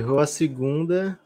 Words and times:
Errou 0.00 0.18
a 0.18 0.26
segunda. 0.26 1.18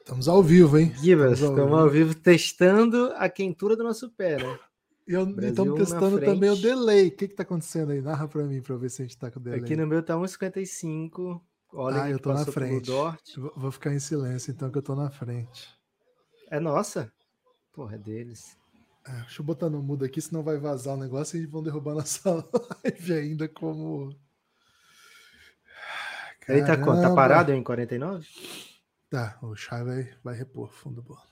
Estamos 0.00 0.28
ao 0.28 0.42
vivo, 0.42 0.78
hein? 0.78 0.92
Gibas, 0.96 1.32
Estamos 1.40 1.58
ao 1.58 1.64
estamos 1.64 1.78
ao 1.80 1.90
vivo 1.90 2.14
testando 2.14 3.12
a 3.16 3.28
quentura 3.28 3.76
do 3.76 3.84
nosso 3.84 4.10
pé, 4.10 4.36
né? 4.36 4.58
Eu- 5.06 5.28
estamos 5.40 5.78
testando 5.78 6.18
também 6.20 6.50
o 6.50 6.56
delay. 6.56 7.08
O 7.08 7.16
que 7.16 7.24
está 7.24 7.42
acontecendo 7.42 7.92
aí? 7.92 8.00
Narra 8.02 8.28
para 8.28 8.44
mim 8.44 8.60
para 8.60 8.76
ver 8.76 8.90
se 8.90 9.02
a 9.02 9.04
gente 9.04 9.14
está 9.14 9.30
com 9.30 9.40
delay. 9.40 9.60
Aqui 9.60 9.74
no 9.76 9.86
meu 9.86 10.02
tá 10.02 10.16
1,55. 10.16 11.40
Olha, 11.72 12.02
Ah, 12.02 12.10
eu 12.10 12.18
tô 12.18 12.32
na 12.32 12.44
frente. 12.44 12.90
Vou 13.56 13.70
ficar 13.70 13.92
em 13.94 13.98
silêncio, 13.98 14.50
então, 14.50 14.70
que 14.70 14.78
eu 14.78 14.82
tô 14.82 14.94
na 14.94 15.10
frente. 15.10 15.68
É 16.50 16.58
nossa? 16.58 17.12
Porra, 17.72 17.94
é 17.96 17.98
deles. 17.98 18.56
É, 19.06 19.12
deixa 19.20 19.40
eu 19.40 19.44
botar 19.46 19.70
no 19.70 19.82
mudo 19.82 20.04
aqui, 20.04 20.20
senão 20.20 20.42
vai 20.42 20.58
vazar 20.58 20.94
o 20.94 20.98
negócio 21.00 21.38
e 21.38 21.46
vão 21.46 21.62
derrubar 21.62 21.94
nossa 21.94 22.30
live 22.84 23.12
ainda 23.12 23.48
como. 23.48 24.14
Ele 26.48 26.64
tá 26.64 26.76
quanto? 26.76 27.02
Tá 27.02 27.14
parado 27.14 27.52
em 27.52 27.62
49? 27.62 28.26
Tá, 29.10 29.38
o 29.42 29.54
Chay 29.54 29.84
vai, 29.84 30.14
vai 30.22 30.34
repor 30.34 30.70
fundo 30.70 31.02
bola. 31.02 31.26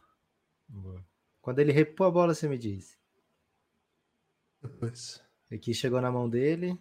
Quando 1.40 1.58
ele 1.58 1.72
repor 1.72 2.08
a 2.08 2.10
bola, 2.10 2.34
você 2.34 2.48
me 2.48 2.58
diz. 2.58 2.98
Depois. 4.62 5.22
Aqui 5.52 5.72
chegou 5.72 6.00
na 6.00 6.10
mão 6.10 6.28
dele. 6.28 6.78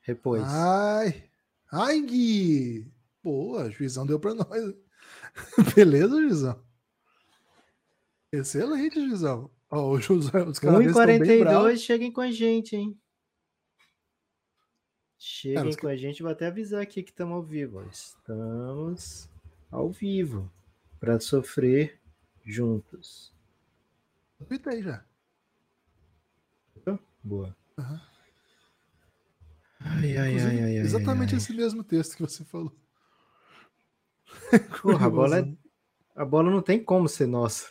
Repôs. 0.00 0.42
Ai! 0.42 1.30
Ai, 1.70 2.00
Gui! 2.00 2.90
Boa, 3.22 3.70
juizão 3.70 4.06
deu 4.06 4.18
pra 4.18 4.34
nós. 4.34 4.74
Beleza, 5.74 6.20
juizão? 6.20 6.64
Excelente, 8.32 9.00
juizão. 9.00 9.50
Ó, 9.70 9.90
o 9.90 10.00
juizão, 10.00 10.48
os 10.48 10.58
caras 10.58 10.86
estão 10.86 11.06
bem 11.06 11.40
bravos. 11.40 11.72
1,42, 11.72 11.76
cheguem 11.78 12.12
com 12.12 12.20
a 12.20 12.30
gente, 12.30 12.74
hein? 12.74 12.99
Cheguem 15.22 15.76
com 15.76 15.86
a 15.86 15.94
gente, 15.94 16.22
vou 16.22 16.32
até 16.32 16.46
avisar 16.46 16.80
aqui 16.80 17.02
que 17.02 17.10
estamos 17.10 17.34
ao 17.34 17.42
vivo. 17.42 17.82
Estamos 17.90 19.28
ao 19.70 19.90
vivo 19.90 20.50
para 20.98 21.20
sofrer 21.20 22.00
juntos. 22.42 23.30
Tuitei 24.48 24.82
já. 24.82 25.04
Boa. 27.22 27.54
Aham. 27.78 28.00
Ai, 29.80 30.16
ai, 30.16 30.38
ai, 30.38 30.40
ai, 30.40 30.62
ai, 30.62 30.76
exatamente 30.78 31.34
ai. 31.34 31.38
esse 31.38 31.52
mesmo 31.52 31.84
texto 31.84 32.16
que 32.16 32.22
você 32.22 32.42
falou. 32.42 32.74
Porra, 34.80 35.06
a 35.06 35.10
bola, 35.10 35.40
é- 35.40 35.54
a 36.16 36.24
bola 36.24 36.50
não 36.50 36.62
tem 36.62 36.82
como 36.82 37.06
ser 37.10 37.26
nossa. 37.26 37.70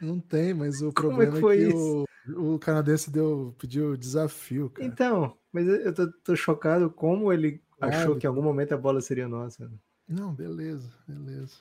Não 0.00 0.20
tem, 0.20 0.54
mas 0.54 0.80
o 0.82 0.92
Como 0.92 1.22
é 1.22 1.26
problema 1.26 1.32
que 1.32 1.38
é, 1.38 1.40
foi 1.40 1.56
que 1.56 1.68
isso? 1.68 2.04
o, 2.36 2.54
o 2.54 2.58
canadense 2.58 3.10
deu, 3.10 3.54
pediu 3.58 3.96
desafio, 3.96 4.70
cara. 4.70 4.86
Então, 4.86 5.36
mas 5.52 5.66
eu 5.66 5.92
tô, 5.94 6.12
tô 6.24 6.36
chocado 6.36 6.90
como 6.90 7.32
ele 7.32 7.62
achou 7.80 8.04
Claro. 8.06 8.16
que 8.18 8.26
em 8.26 8.28
algum 8.28 8.42
momento 8.42 8.72
a 8.72 8.76
bola 8.78 9.00
seria 9.00 9.26
nossa. 9.28 9.70
Não, 10.08 10.32
beleza, 10.34 10.88
beleza. 11.06 11.54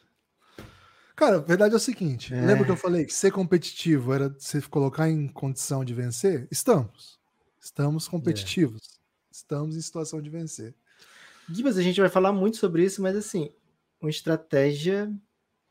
Cara, 1.15 1.38
a 1.38 1.39
verdade 1.39 1.73
é 1.73 1.77
o 1.77 1.80
seguinte: 1.80 2.33
É. 2.33 2.45
lembra 2.45 2.64
que 2.65 2.71
eu 2.71 2.77
falei 2.77 3.05
que 3.05 3.14
ser 3.14 3.31
competitivo 3.31 4.14
era 4.14 4.33
se 4.37 4.61
colocar 4.64 5.09
em 5.09 5.27
condição 5.27 5.83
de 5.83 5.93
vencer? 5.93 6.47
Estamos. 6.52 7.17
Estamos 7.59 8.08
competitivos. 8.08 8.99
Estamos 9.31 9.76
em 9.76 9.81
situação 9.81 10.21
de 10.21 10.30
vencer. 10.30 10.73
Gibas, 11.49 11.77
a 11.77 11.81
gente 11.81 11.99
vai 11.99 12.09
falar 12.09 12.31
muito 12.31 12.58
sobre 12.58 12.83
isso, 12.83 13.02
mas 13.02 13.15
assim, 13.15 13.49
uma 14.02 14.09
estratégia 14.09 15.11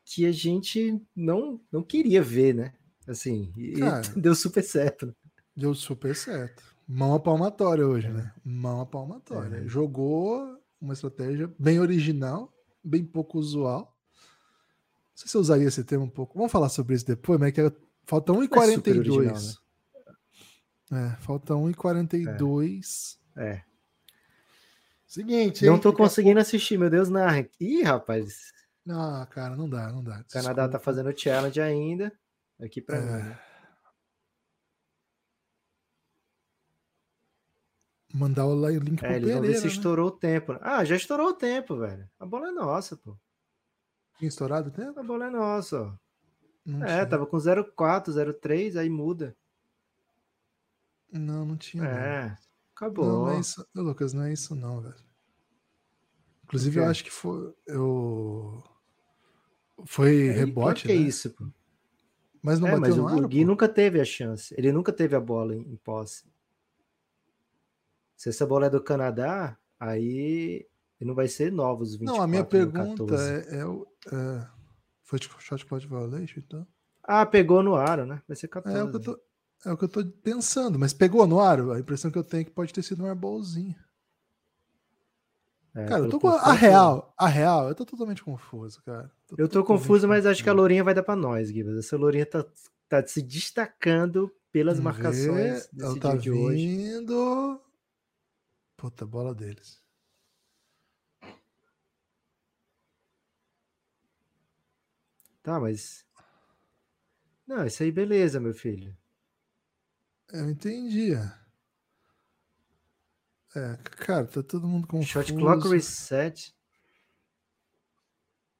que 0.09 0.25
a 0.25 0.31
gente 0.31 1.01
não, 1.15 1.59
não 1.71 1.83
queria 1.83 2.21
ver, 2.21 2.53
né? 2.55 2.73
Assim, 3.05 3.51
e 3.57 3.73
Cara. 3.73 4.01
deu 4.15 4.33
super 4.33 4.63
certo. 4.63 5.07
né? 5.07 5.13
Deu 5.55 5.73
super 5.75 6.15
certo. 6.15 6.63
Mão 6.87 7.13
a 7.13 7.19
palmatória 7.19 7.85
hoje, 7.85 8.07
né? 8.09 8.31
Mão 8.43 8.79
a 8.79 8.85
palmatória. 8.85 9.57
É. 9.57 9.67
Jogou 9.67 10.57
uma 10.79 10.93
estratégia 10.93 11.51
bem 11.59 11.79
original, 11.79 12.53
bem 12.81 13.03
pouco 13.03 13.37
usual. 13.37 13.93
Não 14.21 15.15
sei 15.15 15.27
se 15.29 15.35
eu 15.35 15.41
usaria 15.41 15.67
esse 15.67 15.83
termo 15.83 16.05
um 16.05 16.09
pouco. 16.09 16.37
Vamos 16.37 16.51
falar 16.51 16.69
sobre 16.69 16.95
isso 16.95 17.05
depois, 17.05 17.37
mas 17.39 17.49
é 17.49 17.51
que 17.51 17.75
falta 18.05 18.31
é 18.31 18.35
super 18.35 18.95
1,42. 18.95 19.11
original, 19.11 19.53
É, 20.91 21.15
falta 21.19 21.53
1,42. 21.55 23.17
É. 23.35 23.61
Seguinte, 25.05 25.65
Não 25.65 25.75
hein? 25.75 25.81
tô 25.81 25.91
Fica- 25.91 26.03
conseguindo 26.03 26.39
assistir, 26.39 26.77
meu 26.77 26.89
Deus, 26.89 27.09
narra. 27.09 27.47
Ih, 27.59 27.81
rapaz, 27.81 28.51
Ah, 28.89 29.25
cara, 29.29 29.55
não 29.55 29.69
dá, 29.69 29.91
não 29.91 30.03
dá. 30.03 30.19
o 30.21 30.31
Canadá 30.31 30.67
tá 30.69 30.79
fazendo 30.79 31.17
challenge 31.17 31.59
ainda. 31.59 32.11
Aqui 32.59 32.81
pra 32.81 32.97
É. 32.97 33.01
mim. 33.01 33.07
né? 33.29 33.39
Mandar 38.13 38.45
o 38.45 38.67
li- 38.67 38.79
link 38.79 38.97
pro 38.99 39.07
É, 39.07 39.17
eles 39.17 39.29
vão 39.31 39.41
ver 39.41 39.47
Pereira, 39.47 39.59
se 39.59 39.65
né? 39.67 39.71
estourou 39.73 40.07
o 40.07 40.11
tempo. 40.11 40.57
Ah, 40.61 40.83
já 40.85 40.95
estourou 40.95 41.29
o 41.29 41.33
tempo, 41.33 41.77
velho. 41.77 42.09
A 42.19 42.25
bola 42.25 42.47
é 42.47 42.51
nossa, 42.51 42.95
pô. 42.95 43.17
Tinha 44.17 44.29
estourado 44.29 44.69
o 44.69 44.71
tempo? 44.71 44.99
A 44.99 45.03
bola 45.03 45.25
é 45.27 45.29
nossa, 45.29 45.81
ó. 45.81 45.93
Não 46.65 46.83
É, 46.83 46.87
tinha. 46.87 47.05
tava 47.05 47.25
com 47.27 47.37
0,4, 47.37 48.11
0,3, 48.13 48.75
aí 48.77 48.89
muda. 48.89 49.35
Não, 51.11 51.45
não 51.45 51.57
tinha. 51.57 51.83
não. 51.83 51.89
É, 51.91 52.37
acabou. 52.75 53.05
Não, 53.05 53.25
não 53.25 53.31
é 53.31 53.39
isso. 53.39 53.65
Lucas, 53.75 54.13
não 54.13 54.23
é 54.23 54.33
isso 54.33 54.55
não, 54.55 54.81
velho. 54.81 54.95
Inclusive, 56.45 56.79
eu 56.79 56.85
acho 56.85 57.03
que 57.03 57.11
foi. 57.11 57.53
Eu... 57.67 58.63
Foi 59.85 60.13
claro 60.61 60.79
rebote, 60.79 60.87
é 60.87 60.93
né? 60.93 61.09
isso, 61.09 61.31
pô. 61.33 61.45
Mas 62.41 62.59
não 62.59 62.67
é, 62.67 62.75
bateu 62.75 62.95
mas 62.95 62.97
no 62.97 63.05
o, 63.05 63.07
ar, 63.07 63.21
o 63.23 63.27
Gui 63.27 63.43
pô? 63.43 63.45
nunca 63.45 63.67
teve 63.67 63.99
a 63.99 64.05
chance. 64.05 64.53
Ele 64.57 64.71
nunca 64.71 64.91
teve 64.93 65.15
a 65.15 65.19
bola 65.19 65.55
em, 65.55 65.61
em 65.61 65.75
posse. 65.77 66.25
Se 68.17 68.27
essa 68.29 68.45
bola 68.45 68.65
é 68.67 68.69
do 68.69 68.83
Canadá, 68.83 69.57
aí 69.79 70.67
não 70.99 71.15
vai 71.15 71.27
ser 71.29 71.51
novos 71.51 71.95
24, 71.95 72.17
Não, 72.17 72.21
a 72.21 72.27
minha 72.27 72.43
nem 72.51 72.69
pergunta 72.69 73.03
14. 73.05 73.35
é, 73.51 73.59
é, 73.59 73.65
o- 73.65 73.87
é... 74.11 74.47
Foi 75.03 75.19
de 75.19 75.29
shot 75.39 75.65
clock 75.65 75.87
violation, 75.87 76.39
então? 76.39 76.67
Ah, 77.03 77.25
pegou 77.25 77.63
no 77.63 77.75
aro, 77.75 78.05
né? 78.05 78.21
Vai 78.27 78.35
ser 78.37 78.47
É 78.65 78.83
14. 78.83 78.83
o, 78.83 78.89
que 78.89 78.95
eu 78.97 78.99
tô, 79.01 79.19
é 79.65 79.71
o 79.71 79.77
que 79.77 79.85
eu 79.85 79.89
tô 79.89 80.05
pensando, 80.05 80.77
mas 80.77 80.93
pegou 80.93 81.25
no 81.25 81.39
aro? 81.39 81.71
A 81.71 81.79
impressão 81.79 82.11
que 82.11 82.17
eu 82.17 82.23
tenho 82.23 82.41
é 82.41 82.43
que 82.45 82.51
pode 82.51 82.71
ter 82.73 82.83
sido 82.83 83.03
um 83.03 83.07
airbolzinho. 83.07 83.75
É, 85.77 85.85
Cara, 85.85 86.05
eu 86.05 86.09
tô 86.09 86.19
com 86.19 86.29
a, 86.29 86.39
tô- 86.39 86.51
real, 86.53 87.13
a 87.15 87.27
real, 87.27 87.69
eu 87.69 87.75
tô 87.75 87.85
totalmente 87.85 88.23
confuso, 88.23 88.81
cara. 88.81 89.11
Eu 89.37 89.47
tô 89.47 89.63
confuso, 89.63 90.07
mas 90.07 90.25
acho 90.25 90.43
que 90.43 90.49
a. 90.49 90.53
Lourinha 90.53 90.83
vai 90.83 90.93
dar 90.95 91.03
pra 91.03 91.15
nós, 91.15 91.51
Guilherme. 91.51 91.77
Essa 91.77 91.95
Lourinha 91.95 92.25
tá, 92.25 92.43
tá 92.89 93.05
se 93.05 93.21
destacando 93.21 94.33
pelas 94.51 94.79
Vamos 94.79 94.85
marcações 94.85 95.25
ver, 95.67 95.69
desse 95.71 95.85
ela 95.85 95.99
tá 95.99 96.15
de 96.15 96.31
hoje. 96.31 96.65
vindo. 96.67 97.61
Puta, 98.75 99.05
bola 99.05 99.35
deles. 99.35 99.79
Tá, 105.43 105.59
mas. 105.59 106.03
Não, 107.45 107.65
isso 107.67 107.83
aí 107.83 107.91
beleza, 107.91 108.39
meu 108.39 108.53
filho. 108.53 108.97
Eu 110.33 110.49
entendi. 110.49 111.13
É, 113.57 113.75
cara, 114.05 114.27
tá 114.27 114.43
todo 114.43 114.67
mundo 114.67 114.87
confuso. 114.87 115.09
Shot 115.09 115.33
clock 115.33 115.67
reset. 115.67 116.55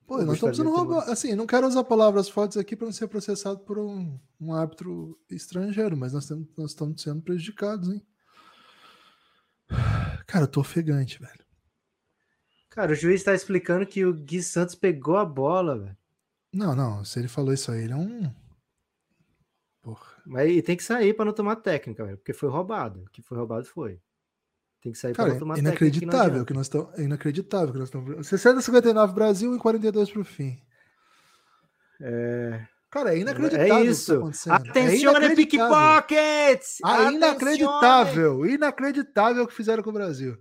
Pô, 0.08 0.24
nós 0.24 0.36
estamos 0.36 0.58
sendo 0.58 0.72
roubados. 0.72 1.08
Assim, 1.10 1.36
não 1.36 1.46
quero 1.46 1.68
usar 1.68 1.84
palavras 1.84 2.28
fortes 2.28 2.58
aqui 2.58 2.76
para 2.76 2.86
não 2.86 2.92
ser 2.92 3.08
processado 3.08 3.60
por 3.60 3.78
um, 3.78 4.20
um 4.42 4.56
árbitro 4.56 5.20
estrangeiro, 5.30 5.96
mas 5.96 6.14
nós, 6.14 6.26
temos, 6.26 6.48
nós 6.58 6.72
estamos 6.72 7.00
sendo 7.00 7.22
prejudicados, 7.22 7.90
hein? 7.90 8.02
Cara, 10.26 10.46
eu 10.46 10.48
tô 10.48 10.62
ofegante, 10.62 11.20
velho. 11.20 11.46
Cara, 12.72 12.94
o 12.94 12.96
juiz 12.96 13.24
tá 13.24 13.36
explicando 13.36 13.86
que 13.86 14.04
o 14.04 14.14
Gui 14.14 14.42
Santos 14.42 14.74
pegou 14.74 15.18
a 15.18 15.26
bola, 15.26 15.78
velho. 15.78 15.98
Não, 16.52 16.76
não, 16.76 17.06
se 17.06 17.20
ele 17.20 17.28
falou 17.28 17.54
isso 17.54 17.72
aí, 17.72 17.84
ele 17.84 17.94
é 17.94 17.98
um. 17.98 18.34
Porra. 19.84 20.08
Mas 20.26 20.50
e 20.50 20.62
tem 20.64 20.76
que 20.76 20.84
sair 20.84 21.14
pra 21.14 21.26
não 21.26 21.34
tomar 21.34 21.58
técnica, 21.58 22.04
velho. 22.04 22.18
Porque 22.18 22.34
foi 22.34 22.50
roubado. 22.50 23.04
O 23.04 23.10
que 23.12 23.22
foi 23.22 23.38
roubado 23.38 23.66
foi. 23.66 24.02
Tem 24.82 24.92
que 24.92 24.98
sair 24.98 25.14
pra 25.14 25.24
Cara, 25.24 25.34
não 25.34 25.40
tomar 25.40 25.58
inacreditável 25.58 26.46
que 26.46 26.54
nós 26.54 26.68
estamos. 26.68 26.98
É 26.98 27.04
inacreditável 27.04 27.74
que 27.74 27.80
nós 27.80 27.88
estamos. 27.88 28.28
60 28.28 28.62
59 28.62 29.14
Brasil 29.14 29.56
e 29.56 29.60
42 29.60 30.12
pro 30.12 30.24
fim. 30.24 30.62
É, 32.00 32.66
Cara, 32.90 33.14
é 33.16 33.20
inacreditável. 33.20 33.66
é 33.68 33.74
o 33.74 33.80
que 33.80 33.86
tá 33.86 33.92
isso. 33.92 34.14
acontecendo. 34.14 34.54
Atenção, 34.54 34.92
é 34.92 34.98
inacreditável. 34.98 35.36
pickpockets! 35.36 36.78
Ah, 36.84 37.12
inacreditável, 37.12 38.46
inacreditável 38.46 39.44
o 39.44 39.48
que 39.48 39.54
fizeram 39.54 39.84
com 39.84 39.90
o 39.90 39.94
Brasil. 39.94 40.38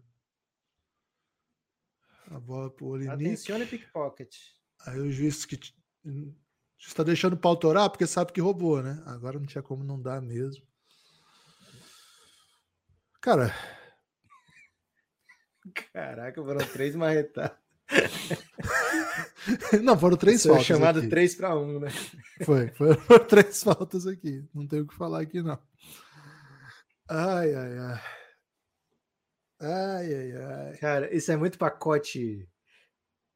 A 2.31 2.39
bola 2.39 2.71
pro 2.71 2.87
Olinick. 2.87 3.15
Atenção, 3.15 3.67
pickpocket. 3.67 4.37
Aí 4.87 5.01
o 5.01 5.11
juiz 5.11 5.45
que 5.45 5.59
está 6.79 7.03
deixando 7.03 7.33
o 7.33 7.39
pau 7.39 7.57
torar 7.57 7.91
porque 7.91 8.07
sabe 8.07 8.33
que 8.33 8.41
roubou, 8.41 8.83
né? 8.83 9.03
Agora 9.07 9.39
não 9.39 9.47
tinha 9.47 9.63
como 9.63 9.83
não 9.83 10.01
dar 10.01 10.21
mesmo. 10.21 10.65
Cara, 13.21 13.53
Caraca, 15.93 16.43
foram 16.43 16.67
três 16.69 16.95
marretadas. 16.97 17.57
Não, 19.83 19.97
foram 19.99 20.17
três 20.17 20.43
Foi 20.43 20.51
faltas. 20.51 20.67
chamado 20.67 20.99
aqui. 20.99 21.09
3 21.09 21.35
para 21.37 21.57
1, 21.57 21.79
né? 21.81 21.89
Foi, 22.45 22.69
foram 22.73 22.97
três 23.29 23.63
faltas 23.63 24.07
aqui. 24.07 24.45
Não 24.53 24.67
tenho 24.67 24.83
o 24.83 24.89
que 24.89 24.95
falar 24.97 25.21
aqui, 25.23 25.41
não. 25.41 25.59
Ai, 27.09 27.55
ai, 27.55 27.79
ai. 27.79 28.01
Ai, 29.61 30.15
ai, 30.15 30.33
ai. 30.33 30.77
Cara, 30.79 31.15
isso 31.15 31.31
é 31.31 31.37
muito 31.37 31.57
pacote, 31.59 32.49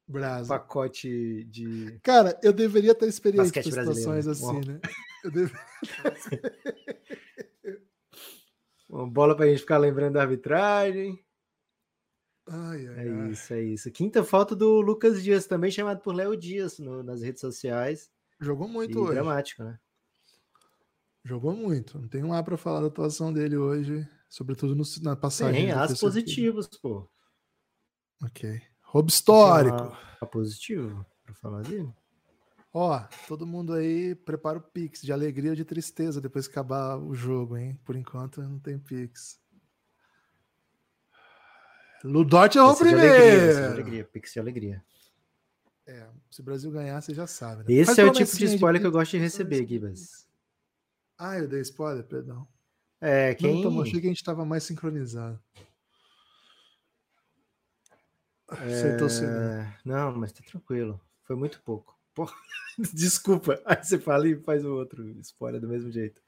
Brasa. 0.08 0.48
pacote 0.48 1.44
de. 1.44 1.98
Cara, 2.02 2.36
eu 2.42 2.52
deveria 2.52 2.94
ter 2.94 3.06
experiência 3.06 3.62
com 3.62 3.70
situações 3.70 4.24
brasileiro. 4.26 4.58
assim, 4.60 4.72
né? 4.72 4.80
Eu 5.22 5.30
deve- 5.30 5.54
Uma 8.88 9.06
bola 9.10 9.36
pra 9.36 9.46
gente 9.46 9.60
ficar 9.60 9.78
lembrando 9.78 10.14
da 10.14 10.22
arbitragem. 10.22 11.24
Ai, 12.52 12.86
ai, 12.88 13.08
É 13.08 13.12
ai. 13.12 13.30
isso, 13.30 13.54
é 13.54 13.62
isso. 13.62 13.90
Quinta 13.92 14.24
falta 14.24 14.56
do 14.56 14.80
Lucas 14.80 15.22
Dias, 15.22 15.46
também 15.46 15.70
chamado 15.70 16.00
por 16.00 16.12
Léo 16.14 16.36
Dias 16.36 16.78
no- 16.78 17.02
nas 17.02 17.22
redes 17.22 17.40
sociais. 17.40 18.10
Jogou 18.40 18.66
E 18.68 18.72
muito 18.72 18.98
hoje. 19.00 19.14
dramático, 19.14 19.62
né? 19.62 19.78
Jogou 21.24 21.54
muito. 21.54 21.98
Não 21.98 22.08
tenho 22.08 22.28
lá 22.28 22.42
pra 22.42 22.56
falar 22.56 22.80
da 22.80 22.86
atuação 22.88 23.32
dele 23.32 23.56
hoje, 23.56 24.06
sobretudo 24.28 24.74
no- 24.74 24.82
na 25.02 25.14
passagem. 25.14 25.66
Tem 25.66 25.70
as 25.72 25.98
positivos, 26.00 26.66
pô. 26.66 26.78
turno. 26.78 27.08
Ok. 28.24 28.60
Roubo 28.82 29.08
histórico. 29.10 29.76
Tem 29.88 29.96
A 30.20 30.26
positivo, 30.26 31.06
pra 31.24 31.34
falar 31.34 31.62
dele. 31.62 31.88
Ó, 32.72 33.00
todo 33.28 33.46
mundo 33.46 33.72
aí 33.74 34.14
prepara 34.14 34.58
o 34.58 34.62
Pix 34.62 35.02
de 35.02 35.12
alegria 35.12 35.50
ou 35.50 35.56
de 35.56 35.64
tristeza 35.64 36.20
depois 36.20 36.46
que 36.46 36.52
acabar 36.52 36.96
o 36.98 37.14
jogo, 37.14 37.56
hein? 37.56 37.78
Por 37.84 37.96
enquanto 37.96 38.40
não 38.42 38.58
tem 38.58 38.78
Pix. 38.78 39.38
Ludort 42.04 42.56
é 42.56 42.62
o 42.62 42.74
de 42.74 42.82
alegria, 42.82 43.00
de 43.00 43.44
primeiro. 43.46 43.72
alegria, 43.72 44.04
pix 44.04 44.32
de 44.32 44.40
alegria. 44.40 44.84
É, 45.86 46.06
se 46.30 46.40
o 46.40 46.44
Brasil 46.44 46.70
ganhar, 46.70 47.00
você 47.00 47.12
já 47.12 47.26
sabe. 47.26 47.64
né? 47.64 47.80
Esse 47.80 47.86
Faz 47.86 47.98
é 47.98 48.04
o 48.04 48.12
tipo 48.12 48.36
de 48.36 48.44
spoiler 48.44 48.80
que 48.80 48.86
eu 48.86 48.92
gosto 48.92 49.10
de 49.10 49.18
receber. 49.18 49.66
Gibas. 49.66 50.26
Ah, 51.18 51.38
eu 51.38 51.48
dei 51.48 51.60
spoiler, 51.60 52.04
perdão. 52.04 52.46
É, 53.00 53.34
Quem... 53.34 53.62
Não, 53.64 53.82
achei 53.82 54.00
que 54.00 54.06
a 54.06 54.10
gente 54.10 54.22
tava 54.24 54.44
mais 54.44 54.62
sincronizado. 54.64 55.38
Né? 58.50 58.82
É, 58.82 59.74
Não, 59.84 60.16
mas 60.16 60.32
tá 60.32 60.42
tranquilo. 60.48 61.00
Foi 61.24 61.36
muito 61.36 61.60
pouco. 61.62 61.98
Pô, 62.14 62.30
Desculpa. 62.92 63.60
Aí 63.64 63.82
você 63.82 63.98
fala 63.98 64.28
e 64.28 64.36
faz 64.42 64.64
o 64.64 64.74
outro 64.74 65.06
spoiler 65.20 65.60
do 65.60 65.68
mesmo 65.68 65.90
jeito. 65.90 66.20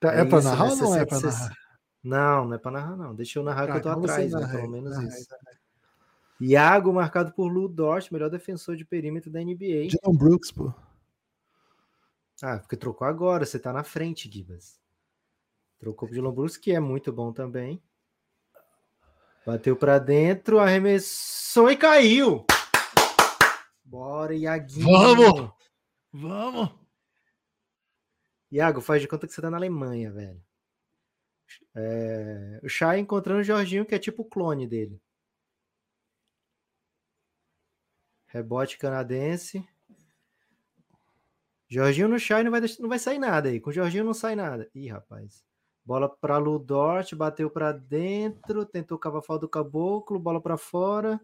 Tá, 0.00 0.12
é, 0.12 0.24
pra 0.24 0.38
isso, 0.38 0.48
narrar 0.48 0.70
ou 0.70 0.76
não 0.76 0.94
é 0.94 1.00
60, 1.00 1.06
pra 1.06 1.18
60. 1.20 1.38
narrar? 1.38 1.56
Não, 2.02 2.46
não 2.46 2.54
é 2.54 2.58
pra 2.58 2.70
narrar, 2.70 2.96
não. 2.96 3.14
Deixa 3.14 3.38
eu 3.38 3.44
narrar 3.44 3.66
Tá, 3.66 3.72
que 3.72 3.78
eu 3.78 3.82
tô 3.82 3.88
então 3.90 4.02
atrás, 4.02 4.32
né? 4.32 4.40
narra 4.40 4.56
Pelo 4.58 4.70
menos 4.70 4.90
narra 4.90 5.06
isso. 5.08 5.34
aí. 5.46 5.56
Iago, 6.40 6.92
marcado 6.92 7.32
por 7.32 7.46
Lu 7.46 7.68
Dort, 7.68 8.10
melhor 8.10 8.28
defensor 8.28 8.74
de 8.74 8.84
perímetro 8.84 9.30
da 9.30 9.40
NBA. 9.40 9.86
Dylan 9.88 10.16
Brooks, 10.16 10.50
pô. 10.50 10.74
Ah, 12.42 12.58
porque 12.58 12.76
trocou 12.76 13.06
agora, 13.06 13.46
você 13.46 13.58
tá 13.58 13.72
na 13.72 13.84
frente, 13.84 14.28
Gibas. 14.28 14.80
Trocou 15.78 16.08
pro 16.08 16.16
Dylan 16.16 16.32
Brooks, 16.32 16.56
que 16.56 16.72
é 16.72 16.80
muito 16.80 17.12
bom 17.12 17.32
também. 17.32 17.80
Bateu 19.46 19.76
pra 19.76 20.00
dentro, 20.00 20.58
arremessou 20.58 21.70
e 21.70 21.76
caiu. 21.76 22.44
Bora, 23.84 24.34
Iaguinho. 24.34 24.84
Vamos! 24.84 25.50
Vamos! 26.12 26.70
Iago, 28.50 28.80
faz 28.80 29.00
de 29.00 29.08
conta 29.08 29.26
que 29.26 29.32
você 29.32 29.40
tá 29.40 29.50
na 29.50 29.56
Alemanha, 29.56 30.10
velho. 30.10 30.42
É, 31.74 32.60
o 32.62 32.68
Chay 32.68 33.00
encontrando 33.00 33.40
o 33.40 33.44
Jorginho, 33.44 33.84
que 33.86 33.94
é 33.94 33.98
tipo 33.98 34.22
o 34.22 34.28
clone 34.28 34.66
dele. 34.66 35.00
Rebote 38.26 38.78
canadense. 38.78 39.66
Jorginho 41.68 42.08
no 42.08 42.18
Chay 42.18 42.42
não 42.42 42.50
vai, 42.50 42.60
deix- 42.60 42.78
não 42.78 42.88
vai 42.88 42.98
sair 42.98 43.18
nada 43.18 43.48
aí. 43.48 43.60
Com 43.60 43.70
o 43.70 43.72
Jorginho 43.72 44.04
não 44.04 44.14
sai 44.14 44.34
nada. 44.36 44.68
Ih, 44.74 44.88
rapaz. 44.88 45.42
Bola 45.84 46.08
para 46.08 46.38
Ludort, 46.38 47.14
bateu 47.14 47.50
para 47.50 47.72
dentro, 47.72 48.64
tentou 48.64 48.98
cavar 48.98 49.22
falta 49.22 49.40
do 49.46 49.48
caboclo, 49.48 50.18
bola 50.18 50.40
para 50.40 50.56
fora. 50.56 51.20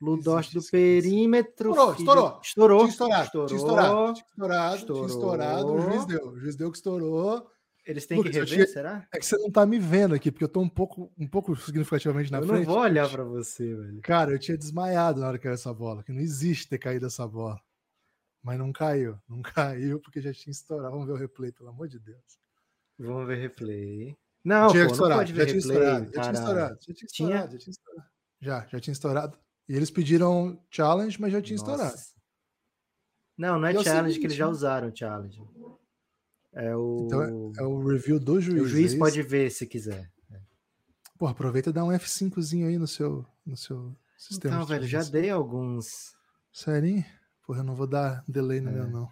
Ludort 0.00 0.52
do 0.52 0.62
perímetro. 0.62 1.70
Estourou, 1.70 1.94
filho- 1.94 2.02
estourou. 2.04 2.40
Estourou. 2.42 2.78
Tinha 2.78 2.88
estourado, 2.90 3.46
tinha 3.46 3.56
estourado, 3.56 4.12
estourado, 4.18 4.76
Estourou. 4.76 5.06
estourado, 5.06 5.72
o 5.72 5.80
juiz 5.80 6.04
deu, 6.06 6.28
o 6.28 6.38
juiz 6.38 6.56
deu 6.56 6.70
que 6.70 6.76
estourou. 6.76 7.50
Eles 7.88 8.04
têm 8.04 8.18
Lucas, 8.18 8.32
que 8.32 8.38
eu 8.38 8.44
rever, 8.44 8.68
será? 8.68 9.08
É 9.10 9.18
que 9.18 9.24
você 9.24 9.38
não 9.38 9.50
tá 9.50 9.64
me 9.64 9.78
vendo 9.78 10.14
aqui, 10.14 10.30
porque 10.30 10.44
eu 10.44 10.48
tô 10.48 10.60
um 10.60 10.68
pouco, 10.68 11.10
um 11.16 11.26
pouco 11.26 11.56
significativamente 11.56 12.30
na 12.30 12.36
eu 12.36 12.46
frente. 12.46 12.66
não 12.66 12.74
vou 12.74 12.82
olhar 12.82 13.08
para 13.08 13.24
você, 13.24 13.74
velho. 13.74 14.02
Cara, 14.02 14.30
eu 14.30 14.38
tinha 14.38 14.58
desmaiado 14.58 15.20
na 15.20 15.28
hora 15.28 15.38
que 15.38 15.44
caiu 15.44 15.54
essa 15.54 15.72
bola, 15.72 16.04
que 16.04 16.12
não 16.12 16.20
existe 16.20 16.68
ter 16.68 16.76
caído 16.76 17.06
essa 17.06 17.26
bola. 17.26 17.58
Mas 18.42 18.58
não 18.58 18.74
caiu, 18.74 19.18
não 19.26 19.40
caiu 19.40 20.00
porque 20.00 20.20
já 20.20 20.34
tinha 20.34 20.50
estourado. 20.50 20.90
Vamos 20.90 21.06
ver 21.06 21.14
o 21.14 21.16
replay, 21.16 21.50
pelo 21.50 21.70
amor 21.70 21.88
de 21.88 21.98
Deus. 21.98 22.38
Vamos 22.98 23.26
ver 23.26 23.36
replay. 23.36 24.14
Não, 24.44 24.68
tinha 24.68 24.82
pô, 24.82 24.88
não 24.88 24.92
estourado, 24.92 25.20
pode 25.20 25.34
já 25.34 25.44
ver 25.44 25.46
tinha 25.46 25.60
replay, 25.60 25.78
estourado, 25.78 26.04
já 26.04 26.20
tinha 26.20 26.32
estourado, 26.32 26.78
já 26.80 26.94
tinha 26.94 27.06
estourado, 27.06 27.52
já 27.52 27.58
tinha 27.58 27.70
estourado. 27.72 28.08
Já, 28.40 28.66
já 28.70 28.80
tinha 28.80 28.92
estourado. 28.92 29.38
E 29.66 29.74
eles 29.74 29.90
pediram 29.90 30.62
challenge, 30.70 31.18
mas 31.18 31.32
já 31.32 31.40
tinha 31.40 31.56
estourado. 31.56 31.90
Nossa. 31.92 32.12
Não, 33.38 33.58
não 33.58 33.66
é 33.66 33.72
E 33.72 33.76
é 33.78 33.82
challenge 33.82 34.08
que 34.08 34.12
seguinte, 34.14 34.24
eles 34.26 34.36
já 34.36 34.44
né? 34.44 34.50
usaram 34.50 34.94
challenge. 34.94 35.40
É 36.60 36.74
o. 36.76 37.04
Então 37.06 37.52
É 37.56 37.62
o 37.62 37.86
review 37.86 38.18
do 38.18 38.40
juiz. 38.40 38.60
o 38.62 38.66
juiz 38.66 38.94
é 38.94 38.98
pode 38.98 39.22
ver 39.22 39.50
se 39.50 39.66
quiser. 39.66 40.10
Pô, 41.16 41.26
aproveita 41.26 41.70
e 41.70 41.72
dá 41.72 41.84
um 41.84 41.88
F5zinho 41.92 42.66
aí 42.68 42.78
no 42.78 42.86
seu, 42.86 43.24
no 43.44 43.56
seu 43.56 43.94
sistema. 44.16 44.54
Então, 44.56 44.66
velho, 44.66 44.86
já 44.86 45.02
dei 45.02 45.30
alguns. 45.30 46.14
Sério? 46.52 47.04
Porra, 47.44 47.60
eu 47.60 47.64
não 47.64 47.74
vou 47.74 47.86
dar 47.86 48.22
delay 48.28 48.60
no 48.60 48.70
É. 48.70 48.72
meu, 48.72 48.88
não. 48.88 49.08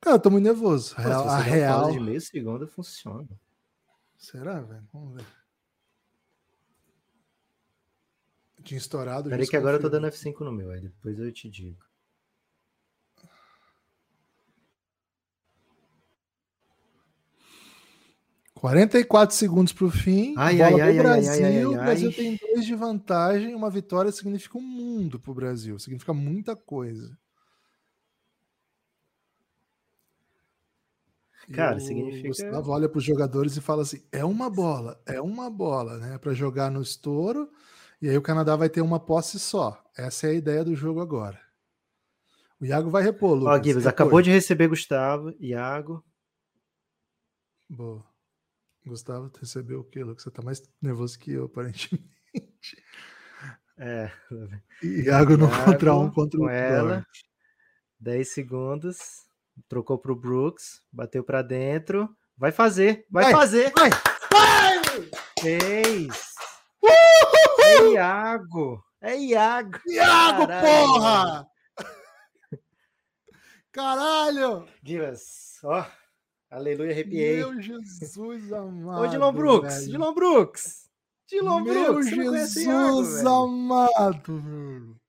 Cara, 0.00 0.16
eu 0.16 0.20
tô 0.20 0.30
muito 0.30 0.44
nervoso. 0.44 0.94
Pô, 0.96 1.02
Real- 1.02 1.28
a 1.28 1.38
real. 1.38 1.90
de 1.92 2.00
meio 2.00 2.20
segundo, 2.20 2.66
funciona. 2.68 3.28
Será, 4.16 4.60
velho? 4.62 4.86
Vamos 4.92 5.14
ver. 5.16 5.26
Tinha 8.64 8.78
estourado. 8.78 9.30
Peraí 9.30 9.46
que 9.46 9.56
agora 9.56 9.76
eu 9.76 9.80
tô 9.80 9.88
dando 9.88 10.06
F5 10.08 10.40
no 10.44 10.50
meu, 10.52 10.70
aí 10.70 10.80
depois 10.80 11.18
eu 11.18 11.32
te 11.32 11.48
digo. 11.48 11.78
44 18.60 19.36
segundos 19.36 19.72
pro 19.72 19.90
fim. 19.90 20.34
Ai, 20.36 20.56
bola 20.56 20.68
ai, 20.68 20.74
pro 20.74 20.82
ai, 20.84 20.94
Brasil. 20.96 21.70
O 21.70 21.74
Brasil 21.74 22.12
tem 22.12 22.36
dois 22.36 22.64
de 22.64 22.74
vantagem. 22.74 23.54
Uma 23.54 23.68
vitória 23.70 24.10
significa 24.10 24.56
um 24.56 24.62
mundo 24.62 25.20
pro 25.20 25.34
Brasil. 25.34 25.78
Significa 25.78 26.14
muita 26.14 26.56
coisa. 26.56 27.16
Cara, 31.52 31.76
o 31.76 31.80
significa- 31.80 32.28
Gustavo 32.28 32.72
olha 32.72 32.88
para 32.88 32.98
os 32.98 33.04
jogadores 33.04 33.56
e 33.56 33.60
fala 33.60 33.82
assim: 33.82 34.02
é 34.10 34.24
uma 34.24 34.50
bola, 34.50 35.00
é 35.06 35.20
uma 35.20 35.48
bola, 35.48 35.98
né? 35.98 36.18
Para 36.18 36.32
jogar 36.34 36.70
no 36.70 36.82
estouro. 36.82 37.48
E 38.02 38.08
aí 38.08 38.16
o 38.16 38.22
Canadá 38.22 38.56
vai 38.56 38.68
ter 38.68 38.80
uma 38.80 38.98
posse 38.98 39.38
só. 39.38 39.80
Essa 39.96 40.26
é 40.26 40.30
a 40.30 40.34
ideia 40.34 40.64
do 40.64 40.74
jogo 40.74 41.00
agora. 41.00 41.40
O 42.60 42.64
Iago 42.64 42.90
vai 42.90 43.02
repor, 43.02 43.30
Ó, 43.32 43.34
Lucas. 43.34 43.56
Gibbs, 43.66 43.84
repor. 43.84 43.88
acabou 43.90 44.22
de 44.22 44.30
receber 44.30 44.66
Gustavo, 44.68 45.32
Iago. 45.38 46.02
Boa. 47.68 48.04
Gustavo, 48.86 49.30
recebeu 49.40 49.80
o 49.80 49.84
quê, 49.84 50.02
Lucas? 50.04 50.22
Você 50.24 50.30
tá 50.30 50.42
mais 50.42 50.62
nervoso 50.80 51.18
que 51.18 51.32
eu, 51.32 51.44
aparentemente. 51.44 52.06
É, 53.78 54.10
Iago 54.82 55.36
no 55.36 55.46
Iago 55.50 55.64
contra 55.66 55.94
um 55.94 56.10
contra 56.10 56.38
com 56.40 56.46
o 56.46 56.48
ela. 56.48 56.94
Dort. 56.96 57.06
10 58.00 58.32
segundos. 58.32 58.98
Trocou 59.68 59.98
pro 59.98 60.16
Brooks, 60.16 60.80
bateu 60.90 61.22
pra 61.22 61.42
dentro. 61.42 62.08
Vai 62.38 62.52
fazer, 62.52 63.04
vai, 63.10 63.24
Vai, 63.24 63.32
fazer. 63.34 63.72
vai, 63.76 63.90
vai! 64.30 65.10
Fez. 65.40 66.34
É 66.82 67.92
Iago. 67.92 68.82
É 69.02 69.14
Iago. 69.18 69.78
Iago, 69.86 70.46
Caralho, 70.46 70.86
porra! 70.86 71.46
Caralho! 73.72 74.66
Givas, 74.82 75.58
ó. 75.64 75.84
Aleluia, 76.50 76.92
arrepiei. 76.92 77.36
Meu 77.36 77.60
Jesus 77.60 78.52
amado. 78.52 79.02
Ô, 79.02 79.06
Dilon 79.06 79.32
Brooks, 79.32 79.74
velho. 79.74 79.90
Dilon 79.90 80.14
Brooks. 80.14 80.90
Dilon 81.28 81.60
Meu 81.60 81.92
Brooks, 81.94 82.12
Iago, 82.12 82.32
Jesus 82.36 83.26
amado, 83.26 84.40
velho. 84.40 85.00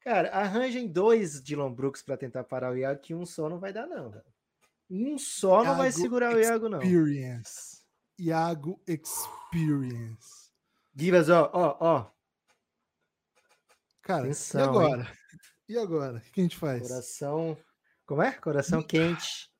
Cara, 0.00 0.30
arranjem 0.30 0.88
dois 0.88 1.40
Dylan 1.40 1.72
Brooks 1.72 2.02
pra 2.02 2.16
tentar 2.16 2.44
parar 2.44 2.72
o 2.72 2.76
Iago, 2.76 3.00
que 3.00 3.14
um 3.14 3.24
só 3.24 3.48
não 3.48 3.58
vai 3.58 3.72
dar, 3.72 3.86
não, 3.86 4.10
velho. 4.10 4.24
Um 4.90 5.16
só 5.18 5.64
não 5.64 5.76
vai 5.76 5.88
Iago 5.88 6.00
segurar 6.00 6.34
o 6.34 6.40
Iago, 6.40 6.68
não. 6.68 6.82
Experience. 6.82 7.82
Iago 8.18 8.80
Experience. 8.86 10.50
Givas, 10.94 11.28
ó, 11.28 11.50
ó, 11.52 11.76
ó. 11.80 12.10
Cara, 14.02 14.24
Atenção, 14.24 14.60
e 14.60 14.64
agora? 14.64 15.12
E 15.68 15.78
agora? 15.78 16.18
O 16.18 16.32
que 16.32 16.40
a 16.40 16.44
gente 16.44 16.56
faz? 16.56 16.88
Coração. 16.88 17.56
Como 18.04 18.22
é? 18.22 18.32
Coração 18.32 18.82
quente. 18.82 19.51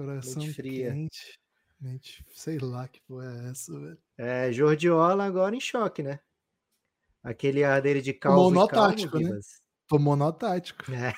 Coração 0.00 0.42
mente 0.42 0.54
fria. 0.54 0.92
quente. 0.92 1.38
Gente, 1.82 2.24
sei 2.34 2.58
lá 2.58 2.88
que 2.88 3.00
foi 3.06 3.24
essa, 3.50 3.72
velho. 3.78 3.98
É, 4.16 4.52
Jordiola 4.52 5.24
agora 5.24 5.54
em 5.54 5.60
choque, 5.60 6.02
né? 6.02 6.20
Aquele 7.22 7.64
ar 7.64 7.80
dele 7.80 8.00
de 8.02 8.12
calmo 8.12 8.38
Tomou 8.38 8.50
nó 8.52 8.66
tático, 8.66 9.18
né? 9.18 9.40
Tomou 9.86 10.16
nó 10.16 10.32
tático. 10.32 10.90
É, 10.92 11.14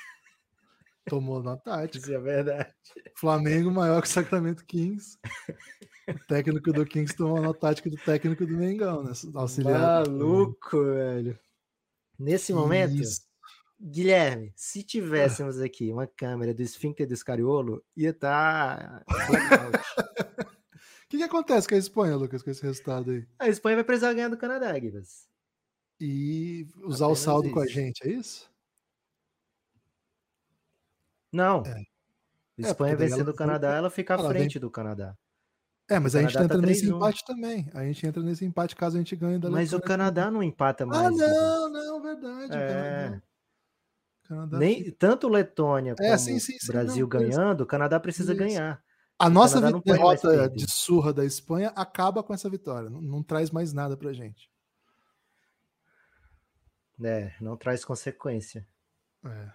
Tomou 1.07 1.43
nó 1.43 1.55
tático. 1.57 2.05
isso 2.05 2.13
é 2.13 2.19
verdade. 2.19 2.73
Flamengo 3.17 3.71
maior 3.71 4.01
que 4.01 4.07
o 4.07 4.11
Sacramento 4.11 4.65
Kings. 4.65 5.17
O 6.07 6.27
técnico 6.27 6.73
do 6.73 6.85
Kings 6.85 7.15
tomou 7.15 7.41
nó 7.41 7.53
tático 7.53 7.89
do 7.89 7.97
técnico 7.97 8.45
do 8.45 8.57
Mengão, 8.57 9.03
né? 9.03 9.11
Auxiliar. 9.33 10.07
Maluco, 10.07 10.83
velho. 10.83 11.39
Nesse 12.19 12.53
momento, 12.53 12.95
Isso. 12.95 13.21
Guilherme, 13.83 14.53
se 14.55 14.81
tivéssemos 14.81 15.59
aqui 15.59 15.91
uma 15.91 16.07
câmera 16.07 16.53
do 16.53 16.61
esfíncter 16.61 17.05
do 17.05 17.13
escariolo, 17.13 17.83
ia 17.97 18.11
estar 18.11 19.03
blackout. 19.27 19.77
O 19.77 19.77
que, 21.09 21.17
que 21.17 21.23
acontece 21.23 21.67
com 21.67 21.75
a 21.75 21.77
Espanha, 21.77 22.15
Lucas, 22.15 22.41
com 22.41 22.49
esse 22.49 22.63
resultado 22.63 23.11
aí? 23.11 23.27
A 23.37 23.49
Espanha 23.49 23.75
vai 23.75 23.83
precisar 23.83 24.13
ganhar 24.13 24.29
do 24.29 24.37
Canadá, 24.37 24.73
Gibas. 24.79 25.27
E 25.99 26.65
usar 26.83 27.05
o 27.05 27.09
Apenas 27.09 27.19
saldo 27.19 27.51
com 27.51 27.59
a 27.59 27.65
isso. 27.65 27.73
gente, 27.73 28.07
é 28.07 28.11
isso? 28.11 28.49
Não. 31.31 31.63
É. 31.65 31.71
A 31.71 31.77
É, 32.59 32.61
Espanha 32.61 32.95
daí 32.95 33.07
vencendo 33.09 33.29
o 33.29 33.35
Canadá, 33.35 33.73
ela 33.75 33.89
fica 33.89 34.13
à 34.15 34.17
ela 34.19 34.29
vem- 34.29 34.43
frente 34.43 34.59
do 34.59 34.69
Canadá. 34.71 35.17
É, 35.89 35.99
mas 35.99 36.15
a 36.15 36.21
gente 36.21 36.33
Canadá 36.33 36.49
tá 36.53 36.55
entra 36.55 36.67
nesse 36.67 36.85
3-1. 36.87 36.95
empate 36.95 37.25
também. 37.25 37.69
A 37.73 37.83
gente 37.83 38.07
entra 38.07 38.23
nesse 38.23 38.45
empate 38.45 38.75
caso 38.75 38.95
a 38.95 38.99
gente 38.99 39.15
ganhe 39.17 39.37
da 39.37 39.49
Mas 39.49 39.73
o. 39.73 39.81
Canadá 39.81 40.31
não 40.31 40.41
empata 40.41 40.85
mais. 40.85 41.01
Ah, 41.05 41.11
não, 41.11 41.69
não, 41.69 42.01
verdade. 42.01 42.53
o 42.53 42.55
É. 42.55 43.21
Canadá, 44.33 44.57
Nem, 44.57 44.91
tanto 44.91 45.27
Letônia 45.27 45.95
É, 45.99 46.15
Brasil 46.67 47.01
não, 47.01 47.09
ganhando, 47.09 47.61
o 47.61 47.65
Canadá 47.65 47.99
precisa 47.99 48.33
Isso. 48.33 48.39
ganhar. 48.39 48.83
A 49.19 49.29
nossa 49.29 49.61
derrota 49.61 50.49
de 50.49 50.69
surra 50.69 51.13
da 51.13 51.23
Espanha 51.23 51.71
acaba 51.75 52.23
com 52.23 52.33
essa 52.33 52.49
vitória. 52.49 52.89
Não, 52.89 53.01
não 53.01 53.23
traz 53.23 53.51
mais 53.51 53.71
nada 53.71 53.95
pra 53.95 54.11
gente. 54.11 54.49
É, 57.01 57.33
não 57.39 57.55
traz 57.55 57.85
consequência. 57.85 58.67
É. 59.25 59.49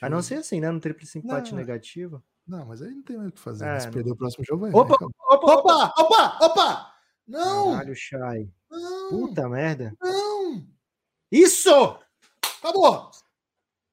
A 0.00 0.08
não 0.10 0.20
ser 0.22 0.36
assim, 0.36 0.60
né? 0.60 0.70
No 0.70 0.80
tríplice 0.80 1.18
empate 1.18 1.52
Não, 1.52 1.58
negativo. 1.58 2.22
Não, 2.46 2.66
mas 2.66 2.82
aí 2.82 2.90
não 2.90 3.02
tem 3.02 3.16
mais 3.16 3.30
o 3.30 3.32
que 3.32 3.40
fazer. 3.40 3.64
É, 3.64 3.72
né? 3.74 3.80
Se 3.80 3.90
perder 3.90 4.12
o 4.12 4.16
próximo 4.16 4.44
jogo, 4.44 4.62
vai. 4.62 4.70
Opa, 4.70 4.94
acabou. 4.94 5.14
opa, 5.30 5.52
opa, 5.52 5.94
opa, 5.98 6.38
opa! 6.42 6.94
Não! 7.26 7.72
Caralho, 7.72 7.94
Chay. 7.96 8.52
Não! 8.70 9.10
Puta 9.10 9.48
merda. 9.48 9.94
Não! 10.00 10.66
Isso! 11.34 11.98
Acabou! 12.62 13.10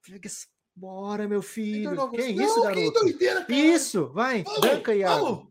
Fica 0.02 0.30
Bora, 0.76 1.28
meu 1.28 1.42
filho. 1.42 1.92
Não, 1.96 2.12
Que 2.12 2.34
não, 2.34 2.44
isso, 2.46 2.56
que 2.56 2.62
garoto? 2.62 3.00
doideira, 3.00 3.42
cara! 3.42 3.54
Isso, 3.54 4.08
vai. 4.10 4.44
Vamos, 4.44 4.62
Danca, 4.62 4.94
Iago. 4.96 5.26
vamos! 5.26 5.48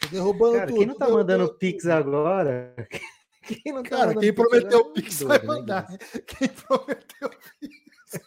Tô 0.00 0.08
derrubando 0.10 0.54
Cara, 0.54 0.66
tudo. 0.68 0.78
quem 0.78 0.86
não 0.86 0.94
tá 0.94 1.08
mandando 1.08 1.26
derrubando 1.44 1.58
Pix 1.58 1.82
tudo. 1.82 1.92
agora? 1.92 2.74
Quem 3.44 3.72
não 3.72 3.82
tá 3.82 3.90
Cara, 3.90 4.14
quem 4.14 4.32
prometeu 4.32 4.78
o 4.78 4.92
Pix 4.92 5.20
vai 5.22 5.42
mandar. 5.42 5.88
Quem 6.28 6.48
prometeu 6.48 7.28
o 7.28 7.58
Pix. 7.58 8.20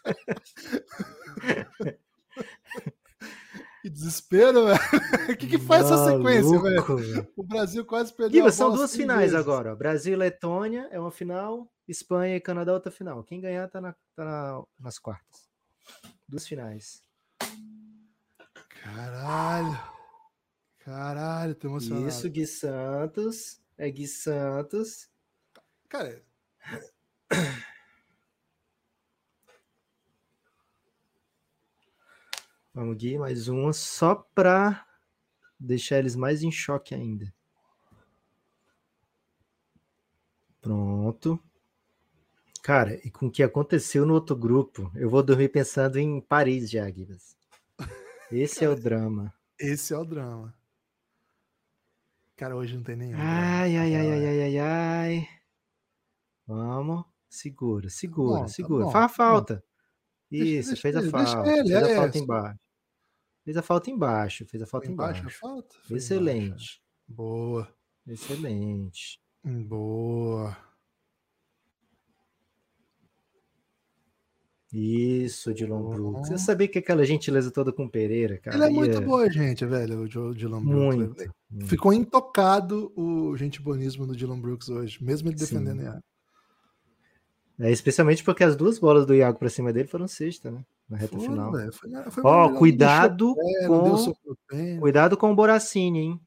Que 3.85 3.89
desespero, 3.91 4.65
velho. 4.65 4.79
O 5.31 5.37
que, 5.37 5.45
que 5.47 5.59
faz 5.59 5.85
essa 5.85 6.05
sequência, 6.07 6.59
velho? 6.59 7.31
O 7.37 7.43
Brasil 7.43 7.85
quase 7.85 8.11
perdeu. 8.11 8.31
Guiba, 8.31 8.47
a 8.49 8.51
são 8.51 8.73
duas 8.73 8.95
finais 8.95 9.31
vezes. 9.31 9.35
agora. 9.35 9.75
Brasil 9.75 10.13
e 10.13 10.15
Letônia 10.15 10.87
é 10.91 10.99
uma 10.99 11.11
final, 11.11 11.71
Espanha 11.87 12.35
e 12.35 12.41
Canadá 12.41 12.73
outra 12.73 12.91
final. 12.91 13.23
Quem 13.23 13.39
ganhar 13.39 13.67
tá, 13.69 13.79
na, 13.79 13.93
tá 14.15 14.25
na- 14.25 14.63
nas 14.79 14.97
quartas. 14.97 15.47
Duas 16.27 16.47
finais. 16.47 17.03
Caralho. 18.81 19.79
Caralho, 20.79 21.53
tô 21.53 21.67
emocionado. 21.67 22.07
Isso, 22.07 22.27
Gui 22.27 22.47
Santos. 22.47 23.61
É 23.77 23.87
Gui 23.91 24.07
Santos. 24.07 25.09
Cara, 25.89 26.23
Vamos, 32.75 32.97
Gui, 32.97 33.17
mais 33.17 33.47
uma 33.47 33.71
só 33.71 34.15
pra 34.35 34.85
deixar 35.57 35.97
eles 35.99 36.13
mais 36.15 36.43
em 36.43 36.51
choque 36.51 36.93
ainda. 36.93 37.33
Pronto. 40.61 41.39
Cara, 42.61 42.95
e 43.07 43.09
com 43.11 43.27
o 43.27 43.31
que 43.31 43.43
aconteceu 43.43 44.05
no 44.05 44.13
outro 44.13 44.35
grupo, 44.35 44.91
eu 44.95 45.09
vou 45.09 45.23
dormir 45.23 45.49
pensando 45.49 45.97
em 45.97 46.19
Paris 46.19 46.69
já, 46.69 46.89
Guibas. 46.89 47.37
Esse 48.31 48.65
é 48.65 48.69
o 48.69 48.75
drama. 48.75 49.33
esse 49.57 49.93
é 49.93 49.97
o 49.97 50.03
drama. 50.03 50.53
Cara, 52.35 52.57
hoje 52.57 52.75
não 52.75 52.83
tem 52.83 52.97
nenhum. 52.97 53.15
drama. 53.15 53.31
Ai, 53.31 53.77
ai, 53.77 53.95
ai, 53.95 54.11
ai, 54.11 54.25
ai, 54.27 54.41
ai, 54.41 54.57
ai. 54.59 55.29
Vamos. 56.45 57.05
Segura, 57.29 57.89
segura, 57.89 58.39
bom, 58.39 58.41
tá 58.41 58.47
segura. 58.47 58.85
bom, 58.85 58.91
Faz 58.91 59.05
a 59.05 59.07
tá 59.07 59.13
bom. 59.13 59.15
falta. 59.15 59.63
Deixa- 60.31 60.45
Isso, 60.47 60.69
deixa 60.69 60.81
fez 60.81 60.95
a 60.95 61.01
deixa 61.01 61.11
falta. 61.11 61.49
ele, 61.49 61.69
fez 61.69 61.83
a 61.83 61.89
é, 61.89 61.95
falta 61.95 62.17
só- 62.17 62.23
embaixo. 62.23 62.59
Fez 63.45 63.55
a 63.57 63.61
falta 63.61 63.91
embaixo, 63.91 64.43
fez 64.47 64.63
a 64.63 64.65
falta 64.65 64.87
Foi 64.87 64.93
embaixo 64.93 65.19
a 65.19 65.21
embaixo. 65.21 65.39
falta? 65.39 65.75
Foi 65.87 65.97
Excelente, 65.97 66.47
embaixo. 66.47 66.81
Boa. 67.07 67.75
excelente. 68.07 69.19
Boa. 69.43 70.57
Isso, 74.73 75.53
Bom. 75.79 75.89
Brooks. 75.91 76.31
Eu 76.31 76.39
sabia 76.39 76.67
que 76.67 76.79
aquela 76.79 77.05
gentileza 77.05 77.51
toda 77.51 77.71
com 77.71 77.85
o 77.85 77.89
Pereira, 77.89 78.39
cara. 78.39 78.57
Ele 78.57 78.65
é 78.65 78.69
muito 78.71 78.99
boa, 79.01 79.29
gente, 79.31 79.63
velho, 79.63 80.01
o 80.01 80.33
Dylan 80.33 80.65
Brooks. 80.65 80.95
Muito. 80.95 81.33
muito. 81.49 81.67
Ficou 81.67 81.93
intocado 81.93 82.91
o 82.95 83.37
gente 83.37 83.61
bonismo 83.61 84.07
do 84.07 84.15
Dylan 84.15 84.41
Brooks 84.41 84.69
hoje, 84.69 85.01
mesmo 85.03 85.29
ele 85.29 85.37
Sim. 85.37 85.45
defendendo 85.45 85.83
Iago. 85.83 86.03
É, 87.57 87.71
especialmente 87.71 88.23
porque 88.23 88.43
as 88.43 88.55
duas 88.55 88.77
bolas 88.77 89.05
do 89.05 89.13
Iago 89.15 89.39
pra 89.39 89.49
cima 89.49 89.71
dele 89.71 89.87
foram 89.87 90.07
sexta, 90.07 90.51
né? 90.51 90.65
Na 90.89 90.97
reta 90.97 91.17
Foi, 91.17 91.25
final. 91.27 91.51
foi- 91.51 91.71
foi 92.11 92.23
Ó, 92.23 92.49
cuidado 92.57 93.33
pé, 93.35 93.67
com 93.67 94.35
pé, 94.47 94.77
cuidado 94.79 95.17
com 95.17 95.31
o 95.31 95.35
Boracini, 95.35 95.99
hein? 95.99 96.21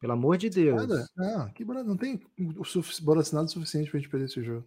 Pelo 0.00 0.12
amor 0.14 0.36
de 0.38 0.48
Deus. 0.48 0.80
Nada. 0.86 1.06
Não, 1.16 1.48
que 1.52 1.64
bora- 1.64 1.82
não 1.84 1.96
tem 1.96 2.20
o 2.58 2.64
sufici- 2.64 3.02
bola 3.02 3.20
assinada 3.20 3.48
suficiente 3.48 3.90
pra 3.90 3.98
gente 4.00 4.08
perder 4.08 4.26
esse 4.26 4.42
jogo. 4.42 4.66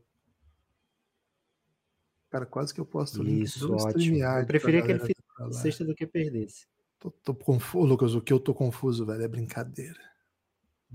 Cara, 2.29 2.45
quase 2.45 2.73
que 2.73 2.79
eu 2.81 2.85
posto 2.85 3.21
o 3.21 3.27
Isso, 3.27 3.73
ótimo. 3.73 4.17
Eu 4.17 4.45
preferia 4.45 4.81
que 4.81 4.91
ele 4.91 5.13
lá. 5.39 5.51
Sexta 5.53 5.85
do 5.85 5.95
que 5.95 6.05
perdesse. 6.05 6.67
Tô, 6.99 7.11
tô 7.11 7.33
confuso, 7.33 7.85
Lucas, 7.87 8.13
o 8.15 8.21
que 8.21 8.33
eu 8.33 8.39
tô 8.39 8.53
confuso, 8.53 9.05
velho, 9.05 9.21
é 9.23 9.27
brincadeira. 9.27 9.99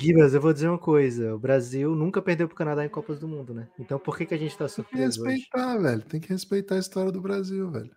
Gibas, 0.01 0.33
eu 0.35 0.41
vou 0.41 0.53
dizer 0.53 0.69
uma 0.69 0.79
coisa. 0.79 1.35
O 1.35 1.39
Brasil 1.39 1.95
nunca 1.95 2.23
perdeu 2.23 2.47
pro 2.49 2.57
Canadá 2.57 2.85
em 2.85 2.89
Copas 2.89 3.19
do 3.19 3.29
Mundo, 3.29 3.53
né? 3.53 3.69
Então 3.79 3.99
por 3.99 4.17
que, 4.17 4.25
que 4.27 4.35
a 4.35 4.39
gente 4.39 4.57
tá 4.57 4.67
Tem 4.67 4.69
que 4.69 4.75
surpreso 4.75 5.23
hoje? 5.23 5.31
respeitar, 5.37 5.79
velho. 5.79 6.03
Tem 6.03 6.21
que 6.21 6.29
respeitar 6.29 6.75
a 6.77 6.79
história 6.79 7.13
do 7.13 7.21
Brasil, 7.21 7.71
velho. 7.71 7.91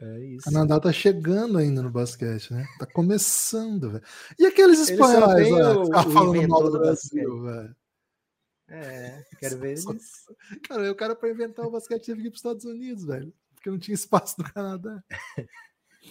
É 0.00 0.04
O 0.04 0.18
isso. 0.24 0.44
Canadá 0.50 0.78
tá 0.80 0.92
chegando 0.92 1.56
ainda 1.56 1.80
no 1.80 1.90
basquete, 1.90 2.52
né? 2.52 2.66
Tá 2.78 2.86
começando, 2.86 3.90
velho. 3.92 4.04
E 4.38 4.44
aqueles 4.46 4.80
espanhóis 4.80 5.50
o- 5.50 5.84
ficavam 5.86 6.10
o 6.10 6.12
falando 6.12 6.48
mal 6.48 6.62
do 6.64 6.70
do 6.72 6.78
Brasil, 6.80 7.42
velho. 7.42 7.76
É, 8.68 9.22
quero 9.38 9.58
ver 9.58 9.68
eles. 9.72 9.84
Cara, 10.68 10.90
o 10.90 10.94
cara 10.94 11.14
pra 11.14 11.30
inventar 11.30 11.66
o 11.66 11.70
basquete 11.70 12.06
teve 12.06 12.22
que 12.22 12.26
ir 12.28 12.30
pros 12.30 12.40
Estados 12.40 12.64
Unidos, 12.64 13.04
velho. 13.04 13.32
Porque 13.54 13.70
não 13.70 13.78
tinha 13.78 13.94
espaço 13.94 14.36
no 14.38 14.44
Canadá. 14.52 15.02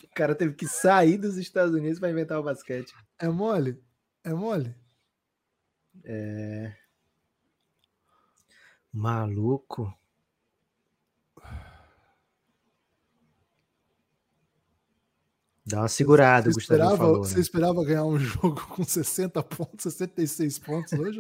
O 0.06 0.16
cara 0.16 0.34
teve 0.34 0.56
que 0.56 0.68
sair 0.68 1.20
dos 1.20 1.38
Estados 1.38 1.76
Unidos 1.76 2.00
para 2.00 2.10
inventar 2.10 2.40
o 2.40 2.44
basquete. 2.44 2.92
É 3.20 3.28
mole? 3.28 3.80
É 4.24 4.34
mole? 4.34 4.76
Maluco. 8.92 9.92
Dá 15.66 15.80
uma 15.80 15.88
segurada, 15.88 16.52
Você 16.52 16.56
Gustavo 16.56 16.82
esperava, 16.82 16.98
falou. 16.98 17.24
você 17.24 17.36
né? 17.36 17.42
esperava 17.42 17.86
ganhar 17.86 18.04
um 18.04 18.20
jogo 18.20 18.68
com 18.68 18.84
60 18.84 19.42
pontos, 19.44 19.84
66 19.84 20.60
pontos 20.60 20.94
hoje? 20.94 21.20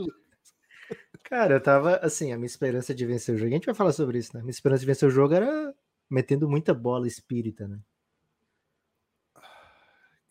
Cara, 1.24 1.56
eu 1.56 1.64
tava 1.64 1.96
assim, 1.98 2.34
a 2.34 2.36
minha 2.36 2.46
esperança 2.46 2.94
de 2.94 3.06
vencer 3.06 3.34
o 3.34 3.38
jogo. 3.38 3.50
A 3.50 3.54
gente 3.54 3.66
vai 3.66 3.74
falar 3.74 3.94
sobre 3.94 4.18
isso, 4.20 4.32
né? 4.34 4.42
A 4.42 4.44
minha 4.44 4.52
esperança 4.52 4.82
de 4.82 4.86
vencer 4.86 5.08
o 5.08 5.12
jogo 5.12 5.34
era 5.34 5.74
metendo 6.10 6.50
muita 6.50 6.74
bola 6.74 7.08
espírita, 7.08 7.68
né? 7.68 7.80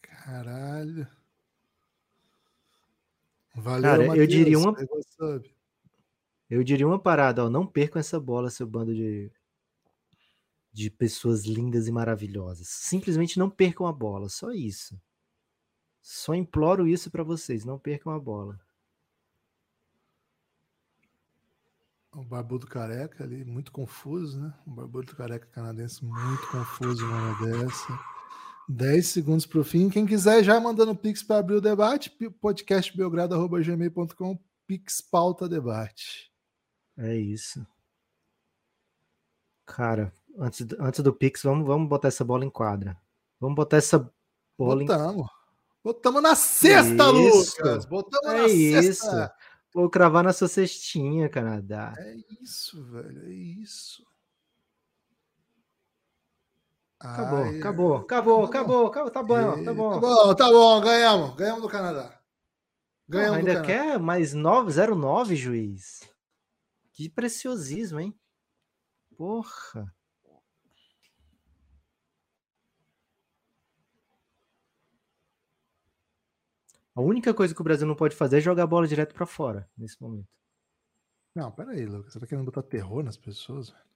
Caralho. 0.02 1.08
Valeu, 3.54 3.82
Cara, 3.82 4.16
eu 4.16 4.26
diria 4.26 4.58
uma-. 4.58 4.74
Eu 6.48 6.62
diria 6.62 6.86
uma 6.86 6.98
parada, 6.98 7.44
ó, 7.44 7.50
não 7.50 7.66
percam 7.66 8.00
essa 8.00 8.20
bola, 8.20 8.50
seu 8.50 8.66
bando 8.66 8.94
de 8.94 9.30
de 10.72 10.90
pessoas 10.90 11.44
lindas 11.44 11.86
e 11.86 11.92
maravilhosas. 11.92 12.66
Simplesmente 12.68 13.38
não 13.38 13.50
percam 13.50 13.86
a 13.86 13.92
bola, 13.92 14.28
só 14.28 14.50
isso. 14.52 14.98
Só 16.00 16.34
imploro 16.34 16.86
isso 16.86 17.10
pra 17.10 17.22
vocês, 17.22 17.64
não 17.64 17.78
percam 17.78 18.12
a 18.12 18.18
bola. 18.18 18.58
O 22.14 22.24
Barbudo 22.24 22.66
Careca 22.66 23.24
ali, 23.24 23.44
muito 23.44 23.72
confuso, 23.72 24.40
né? 24.40 24.52
O 24.66 24.70
Barbudo 24.70 25.14
Careca 25.14 25.46
canadense 25.46 26.04
muito 26.04 26.46
confuso 26.50 27.06
numa 27.06 27.34
dessa. 27.40 27.98
10 28.68 29.06
segundos 29.06 29.46
para 29.46 29.60
o 29.60 29.64
fim. 29.64 29.88
Quem 29.88 30.06
quiser 30.06 30.42
já 30.42 30.60
mandando 30.60 30.94
pix 30.94 31.22
para 31.22 31.38
abrir 31.38 31.56
o 31.56 31.60
debate, 31.60 32.10
podcastbelgrado.gmail.com, 32.40 34.38
pix 34.66 35.00
pauta 35.00 35.48
debate. 35.48 36.30
É 36.96 37.16
isso. 37.16 37.66
Cara, 39.64 40.12
antes, 40.38 40.66
antes 40.78 41.00
do 41.00 41.12
pix, 41.12 41.42
vamos, 41.42 41.66
vamos 41.66 41.88
botar 41.88 42.08
essa 42.08 42.24
bola 42.24 42.44
em 42.44 42.50
quadra. 42.50 42.96
Vamos 43.40 43.56
botar 43.56 43.78
essa 43.78 43.98
bola 44.58 44.84
Botamos. 44.84 45.26
Em... 45.26 45.30
Botamos 45.84 46.22
na 46.22 46.34
cesta, 46.36 47.10
isso. 47.12 47.56
Lucas! 47.58 47.84
Botamos 47.86 48.32
é 48.32 48.36
na 48.36 48.48
isso. 48.48 49.04
cesta! 49.04 49.34
Vou 49.74 49.88
cravar 49.88 50.22
na 50.22 50.32
sua 50.32 50.48
cestinha, 50.48 51.28
Canadá. 51.28 51.94
É 51.96 52.16
isso, 52.40 52.84
velho, 52.84 53.26
é 53.26 53.30
isso. 53.32 54.04
Acabou, 57.02 57.38
Ai, 57.42 57.58
acabou, 57.58 57.96
acabou, 57.96 58.44
acabou, 58.44 58.86
acabou, 58.86 59.10
tá 59.10 59.22
bom, 59.24 59.64
tá 59.64 59.74
bom. 59.74 59.90
Tá 59.90 60.00
bom, 60.00 60.34
tá 60.36 60.50
bom, 60.52 60.80
ganhamos, 60.80 61.34
ganhamos 61.34 61.62
do 61.62 61.68
Canadá. 61.68 62.20
Ganhamos 63.08 63.38
ainda 63.38 63.54
do 63.54 63.66
Canadá. 63.66 63.66
quer 63.66 63.98
mais 63.98 64.32
9, 64.32 64.72
09, 64.94 65.34
juiz. 65.34 66.08
Que 66.92 67.08
preciosismo, 67.10 67.98
hein? 67.98 68.14
Porra. 69.16 69.92
A 76.94 77.00
única 77.00 77.34
coisa 77.34 77.52
que 77.52 77.60
o 77.60 77.64
Brasil 77.64 77.86
não 77.86 77.96
pode 77.96 78.14
fazer 78.14 78.38
é 78.38 78.40
jogar 78.40 78.62
a 78.62 78.66
bola 78.66 78.86
direto 78.86 79.12
para 79.12 79.26
fora 79.26 79.68
nesse 79.76 80.00
momento. 80.00 80.28
Não, 81.34 81.50
peraí, 81.50 81.84
Lucas. 81.84 82.12
Você 82.12 82.20
tá 82.20 82.26
querendo 82.28 82.44
botar 82.44 82.62
terror 82.62 83.02
nas 83.02 83.16
pessoas? 83.16 83.70
Velho? 83.70 83.91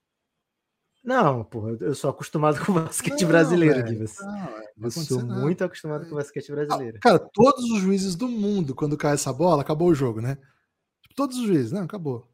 Não, 1.07 1.45
porra, 1.45 1.77
eu 1.81 1.95
sou 1.95 2.11
acostumado 2.11 2.59
com 2.67 2.73
o 2.73 2.75
basquete 2.75 3.23
não, 3.23 3.29
brasileiro, 3.29 3.85
Guivas. 3.85 4.19
Eu 4.77 4.91
sou 4.91 5.23
nada. 5.23 5.41
muito 5.41 5.63
acostumado 5.63 6.05
com 6.05 6.13
o 6.13 6.17
basquete 6.17 6.51
brasileiro. 6.51 6.99
Cara, 6.99 7.21
todos 7.21 7.65
os 7.71 7.79
juízes 7.79 8.17
do 8.17 8.27
mundo, 8.27 8.75
quando 8.75 8.99
cai 8.99 9.15
essa 9.15 9.33
bola, 9.33 9.63
acabou 9.63 9.89
o 9.89 9.95
jogo, 9.95 10.21
né? 10.21 10.35
Tipo, 11.03 11.15
todos 11.15 11.39
os 11.39 11.47
juízes, 11.47 11.71
não, 11.71 11.85
acabou. 11.85 12.29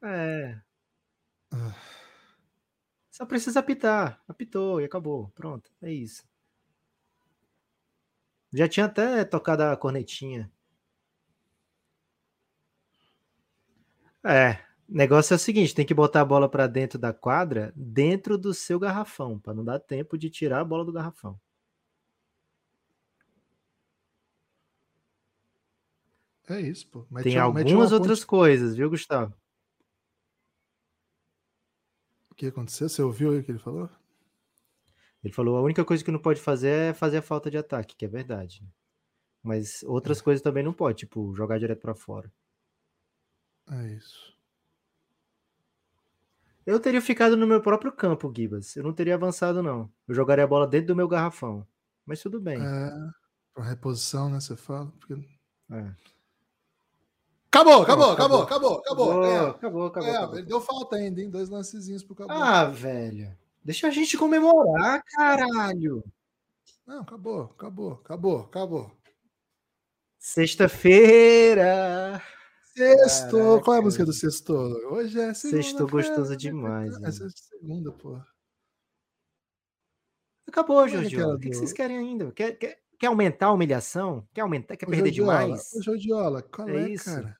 É. 0.00 0.60
Ah. 1.50 1.74
Só 3.10 3.26
precisa 3.26 3.58
apitar. 3.58 4.22
Apitou 4.28 4.80
e 4.80 4.84
acabou. 4.84 5.28
Pronto, 5.34 5.72
é 5.82 5.92
isso. 5.92 6.22
Já 8.52 8.68
tinha 8.68 8.86
até 8.86 9.24
tocado 9.24 9.64
a 9.64 9.76
cornetinha. 9.76 10.48
É, 14.24 14.64
negócio 14.88 15.34
é 15.34 15.36
o 15.36 15.38
seguinte: 15.38 15.74
tem 15.74 15.86
que 15.86 15.94
botar 15.94 16.20
a 16.20 16.24
bola 16.24 16.48
para 16.48 16.66
dentro 16.66 16.98
da 16.98 17.12
quadra, 17.12 17.72
dentro 17.76 18.36
do 18.38 18.52
seu 18.52 18.78
garrafão, 18.78 19.38
para 19.38 19.54
não 19.54 19.64
dar 19.64 19.78
tempo 19.78 20.16
de 20.18 20.30
tirar 20.30 20.60
a 20.60 20.64
bola 20.64 20.84
do 20.84 20.92
garrafão. 20.92 21.38
É 26.48 26.60
isso, 26.60 26.86
pô. 26.88 27.06
Mete, 27.10 27.24
tem 27.24 27.38
algumas 27.38 27.90
outras 27.90 28.20
ponte... 28.20 28.28
coisas, 28.28 28.76
viu, 28.76 28.90
Gustavo? 28.90 29.34
O 32.30 32.34
que 32.34 32.46
aconteceu? 32.46 32.88
Você 32.88 33.00
ouviu 33.00 33.30
aí 33.30 33.38
o 33.38 33.44
que 33.44 33.52
ele 33.52 33.58
falou? 33.58 33.88
Ele 35.22 35.32
falou: 35.32 35.56
a 35.56 35.62
única 35.62 35.84
coisa 35.84 36.04
que 36.04 36.10
não 36.10 36.18
pode 36.18 36.40
fazer 36.40 36.90
é 36.90 36.94
fazer 36.94 37.18
a 37.18 37.22
falta 37.22 37.50
de 37.50 37.56
ataque, 37.56 37.96
que 37.96 38.04
é 38.04 38.08
verdade. 38.08 38.62
Mas 39.42 39.82
outras 39.84 40.20
é. 40.20 40.22
coisas 40.22 40.42
também 40.42 40.62
não 40.62 40.72
pode, 40.72 40.98
tipo, 40.98 41.34
jogar 41.34 41.58
direto 41.58 41.80
para 41.80 41.94
fora. 41.94 42.30
É 43.70 43.92
isso. 43.92 44.33
Eu 46.66 46.80
teria 46.80 47.00
ficado 47.00 47.36
no 47.36 47.46
meu 47.46 47.60
próprio 47.60 47.92
campo, 47.92 48.32
Gibas. 48.34 48.74
Eu 48.74 48.82
não 48.82 48.92
teria 48.92 49.14
avançado, 49.14 49.62
não. 49.62 49.90
Eu 50.08 50.14
jogaria 50.14 50.44
a 50.44 50.46
bola 50.46 50.66
dentro 50.66 50.88
do 50.88 50.96
meu 50.96 51.06
garrafão. 51.06 51.66
Mas 52.06 52.20
tudo 52.20 52.40
bem. 52.40 52.58
É, 52.58 52.90
para 53.52 53.64
reposição, 53.64 54.30
né? 54.30 54.40
Você 54.40 54.56
fala. 54.56 54.90
Porque... 54.98 55.14
É. 55.70 55.92
Acabou, 57.48 57.82
acabou, 57.82 58.12
acabou, 58.12 58.42
acabou, 58.42 58.78
acabou. 58.78 59.24
É, 59.24 59.50
acabou, 59.50 59.86
acabou, 59.86 60.10
é, 60.10 60.16
acabou. 60.16 60.38
Ele 60.38 60.46
deu 60.46 60.60
falta 60.60 60.96
ainda, 60.96 61.20
hein? 61.20 61.30
Dois 61.30 61.48
lancezinhos 61.48 62.02
pro 62.02 62.14
acabou. 62.14 62.36
Ah, 62.36 62.64
velho. 62.64 63.36
Deixa 63.62 63.86
a 63.86 63.90
gente 63.90 64.18
comemorar, 64.18 65.02
caralho. 65.04 66.02
Não, 66.86 67.02
acabou, 67.02 67.42
acabou, 67.42 67.92
acabou, 67.92 68.40
acabou. 68.40 68.90
Sexta-feira. 70.18 72.20
Sexto. 72.76 73.60
Qual 73.62 73.76
é 73.76 73.78
a 73.78 73.82
música 73.82 74.04
do 74.04 74.12
sexto? 74.12 74.52
Hoje 74.52 75.20
é 75.20 75.32
segunda. 75.32 75.62
Sexto 75.62 75.86
gostoso 75.86 76.36
demais. 76.36 76.92
É 77.02 77.10
segunda, 77.12 77.92
pô. 77.92 78.20
Acabou, 80.48 80.86
Jorge. 80.88 81.22
O 81.22 81.38
que, 81.38 81.50
que, 81.50 81.54
vocês 81.54 81.72
querem 81.72 81.98
ainda? 81.98 82.32
Quer, 82.32 82.52
quer, 82.58 82.80
quer 82.98 83.06
aumentar 83.06 83.46
a 83.46 83.52
humilhação? 83.52 84.26
Quer 84.34 84.40
aumentar? 84.40 84.76
Quer 84.76 84.86
Ô, 84.86 84.90
perder 84.90 85.12
Jordiola, 85.12 85.44
demais? 85.44 85.72
Ô, 85.72 85.82
Jordiola, 85.82 86.42
qual 86.42 86.68
é, 86.68 86.76
é 86.76 86.88
isso? 86.90 87.04
cara? 87.04 87.38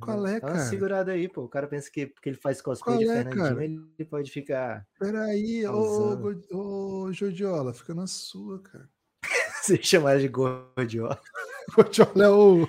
Qual 0.00 0.26
é, 0.26 0.40
cara? 0.40 0.52
Dá 0.54 0.58
uma 0.58 0.68
segurada 0.70 1.12
aí, 1.12 1.28
pô. 1.28 1.42
O 1.42 1.48
cara 1.48 1.66
pensa 1.66 1.90
que 1.90 2.06
porque 2.06 2.30
ele 2.30 2.38
faz 2.38 2.62
cosplay 2.62 2.96
Qual 2.96 3.04
de 3.04 3.10
é, 3.10 3.24
Fernandinho, 3.24 3.54
cara? 3.54 3.64
ele 3.98 4.08
pode 4.08 4.30
ficar. 4.30 4.86
Peraí, 4.98 5.66
ô, 5.66 6.18
ô, 6.50 7.04
ô, 7.06 7.12
Jordiola, 7.12 7.74
fica 7.74 7.94
na 7.94 8.06
sua, 8.06 8.60
cara. 8.60 8.88
Você 9.62 9.80
chama 9.82 10.18
de 10.18 10.28
Gordiola. 10.28 11.20
Gordiola 11.76 12.24
é 12.24 12.28
o. 12.28 12.68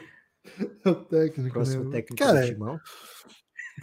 É 0.86 0.90
o 0.90 0.96
técnico. 1.06 1.54
Próximo 1.54 1.86
né? 1.86 1.98
técnico 1.98 2.24
cara, 2.24 2.42
do 2.42 2.48
Timão. 2.48 2.80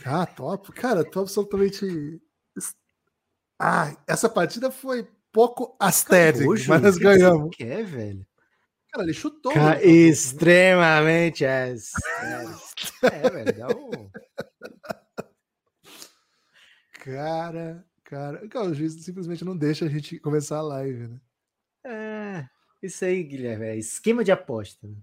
Ah, 0.05 0.27
top. 0.27 0.73
Cara, 0.73 1.05
tô 1.05 1.21
absolutamente. 1.21 2.21
Ah, 3.59 3.97
essa 4.07 4.29
partida 4.29 4.71
foi 4.71 5.09
pouco 5.31 5.77
astética, 5.79 6.45
mas 6.47 6.83
nós 6.83 6.99
ganhamos. 6.99 7.47
O 7.47 7.51
que 7.51 7.65
é, 7.65 7.83
velho? 7.83 8.27
Cara, 8.93 9.05
ele 9.05 9.15
chutou. 9.15 9.53
Cara, 9.53 9.83
ele 9.83 10.09
extremamente 10.09 11.45
é, 11.45 11.75
é, 13.03 13.31
velho, 13.31 13.59
dá 13.59 13.69
um... 13.69 14.11
Cara, 16.93 17.85
cara, 18.05 18.49
cara, 18.49 18.69
o 18.69 18.75
juiz 18.75 18.93
simplesmente 19.03 19.45
não 19.45 19.57
deixa 19.57 19.87
a 19.87 19.89
gente 19.89 20.19
começar 20.21 20.59
a 20.59 20.63
live, 20.63 21.09
né? 21.09 21.21
É, 21.85 22.47
isso 22.83 23.05
aí, 23.05 23.25
Guilherme, 23.25 23.65
é 23.65 23.77
esquema 23.77 24.23
de 24.23 24.31
aposta. 24.31 24.87
Né? 24.87 24.95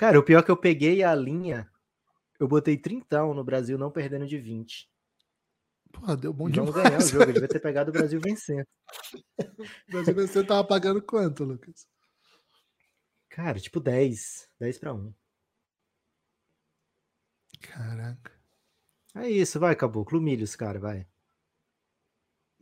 Cara, 0.00 0.18
o 0.18 0.22
pior 0.22 0.38
é 0.38 0.42
que 0.42 0.50
eu 0.50 0.56
peguei 0.56 1.02
a 1.02 1.14
linha, 1.14 1.70
eu 2.38 2.48
botei 2.48 2.74
30 2.74 3.22
no 3.34 3.44
Brasil, 3.44 3.76
não 3.76 3.90
perdendo 3.90 4.26
de 4.26 4.38
20. 4.38 4.90
Pô, 5.92 6.16
deu 6.16 6.32
bom 6.32 6.48
demais. 6.48 6.72
Vamos 6.72 6.88
ganhar 6.88 6.98
o 6.98 7.06
jogo, 7.06 7.24
ele 7.24 7.32
devia 7.34 7.48
ter 7.48 7.60
pegado 7.60 7.90
o 7.90 7.92
Brasil 7.92 8.18
vencendo. 8.18 8.66
o 9.38 9.90
Brasil 9.90 10.14
vencendo 10.14 10.46
tava 10.46 10.66
pagando 10.66 11.02
quanto, 11.02 11.44
Lucas? 11.44 11.86
Cara, 13.28 13.60
tipo 13.60 13.78
10. 13.78 14.48
10 14.58 14.78
para 14.78 14.94
1. 14.94 15.14
Caraca. 17.60 18.32
É 19.16 19.28
isso, 19.28 19.60
vai, 19.60 19.76
Caboclo. 19.76 20.18
Milhos, 20.18 20.56
cara, 20.56 20.80
vai. 20.80 21.06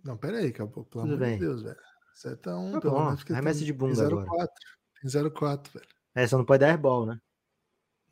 Não, 0.02 0.16
pera 0.16 0.38
aí, 0.38 0.52
Caboclo. 0.52 0.86
Pelo 0.86 1.04
Tudo 1.04 1.14
amor 1.14 1.24
bem. 1.24 1.38
de 1.38 1.44
Deus, 1.44 1.62
velho. 1.62 1.78
Acerta 2.12 2.56
um, 2.56 2.80
tá 2.80 2.90
bom. 2.90 3.04
menos. 3.04 3.22
Remessa 3.22 3.64
de 3.64 3.72
bunda 3.72 3.94
0, 3.94 4.18
agora. 4.18 4.26
4. 4.26 4.54
Tem 5.00 5.30
04, 5.30 5.72
velho. 5.74 5.88
É, 6.16 6.26
só 6.26 6.36
não 6.36 6.44
pode 6.44 6.62
dar 6.62 6.70
airball, 6.70 7.06
né? 7.06 7.20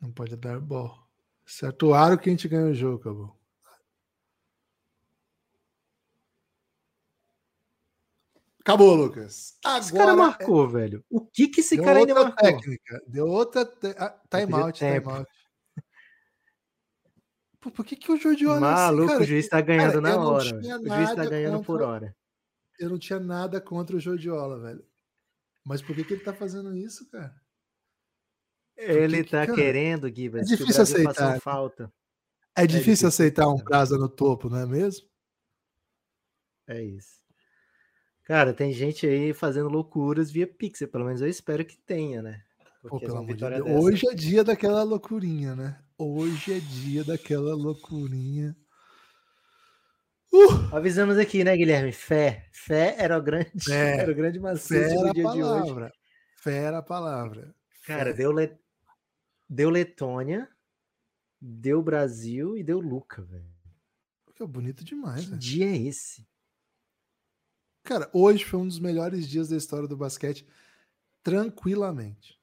Não 0.01 0.11
pode 0.11 0.35
dar. 0.35 0.59
Certo 1.45 1.87
o 1.87 1.93
aro 1.93 2.17
que 2.17 2.29
a 2.29 2.31
gente 2.31 2.47
ganha 2.47 2.67
o 2.67 2.73
jogo, 2.73 2.99
acabou. 2.99 3.37
Acabou, 8.59 8.95
Lucas. 8.95 9.57
Agora 9.63 9.79
esse 9.79 9.93
cara 9.93 10.13
marcou, 10.13 10.65
é... 10.65 10.71
velho. 10.73 11.05
O 11.09 11.21
que 11.25 11.47
que 11.47 11.61
esse 11.61 11.77
Deu 11.77 11.85
cara 11.85 11.99
ainda 11.99 12.13
marcou? 12.13 12.35
técnica. 12.35 13.01
Deu 13.07 13.25
outra 13.25 13.65
te... 13.65 13.95
ah, 13.97 14.21
timeout, 14.29 14.77
timeout. 14.77 15.25
Pô, 17.61 17.71
por 17.71 17.85
que 17.85 17.95
que 17.95 18.11
o 18.11 18.17
Jordi 18.17 18.45
olha 18.45 18.59
Maluco, 18.59 19.13
assim, 19.13 19.23
o 19.23 19.25
juiz 19.25 19.47
tá 19.47 19.61
ganhando 19.61 20.01
cara, 20.01 20.15
na 20.17 20.21
hora. 20.21 20.59
O 20.59 20.61
juiz 20.61 21.15
tá 21.15 21.25
ganhando 21.25 21.57
contra... 21.59 21.65
por 21.65 21.81
hora. 21.81 22.15
Eu 22.77 22.89
não 22.89 22.99
tinha 22.99 23.21
nada 23.21 23.61
contra 23.61 23.95
o 23.95 23.99
Jordiola, 24.01 24.59
velho. 24.59 24.85
Mas 25.65 25.81
por 25.81 25.95
que 25.95 26.03
que 26.03 26.13
ele 26.15 26.23
tá 26.23 26.33
fazendo 26.33 26.75
isso, 26.75 27.09
cara? 27.09 27.33
Ele 28.77 29.23
que, 29.23 29.31
tá 29.31 29.45
cara, 29.45 29.55
querendo, 29.55 30.13
Gibas. 30.13 30.51
É 30.51 30.55
difícil 30.55 30.83
aceitar. 30.83 31.33
Né? 31.33 31.39
Falta. 31.39 31.91
É, 32.55 32.63
é 32.63 32.67
difícil, 32.67 32.79
difícil 32.79 33.07
aceitar 33.07 33.47
um 33.47 33.57
casa 33.57 33.97
no 33.97 34.07
topo, 34.07 34.49
não 34.49 34.59
é 34.59 34.65
mesmo? 34.65 35.07
É 36.67 36.81
isso. 36.81 37.17
Cara, 38.23 38.53
tem 38.53 38.73
gente 38.73 39.07
aí 39.07 39.33
fazendo 39.33 39.69
loucuras 39.69 40.29
via 40.29 40.45
Pixel, 40.45 40.89
pelo 40.89 41.05
menos 41.05 41.21
eu 41.21 41.29
espero 41.29 41.63
que 41.63 41.77
tenha, 41.77 42.21
né? 42.21 42.41
Pô, 42.81 42.99
pelo 42.99 43.17
amor 43.17 43.35
de 43.35 43.35
Deus. 43.35 43.63
Dessa... 43.63 43.79
Hoje 43.79 44.07
é 44.09 44.13
dia 44.13 44.43
daquela 44.43 44.83
loucurinha, 44.83 45.55
né? 45.55 45.79
Hoje 45.97 46.53
é 46.53 46.59
dia 46.59 47.03
daquela 47.03 47.55
loucurinha. 47.55 48.55
Uh! 50.31 50.75
Avisamos 50.75 51.17
aqui, 51.17 51.43
né, 51.43 51.55
Guilherme? 51.55 51.91
Fé. 51.91 52.47
Fé 52.51 52.95
era 52.99 53.17
o 53.17 53.21
grande, 53.21 53.49
fé. 53.63 53.99
Era 53.99 54.11
o 54.11 54.15
grande 54.15 54.39
macete 54.39 54.93
do 54.93 55.13
dia 55.13 55.23
palavra. 55.23 55.63
de 55.63 55.81
hoje. 55.83 55.91
Fé 56.35 56.57
era 56.57 56.77
a 56.79 56.83
palavra. 56.83 57.55
Cara, 57.85 58.13
deu, 58.13 58.31
Le... 58.31 58.57
deu 59.49 59.69
Letônia, 59.69 60.49
deu 61.39 61.81
Brasil 61.81 62.57
e 62.57 62.63
deu 62.63 62.79
Luca, 62.79 63.21
velho. 63.21 63.57
Que 64.35 64.43
é 64.43 64.45
bonito 64.45 64.83
demais. 64.83 65.25
Que 65.25 65.31
né? 65.31 65.37
dia 65.37 65.65
é 65.65 65.75
esse? 65.75 66.23
Cara, 67.83 68.07
hoje 68.13 68.45
foi 68.45 68.59
um 68.59 68.67
dos 68.67 68.77
melhores 68.77 69.27
dias 69.27 69.49
da 69.49 69.57
história 69.57 69.87
do 69.87 69.97
basquete, 69.97 70.47
tranquilamente. 71.23 72.39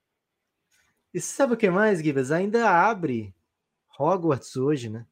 E 1.13 1.21
sabe 1.21 1.55
o 1.55 1.57
que 1.57 1.71
mais, 1.71 2.03
Gibas? 2.03 2.33
Ainda 2.33 2.69
abre 2.69 3.33
Hogwarts 3.97 4.57
hoje, 4.57 4.91
né? 4.91 5.07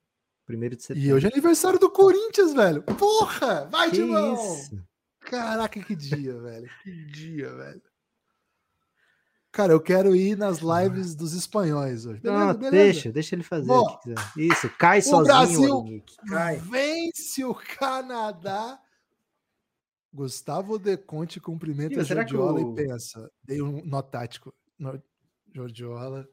Primeiro 0.45 0.75
de 0.75 0.83
setembro. 0.83 1.09
E 1.09 1.13
hoje 1.13 1.27
é 1.27 1.31
aniversário 1.31 1.79
do 1.79 1.89
Corinthians, 1.89 2.53
velho. 2.53 2.83
Porra! 2.83 3.67
Vai, 3.67 3.91
que 3.91 3.99
Timão! 3.99 4.35
isso? 4.35 4.85
Caraca, 5.21 5.81
que 5.81 5.95
dia, 5.95 6.37
velho. 6.41 6.69
Que 6.83 7.05
dia, 7.13 7.55
velho. 7.55 7.83
Cara, 9.53 9.73
eu 9.75 9.81
quero 9.81 10.17
ir 10.17 10.35
nas 10.37 10.61
lives 10.61 11.15
dos 11.15 11.35
espanhóis 11.35 12.07
hoje. 12.07 12.21
Beleza, 12.21 12.45
Não, 12.47 12.55
beleza. 12.55 12.71
deixa, 12.77 13.13
deixa 13.13 13.35
ele 13.35 13.43
fazer 13.43 13.67
Bom. 13.67 14.01
Isso, 14.37 14.71
cai 14.79 15.01
o 15.01 15.03
sozinho, 15.03 15.25
Brasil. 15.83 16.05
Cai. 16.27 16.57
Vence 16.57 17.45
o 17.45 17.55
Canadá. 17.55 18.81
Gustavo 20.13 20.79
De 20.79 20.97
Conte 20.97 21.39
cumprimenta 21.41 22.01
Ih, 22.01 22.05
Jordiola 22.05 22.61
o- 22.61 22.73
e 22.73 22.75
pensa. 22.75 23.31
Dei 23.45 23.63
um 23.63 23.83
nó 23.85 24.03
tático. 24.03 24.55
No, 24.79 25.03
Jordiola. 25.55 26.27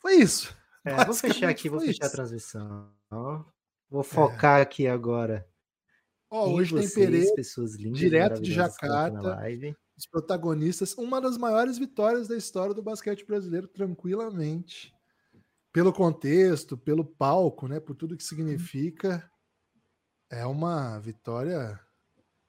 Foi 0.00 0.14
isso. 0.16 0.54
É, 0.84 1.04
vou 1.04 1.14
fechar 1.14 1.48
aqui, 1.48 1.68
vou 1.68 1.80
fechar 1.80 2.04
a 2.04 2.06
isso. 2.06 2.16
transmissão. 2.16 2.92
Ó, 3.10 3.42
Vou 3.88 4.02
focar 4.02 4.60
aqui 4.60 4.86
agora. 4.88 5.46
Ó, 6.30 6.48
hoje 6.50 6.74
tem 6.74 6.82
vocês, 6.82 6.94
Pereira, 6.94 7.34
pessoas 7.34 7.74
lindas, 7.76 7.98
direto 8.00 8.42
de 8.42 8.52
Jacarta. 8.52 9.38
Os 9.96 10.06
protagonistas. 10.06 10.94
Uma 10.94 11.20
das 11.20 11.38
maiores 11.38 11.78
vitórias 11.78 12.28
da 12.28 12.36
história 12.36 12.74
do 12.74 12.82
basquete 12.82 13.24
brasileiro, 13.24 13.68
tranquilamente. 13.68 14.92
Pelo 15.72 15.92
contexto, 15.92 16.76
pelo 16.76 17.04
palco, 17.04 17.66
né? 17.66 17.80
Por 17.80 17.94
tudo 17.94 18.16
que 18.16 18.24
significa. 18.24 19.28
É 20.30 20.44
uma 20.46 20.98
vitória 20.98 21.78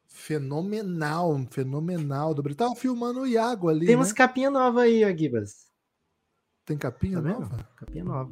fenomenal, 0.07 1.37
fenomenal. 1.51 2.33
Do 2.33 2.41
Brasil. 2.41 2.57
Tava 2.57 2.75
filmando 2.75 3.21
o 3.21 3.27
Iago 3.27 3.69
ali. 3.69 3.85
Temos 3.85 4.09
né? 4.09 4.15
capinha 4.15 4.49
nova 4.49 4.81
aí, 4.81 5.03
ó, 5.03 5.15
Gibas. 5.15 5.65
Tem 6.65 6.77
capinha 6.77 7.21
Tá 7.21 7.29
nova? 7.29 7.69
Capinha 7.75 8.03
nova. 8.03 8.31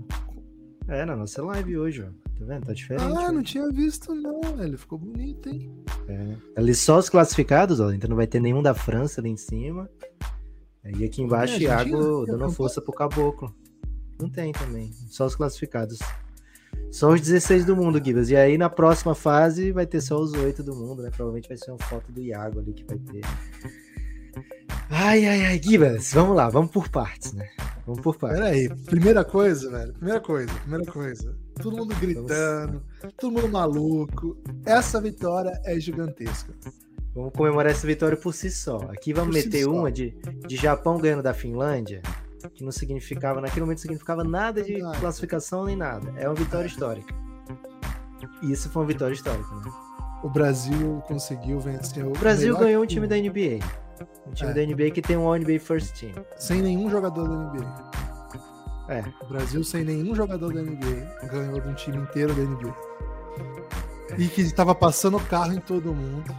É, 0.88 1.06
na 1.06 1.16
nossa 1.16 1.44
live 1.44 1.78
hoje, 1.78 2.04
ó. 2.04 2.23
Tá 2.44 2.54
vendo? 2.54 2.66
Tá 2.66 2.74
diferente. 2.74 3.04
Ah, 3.04 3.32
não 3.32 3.40
hoje. 3.40 3.44
tinha 3.44 3.70
visto, 3.70 4.14
não, 4.14 4.42
velho. 4.42 4.78
Ficou 4.78 5.00
bonito, 5.00 5.50
hein? 5.50 5.72
É. 6.08 6.36
Ali 6.58 6.76
só 6.76 7.00
os 7.00 7.10
classificados, 7.10 7.80
ó. 7.80 7.92
Então 7.92 8.10
não 8.10 8.18
vai 8.18 8.28
ter 8.28 8.42
nenhum 8.42 8.62
da 8.62 8.74
França 8.74 9.22
ali 9.22 9.30
em 9.30 9.38
cima. 9.38 9.90
E 10.84 11.06
aqui 11.06 11.22
embaixo, 11.22 11.58
tem 11.58 11.68
Argentina? 11.68 11.98
Iago 11.98 12.26
Tem 12.26 12.38
dando 12.38 12.52
força 12.52 12.82
pro 12.82 12.92
caboclo. 12.92 13.56
Não 14.20 14.30
tem 14.30 14.52
também. 14.52 14.92
Só 15.08 15.26
os 15.26 15.36
classificados. 15.36 16.00
Só 16.92 17.14
os 17.14 17.22
16 17.22 17.66
do 17.66 17.76
mundo, 17.76 18.04
Gibas. 18.04 18.30
E 18.30 18.36
aí 18.36 18.58
na 18.58 18.70
próxima 18.70 19.16
fase 19.16 19.72
vai 19.72 19.86
ter 19.86 20.02
só 20.02 20.20
os 20.20 20.34
8 20.34 20.62
do 20.62 20.76
mundo, 20.76 21.02
né? 21.02 21.10
Provavelmente 21.10 21.48
vai 21.48 21.58
ser 21.58 21.72
uma 21.72 21.80
foto 21.80 22.12
do 22.12 22.20
Iago 22.20 22.60
ali 22.60 22.74
que 22.74 22.84
vai 22.84 22.98
ter. 22.98 23.22
Ai, 24.90 25.26
ai, 25.26 25.46
ai, 25.46 25.62
Gibas. 25.64 26.12
Vamos 26.12 26.36
lá, 26.36 26.50
vamos 26.50 26.72
por 26.72 26.90
partes, 26.90 27.32
né? 27.32 27.48
Vamos 27.86 28.02
por 28.02 28.18
partes. 28.18 28.40
Pera 28.40 28.52
aí. 28.52 28.70
Primeira 28.86 29.24
coisa, 29.24 29.72
velho. 29.72 29.94
Primeira 29.94 30.20
coisa, 30.20 30.54
primeira 30.54 30.92
coisa. 30.92 31.43
Todo 31.62 31.78
mundo 31.78 31.96
gritando, 31.96 32.84
todo 33.18 33.32
mundo 33.32 33.48
maluco. 33.50 34.38
Essa 34.66 35.00
vitória 35.00 35.60
é 35.66 35.80
gigantesca. 35.80 36.54
Vamos 37.16 37.32
comemorar 37.34 37.72
essa 37.72 37.86
vitória 37.86 38.18
por 38.18 38.34
si 38.34 38.50
só. 38.50 38.78
Aqui 38.90 39.14
vamos 39.14 39.36
Por 39.36 39.42
si 39.42 39.48
meter 39.48 39.64
só. 39.66 39.72
uma 39.72 39.92
de, 39.92 40.16
de 40.48 40.56
Japão 40.56 40.98
ganhando 40.98 41.22
da 41.22 41.34
Finlândia, 41.34 42.02
que 42.56 42.64
não 42.64 42.72
significava, 42.72 43.40
naquele 43.40 43.62
momento, 43.62 43.82
significava 43.82 44.24
nada 44.24 44.64
de 44.64 44.80
Nada. 44.80 44.98
classificação 45.00 45.64
nem 45.66 45.76
nada. 45.76 46.12
É 46.18 46.28
uma 46.28 46.34
vitória 46.36 46.66
histórica. 46.68 47.14
E 48.42 48.52
isso 48.52 48.70
foi 48.70 48.82
uma 48.82 48.88
vitória 48.88 49.14
histórica, 49.14 49.48
né? 49.56 49.72
O 50.24 50.30
Brasil 50.30 51.04
conseguiu 51.06 51.60
vencer 51.60 52.04
o 52.04 52.10
O 52.10 52.14
Brasil 52.18 52.58
ganhou 52.58 52.82
um 52.84 52.86
time 52.88 53.06
da 53.06 53.16
NBA. 53.16 53.60
Um 54.26 54.32
time 54.32 54.50
É. 54.52 54.54
da 54.54 54.62
NBA 54.66 54.90
que 54.92 55.02
tem 55.02 55.16
um 55.16 55.28
All 55.28 55.36
NBA 55.38 55.60
First 55.60 56.00
Team. 56.00 56.14
sem 56.38 56.62
nenhum 56.64 56.90
jogador 56.90 57.28
da 57.28 57.36
NBA. 57.36 57.92
É, 58.90 59.04
O 59.22 59.28
Brasil 59.28 59.64
sem 59.64 59.84
nenhum 59.84 60.14
jogador 60.14 60.54
da 60.54 60.62
NBA 60.62 61.28
ganhou 61.32 61.60
de 61.62 61.68
um 61.68 61.74
time 61.74 61.98
inteiro 61.98 62.34
da 62.34 62.42
NBA. 62.42 62.76
E 64.18 64.28
que 64.28 64.42
estava 64.42 64.76
passando 64.76 65.18
o 65.18 65.26
carro 65.26 65.54
em 65.54 65.60
todo 65.60 65.94
mundo. 65.94 66.36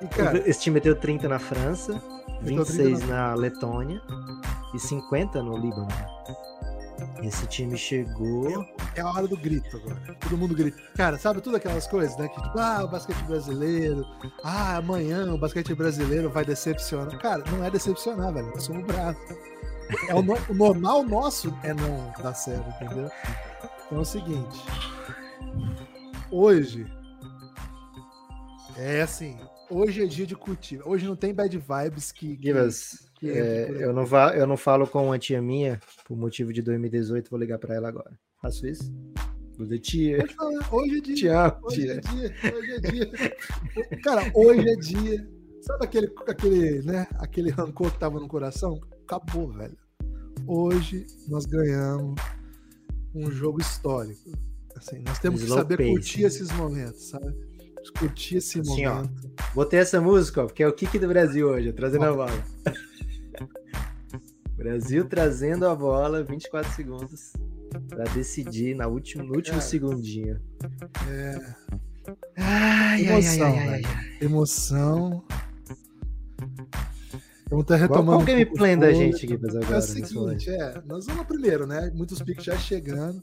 E 0.00 0.06
cara, 0.08 0.38
esse 0.48 0.60
time 0.60 0.74
meteu 0.74 0.96
30 0.96 1.28
na 1.28 1.38
França, 1.38 1.92
Meteu 2.40 2.64
26 2.64 2.98
30 3.00 3.06
na 3.06 3.34
Letônia 3.34 4.00
e 4.74 4.78
50 4.78 5.42
no 5.42 5.56
Líbano. 5.56 5.88
Esse 7.22 7.46
time 7.46 7.76
chegou. 7.76 8.64
é 8.94 9.00
a 9.00 9.08
hora 9.08 9.26
do 9.26 9.36
grito 9.36 9.76
agora. 9.76 10.16
Todo 10.20 10.36
mundo 10.36 10.54
grita. 10.54 10.80
Cara, 10.96 11.18
sabe 11.18 11.40
tudo 11.40 11.56
aquelas 11.56 11.86
coisas, 11.86 12.16
né? 12.16 12.28
Que 12.28 12.40
tipo, 12.40 12.58
ah, 12.58 12.84
o 12.84 12.88
basquete 12.88 13.22
brasileiro. 13.24 14.04
Ah, 14.42 14.76
amanhã 14.76 15.32
o 15.32 15.38
basquete 15.38 15.74
brasileiro 15.74 16.30
vai 16.30 16.44
decepcionar. 16.44 17.16
Cara, 17.18 17.42
não 17.50 17.64
é 17.64 17.70
decepcionar, 17.70 18.32
velho. 18.32 18.48
Nós 18.48 18.62
somos 18.62 18.84
bravos. 18.84 19.20
É 20.08 20.14
o, 20.14 20.22
no- 20.22 20.36
o 20.48 20.54
normal 20.54 21.02
nosso 21.02 21.54
é 21.62 21.72
não 21.74 22.12
dar 22.22 22.34
certo, 22.34 22.68
entendeu? 22.82 23.10
Então 23.86 23.98
é 23.98 24.00
o 24.00 24.04
seguinte. 24.04 24.58
Hoje. 26.30 26.86
É 28.76 29.02
assim. 29.02 29.36
Hoje 29.70 30.02
é 30.02 30.06
dia 30.06 30.26
de 30.26 30.34
curtir. 30.36 30.80
Hoje 30.84 31.06
não 31.06 31.16
tem 31.16 31.34
bad 31.34 31.56
vibes 31.56 32.12
que. 32.12 32.36
que- 32.36 32.42
Givas, 32.42 33.10
que 33.18 33.30
é, 33.30 33.68
eu, 33.80 33.92
não 33.92 34.06
va- 34.06 34.34
eu 34.36 34.46
não 34.46 34.56
falo 34.56 34.86
com 34.86 35.06
uma 35.06 35.18
tia 35.18 35.42
minha, 35.42 35.80
por 36.06 36.16
motivo 36.16 36.52
de 36.52 36.62
2018, 36.62 37.28
vou 37.30 37.38
ligar 37.38 37.58
pra 37.58 37.74
ela 37.74 37.88
agora. 37.88 38.12
Faço 38.40 38.66
isso? 38.66 38.92
Dizer, 39.58 39.78
tia, 39.80 40.18
hoje 40.70 40.98
é 40.98 41.00
dia. 41.00 41.58
Hoje 41.62 41.90
é 41.90 41.96
dia, 42.00 42.34
hoje 42.54 42.72
é 42.72 42.80
dia. 42.80 43.36
Cara, 44.04 44.30
hoje 44.34 44.68
é 44.68 44.76
dia. 44.76 45.28
Sabe 45.60 45.84
aquele, 45.84 46.12
aquele, 46.28 46.82
né, 46.82 47.06
aquele 47.18 47.50
rancor 47.50 47.90
que 47.90 47.98
tava 47.98 48.20
no 48.20 48.28
coração? 48.28 48.80
Acabou, 49.10 49.48
velho. 49.50 49.76
Hoje 50.46 51.06
nós 51.28 51.46
ganhamos 51.46 52.20
um 53.14 53.30
jogo 53.30 53.58
histórico. 53.58 54.30
Assim, 54.76 54.98
nós 54.98 55.18
temos 55.18 55.40
que 55.40 55.46
Slow 55.46 55.58
saber 55.60 55.78
pace. 55.78 55.90
curtir 55.90 56.22
esses 56.24 56.52
momentos, 56.52 57.08
sabe? 57.08 57.34
Curtir 57.98 58.36
esse 58.36 58.60
Assim, 58.60 58.84
ó. 58.86 58.96
momento. 58.96 59.30
Botei 59.54 59.80
essa 59.80 59.98
música, 59.98 60.42
ó, 60.42 60.46
porque 60.46 60.62
é 60.62 60.68
o 60.68 60.72
kick 60.74 60.98
do 60.98 61.08
Brasil 61.08 61.48
hoje, 61.48 61.70
ó, 61.70 61.72
trazendo 61.72 62.04
a 62.04 62.12
bola. 62.12 62.44
Brasil 64.56 65.06
trazendo 65.08 65.66
a 65.66 65.74
bola, 65.74 66.22
24 66.22 66.70
segundos, 66.74 67.32
pra 67.88 68.04
decidir 68.04 68.74
na 68.74 68.88
última, 68.88 69.24
no 69.24 69.34
último 69.34 69.56
Cara, 69.56 69.66
segundinho. 69.68 70.38
É, 71.08 71.54
Ai, 72.36 73.06
emoção, 73.06 73.52
velho. 73.54 73.88
Emoção. 74.20 75.24
Vamos 77.48 77.64
estar 77.64 77.78
Qual, 77.78 77.88
retomando. 77.88 78.06
qual 78.10 78.20
o 78.22 78.24
gameplay 78.24 78.76
o 78.76 78.80
da 78.80 78.92
gente, 78.92 79.26
Gibas, 79.26 79.54
É 79.54 79.58
agora? 79.58 79.70
o 79.72 79.74
nesse 79.78 80.06
seguinte, 80.06 80.50
é, 80.50 80.82
nós 80.84 81.06
vamos 81.06 81.26
primeiro, 81.26 81.66
né? 81.66 81.90
Muitos 81.94 82.20
piques 82.20 82.44
já 82.44 82.56
chegando. 82.58 83.22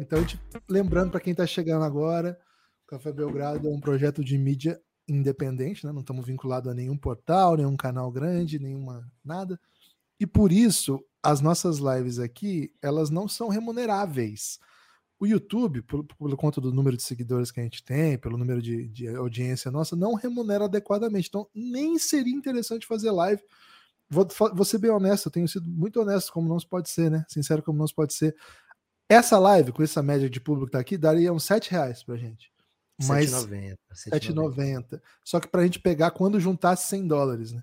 Então, 0.00 0.20
gente, 0.20 0.40
lembrando 0.68 1.10
para 1.10 1.20
quem 1.20 1.32
está 1.32 1.44
chegando 1.46 1.84
agora, 1.84 2.38
o 2.84 2.90
Café 2.90 3.12
Belgrado 3.12 3.66
é 3.66 3.70
um 3.70 3.80
projeto 3.80 4.24
de 4.24 4.38
mídia 4.38 4.80
independente, 5.08 5.84
né? 5.84 5.92
Não 5.92 6.00
estamos 6.00 6.26
vinculados 6.26 6.70
a 6.70 6.74
nenhum 6.74 6.96
portal, 6.96 7.56
nenhum 7.56 7.76
canal 7.76 8.10
grande, 8.12 8.60
nenhuma 8.60 9.04
nada. 9.24 9.58
E 10.20 10.26
por 10.26 10.52
isso, 10.52 11.04
as 11.22 11.40
nossas 11.40 11.78
lives 11.78 12.18
aqui, 12.20 12.70
elas 12.80 13.10
não 13.10 13.26
são 13.26 13.48
remuneráveis. 13.48 14.58
O 15.18 15.26
YouTube, 15.26 15.82
por, 15.82 16.04
por 16.04 16.36
conta 16.36 16.60
do 16.60 16.72
número 16.72 16.96
de 16.96 17.02
seguidores 17.02 17.50
que 17.50 17.60
a 17.60 17.62
gente 17.62 17.82
tem, 17.82 18.18
pelo 18.18 18.36
número 18.36 18.60
de, 18.60 18.88
de 18.88 19.08
audiência 19.08 19.70
nossa, 19.70 19.96
não 19.96 20.14
remunera 20.14 20.66
adequadamente. 20.66 21.28
Então, 21.28 21.48
nem 21.54 21.98
seria 21.98 22.34
interessante 22.34 22.86
fazer 22.86 23.10
live 23.10 23.42
vou, 24.08 24.26
vou 24.54 24.64
ser 24.64 24.78
bem 24.78 24.90
honesto, 24.90 25.26
eu 25.26 25.32
tenho 25.32 25.48
sido 25.48 25.68
muito 25.68 26.00
honesto, 26.00 26.32
como 26.32 26.48
não 26.48 26.58
se 26.58 26.66
pode 26.66 26.88
ser, 26.88 27.10
né? 27.10 27.24
Sincero 27.28 27.62
como 27.62 27.78
não 27.78 27.86
se 27.86 27.94
pode 27.94 28.14
ser. 28.14 28.34
Essa 29.08 29.38
live, 29.38 29.72
com 29.72 29.82
essa 29.82 30.02
média 30.02 30.28
de 30.28 30.40
público 30.40 30.66
que 30.66 30.72
tá 30.72 30.80
aqui, 30.80 30.96
daria 30.96 31.32
uns 31.32 31.44
7 31.44 31.70
reais 31.70 32.02
pra 32.02 32.16
gente. 32.16 32.52
Mas 33.06 33.30
7,90. 33.30 33.76
7,90. 33.92 35.00
Só 35.22 35.38
que 35.38 35.48
pra 35.48 35.62
gente 35.62 35.78
pegar 35.78 36.10
quando 36.12 36.40
juntasse 36.40 36.88
100 36.88 37.06
dólares, 37.06 37.52
né? 37.52 37.62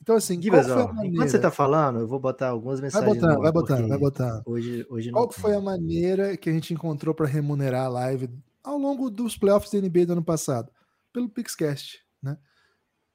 Então, 0.00 0.16
assim, 0.16 0.40
Gibas, 0.40 0.66
qual 0.66 0.88
maneira? 0.92 1.14
enquanto 1.14 1.30
você 1.30 1.38
tá 1.38 1.50
falando, 1.50 2.00
eu 2.00 2.06
vou 2.06 2.20
botar 2.20 2.48
algumas 2.48 2.78
Vai 2.78 2.88
mensagens. 2.88 3.14
botando, 3.14 3.34
no 3.36 3.42
vai 3.42 3.52
botando, 3.52 3.88
vai 3.88 3.98
botando. 3.98 4.42
Hoje, 4.44 4.86
hoje 4.90 5.10
Qual 5.10 5.30
foi 5.32 5.54
a 5.54 5.60
maneira 5.60 6.36
que 6.36 6.50
a 6.50 6.52
gente 6.52 6.74
encontrou 6.74 7.14
para 7.14 7.26
remunerar 7.26 7.86
a 7.86 7.88
live 7.88 8.28
ao 8.62 8.76
longo 8.76 9.08
dos 9.10 9.38
playoffs 9.38 9.72
da 9.72 9.80
NBA 9.80 10.04
do 10.06 10.12
ano 10.12 10.24
passado? 10.24 10.70
Pelo 11.12 11.28
Pixcast, 11.28 12.00
né? 12.22 12.36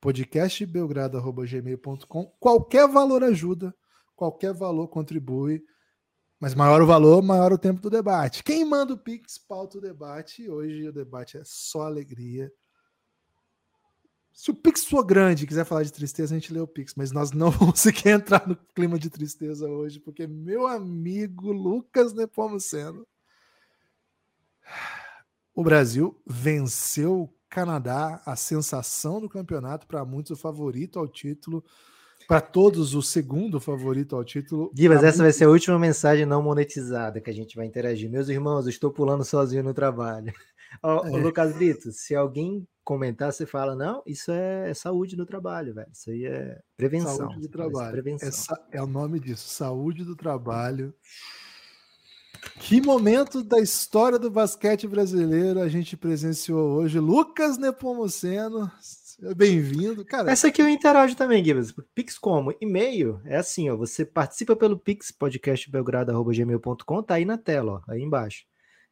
podcastbelgrado@gmail.com. 0.00 2.32
Qualquer 2.40 2.88
valor 2.88 3.22
ajuda, 3.22 3.72
qualquer 4.16 4.52
valor 4.52 4.88
contribui. 4.88 5.62
Mas 6.42 6.56
maior 6.56 6.82
o 6.82 6.86
valor, 6.88 7.22
maior 7.22 7.52
o 7.52 7.56
tempo 7.56 7.80
do 7.80 7.88
debate. 7.88 8.42
Quem 8.42 8.64
manda 8.64 8.94
o 8.94 8.98
Pix 8.98 9.38
pauta 9.38 9.78
o 9.78 9.80
debate. 9.80 10.50
Hoje 10.50 10.88
o 10.88 10.92
debate 10.92 11.38
é 11.38 11.42
só 11.44 11.82
alegria. 11.82 12.52
Se 14.32 14.50
o 14.50 14.54
Pix 14.54 14.84
for 14.84 15.04
grande 15.04 15.44
e 15.44 15.46
quiser 15.46 15.64
falar 15.64 15.84
de 15.84 15.92
tristeza, 15.92 16.34
a 16.34 16.38
gente 16.40 16.52
lê 16.52 16.58
o 16.58 16.66
Pix, 16.66 16.94
mas 16.96 17.12
nós 17.12 17.30
não 17.30 17.48
vamos 17.52 17.78
sequer 17.78 18.16
entrar 18.16 18.44
no 18.48 18.56
clima 18.74 18.98
de 18.98 19.08
tristeza 19.08 19.68
hoje, 19.68 20.00
porque 20.00 20.26
meu 20.26 20.66
amigo 20.66 21.52
Lucas 21.52 22.12
Nepomuceno, 22.12 23.06
o 25.54 25.62
Brasil 25.62 26.20
venceu 26.26 27.20
o 27.20 27.34
Canadá, 27.48 28.20
a 28.26 28.34
sensação 28.34 29.20
do 29.20 29.28
campeonato, 29.28 29.86
para 29.86 30.04
muitos 30.04 30.32
o 30.32 30.42
favorito 30.42 30.98
ao 30.98 31.06
título, 31.06 31.64
para 32.26 32.40
todos 32.40 32.94
o 32.94 33.02
segundo 33.02 33.60
favorito 33.60 34.16
ao 34.16 34.24
título. 34.24 34.70
Gui, 34.74 34.88
mas 34.88 35.02
essa 35.02 35.22
vai 35.22 35.32
ser 35.32 35.44
a 35.44 35.50
última 35.50 35.78
mensagem 35.78 36.26
não 36.26 36.42
monetizada 36.42 37.20
que 37.20 37.30
a 37.30 37.34
gente 37.34 37.56
vai 37.56 37.66
interagir. 37.66 38.10
Meus 38.10 38.28
irmãos, 38.28 38.64
eu 38.64 38.70
estou 38.70 38.90
pulando 38.90 39.24
sozinho 39.24 39.62
no 39.62 39.74
trabalho. 39.74 40.32
Ó, 40.82 41.06
é. 41.06 41.10
Lucas 41.10 41.54
Brito, 41.54 41.92
se 41.92 42.14
alguém 42.14 42.66
comentar, 42.84 43.32
você 43.32 43.46
fala, 43.46 43.74
não, 43.74 44.02
isso 44.06 44.30
é, 44.30 44.70
é 44.70 44.74
saúde 44.74 45.16
do 45.16 45.26
trabalho, 45.26 45.74
velho. 45.74 45.88
Isso 45.92 46.10
aí 46.10 46.24
é 46.24 46.58
prevenção. 46.76 47.16
Saúde 47.16 47.40
do 47.40 47.48
trabalho. 47.48 47.92
Prevenção. 47.92 48.28
Essa 48.28 48.60
é 48.70 48.82
o 48.82 48.86
nome 48.86 49.20
disso, 49.20 49.48
saúde 49.48 50.04
do 50.04 50.16
trabalho. 50.16 50.94
Que 52.58 52.80
momento 52.80 53.42
da 53.42 53.60
história 53.60 54.18
do 54.18 54.30
basquete 54.30 54.88
brasileiro 54.88 55.60
a 55.60 55.68
gente 55.68 55.96
presenciou 55.96 56.70
hoje. 56.72 56.98
Lucas 56.98 57.56
Nepomuceno, 57.56 58.70
bem-vindo. 59.36 60.04
Cara, 60.04 60.30
Essa 60.30 60.48
aqui 60.48 60.62
eu 60.62 60.68
interajo 60.68 61.14
também, 61.16 61.44
Gibbs. 61.44 61.74
Pix 61.94 62.18
como? 62.18 62.54
E-mail 62.60 63.20
é 63.24 63.36
assim, 63.36 63.70
ó. 63.70 63.76
Você 63.76 64.04
participa 64.04 64.54
pelo 64.56 64.78
Pix, 64.78 65.10
podcastbelgrado.gmail.com, 65.10 67.02
tá 67.02 67.14
aí 67.14 67.24
na 67.24 67.38
tela, 67.38 67.82
ó, 67.86 67.92
aí 67.92 68.02
embaixo. 68.02 68.44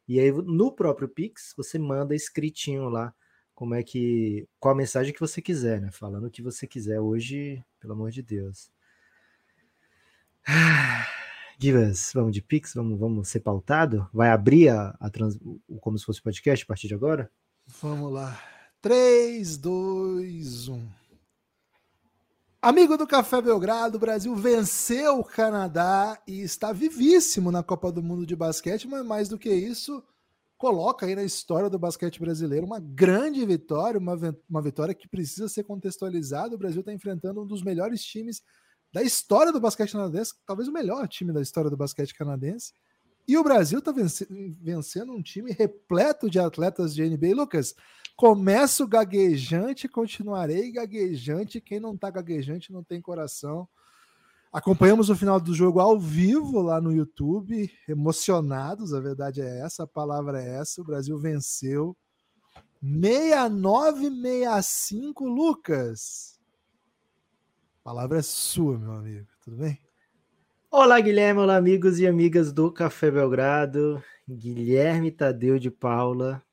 E 0.07 0.19
aí 0.19 0.31
no 0.31 0.71
próprio 0.71 1.07
Pix, 1.07 1.53
você 1.55 1.79
manda 1.79 2.15
escritinho 2.15 2.89
lá 2.89 3.13
como 3.53 3.75
é 3.75 3.83
que. 3.83 4.47
qual 4.59 4.73
a 4.73 4.77
mensagem 4.77 5.13
que 5.13 5.19
você 5.19 5.41
quiser, 5.41 5.79
né? 5.79 5.91
Falando 5.91 6.25
o 6.25 6.31
que 6.31 6.41
você 6.41 6.65
quiser 6.65 6.99
hoje, 6.99 7.63
pelo 7.79 7.93
amor 7.93 8.09
de 8.09 8.21
Deus. 8.21 8.71
Divas, 11.59 12.11
vamos 12.13 12.33
de 12.33 12.41
Pix, 12.41 12.73
vamos, 12.73 12.99
vamos 12.99 13.27
ser 13.27 13.41
pautado? 13.41 14.09
Vai 14.11 14.31
abrir 14.31 14.69
a, 14.69 14.97
a 14.99 15.09
trans, 15.11 15.37
como 15.79 15.95
se 15.97 16.05
fosse 16.05 16.19
podcast 16.19 16.63
a 16.63 16.67
partir 16.67 16.87
de 16.87 16.95
agora? 16.95 17.31
Vamos 17.67 18.11
lá. 18.11 18.60
3, 18.81 19.57
2, 19.57 20.67
1. 20.69 20.89
Amigo 22.59 22.97
do 22.97 23.05
Café 23.05 23.39
Belgrado, 23.39 23.97
o 23.97 23.99
Brasil 23.99 24.35
venceu 24.35 25.19
o 25.19 25.23
Canadá 25.23 26.19
e 26.27 26.41
está 26.41 26.73
vivíssimo 26.73 27.51
na 27.51 27.61
Copa 27.61 27.91
do 27.91 28.01
Mundo 28.01 28.25
de 28.25 28.35
basquete, 28.35 28.87
mas 28.87 29.05
mais 29.05 29.29
do 29.29 29.37
que 29.37 29.53
isso, 29.53 30.03
coloca 30.57 31.05
aí 31.05 31.15
na 31.15 31.23
história 31.23 31.69
do 31.69 31.77
basquete 31.77 32.19
brasileiro 32.19 32.65
uma 32.65 32.79
grande 32.79 33.45
vitória, 33.45 33.99
uma, 33.99 34.17
uma 34.49 34.61
vitória 34.63 34.95
que 34.95 35.07
precisa 35.07 35.47
ser 35.47 35.63
contextualizada. 35.63 36.55
O 36.55 36.57
Brasil 36.57 36.79
está 36.79 36.91
enfrentando 36.91 37.43
um 37.43 37.45
dos 37.45 37.61
melhores 37.61 38.03
times 38.03 38.41
da 38.91 39.03
história 39.03 39.51
do 39.51 39.61
basquete 39.61 39.91
canadense, 39.91 40.33
talvez 40.43 40.67
o 40.67 40.73
melhor 40.73 41.07
time 41.07 41.31
da 41.31 41.41
história 41.41 41.69
do 41.69 41.77
basquete 41.77 42.15
canadense. 42.15 42.73
E 43.27 43.37
o 43.37 43.43
Brasil 43.43 43.77
está 43.77 43.91
vencendo 43.91 45.13
um 45.13 45.21
time 45.21 45.51
repleto 45.51 46.29
de 46.29 46.39
atletas 46.39 46.95
de 46.95 47.07
NBA. 47.07 47.35
Lucas, 47.35 47.75
começo 48.21 48.87
gaguejante, 48.87 49.87
continuarei 49.87 50.71
gaguejante. 50.71 51.59
Quem 51.59 51.79
não 51.79 51.95
está 51.95 52.11
gaguejante 52.11 52.71
não 52.71 52.83
tem 52.83 53.01
coração. 53.01 53.67
Acompanhamos 54.53 55.09
o 55.09 55.15
final 55.15 55.39
do 55.39 55.55
jogo 55.55 55.79
ao 55.79 55.99
vivo 55.99 56.61
lá 56.61 56.79
no 56.79 56.91
YouTube, 56.91 57.67
emocionados, 57.89 58.93
a 58.93 58.99
verdade 58.99 59.41
é 59.41 59.61
essa, 59.61 59.85
a 59.85 59.87
palavra 59.87 60.39
é 60.39 60.59
essa. 60.59 60.81
O 60.81 60.85
Brasil 60.85 61.17
venceu 61.17 61.97
69-65, 62.83 65.21
Lucas. 65.21 66.39
A 67.79 67.83
palavra 67.83 68.19
é 68.19 68.21
sua, 68.21 68.77
meu 68.77 68.91
amigo, 68.91 69.25
tudo 69.43 69.57
bem? 69.57 69.79
Olá, 70.69 70.99
Guilherme, 70.99 71.39
olá, 71.39 71.55
amigos 71.55 71.97
e 71.97 72.05
amigas 72.05 72.53
do 72.53 72.71
Café 72.71 73.09
Belgrado. 73.09 74.03
Guilherme 74.29 75.09
Tadeu 75.09 75.57
de 75.57 75.71
Paula. 75.71 76.45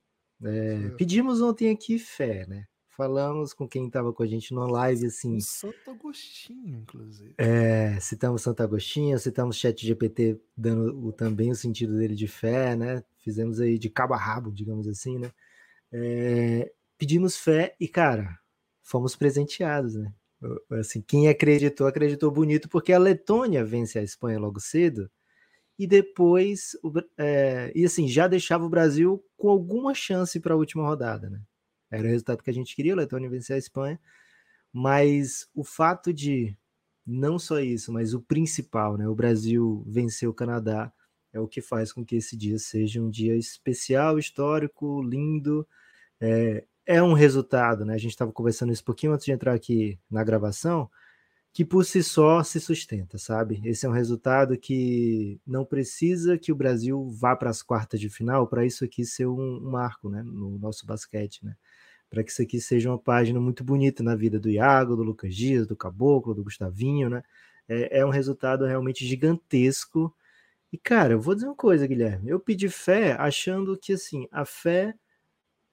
É, 0.44 0.90
pedimos 0.90 1.40
ontem 1.40 1.70
aqui 1.70 1.98
fé, 1.98 2.46
né? 2.46 2.66
falamos 2.98 3.54
com 3.54 3.68
quem 3.68 3.86
estava 3.86 4.12
com 4.12 4.24
a 4.24 4.26
gente 4.26 4.52
no 4.52 4.66
live, 4.66 5.06
assim. 5.06 5.38
Santo 5.38 5.88
Agostinho, 5.88 6.80
inclusive. 6.80 7.32
É, 7.38 7.96
citamos 8.00 8.42
Santo 8.42 8.60
Agostinho, 8.60 9.16
citamos 9.20 9.56
Chat 9.56 9.86
GPT 9.86 10.40
dando 10.56 11.06
o, 11.06 11.12
também 11.12 11.52
o 11.52 11.54
sentido 11.54 11.96
dele 11.96 12.16
de 12.16 12.26
fé, 12.26 12.74
né? 12.74 13.04
Fizemos 13.18 13.60
aí 13.60 13.78
de 13.78 13.88
cabo 13.88 14.14
a 14.14 14.16
rabo, 14.16 14.50
digamos 14.50 14.88
assim, 14.88 15.16
né? 15.16 15.30
É, 15.92 16.72
pedimos 16.98 17.36
fé 17.36 17.76
e, 17.78 17.86
cara, 17.86 18.36
fomos 18.82 19.14
presenteados, 19.14 19.94
né? 19.94 20.12
Assim, 20.72 21.00
quem 21.00 21.28
acreditou, 21.28 21.86
acreditou 21.86 22.32
bonito, 22.32 22.68
porque 22.68 22.92
a 22.92 22.98
Letônia 22.98 23.64
vence 23.64 23.96
a 23.96 24.02
Espanha 24.02 24.40
logo 24.40 24.58
cedo 24.58 25.08
e 25.78 25.86
depois, 25.86 26.76
é, 27.16 27.72
e 27.74 27.84
assim, 27.84 28.08
já 28.08 28.26
deixava 28.26 28.64
o 28.64 28.68
Brasil 28.68 29.24
com 29.36 29.48
alguma 29.48 29.94
chance 29.94 30.40
para 30.40 30.54
a 30.54 30.56
última 30.56 30.84
rodada, 30.84 31.30
né? 31.30 31.40
Era 31.90 32.06
o 32.06 32.10
resultado 32.10 32.42
que 32.42 32.50
a 32.50 32.54
gente 32.54 32.74
queria, 32.74 32.94
o 32.94 32.96
Letônia 32.96 33.30
vencer 33.30 33.54
a 33.56 33.58
Espanha. 33.58 34.00
Mas 34.72 35.48
o 35.54 35.64
fato 35.64 36.12
de 36.12 36.56
não 37.06 37.38
só 37.38 37.60
isso, 37.60 37.92
mas 37.92 38.12
o 38.12 38.20
principal, 38.20 38.98
né? 38.98 39.08
O 39.08 39.14
Brasil 39.14 39.84
vencer 39.86 40.28
o 40.28 40.34
Canadá 40.34 40.92
é 41.32 41.40
o 41.40 41.48
que 41.48 41.60
faz 41.60 41.92
com 41.92 42.04
que 42.04 42.16
esse 42.16 42.36
dia 42.36 42.58
seja 42.58 43.00
um 43.00 43.08
dia 43.08 43.36
especial, 43.36 44.18
histórico, 44.18 45.02
lindo. 45.02 45.66
É, 46.20 46.64
é 46.84 47.02
um 47.02 47.12
resultado, 47.12 47.84
né? 47.84 47.94
A 47.94 47.98
gente 47.98 48.10
estava 48.12 48.32
conversando 48.32 48.72
isso 48.72 48.82
um 48.82 48.86
pouquinho 48.86 49.12
antes 49.12 49.26
de 49.26 49.32
entrar 49.32 49.54
aqui 49.54 49.98
na 50.10 50.24
gravação, 50.24 50.90
que 51.52 51.64
por 51.64 51.84
si 51.84 52.02
só 52.02 52.42
se 52.42 52.60
sustenta, 52.60 53.18
sabe? 53.18 53.60
Esse 53.64 53.86
é 53.86 53.88
um 53.88 53.92
resultado 53.92 54.56
que 54.56 55.40
não 55.46 55.64
precisa 55.64 56.38
que 56.38 56.52
o 56.52 56.56
Brasil 56.56 57.08
vá 57.10 57.34
para 57.34 57.50
as 57.50 57.62
quartas 57.62 58.00
de 58.00 58.08
final 58.08 58.46
para 58.46 58.64
isso 58.64 58.84
aqui 58.84 59.04
ser 59.04 59.26
um, 59.26 59.56
um 59.56 59.70
marco, 59.70 60.08
né? 60.08 60.22
No 60.22 60.58
nosso 60.58 60.86
basquete, 60.86 61.44
né? 61.44 61.56
para 62.10 62.24
que 62.24 62.30
isso 62.30 62.42
aqui 62.42 62.60
seja 62.60 62.90
uma 62.90 62.98
página 62.98 63.40
muito 63.40 63.62
bonita 63.62 64.02
na 64.02 64.14
vida 64.14 64.38
do 64.40 64.50
Iago, 64.50 64.96
do 64.96 65.02
Lucas 65.02 65.34
Dias, 65.34 65.66
do 65.66 65.76
Caboclo, 65.76 66.34
do 66.34 66.44
Gustavinho, 66.44 67.10
né? 67.10 67.22
É, 67.68 67.98
é, 68.00 68.06
um 68.06 68.10
resultado 68.10 68.64
realmente 68.64 69.06
gigantesco. 69.06 70.14
E, 70.72 70.78
cara, 70.78 71.14
eu 71.14 71.20
vou 71.20 71.34
dizer 71.34 71.46
uma 71.46 71.54
coisa, 71.54 71.86
Guilherme. 71.86 72.30
Eu 72.30 72.40
pedi 72.40 72.68
fé 72.68 73.12
achando 73.12 73.76
que, 73.76 73.92
assim, 73.92 74.26
a 74.30 74.44
fé 74.44 74.94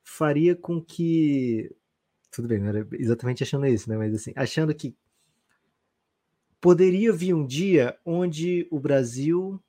faria 0.03 0.55
com 0.55 0.81
que. 0.81 1.73
Tudo 2.31 2.49
bem, 2.49 2.59
não 2.59 2.67
era 2.67 2.87
exatamente 2.93 3.43
achando 3.43 3.65
isso, 3.65 3.89
né? 3.89 3.97
Mas, 3.97 4.13
assim, 4.13 4.33
achando 4.35 4.75
que 4.75 4.95
poderia 6.65 7.13
vir 7.13 7.31
um 7.35 7.45
dia 7.45 7.95
onde 8.03 8.67
o 8.71 8.79
Brasil 8.79 9.61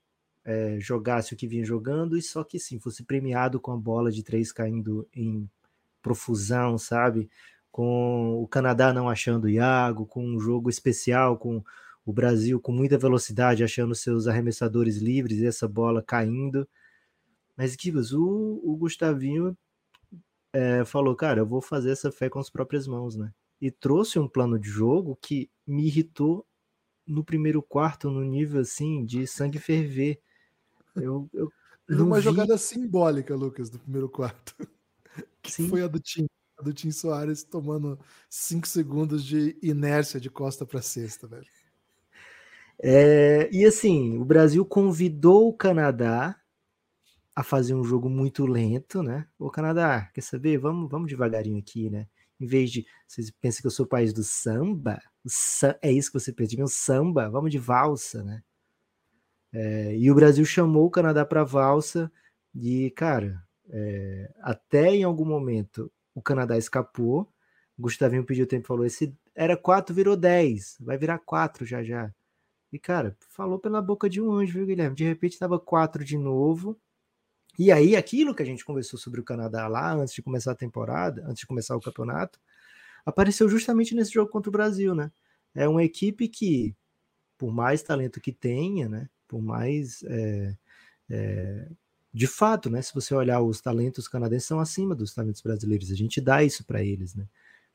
é, 0.42 0.80
jogasse 0.80 1.35
o 1.35 1.37
que 1.37 1.46
vinha 1.46 1.62
jogando 1.62 2.16
e 2.16 2.22
só 2.22 2.42
que, 2.42 2.59
sim, 2.59 2.78
fosse 2.78 3.04
premiado 3.04 3.61
com 3.61 3.70
a 3.70 3.76
bola 3.76 4.11
de 4.11 4.22
três 4.22 4.50
caindo 4.50 5.06
em 5.14 5.46
profusão, 6.00 6.78
sabe? 6.78 7.28
Com 7.70 8.42
o 8.42 8.48
Canadá 8.48 8.94
não 8.94 9.11
achando 9.11 9.44
o 9.44 9.50
Iago, 9.50 10.06
com 10.06 10.26
um 10.26 10.40
jogo 10.40 10.70
especial, 10.70 11.37
com 11.37 11.62
o 12.02 12.14
Brasil 12.14 12.59
com 12.59 12.72
muita 12.72 12.96
velocidade 12.96 13.62
achando 13.62 13.94
seus 13.94 14.26
arremessadores 14.26 14.96
livres 14.96 15.40
e 15.40 15.46
essa 15.46 15.68
bola 15.68 16.02
caindo. 16.02 16.66
Mas, 17.54 17.76
Kibas, 17.76 18.14
o, 18.14 18.59
o 18.64 18.74
Gustavinho 18.74 19.54
é, 20.50 20.82
falou, 20.87 21.14
cara, 21.14 21.40
eu 21.40 21.46
vou 21.46 21.61
fazer 21.61 21.90
essa 21.90 22.11
fé 22.11 22.30
com 22.30 22.38
as 22.38 22.48
próprias 22.48 22.87
mãos, 22.87 23.16
né? 23.16 23.35
E 23.61 23.70
trouxe 23.70 24.18
um 24.18 24.26
plano 24.26 24.59
de 24.59 24.70
jogo 24.70 25.18
que 25.20 25.50
me 25.66 25.88
irritou 25.88 26.45
no 27.06 27.24
primeiro 27.24 27.62
quarto, 27.62 28.10
no 28.10 28.22
nível 28.22 28.60
assim 28.60 29.04
de 29.04 29.26
sangue 29.26 29.58
ferver. 29.58 30.20
Eu, 30.94 31.28
eu 31.32 31.50
uma 31.88 32.16
vi... 32.16 32.22
jogada 32.22 32.58
simbólica, 32.58 33.34
Lucas, 33.34 33.70
do 33.70 33.78
primeiro 33.78 34.08
quarto 34.08 34.56
que 35.42 35.52
Sim. 35.52 35.68
foi 35.68 35.82
a 35.82 35.86
do 35.86 36.00
Tim, 36.00 36.26
a 36.58 36.62
do 36.62 36.72
Tim 36.72 36.90
Soares 36.90 37.44
tomando 37.44 37.98
5 38.28 38.66
segundos 38.66 39.24
de 39.24 39.56
inércia 39.62 40.18
de 40.18 40.30
costa 40.30 40.66
para 40.66 40.82
cesta, 40.82 41.26
velho. 41.26 41.46
É, 42.78 43.48
e 43.52 43.64
assim, 43.64 44.18
o 44.18 44.24
Brasil 44.24 44.64
convidou 44.64 45.48
o 45.48 45.52
Canadá 45.52 46.38
a 47.34 47.42
fazer 47.42 47.74
um 47.74 47.84
jogo 47.84 48.08
muito 48.08 48.46
lento, 48.46 49.02
né? 49.02 49.26
O 49.38 49.50
Canadá, 49.50 50.10
quer 50.12 50.22
saber? 50.22 50.58
Vamos, 50.58 50.90
vamos 50.90 51.08
devagarinho 51.08 51.58
aqui, 51.58 51.90
né? 51.90 52.06
Em 52.40 52.46
vez 52.46 52.70
de 52.70 52.87
vocês 53.07 53.31
pensam 53.31 53.61
que 53.62 53.66
eu 53.66 53.70
sou 53.70 53.87
o 53.87 53.88
país 53.88 54.12
do 54.12 54.22
samba, 54.22 55.01
é 55.83 55.90
isso 55.90 56.11
que 56.12 56.20
você 56.20 56.33
pensa, 56.33 56.62
o 56.62 56.68
samba, 56.68 57.29
vamos 57.31 57.51
de 57.51 57.59
valsa, 57.59 58.22
né? 58.22 58.42
É, 59.53 59.96
e 59.96 60.11
o 60.11 60.14
Brasil 60.14 60.44
chamou 60.44 60.87
o 60.87 60.90
Canadá 60.90 61.25
para 61.25 61.44
valsa 61.44 62.12
e, 62.55 62.90
cara, 62.90 63.42
é, 63.70 64.31
até 64.42 64.94
em 64.94 65.05
algum 65.05 65.25
momento 65.25 65.90
o 66.14 66.22
Canadá 66.22 66.57
escapou. 66.59 67.29
Gustavinho 67.79 68.25
pediu 68.25 68.46
tempo 68.46 68.66
falou: 68.66 68.85
esse 68.85 69.14
era 69.35 69.57
4, 69.57 69.94
virou 69.94 70.16
10, 70.16 70.79
vai 70.81 70.99
virar 70.99 71.18
4 71.18 71.64
já 71.64 71.83
já. 71.83 72.12
E 72.72 72.79
cara, 72.79 73.16
falou 73.31 73.59
pela 73.59 73.81
boca 73.83 74.09
de 74.09 74.20
um 74.20 74.33
anjo, 74.33 74.55
viu, 74.55 74.66
Guilherme? 74.66 74.96
De 74.96 75.05
repente 75.05 75.33
estava 75.33 75.59
4 75.59 76.05
de 76.05 76.18
novo. 76.18 76.79
E 77.58 77.72
aí, 77.72 77.96
aquilo 77.96 78.34
que 78.34 78.42
a 78.42 78.46
gente 78.46 78.64
conversou 78.64 78.98
sobre 78.98 79.20
o 79.20 79.24
Canadá 79.24 79.66
lá 79.68 79.94
antes 79.94 80.14
de 80.14 80.22
começar 80.22 80.52
a 80.52 80.56
temporada, 80.56 81.24
antes 81.26 81.40
de 81.40 81.46
começar 81.46 81.76
o 81.76 81.80
campeonato, 81.80 82.38
apareceu 83.04 83.48
justamente 83.48 83.94
nesse 83.94 84.12
jogo 84.12 84.30
contra 84.30 84.50
o 84.50 84.52
Brasil, 84.52 84.94
né? 84.94 85.10
É 85.54 85.68
uma 85.68 85.84
equipe 85.84 86.28
que, 86.28 86.74
por 87.38 87.52
mais 87.52 87.82
talento 87.82 88.20
que 88.20 88.32
tenha, 88.32 88.88
né? 88.88 89.08
Por 89.28 89.42
mais 89.42 90.02
é, 90.04 90.56
é, 91.10 91.68
de 92.12 92.26
fato, 92.26 92.70
né? 92.70 92.82
Se 92.82 92.94
você 92.94 93.14
olhar 93.14 93.40
os 93.42 93.60
talentos 93.60 94.08
canadenses 94.08 94.48
são 94.48 94.60
acima 94.60 94.94
dos 94.94 95.14
talentos 95.14 95.42
brasileiros, 95.42 95.90
a 95.90 95.94
gente 95.94 96.20
dá 96.20 96.42
isso 96.44 96.64
para 96.64 96.84
eles, 96.84 97.14
né? 97.14 97.26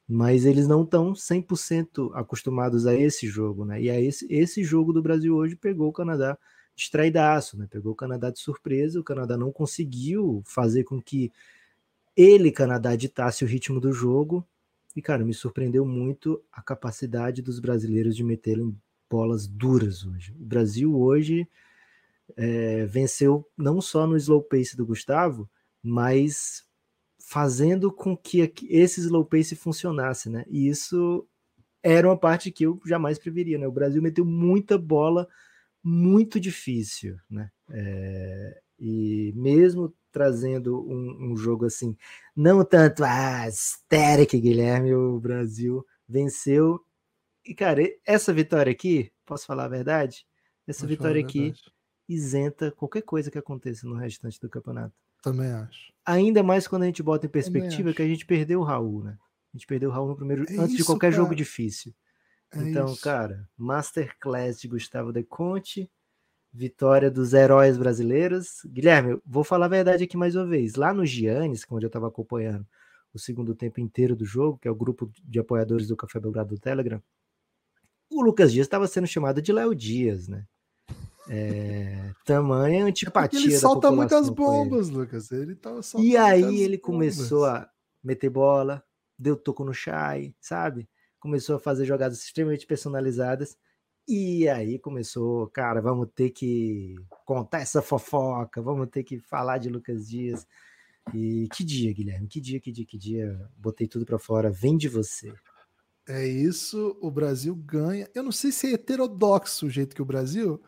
Mas 0.08 0.46
eles 0.46 0.68
não 0.68 0.84
estão 0.84 1.16
100% 1.16 2.12
acostumados 2.16 2.86
a 2.88 2.94
esse 2.96 3.28
jogo, 3.28 3.66
né? 3.66 3.82
E 3.82 3.90
a 3.90 4.00
esse, 4.00 4.28
esse 4.30 4.64
jogo 4.64 4.94
do 4.94 5.02
Brasil 5.02 5.36
hoje 5.36 5.56
pegou 5.56 5.90
o 5.90 5.94
Canadá 5.94 6.38
distraidaço, 6.76 7.58
né? 7.58 7.68
Pegou 7.70 7.94
o 7.94 7.96
Canadá 7.96 8.30
de 8.30 8.40
surpresa, 8.40 9.00
o 9.00 9.04
Canadá 9.04 9.38
não 9.38 9.52
conseguiu 9.52 10.42
fazer 10.46 10.84
com 10.84 11.02
que 11.02 11.32
ele, 12.16 12.52
Canadá, 12.52 12.96
ditasse 12.96 13.44
o 13.44 13.48
ritmo 13.48 13.80
do 13.80 13.94
jogo. 13.94 14.46
E, 14.96 15.02
cara, 15.02 15.24
me 15.24 15.34
surpreendeu 15.34 15.86
muito 15.86 16.44
a 16.52 16.62
capacidade 16.62 17.42
dos 17.42 17.60
brasileiros 17.60 18.16
de 18.16 18.24
meterem 18.24 18.78
bolas 19.10 19.48
duras 19.48 20.06
hoje. 20.06 20.34
O 20.34 20.46
Brasil 20.46 20.98
hoje 20.98 21.48
é, 22.36 22.86
venceu 22.86 23.48
não 23.58 23.82
só 23.82 24.06
no 24.06 24.18
slow 24.18 24.42
pace 24.42 24.76
do 24.76 24.86
Gustavo, 24.86 25.50
mas 25.82 26.66
fazendo 27.20 27.92
com 27.92 28.16
que 28.16 28.52
esse 28.70 29.00
slow 29.02 29.26
pace 29.26 29.56
funcionasse, 29.56 30.30
né? 30.30 30.46
E 30.50 30.68
isso 30.68 31.26
era 31.84 32.08
uma 32.08 32.18
parte 32.18 32.52
que 32.52 32.66
eu 32.66 32.80
jamais 32.86 33.18
preveria, 33.18 33.58
né? 33.58 33.68
O 33.68 33.72
Brasil 33.72 34.02
meteu 34.02 34.26
muita 34.26 34.78
bola 34.78 35.28
muito 35.84 36.40
difícil, 36.40 37.18
né? 37.30 37.50
É, 37.70 38.62
e 38.80 39.34
mesmo 39.36 39.94
trazendo 40.12 40.82
um, 40.82 41.32
um, 41.32 41.38
jogo 41.38 41.66
assim, 41.66 41.96
não 42.36 42.66
tanto 42.66 43.04
ah, 43.04 43.48
hysteric, 43.48 44.40
Guilherme, 44.40 44.94
o 44.94 45.20
Brasil 45.20 45.86
venceu. 46.08 46.84
E, 47.46 47.56
cara, 47.56 47.82
essa 48.06 48.34
vitória 48.34 48.72
aqui, 48.72 49.12
posso 49.26 49.46
falar 49.46 49.66
a 49.66 49.70
verdade? 49.70 50.26
Essa 50.68 50.82
Pode 50.82 50.96
vitória 50.96 51.22
aqui 51.22 51.40
verdade. 51.40 51.72
isenta 52.08 52.72
qualquer 52.72 53.02
coisa 53.02 53.32
que 53.32 53.38
aconteça 53.38 53.88
no 53.88 53.96
restante 53.96 54.40
do 54.40 54.50
campeonato. 54.50 54.94
Também 55.24 55.52
acho. 55.52 55.94
Ainda 56.06 56.44
mais 56.44 56.68
quando 56.68 56.84
a 56.84 56.88
gente 56.88 57.04
bota 57.04 57.26
em 57.26 57.30
perspectiva 57.30 57.94
que 57.94 58.02
a 58.02 58.08
gente 58.08 58.26
perdeu 58.26 58.60
o 58.60 58.64
Raul, 58.64 59.04
né? 59.04 59.18
A 59.54 59.58
gente 59.58 59.68
perdeu 59.68 59.90
o 59.90 59.94
Raul 59.94 60.10
no 60.10 60.16
primeiro, 60.16 60.44
é 60.44 60.54
antes 60.56 60.70
isso, 60.70 60.78
de 60.78 60.84
qualquer 60.84 61.12
cara. 61.12 61.24
jogo 61.24 61.36
difícil. 61.36 61.94
É 62.54 62.70
então, 62.70 62.88
isso. 62.88 63.02
cara, 63.02 63.48
Masterclass 63.58 64.60
de 64.60 64.68
Gustavo 64.68 65.14
De 65.14 65.24
Conte, 65.24 65.90
vitória 66.54 67.10
dos 67.10 67.34
heróis 67.34 67.78
brasileiros. 67.78 68.62
Guilherme, 68.66 69.20
vou 69.26 69.44
falar 69.44 69.66
a 69.66 69.70
verdade 69.70 70.04
aqui 70.04 70.18
mais 70.18 70.36
uma 70.36 70.46
vez. 70.46 70.76
Lá 70.76 70.94
no 70.94 71.06
Giannis, 71.06 71.64
é 71.64 71.74
onde 71.74 71.86
eu 71.86 71.88
estava 71.88 72.08
acompanhando 72.08 72.66
o 73.14 73.20
segundo 73.20 73.56
tempo 73.56 73.80
inteiro 73.80 74.16
do 74.16 74.26
jogo, 74.26 74.58
que 74.58 74.68
é 74.68 74.72
o 74.72 74.76
grupo 74.76 75.10
de 75.24 75.40
apoiadores 75.40 75.88
do 75.88 75.96
Café 75.96 76.20
Belgrado 76.20 76.56
do 76.56 76.60
Telegram, 76.60 77.02
o 78.10 78.22
Lucas 78.22 78.52
Dias 78.52 78.66
estava 78.66 78.88
sendo 78.88 79.08
chamado 79.08 79.42
de 79.42 79.54
Léo 79.54 79.74
Dias, 79.74 80.28
né? 80.28 80.46
É, 81.30 82.12
tamanha 82.26 82.86
antipatia 82.86 83.40
é 83.40 83.44
ele 83.44 83.58
solta 83.58 83.92
muitas 83.92 84.30
bombas, 84.30 84.90
Lucas. 84.90 85.32
Ele 85.32 85.56
tava 85.56 85.82
E 86.00 86.18
aí 86.18 86.62
ele 86.62 86.78
bombas. 86.78 86.82
começou 86.82 87.46
a 87.46 87.70
meter 88.04 88.30
bola, 88.30 88.84
deu 89.18 89.36
toco 89.36 89.64
no 89.64 89.74
chai, 89.74 90.36
sabe? 90.40 90.90
Começou 91.22 91.56
a 91.56 91.60
fazer 91.60 91.86
jogadas 91.86 92.22
extremamente 92.22 92.68
personalizadas. 92.68 93.58
E 94.06 94.50
aí 94.50 94.78
começou, 94.78 95.48
cara, 95.48 95.80
vamos 95.80 96.10
ter 96.14 96.32
que 96.32 96.96
contar 97.26 97.62
essa 97.62 97.82
fofoca, 97.82 98.62
vamos 98.62 98.90
ter 98.90 99.04
que 99.04 99.20
falar 99.20 99.58
de 99.58 99.70
Lucas 99.70 100.10
Dias. 100.10 100.46
E 101.14 101.48
que 101.54 101.64
dia, 101.64 101.94
Guilherme, 101.94 102.28
que 102.28 102.42
dia, 102.42 102.60
que 102.60 102.72
dia, 102.74 102.86
que 102.86 102.98
dia. 102.98 103.50
Botei 103.56 103.88
tudo 103.88 104.06
para 104.06 104.20
fora, 104.20 104.50
vem 104.50 104.76
de 104.76 104.90
você. 104.90 105.34
É 106.08 106.28
isso, 106.28 106.98
o 107.00 107.10
Brasil 107.10 107.56
ganha. 107.56 108.10
Eu 108.14 108.24
não 108.24 108.32
sei 108.32 108.52
se 108.52 108.68
é 108.68 108.74
heterodoxo 108.74 109.68
o 109.68 109.70
jeito 109.70 109.96
que 109.96 110.02
o 110.02 110.06
Brasil 110.06 110.62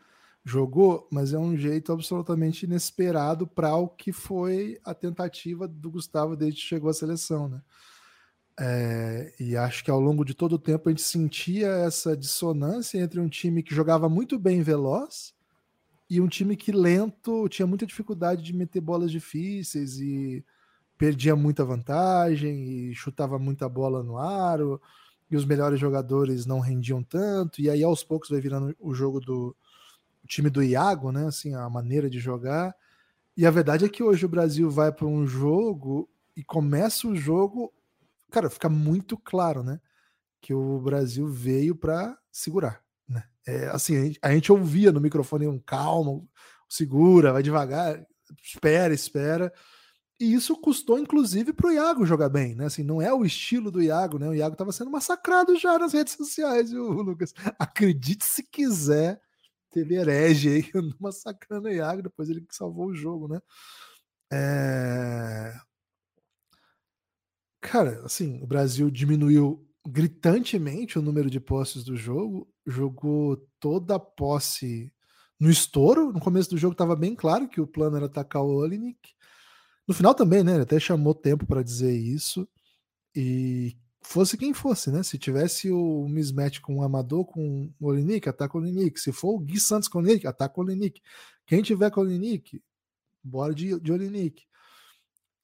jogou, 0.45 1.07
mas 1.11 1.33
é 1.33 1.39
um 1.39 1.57
jeito 1.57 1.91
absolutamente 1.91 2.65
inesperado 2.65 3.47
para 3.47 3.75
o 3.75 3.87
que 3.87 4.11
foi 4.11 4.79
a 4.83 4.93
tentativa 4.93 5.67
do 5.67 5.89
Gustavo 5.89 6.35
desde 6.35 6.61
que 6.61 6.67
chegou 6.67 6.89
à 6.89 6.93
seleção, 6.93 7.49
né? 7.49 7.61
É, 8.59 9.33
e 9.39 9.57
acho 9.57 9.83
que 9.83 9.89
ao 9.89 9.99
longo 9.99 10.23
de 10.23 10.35
todo 10.35 10.53
o 10.53 10.59
tempo 10.59 10.87
a 10.87 10.91
gente 10.91 11.01
sentia 11.01 11.67
essa 11.67 12.15
dissonância 12.15 12.99
entre 12.99 13.19
um 13.19 13.27
time 13.27 13.63
que 13.63 13.73
jogava 13.73 14.07
muito 14.07 14.37
bem 14.37 14.61
veloz 14.61 15.33
e 16.07 16.21
um 16.21 16.27
time 16.27 16.55
que 16.55 16.71
lento 16.71 17.49
tinha 17.49 17.65
muita 17.65 17.85
dificuldade 17.85 18.43
de 18.43 18.53
meter 18.53 18.79
bolas 18.79 19.11
difíceis 19.11 19.99
e 19.99 20.45
perdia 20.97 21.35
muita 21.35 21.65
vantagem 21.65 22.91
e 22.91 22.95
chutava 22.95 23.39
muita 23.39 23.67
bola 23.67 24.03
no 24.03 24.19
aro 24.19 24.79
e 25.31 25.35
os 25.35 25.45
melhores 25.45 25.79
jogadores 25.79 26.45
não 26.45 26.59
rendiam 26.59 27.01
tanto 27.01 27.59
e 27.59 27.71
aí 27.71 27.83
aos 27.83 28.03
poucos 28.03 28.29
vai 28.29 28.39
virando 28.39 28.75
o 28.79 28.93
jogo 28.93 29.19
do 29.19 29.55
o 30.23 30.27
time 30.27 30.49
do 30.49 30.63
Iago, 30.63 31.11
né? 31.11 31.27
Assim, 31.27 31.53
a 31.53 31.69
maneira 31.69 32.09
de 32.09 32.17
jogar. 32.17 32.73
E 33.35 33.45
a 33.45 33.51
verdade 33.51 33.83
é 33.83 33.89
que 33.89 34.01
hoje 34.01 34.25
o 34.25 34.29
Brasil 34.29 34.69
vai 34.69 34.91
para 34.91 35.05
um 35.05 35.27
jogo 35.27 36.09
e 36.35 36.43
começa 36.43 37.07
o 37.07 37.15
jogo 37.15 37.73
cara, 38.33 38.49
fica 38.49 38.67
muito 38.67 39.15
claro, 39.15 39.63
né? 39.63 39.79
Que 40.41 40.53
o 40.53 40.79
Brasil 40.79 41.27
veio 41.27 41.75
para 41.75 42.17
segurar, 42.31 42.83
né? 43.07 43.23
É, 43.45 43.67
assim, 43.67 43.95
a 43.95 44.01
gente, 44.01 44.19
a 44.23 44.31
gente, 44.33 44.51
ouvia 44.51 44.91
no 44.91 44.99
microfone 44.99 45.47
um 45.47 45.59
calma, 45.59 46.19
segura, 46.67 47.31
vai 47.31 47.43
devagar, 47.43 48.03
espera, 48.41 48.91
espera. 48.91 49.53
E 50.19 50.33
isso 50.33 50.55
custou, 50.55 50.97
inclusive, 50.97 51.53
para 51.53 51.67
o 51.67 51.71
Iago 51.71 52.05
jogar 52.05 52.29
bem, 52.29 52.55
né? 52.55 52.65
Assim, 52.65 52.83
não 52.83 52.99
é 53.01 53.13
o 53.13 53.23
estilo 53.23 53.69
do 53.69 53.81
Iago, 53.81 54.17
né? 54.17 54.27
O 54.27 54.33
Iago 54.33 54.53
estava 54.53 54.71
sendo 54.71 54.89
massacrado 54.89 55.55
já 55.57 55.77
nas 55.77 55.93
redes 55.93 56.13
sociais, 56.13 56.71
viu, 56.71 56.87
Lucas? 57.03 57.33
Acredite 57.59 58.25
se 58.25 58.41
quiser, 58.43 59.21
teve 59.71 59.95
herege 59.95 60.49
aí 60.49 60.71
massacrando 60.99 61.67
o 61.67 61.71
Iago, 61.71 62.01
depois 62.01 62.29
ele 62.29 62.41
que 62.41 62.55
salvou 62.55 62.87
o 62.87 62.95
jogo, 62.95 63.27
né? 63.27 63.39
É... 64.31 65.53
Cara, 67.63 68.01
assim, 68.03 68.41
o 68.43 68.45
Brasil 68.45 68.91
diminuiu 68.91 69.65
gritantemente 69.87 70.99
o 70.99 71.01
número 71.01 71.29
de 71.29 71.39
posses 71.39 71.83
do 71.83 71.95
jogo, 71.95 72.45
jogou 72.67 73.37
toda 73.57 73.95
a 73.95 73.99
posse 73.99 74.91
no 75.39 75.49
estouro. 75.49 76.11
No 76.11 76.19
começo 76.19 76.49
do 76.49 76.57
jogo 76.57 76.73
estava 76.73 76.93
bem 76.93 77.15
claro 77.15 77.47
que 77.47 77.61
o 77.61 77.67
plano 77.67 77.95
era 77.95 78.07
atacar 78.07 78.43
o 78.43 78.53
Olinik. 78.53 78.99
No 79.87 79.93
final 79.93 80.13
também, 80.13 80.43
né? 80.43 80.55
Ele 80.55 80.63
até 80.63 80.77
chamou 80.77 81.15
tempo 81.15 81.45
para 81.47 81.63
dizer 81.63 81.95
isso. 81.97 82.45
E 83.15 83.77
fosse 84.01 84.37
quem 84.37 84.53
fosse, 84.53 84.91
né? 84.91 85.01
Se 85.01 85.17
tivesse 85.17 85.71
o 85.71 86.05
mismatch 86.09 86.59
com 86.59 86.79
o 86.79 86.83
Amador, 86.83 87.25
com 87.25 87.71
o 87.79 87.87
Olinik, 87.87 88.27
ataca 88.27 88.57
o 88.57 88.61
Olinik. 88.61 88.99
Se 88.99 89.13
for 89.13 89.35
o 89.35 89.39
Gui 89.39 89.59
Santos 89.59 89.87
com 89.87 89.99
o 89.99 90.01
Olinik, 90.01 90.27
ataca 90.27 90.59
o 90.59 90.63
Olinik. 90.63 91.01
Quem 91.45 91.61
tiver 91.63 91.89
com 91.91 92.01
o 92.01 92.03
Olinik, 92.03 92.61
bora 93.23 93.55
de, 93.55 93.79
de. 93.79 94.35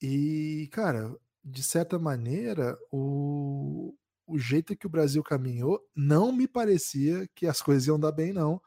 E, 0.02 0.68
cara, 0.72 1.16
de 1.44 1.64
certa 1.64 1.98
maneira, 1.98 2.78
o, 2.92 3.96
o 4.28 4.38
jeito 4.38 4.76
que 4.76 4.88
o 4.88 4.90
Brasil 4.90 5.24
caminhou 5.24 5.82
não 5.96 6.32
me 6.32 6.48
parecia 6.48 7.28
que 7.36 7.48
as 7.48 7.62
coisas 7.62 7.88
iam 7.88 8.00
dar 8.00 8.12
bem, 8.12 8.34
não. 8.34 8.62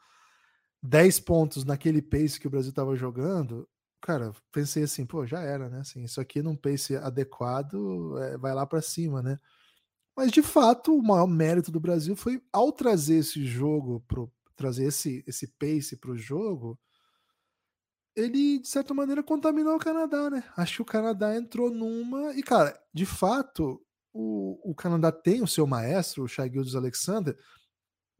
10 0.81 1.19
pontos 1.21 1.63
naquele 1.63 2.01
pace 2.01 2.39
que 2.39 2.47
o 2.47 2.49
Brasil 2.49 2.71
estava 2.71 2.95
jogando, 2.95 3.67
cara, 4.01 4.33
pensei 4.51 4.83
assim, 4.83 5.05
pô, 5.05 5.25
já 5.25 5.41
era, 5.41 5.69
né? 5.69 5.79
Assim, 5.79 6.03
isso 6.03 6.19
aqui 6.19 6.41
num 6.41 6.57
pace 6.57 6.95
adequado 6.97 8.17
é, 8.19 8.37
vai 8.37 8.53
lá 8.53 8.65
para 8.65 8.81
cima, 8.81 9.21
né? 9.21 9.39
Mas 10.15 10.31
de 10.31 10.43
fato, 10.43 10.95
o 10.95 11.01
maior 11.01 11.27
mérito 11.27 11.71
do 11.71 11.79
Brasil 11.79 12.15
foi 12.15 12.41
ao 12.51 12.71
trazer 12.71 13.15
esse 13.15 13.45
jogo, 13.45 14.03
pro, 14.07 14.31
trazer 14.55 14.85
esse, 14.85 15.23
esse 15.25 15.47
pace 15.47 15.95
para 15.97 16.11
o 16.11 16.17
jogo, 16.17 16.77
ele, 18.15 18.59
de 18.59 18.67
certa 18.67 18.93
maneira, 18.93 19.23
contaminou 19.23 19.75
o 19.75 19.79
Canadá, 19.79 20.29
né? 20.29 20.43
Acho 20.55 20.77
que 20.77 20.81
o 20.81 20.85
Canadá 20.85 21.35
entrou 21.35 21.71
numa. 21.71 22.33
E, 22.35 22.43
cara, 22.43 22.79
de 22.93 23.05
fato, 23.05 23.81
o, 24.13 24.71
o 24.71 24.75
Canadá 24.75 25.11
tem 25.11 25.41
o 25.41 25.47
seu 25.47 25.65
maestro, 25.65 26.23
o 26.23 26.27
Shai 26.27 26.51
Alexander, 26.75 27.37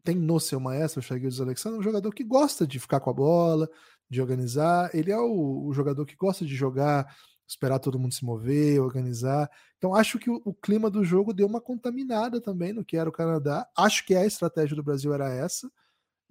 tem 0.03 0.15
no 0.15 0.39
seu 0.39 0.59
maestro, 0.59 0.99
o 0.99 1.03
Shai 1.03 1.21
Alexander, 1.39 1.79
um 1.79 1.83
jogador 1.83 2.13
que 2.13 2.23
gosta 2.23 2.65
de 2.65 2.79
ficar 2.79 2.99
com 2.99 3.09
a 3.09 3.13
bola, 3.13 3.69
de 4.09 4.21
organizar. 4.21 4.89
Ele 4.93 5.11
é 5.11 5.17
o, 5.17 5.67
o, 5.67 5.73
jogador 5.73 6.05
que 6.05 6.15
gosta 6.15 6.43
de 6.45 6.55
jogar, 6.55 7.15
esperar 7.47 7.79
todo 7.79 7.99
mundo 7.99 8.13
se 8.13 8.25
mover, 8.25 8.81
organizar. 8.81 9.49
Então, 9.77 9.95
acho 9.95 10.17
que 10.17 10.29
o, 10.29 10.41
o 10.43 10.53
clima 10.53 10.89
do 10.89 11.03
jogo 11.03 11.33
deu 11.33 11.47
uma 11.47 11.61
contaminada 11.61 12.41
também 12.41 12.73
no 12.73 12.83
que 12.83 12.97
era 12.97 13.09
o 13.09 13.13
Canadá. 13.13 13.67
Acho 13.77 14.05
que 14.05 14.15
a 14.15 14.25
estratégia 14.25 14.75
do 14.75 14.83
Brasil 14.83 15.13
era 15.13 15.29
essa. 15.29 15.69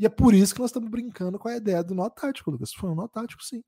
E 0.03 0.07
é 0.07 0.09
por 0.09 0.34
isso 0.34 0.53
que 0.53 0.61
nós 0.61 0.70
estamos 0.70 0.90
brincando 0.90 1.38
com 1.38 1.46
a 1.46 1.57
ideia 1.57 1.80
do 1.80 1.94
nó 1.94 2.11
tático, 2.11 2.50
Lucas. 2.50 2.74
Foi 2.74 2.90
um 2.90 2.94
nó 2.96 3.07
tático, 3.07 3.40
sim. 3.40 3.62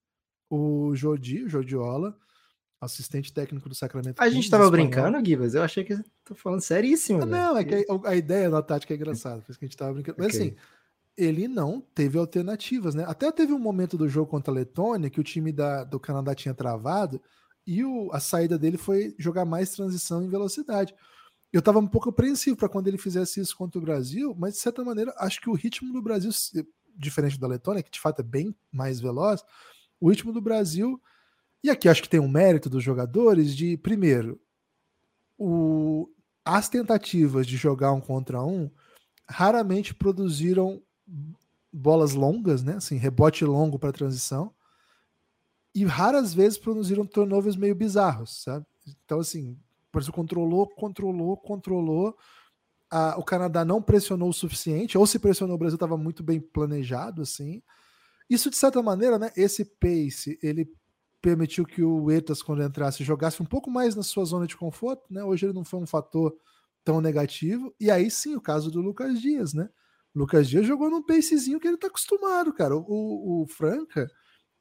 O 0.51 0.93
Jodi, 0.93 1.45
o 1.45 1.49
Jodiola, 1.49 2.19
assistente 2.81 3.33
técnico 3.33 3.69
do 3.69 3.75
Sacramento. 3.77 4.21
A 4.21 4.29
gente 4.29 4.43
estava 4.43 4.69
brincando, 4.69 5.25
Gibas? 5.25 5.55
Eu 5.55 5.63
achei 5.63 5.85
que 5.85 5.97
tô 6.25 6.35
falando 6.35 6.61
seríssimo. 6.61 7.23
Ah, 7.23 7.27
não, 7.27 7.57
é 7.57 7.63
que 7.63 7.87
a, 7.89 8.09
a 8.09 8.17
ideia 8.17 8.51
da 8.51 8.61
tática 8.61 8.93
é 8.93 8.97
engraçada, 8.97 9.43
por 9.43 9.53
isso 9.53 9.61
que 9.61 9.65
a 9.65 9.69
gente 9.69 9.77
estava 9.77 9.93
brincando. 9.93 10.17
Mas 10.19 10.35
okay. 10.35 10.41
assim, 10.41 10.57
ele 11.17 11.47
não 11.47 11.81
teve 11.81 12.19
alternativas, 12.19 12.97
né? 12.97 13.05
Até 13.07 13.31
teve 13.31 13.53
um 13.53 13.59
momento 13.61 13.97
do 13.97 14.09
jogo 14.09 14.29
contra 14.29 14.53
a 14.53 14.57
Letônia 14.57 15.11
que 15.11 15.21
o 15.21 15.25
time 15.25 15.53
da, 15.53 15.85
do 15.85 16.01
Canadá 16.01 16.35
tinha 16.35 16.53
travado 16.53 17.23
e 17.65 17.85
o, 17.85 18.11
a 18.13 18.19
saída 18.19 18.59
dele 18.59 18.77
foi 18.77 19.15
jogar 19.21 19.45
mais 19.45 19.71
transição 19.71 20.21
em 20.21 20.29
velocidade. 20.29 20.97
Eu 21.55 21.61
estava 21.61 21.79
um 21.79 21.87
pouco 21.87 22.09
apreensivo 22.09 22.57
para 22.57 22.69
quando 22.69 22.89
ele 22.89 22.99
fizesse 22.99 23.41
isso 23.41 23.57
contra 23.57 23.79
o 23.79 23.83
Brasil, 23.83 24.35
mas 24.37 24.55
de 24.55 24.59
certa 24.59 24.83
maneira, 24.83 25.15
acho 25.19 25.41
que 25.41 25.49
o 25.49 25.55
ritmo 25.55 25.93
do 25.93 26.03
Brasil, 26.03 26.33
diferente 26.97 27.39
da 27.39 27.47
Letônia, 27.47 27.81
que 27.81 27.93
de 27.93 28.01
fato 28.01 28.19
é 28.19 28.23
bem 28.25 28.53
mais 28.73 28.99
veloz, 28.99 29.41
o 30.01 30.11
ritmo 30.11 30.33
do 30.33 30.41
Brasil, 30.41 31.01
e 31.63 31.71
aqui 31.71 31.89
acho 31.89 32.03
que 32.03 32.09
tem 32.09 32.19
um 32.19 32.27
mérito 32.27 32.69
dos 32.69 32.83
jogadores 32.83 33.55
de, 33.55 33.77
primeiro, 33.77 34.41
o, 35.39 36.11
as 36.45 36.69
tentativas 36.69 37.47
de 37.47 37.57
jogar 37.57 37.93
um 37.93 38.01
contra 38.01 38.43
um 38.43 38.69
raramente 39.29 39.95
produziram 39.95 40.83
bolas 41.73 42.15
longas, 42.15 42.65
né? 42.65 42.75
Assim, 42.79 42.97
rebote 42.97 43.45
longo 43.45 43.79
para 43.79 43.93
transição. 43.93 44.53
E 45.73 45.85
raras 45.85 46.35
vezes 46.35 46.59
produziram 46.59 47.07
turnovers 47.07 47.55
meio 47.55 47.77
bizarros, 47.77 48.43
sabe? 48.43 48.67
Então, 49.05 49.21
assim, 49.21 49.57
Brasil 49.95 50.13
controlou, 50.13 50.69
controlou, 50.69 51.37
controlou. 51.37 52.17
o 53.17 53.25
Canadá 53.25 53.65
não 53.65 53.83
pressionou 53.83 54.29
o 54.29 54.33
suficiente, 54.33 54.99
ou 54.99 55.07
se 55.07 55.19
pressionou, 55.19 55.57
o 55.57 55.59
Brasil 55.59 55.77
estava 55.77 55.97
muito 55.97 56.23
bem 56.23 56.41
planejado, 56.41 57.23
assim. 57.23 57.63
Isso, 58.29 58.51
de 58.51 58.57
certa 58.57 58.83
maneira, 58.83 59.19
né, 59.19 59.31
esse 59.37 59.65
pace, 59.65 60.39
ele 60.43 60.71
permitiu 61.25 61.65
que 61.65 61.83
o 61.83 62.11
Etas, 62.11 62.43
quando 62.43 62.63
entrasse, 62.63 63.03
jogasse 63.03 63.43
um 63.43 63.47
pouco 63.47 63.71
mais 63.71 63.95
na 63.95 64.03
sua 64.03 64.27
zona 64.27 64.47
de 64.47 64.57
conforto, 64.57 65.11
né? 65.11 65.25
Hoje 65.25 65.47
ele 65.47 65.55
não 65.55 65.65
foi 65.65 65.81
um 65.81 65.87
fator 65.87 66.37
tão 66.85 67.01
negativo. 67.01 67.75
E 67.81 67.91
aí 67.91 68.11
sim, 68.11 68.37
o 68.37 68.41
caso 68.43 68.71
do 68.71 68.83
Lucas 68.83 69.19
Dias, 69.23 69.55
né? 69.55 69.71
O 70.15 70.19
Lucas 70.19 70.47
Dias 70.47 70.67
jogou 70.67 70.91
num 70.91 71.03
pacezinho 71.03 71.59
que 71.59 71.67
ele 71.67 71.79
tá 71.79 71.87
acostumado, 71.87 72.53
cara. 72.53 72.77
O, 72.77 73.43
o 73.43 73.47
Franca, 73.47 74.07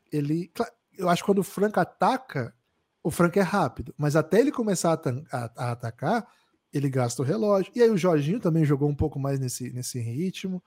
ele. 0.10 0.52
Eu 0.98 1.10
acho 1.10 1.22
que 1.22 1.26
quando 1.26 1.40
o 1.40 1.44
Franca 1.44 1.82
ataca, 1.82 2.56
o 3.04 3.12
Frank 3.12 3.38
é 3.38 3.42
rápido, 3.44 3.94
mas 3.98 4.16
até 4.16 4.40
ele 4.40 4.52
começar 4.52 4.94
a, 4.94 5.38
a, 5.38 5.52
a, 5.58 5.72
atacar, 5.72 6.26
ele 6.72 6.90
gasta 6.90 7.22
o 7.22 7.26
relógio. 7.26 7.72
E 7.76 7.82
aí 7.82 7.90
o 7.90 7.98
Jorginho 7.98 8.40
também 8.40 8.64
jogou 8.66 8.90
um 8.90 8.96
pouco 8.96 9.20
mais 9.20 9.40
nesse, 9.40 9.72
nesse 9.72 10.00
ritmo. 10.00 10.64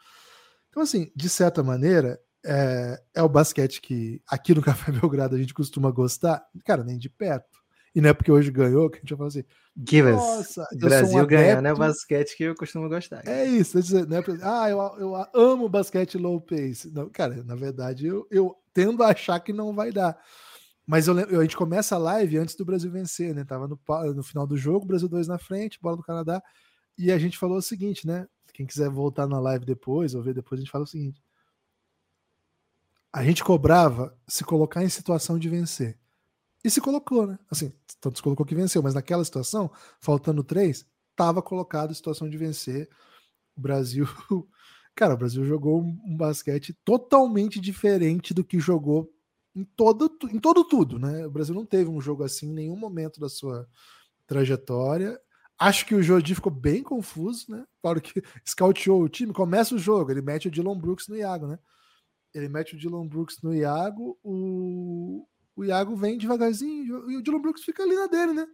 Então, 0.68 0.82
assim, 0.82 1.10
de 1.16 1.28
certa 1.28 1.62
maneira, 1.62 2.20
é, 2.44 3.02
é 3.14 3.22
o 3.22 3.28
basquete 3.28 3.80
que 3.80 4.22
aqui 4.28 4.54
no 4.54 4.62
Café 4.62 4.92
Belgrado 4.92 5.34
a 5.34 5.38
gente 5.38 5.54
costuma 5.54 5.90
gostar, 5.90 6.46
cara, 6.64 6.84
nem 6.84 6.98
de 6.98 7.08
perto. 7.08 7.56
E 7.94 8.00
não 8.02 8.10
é 8.10 8.12
porque 8.12 8.30
hoje 8.30 8.50
ganhou 8.50 8.90
que 8.90 8.98
a 8.98 9.00
gente 9.00 9.08
vai 9.08 9.16
falar 9.16 9.28
assim. 9.28 9.44
Givas, 9.88 10.16
Nossa, 10.16 10.68
Brasil 10.74 11.22
um 11.22 11.26
ganhando 11.26 11.66
é 11.66 11.72
o 11.72 11.76
basquete 11.78 12.36
que 12.36 12.44
eu 12.44 12.54
costumo 12.54 12.90
gostar. 12.90 13.26
É 13.26 13.46
isso, 13.46 13.78
né? 14.06 14.22
Ah, 14.42 14.68
eu, 14.68 14.78
eu 14.98 15.26
amo 15.34 15.66
basquete 15.66 16.18
low 16.18 16.38
pace. 16.38 16.92
Não, 16.92 17.08
cara, 17.08 17.42
na 17.42 17.54
verdade, 17.54 18.06
eu, 18.06 18.26
eu 18.30 18.54
tendo 18.74 19.02
a 19.02 19.08
achar 19.08 19.40
que 19.40 19.50
não 19.50 19.74
vai 19.74 19.92
dar. 19.92 20.18
Mas 20.86 21.08
eu, 21.08 21.18
a 21.18 21.42
gente 21.42 21.56
começa 21.56 21.96
a 21.96 21.98
live 21.98 22.38
antes 22.38 22.54
do 22.54 22.64
Brasil 22.64 22.90
vencer, 22.90 23.34
né? 23.34 23.44
Tava 23.44 23.66
no, 23.66 23.78
no 24.14 24.22
final 24.22 24.46
do 24.46 24.56
jogo, 24.56 24.86
Brasil 24.86 25.08
2 25.08 25.26
na 25.26 25.38
frente, 25.38 25.80
bola 25.80 25.96
do 25.96 26.02
Canadá. 26.02 26.40
E 26.96 27.10
a 27.10 27.18
gente 27.18 27.36
falou 27.36 27.58
o 27.58 27.62
seguinte, 27.62 28.06
né? 28.06 28.26
Quem 28.54 28.64
quiser 28.64 28.88
voltar 28.88 29.26
na 29.26 29.40
live 29.40 29.66
depois 29.66 30.14
ou 30.14 30.22
ver 30.22 30.32
depois, 30.32 30.58
a 30.58 30.62
gente 30.62 30.70
fala 30.70 30.84
o 30.84 30.86
seguinte. 30.86 31.20
A 33.12 33.24
gente 33.24 33.42
cobrava 33.42 34.16
se 34.28 34.44
colocar 34.44 34.84
em 34.84 34.88
situação 34.88 35.38
de 35.38 35.48
vencer. 35.48 35.98
E 36.64 36.70
se 36.70 36.80
colocou, 36.80 37.26
né? 37.26 37.38
Assim, 37.50 37.72
tanto 38.00 38.18
se 38.18 38.22
colocou 38.22 38.46
que 38.46 38.54
venceu, 38.54 38.82
mas 38.82 38.94
naquela 38.94 39.24
situação, 39.24 39.70
faltando 40.00 40.44
três, 40.44 40.86
estava 41.10 41.42
colocado 41.42 41.90
em 41.90 41.94
situação 41.94 42.28
de 42.28 42.36
vencer. 42.36 42.88
O 43.56 43.60
Brasil. 43.60 44.06
Cara, 44.94 45.14
o 45.14 45.16
Brasil 45.16 45.44
jogou 45.44 45.82
um 45.82 46.16
basquete 46.16 46.72
totalmente 46.84 47.60
diferente 47.60 48.32
do 48.32 48.44
que 48.44 48.58
jogou 48.58 49.12
em 49.56 49.64
todo, 49.64 50.18
em 50.30 50.38
todo 50.38 50.62
tudo, 50.62 50.98
né? 50.98 51.26
O 51.26 51.30
Brasil 51.30 51.54
não 51.54 51.64
teve 51.64 51.88
um 51.88 52.00
jogo 52.00 52.22
assim 52.22 52.50
em 52.50 52.52
nenhum 52.52 52.76
momento 52.76 53.18
da 53.18 53.28
sua 53.28 53.66
trajetória. 54.26 55.18
Acho 55.58 55.86
que 55.86 55.94
o 55.94 56.02
Jordi 56.02 56.34
ficou 56.34 56.52
bem 56.52 56.82
confuso, 56.82 57.46
né? 57.48 57.64
Claro 57.80 58.02
que 58.02 58.22
scouteou 58.46 59.02
o 59.02 59.08
time, 59.08 59.32
começa 59.32 59.74
o 59.74 59.78
jogo, 59.78 60.10
ele 60.10 60.20
mete 60.20 60.48
o 60.48 60.50
Dylan 60.50 60.78
Brooks 60.78 61.08
no 61.08 61.16
Iago, 61.16 61.46
né? 61.46 61.58
Ele 62.34 62.48
mete 62.50 62.74
o 62.74 62.78
Dylan 62.78 63.06
Brooks 63.06 63.40
no 63.42 63.54
Iago, 63.54 64.18
o, 64.22 65.26
o 65.56 65.64
Iago 65.64 65.96
vem 65.96 66.18
devagarzinho 66.18 67.10
e 67.10 67.16
o 67.16 67.22
Dylan 67.22 67.40
Brooks 67.40 67.64
fica 67.64 67.82
ali 67.82 67.94
na 67.94 68.06
dele, 68.06 68.34
né? 68.34 68.46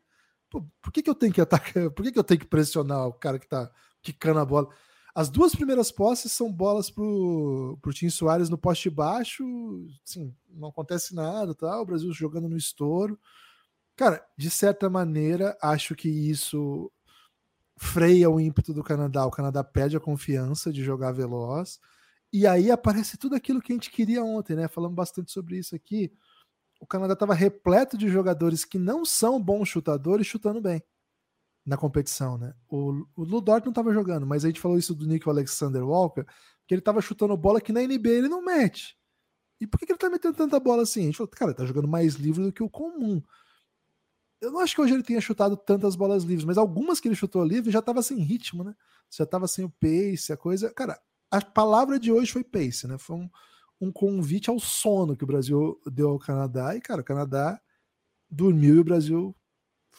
Pô, 0.49 0.65
por 0.81 0.93
que, 0.93 1.03
que 1.03 1.11
eu 1.11 1.17
tenho 1.17 1.33
que 1.33 1.41
atacar? 1.41 1.91
Por 1.91 2.05
que, 2.05 2.13
que 2.13 2.19
eu 2.19 2.25
tenho 2.25 2.39
que 2.39 2.47
pressionar 2.47 3.09
o 3.09 3.13
cara 3.13 3.41
que 3.41 3.49
tá 3.49 3.69
quicando 4.01 4.39
a 4.39 4.45
bola? 4.45 4.69
As 5.15 5.29
duas 5.29 5.55
primeiras 5.55 5.93
posses 5.93 6.33
são 6.33 6.51
bolas 6.51 6.91
pro, 6.91 7.79
pro 7.83 7.93
Tim 7.93 8.09
Soares 8.09 8.49
no 8.49 8.57
poste 8.57 8.89
baixo, 8.89 9.45
assim, 10.07 10.35
não 10.49 10.69
acontece 10.69 11.15
nada, 11.15 11.55
tá? 11.55 11.79
O 11.81 11.85
Brasil 11.85 12.11
jogando 12.15 12.49
no 12.49 12.57
estouro. 12.57 13.19
Cara, 13.95 14.25
de 14.39 14.51
certa 14.51 14.89
maneira, 14.89 15.57
acho 15.61 15.95
que 15.95 16.09
isso 16.09 16.91
freia 17.77 18.31
o 18.31 18.41
ímpeto 18.41 18.73
do 18.73 18.83
Canadá. 18.83 19.27
O 19.27 19.31
Canadá 19.31 19.63
perde 19.63 19.99
a 19.99 20.01
confiança 20.01 20.73
de 20.73 20.83
jogar 20.83 21.13
veloz. 21.13 21.79
E 22.33 22.47
aí 22.47 22.71
aparece 22.71 23.19
tudo 23.19 23.37
aquilo 23.37 23.61
que 23.61 23.73
a 23.73 23.77
gente 23.77 23.91
queria 23.91 24.25
ontem, 24.25 24.57
né? 24.57 24.67
Falamos 24.67 24.97
bastante 24.97 25.31
sobre 25.31 25.59
isso 25.59 25.77
aqui. 25.77 26.11
O 26.81 26.87
Canadá 26.87 27.13
estava 27.13 27.35
repleto 27.35 27.99
de 27.99 28.09
jogadores 28.09 28.65
que 28.65 28.79
não 28.79 29.05
são 29.05 29.41
bons 29.43 29.69
chutadores 29.69 30.27
chutando 30.27 30.61
bem 30.61 30.83
na 31.65 31.77
competição, 31.77 32.37
né? 32.37 32.55
O, 32.69 33.07
o 33.15 33.25
Ludort 33.25 33.65
não 33.65 33.71
estava 33.71 33.93
jogando, 33.93 34.27
mas 34.27 34.45
a 34.45 34.49
gente 34.49 34.61
falou 34.61 34.79
isso 34.79 34.95
do 34.95 35.07
Nico 35.07 35.31
Alexander 35.31 35.85
Walker, 35.85 36.25
que 36.67 36.75
ele 36.75 36.81
estava 36.81 37.01
chutando 37.01 37.37
bola 37.37 37.61
que 37.61 37.73
na 37.73 37.81
NBA 37.81 38.11
ele 38.11 38.29
não 38.29 38.45
mete. 38.45 38.97
E 39.61 39.67
por 39.67 39.79
que, 39.79 39.87
que 39.87 39.93
ele 39.93 39.99
tá 39.99 40.11
metendo 40.11 40.37
tanta 40.37 40.59
bola 40.59 40.83
assim? 40.83 41.03
A 41.03 41.05
gente 41.05 41.17
falou, 41.17 41.31
cara, 41.31 41.55
tá 41.55 41.65
jogando 41.65 41.87
mais 41.87 42.15
livre 42.15 42.43
do 42.43 42.53
que 42.53 42.63
o 42.63 42.69
comum. 42.69 43.23
Eu 44.41 44.51
não 44.51 44.59
acho 44.59 44.75
que 44.75 44.81
hoje 44.81 44.93
ele 44.93 45.05
tenha 45.05 45.21
chutado 45.21 45.57
tantas 45.57 45.95
bolas 45.95 46.25
livres, 46.25 46.45
mas 46.45 46.59
algumas 46.59 46.99
que 46.99 47.07
ele 47.07 47.15
chutou 47.15 47.45
livre 47.45 47.71
já 47.71 47.81
tava 47.81 48.03
sem 48.03 48.19
ritmo, 48.19 48.65
né? 48.65 48.75
Já 49.09 49.25
tava 49.25 49.47
sem 49.47 49.65
o 49.65 49.71
pace, 49.71 50.33
a 50.33 50.37
coisa. 50.37 50.73
Cara, 50.75 51.01
a 51.31 51.41
palavra 51.41 51.97
de 51.97 52.11
hoje 52.11 52.33
foi 52.33 52.43
pace, 52.43 52.89
né? 52.89 52.99
Foi 52.99 53.17
um, 53.17 53.31
um 53.81 53.93
convite 53.93 54.51
ao 54.51 54.59
sono 54.59 55.17
que 55.17 55.23
o 55.23 55.27
Brasil 55.29 55.81
deu 55.87 56.11
ao 56.11 56.19
Canadá. 56.19 56.75
E, 56.75 56.81
cara, 56.81 57.03
o 57.03 57.05
Canadá 57.05 57.61
dormiu 58.29 58.75
e 58.75 58.81
o 58.81 58.85
Brasil 58.85 59.37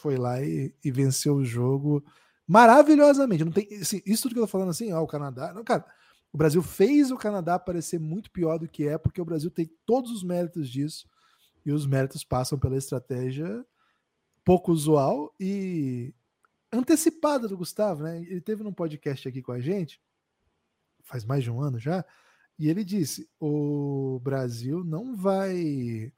foi 0.04 0.18
lá 0.18 0.44
e, 0.44 0.76
e 0.84 0.92
venceu 0.92 1.36
o 1.36 1.46
jogo 1.46 2.04
maravilhosamente. 2.46 3.46
Não 3.46 3.54
tem 3.54 3.66
assim, 3.82 4.02
isso 4.06 4.24
tudo 4.24 4.34
que 4.34 4.40
eu 4.40 4.44
tô 4.44 4.52
falando 4.52 4.70
assim, 4.70 4.92
ó, 4.92 5.02
o 5.02 5.08
Canadá. 5.08 5.54
Não, 5.54 5.64
cara, 5.64 5.86
o 6.34 6.38
Brasil 6.38 6.62
fez 6.62 7.10
o 7.10 7.18
Canadá 7.18 7.58
parecer 7.58 8.00
muito 8.00 8.30
pior 8.30 8.60
do 8.60 8.68
que 8.68 8.86
é, 8.86 8.98
porque 8.98 9.22
o 9.22 9.26
Brasil 9.26 9.50
tem 9.50 9.72
todos 9.86 10.12
os 10.12 10.22
méritos 10.22 10.70
disso. 10.70 11.08
E 11.66 11.72
os 11.72 11.86
méritos 11.88 12.26
passam 12.26 12.60
pela 12.60 12.76
estratégia 12.76 13.66
pouco 14.44 14.74
usual 14.74 15.34
e 15.40 16.14
antecipada 16.70 17.48
do 17.48 17.56
Gustavo, 17.56 18.04
né? 18.04 18.20
Ele 18.20 18.42
teve 18.42 18.62
num 18.62 18.74
podcast 18.74 19.26
aqui 19.26 19.42
com 19.42 19.54
a 19.54 19.62
gente, 19.62 20.02
faz 21.04 21.24
mais 21.24 21.46
de 21.46 21.50
um 21.50 21.62
ano 21.62 21.80
já, 21.80 22.04
e 22.60 22.68
ele 22.68 22.84
disse: 22.84 23.30
o 23.40 24.20
Brasil 24.22 24.84
não 24.84 25.16
vai. 25.16 26.12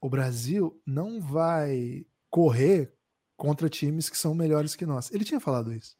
O 0.00 0.08
Brasil 0.08 0.80
não 0.86 1.20
vai 1.20 2.06
correr 2.38 2.94
contra 3.36 3.68
times 3.68 4.08
que 4.08 4.16
são 4.16 4.32
melhores 4.32 4.76
que 4.76 4.86
nós. 4.86 5.10
Ele 5.10 5.24
tinha 5.24 5.40
falado 5.40 5.72
isso. 5.72 5.96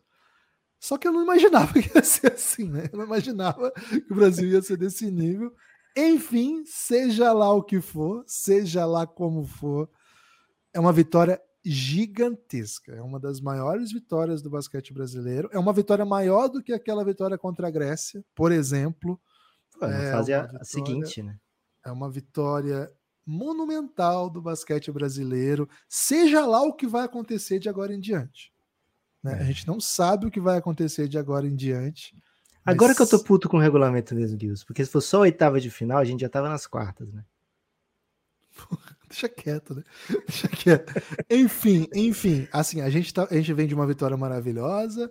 Só 0.78 0.96
que 0.96 1.08
eu 1.08 1.12
não 1.12 1.24
imaginava 1.24 1.72
que 1.82 1.90
ia 1.92 2.04
ser 2.04 2.34
assim, 2.34 2.68
né? 2.68 2.88
Eu 2.92 2.98
não 2.98 3.06
imaginava 3.06 3.72
que 3.72 4.12
o 4.12 4.14
Brasil 4.14 4.48
ia 4.48 4.62
ser 4.62 4.76
desse 4.76 5.10
nível. 5.10 5.52
Enfim, 5.96 6.62
seja 6.64 7.32
lá 7.32 7.52
o 7.52 7.60
que 7.60 7.80
for, 7.80 8.22
seja 8.24 8.86
lá 8.86 9.04
como 9.04 9.44
for, 9.44 9.90
é 10.72 10.78
uma 10.78 10.92
vitória 10.92 11.42
gigantesca. 11.64 12.92
É 12.92 13.02
uma 13.02 13.18
das 13.18 13.40
maiores 13.40 13.90
vitórias 13.90 14.40
do 14.40 14.48
basquete 14.48 14.94
brasileiro. 14.94 15.50
É 15.52 15.58
uma 15.58 15.72
vitória 15.72 16.04
maior 16.04 16.46
do 16.46 16.62
que 16.62 16.72
aquela 16.72 17.04
vitória 17.04 17.36
contra 17.36 17.66
a 17.66 17.70
Grécia, 17.70 18.24
por 18.32 18.52
exemplo. 18.52 19.20
é 19.82 20.12
fase 20.12 20.32
a, 20.32 20.42
vitória, 20.42 20.60
a 20.62 20.64
seguinte, 20.64 21.20
né? 21.20 21.36
É 21.84 21.90
uma 21.90 22.08
vitória 22.08 22.88
monumental 23.28 24.30
do 24.30 24.40
basquete 24.40 24.90
brasileiro, 24.90 25.68
seja 25.86 26.46
lá 26.46 26.62
o 26.62 26.72
que 26.72 26.86
vai 26.86 27.04
acontecer 27.04 27.58
de 27.58 27.68
agora 27.68 27.94
em 27.94 28.00
diante. 28.00 28.50
Né? 29.22 29.38
É. 29.38 29.42
A 29.42 29.44
gente 29.44 29.66
não 29.68 29.78
sabe 29.78 30.26
o 30.26 30.30
que 30.30 30.40
vai 30.40 30.56
acontecer 30.56 31.06
de 31.06 31.18
agora 31.18 31.46
em 31.46 31.54
diante. 31.54 32.16
Agora 32.64 32.90
mas... 32.90 32.96
que 32.96 33.02
eu 33.02 33.18
tô 33.18 33.22
puto 33.22 33.46
com 33.46 33.58
o 33.58 33.60
regulamento 33.60 34.14
mesmo, 34.14 34.40
Gilson, 34.40 34.64
porque 34.66 34.82
se 34.82 34.90
fosse 34.90 35.08
só 35.08 35.18
a 35.18 35.20
oitava 35.20 35.60
de 35.60 35.70
final, 35.70 35.98
a 35.98 36.04
gente 36.04 36.20
já 36.20 36.28
tava 36.28 36.48
nas 36.48 36.66
quartas, 36.66 37.12
né? 37.12 37.22
Deixa 39.06 39.28
quieto, 39.28 39.74
né? 39.74 39.84
Deixa 40.26 40.48
quieto. 40.48 40.92
enfim, 41.30 41.86
enfim, 41.94 42.48
assim, 42.50 42.80
a 42.80 42.88
gente, 42.88 43.12
tá, 43.12 43.28
a 43.30 43.34
gente 43.34 43.52
vem 43.52 43.66
de 43.66 43.74
uma 43.74 43.86
vitória 43.86 44.16
maravilhosa 44.16 45.10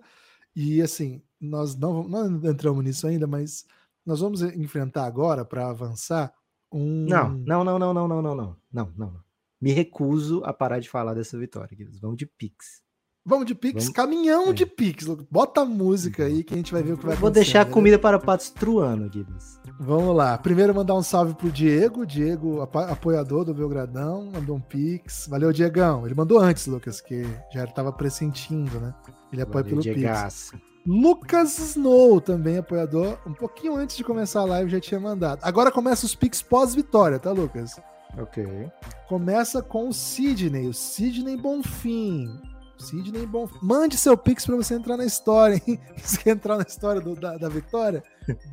e 0.56 0.82
assim, 0.82 1.22
nós 1.40 1.76
não, 1.76 2.08
não 2.08 2.50
entramos 2.50 2.84
nisso 2.84 3.06
ainda, 3.06 3.28
mas 3.28 3.64
nós 4.04 4.22
vamos 4.22 4.42
enfrentar 4.42 5.06
agora 5.06 5.46
para 5.46 5.70
avançar 5.70 6.34
um... 6.72 7.06
Não, 7.08 7.30
não, 7.30 7.64
não, 7.64 7.80
não, 7.80 7.94
não, 7.94 8.08
não, 8.08 8.22
não, 8.22 8.36
não, 8.36 8.58
não, 8.72 8.94
não. 8.98 9.14
Me 9.60 9.72
recuso 9.72 10.44
a 10.46 10.54
parar 10.54 10.80
de 10.80 10.90
falar 10.90 11.14
dessa 11.14 11.38
vitória, 11.38 11.76
Guilherme. 11.76 12.00
Vamos 12.00 12.18
de 12.18 12.26
Pix. 12.26 12.86
Vamos 13.30 13.46
de 13.46 13.54
Pix, 13.54 13.84
Vamos... 13.84 13.90
caminhão 13.90 14.52
é. 14.52 14.54
de 14.54 14.66
Pix. 14.66 15.06
Bota 15.30 15.62
a 15.62 15.66
música 15.66 16.24
aí 16.24 16.46
que 16.46 16.54
a 16.54 16.58
gente 16.58 16.72
vai 16.72 16.82
ver 16.82 16.94
o 16.94 16.98
que 16.98 17.06
vai 17.06 17.16
Vou 17.18 17.30
deixar 17.30 17.62
a 17.62 17.66
comida 17.66 18.00
para 18.00 18.18
patos 18.18 18.50
truano, 18.50 19.12
Gibbs. 19.12 19.60
Vamos 19.78 20.16
lá. 20.16 20.38
Primeiro 20.38 20.74
mandar 20.74 20.96
um 20.96 21.04
salve 21.04 21.34
pro 21.34 21.52
Diego, 21.52 22.06
Diego, 22.06 22.62
apoiador 22.62 23.44
do 23.44 23.54
Belgradão, 23.54 24.32
mandou 24.32 24.56
um 24.56 24.62
Pix. 24.62 25.28
Valeu, 25.28 25.52
Diegão. 25.52 26.06
Ele 26.06 26.16
mandou 26.16 26.40
antes, 26.40 26.68
Lucas, 26.68 27.02
que 27.02 27.26
já 27.54 27.66
estava 27.66 27.92
pressentindo, 27.92 28.80
né? 28.80 28.96
Ele 29.34 29.42
apoia 29.42 29.64
Valeu, 29.64 29.82
pelo 29.82 29.82
Diegaço. 29.82 30.54
Pix. 30.54 30.67
Lucas 30.88 31.60
Snow, 31.60 32.22
também 32.22 32.58
apoiador, 32.60 33.20
um 33.28 33.34
pouquinho 33.34 33.76
antes 33.76 33.98
de 33.98 34.06
começar 34.06 34.40
a 34.40 34.46
live 34.46 34.72
já 34.72 34.80
tinha 34.80 34.98
mandado. 35.02 35.42
Agora 35.44 35.70
começa 35.70 36.06
os 36.06 36.16
Pix 36.16 36.42
pós-vitória, 36.42 37.20
tá, 37.20 37.30
Lucas? 37.34 37.78
Ok. 38.18 38.72
Começa 39.10 39.62
com 39.62 39.90
o 39.90 39.94
Sidney, 39.94 40.66
o 40.66 40.74
Sidney 40.74 41.36
Bonfim. 41.36 42.40
Sidney 42.78 43.26
Bonfim. 43.26 43.58
Mande 43.62 43.98
seu 43.98 44.18
Pix 44.18 44.46
para 44.46 44.56
você 44.56 44.76
entrar 44.76 44.96
na 44.96 45.04
história, 45.04 45.62
hein? 45.68 45.78
Se 46.02 46.20
quer 46.20 46.30
entrar 46.30 46.56
na 46.56 46.64
história 46.64 47.02
do, 47.02 47.16
da, 47.16 47.38
da 47.38 47.50
vitória, 47.50 48.02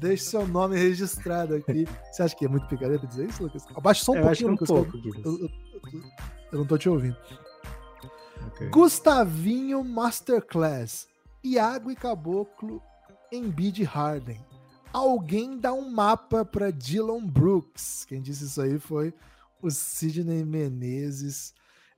deixe 0.01 0.24
seu 0.24 0.45
nome 0.45 0.76
registrado 0.76 1.55
aqui. 1.55 1.87
Você 2.11 2.20
acha 2.24 2.35
que 2.35 2.47
é 2.47 2.49
muito 2.49 2.66
picareta 2.66 3.07
dizer 3.07 3.28
isso, 3.28 3.45
Lucas? 3.45 3.64
Abaixa 3.76 4.05
só 4.05 4.11
um 4.11 4.16
eu 4.16 4.22
pouquinho, 4.22 4.51
Lucas. 4.51 4.70
Um 4.70 4.74
pouco, 4.74 4.97
eu, 4.97 5.39
eu, 5.39 5.51
eu, 6.51 6.59
não 6.59 6.66
tô 6.66 6.76
te 6.76 6.89
ouvindo. 6.89 7.16
Okay. 8.49 8.70
Gustavinho 8.70 9.85
Masterclass. 9.85 11.13
Iago 11.45 11.90
e 11.90 11.97
Caboclo 11.97 12.82
em 13.30 13.51
Bid 13.51 13.82
Harden. 13.84 14.40
Alguém 14.92 15.59
dá 15.59 15.72
um 15.72 15.90
mapa 15.90 16.45
para 16.45 16.70
Dylan 16.70 17.26
Brooks. 17.26 18.05
Quem 18.07 18.22
disse 18.22 18.45
isso 18.45 18.61
aí 18.61 18.78
foi 18.78 19.12
o 19.61 19.70
Sidney 19.70 20.45
Menezes 20.45 21.55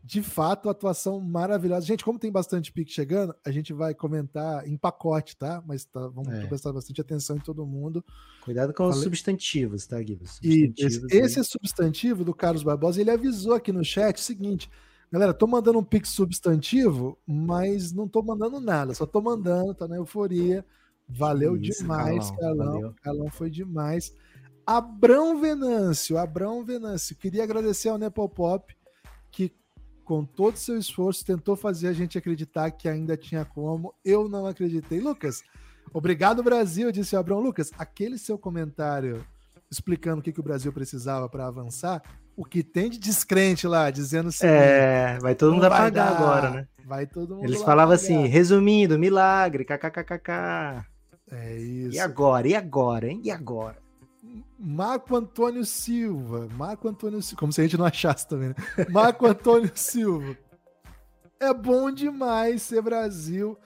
de 0.07 0.23
fato, 0.23 0.71
atuação 0.71 1.19
maravilhosa. 1.21 1.85
Gente, 1.85 2.05
como 2.05 2.17
tem 2.17 2.31
bastante 2.31 2.71
pique 2.71 2.93
chegando, 2.93 3.35
a 3.45 3.51
gente 3.51 3.73
vai 3.73 3.93
comentar 3.93 4.67
em 4.67 4.77
pacote, 4.77 5.37
tá? 5.37 5.61
Mas 5.67 5.85
tá, 5.85 6.07
vamos 6.07 6.33
é. 6.33 6.47
prestar 6.47 6.73
bastante 6.73 7.01
atenção 7.01 7.37
em 7.37 7.41
todo 7.41 7.67
mundo. 7.67 8.05
Cuidado 8.45 8.73
com 8.73 8.85
Falei... 8.85 8.99
os 8.99 9.03
substantivos, 9.03 9.85
tá, 9.85 10.01
Guilherme? 10.01 10.29
E 10.45 10.73
esse, 10.79 11.05
esse 11.11 11.41
é 11.41 11.43
substantivo 11.43 12.25
do 12.25 12.33
Carlos 12.33 12.63
Barbosa, 12.63 13.01
ele 13.01 13.11
avisou 13.11 13.55
aqui 13.55 13.73
no 13.73 13.85
chat 13.85 14.17
o 14.17 14.21
seguinte: 14.21 14.71
galera, 15.17 15.33
tô 15.33 15.47
mandando 15.47 15.79
um 15.79 15.85
pique 15.85 16.07
substantivo, 16.07 17.19
mas 17.27 17.93
não 17.93 18.07
tô 18.07 18.23
mandando 18.23 18.61
nada, 18.61 18.95
só 18.95 19.07
tô 19.07 19.21
mandando, 19.23 19.75
tá 19.75 19.89
na 19.89 19.97
euforia. 19.97 20.65
Valeu 21.09 21.57
Isso, 21.57 21.81
demais, 21.81 22.31
Carlão. 22.33 22.73
Carlão, 22.73 22.95
Carlão 23.03 23.31
foi 23.31 23.49
demais. 23.49 24.13
Abrão 24.67 25.41
Venâncio, 25.41 26.19
Abrão 26.19 26.65
Venâncio, 26.65 27.17
queria 27.17 27.45
agradecer 27.45 27.89
ao 27.89 27.97
Nepopop 27.99 28.77
que 29.31 29.55
com 30.05 30.25
todo 30.25 30.55
o 30.55 30.59
seu 30.59 30.79
esforço, 30.79 31.25
tentou 31.25 31.57
fazer 31.57 31.89
a 31.89 31.93
gente 31.93 32.17
acreditar 32.17 32.71
que 32.71 32.89
ainda 32.89 33.17
tinha 33.17 33.45
como. 33.45 33.93
Eu 34.05 34.29
não 34.29 34.47
acreditei. 34.47 35.01
Lucas, 35.01 35.43
obrigado, 35.93 36.45
Brasil, 36.45 36.93
disse 36.93 37.17
o 37.17 37.19
Abrão. 37.19 37.41
Lucas, 37.41 37.73
aquele 37.77 38.17
seu 38.17 38.39
comentário 38.39 39.27
explicando 39.69 40.21
o 40.21 40.23
que, 40.23 40.33
que 40.33 40.39
o 40.39 40.45
Brasil 40.45 40.73
precisava 40.73 41.29
para 41.29 41.47
avançar, 41.49 42.03
o 42.37 42.45
que 42.45 42.63
tem 42.63 42.91
de 42.91 42.99
descrente 42.99 43.67
lá, 43.67 43.91
dizendo 43.91 44.29
assim. 44.29 44.47
É, 44.47 45.19
vai 45.21 45.35
todo 45.35 45.55
mundo 45.55 45.65
apagar 45.65 46.13
agora, 46.13 46.51
né? 46.51 46.69
Vai 46.85 47.07
todo 47.07 47.37
mundo. 47.37 47.45
Eles 47.45 47.63
falavam 47.63 47.95
assim, 47.95 48.27
resumindo, 48.27 48.99
milagre, 48.99 49.65
kkkk. 49.65 50.85
É 51.33 51.57
isso. 51.57 51.97
E 51.97 51.99
agora? 51.99 52.47
E 52.47 52.55
agora, 52.55 53.09
hein? 53.09 53.21
E 53.25 53.31
agora? 53.31 53.79
Marco 54.59 55.17
Antônio 55.17 55.65
Silva. 55.65 56.49
Marco 56.53 56.89
Antônio 56.89 57.21
Silva. 57.23 57.41
Como 57.41 57.53
se 57.53 57.61
a 57.61 57.65
gente 57.65 57.77
não 57.77 57.87
achasse 57.87 58.29
também, 58.29 58.51
né? 58.51 58.55
Marco 58.91 59.27
Antônio 59.27 59.71
Silva. 59.75 60.37
É 61.41 61.53
bom 61.53 61.91
demais 61.91 62.63
ser 62.63 62.81
Brasil. 62.83 63.59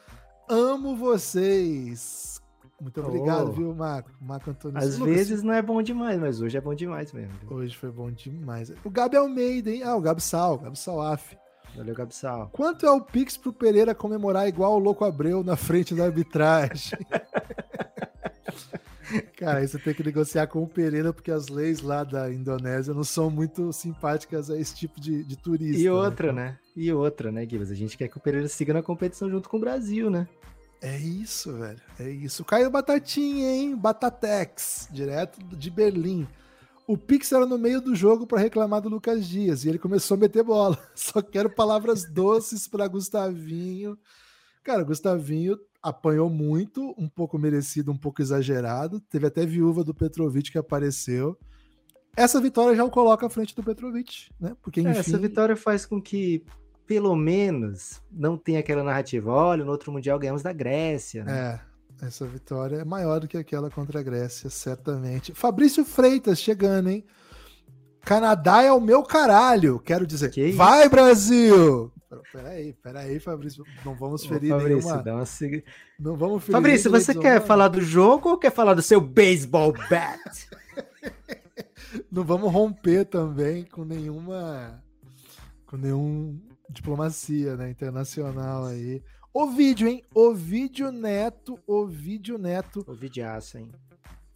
Amo 0.49 0.97
vocês. 0.97 2.40
Muito 2.81 3.01
obrigado, 3.01 3.49
oh. 3.49 3.53
viu, 3.53 3.75
Marco? 3.75 4.11
Marco 4.21 4.51
Antônio 4.51 4.79
Às 4.79 4.95
Silva. 4.95 5.07
vezes 5.07 5.43
não 5.43 5.53
é 5.53 5.61
bom 5.61 5.83
demais, 5.83 6.19
mas 6.19 6.41
hoje 6.41 6.57
é 6.57 6.61
bom 6.61 6.75
demais 6.75 7.13
mesmo. 7.13 7.35
Hoje 7.49 7.77
foi 7.77 7.91
bom 7.91 8.11
demais. 8.11 8.73
O 8.83 8.91
Gabi 8.91 9.17
Almeida, 9.17 9.71
hein? 9.71 9.83
Ah, 9.83 9.97
o 9.97 10.01
Gabi 10.01 10.23
Sal, 10.23 10.59
Gabi 10.59 10.79
Salaf. 10.79 11.37
Valeu, 11.77 11.95
Gabi 11.95 12.15
Sal. 12.15 12.49
Quanto 12.53 12.87
é 12.87 12.91
o 12.91 13.01
Pix 13.01 13.37
pro 13.37 13.53
Pereira 13.53 13.95
comemorar 13.95 14.49
igual 14.49 14.75
o 14.75 14.79
Louco 14.79 15.05
Abreu 15.05 15.45
na 15.45 15.57
frente 15.57 15.95
da 15.95 16.05
arbitragem? 16.05 16.99
Cara, 19.37 19.67
você 19.67 19.79
tem 19.79 19.93
que 19.93 20.05
negociar 20.05 20.47
com 20.47 20.63
o 20.63 20.69
Pereira, 20.69 21.13
porque 21.13 21.31
as 21.31 21.49
leis 21.49 21.81
lá 21.81 22.05
da 22.05 22.33
Indonésia 22.33 22.95
não 22.95 23.03
são 23.03 23.29
muito 23.29 23.73
simpáticas 23.73 24.51
a 24.51 24.59
esse 24.59 24.75
tipo 24.75 25.01
de, 25.01 25.25
de 25.25 25.37
turista. 25.37 25.81
E 25.81 25.85
né? 25.85 25.93
outra, 25.93 26.33
né? 26.33 26.45
né? 26.45 26.59
E 26.77 26.93
outra, 26.93 27.33
né, 27.33 27.45
Guilherme? 27.45 27.73
A 27.73 27.77
gente 27.77 27.99
quer 27.99 28.09
que 28.09 28.17
o 28.17 28.21
Pereira 28.21 28.49
siga 28.49 28.73
na 28.73 28.83
competição 28.83 29.29
junto 29.29 29.49
com 29.49 29.57
o 29.57 29.61
Brasil, 29.61 30.11
né? 30.11 30.29
É 30.81 30.97
isso, 30.97 31.53
velho. 31.53 31.81
É 31.99 32.11
isso. 32.11 32.45
Caiu 32.45 32.71
Batatinha, 32.71 33.51
hein? 33.53 33.77
Batatex, 33.77 34.89
direto 34.91 35.43
de 35.45 35.71
Berlim. 35.71 36.27
O 36.87 36.97
Pix 36.97 37.31
era 37.31 37.47
no 37.47 37.59
meio 37.59 37.81
do 37.81 37.95
jogo 37.95 38.27
para 38.27 38.41
reclamar 38.41 38.81
do 38.81 38.89
Lucas 38.89 39.29
Dias 39.29 39.65
e 39.65 39.69
ele 39.69 39.79
começou 39.79 40.17
a 40.17 40.19
meter 40.19 40.43
bola. 40.43 40.79
Só 40.95 41.21
quero 41.21 41.51
palavras 41.51 42.05
doces 42.11 42.67
para 42.67 42.89
Gustavinho. 42.89 43.97
Cara, 44.65 44.83
Gustavinho 44.83 45.59
apanhou 45.83 46.29
muito, 46.29 46.95
um 46.99 47.09
pouco 47.09 47.39
merecido, 47.39 47.93
um 47.93 47.97
pouco 47.97 48.21
exagerado. 48.21 49.01
Teve 49.01 49.27
até 49.27 49.47
viúva 49.47 49.85
do 49.85 49.95
Petrovic 49.95 50.51
que 50.51 50.59
apareceu. 50.59 51.39
Essa 52.17 52.41
vitória 52.41 52.75
já 52.75 52.85
o 52.85 52.91
coloca 52.91 53.27
à 53.27 53.31
frente 53.31 53.55
do 53.55 53.63
Petrovic, 53.63 54.31
né? 54.41 54.57
Porque 54.61 54.81
enfim... 54.81 54.91
é, 54.91 54.99
essa 54.99 55.19
vitória 55.19 55.57
faz 55.57 55.87
com 55.87 56.03
que 56.03 56.45
pelo 56.91 57.15
menos 57.15 58.03
não 58.11 58.37
tenha 58.37 58.59
aquela 58.59 58.83
narrativa, 58.83 59.31
olha, 59.31 59.65
no 59.65 59.71
outro 59.71 59.93
mundial 59.93 60.19
ganhamos 60.19 60.43
da 60.43 60.53
Grécia, 60.53 61.23
né? 61.23 61.61
É, 62.03 62.07
essa 62.07 62.27
vitória 62.27 62.79
é 62.79 62.85
maior 62.85 63.21
do 63.21 63.29
que 63.29 63.37
aquela 63.39 63.71
contra 63.71 64.01
a 64.01 64.03
Grécia, 64.03 64.51
certamente. 64.51 65.33
Fabrício 65.33 65.85
Freitas 65.85 66.41
chegando, 66.41 66.91
hein? 66.91 67.05
Canadá 68.01 68.65
é 68.65 68.73
o 68.73 68.81
meu 68.81 69.05
caralho, 69.05 69.79
quero 69.79 70.05
dizer. 70.05 70.33
Que 70.33 70.51
Vai, 70.51 70.81
isso? 70.81 70.91
Brasil! 70.91 71.93
Peraí, 72.33 72.73
peraí, 72.83 73.21
Fabrício. 73.21 73.65
Não 73.85 73.95
vamos 73.95 74.27
ferir 74.27 74.53
Ô, 74.53 74.59
Fabrício, 74.59 74.89
nenhuma... 74.89 75.03
Dá 75.05 75.15
uma 75.15 75.27
seg... 75.27 75.65
Não 75.97 76.17
vamos 76.17 76.43
ferir 76.43 76.57
Fabrício, 76.57 76.91
você 76.91 77.15
quer 77.15 77.41
falar 77.41 77.69
do 77.69 77.81
jogo 77.81 78.31
ou 78.31 78.37
quer 78.37 78.51
falar 78.51 78.75
do 78.75 78.83
seu 78.83 79.01
baseball 79.01 79.73
bat? 79.89 80.51
não 82.11 82.25
vamos 82.25 82.53
romper 82.53 83.05
também 83.05 83.63
com 83.63 83.85
nenhuma... 83.85 84.83
Com 85.69 85.77
nenhum 85.77 86.50
diplomacia 86.71 87.57
né, 87.57 87.71
internacional 87.71 88.65
aí. 88.65 89.03
O 89.33 89.47
vídeo, 89.47 89.87
hein? 89.87 90.03
O 90.15 90.35
vídeo 90.35 90.91
Neto, 90.91 91.59
o 91.67 91.87
vídeo 91.87 92.39
Neto. 92.39 92.85
O 92.87 92.95
vídeoaço, 92.95 93.59
hein? 93.59 93.71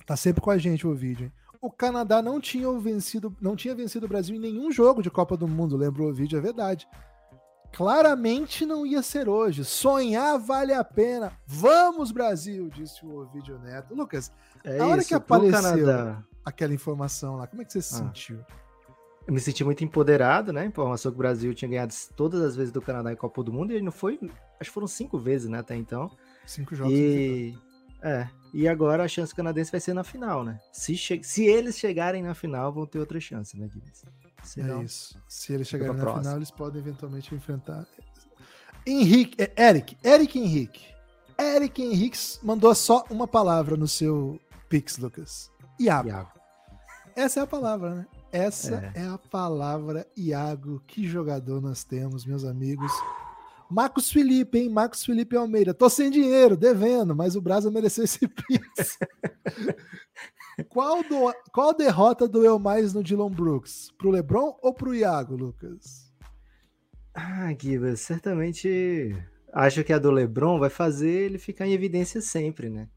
Tá 0.07 0.17
sempre 0.17 0.41
com 0.41 0.51
a 0.51 0.59
gente 0.59 0.87
o 0.87 0.95
vídeo, 0.95 1.25
hein? 1.25 1.33
o 1.65 1.71
Canadá 1.71 2.21
não 2.21 2.39
tinha 2.39 2.71
vencido, 2.79 3.35
não 3.41 3.57
tinha 3.57 3.75
vencido 3.75 4.05
o 4.05 4.09
Brasil 4.09 4.37
em 4.37 4.39
nenhum 4.39 4.71
jogo 4.71 5.03
de 5.03 5.11
Copa 5.11 5.35
do 5.35 5.49
Mundo, 5.49 5.79
lembrou 5.79 6.11
o 6.11 6.13
vídeo, 6.13 6.37
é 6.37 6.41
verdade. 6.41 6.87
Claramente 7.73 8.67
não 8.67 8.85
ia 8.85 9.03
ser 9.03 9.31
hoje. 9.31 9.65
Sonhar 9.65 10.39
vale 10.39 10.75
a 10.75 10.85
pena. 10.85 11.33
Vamos, 11.47 12.13
Brasil, 12.13 12.69
disse 12.69 13.05
o 13.05 13.17
Ovidio 13.17 13.59
Neto. 13.59 13.95
Lucas, 13.95 14.31
é 14.63 14.79
a 14.79 14.87
hora 14.87 15.01
isso, 15.01 15.09
que 15.09 15.15
apareceu 15.15 16.19
aquela 16.45 16.75
informação 16.75 17.37
lá, 17.37 17.47
como 17.47 17.63
é 17.63 17.65
que 17.65 17.73
você 17.73 17.81
se 17.81 17.95
ah. 17.95 17.99
sentiu? 17.99 18.45
Eu 19.27 19.33
me 19.33 19.41
senti 19.41 19.65
muito 19.65 19.83
empoderado, 19.83 20.53
né? 20.53 20.67
Informação 20.67 21.11
que 21.11 21.17
o 21.17 21.19
Brasil 21.19 21.55
tinha 21.55 21.69
ganhado 21.69 21.95
todas 22.15 22.43
as 22.43 22.55
vezes 22.55 22.73
do 22.73 22.83
Canadá 22.83 23.13
em 23.13 23.17
Copa 23.17 23.43
do 23.43 23.53
Mundo 23.53 23.73
e 23.73 23.77
ele 23.77 23.85
não 23.85 23.93
foi. 23.93 24.19
Acho 24.61 24.71
que 24.71 24.75
foram 24.75 24.87
cinco 24.87 25.19
vezes, 25.19 25.49
né, 25.49 25.59
até 25.59 25.75
então. 25.75 26.11
Cinco 26.47 26.75
jogos. 26.75 26.93
E, 26.93 27.57
é, 28.03 28.29
e 28.53 28.69
agora 28.69 29.03
a 29.03 29.09
chance 29.09 29.35
canadense 29.35 29.73
vai 29.73 29.81
ser 29.81 29.95
na 29.95 30.05
final, 30.05 30.45
né? 30.45 30.61
Se, 30.71 30.95
che... 30.95 31.23
Se 31.25 31.45
eles 31.45 31.79
chegarem 31.79 32.23
na 32.23 32.35
final, 32.35 32.71
vão 32.71 32.87
ter 32.87 32.99
outra 32.99 33.19
chance, 33.19 33.59
né, 33.59 33.67
Guilherme? 33.67 33.93
Senão, 34.43 34.81
é 34.83 34.85
isso. 34.85 35.19
Se 35.27 35.55
eles 35.55 35.69
chegarem 35.69 35.95
na 35.95 36.01
próxima. 36.03 36.23
final, 36.23 36.37
eles 36.37 36.51
podem 36.51 36.83
eventualmente 36.83 37.35
enfrentar. 37.35 37.87
Henrique, 38.87 39.43
é, 39.43 39.69
Eric, 39.69 39.97
Eric 40.05 40.39
Henrique. 40.39 40.85
Eric 41.41 41.83
Henrique 41.83 42.19
mandou 42.43 42.75
só 42.75 43.05
uma 43.09 43.27
palavra 43.27 43.77
no 43.77 43.89
seu 43.89 44.39
Pix, 44.69 44.99
Lucas. 44.99 45.51
Iago. 45.81 46.09
Iago. 46.09 46.33
Essa 47.17 47.41
é 47.41 47.43
a 47.43 47.47
palavra, 47.47 47.95
né? 47.95 48.07
Essa 48.35 48.93
é. 48.97 49.03
é 49.03 49.07
a 49.07 49.17
palavra 49.17 50.05
Iago. 50.17 50.83
Que 50.89 51.07
jogador 51.07 51.61
nós 51.63 51.85
temos, 51.85 52.27
meus 52.27 52.45
amigos. 52.45 52.91
Marcos 53.71 54.11
Felipe, 54.11 54.59
hein? 54.59 54.69
Marcos 54.69 55.05
Felipe 55.05 55.37
Almeida. 55.37 55.73
Tô 55.73 55.89
sem 55.89 56.11
dinheiro, 56.11 56.57
devendo, 56.57 57.15
mas 57.15 57.37
o 57.37 57.41
Brasa 57.41 57.71
mereceu 57.71 58.03
esse 58.03 58.27
Pix. 58.27 58.99
qual, 60.69 61.05
do, 61.05 61.33
qual 61.53 61.73
derrota 61.73 62.27
doeu 62.27 62.59
mais 62.59 62.93
no 62.93 63.05
Dylan 63.05 63.31
Brooks? 63.31 63.93
Pro 63.97 64.11
LeBron 64.11 64.59
ou 64.61 64.75
pro 64.75 64.97
Iago, 64.97 65.37
Lucas? 65.37 66.13
Ah, 67.15 67.53
Guiba, 67.53 67.95
certamente 67.95 69.17
acho 69.53 69.85
que 69.85 69.93
a 69.93 69.99
do 70.01 70.11
LeBron 70.11 70.59
vai 70.59 70.71
fazer 70.71 71.09
ele 71.09 71.39
ficar 71.39 71.69
em 71.69 71.73
evidência 71.73 72.21
sempre, 72.21 72.69
né? 72.69 72.89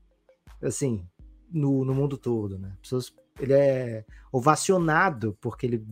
Assim, 0.60 1.08
no, 1.52 1.86
no 1.86 1.94
mundo 1.94 2.18
todo, 2.18 2.58
né? 2.58 2.76
Pessoas, 2.82 3.14
ele 3.40 3.54
é 3.54 4.06
ovacionado 4.32 5.38
porque 5.42 5.66
ele 5.66 5.86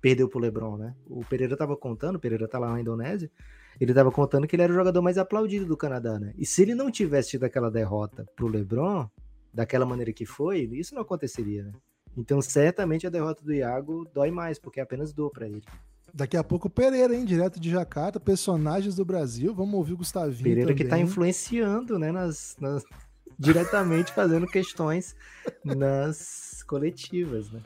perdeu 0.00 0.28
pro 0.28 0.40
LeBron, 0.40 0.76
né? 0.76 0.94
O 1.06 1.24
Pereira 1.24 1.56
tava 1.56 1.76
contando, 1.76 2.16
o 2.16 2.20
Pereira 2.20 2.48
tá 2.48 2.58
lá 2.58 2.72
na 2.72 2.80
Indonésia, 2.80 3.30
ele 3.80 3.94
tava 3.94 4.10
contando 4.10 4.46
que 4.46 4.56
ele 4.56 4.62
era 4.62 4.72
o 4.72 4.76
jogador 4.76 5.02
mais 5.02 5.18
aplaudido 5.18 5.66
do 5.66 5.76
Canadá, 5.76 6.18
né? 6.18 6.32
E 6.36 6.46
se 6.46 6.62
ele 6.62 6.74
não 6.74 6.90
tivesse 6.90 7.30
tido 7.30 7.44
aquela 7.44 7.70
derrota 7.70 8.26
pro 8.34 8.46
LeBron, 8.46 9.08
daquela 9.52 9.84
maneira 9.86 10.12
que 10.12 10.24
foi, 10.24 10.68
isso 10.72 10.94
não 10.94 11.02
aconteceria, 11.02 11.64
né? 11.64 11.72
Então, 12.16 12.42
certamente 12.42 13.06
a 13.06 13.10
derrota 13.10 13.44
do 13.44 13.52
Iago 13.52 14.08
dói 14.12 14.30
mais, 14.30 14.58
porque 14.58 14.80
apenas 14.80 15.12
dou 15.12 15.30
para 15.30 15.46
ele. 15.46 15.62
Daqui 16.12 16.36
a 16.36 16.42
pouco 16.42 16.66
o 16.66 16.70
Pereira, 16.70 17.14
hein? 17.14 17.24
Direto 17.24 17.60
de 17.60 17.70
Jacarta, 17.70 18.18
personagens 18.18 18.96
do 18.96 19.04
Brasil. 19.04 19.54
Vamos 19.54 19.74
ouvir 19.74 19.92
o 19.92 19.98
Gustavinho. 19.98 20.42
Pereira 20.42 20.70
também. 20.70 20.76
que 20.76 20.84
tá 20.84 20.98
influenciando, 20.98 21.98
né? 21.98 22.10
Nas, 22.10 22.56
nas... 22.60 22.84
diretamente 23.38 24.12
fazendo 24.12 24.46
questões 24.46 25.14
nas 25.64 26.49
coletivas, 26.70 27.50
né? 27.50 27.60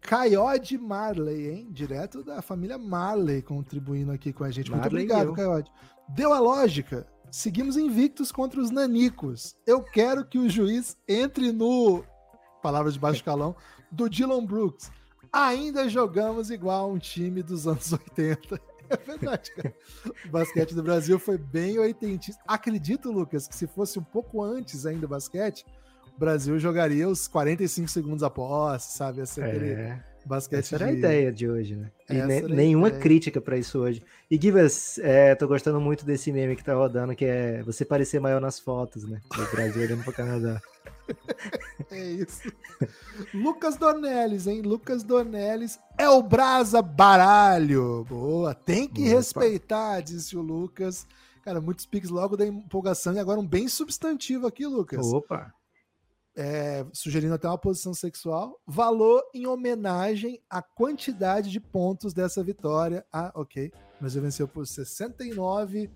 Caiode 0.00 0.78
Marley, 0.78 1.50
hein? 1.50 1.68
Direto 1.72 2.22
da 2.22 2.40
família 2.40 2.78
Marley 2.78 3.42
contribuindo 3.42 4.12
aqui 4.12 4.32
com 4.32 4.44
a 4.44 4.50
gente. 4.52 4.70
Muito 4.70 4.82
Marley 4.82 5.04
obrigado, 5.04 5.30
eu. 5.30 5.34
Caiode. 5.34 5.72
Deu 6.10 6.32
a 6.32 6.38
lógica. 6.38 7.04
Seguimos 7.32 7.76
invictos 7.76 8.30
contra 8.30 8.60
os 8.60 8.70
nanicos. 8.70 9.56
Eu 9.66 9.82
quero 9.82 10.24
que 10.24 10.38
o 10.38 10.48
juiz 10.48 10.96
entre 11.08 11.50
no. 11.50 12.04
Palavras 12.62 12.94
de 12.94 13.00
baixo 13.00 13.24
calão. 13.24 13.56
Do 13.90 14.08
Dylan 14.08 14.46
Brooks. 14.46 14.88
Ainda 15.32 15.88
jogamos 15.88 16.48
igual 16.48 16.92
um 16.92 16.98
time 16.98 17.42
dos 17.42 17.66
anos 17.66 17.90
80. 17.92 18.60
É 18.88 18.96
verdade, 18.96 19.52
cara. 19.52 19.74
O 20.26 20.28
basquete 20.30 20.74
do 20.74 20.82
Brasil 20.82 21.18
foi 21.18 21.36
bem 21.36 21.76
oitentista. 21.78 22.40
Acredito, 22.46 23.10
Lucas, 23.10 23.48
que 23.48 23.56
se 23.56 23.66
fosse 23.66 23.98
um 23.98 24.04
pouco 24.04 24.42
antes 24.42 24.86
ainda 24.86 25.06
o 25.06 25.08
basquete, 25.08 25.66
Brasil 26.18 26.58
jogaria 26.58 27.08
os 27.08 27.28
45 27.28 27.88
segundos 27.88 28.22
após, 28.22 28.82
sabe? 28.82 29.22
Aquele 29.22 29.70
É, 29.72 30.02
basquete 30.26 30.58
essa 30.64 30.74
era 30.76 30.86
a 30.86 30.90
de- 30.90 30.98
ideia 30.98 31.32
de 31.32 31.48
hoje, 31.48 31.76
né? 31.76 31.90
E 32.10 32.16
Essa 32.16 32.26
ne- 32.26 32.38
a 32.40 32.48
nenhuma 32.48 32.88
ideia. 32.88 33.00
crítica 33.02 33.40
pra 33.40 33.56
isso 33.56 33.78
hoje. 33.78 34.02
E 34.30 34.36
Givas, 34.40 34.98
é, 34.98 35.34
tô 35.34 35.46
gostando 35.46 35.80
muito 35.80 36.04
desse 36.04 36.32
meme 36.32 36.56
que 36.56 36.64
tá 36.64 36.74
rodando, 36.74 37.14
que 37.14 37.24
é 37.24 37.62
você 37.62 37.84
parecer 37.84 38.20
maior 38.20 38.40
nas 38.40 38.58
fotos, 38.58 39.04
né? 39.08 39.20
Do 39.34 39.50
Brasil 39.50 39.82
olhando 39.82 40.02
pro 40.04 40.12
Canadá. 40.12 40.60
É 41.90 42.04
isso. 42.10 42.52
Lucas 43.32 43.76
Dornelles, 43.78 44.46
hein? 44.46 44.60
Lucas 44.60 45.02
Dornelles 45.02 45.78
é 45.96 46.06
o 46.08 46.22
Brasa 46.22 46.82
Baralho. 46.82 48.04
Boa, 48.06 48.54
tem 48.54 48.86
que 48.86 49.02
Opa. 49.08 49.16
respeitar, 49.16 50.00
disse 50.02 50.36
o 50.36 50.42
Lucas. 50.42 51.06
Cara, 51.42 51.62
muitos 51.62 51.86
piques 51.86 52.10
logo 52.10 52.36
da 52.36 52.46
empolgação 52.46 53.14
e 53.14 53.18
agora 53.18 53.40
um 53.40 53.46
bem 53.46 53.68
substantivo 53.68 54.46
aqui, 54.46 54.66
Lucas. 54.66 55.06
Opa! 55.06 55.50
É, 56.40 56.86
sugerindo 56.92 57.34
até 57.34 57.48
uma 57.48 57.58
posição 57.58 57.92
sexual. 57.92 58.60
Valor 58.64 59.24
em 59.34 59.46
homenagem 59.46 60.40
à 60.48 60.62
quantidade 60.62 61.50
de 61.50 61.58
pontos 61.58 62.14
dessa 62.14 62.44
vitória. 62.44 63.04
Ah, 63.12 63.32
ok. 63.34 63.72
O 63.96 64.00
Brasil 64.00 64.22
venceu 64.22 64.46
por 64.46 64.64
69 64.64 65.90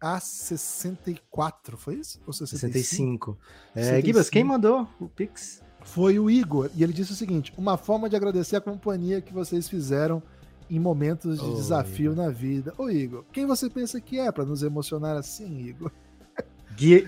a 0.00 0.20
64, 0.20 1.76
foi 1.76 1.96
isso? 1.96 2.20
Ou 2.24 2.32
65? 2.32 3.36
65. 3.36 3.38
É, 3.74 3.82
65. 3.82 4.06
Gibas, 4.06 4.30
quem 4.30 4.44
mandou 4.44 4.88
o 5.00 5.08
Pix? 5.08 5.60
foi 5.88 6.18
o 6.18 6.30
Igor, 6.30 6.70
e 6.76 6.82
ele 6.82 6.92
disse 6.92 7.12
o 7.12 7.16
seguinte: 7.16 7.52
uma 7.56 7.76
forma 7.76 8.08
de 8.08 8.16
agradecer 8.16 8.56
a 8.56 8.60
companhia 8.60 9.20
que 9.20 9.32
vocês 9.32 9.68
fizeram 9.68 10.22
em 10.70 10.78
momentos 10.78 11.40
de 11.40 11.54
desafio 11.54 12.14
na 12.14 12.28
vida. 12.28 12.74
Ô, 12.76 12.90
Igor, 12.90 13.24
quem 13.32 13.46
você 13.46 13.70
pensa 13.70 14.00
que 14.00 14.18
é 14.18 14.30
para 14.30 14.44
nos 14.44 14.62
emocionar 14.62 15.16
assim, 15.16 15.66
Igor? 15.66 15.90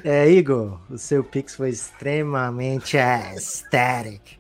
É, 0.05 0.29
Igor, 0.31 0.81
o 0.91 0.99
seu 0.99 1.23
Pix 1.23 1.55
foi 1.55 1.71
extremamente 1.71 2.99
aesthetic. 2.99 4.39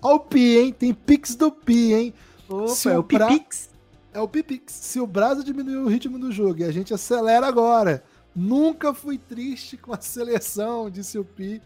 Ó, 0.00 0.14
o 0.16 0.20
Pi, 0.20 0.58
hein? 0.58 0.72
Tem 0.72 0.94
Pix 0.94 1.34
do 1.34 1.50
Pi, 1.50 1.92
hein? 1.92 2.14
Opa, 2.48 2.68
Se 2.68 2.88
é 2.88 2.98
o 2.98 3.02
pra- 3.02 3.26
Pipix. 3.28 3.68
É 4.12 4.20
o 4.20 4.28
Pipix. 4.28 4.72
Se 4.72 5.00
o 5.00 5.06
Brasa 5.06 5.42
diminuiu 5.44 5.82
o 5.82 5.88
ritmo 5.88 6.18
do 6.18 6.30
jogo 6.32 6.60
e 6.60 6.64
a 6.64 6.70
gente 6.72 6.92
acelera 6.94 7.46
agora. 7.46 8.02
Nunca 8.34 8.94
fui 8.94 9.18
triste 9.18 9.76
com 9.76 9.92
a 9.92 10.00
seleção, 10.00 10.88
disse 10.88 11.18
o 11.18 11.24
Pi. 11.24 11.60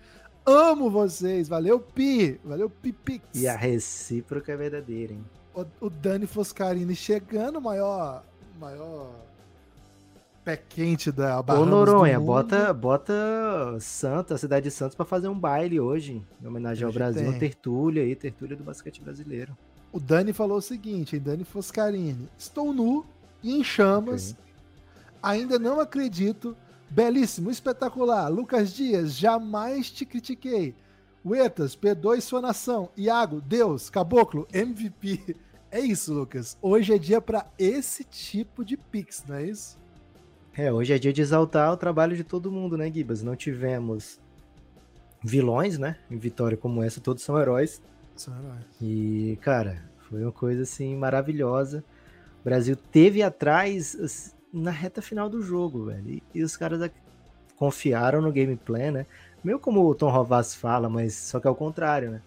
Amo 0.46 0.90
vocês. 0.90 1.46
Valeu, 1.48 1.78
Pi. 1.78 2.40
Valeu, 2.44 2.68
Pipix. 2.70 3.24
E 3.34 3.46
a 3.46 3.56
recíproca 3.56 4.52
é 4.52 4.56
verdadeira, 4.56 5.12
hein? 5.12 5.24
o, 5.54 5.86
o 5.86 5.90
Dani 5.90 6.26
Foscarini 6.26 6.96
chegando, 6.96 7.60
maior, 7.60 8.24
maior 8.58 9.10
pé 10.44 10.56
quente 10.56 11.10
da 11.10 11.40
Ô, 11.40 11.42
Bahamas 11.42 11.68
Noronha, 11.68 12.20
bota, 12.20 12.72
bota 12.72 13.14
Santa, 13.80 14.34
a 14.34 14.38
cidade 14.38 14.64
de 14.64 14.70
Santos, 14.70 14.94
pra 14.94 15.06
fazer 15.06 15.28
um 15.28 15.38
baile 15.38 15.80
hoje, 15.80 16.22
em 16.40 16.46
homenagem 16.46 16.84
ao 16.84 16.92
Brasil, 16.92 17.30
tem. 17.30 17.38
tertúlia 17.38 18.02
aí, 18.02 18.14
tertúlia 18.14 18.54
do 18.56 18.62
basquete 18.62 19.00
brasileiro. 19.00 19.56
O 19.90 19.98
Dani 19.98 20.32
falou 20.32 20.58
o 20.58 20.62
seguinte, 20.62 21.16
hein, 21.16 21.22
Dani 21.22 21.44
Foscarini. 21.44 22.28
Estou 22.36 22.72
nu 22.72 23.06
e 23.42 23.56
em 23.56 23.64
chamas. 23.64 24.36
Ainda 25.22 25.58
não 25.58 25.80
acredito. 25.80 26.56
Belíssimo, 26.90 27.50
espetacular. 27.50 28.28
Lucas 28.28 28.72
Dias, 28.72 29.14
jamais 29.14 29.90
te 29.90 30.04
critiquei. 30.04 30.74
Uetas, 31.24 31.74
P2 31.74 32.20
sua 32.20 32.40
nação. 32.40 32.90
Iago, 32.96 33.40
Deus, 33.40 33.88
Caboclo, 33.88 34.46
MVP. 34.52 35.36
É 35.70 35.80
isso, 35.80 36.14
Lucas. 36.14 36.56
Hoje 36.62 36.94
é 36.94 36.98
dia 36.98 37.20
para 37.20 37.46
esse 37.58 38.04
tipo 38.04 38.64
de 38.64 38.76
pix, 38.76 39.24
não 39.26 39.34
é 39.34 39.46
isso? 39.46 39.76
É, 40.56 40.72
hoje 40.72 40.92
é 40.92 40.98
dia 40.98 41.12
de 41.12 41.20
exaltar 41.20 41.72
o 41.72 41.76
trabalho 41.76 42.16
de 42.16 42.22
todo 42.22 42.50
mundo, 42.50 42.76
né, 42.76 42.88
Gibas? 42.88 43.24
Não 43.24 43.34
tivemos 43.34 44.20
vilões, 45.20 45.78
né? 45.78 45.96
Em 46.08 46.16
vitória 46.16 46.56
como 46.56 46.80
essa, 46.80 47.00
todos 47.00 47.24
são 47.24 47.40
heróis. 47.40 47.82
E, 48.80 49.36
cara, 49.42 49.82
foi 50.08 50.22
uma 50.22 50.30
coisa 50.30 50.62
assim 50.62 50.94
maravilhosa. 50.94 51.82
O 52.40 52.44
Brasil 52.44 52.76
teve 52.76 53.20
atrás 53.20 54.32
na 54.52 54.70
reta 54.70 55.02
final 55.02 55.28
do 55.28 55.42
jogo, 55.42 55.86
velho. 55.86 56.08
E, 56.08 56.22
e 56.32 56.42
os 56.44 56.56
caras 56.56 56.88
confiaram 57.56 58.22
no 58.22 58.32
gameplay, 58.32 58.92
né? 58.92 59.06
Meio 59.42 59.58
como 59.58 59.84
o 59.84 59.94
Tom 59.94 60.08
Rovaz 60.08 60.54
fala, 60.54 60.88
mas 60.88 61.14
só 61.14 61.40
que 61.40 61.48
é 61.48 61.50
o 61.50 61.54
contrário, 61.56 62.12
né? 62.12 62.22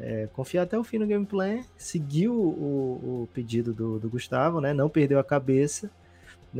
É, 0.00 0.28
confiar 0.32 0.62
até 0.62 0.76
o 0.76 0.82
fim 0.82 0.98
no 0.98 1.06
gameplay, 1.06 1.64
seguiu 1.76 2.32
o, 2.32 3.22
o 3.22 3.28
pedido 3.32 3.72
do, 3.72 4.00
do 4.00 4.08
Gustavo, 4.08 4.60
né? 4.60 4.72
Não 4.72 4.88
perdeu 4.88 5.20
a 5.20 5.24
cabeça. 5.24 5.88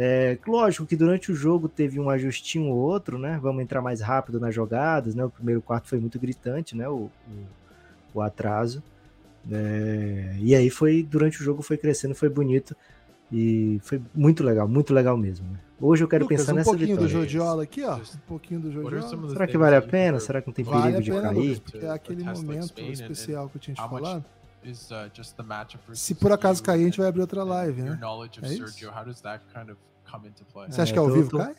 É, 0.00 0.38
lógico 0.46 0.86
que 0.86 0.94
durante 0.94 1.32
o 1.32 1.34
jogo 1.34 1.68
teve 1.68 1.98
um 1.98 2.08
ajustinho 2.08 2.70
ou 2.70 2.76
outro, 2.76 3.18
né? 3.18 3.36
Vamos 3.42 3.60
entrar 3.62 3.82
mais 3.82 4.00
rápido 4.00 4.38
nas 4.38 4.54
jogadas, 4.54 5.14
né? 5.14 5.24
O 5.24 5.30
primeiro 5.30 5.60
quarto 5.60 5.88
foi 5.88 5.98
muito 5.98 6.18
gritante, 6.20 6.76
né? 6.76 6.88
O, 6.88 7.10
o, 7.10 7.10
o 8.14 8.20
atraso. 8.22 8.80
É, 9.50 10.36
e 10.38 10.54
aí 10.54 10.70
foi, 10.70 11.02
durante 11.02 11.40
o 11.40 11.44
jogo 11.44 11.62
foi 11.62 11.76
crescendo, 11.76 12.14
foi 12.14 12.28
bonito. 12.28 12.76
E 13.32 13.78
foi 13.82 14.00
muito 14.14 14.42
legal, 14.44 14.66
muito 14.68 14.94
legal 14.94 15.16
mesmo. 15.16 15.46
né? 15.50 15.58
Hoje 15.80 16.02
eu 16.02 16.08
quero 16.08 16.24
Lucas, 16.24 16.40
pensar 16.40 16.52
um 16.52 16.56
nessa 16.56 16.70
pouquinho 16.70 16.96
do 16.96 17.06
vitória. 17.06 17.26
Jodiola 17.26 17.62
aqui, 17.64 17.84
ó. 17.84 17.96
Um 17.96 18.00
pouquinho 18.26 18.60
do 18.60 18.72
Jodiola. 18.72 19.28
Será 19.30 19.46
que 19.46 19.58
vale 19.58 19.76
a 19.76 19.82
pena? 19.82 20.18
Será 20.20 20.40
que 20.40 20.46
não 20.46 20.54
tem 20.54 20.64
Vale 20.64 20.92
perigo 20.92 20.98
a 20.98 21.00
de 21.02 21.34
cair? 21.34 21.62
É 21.82 21.90
aquele 21.90 22.24
momento 22.24 22.66
Spain 22.66 22.88
and- 22.88 22.92
especial 22.92 23.48
que 23.48 23.56
eu 23.56 23.60
tinha 23.60 23.74
te 23.74 23.82
falado. 23.82 24.24
Is 24.68 24.90
uh, 24.90 25.10
just 25.14 25.34
the 25.36 25.42
matchup 25.42 25.78
versus 25.86 26.00
Se 26.02 26.14
por 26.14 26.30
acaso 26.32 26.62
cair, 26.62 26.82
a 26.82 26.84
gente 26.84 26.98
vai 26.98 27.08
abrir 27.08 27.20
outra 27.20 27.42
live, 27.44 27.82
né? 27.82 27.96
knowledge 28.00 28.38
of 28.40 28.48
É 28.48 28.52
isso? 28.54 28.68
Sergio, 28.68 28.90
how 28.90 29.04
does 29.04 29.20
that 29.22 29.44
kind 29.52 29.70
of 29.70 29.76
come 30.10 30.28
into 30.28 30.44
play? 30.46 30.70
Você 30.70 30.80
acha 30.80 30.92
É, 30.92 30.94
que 30.94 30.98
é 30.98 31.02
ao 31.02 31.10
vivo, 31.10 31.38
Kai? 31.38 31.54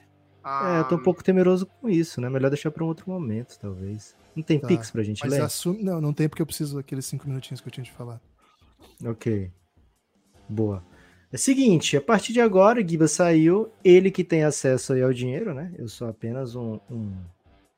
É, 0.46 0.80
eu 0.80 0.88
tô 0.88 0.96
um 0.96 1.04
pouco 1.04 1.22
temeroso 1.24 1.66
com 1.66 1.90
isso, 1.90 2.22
né? 2.22 2.30
Melhor 2.30 2.50
deixar 2.50 2.72
pra 2.72 2.84
um 2.84 2.88
outro 2.88 3.10
momento, 3.10 3.58
talvez. 3.60 4.16
Não 4.36 4.42
tem 4.42 4.58
Tá, 4.60 4.68
Pix 4.68 4.90
pra 4.90 5.04
gente 5.04 5.22
Mas 5.22 5.32
ler? 5.32 5.42
assume. 5.42 5.84
Não, 5.84 6.00
não 6.00 6.14
tem 6.14 6.30
porque 6.30 6.42
eu 6.42 6.46
preciso 6.46 6.78
daqueles 6.78 7.06
cinco 7.06 7.28
minutinhos 7.28 7.60
que 7.60 7.68
eu 7.68 7.72
tinha 7.72 7.84
te 7.84 7.92
falado. 7.92 8.22
Ok. 9.06 9.52
Boa. 10.48 10.84
É 11.32 11.36
o 11.36 11.40
seguinte, 11.40 11.96
a 11.98 12.02
partir 12.02 12.34
de 12.34 12.42
agora, 12.42 12.82
o 12.82 12.88
Giba 12.88 13.08
saiu, 13.08 13.70
ele 13.84 14.10
que 14.10 14.24
tem 14.24 14.44
acesso 14.44 14.94
aí 14.94 15.04
ao 15.04 15.14
dinheiro, 15.14 15.54
né? 15.54 15.72
Eu 15.78 15.88
sou 15.88 16.08
apenas 16.08 16.56
um, 16.56 16.80
um, 16.90 17.14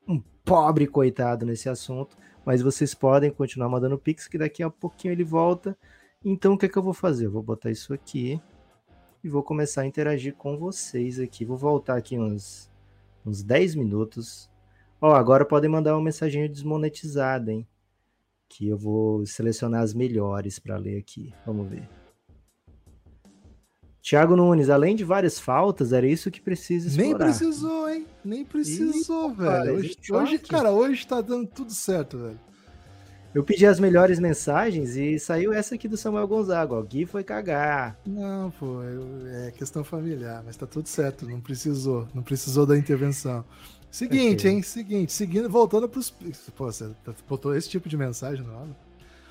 um 0.08 0.20
pobre 0.46 0.88
coitado 0.88 1.46
nesse 1.46 1.68
assunto, 1.68 2.16
mas 2.46 2.62
vocês 2.62 2.94
podem 2.94 3.32
continuar 3.32 3.70
mandando 3.70 3.98
Pix, 3.98 4.28
que 4.28 4.38
daqui 4.38 4.64
a 4.64 4.70
pouquinho 4.70 5.14
ele 5.14 5.24
volta. 5.24 5.78
Então, 6.24 6.54
o 6.54 6.58
que 6.58 6.66
é 6.66 6.70
que 6.70 6.78
eu 6.78 6.84
vou 6.84 6.94
fazer? 6.94 7.26
Eu 7.26 7.32
vou 7.32 7.44
botar 7.44 7.72
isso 7.72 7.94
aqui 7.94 8.42
e 9.24 9.30
vou 9.30 9.44
começar 9.44 9.82
a 9.82 9.86
interagir 9.86 10.36
com 10.36 10.58
vocês 10.58 11.20
aqui. 11.20 11.46
Vou 11.46 11.58
voltar 11.58 11.98
aqui 11.98 12.18
uns, 12.18 12.70
uns 13.26 13.44
10 13.44 13.76
minutos. 13.76 14.50
Ó, 15.00 15.14
agora 15.14 15.46
podem 15.46 15.70
mandar 15.70 15.96
uma 15.96 16.04
mensagem 16.04 16.50
desmonetizada, 16.50 17.52
hein? 17.52 17.68
Que 18.50 18.68
eu 18.68 18.78
vou 18.78 19.26
selecionar 19.26 19.82
as 19.82 19.94
melhores 19.94 20.60
para 20.60 20.78
ler 20.78 20.98
aqui. 20.98 21.34
Vamos 21.46 21.70
ver. 21.70 22.01
Tiago 24.02 24.36
Nunes, 24.36 24.70
além 24.70 24.96
de 24.96 25.04
várias 25.04 25.40
faltas, 25.40 25.94
era 25.94 26.08
isso 26.08 26.32
que 26.32 26.42
precisa 26.42 26.88
explorar. 26.88 27.26
Nem 27.26 27.38
precisou, 27.38 27.90
hein? 27.90 28.08
Nem 28.26 28.44
precisou, 28.46 29.34
velho. 29.34 29.76
Hoje, 29.76 29.98
hoje, 30.12 30.40
cara, 30.40 30.72
hoje 30.72 31.06
tá 31.06 31.22
dando 31.22 31.46
tudo 31.48 31.72
certo, 31.72 32.18
velho. 32.18 32.40
Eu 33.34 33.44
pedi 33.44 33.66
as 33.66 33.80
melhores 33.80 34.20
mensagens 34.20 34.98
e 34.98 35.18
saiu 35.18 35.54
essa 35.54 35.76
aqui 35.76 35.88
do 35.88 35.96
Samuel 35.96 36.28
Gonzaga. 36.28 36.74
Ó, 36.74 36.82
Gui 36.82 37.06
foi 37.06 37.24
cagar. 37.24 37.98
Não, 38.06 38.52
pô, 38.52 38.82
é 39.26 39.52
questão 39.52 39.84
familiar, 39.84 40.44
mas 40.46 40.58
tá 40.58 40.66
tudo 40.66 40.88
certo, 40.88 41.26
não 41.30 41.40
precisou, 41.40 42.08
não 42.14 42.24
precisou 42.24 42.66
da 42.66 42.78
intervenção. 42.78 43.46
Seguinte, 43.90 44.48
Ok. 44.48 44.52
hein, 44.52 44.62
seguinte, 44.64 45.14
seguindo, 45.14 45.50
voltando 45.50 45.88
pros... 45.88 46.10
Pô, 46.10 46.66
você 46.72 46.90
tá- 47.06 47.14
botou 47.30 47.56
esse 47.56 47.70
tipo 47.70 47.88
de 47.88 47.96
mensagem 47.96 48.44
no 48.44 48.54
áudio? 48.54 48.76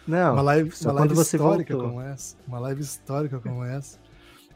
Não, 0.06 0.32
uma 0.32 0.42
live, 0.42 0.70
uma 0.82 0.92
live 0.92 1.14
histórica 1.20 1.74
voltou. 1.74 1.90
como 1.90 2.02
essa. 2.02 2.36
Uma 2.48 2.58
live 2.58 2.80
histórica 2.80 3.38
como 3.38 3.64
essa. 3.64 3.98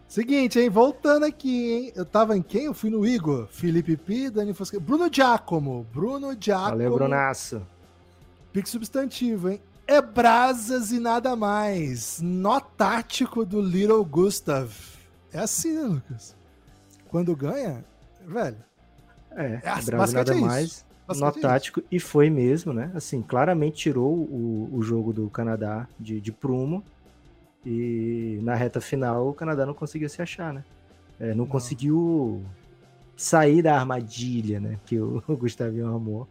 Seguinte, 0.08 0.60
hein? 0.60 0.68
Voltando 0.68 1.24
aqui, 1.24 1.72
hein? 1.72 1.92
Eu 1.96 2.04
tava 2.04 2.36
em 2.36 2.42
quem? 2.42 2.64
Eu 2.64 2.74
fui 2.74 2.90
no 2.90 3.04
Igor. 3.06 3.48
Felipe 3.50 3.96
P, 3.96 4.30
Dani 4.30 4.54
Fosque. 4.54 4.78
Bruno 4.78 5.08
Giacomo. 5.12 5.86
Bruno 5.92 6.36
Giacomo. 6.38 6.70
Valeu, 6.70 6.94
Brunaço. 6.94 7.66
Pique 8.52 8.68
substantivo, 8.68 9.50
hein? 9.50 9.60
É 9.86 10.00
brasas 10.00 10.92
e 10.92 11.00
nada 11.00 11.34
mais. 11.34 12.20
Nó 12.22 12.60
tático 12.60 13.44
do 13.44 13.60
Little 13.60 14.04
Gustav. 14.04 14.72
É 15.32 15.40
assim, 15.40 15.72
né, 15.72 15.82
Lucas? 15.82 16.36
Quando 17.08 17.34
ganha, 17.34 17.84
velho. 18.26 18.56
É, 19.32 19.60
É, 19.62 19.82
Bravo 19.82 20.02
basquete 20.02 20.28
nada 20.28 20.34
é 20.34 20.40
mais. 20.40 20.84
Nó 21.16 21.28
é 21.28 21.32
tático, 21.32 21.82
e 21.90 22.00
foi 22.00 22.30
mesmo, 22.30 22.72
né? 22.72 22.90
Assim, 22.94 23.20
claramente 23.20 23.76
tirou 23.76 24.14
o, 24.14 24.70
o 24.72 24.82
jogo 24.82 25.12
do 25.12 25.28
Canadá 25.28 25.86
de, 26.00 26.20
de 26.20 26.32
prumo. 26.32 26.82
E 27.64 28.40
na 28.42 28.54
reta 28.54 28.80
final 28.80 29.28
o 29.28 29.34
Canadá 29.34 29.64
não 29.66 29.74
conseguiu 29.74 30.08
se 30.08 30.20
achar, 30.22 30.52
né? 30.52 30.64
É, 31.18 31.34
não, 31.34 31.46
Não. 31.46 31.46
conseguiu 31.46 32.44
sair 33.16 33.62
da 33.62 33.76
armadilha, 33.78 34.60
né? 34.60 34.80
Que 34.86 35.00
o, 35.00 35.22
Gustavinho 35.38 35.88
armou. 35.88 36.28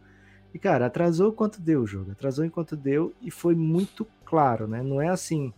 E, 0.54 0.58
cara, 0.58 0.86
atrasou 0.86 1.32
quanto 1.32 1.60
deu 1.62 1.82
o 1.82 1.86
jogo. 1.86 2.12
Atrasou 2.12 2.44
enquanto 2.44 2.76
deu 2.76 3.14
e 3.20 3.30
foi 3.30 3.54
muito 3.56 4.06
claro, 4.24 4.68
né? 4.68 4.82
Não 4.82 5.00
é 5.00 5.08
assim. 5.08 5.54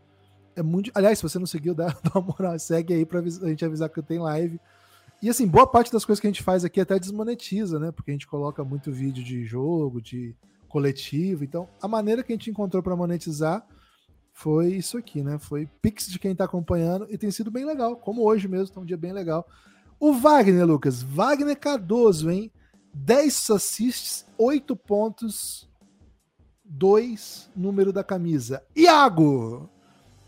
É 0.56 0.62
muito. 0.62 0.92
Aliás, 0.94 1.20
se 1.20 1.24
você 1.24 1.40
não 1.40 1.46
seguiu, 1.46 1.74
dá, 1.76 1.88
dá 1.88 2.12
uma 2.16 2.22
moral. 2.22 2.58
Segue 2.60 2.94
aí 2.94 3.06
pra 3.06 3.20
a 3.20 3.48
gente 3.48 3.66
avisar 3.66 3.90
que 3.90 4.02
tem 4.02 4.20
live. 4.20 4.60
E 5.22 5.30
assim, 5.30 5.48
boa 5.48 5.66
parte 5.66 5.92
das 5.92 6.04
coisas 6.04 6.20
que 6.20 6.28
a 6.28 6.30
gente 6.30 6.44
faz 6.44 6.66
aqui 6.66 6.82
até 6.82 7.00
desmonetiza, 7.00 7.80
né? 7.80 7.92
Porque 7.92 8.12
a 8.12 8.14
gente 8.14 8.28
coloca 8.28 8.64
muito 8.64 8.92
vídeo 8.92 9.24
de 9.24 9.46
jogo, 9.46 10.02
de 10.02 10.36
coletivo. 10.68 11.44
Então, 11.44 11.70
a 11.82 11.88
maneira 11.88 12.24
que 12.24 12.34
a 12.34 12.36
gente 12.36 12.50
encontrou 12.50 12.84
para 12.84 12.96
monetizar 12.96 13.66
foi 14.34 14.74
isso 14.74 14.98
aqui, 14.98 15.24
né? 15.24 15.38
Foi 15.38 15.70
Pix 15.82 16.08
de 16.08 16.20
quem 16.20 16.36
tá 16.36 16.44
acompanhando 16.46 17.08
e 17.10 17.18
tem 17.18 17.32
sido 17.32 17.52
bem 17.52 17.64
legal, 17.64 17.96
como 17.96 18.24
hoje 18.24 18.48
mesmo, 18.48 18.74
tá 18.74 18.82
um 18.82 18.86
dia 18.86 18.98
bem 18.98 19.14
legal. 19.14 19.48
O 20.00 20.12
Wagner, 20.14 20.66
Lucas, 20.66 21.02
Wagner 21.02 21.58
Cardoso, 21.58 22.30
hein? 22.30 22.52
10 22.94 23.50
assists, 23.50 24.26
8 24.38 24.76
pontos, 24.76 25.70
2 26.64 27.50
número 27.56 27.92
da 27.92 28.04
camisa. 28.04 28.64
Iago, 28.76 29.70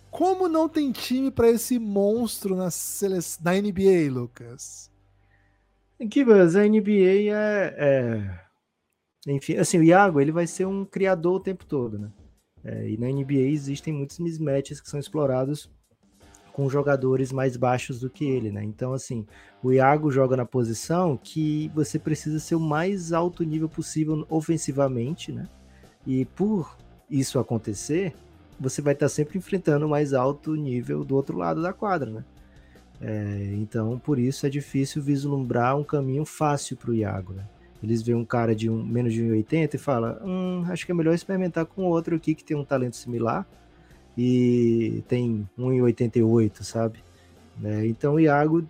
como 0.09 0.47
não 0.47 0.67
tem 0.67 0.91
time 0.91 1.29
para 1.29 1.49
esse 1.49 1.77
monstro 1.77 2.55
na, 2.55 2.69
na 3.41 3.53
NBA, 3.61 4.11
Lucas? 4.11 4.91
Gibas, 6.11 6.55
a 6.55 6.67
NBA 6.67 7.31
é, 7.31 7.75
é- 7.77 8.39
Enfim, 9.27 9.57
assim, 9.57 9.79
o 9.79 9.83
Iago, 9.83 10.19
ele 10.19 10.31
vai 10.31 10.45
ser 10.47 10.65
um 10.65 10.85
criador 10.85 11.35
o 11.35 11.43
tempo 11.43 11.65
todo, 11.65 11.97
né? 11.97 12.11
É, 12.63 12.89
e 12.89 12.97
na 12.97 13.07
NBA 13.07 13.47
existem 13.51 13.93
muitos 13.93 14.17
mismatches 14.19 14.81
que 14.81 14.89
são 14.89 14.99
explorados 14.99 15.69
com 16.55 16.69
jogadores 16.69 17.33
mais 17.33 17.57
baixos 17.57 17.99
do 17.99 18.09
que 18.09 18.23
ele, 18.23 18.49
né? 18.49 18.63
Então, 18.63 18.93
assim, 18.93 19.27
o 19.61 19.73
Iago 19.73 20.09
joga 20.09 20.37
na 20.37 20.45
posição 20.45 21.19
que 21.21 21.69
você 21.75 21.99
precisa 21.99 22.39
ser 22.39 22.55
o 22.55 22.61
mais 22.61 23.11
alto 23.11 23.43
nível 23.43 23.67
possível 23.67 24.25
ofensivamente, 24.29 25.33
né? 25.33 25.49
E 26.07 26.23
por 26.23 26.77
isso 27.09 27.39
acontecer, 27.39 28.15
você 28.57 28.81
vai 28.81 28.93
estar 28.93 29.09
sempre 29.09 29.37
enfrentando 29.37 29.85
o 29.85 29.89
mais 29.89 30.13
alto 30.13 30.55
nível 30.55 31.03
do 31.03 31.17
outro 31.17 31.37
lado 31.37 31.61
da 31.61 31.73
quadra, 31.73 32.09
né? 32.09 32.23
É, 33.01 33.53
então, 33.57 33.99
por 33.99 34.17
isso 34.17 34.45
é 34.45 34.49
difícil 34.49 35.01
vislumbrar 35.01 35.77
um 35.77 35.83
caminho 35.83 36.23
fácil 36.23 36.77
para 36.77 36.91
o 36.91 36.95
Iago. 36.95 37.33
Né? 37.33 37.43
Eles 37.83 38.01
veem 38.01 38.17
um 38.17 38.23
cara 38.23 38.55
de 38.55 38.69
um, 38.69 38.81
menos 38.81 39.13
de 39.13 39.21
1,80 39.21 39.73
e 39.73 39.77
falam: 39.77 40.17
hum, 40.23 40.63
acho 40.69 40.85
que 40.85 40.93
é 40.93 40.95
melhor 40.95 41.13
experimentar 41.13 41.65
com 41.65 41.83
outro 41.83 42.15
aqui 42.15 42.33
que 42.33 42.45
tem 42.45 42.55
um 42.55 42.63
talento 42.63 42.95
similar 42.95 43.45
e 44.17 45.03
tem 45.07 45.47
1,88, 45.57 46.63
sabe? 46.63 47.03
Né? 47.57 47.87
Então, 47.87 48.15
o 48.15 48.19
Iago 48.19 48.65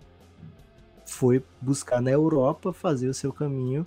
foi 1.06 1.44
buscar 1.62 2.02
na 2.02 2.12
Europa 2.12 2.74
fazer 2.74 3.08
o 3.08 3.14
seu 3.14 3.32
caminho. 3.32 3.86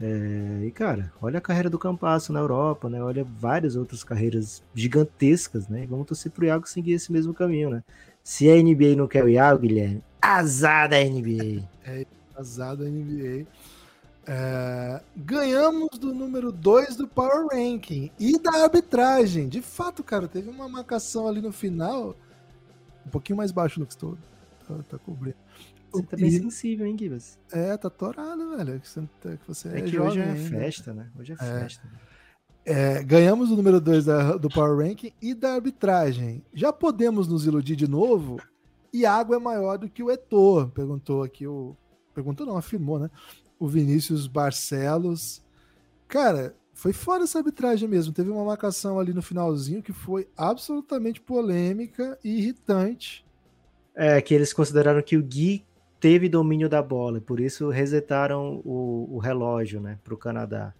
É, 0.00 0.64
e, 0.64 0.70
cara, 0.72 1.12
olha 1.20 1.38
a 1.38 1.40
carreira 1.40 1.70
do 1.70 1.78
Campasso 1.78 2.32
na 2.32 2.40
Europa, 2.40 2.90
né? 2.90 3.00
Olha 3.02 3.24
várias 3.24 3.76
outras 3.76 4.02
carreiras 4.02 4.62
gigantescas, 4.74 5.68
né? 5.68 5.86
Vamos 5.88 6.06
torcer 6.06 6.32
pro 6.32 6.44
Iago 6.44 6.68
seguir 6.68 6.94
esse 6.94 7.12
mesmo 7.12 7.32
caminho, 7.32 7.70
né? 7.70 7.84
Se 8.22 8.50
a 8.50 8.60
NBA 8.60 8.96
não 8.96 9.06
quer 9.06 9.24
o 9.24 9.28
Iago, 9.28 9.60
Guilherme, 9.60 10.02
azar 10.20 10.88
da 10.88 10.98
NBA. 10.98 11.62
Azar 12.36 12.76
da 12.76 12.84
NBA. 12.84 13.46
É, 14.26 15.00
ganhamos 15.16 15.98
do 15.98 16.14
número 16.14 16.52
2 16.52 16.96
do 16.96 17.08
Power 17.08 17.46
Ranking 17.52 18.10
e 18.18 18.38
da 18.38 18.62
arbitragem. 18.64 19.48
De 19.48 19.60
fato, 19.60 20.02
cara, 20.04 20.28
teve 20.28 20.48
uma 20.48 20.68
marcação 20.68 21.26
ali 21.26 21.40
no 21.40 21.52
final. 21.52 22.14
Um 23.06 23.10
pouquinho 23.10 23.36
mais 23.36 23.50
baixo 23.50 23.80
do 23.80 23.86
que 23.86 23.92
estou. 23.92 24.16
Tá, 24.66 24.76
tá 24.88 24.98
cobrindo. 24.98 25.36
Você 25.90 26.02
tá 26.04 26.16
bem 26.16 26.28
E- 26.28 26.38
sensível, 26.40 26.86
hein, 26.86 26.96
Gibas? 26.96 27.38
É, 27.52 27.76
tá 27.76 27.90
torado, 27.90 28.56
velho. 28.56 28.80
Que 28.80 28.88
você, 28.88 29.00
que 29.22 29.46
você 29.46 29.68
É, 29.68 29.78
é, 29.78 29.82
que 29.82 29.88
jovem 29.90 30.08
hoje 30.10 30.20
é 30.20 30.34
festa, 30.36 30.94
né? 30.94 31.10
Hoje 31.18 31.32
é, 31.32 31.36
festa. 31.36 31.82
É, 32.64 33.02
ganhamos 33.02 33.50
o 33.50 33.56
número 33.56 33.80
2 33.80 34.04
do 34.40 34.48
Power 34.48 34.86
Ranking 34.86 35.12
e 35.20 35.34
da 35.34 35.54
arbitragem. 35.54 36.44
Já 36.54 36.72
podemos 36.72 37.26
nos 37.26 37.44
iludir 37.44 37.74
de 37.74 37.88
novo? 37.88 38.40
Iago 38.94 39.34
é 39.34 39.38
maior 39.38 39.78
do 39.78 39.88
que 39.88 40.02
o 40.02 40.10
Etor, 40.10 40.68
perguntou 40.70 41.22
aqui 41.22 41.46
o. 41.46 41.76
Perguntou, 42.14 42.46
não, 42.46 42.58
afirmou, 42.58 42.98
né? 42.98 43.10
O 43.62 43.68
Vinícius 43.68 44.26
Barcelos. 44.26 45.40
Cara, 46.08 46.52
foi 46.74 46.92
fora 46.92 47.22
essa 47.22 47.38
arbitragem 47.38 47.88
mesmo. 47.88 48.12
Teve 48.12 48.28
uma 48.28 48.44
marcação 48.44 48.98
ali 48.98 49.14
no 49.14 49.22
finalzinho 49.22 49.80
que 49.80 49.92
foi 49.92 50.28
absolutamente 50.36 51.20
polêmica 51.20 52.18
e 52.24 52.38
irritante. 52.38 53.24
É, 53.94 54.20
que 54.20 54.34
eles 54.34 54.52
consideraram 54.52 55.00
que 55.00 55.16
o 55.16 55.22
Gui 55.22 55.64
teve 56.00 56.28
domínio 56.28 56.68
da 56.68 56.82
bola, 56.82 57.20
por 57.20 57.38
isso 57.38 57.68
resetaram 57.68 58.60
o, 58.64 59.06
o 59.12 59.18
relógio, 59.18 59.80
né, 59.80 59.96
pro 60.02 60.18
Canadá. 60.18 60.74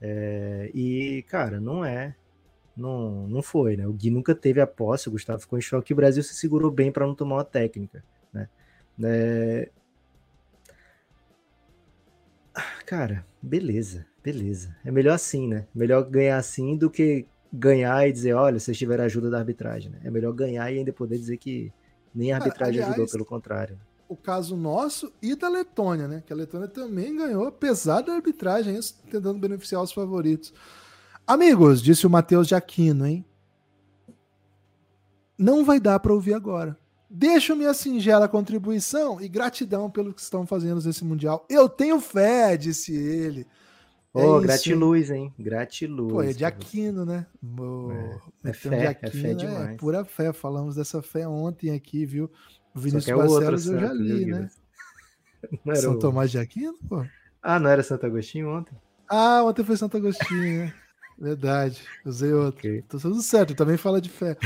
É, 0.00 0.70
e, 0.72 1.22
cara, 1.28 1.60
não 1.60 1.84
é. 1.84 2.16
Não, 2.74 3.28
não 3.28 3.42
foi, 3.42 3.76
né? 3.76 3.86
O 3.86 3.92
Gui 3.92 4.10
nunca 4.10 4.34
teve 4.34 4.62
a 4.62 4.66
posse, 4.66 5.10
o 5.10 5.12
Gustavo 5.12 5.40
ficou 5.40 5.58
em 5.58 5.62
choque 5.62 5.92
o 5.92 5.96
Brasil 5.96 6.22
se 6.22 6.34
segurou 6.34 6.70
bem 6.70 6.90
para 6.90 7.06
não 7.06 7.14
tomar 7.14 7.36
uma 7.36 7.44
técnica, 7.44 8.02
né? 8.32 8.48
É, 9.02 9.68
Cara, 12.86 13.26
beleza, 13.42 14.06
beleza. 14.22 14.76
É 14.84 14.90
melhor 14.90 15.14
assim, 15.14 15.48
né? 15.48 15.66
Melhor 15.74 16.02
ganhar 16.04 16.36
assim 16.36 16.76
do 16.76 16.88
que 16.88 17.26
ganhar 17.52 18.08
e 18.08 18.12
dizer, 18.12 18.34
olha, 18.34 18.58
vocês 18.58 18.76
tiveram 18.76 19.04
ajuda 19.04 19.30
da 19.30 19.38
arbitragem, 19.38 19.90
né? 19.90 20.00
É 20.04 20.10
melhor 20.10 20.32
ganhar 20.32 20.70
e 20.70 20.78
ainda 20.78 20.92
poder 20.92 21.18
dizer 21.18 21.36
que 21.36 21.72
nem 22.14 22.32
a 22.32 22.38
Cara, 22.38 22.44
arbitragem 22.44 22.80
ajudou, 22.80 22.94
aliás, 22.94 23.12
pelo 23.12 23.24
contrário. 23.24 23.78
O 24.08 24.16
caso 24.16 24.56
nosso 24.56 25.12
e 25.22 25.34
da 25.34 25.48
Letônia, 25.48 26.06
né? 26.06 26.22
Que 26.26 26.32
a 26.32 26.36
Letônia 26.36 26.68
também 26.68 27.16
ganhou, 27.16 27.46
apesar 27.46 28.02
da 28.02 28.14
arbitragem, 28.14 28.76
isso 28.76 29.00
tentando 29.10 29.38
beneficiar 29.38 29.82
os 29.82 29.92
favoritos. 29.92 30.52
Amigos, 31.26 31.82
disse 31.82 32.06
o 32.06 32.10
Matheus 32.10 32.46
de 32.46 32.54
Aquino, 32.54 33.06
hein? 33.06 33.24
Não 35.38 35.64
vai 35.64 35.80
dar 35.80 35.98
para 35.98 36.12
ouvir 36.12 36.34
agora. 36.34 36.78
Deixo 37.16 37.54
minha 37.54 37.72
singela 37.72 38.26
contribuição 38.28 39.20
e 39.20 39.28
gratidão 39.28 39.88
pelo 39.88 40.12
que 40.12 40.20
estão 40.20 40.44
fazendo 40.44 40.84
nesse 40.84 41.04
Mundial. 41.04 41.46
Eu 41.48 41.68
tenho 41.68 42.00
fé, 42.00 42.56
disse 42.56 42.92
ele. 42.92 43.46
Ô, 44.12 44.20
É 44.20 44.24
oh, 44.24 44.36
isso, 44.38 44.46
gratiluz, 44.46 45.10
hein? 45.10 45.32
Gratiluz. 45.38 46.12
Pô, 46.12 46.22
é 46.22 46.32
de. 46.32 46.44
Aquino, 46.44 47.04
né? 47.04 47.24
É, 48.44 48.50
é 48.50 48.52
fé, 48.52 48.94
de 48.94 49.06
é 49.06 49.10
fé 49.10 49.34
demais. 49.34 49.76
pura 49.76 50.04
fé. 50.04 50.32
Falamos 50.32 50.74
dessa 50.74 51.00
fé 51.02 51.26
ontem 51.28 51.70
aqui, 51.70 52.04
viu? 52.04 52.24
O 52.74 52.78
Só 52.78 52.80
Vinícius 52.80 53.08
é 53.08 53.14
Barcelos 53.14 53.66
eu 53.66 53.78
já 53.78 53.92
li, 53.92 54.26
né? 54.26 54.50
São 55.76 55.92
o- 55.94 55.98
Tomás 56.00 56.32
de 56.32 56.38
Aquino, 56.38 56.76
pô? 56.88 57.04
Ah, 57.40 57.60
não 57.60 57.70
era 57.70 57.82
Santo 57.84 58.06
Agostinho 58.06 58.48
ontem? 58.48 58.76
Ah, 59.08 59.44
ontem 59.44 59.62
foi 59.62 59.76
Santo 59.76 59.96
Agostinho, 59.96 60.64
né? 60.64 60.74
Verdade, 61.18 61.80
usei 62.04 62.32
outro. 62.32 62.58
Ok. 62.58 62.82
Tô 62.88 62.98
tudo 62.98 63.22
certo, 63.22 63.54
também 63.54 63.76
fala 63.76 64.00
de 64.00 64.10
fé. 64.10 64.36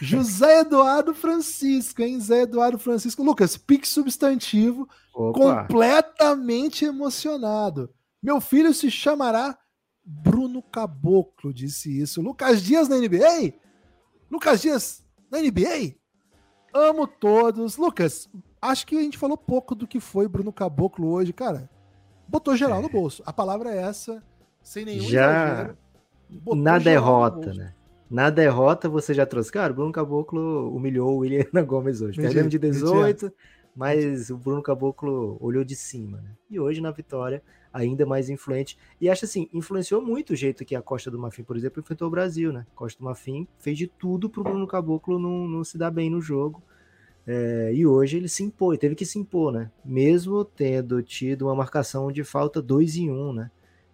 José 0.00 0.60
Eduardo 0.60 1.14
Francisco, 1.14 2.02
hein? 2.02 2.20
Zé 2.20 2.42
Eduardo 2.42 2.78
Francisco. 2.78 3.22
Lucas, 3.22 3.56
pique 3.56 3.88
substantivo, 3.88 4.88
Opa, 5.14 5.62
completamente 5.62 6.84
emocionado. 6.84 7.90
Meu 8.22 8.40
filho 8.40 8.74
se 8.74 8.90
chamará 8.90 9.56
Bruno 10.04 10.62
Caboclo, 10.62 11.54
disse 11.54 12.00
isso. 12.00 12.20
Lucas 12.20 12.62
Dias 12.62 12.88
na 12.88 12.96
NBA? 12.96 13.54
Lucas 14.30 14.60
Dias 14.60 15.04
na 15.30 15.40
NBA? 15.40 15.94
Amo 16.74 17.06
todos. 17.06 17.76
Lucas, 17.76 18.28
acho 18.60 18.86
que 18.86 18.98
a 18.98 19.02
gente 19.02 19.16
falou 19.16 19.36
pouco 19.36 19.74
do 19.74 19.86
que 19.86 20.00
foi 20.00 20.28
Bruno 20.28 20.52
Caboclo 20.52 21.08
hoje, 21.08 21.32
cara. 21.32 21.70
Botou 22.28 22.56
geral 22.56 22.82
no 22.82 22.88
bolso. 22.88 23.22
A 23.24 23.32
palavra 23.32 23.70
é 23.70 23.78
essa, 23.78 24.22
sem 24.62 24.84
nenhum 24.84 25.04
Já 25.04 25.52
exagero. 25.52 25.78
Botou 26.28 26.62
na 26.62 26.78
derrota, 26.78 27.52
né? 27.54 27.72
Na 28.10 28.30
derrota 28.30 28.88
você 28.88 29.12
já 29.12 29.26
trouxe. 29.26 29.50
Cara, 29.50 29.72
o 29.72 29.76
Bruno 29.76 29.92
Caboclo 29.92 30.74
humilhou 30.74 31.14
o 31.14 31.18
William 31.18 31.44
Gomes 31.66 32.00
hoje. 32.00 32.18
Mentira, 32.18 32.44
Perdemos 32.44 32.50
de 32.50 32.58
mentira. 32.58 33.12
18, 33.12 33.32
mas 33.74 34.30
o 34.30 34.36
Bruno 34.36 34.62
Caboclo 34.62 35.36
olhou 35.40 35.64
de 35.64 35.74
cima, 35.74 36.18
né? 36.20 36.30
E 36.48 36.58
hoje 36.58 36.80
na 36.80 36.90
vitória, 36.90 37.42
ainda 37.72 38.06
mais 38.06 38.30
influente. 38.30 38.78
E 39.00 39.10
acho 39.10 39.24
assim, 39.24 39.48
influenciou 39.52 40.00
muito 40.00 40.32
o 40.32 40.36
jeito 40.36 40.64
que 40.64 40.74
a 40.74 40.80
Costa 40.80 41.10
do 41.10 41.18
Marfim, 41.18 41.42
por 41.42 41.56
exemplo, 41.56 41.80
enfrentou 41.80 42.08
o 42.08 42.10
Brasil, 42.10 42.52
né? 42.52 42.66
Costa 42.74 42.98
do 42.98 43.04
Marfim 43.04 43.46
fez 43.58 43.76
de 43.76 43.86
tudo 43.86 44.30
pro 44.30 44.42
Bruno 44.42 44.66
Caboclo 44.66 45.18
não, 45.18 45.46
não 45.46 45.62
se 45.62 45.76
dar 45.76 45.90
bem 45.90 46.08
no 46.08 46.20
jogo. 46.20 46.62
É, 47.26 47.72
e 47.74 47.84
hoje 47.84 48.16
ele 48.16 48.28
se 48.28 48.44
impôs, 48.44 48.78
teve 48.78 48.94
que 48.94 49.04
se 49.04 49.18
impor, 49.18 49.52
né? 49.52 49.70
Mesmo 49.84 50.44
tendo 50.44 51.02
tido 51.02 51.46
uma 51.46 51.56
marcação 51.56 52.10
de 52.12 52.22
falta 52.22 52.62
2 52.62 52.96
em 52.96 53.10
1, 53.10 53.14
um, 53.14 53.32
né? 53.32 53.50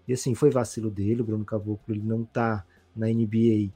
E 0.07 0.12
assim, 0.12 0.34
foi 0.34 0.50
vacilo 0.50 0.90
dele, 0.90 1.22
o 1.22 1.24
Bruno 1.24 1.44
Caboclo 1.44 1.94
ele 1.94 2.03
não 2.03 2.24
tá 2.24 2.64
na 2.94 3.07
NBA. 3.09 3.70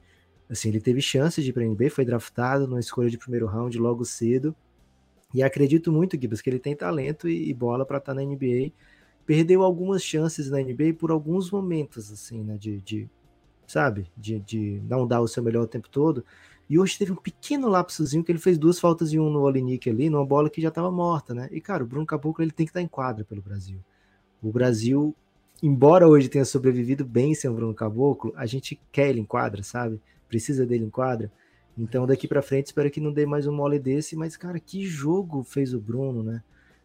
Assim, 0.49 0.69
ele 0.69 0.79
teve 0.79 1.01
chances 1.01 1.43
de 1.43 1.49
ir 1.49 1.53
pra 1.53 1.63
NBA, 1.63 1.89
foi 1.89 2.05
draftado 2.05 2.67
numa 2.67 2.79
escolha 2.79 3.09
de 3.09 3.17
primeiro 3.17 3.47
round 3.47 3.77
logo 3.77 4.05
cedo. 4.05 4.55
E 5.33 5.43
acredito 5.43 5.91
muito, 5.91 6.19
Gibbs, 6.19 6.41
que 6.41 6.49
ele 6.49 6.59
tem 6.59 6.75
talento 6.75 7.27
e, 7.27 7.53
bola 7.53 7.85
para 7.85 7.97
estar 7.97 8.13
na 8.13 8.23
NBA. 8.23 8.71
Perdeu 9.25 9.61
algumas 9.61 10.01
chances 10.01 10.49
na 10.49 10.59
NBA 10.59 10.93
por 10.97 11.11
alguns 11.11 11.51
momentos, 11.51 12.11
assim, 12.11 12.43
né? 12.43 12.57
De, 12.57 12.81
de 12.81 13.09
sabe? 13.67 14.09
De, 14.15 14.39
de 14.39 14.81
não 14.87 15.05
dar 15.05 15.19
o 15.19 15.27
seu 15.27 15.43
melhor 15.43 15.63
o 15.63 15.67
tempo 15.67 15.89
todo. 15.89 16.23
E 16.69 16.79
hoje 16.79 16.97
teve 16.97 17.11
um 17.11 17.15
pequeno 17.15 17.69
lapsozinho 17.69 18.23
que 18.23 18.31
ele 18.31 18.39
fez 18.39 18.57
duas 18.57 18.79
faltas 18.79 19.13
e 19.13 19.19
um 19.19 19.29
no 19.29 19.41
Olinick 19.41 19.89
ali, 19.89 20.09
numa 20.09 20.25
bola 20.25 20.49
que 20.49 20.61
já 20.61 20.69
estava 20.69 20.91
morta, 20.91 21.33
né? 21.33 21.47
E, 21.51 21.61
cara, 21.61 21.83
o 21.83 21.87
Bruno 21.87 22.05
Caboclo 22.05 22.43
ele 22.43 22.51
tem 22.51 22.65
que 22.65 22.71
estar 22.71 22.81
em 22.81 22.87
quadra 22.87 23.23
pelo 23.23 23.41
Brasil. 23.41 23.79
O 24.41 24.51
Brasil, 24.51 25.15
embora 25.61 26.07
hoje 26.07 26.29
tenha 26.29 26.45
sobrevivido 26.45 27.05
bem 27.05 27.33
sem 27.33 27.49
o 27.49 27.53
Bruno 27.53 27.73
Caboclo, 27.73 28.33
a 28.35 28.45
gente 28.45 28.79
quer 28.91 29.09
ele 29.09 29.19
em 29.19 29.25
quadra, 29.25 29.63
sabe? 29.63 29.99
Precisa 30.27 30.65
dele 30.65 30.85
em 30.85 30.89
quadra. 30.89 31.31
Então, 31.77 32.07
daqui 32.07 32.27
para 32.27 32.41
frente, 32.41 32.67
espero 32.67 32.89
que 32.89 32.99
não 32.99 33.11
dê 33.11 33.25
mais 33.25 33.45
um 33.45 33.53
mole 33.53 33.77
desse. 33.77 34.15
Mas, 34.15 34.35
cara, 34.35 34.59
que 34.59 34.85
jogo 34.85 35.43
fez 35.43 35.73
o 35.73 35.79
Bruno, 35.79 36.23
né? 36.23 36.43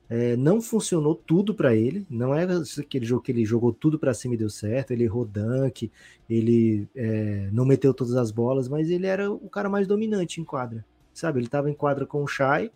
É, 0.08 0.36
não 0.36 0.60
funcionou 0.60 1.14
tudo 1.14 1.54
para 1.54 1.74
ele. 1.74 2.06
Não 2.10 2.34
é 2.34 2.46
aquele 2.78 3.06
jogo 3.06 3.22
que 3.22 3.32
ele 3.32 3.46
jogou 3.46 3.72
tudo 3.72 3.98
para 3.98 4.12
cima 4.12 4.34
e 4.34 4.36
deu 4.36 4.50
certo. 4.50 4.90
Ele 4.90 5.04
errou 5.04 5.24
dunk, 5.24 5.90
ele 6.28 6.86
é, 6.94 7.48
não 7.50 7.64
meteu 7.64 7.94
todas 7.94 8.14
as 8.16 8.30
bolas, 8.30 8.68
mas 8.68 8.90
ele 8.90 9.06
era 9.06 9.32
o 9.32 9.48
cara 9.48 9.70
mais 9.70 9.86
dominante 9.86 10.40
em 10.40 10.44
quadra, 10.44 10.84
sabe? 11.14 11.38
Ele 11.38 11.46
estava 11.46 11.70
em 11.70 11.74
quadra 11.74 12.04
com 12.04 12.22
o 12.22 12.26
Shai 12.26 12.70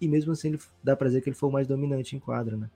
e 0.00 0.06
mesmo 0.06 0.32
assim 0.32 0.48
ele 0.48 0.58
dá 0.82 0.94
para 0.94 1.08
dizer 1.08 1.22
que 1.22 1.28
ele 1.28 1.36
foi 1.36 1.48
o 1.48 1.52
mais 1.52 1.66
dominante 1.66 2.14
em 2.14 2.20
quadra, 2.20 2.56
né? 2.56 2.70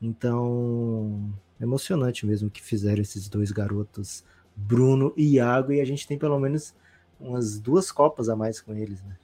Então, 0.00 1.32
emocionante 1.60 2.26
mesmo 2.26 2.50
que 2.50 2.62
fizeram 2.62 3.02
esses 3.02 3.28
dois 3.28 3.50
garotos, 3.50 4.24
Bruno 4.54 5.12
e 5.16 5.34
Iago, 5.34 5.72
e 5.72 5.80
a 5.80 5.84
gente 5.84 6.06
tem 6.06 6.18
pelo 6.18 6.38
menos 6.38 6.74
umas 7.18 7.58
duas 7.58 7.90
copas 7.92 8.28
a 8.28 8.36
mais 8.36 8.60
com 8.60 8.74
eles, 8.74 9.02
né? 9.02 9.16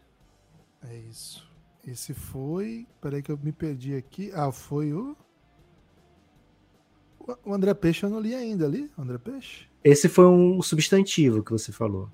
É 0.88 0.96
isso. 0.96 1.48
Esse 1.86 2.14
foi. 2.14 2.86
Peraí 3.00 3.22
que 3.22 3.30
eu 3.30 3.38
me 3.38 3.52
perdi 3.52 3.94
aqui. 3.94 4.30
Ah, 4.34 4.50
foi 4.50 4.92
o. 4.92 5.16
O 7.44 7.54
André 7.54 7.72
Peixe 7.74 8.04
eu 8.04 8.10
não 8.10 8.20
li 8.20 8.34
ainda 8.34 8.66
ali. 8.66 8.90
André 8.98 9.18
Peixe? 9.18 9.66
Esse 9.82 10.08
foi 10.08 10.26
um 10.26 10.60
substantivo 10.60 11.42
que 11.42 11.52
você 11.52 11.72
falou. 11.72 12.10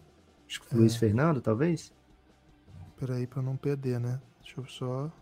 Acho 0.47 0.61
que 0.61 0.67
foi 0.69 0.79
É. 0.79 0.81
Luiz 0.81 0.97
Fernando, 0.97 1.41
talvez? 1.41 1.93
Peraí 2.97 3.27
pra 3.27 3.41
eu 3.41 3.45
não 3.45 3.57
perder, 3.57 3.99
né? 3.99 4.21
Deixa 4.41 4.61
eu 4.61 4.67
só. 4.67 5.13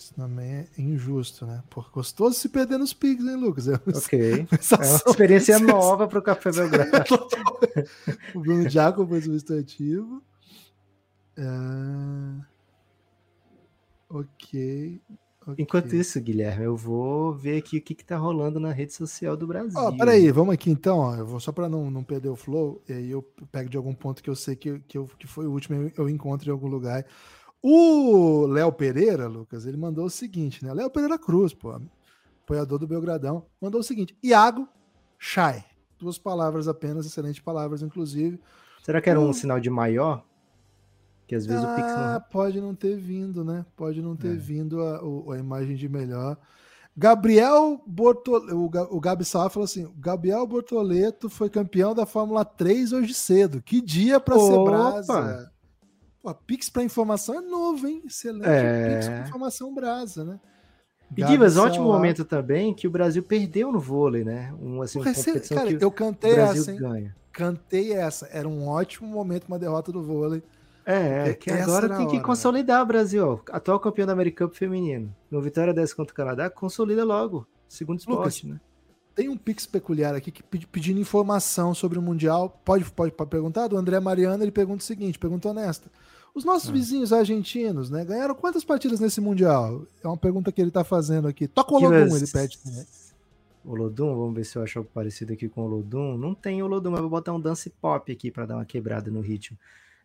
Isso 0.00 0.14
também 0.14 0.50
é 0.50 0.66
injusto, 0.78 1.44
né? 1.44 1.62
Pô, 1.68 1.84
gostoso 1.92 2.34
se 2.34 2.48
perder 2.48 2.78
nos 2.78 2.94
pigs, 2.94 3.22
hein, 3.26 3.36
Lucas? 3.36 3.68
É 3.68 3.72
uma 3.72 3.98
Ok. 3.98 4.32
É 4.32 4.34
uma 4.36 4.48
sensação- 4.62 5.10
experiência 5.12 5.58
sensação- 5.58 5.78
nova 5.78 6.08
para 6.08 6.18
o 6.18 6.22
Café 6.22 6.50
Belgrado. 6.50 7.04
o 8.34 8.40
Bruno 8.40 8.66
Jacob 8.66 9.06
foi 9.06 9.20
substantivo. 9.20 10.22
Ah, 11.36 12.40
ok. 14.08 15.00
ok. 15.46 15.54
Enquanto 15.58 15.94
isso, 15.94 16.18
Guilherme, 16.20 16.64
eu 16.64 16.76
vou 16.76 17.34
ver 17.34 17.58
aqui 17.58 17.76
o 17.78 17.82
que, 17.82 17.94
que 17.94 18.04
tá 18.04 18.16
rolando 18.16 18.58
na 18.58 18.72
rede 18.72 18.94
social 18.94 19.36
do 19.36 19.46
Brasil. 19.46 19.78
Ó, 19.78 19.92
peraí, 19.96 20.30
vamos 20.30 20.54
aqui 20.54 20.70
então, 20.70 20.98
ó, 20.98 21.14
eu 21.14 21.26
vou 21.26 21.40
só 21.40 21.52
para 21.52 21.68
não, 21.68 21.90
não 21.90 22.02
perder 22.02 22.28
o 22.30 22.36
flow, 22.36 22.82
e 22.88 22.92
aí 22.94 23.10
eu 23.10 23.22
pego 23.52 23.68
de 23.68 23.76
algum 23.76 23.94
ponto 23.94 24.22
que 24.22 24.30
eu 24.30 24.36
sei 24.36 24.56
que, 24.56 24.80
que, 24.80 24.96
eu, 24.98 25.06
que 25.18 25.26
foi 25.26 25.46
o 25.46 25.52
último 25.52 25.76
eu, 25.76 25.92
eu 25.96 26.08
encontro 26.08 26.48
em 26.48 26.52
algum 26.52 26.68
lugar. 26.68 27.04
O 27.62 28.46
Léo 28.46 28.72
Pereira, 28.72 29.26
Lucas, 29.28 29.66
ele 29.66 29.76
mandou 29.76 30.06
o 30.06 30.10
seguinte, 30.10 30.64
né? 30.64 30.72
Léo 30.72 30.90
Pereira 30.90 31.18
Cruz, 31.18 31.52
pô, 31.52 31.78
apoiador 32.42 32.78
do 32.78 32.86
Belgradão, 32.86 33.44
mandou 33.60 33.80
o 33.80 33.84
seguinte: 33.84 34.16
Iago 34.22 34.66
Chay. 35.18 35.64
Duas 35.98 36.16
palavras 36.18 36.66
apenas, 36.66 37.04
excelentes 37.04 37.40
palavras, 37.42 37.82
inclusive. 37.82 38.40
Será 38.82 39.00
que 39.02 39.10
era 39.10 39.20
um 39.20 39.28
Hum. 39.28 39.32
sinal 39.34 39.60
de 39.60 39.68
maior? 39.68 40.24
Que 41.26 41.34
às 41.34 41.44
vezes 41.44 41.62
o 41.62 41.74
Pix 41.74 41.86
Ah, 41.90 42.14
não. 42.14 42.30
pode 42.30 42.60
não 42.60 42.74
ter 42.74 42.96
vindo, 42.96 43.44
né? 43.44 43.64
Pode 43.76 44.00
não 44.00 44.16
ter 44.16 44.32
É. 44.32 44.36
vindo 44.36 44.80
a, 44.82 45.00
a 45.34 45.38
imagem 45.38 45.76
de 45.76 45.88
melhor. 45.88 46.38
Gabriel 46.96 47.80
Bortoleto, 47.86 48.56
o, 48.56 48.68
Ga- 48.68 48.88
o 48.90 48.98
Gabi 49.00 49.24
Sá 49.24 49.48
falou 49.50 49.64
assim: 49.64 49.92
Gabriel 49.98 50.44
Bortoleto 50.46 51.28
foi 51.28 51.48
campeão 51.50 51.94
da 51.94 52.04
Fórmula 52.06 52.44
3 52.44 52.92
hoje 52.92 53.12
cedo. 53.14 53.62
Que 53.62 53.80
dia 53.80 54.18
para 54.18 54.38
ser 54.40 54.58
brasa. 54.64 55.52
Pô, 56.22 56.34
Pix 56.34 56.68
para 56.68 56.82
informação 56.82 57.36
é 57.36 57.40
novo, 57.40 57.86
hein? 57.88 58.02
Excelente 58.06 58.46
É. 58.46 58.94
Pix 58.96 59.08
para 59.08 59.20
informação 59.20 59.74
brasa, 59.74 60.24
né? 60.24 60.40
E 61.16 61.24
Divas, 61.24 61.56
ótimo 61.56 61.86
Sá- 61.86 61.92
momento 61.92 62.24
também 62.24 62.72
que 62.72 62.86
o 62.86 62.90
Brasil 62.90 63.22
perdeu 63.22 63.72
no 63.72 63.80
vôlei, 63.80 64.22
né? 64.22 64.54
Um, 64.60 64.80
assim, 64.82 64.98
uma 64.98 65.04
Porra, 65.04 65.10
esse- 65.12 65.24
competição 65.24 65.56
cara, 65.56 65.74
que 65.76 65.84
eu 65.84 65.90
cantei 65.90 66.32
essa, 66.36 66.70
hein? 66.72 66.78
ganha. 66.78 67.16
Cantei 67.32 67.92
essa. 67.92 68.28
Era 68.30 68.48
um 68.48 68.68
ótimo 68.68 69.08
momento, 69.08 69.46
uma 69.48 69.58
derrota 69.58 69.90
do 69.90 70.02
vôlei. 70.02 70.42
É, 70.86 71.24
Porque 71.32 71.34
que 71.34 71.50
essa 71.50 71.62
agora 71.64 71.88
tem 71.88 71.98
que 71.98 72.04
hora, 72.04 72.16
né? 72.18 72.22
consolidar 72.24 72.82
o 72.82 72.86
Brasil, 72.86 73.26
ó. 73.28 73.38
Atual 73.52 73.80
campeão 73.80 74.06
da 74.06 74.12
American 74.12 74.46
Cup 74.48 74.56
feminino. 74.56 75.14
No 75.30 75.40
vitória 75.40 75.74
dessa 75.74 75.94
contra 75.94 76.12
o 76.12 76.16
Canadá, 76.16 76.48
consolida 76.48 77.04
logo. 77.04 77.46
Segundo 77.68 77.98
esporte, 78.00 78.46
né? 78.46 78.60
Tem 79.14 79.28
um 79.28 79.36
pix 79.36 79.66
peculiar 79.66 80.14
aqui 80.14 80.30
que 80.30 80.42
pedi- 80.42 80.66
pedindo 80.66 81.00
informação 81.00 81.74
sobre 81.74 81.98
o 81.98 82.02
Mundial. 82.02 82.48
Pode, 82.64 82.84
pode, 82.90 83.12
pode 83.12 83.30
perguntar? 83.30 83.66
Do 83.68 83.76
André 83.76 83.98
Mariano, 84.00 84.42
ele 84.42 84.50
pergunta 84.52 84.82
o 84.82 84.86
seguinte: 84.86 85.18
pergunta 85.18 85.48
honesta. 85.48 85.90
Os 86.34 86.44
nossos 86.44 86.68
Ah. 86.68 86.72
vizinhos 86.72 87.12
argentinos, 87.12 87.90
né, 87.90 88.04
ganharam 88.04 88.34
quantas 88.34 88.64
partidas 88.64 89.00
nesse 89.00 89.20
Mundial? 89.20 89.86
É 90.02 90.06
uma 90.06 90.16
pergunta 90.16 90.50
que 90.52 90.60
ele 90.60 90.70
tá 90.70 90.84
fazendo 90.84 91.26
aqui. 91.28 91.48
Toca 91.48 91.72
o 91.72 91.76
Olodum, 91.76 92.16
ele 92.16 92.26
pede. 92.26 92.58
né? 92.66 92.86
Olodum, 93.64 94.14
vamos 94.16 94.34
ver 94.34 94.44
se 94.44 94.56
eu 94.56 94.62
acho 94.62 94.78
algo 94.78 94.90
parecido 94.92 95.32
aqui 95.32 95.48
com 95.48 95.60
o 95.62 95.64
Olodum. 95.64 96.16
Não 96.16 96.34
tem 96.34 96.62
Olodum, 96.62 96.90
mas 96.92 97.00
vou 97.00 97.10
botar 97.10 97.32
um 97.32 97.40
dance 97.40 97.68
pop 97.68 98.10
aqui 98.10 98.30
para 98.30 98.46
dar 98.46 98.56
uma 98.56 98.64
quebrada 98.64 99.10
no 99.10 99.20
ritmo. 99.20 99.58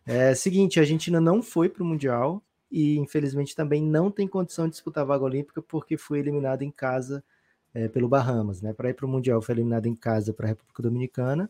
É 0.04 0.34
seguinte, 0.34 0.78
a 0.78 0.82
Argentina 0.82 1.20
não 1.20 1.42
foi 1.42 1.68
para 1.68 1.82
o 1.82 1.86
Mundial 1.86 2.42
e 2.70 2.98
infelizmente 2.98 3.56
também 3.56 3.82
não 3.82 4.10
tem 4.10 4.28
condição 4.28 4.66
de 4.66 4.72
disputar 4.72 5.02
a 5.02 5.06
vaga 5.06 5.24
olímpica 5.24 5.62
porque 5.62 5.96
foi 5.96 6.18
eliminada 6.18 6.64
em 6.64 6.70
casa 6.70 7.24
é, 7.72 7.88
pelo 7.88 8.08
Bahamas, 8.08 8.60
né? 8.60 8.72
Para 8.72 8.90
ir 8.90 8.94
para 8.94 9.06
o 9.06 9.08
Mundial 9.08 9.40
foi 9.40 9.54
eliminada 9.54 9.88
em 9.88 9.94
casa 9.94 10.32
para 10.32 10.46
a 10.46 10.48
República 10.48 10.82
Dominicana, 10.82 11.48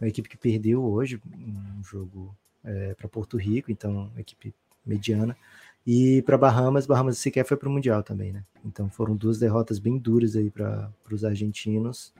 uma 0.00 0.08
equipe 0.08 0.28
que 0.28 0.36
perdeu 0.36 0.84
hoje 0.84 1.20
um 1.36 1.82
jogo 1.82 2.34
é, 2.64 2.94
para 2.94 3.08
Porto 3.08 3.36
Rico, 3.36 3.70
então 3.70 4.10
equipe 4.16 4.54
mediana. 4.84 5.36
E 5.86 6.20
para 6.22 6.36
Bahamas, 6.36 6.86
Bahamas 6.86 7.18
sequer 7.18 7.44
foi 7.46 7.56
para 7.56 7.68
o 7.68 7.72
Mundial 7.72 8.02
também, 8.02 8.32
né? 8.32 8.44
Então 8.64 8.90
foram 8.90 9.16
duas 9.16 9.38
derrotas 9.38 9.78
bem 9.78 9.96
duras 9.96 10.36
aí 10.36 10.50
para 10.50 10.90
os 11.10 11.24
argentinos. 11.24 12.12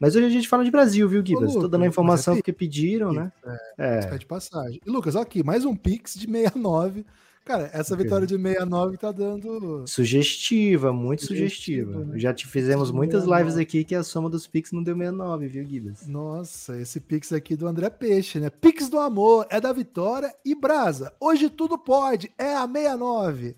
Mas 0.00 0.16
hoje 0.16 0.26
a 0.26 0.30
gente 0.30 0.48
fala 0.48 0.64
de 0.64 0.70
Brasil, 0.70 1.08
viu, 1.08 1.22
Guibas? 1.22 1.50
Estou 1.50 1.68
dando 1.68 1.82
a 1.82 1.84
é 1.84 1.88
informação 1.88 2.34
pi- 2.34 2.40
porque 2.40 2.52
pediram, 2.52 3.12
né? 3.12 3.30
É. 3.78 3.98
Está 4.00 4.16
de 4.16 4.26
passagem. 4.26 4.80
E 4.84 4.90
Lucas, 4.90 5.14
aqui, 5.14 5.42
mais 5.44 5.64
um 5.64 5.76
pix 5.76 6.14
de 6.14 6.26
69. 6.26 7.04
Cara, 7.44 7.68
essa 7.72 7.96
vitória 7.96 8.26
de 8.26 8.36
69 8.36 8.96
tá 8.96 9.10
dando. 9.10 9.84
Sugestiva, 9.86 10.92
muito 10.92 11.26
sugestiva. 11.26 11.90
Sugestiva, 11.92 12.12
né? 12.14 12.18
Já 12.18 12.32
te 12.32 12.46
fizemos 12.46 12.88
De 12.88 12.94
muitas 12.94 13.22
69. 13.24 13.42
lives 13.42 13.58
aqui 13.60 13.84
que 13.84 13.94
a 13.94 14.04
soma 14.04 14.30
dos 14.30 14.46
Pix 14.46 14.70
não 14.70 14.82
deu 14.82 14.96
69, 14.96 15.48
viu, 15.48 15.64
Gibas? 15.64 16.06
Nossa, 16.06 16.80
esse 16.80 17.00
Pix 17.00 17.32
aqui 17.32 17.56
do 17.56 17.66
André 17.66 17.90
Peixe, 17.90 18.38
né? 18.38 18.48
Pix 18.48 18.88
do 18.88 18.98
amor, 18.98 19.46
é 19.50 19.60
da 19.60 19.72
vitória 19.72 20.32
e 20.44 20.54
Brasa. 20.54 21.12
Hoje 21.18 21.50
tudo 21.50 21.76
pode, 21.76 22.32
é 22.38 22.54
a 22.54 22.66
69. 22.66 23.56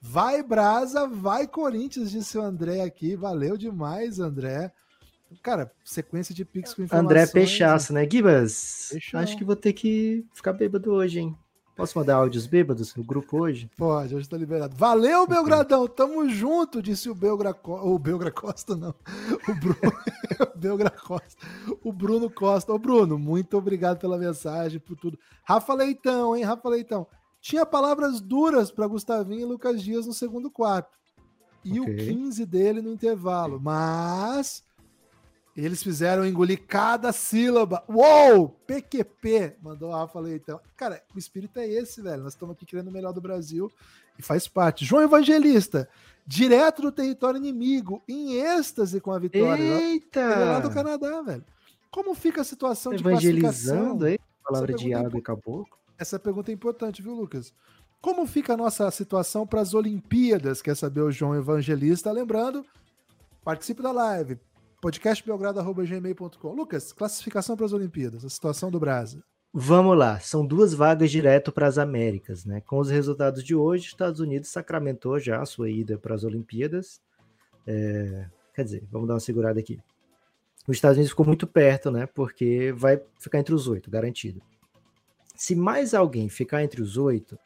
Vai 0.00 0.42
Brasa, 0.42 1.08
vai 1.08 1.48
Corinthians, 1.48 2.12
disse 2.12 2.38
o 2.38 2.42
André 2.42 2.82
aqui. 2.82 3.16
Valeu 3.16 3.56
demais, 3.56 4.20
André. 4.20 4.70
Cara, 5.42 5.72
sequência 5.84 6.32
de 6.32 6.44
Pix 6.44 6.72
com 6.72 6.82
informações. 6.82 7.10
André 7.10 7.26
Peixaço, 7.26 7.92
né? 7.92 8.08
Gibas, 8.08 8.90
Peixão. 8.92 9.18
acho 9.18 9.36
que 9.36 9.44
vou 9.44 9.56
ter 9.56 9.72
que 9.72 10.24
ficar 10.32 10.52
bêbado 10.52 10.92
hoje, 10.92 11.18
hein? 11.18 11.36
Posso 11.76 11.98
mandar 11.98 12.16
áudios 12.16 12.46
bêbados 12.46 12.94
no 12.96 13.04
grupo 13.04 13.38
hoje? 13.38 13.70
Pode, 13.76 14.14
hoje 14.14 14.26
tá 14.26 14.36
liberado. 14.36 14.74
Valeu, 14.74 15.26
Belgradão, 15.26 15.86
tamo 15.86 16.26
junto, 16.26 16.80
disse 16.80 17.10
o 17.10 17.14
Belgra, 17.14 17.54
o 17.64 17.98
Belgra 17.98 18.30
Costa, 18.30 18.74
não. 18.74 18.94
O 19.46 19.54
Bruno, 19.54 19.76
o 20.54 20.58
Belgra 20.58 20.90
Costa. 20.90 21.46
O 21.84 21.92
Bruno 21.92 22.30
Costa. 22.30 22.72
Ô, 22.72 22.78
Bruno, 22.78 23.18
muito 23.18 23.58
obrigado 23.58 23.98
pela 23.98 24.16
mensagem, 24.16 24.80
por 24.80 24.96
tudo. 24.96 25.18
Rafa 25.44 25.74
Leitão, 25.74 26.34
hein, 26.34 26.44
Rafa 26.44 26.66
Leitão. 26.68 27.06
Tinha 27.42 27.66
palavras 27.66 28.22
duras 28.22 28.70
para 28.70 28.86
Gustavinho 28.86 29.42
e 29.42 29.44
Lucas 29.44 29.82
Dias 29.82 30.06
no 30.06 30.14
segundo 30.14 30.50
quarto. 30.50 30.96
E 31.62 31.78
Ok. 31.78 31.92
o 31.92 31.96
15 31.98 32.46
dele 32.46 32.80
no 32.80 32.90
intervalo. 32.90 33.60
Mas 33.60 34.64
eles 35.64 35.82
fizeram 35.82 36.26
engolir 36.26 36.62
cada 36.66 37.12
sílaba. 37.12 37.82
Uou! 37.88 38.50
PQP! 38.66 39.56
Mandou 39.62 39.92
a 39.92 40.00
Rafa 40.00 40.20
Leitão. 40.20 40.60
Cara, 40.76 41.02
o 41.14 41.18
espírito 41.18 41.58
é 41.58 41.66
esse, 41.66 42.02
velho. 42.02 42.22
Nós 42.22 42.34
estamos 42.34 42.54
aqui 42.54 42.66
querendo 42.66 42.88
o 42.88 42.92
melhor 42.92 43.12
do 43.12 43.20
Brasil 43.20 43.72
e 44.18 44.22
faz 44.22 44.46
parte. 44.46 44.84
João 44.84 45.02
Evangelista, 45.02 45.88
direto 46.26 46.82
do 46.82 46.92
território 46.92 47.38
inimigo, 47.38 48.02
em 48.06 48.34
êxtase 48.34 49.00
com 49.00 49.12
a 49.12 49.18
vitória. 49.18 49.62
Ele 49.62 50.04
é 50.12 50.44
lá 50.44 50.60
do 50.60 50.68
Eita! 50.68 50.74
Canadá, 50.74 51.22
velho. 51.22 51.44
Como 51.90 52.14
fica 52.14 52.42
a 52.42 52.44
situação 52.44 52.92
de 52.92 53.02
Evangelizando 53.02 54.04
aí, 54.04 54.18
palavra 54.44 54.74
de 54.74 54.92
é 54.92 54.96
água 54.96 55.18
e 55.18 55.22
caboclo. 55.22 55.66
Essa 55.98 56.18
pergunta 56.18 56.50
é 56.50 56.54
importante, 56.54 57.00
viu, 57.00 57.14
Lucas? 57.14 57.54
Como 58.02 58.26
fica 58.26 58.52
a 58.52 58.56
nossa 58.56 58.90
situação 58.90 59.46
para 59.46 59.62
as 59.62 59.72
Olimpíadas? 59.72 60.60
Quer 60.60 60.76
saber 60.76 61.00
o 61.00 61.10
João 61.10 61.34
Evangelista? 61.34 62.12
Lembrando, 62.12 62.64
participe 63.42 63.82
da 63.82 63.90
live. 63.90 64.38
podcastbelgrado.gmail.com 64.80 66.54
Lucas, 66.54 66.92
classificação 66.92 67.56
para 67.56 67.66
as 67.66 67.72
Olimpíadas, 67.72 68.24
a 68.24 68.28
situação 68.28 68.70
do 68.70 68.78
Brasil. 68.78 69.22
Vamos 69.52 69.96
lá, 69.96 70.20
são 70.20 70.44
duas 70.44 70.74
vagas 70.74 71.10
direto 71.10 71.50
para 71.50 71.66
as 71.66 71.78
Américas, 71.78 72.44
né? 72.44 72.60
Com 72.60 72.78
os 72.78 72.90
resultados 72.90 73.42
de 73.42 73.54
hoje, 73.54 73.86
Estados 73.86 74.20
Unidos 74.20 74.50
sacramentou 74.50 75.18
já 75.18 75.40
a 75.40 75.46
sua 75.46 75.70
ida 75.70 75.96
para 75.96 76.14
as 76.14 76.24
Olimpíadas. 76.24 77.00
É, 77.66 78.28
quer 78.54 78.64
dizer, 78.64 78.86
vamos 78.90 79.08
dar 79.08 79.14
uma 79.14 79.20
segurada 79.20 79.58
aqui. 79.58 79.80
Os 80.68 80.76
Estados 80.76 80.96
Unidos 80.96 81.10
ficou 81.10 81.24
muito 81.24 81.46
perto, 81.46 81.90
né? 81.90 82.06
Porque 82.06 82.72
vai 82.76 83.00
ficar 83.18 83.38
entre 83.38 83.54
os 83.54 83.66
oito, 83.66 83.90
garantido. 83.90 84.42
Se 85.34 85.54
mais 85.54 85.94
alguém 85.94 86.28
ficar 86.28 86.62
entre 86.62 86.82
os 86.82 86.98
oito, 86.98 87.38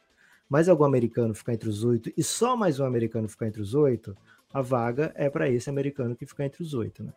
mais 0.48 0.68
algum 0.68 0.84
americano 0.84 1.32
ficar 1.32 1.54
entre 1.54 1.68
os 1.68 1.84
oito 1.84 2.10
e 2.16 2.24
só 2.24 2.56
mais 2.56 2.80
um 2.80 2.84
americano 2.84 3.28
ficar 3.28 3.46
entre 3.46 3.62
os 3.62 3.74
oito, 3.74 4.16
a 4.52 4.60
vaga 4.60 5.12
é 5.14 5.28
para 5.30 5.48
esse 5.48 5.70
americano 5.70 6.16
que 6.16 6.26
ficar 6.26 6.44
entre 6.44 6.62
os 6.62 6.74
oito, 6.74 7.02
né? 7.02 7.12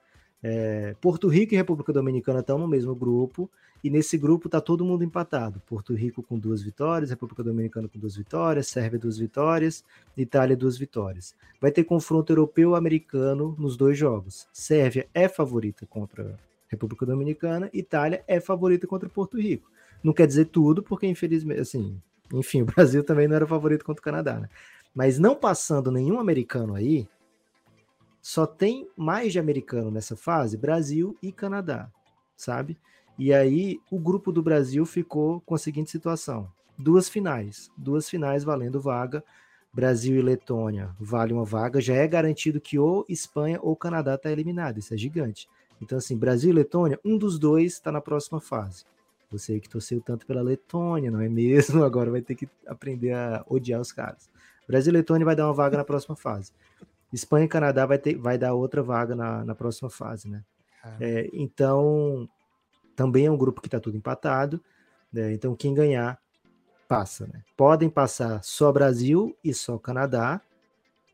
É, 0.45 0.93
Porto 0.99 1.29
Rico 1.29 1.53
e 1.53 1.57
República 1.57 1.93
Dominicana 1.93 2.41
estão 2.41 2.57
no 2.57 2.67
mesmo 2.67 2.93
grupo, 2.93 3.49
e 3.83 3.89
nesse 3.89 4.17
grupo 4.17 4.47
tá 4.47 4.61
todo 4.61 4.85
mundo 4.85 5.03
empatado. 5.03 5.61
Porto 5.67 5.93
Rico 5.93 6.23
com 6.23 6.39
duas 6.39 6.61
vitórias, 6.61 7.09
República 7.09 7.43
Dominicana 7.43 7.89
com 7.89 7.99
duas 7.99 8.15
vitórias, 8.15 8.67
Sérvia 8.67 8.97
duas 8.97 9.17
vitórias, 9.17 9.83
Itália 10.15 10.55
duas 10.55 10.77
vitórias. 10.77 11.35
Vai 11.59 11.69
ter 11.69 11.83
confronto 11.83 12.31
europeu-americano 12.31 13.55
nos 13.59 13.75
dois 13.75 13.97
jogos. 13.97 14.47
Sérvia 14.53 15.07
é 15.13 15.27
favorita 15.27 15.85
contra 15.85 16.39
República 16.69 17.05
Dominicana, 17.05 17.69
Itália 17.73 18.23
é 18.25 18.39
favorita 18.39 18.87
contra 18.87 19.09
Porto 19.09 19.37
Rico. 19.37 19.69
Não 20.01 20.13
quer 20.13 20.27
dizer 20.27 20.45
tudo, 20.45 20.81
porque 20.81 21.05
infelizmente, 21.05 21.59
assim, 21.59 22.01
enfim, 22.33 22.61
o 22.63 22.65
Brasil 22.65 23.03
também 23.03 23.27
não 23.27 23.35
era 23.35 23.45
favorito 23.45 23.83
contra 23.83 23.99
o 23.99 24.03
Canadá, 24.03 24.39
né? 24.39 24.49
Mas 24.95 25.19
não 25.19 25.35
passando 25.35 25.91
nenhum 25.91 26.19
americano 26.19 26.75
aí, 26.75 27.07
só 28.23 28.47
tem 28.47 28.87
mais 28.95 29.33
de 29.33 29.39
americano 29.39 29.91
nessa 29.91 30.15
fase, 30.15 30.55
Brasil 30.55 31.17
e 31.21 31.29
Canadá, 31.29 31.91
sabe? 32.37 32.79
E 33.19 33.33
aí 33.33 33.81
o 33.91 33.99
grupo 33.99 34.31
do 34.31 34.41
Brasil 34.41 34.85
ficou 34.85 35.41
com 35.41 35.53
a 35.53 35.57
seguinte 35.57 35.91
situação: 35.91 36.49
duas 36.77 37.09
finais, 37.09 37.69
duas 37.77 38.09
finais 38.09 38.45
valendo 38.45 38.79
vaga. 38.79 39.21
Brasil 39.73 40.15
e 40.15 40.21
Letônia 40.21 40.95
vale 40.99 41.33
uma 41.33 41.43
vaga, 41.43 41.81
já 41.81 41.95
é 41.95 42.07
garantido 42.07 42.61
que 42.61 42.77
ou 42.77 43.03
Espanha 43.09 43.59
ou 43.59 43.75
Canadá 43.75 44.13
está 44.13 44.31
eliminado, 44.31 44.77
isso 44.77 44.93
é 44.93 44.97
gigante. 44.97 45.49
Então, 45.81 45.97
assim, 45.97 46.15
Brasil 46.15 46.51
e 46.51 46.53
Letônia, 46.53 46.99
um 47.03 47.17
dos 47.17 47.39
dois 47.39 47.73
está 47.73 47.91
na 47.91 47.99
próxima 47.99 48.39
fase. 48.39 48.85
Você 49.31 49.59
que 49.59 49.67
torceu 49.67 49.99
tanto 49.99 50.27
pela 50.27 50.43
Letônia, 50.43 51.09
não 51.09 51.19
é 51.19 51.27
mesmo? 51.27 51.81
Agora 51.83 52.11
vai 52.11 52.21
ter 52.21 52.35
que 52.35 52.47
aprender 52.67 53.13
a 53.13 53.43
odiar 53.49 53.81
os 53.81 53.91
caras. 53.91 54.29
Brasil 54.67 54.93
e 54.93 54.97
Letônia 54.97 55.25
vai 55.25 55.35
dar 55.35 55.47
uma 55.47 55.53
vaga 55.53 55.75
na 55.75 55.83
próxima 55.83 56.15
fase. 56.15 56.53
Espanha 57.13 57.45
e 57.45 57.49
Canadá 57.49 57.85
vai, 57.85 57.99
ter, 57.99 58.17
vai 58.17 58.37
dar 58.37 58.53
outra 58.53 58.81
vaga 58.81 59.15
na, 59.15 59.45
na 59.45 59.53
próxima 59.53 59.89
fase, 59.89 60.27
né? 60.27 60.43
É, 60.99 61.29
então, 61.31 62.27
também 62.95 63.25
é 63.25 63.31
um 63.31 63.37
grupo 63.37 63.61
que 63.61 63.67
está 63.67 63.79
tudo 63.79 63.95
empatado. 63.95 64.61
Né? 65.11 65.31
Então, 65.33 65.55
quem 65.55 65.73
ganhar, 65.73 66.19
passa. 66.87 67.27
Né? 67.27 67.43
Podem 67.55 67.89
passar 67.89 68.43
só 68.43 68.71
Brasil 68.71 69.37
e 69.43 69.53
só 69.53 69.77
Canadá. 69.77 70.41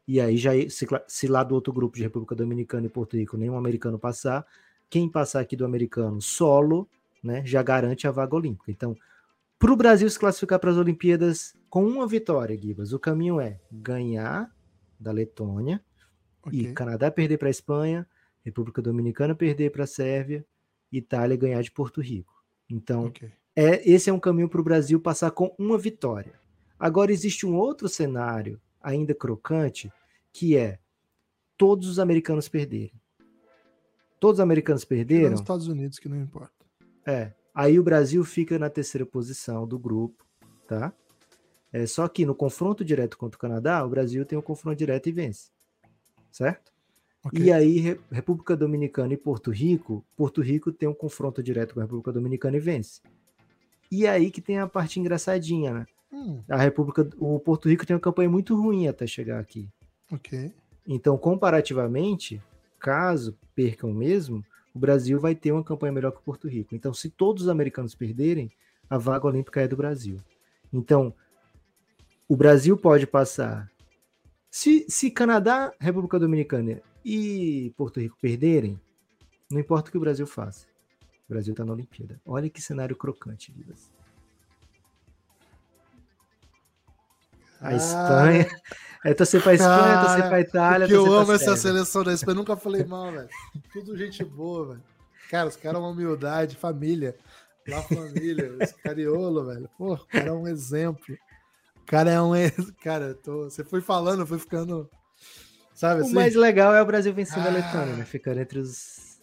E 0.08 0.20
aí, 0.20 0.38
já 0.38 0.52
se, 0.70 0.88
se 1.08 1.28
lá 1.28 1.44
do 1.44 1.54
outro 1.54 1.72
grupo 1.72 1.98
de 1.98 2.04
República 2.04 2.34
Dominicana 2.34 2.88
e 2.88 2.90
Porto 2.90 3.16
Rico 3.16 3.38
nenhum 3.38 3.58
americano 3.58 4.00
passar, 4.00 4.46
quem 4.90 5.08
passar 5.08 5.42
aqui 5.42 5.56
do 5.56 5.66
americano 5.66 6.20
solo, 6.20 6.90
né, 7.24 7.46
já 7.46 7.62
garante 7.62 8.08
a 8.08 8.12
vaga 8.12 8.36
olímpica. 8.36 8.72
Então, 8.72 8.98
para 9.60 9.72
o 9.72 9.76
Brasil 9.76 10.10
se 10.10 10.18
classificar 10.18 10.58
para 10.58 10.72
as 10.72 10.78
Olimpíadas 10.78 11.54
com 11.70 11.86
uma 11.86 12.08
vitória, 12.08 12.58
Gibas, 12.58 12.92
o 12.92 12.98
caminho 12.98 13.40
é 13.40 13.60
ganhar 13.72 14.50
da 15.00 15.12
Letônia 15.12 15.84
Ok. 16.46 16.60
e 16.60 16.74
Canadá 16.74 17.12
perder 17.12 17.38
para 17.38 17.48
a 17.48 17.52
Espanha, 17.52 18.08
República 18.44 18.82
Dominicana 18.82 19.36
perder 19.36 19.72
para 19.72 19.84
a 19.84 19.88
Sérvia, 19.88 20.46
Itália 20.92 21.38
ganhar 21.38 21.62
de 21.62 21.72
Porto 21.72 22.02
Rico. 22.02 22.34
Então, 22.70 23.06
Ok. 23.06 23.32
é, 23.56 23.90
esse 23.90 24.10
é 24.10 24.14
um 24.14 24.20
caminho 24.20 24.50
para 24.50 24.62
o 24.62 24.64
Brasil 24.64 25.00
passar 25.00 25.32
com 25.32 25.54
uma 25.58 25.78
vitória. 25.78 26.40
Agora, 26.80 27.12
existe 27.12 27.46
um 27.46 27.56
outro 27.56 27.90
cenário, 27.90 28.60
ainda 28.82 29.14
crocante, 29.14 29.92
que 30.32 30.56
é 30.56 30.80
todos 31.58 31.90
os 31.90 32.00
americanos 32.00 32.48
perderem. 32.48 32.94
Todos 34.20 34.40
os 34.40 34.44
americanos 34.44 34.84
perderam, 34.86 35.36
os 35.36 35.42
Estados 35.42 35.68
Unidos, 35.68 36.00
que 36.00 36.10
não 36.10 36.18
importa. 36.22 36.66
é. 37.06 37.34
Aí 37.54 37.78
o 37.78 37.84
Brasil 37.84 38.24
fica 38.24 38.58
na 38.58 38.70
terceira 38.70 39.06
posição 39.06 39.68
do 39.68 39.78
grupo, 39.78 40.26
tá? 40.66 40.94
É, 41.74 41.86
só 41.86 42.08
que 42.08 42.26
no 42.26 42.34
confronto 42.34 42.86
direto 42.86 43.18
contra 43.18 43.36
o 43.38 43.40
Canadá, 43.40 43.84
o 43.84 43.90
Brasil 43.90 44.26
tem 44.26 44.38
um 44.38 44.42
confronto 44.42 44.78
direto 44.78 45.10
e 45.10 45.12
vence. 45.12 45.52
Certo? 46.32 46.72
Ok. 47.24 47.44
E 47.44 47.52
aí, 47.52 47.80
Re- 47.80 48.00
República 48.12 48.56
Dominicana 48.56 49.14
e 49.14 49.18
Porto 49.18 49.52
Rico, 49.52 50.06
Porto 50.16 50.42
Rico 50.42 50.72
tem 50.72 50.88
um 50.88 50.94
confronto 50.94 51.44
direto 51.44 51.74
com 51.74 51.80
a 51.80 51.84
República 51.84 52.12
Dominicana 52.14 52.58
e 52.58 52.60
vence. 52.60 53.02
E 53.92 54.08
aí 54.08 54.32
que 54.32 54.42
tem 54.42 54.58
a 54.60 54.68
parte 54.68 55.00
engraçadinha, 55.00 55.74
né? 55.74 55.88
Hum, 56.12 56.42
A 56.50 56.58
República, 56.58 57.08
o 57.18 57.40
Porto 57.40 57.68
Rico 57.68 57.86
tem 57.86 57.96
uma 57.96 58.00
campanha 58.00 58.30
muito 58.30 58.56
ruim 58.60 58.88
até 58.88 59.06
chegar 59.06 59.40
aqui. 59.40 59.68
ok. 60.12 60.52
Então, 60.88 61.18
comparativamente, 61.18 62.42
caso 62.80 63.38
percam 63.54 63.94
mesmo, 63.94 64.44
o 64.74 64.80
Brasil 64.80 65.20
vai 65.20 65.36
ter 65.36 65.52
uma 65.52 65.64
campanha 65.64 65.92
melhor 65.92 66.12
que 66.12 66.20
o 66.20 66.24
Porto 66.24 66.48
Rico. 66.48 66.74
Então, 66.74 66.94
se 66.94 67.10
todos 67.10 67.44
os 67.44 67.50
americanos 67.50 67.94
perderem, 67.94 68.50
a 68.90 68.98
vaga 68.98 69.28
olímpica 69.28 69.62
é 69.62 69.68
do 69.68 69.76
Brasil. 69.76 70.18
Então, 70.72 71.14
o 72.28 72.36
Brasil 72.36 72.78
pode 72.78 73.06
passar. 73.06 73.70
Se, 74.50 74.86
se 74.90 75.12
Canadá, 75.12 75.72
República 75.80 76.18
Dominicana 76.20 76.82
e 77.06 77.74
Porto 77.78 78.00
Rico 78.00 78.18
perderem, 78.22 78.80
não 79.50 79.60
importa 79.60 79.90
o 79.90 79.92
que 79.92 79.98
o 79.98 80.02
Brasil 80.02 80.26
faça. 80.26 80.66
O 81.28 81.34
Brasil 81.34 81.54
está 81.54 81.64
na 81.64 81.74
Olimpíada. 81.74 82.20
Olha 82.26 82.50
que 82.50 82.62
cenário 82.62 82.96
crocante, 82.96 83.52
Livas. 83.56 83.92
A 87.62 87.70
Ah, 87.70 87.76
Espanha. 87.76 88.48
É 89.06 89.14
torcer 89.14 89.42
pra 89.42 89.54
Espanha, 89.54 89.78
Cara, 89.94 90.06
torcer 90.08 90.28
pra 90.30 90.42
Itália. 90.42 90.88
Porque 90.88 90.96
eu 90.98 91.14
amo 91.14 91.32
essa 91.32 91.56
seleção 91.56 92.04
da 92.04 92.14
Espanha. 92.14 92.36
Nunca 92.36 92.58
falei 92.58 92.84
mal, 92.84 93.12
velho. 93.12 93.30
Tudo 93.72 93.96
gente 93.98 94.24
boa, 94.24 94.70
velho. 94.70 94.84
Cara, 95.30 95.48
os 95.48 95.56
caras 95.56 95.80
uma 95.80 95.90
humildade, 95.90 96.56
família. 96.56 97.16
La 97.68 97.82
família, 97.84 98.56
esse 98.62 98.74
cariolo, 98.76 99.46
velho. 99.46 99.70
Pô, 99.78 99.94
o 99.94 100.06
cara 100.08 100.30
é 100.30 100.32
um 100.34 100.48
exemplo. 100.48 101.16
O 101.90 101.92
cara 101.92 102.12
é 102.12 102.22
um. 102.22 102.34
Cara, 102.84 103.16
tô... 103.16 103.46
você 103.50 103.64
foi 103.64 103.82
falando, 103.82 104.24
fui 104.28 104.38
ficando. 104.38 104.88
Sabe 105.74 106.02
O 106.02 106.06
assim? 106.06 106.14
mais 106.14 106.36
legal 106.36 106.72
é 106.76 106.82
o 106.84 106.86
Brasil 106.86 107.12
vencendo 107.12 107.48
a 107.48 107.50
Ah. 107.50 107.54
Letônia, 107.54 107.96
né? 107.96 108.06
Ficando 108.06 108.40
entre 108.40 108.60
os. 108.60 109.18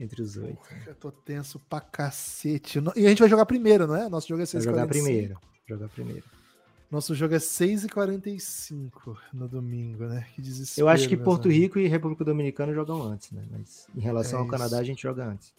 Entre 0.00 0.20
os 0.20 0.36
oito. 0.36 0.58
né? 0.68 0.82
Eu 0.88 0.94
tô 0.96 1.12
tenso 1.12 1.60
pra 1.70 1.80
cacete. 1.80 2.80
E 2.96 3.06
a 3.06 3.08
gente 3.08 3.20
vai 3.20 3.28
jogar 3.28 3.46
primeiro, 3.46 3.86
não 3.86 3.94
é? 3.94 4.08
Nosso 4.08 4.26
jogo 4.26 4.40
é 4.40 4.46
Vai 4.46 4.46
6 4.46 4.64
jogar 4.64 4.88
primeiro. 4.88 5.38
Jogar 5.64 5.88
primeiro. 5.90 6.24
Nosso 6.90 7.14
jogo 7.14 7.34
é 7.36 7.38
6h45 7.38 9.16
no 9.32 9.46
domingo, 9.46 10.04
né? 10.06 10.26
Que 10.34 10.42
desespero. 10.42 10.84
Eu 10.84 10.88
acho 10.88 11.08
que 11.08 11.16
Porto 11.16 11.46
amigos. 11.46 11.62
Rico 11.62 11.78
e 11.78 11.86
República 11.86 12.24
Dominicana 12.24 12.74
jogam 12.74 13.00
antes, 13.02 13.30
né? 13.30 13.44
Mas 13.50 13.86
em 13.96 14.00
relação 14.00 14.40
É 14.40 14.42
ao 14.42 14.48
Canadá, 14.48 14.78
a 14.78 14.82
gente 14.82 15.02
joga 15.02 15.24
antes. 15.24 15.52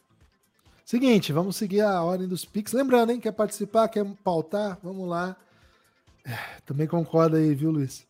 Seguinte, 0.84 1.32
vamos 1.32 1.56
seguir 1.56 1.82
a 1.82 2.04
ordem 2.04 2.28
dos 2.28 2.44
Pix. 2.44 2.74
Lembrando, 2.74 3.12
hein? 3.14 3.20
Quer 3.20 3.32
participar, 3.32 3.88
quer 3.88 4.06
pautar? 4.24 4.78
Vamos 4.84 5.08
lá. 5.08 5.38
Também 6.66 6.88
concorda 6.88 7.38
aí, 7.38 7.54
viu, 7.54 7.72
Luiz? 7.72 8.08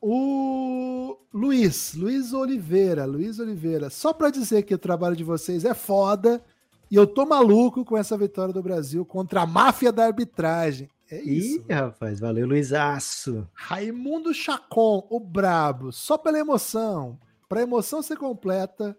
O 0.00 1.16
Luiz, 1.32 1.94
Luiz 1.94 2.32
Oliveira, 2.32 3.04
Luiz 3.04 3.38
Oliveira. 3.38 3.88
Só 3.88 4.12
para 4.12 4.30
dizer 4.30 4.62
que 4.62 4.74
o 4.74 4.78
trabalho 4.78 5.14
de 5.14 5.22
vocês 5.22 5.64
é 5.64 5.74
foda 5.74 6.42
e 6.90 6.96
eu 6.96 7.06
tô 7.06 7.24
maluco 7.24 7.84
com 7.84 7.96
essa 7.96 8.18
vitória 8.18 8.52
do 8.52 8.62
Brasil 8.62 9.04
contra 9.04 9.42
a 9.42 9.46
máfia 9.46 9.92
da 9.92 10.04
arbitragem. 10.04 10.90
É 11.10 11.22
isso. 11.22 11.64
Ih, 11.68 11.72
rapaz, 11.72 12.18
valeu, 12.18 12.46
Luizaço. 12.46 13.48
Raimundo 13.52 14.34
Chacon, 14.34 15.06
o 15.10 15.20
brabo, 15.20 15.92
só 15.92 16.18
pela 16.18 16.38
emoção. 16.38 17.18
Pra 17.48 17.62
emoção 17.62 18.02
ser 18.02 18.16
completa, 18.16 18.96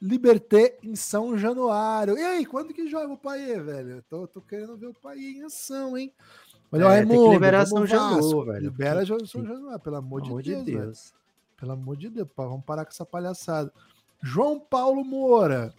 Liberté 0.00 0.78
em 0.82 0.94
São 0.94 1.36
Januário. 1.36 2.16
E 2.16 2.22
aí, 2.22 2.46
quando 2.46 2.72
que 2.72 2.86
joga 2.86 3.12
o 3.12 3.18
Paê, 3.18 3.58
velho? 3.58 3.96
Eu 3.96 4.02
tô, 4.02 4.28
tô 4.28 4.40
querendo 4.40 4.76
ver 4.76 4.86
o 4.86 4.94
Paê 4.94 5.32
em 5.32 5.42
ação, 5.42 5.98
hein? 5.98 6.12
O 6.70 6.76
É, 6.76 6.80
tem 6.80 6.80
que 6.80 6.84
Raimundo, 6.84 7.32
liberar 7.32 7.66
São 7.66 7.86
Januário, 7.86 8.44
velho. 8.44 8.60
Libera 8.64 9.06
São 9.06 9.44
Januário, 9.44 9.80
pelo 9.80 9.96
amor, 9.96 10.22
amor 10.22 10.42
de, 10.42 10.50
Deus, 10.50 10.64
de. 10.64 10.72
Deus. 10.76 11.14
Pelo 11.58 11.72
amor 11.72 11.96
de 11.96 12.10
Deus, 12.10 12.28
pá, 12.34 12.44
vamos 12.44 12.64
parar 12.64 12.84
com 12.84 12.90
essa 12.90 13.06
palhaçada. 13.06 13.72
João 14.22 14.60
Paulo 14.60 15.04
Moura. 15.04 15.72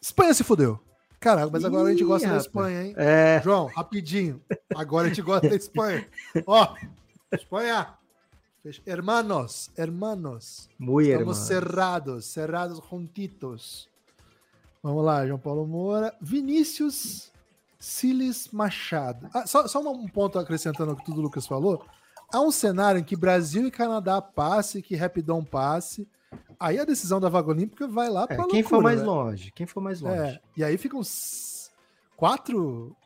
Espanha 0.00 0.32
se 0.34 0.44
fudeu. 0.44 0.80
Caraca, 1.18 1.48
mas 1.52 1.64
agora 1.64 1.88
a 1.88 1.90
gente 1.92 2.02
Ih, 2.02 2.06
gosta 2.06 2.26
da 2.26 2.32
rapaz. 2.34 2.46
Espanha, 2.46 2.82
hein? 2.84 2.94
É, 2.96 3.40
João, 3.42 3.66
rapidinho. 3.66 4.42
Agora 4.74 5.06
a 5.06 5.08
gente 5.08 5.22
gosta 5.22 5.48
da 5.48 5.56
Espanha. 5.56 6.08
Ó, 6.46 6.74
Espanha. 7.32 7.94
Hermanos, 8.86 9.70
hermanos. 9.76 10.68
muito 10.78 11.08
Estamos 11.08 11.20
irmão. 11.20 11.34
cerrados, 11.34 12.24
cerrados 12.26 12.80
juntitos. 12.88 13.88
Vamos 14.82 15.04
lá, 15.04 15.26
João 15.26 15.38
Paulo 15.38 15.66
Moura. 15.66 16.14
Vinícius 16.20 17.31
Siles 17.82 18.48
Machado. 18.52 19.28
Ah, 19.34 19.44
só, 19.46 19.66
só 19.66 19.80
um 19.92 20.06
ponto 20.08 20.38
acrescentando 20.38 20.92
ao 20.92 20.96
que 20.96 21.04
tudo 21.04 21.18
o 21.18 21.22
Lucas 21.22 21.46
falou. 21.46 21.84
Há 22.32 22.40
um 22.40 22.52
cenário 22.52 23.00
em 23.00 23.04
que 23.04 23.16
Brasil 23.16 23.66
e 23.66 23.70
Canadá 23.70 24.22
passe, 24.22 24.80
que 24.80 24.94
Rapidão 24.94 25.44
passe. 25.44 26.06
Aí 26.60 26.78
a 26.78 26.84
decisão 26.84 27.18
da 27.20 27.28
vaga 27.28 27.50
olímpica 27.50 27.88
vai 27.88 28.08
lá 28.08 28.22
É, 28.30 28.36
para 28.36 28.46
quem 28.46 28.62
for 28.62 28.80
mais 28.80 29.02
longe, 29.02 29.50
quem 29.50 29.66
for 29.66 29.80
mais 29.80 30.00
longe. 30.00 30.16
é, 30.16 30.40
e 30.56 30.62
aí 30.62 30.78
ficam 30.78 31.00
quatro. 32.16 32.96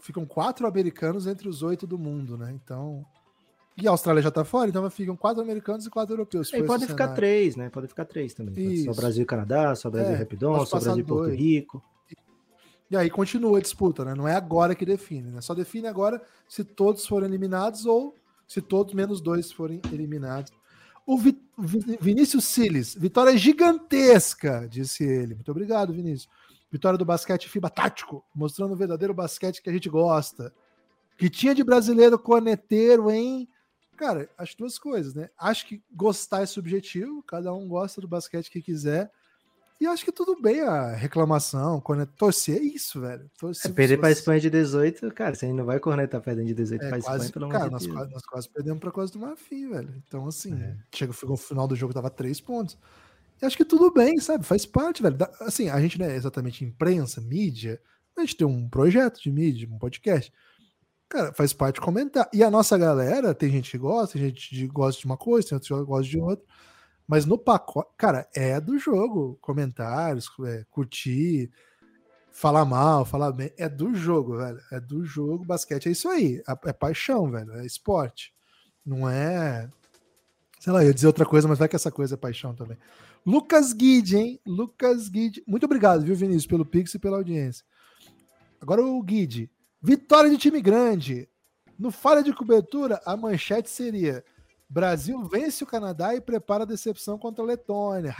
Ficam 0.00 0.26
quatro 0.26 0.66
americanos 0.66 1.26
entre 1.26 1.48
os 1.48 1.62
oito 1.62 1.86
do 1.86 1.96
mundo, 1.96 2.36
né? 2.36 2.52
Então. 2.52 3.04
E 3.76 3.88
a 3.88 3.90
Austrália 3.90 4.20
já 4.22 4.30
tá 4.30 4.44
fora, 4.44 4.68
então 4.68 4.88
ficam 4.90 5.16
quatro 5.16 5.42
americanos 5.42 5.86
e 5.86 5.90
quatro 5.90 6.12
europeus. 6.14 6.48
se 6.48 6.56
E 6.56 6.62
podem 6.62 6.86
ficar 6.86 7.04
cenário. 7.04 7.16
três, 7.16 7.56
né? 7.56 7.70
Podem 7.70 7.88
ficar 7.88 8.04
três 8.04 8.34
também. 8.34 8.84
Só. 8.84 8.92
Brasil 8.92 9.22
e 9.22 9.26
Canadá, 9.26 9.74
só 9.74 9.88
Brasil 9.88 10.12
É, 10.12 10.14
e 10.16 10.18
Rapidão, 10.18 10.66
só 10.66 10.78
Brasil 10.78 10.98
e 10.98 11.04
Porto 11.04 11.24
dois. 11.26 11.38
Rico. 11.38 11.82
E 12.94 12.96
aí 12.96 13.10
continua 13.10 13.58
a 13.58 13.60
disputa, 13.60 14.04
né? 14.04 14.14
Não 14.14 14.28
é 14.28 14.36
agora 14.36 14.72
que 14.72 14.86
define, 14.86 15.28
né? 15.32 15.40
Só 15.40 15.52
define 15.52 15.88
agora 15.88 16.22
se 16.48 16.62
todos 16.62 17.04
forem 17.04 17.28
eliminados 17.28 17.86
ou 17.86 18.14
se 18.46 18.62
todos 18.62 18.94
menos 18.94 19.20
dois 19.20 19.50
forem 19.50 19.82
eliminados. 19.92 20.52
O 21.04 21.18
Vi- 21.18 21.42
Vi- 21.58 21.98
Vinícius 22.00 22.44
Siles, 22.44 22.94
vitória 22.94 23.36
gigantesca, 23.36 24.68
disse 24.70 25.02
ele. 25.02 25.34
Muito 25.34 25.50
obrigado, 25.50 25.92
Vinícius. 25.92 26.28
Vitória 26.70 26.96
do 26.96 27.04
basquete 27.04 27.48
FIBA 27.48 27.68
tático, 27.68 28.24
mostrando 28.32 28.74
o 28.74 28.76
verdadeiro 28.76 29.12
basquete 29.12 29.60
que 29.60 29.68
a 29.68 29.72
gente 29.72 29.88
gosta. 29.88 30.54
Que 31.18 31.28
tinha 31.28 31.52
de 31.52 31.64
brasileiro 31.64 32.16
corneteiro, 32.16 33.10
hein? 33.10 33.48
Cara, 33.96 34.30
acho 34.38 34.56
duas 34.56 34.78
coisas, 34.78 35.14
né? 35.14 35.30
Acho 35.36 35.66
que 35.66 35.82
gostar 35.92 36.42
é 36.42 36.46
subjetivo, 36.46 37.24
cada 37.24 37.52
um 37.52 37.66
gosta 37.66 38.00
do 38.00 38.06
basquete 38.06 38.52
que 38.52 38.62
quiser. 38.62 39.10
E 39.80 39.86
acho 39.86 40.04
que 40.04 40.12
tudo 40.12 40.40
bem 40.40 40.60
a 40.60 40.92
reclamação, 40.94 41.80
quando 41.80 42.06
torcer, 42.06 42.56
é 42.58 42.62
isso, 42.62 43.00
velho. 43.00 43.28
Torcer, 43.38 43.70
É, 43.70 43.74
perder 43.74 43.98
pra 43.98 44.08
você- 44.08 44.20
Espanha 44.20 44.40
de 44.40 44.48
18, 44.50 45.10
cara, 45.12 45.34
você 45.34 45.52
não 45.52 45.64
vai 45.64 45.80
cornetar 45.80 46.20
perdendo 46.20 46.46
de 46.46 46.54
18 46.54 46.84
é, 46.84 46.88
pra 46.88 46.98
Espanha, 46.98 47.18
quase, 47.18 47.32
pelo 47.32 47.48
cara, 47.48 47.64
amor 47.64 47.72
nós, 47.72 47.86
quase, 47.86 48.12
nós 48.12 48.22
quase 48.24 48.48
perdemos 48.48 48.78
pra 48.80 48.92
Costa 48.92 49.18
do 49.18 49.24
Marfim, 49.26 49.68
velho. 49.70 49.92
Então, 50.06 50.26
assim, 50.26 50.54
É. 50.54 50.76
chega, 50.94 51.12
ficou 51.12 51.30
no 51.30 51.36
final 51.36 51.66
do 51.66 51.74
jogo, 51.76 51.92
tava 51.92 52.08
três 52.08 52.40
pontos. 52.40 52.78
E 53.42 53.44
acho 53.44 53.56
que 53.56 53.64
tudo 53.64 53.92
bem, 53.92 54.16
sabe? 54.20 54.44
Faz 54.44 54.64
parte, 54.64 55.02
velho. 55.02 55.16
Da- 55.16 55.30
Assim, 55.40 55.68
a 55.68 55.80
gente 55.80 55.98
não 55.98 56.06
é 56.06 56.14
exatamente 56.14 56.64
imprensa, 56.64 57.20
mídia, 57.20 57.80
a 58.16 58.20
gente 58.20 58.36
tem 58.36 58.46
um 58.46 58.68
projeto 58.68 59.20
de 59.20 59.30
mídia, 59.30 59.68
um 59.70 59.76
podcast. 59.78 60.32
Cara, 61.08 61.32
faz 61.34 61.52
parte 61.52 61.80
comentar. 61.80 62.28
E 62.32 62.42
a 62.44 62.50
nossa 62.50 62.78
galera, 62.78 63.34
tem 63.34 63.50
gente 63.50 63.72
que 63.72 63.76
gosta, 63.78 64.14
tem 64.18 64.22
gente 64.28 64.48
que 64.50 64.66
gosta 64.68 65.00
de 65.00 65.06
uma 65.06 65.16
coisa, 65.16 65.48
tem 65.48 65.56
outros 65.56 65.68
que 65.80 65.84
gosta 65.84 66.08
de 66.10 66.18
outra. 66.20 66.44
Mas 67.06 67.26
no 67.26 67.36
pacote, 67.36 67.90
cara, 67.96 68.28
é 68.34 68.60
do 68.60 68.78
jogo. 68.78 69.38
Comentários, 69.40 70.30
é, 70.46 70.64
curtir, 70.70 71.50
falar 72.32 72.64
mal, 72.64 73.04
falar 73.04 73.32
bem. 73.32 73.52
É 73.56 73.68
do 73.68 73.94
jogo, 73.94 74.38
velho. 74.38 74.60
É 74.72 74.80
do 74.80 75.04
jogo. 75.04 75.44
Basquete 75.44 75.88
é 75.88 75.92
isso 75.92 76.08
aí. 76.08 76.42
É, 76.48 76.70
é 76.70 76.72
paixão, 76.72 77.30
velho. 77.30 77.52
É 77.54 77.66
esporte. 77.66 78.32
Não 78.84 79.08
é. 79.08 79.68
Sei 80.58 80.72
lá, 80.72 80.82
eu 80.82 80.88
ia 80.88 80.94
dizer 80.94 81.06
outra 81.06 81.26
coisa, 81.26 81.46
mas 81.46 81.58
vai 81.58 81.68
que 81.68 81.76
essa 81.76 81.90
coisa 81.90 82.14
é 82.14 82.16
paixão 82.16 82.54
também. 82.54 82.78
Lucas 83.24 83.72
Guide, 83.72 84.16
hein? 84.16 84.40
Lucas 84.46 85.08
Guide. 85.08 85.42
Muito 85.46 85.64
obrigado, 85.64 86.02
viu, 86.02 86.16
Vinícius, 86.16 86.46
pelo 86.46 86.64
Pix 86.64 86.94
e 86.94 86.98
pela 86.98 87.18
audiência. 87.18 87.64
Agora 88.60 88.82
o 88.82 89.02
Guide. 89.02 89.50
Vitória 89.80 90.30
de 90.30 90.38
time 90.38 90.60
grande. 90.60 91.28
No 91.78 91.90
falha 91.90 92.22
de 92.22 92.32
cobertura, 92.32 93.00
a 93.04 93.16
manchete 93.16 93.68
seria: 93.68 94.24
Brasil 94.68 95.22
vence 95.24 95.62
o 95.62 95.66
Canadá 95.66 96.14
e 96.14 96.20
prepara 96.20 96.64
a 96.64 96.66
decepção 96.66 97.18
contra 97.18 97.44
a 97.44 97.46
Letônia. 97.46 98.14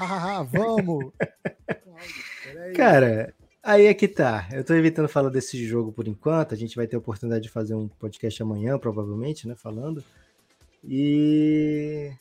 Vamos! 0.51 1.13
Cara, 2.77 3.35
aí 3.63 3.87
é 3.87 3.95
que 3.95 4.07
tá. 4.07 4.49
Eu 4.53 4.65
tô 4.65 4.75
evitando 4.75 5.09
falar 5.09 5.31
desse 5.31 5.65
jogo 5.67 5.93
por 5.93 6.07
enquanto. 6.07 6.55
A 6.55 6.57
gente 6.57 6.77
vai 6.77 6.87
ter 6.87 6.97
a 6.97 6.99
oportunidade 6.99 7.45
de 7.45 7.51
fazer 7.51 7.75
um 7.75 7.89
podcast 7.89 8.43
amanhã, 8.43 8.79
provavelmente, 8.79 9.49
né? 9.49 9.55
Falando. 9.55 10.05
E. 10.83 12.13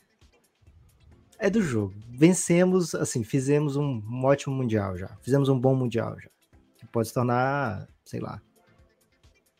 É 1.38 1.50
do 1.50 1.60
jogo. 1.60 1.94
Vencemos, 2.08 2.94
assim, 2.94 3.22
fizemos 3.22 3.76
um, 3.76 4.02
um 4.08 4.24
ótimo 4.24 4.54
Mundial 4.54 4.96
já. 4.96 5.08
Fizemos 5.20 5.48
um 5.48 5.58
bom 5.58 5.74
Mundial 5.74 6.18
já. 6.18 6.30
Que 6.76 6.86
pode 6.86 7.08
se 7.08 7.14
tornar, 7.14 7.86
sei 8.04 8.20
lá, 8.20 8.40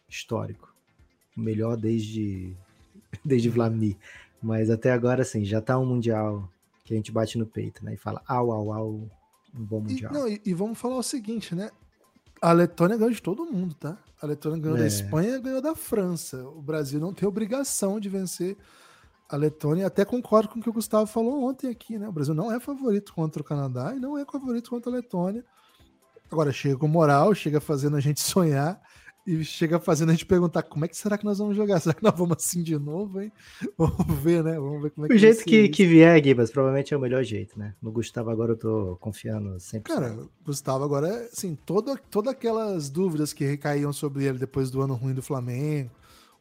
histórico. 0.08 0.74
O 1.36 1.40
melhor 1.40 1.76
desde, 1.76 2.56
desde 3.24 3.50
Vladimir. 3.50 3.96
Mas 4.44 4.68
até 4.68 4.92
agora, 4.92 5.22
assim, 5.22 5.42
já 5.42 5.60
tá 5.60 5.78
um 5.78 5.86
Mundial 5.86 6.46
que 6.84 6.92
a 6.92 6.96
gente 6.96 7.10
bate 7.10 7.38
no 7.38 7.46
peito, 7.46 7.82
né? 7.82 7.94
E 7.94 7.96
fala, 7.96 8.20
au, 8.28 8.52
au, 8.52 8.72
au, 8.72 8.90
um 9.54 9.64
bom 9.64 9.78
E, 9.78 9.92
Mundial. 9.92 10.12
não, 10.12 10.28
e, 10.28 10.38
e 10.44 10.52
vamos 10.52 10.78
falar 10.78 10.96
o 10.96 11.02
seguinte, 11.02 11.54
né? 11.54 11.70
A 12.42 12.52
Letônia 12.52 12.98
ganhou 12.98 13.10
de 13.12 13.22
todo 13.22 13.46
mundo, 13.46 13.74
tá? 13.74 13.96
A 14.20 14.26
Letônia 14.26 14.58
ganhou 14.58 14.76
da 14.76 14.84
É. 14.84 14.86
Espanha 14.86 15.38
ganhou 15.38 15.62
da 15.62 15.74
França. 15.74 16.46
O 16.46 16.60
Brasil 16.60 17.00
não 17.00 17.14
tem 17.14 17.26
obrigação 17.26 17.98
de 17.98 18.10
vencer 18.10 18.56
a 19.30 19.36
Letônia. 19.36 19.86
Até 19.86 20.04
concordo 20.04 20.50
com 20.50 20.58
o 20.58 20.62
que 20.62 20.68
o 20.68 20.72
Gustavo 20.74 21.06
falou 21.06 21.42
ontem 21.48 21.70
aqui, 21.70 21.98
né? 21.98 22.06
O 22.06 22.12
Brasil 22.12 22.34
não 22.34 22.52
é 22.52 22.60
favorito 22.60 23.14
contra 23.14 23.40
o 23.40 23.44
Canadá 23.44 23.94
e 23.96 23.98
não 23.98 24.18
é 24.18 24.26
favorito 24.26 24.68
contra 24.68 24.92
a 24.92 24.94
Letônia. 24.96 25.42
Agora 26.30 26.52
chega 26.52 26.76
com 26.76 26.86
moral, 26.86 27.34
chega 27.34 27.60
fazendo 27.62 27.96
a 27.96 28.00
gente 28.00 28.20
sonhar 28.22 28.78
e 29.26 29.42
chega 29.44 29.80
fazendo 29.80 30.10
a 30.10 30.12
gente 30.12 30.26
perguntar 30.26 30.62
como 30.62 30.84
é 30.84 30.88
que 30.88 30.96
será 30.96 31.16
que 31.16 31.24
nós 31.24 31.38
vamos 31.38 31.56
jogar? 31.56 31.80
Será 31.80 31.94
que 31.94 32.02
nós 32.02 32.14
vamos 32.16 32.36
assim 32.38 32.62
de 32.62 32.78
novo, 32.78 33.20
hein? 33.20 33.32
Vamos 33.78 34.18
ver, 34.20 34.44
né? 34.44 34.58
Vamos 34.58 34.82
ver 34.82 34.90
como 34.90 35.06
é 35.06 35.08
que 35.08 35.14
O 35.14 35.16
vai 35.16 35.18
jeito 35.18 35.44
que, 35.44 35.68
que 35.68 35.86
vier, 35.86 36.22
Gibas, 36.22 36.50
provavelmente 36.50 36.92
é 36.92 36.96
o 36.96 37.00
melhor 37.00 37.22
jeito, 37.24 37.58
né? 37.58 37.74
No 37.80 37.90
Gustavo 37.90 38.30
agora 38.30 38.52
eu 38.52 38.56
tô 38.56 38.96
confiando 39.00 39.56
100%. 39.56 39.82
Cara, 39.82 40.16
Gustavo, 40.44 40.84
agora, 40.84 41.08
assim, 41.32 41.56
todas 41.66 41.98
aquelas 42.28 42.90
dúvidas 42.90 43.32
que 43.32 43.44
recaíam 43.44 43.92
sobre 43.92 44.24
ele 44.24 44.38
depois 44.38 44.70
do 44.70 44.82
ano 44.82 44.94
ruim 44.94 45.14
do 45.14 45.22
Flamengo, 45.22 45.90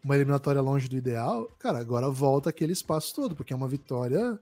uma 0.04 0.16
eliminatória 0.16 0.62
longe 0.62 0.90
do 0.90 0.98
ideal, 0.98 1.50
cara, 1.58 1.80
agora 1.80 2.10
volta 2.10 2.50
aquele 2.50 2.74
espaço 2.74 3.16
todo, 3.16 3.36
porque 3.36 3.54
é 3.54 3.56
uma 3.56 3.68
vitória, 3.70 4.38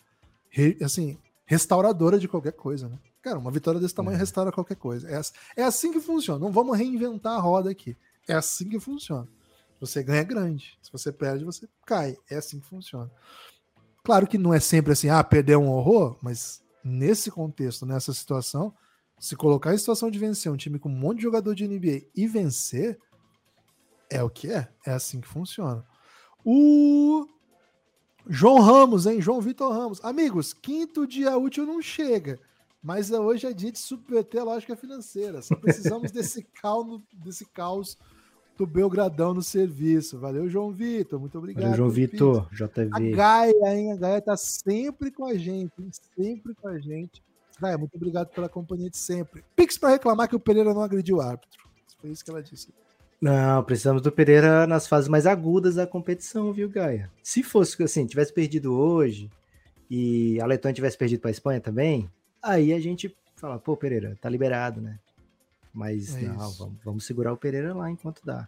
assim, 0.83 1.17
restauradora 1.45 2.17
de 2.17 2.27
qualquer 2.27 2.53
coisa, 2.53 2.87
né? 2.87 2.97
Cara, 3.21 3.37
uma 3.37 3.51
vitória 3.51 3.79
desse 3.79 3.93
tamanho 3.93 4.15
É. 4.15 4.19
restaura 4.19 4.51
qualquer 4.51 4.77
coisa. 4.77 5.07
É, 5.07 5.61
é 5.61 5.63
assim 5.63 5.91
que 5.91 5.99
funciona. 5.99 6.39
Não 6.39 6.51
vamos 6.51 6.75
reinventar 6.75 7.33
a 7.33 7.39
roda 7.39 7.69
aqui. 7.69 7.95
É 8.27 8.33
assim 8.33 8.69
que 8.69 8.79
funciona. 8.79 9.27
Você 9.79 10.03
ganha, 10.03 10.21
é 10.21 10.23
grande. 10.23 10.77
Se 10.81 10.91
você 10.91 11.11
perde, 11.11 11.43
você 11.43 11.67
cai. 11.85 12.15
É 12.29 12.37
assim 12.37 12.59
que 12.59 12.67
funciona. 12.67 13.11
Claro 14.03 14.27
que 14.27 14.37
não 14.37 14.53
é 14.53 14.59
sempre 14.59 14.93
assim, 14.93 15.09
ah, 15.09 15.23
perder 15.23 15.53
é 15.53 15.57
um 15.57 15.69
horror, 15.69 16.17
mas 16.21 16.63
nesse 16.83 17.29
contexto, 17.29 17.85
nessa 17.85 18.13
situação, 18.13 18.73
se 19.19 19.35
colocar 19.35 19.73
em 19.73 19.77
situação 19.77 20.09
de 20.09 20.17
vencer 20.17 20.51
um 20.51 20.57
time 20.57 20.79
com 20.79 20.89
um 20.89 20.95
monte 20.95 21.17
de 21.17 21.23
jogador 21.23 21.53
de 21.53 21.67
NBA 21.67 22.07
e 22.15 22.27
vencer, 22.27 22.99
é 24.09 24.23
o 24.23 24.29
que 24.29 24.51
é. 24.51 24.67
É 24.85 24.91
assim 24.91 25.21
que 25.21 25.27
funciona. 25.27 25.85
O 26.43 27.27
João 28.27 28.59
Ramos, 28.59 29.05
hein? 29.05 29.21
João 29.21 29.39
Vitor 29.39 29.71
Ramos. 29.71 30.03
Amigos, 30.03 30.53
quinto 30.53 31.07
dia 31.07 31.37
útil 31.37 31.65
não 31.65 31.81
chega. 31.81 32.39
Mas 32.81 33.11
hoje 33.11 33.45
é 33.45 33.53
dia 33.53 33.71
de 33.71 33.77
subverter 33.77 34.41
a 34.41 34.45
lógica 34.45 34.75
financeira. 34.75 35.41
Só 35.41 35.55
precisamos 35.55 36.09
desse 36.11 36.43
caos, 36.43 37.01
desse 37.13 37.45
caos 37.45 37.97
do 38.61 38.67
Belgradão 38.67 39.33
no 39.33 39.41
serviço. 39.41 40.19
Valeu, 40.19 40.47
João 40.47 40.71
Vitor. 40.71 41.19
Muito 41.19 41.35
obrigado. 41.35 41.63
Valeu, 41.63 41.77
João 41.77 41.89
Vitor, 41.89 42.47
JV. 42.51 42.89
A 42.91 42.99
Gaia, 42.99 43.75
hein? 43.75 43.91
A 43.91 43.95
Gaia 43.95 44.21
tá 44.21 44.37
sempre 44.37 45.09
com 45.09 45.25
a 45.25 45.33
gente, 45.35 45.73
hein? 45.79 45.89
sempre 46.15 46.53
com 46.53 46.67
a 46.67 46.77
gente. 46.77 47.23
Gaia, 47.59 47.77
muito 47.77 47.95
obrigado 47.95 48.27
pela 48.29 48.47
companhia 48.47 48.89
de 48.89 48.97
sempre. 48.97 49.43
Pix 49.55 49.79
para 49.79 49.89
reclamar 49.89 50.29
que 50.29 50.35
o 50.35 50.39
Pereira 50.39 50.75
não 50.75 50.83
agrediu 50.83 51.17
o 51.17 51.21
árbitro. 51.21 51.59
Foi 51.99 52.11
isso 52.11 52.23
que 52.23 52.29
ela 52.29 52.43
disse. 52.43 52.69
Não, 53.19 53.63
precisamos 53.63 54.01
do 54.01 54.11
Pereira 54.11 54.67
nas 54.67 54.87
fases 54.87 55.09
mais 55.09 55.25
agudas 55.25 55.75
da 55.75 55.87
competição, 55.87 56.53
viu, 56.53 56.69
Gaia? 56.69 57.11
Se 57.23 57.41
fosse 57.41 57.81
assim, 57.81 58.05
tivesse 58.05 58.31
perdido 58.31 58.73
hoje 58.73 59.29
e 59.89 60.39
a 60.39 60.45
Letônia 60.45 60.75
tivesse 60.75 60.97
perdido 60.97 61.19
para 61.19 61.29
a 61.29 61.31
Espanha 61.31 61.59
também, 61.59 62.09
aí 62.41 62.73
a 62.73 62.79
gente 62.79 63.15
fala, 63.35 63.57
pô, 63.57 63.75
Pereira, 63.75 64.15
tá 64.21 64.29
liberado, 64.29 64.81
né? 64.81 64.99
Mas 65.73 66.15
é 66.15 66.21
não, 66.21 66.51
vamos, 66.51 66.75
vamos, 66.83 67.05
segurar 67.05 67.31
o 67.31 67.37
Pereira 67.37 67.73
lá 67.73 67.89
enquanto 67.89 68.25
dá. 68.25 68.47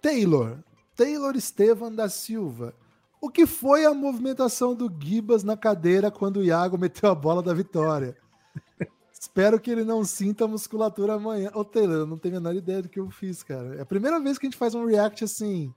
Taylor, 0.00 0.58
Taylor 0.96 1.36
Estevan 1.36 1.92
da 1.92 2.08
Silva. 2.08 2.74
O 3.20 3.28
que 3.28 3.46
foi 3.46 3.84
a 3.84 3.92
movimentação 3.92 4.74
do 4.74 4.92
Gibas 4.98 5.42
na 5.42 5.56
cadeira 5.56 6.10
quando 6.10 6.38
o 6.38 6.44
Iago 6.44 6.78
meteu 6.78 7.10
a 7.10 7.14
bola 7.14 7.42
da 7.42 7.52
vitória? 7.52 8.16
Espero 9.12 9.58
que 9.58 9.70
ele 9.70 9.82
não 9.82 10.04
sinta 10.04 10.44
a 10.44 10.48
musculatura 10.48 11.14
amanhã. 11.14 11.50
Ô, 11.52 11.64
Taylor, 11.64 11.96
eu 11.96 12.06
não 12.06 12.16
tenho 12.16 12.36
a 12.36 12.40
menor 12.40 12.54
ideia 12.54 12.82
do 12.82 12.88
que 12.88 13.00
eu 13.00 13.10
fiz, 13.10 13.42
cara. 13.42 13.74
É 13.74 13.80
a 13.80 13.86
primeira 13.86 14.20
vez 14.20 14.38
que 14.38 14.46
a 14.46 14.48
gente 14.48 14.58
faz 14.58 14.74
um 14.74 14.86
react 14.86 15.24
assim, 15.24 15.74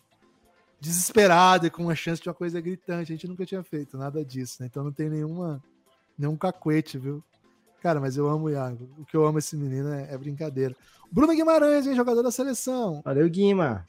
desesperado 0.79 1.65
e 1.65 1.71
com 1.71 1.83
uma 1.83 1.95
chance 1.95 2.21
de 2.21 2.29
uma 2.29 2.35
coisa 2.35 2.61
gritante. 2.61 3.11
A 3.11 3.15
gente 3.15 3.27
nunca 3.27 3.45
tinha 3.45 3.63
feito 3.63 3.97
nada 3.97 4.23
disso, 4.23 4.57
né? 4.61 4.67
Então 4.69 4.83
não 4.83 4.91
tem 4.91 5.09
nenhuma, 5.09 5.63
nenhum 6.15 6.37
cacuete, 6.37 6.99
viu? 6.99 7.23
Cara, 7.81 7.99
mas 7.99 8.15
eu 8.15 8.27
amo 8.27 8.45
o 8.45 8.49
Iago. 8.51 8.87
O 8.99 9.05
que 9.05 9.17
eu 9.17 9.25
amo 9.25 9.39
esse 9.39 9.55
menino 9.55 9.91
é, 9.91 10.13
é 10.13 10.17
brincadeira. 10.17 10.75
Bruno 11.11 11.33
Guimarães, 11.33 11.87
hein, 11.87 11.95
jogador 11.95 12.21
da 12.21 12.29
seleção. 12.29 13.01
Valeu, 13.03 13.27
Guima. 13.27 13.87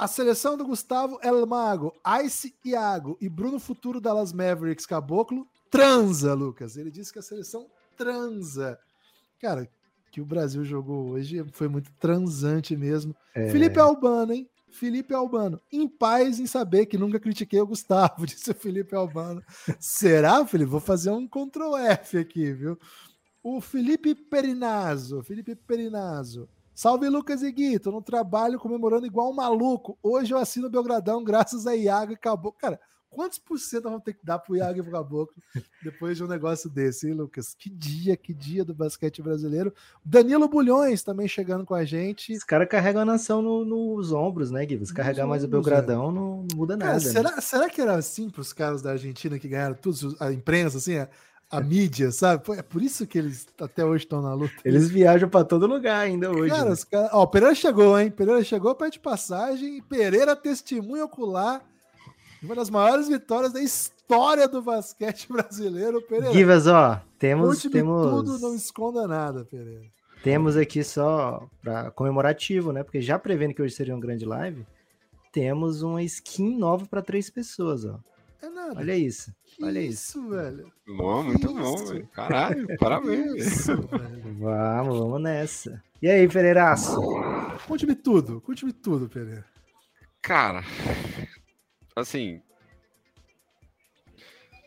A 0.00 0.08
seleção 0.08 0.56
do 0.56 0.64
Gustavo 0.64 1.18
El 1.22 1.46
Mago, 1.46 1.92
Ice 2.24 2.54
Iago 2.64 3.18
e 3.20 3.28
Bruno 3.28 3.60
Futuro 3.60 4.00
Dallas 4.00 4.32
Mavericks 4.32 4.86
Caboclo 4.86 5.46
transa, 5.70 6.32
Lucas. 6.32 6.78
Ele 6.78 6.90
disse 6.90 7.12
que 7.12 7.18
a 7.18 7.22
seleção 7.22 7.66
transa. 7.98 8.78
Cara, 9.38 9.68
que 10.10 10.22
o 10.22 10.24
Brasil 10.24 10.64
jogou 10.64 11.10
hoje 11.10 11.44
foi 11.52 11.68
muito 11.68 11.92
transante 12.00 12.74
mesmo. 12.74 13.14
É... 13.34 13.50
Felipe 13.50 13.78
Albano, 13.78 14.32
hein? 14.32 14.48
Felipe 14.70 15.12
Albano, 15.12 15.60
em 15.70 15.86
paz 15.86 16.40
em 16.40 16.46
saber 16.46 16.86
que 16.86 16.96
nunca 16.96 17.20
critiquei 17.20 17.60
o 17.60 17.66
Gustavo, 17.66 18.24
disse 18.26 18.52
o 18.52 18.54
Felipe 18.54 18.94
Albano. 18.94 19.44
Será, 19.78 20.46
Felipe? 20.46 20.70
Vou 20.70 20.80
fazer 20.80 21.10
um 21.10 21.28
Ctrl 21.28 21.76
F 21.76 22.16
aqui, 22.16 22.54
viu? 22.54 22.78
O 23.42 23.60
Felipe 23.60 24.14
Perinazzo, 24.14 25.22
Felipe 25.22 25.54
Perinazzo. 25.54 26.48
Salve 26.80 27.10
Lucas 27.10 27.42
e 27.42 27.52
Gui, 27.52 27.78
tô 27.78 27.90
no 27.90 28.00
trabalho 28.00 28.58
comemorando 28.58 29.04
igual 29.04 29.30
um 29.30 29.34
maluco. 29.34 29.98
Hoje 30.02 30.32
eu 30.32 30.38
assino 30.38 30.70
Belgradão 30.70 31.22
graças 31.22 31.66
a 31.66 31.76
Iago 31.76 32.12
e 32.12 32.14
acabou. 32.14 32.52
Cara, 32.52 32.80
quantos 33.10 33.38
por 33.38 33.58
cento 33.58 33.82
vamos 33.82 34.02
ter 34.02 34.14
que 34.14 34.24
dar 34.24 34.38
pro 34.38 34.56
Iago 34.56 34.78
e 34.78 34.82
pro 34.82 34.92
Caboclo 34.92 35.34
depois 35.84 36.16
de 36.16 36.24
um 36.24 36.26
negócio 36.26 36.70
desse, 36.70 37.06
hein, 37.06 37.12
Lucas? 37.12 37.52
Que 37.52 37.68
dia, 37.68 38.16
que 38.16 38.32
dia 38.32 38.64
do 38.64 38.74
basquete 38.74 39.20
brasileiro. 39.20 39.74
Danilo 40.02 40.48
Bulhões 40.48 41.02
também 41.02 41.28
chegando 41.28 41.66
com 41.66 41.74
a 41.74 41.84
gente. 41.84 42.32
Os 42.32 42.44
caras 42.44 42.66
carregam 42.66 43.02
a 43.02 43.04
nação 43.04 43.42
no, 43.42 43.62
nos 43.62 44.10
ombros, 44.10 44.50
né, 44.50 44.64
Gui? 44.64 44.86
Se 44.86 44.94
carregar 44.94 45.26
mais 45.26 45.44
o 45.44 45.48
Belgradão, 45.48 46.08
é. 46.08 46.12
não, 46.14 46.36
não, 46.38 46.46
muda 46.56 46.78
nada. 46.78 46.92
Cara, 46.92 47.00
será, 47.00 47.30
né? 47.32 47.42
será 47.42 47.68
que 47.68 47.82
era 47.82 47.94
assim 47.94 48.30
pros 48.30 48.54
caras 48.54 48.80
da 48.80 48.92
Argentina 48.92 49.38
que 49.38 49.48
ganharam 49.48 49.74
tudo, 49.74 50.16
a 50.18 50.32
imprensa, 50.32 50.78
assim, 50.78 50.96
a, 50.96 51.10
a 51.50 51.60
mídia, 51.60 52.12
sabe? 52.12 52.42
É 52.56 52.62
por 52.62 52.80
isso 52.80 53.06
que 53.06 53.18
eles 53.18 53.46
até 53.60 53.84
hoje 53.84 54.04
estão 54.04 54.22
na 54.22 54.32
luta. 54.32 54.54
Eles 54.64 54.88
viajam 54.88 55.28
para 55.28 55.44
todo 55.44 55.66
lugar 55.66 55.98
ainda 55.98 56.30
hoje. 56.30 56.50
Cara, 56.50 56.66
né? 56.66 56.70
os 56.70 56.84
cara... 56.84 57.10
Ó, 57.12 57.22
o 57.22 57.26
Pereira 57.26 57.54
chegou, 57.54 57.98
hein? 57.98 58.10
Pereira 58.10 58.44
chegou, 58.44 58.74
pede 58.74 59.00
passagem. 59.00 59.82
Pereira 59.82 60.36
testemunha 60.36 61.04
ocular 61.04 61.60
uma 62.42 62.54
das 62.54 62.70
maiores 62.70 63.08
vitórias 63.08 63.52
da 63.52 63.60
história 63.60 64.48
do 64.48 64.62
basquete 64.62 65.26
brasileiro, 65.30 66.00
Pereira. 66.02 66.32
Givas, 66.32 66.66
ó, 66.66 67.00
temos. 67.18 67.62
temos... 67.62 68.10
tudo, 68.10 68.38
não 68.38 68.54
esconda 68.54 69.06
nada, 69.06 69.44
Pereira. 69.44 69.84
Temos 70.22 70.56
aqui 70.56 70.84
só 70.84 71.48
para 71.62 71.90
comemorativo, 71.90 72.72
né? 72.72 72.82
Porque 72.82 73.00
já 73.00 73.18
prevendo 73.18 73.54
que 73.54 73.62
hoje 73.62 73.74
seria 73.74 73.94
uma 73.94 74.00
grande 74.00 74.24
live, 74.24 74.66
temos 75.32 75.82
uma 75.82 76.02
skin 76.02 76.56
nova 76.58 76.86
para 76.86 77.02
três 77.02 77.30
pessoas, 77.30 77.84
ó. 77.84 77.98
É 78.42 78.48
nada. 78.48 78.78
Olha 78.78 78.96
isso. 78.96 79.34
Olha 79.62 79.80
isso, 79.80 80.18
isso. 80.18 80.30
velho. 80.30 80.72
Bom, 80.86 81.22
muito 81.22 81.46
isso. 81.46 81.54
bom, 81.54 81.76
velho. 81.86 82.08
Caralho, 82.08 82.78
parabéns. 82.78 83.46
Isso, 83.46 83.76
velho. 83.88 84.38
Vamos, 84.38 84.98
vamos 84.98 85.20
nessa. 85.22 85.82
E 86.00 86.08
aí, 86.08 86.26
Pereiraço? 86.26 86.98
Conte-me 87.66 87.94
tudo, 87.94 88.40
conte-me 88.40 88.72
tudo, 88.72 89.08
Pereira. 89.08 89.44
Cara, 90.22 90.62
assim. 91.94 92.40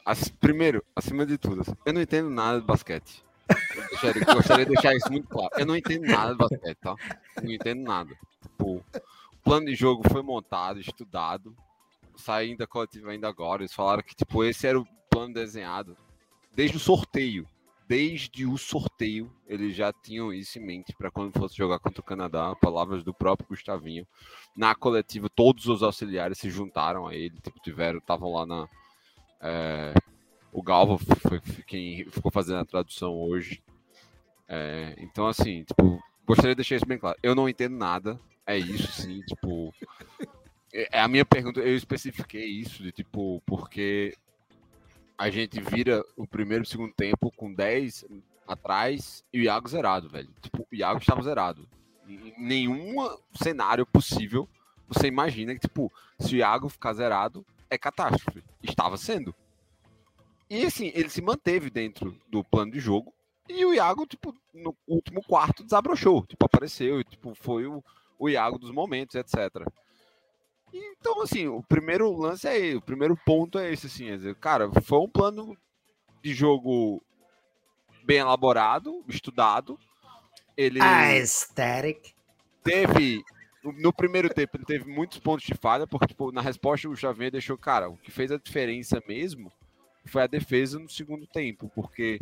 As, 0.05 0.27
primeiro, 0.27 0.83
acima 0.95 1.25
de 1.25 1.37
tudo, 1.37 1.61
assim, 1.61 1.73
eu 1.85 1.93
não 1.93 2.01
entendo 2.01 2.29
nada 2.29 2.59
de 2.59 2.65
basquete. 2.67 3.23
Eu 3.49 3.89
gostaria, 3.89 4.25
gostaria, 4.25 4.65
de 4.65 4.71
deixar 4.71 4.95
isso 4.95 5.11
muito 5.11 5.27
claro. 5.27 5.49
Eu 5.57 5.65
não 5.65 5.75
entendo 5.75 6.05
nada 6.05 6.31
de 6.31 6.37
basquete, 6.37 6.77
tá? 6.79 6.95
Não 7.41 7.51
entendo 7.51 7.81
nada. 7.81 8.13
Tipo, 8.41 8.75
o 8.75 9.37
plano 9.43 9.65
de 9.65 9.75
jogo 9.75 10.03
foi 10.09 10.21
montado, 10.21 10.79
estudado, 10.79 11.55
saindo 12.15 12.60
da 12.60 12.68
coletiva 12.68 13.11
ainda 13.11 13.27
agora. 13.27 13.61
Eles 13.61 13.73
falaram 13.73 14.03
que, 14.03 14.15
tipo, 14.15 14.44
esse 14.44 14.68
era 14.68 14.80
o 14.80 14.85
plano 15.10 15.34
desenhado 15.34 15.98
desde 16.56 16.77
o 16.77 16.80
sorteio. 16.80 17.48
Desde 17.85 18.45
o 18.45 18.57
sorteio, 18.57 19.31
eles 19.45 19.76
já 19.76 19.91
tinham 19.91 20.34
isso 20.34 20.57
em 20.57 20.65
mente 20.65 20.95
para 20.98 21.11
quando 21.11 21.38
fosse 21.38 21.56
jogar 21.56 21.80
contra 21.80 21.99
o 21.99 22.03
Canadá. 22.03 22.56
Palavras 22.56 23.03
do 23.03 23.14
próprio 23.14 23.49
Gustavinho. 23.49 24.07
Na 24.56 24.73
coletiva, 24.73 25.30
todos 25.30 25.68
os 25.68 25.84
auxiliares 25.84 26.38
se 26.38 26.49
juntaram 26.49 27.06
a 27.06 27.14
ele, 27.14 27.35
tipo, 27.41 27.60
tiveram, 27.60 27.99
estavam 27.99 28.31
lá 28.31 28.45
na. 28.45 28.69
É, 29.41 29.94
o 30.52 30.64
Galva 30.64 30.98
foi 30.98 31.41
quem 31.68 32.06
ficou 32.06 32.31
fazendo 32.31 32.60
a 32.60 32.65
tradução 32.65 33.14
hoje. 33.14 33.61
É, 34.48 34.95
então, 34.99 35.27
assim, 35.27 35.64
tipo, 35.64 36.02
gostaria 36.26 36.52
de 36.52 36.57
deixar 36.57 36.77
isso 36.77 36.85
bem 36.85 36.98
claro. 36.98 37.18
Eu 37.22 37.35
não 37.35 37.49
entendo 37.49 37.76
nada. 37.76 38.19
É 38.45 38.57
isso, 38.57 38.91
sim, 38.94 39.19
tipo. 39.22 39.73
É, 40.73 40.99
a 40.99 41.07
minha 41.07 41.23
pergunta, 41.23 41.59
eu 41.59 41.75
especifiquei 41.75 42.45
isso, 42.45 42.81
de 42.81 42.91
tipo, 42.91 43.41
porque 43.45 44.17
a 45.17 45.29
gente 45.29 45.61
vira 45.61 46.03
o 46.17 46.25
primeiro 46.27 46.63
e 46.63 46.67
segundo 46.67 46.93
tempo 46.93 47.31
com 47.35 47.53
10 47.53 48.05
atrás 48.47 49.23
e 49.31 49.39
o 49.39 49.43
Iago 49.43 49.69
zerado, 49.69 50.09
velho. 50.09 50.29
Tipo, 50.41 50.67
o 50.69 50.75
Iago 50.75 50.99
estava 50.99 51.21
zerado. 51.21 51.69
Em 52.07 52.33
nenhum 52.37 52.95
cenário 53.33 53.85
possível 53.85 54.49
você 54.87 55.07
imagina 55.07 55.53
que, 55.53 55.61
tipo, 55.61 55.91
se 56.19 56.35
o 56.35 56.37
Iago 56.37 56.69
ficar 56.69 56.93
zerado, 56.93 57.45
é 57.69 57.77
catástrofe. 57.77 58.43
Estava 58.61 58.97
sendo. 58.97 59.33
E 60.49 60.65
assim, 60.65 60.91
ele 60.93 61.09
se 61.09 61.21
manteve 61.21 61.69
dentro 61.69 62.15
do 62.27 62.43
plano 62.43 62.71
de 62.71 62.79
jogo. 62.79 63.13
E 63.49 63.65
o 63.65 63.73
Iago, 63.73 64.05
tipo, 64.05 64.35
no 64.53 64.75
último 64.87 65.23
quarto 65.23 65.63
desabrochou. 65.63 66.25
Tipo, 66.25 66.45
apareceu 66.45 66.99
e, 66.99 67.03
tipo, 67.03 67.33
foi 67.33 67.65
o, 67.65 67.83
o 68.19 68.29
Iago 68.29 68.59
dos 68.59 68.71
momentos, 68.71 69.15
etc. 69.15 69.67
Então, 70.73 71.21
assim, 71.21 71.47
o 71.47 71.61
primeiro 71.61 72.11
lance 72.11 72.47
é 72.47 72.75
o 72.75 72.81
primeiro 72.81 73.15
ponto 73.15 73.59
é 73.59 73.71
esse, 73.71 73.87
assim, 73.87 74.09
é 74.09 74.17
dizer, 74.17 74.35
cara, 74.35 74.69
foi 74.81 74.99
um 74.99 75.09
plano 75.09 75.55
de 76.23 76.33
jogo 76.33 77.01
bem 78.03 78.17
elaborado, 78.17 79.03
estudado. 79.07 79.77
Ele 80.57 80.81
aesthetic. 80.81 82.13
Teve 82.63 83.23
no 83.63 83.93
primeiro 83.93 84.33
tempo 84.33 84.57
ele 84.57 84.65
teve 84.65 84.89
muitos 84.89 85.19
pontos 85.19 85.45
de 85.45 85.55
falha, 85.55 85.87
porque 85.87 86.07
tipo, 86.07 86.31
na 86.31 86.41
resposta 86.41 86.89
o 86.89 86.95
Xavier 86.95 87.31
deixou, 87.31 87.57
cara, 87.57 87.89
o 87.89 87.97
que 87.97 88.11
fez 88.11 88.31
a 88.31 88.37
diferença 88.37 89.01
mesmo 89.07 89.51
foi 90.05 90.23
a 90.23 90.27
defesa 90.27 90.77
no 90.77 90.89
segundo 90.89 91.25
tempo, 91.25 91.71
porque 91.73 92.19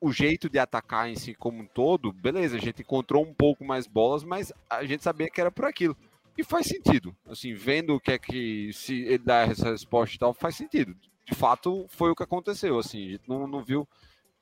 o 0.00 0.10
jeito 0.10 0.48
de 0.48 0.58
atacar 0.58 1.10
em 1.10 1.16
si 1.16 1.34
como 1.34 1.62
um 1.62 1.66
todo, 1.66 2.12
beleza, 2.12 2.56
a 2.56 2.60
gente 2.60 2.80
encontrou 2.80 3.22
um 3.22 3.34
pouco 3.34 3.64
mais 3.64 3.86
bolas, 3.86 4.24
mas 4.24 4.50
a 4.68 4.84
gente 4.84 5.02
sabia 5.02 5.28
que 5.28 5.40
era 5.40 5.50
por 5.50 5.66
aquilo. 5.66 5.96
E 6.40 6.44
faz 6.44 6.66
sentido. 6.66 7.14
Assim, 7.28 7.52
vendo 7.52 7.94
o 7.94 8.00
que 8.00 8.12
é 8.12 8.18
que 8.18 8.72
se 8.72 9.02
ele 9.02 9.18
dá 9.18 9.42
essa 9.42 9.70
resposta 9.70 10.16
e 10.16 10.18
tal, 10.18 10.32
faz 10.32 10.56
sentido. 10.56 10.96
De 11.26 11.34
fato, 11.34 11.84
foi 11.90 12.10
o 12.10 12.16
que 12.16 12.22
aconteceu. 12.22 12.78
Assim, 12.78 13.08
a 13.08 13.10
gente 13.10 13.28
não, 13.28 13.46
não 13.46 13.62
viu 13.62 13.86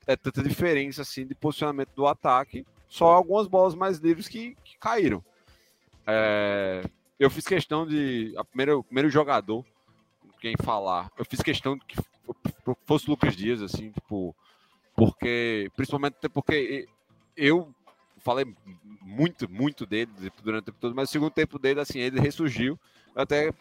é, 0.07 0.15
tanta 0.15 0.41
diferença 0.41 1.01
assim 1.01 1.27
de 1.27 1.35
posicionamento 1.35 1.91
do 1.93 2.07
ataque. 2.07 2.65
Só 2.87 3.07
algumas 3.07 3.47
bolas 3.47 3.75
mais 3.75 3.97
livres 3.97 4.29
que, 4.29 4.55
que 4.63 4.77
caíram. 4.79 5.21
É, 6.07 6.83
eu 7.19 7.29
fiz 7.29 7.45
questão 7.45 7.85
de. 7.85 8.33
A 8.37 8.45
primeira, 8.45 8.77
o 8.77 8.83
primeiro 8.83 9.09
jogador, 9.09 9.65
quem 10.39 10.55
falar, 10.55 11.11
eu 11.17 11.25
fiz 11.25 11.41
questão 11.41 11.77
de 11.77 11.83
que 11.83 11.97
fosse 12.85 13.09
Lucas 13.09 13.35
Dias, 13.35 13.61
assim, 13.61 13.91
tipo. 13.91 14.33
Porque. 14.95 15.69
Principalmente 15.75 16.15
porque 16.29 16.87
eu 17.35 17.75
falei 18.19 18.45
muito, 19.01 19.49
muito 19.49 19.85
dele 19.85 20.09
durante 20.43 20.63
o 20.63 20.65
tempo 20.65 20.77
todo, 20.79 20.95
mas 20.95 21.09
o 21.09 21.11
segundo 21.11 21.31
tempo 21.31 21.57
dele, 21.59 21.79
assim, 21.79 21.99
ele 21.99 22.19
ressurgiu. 22.19 22.77
Até 23.15 23.51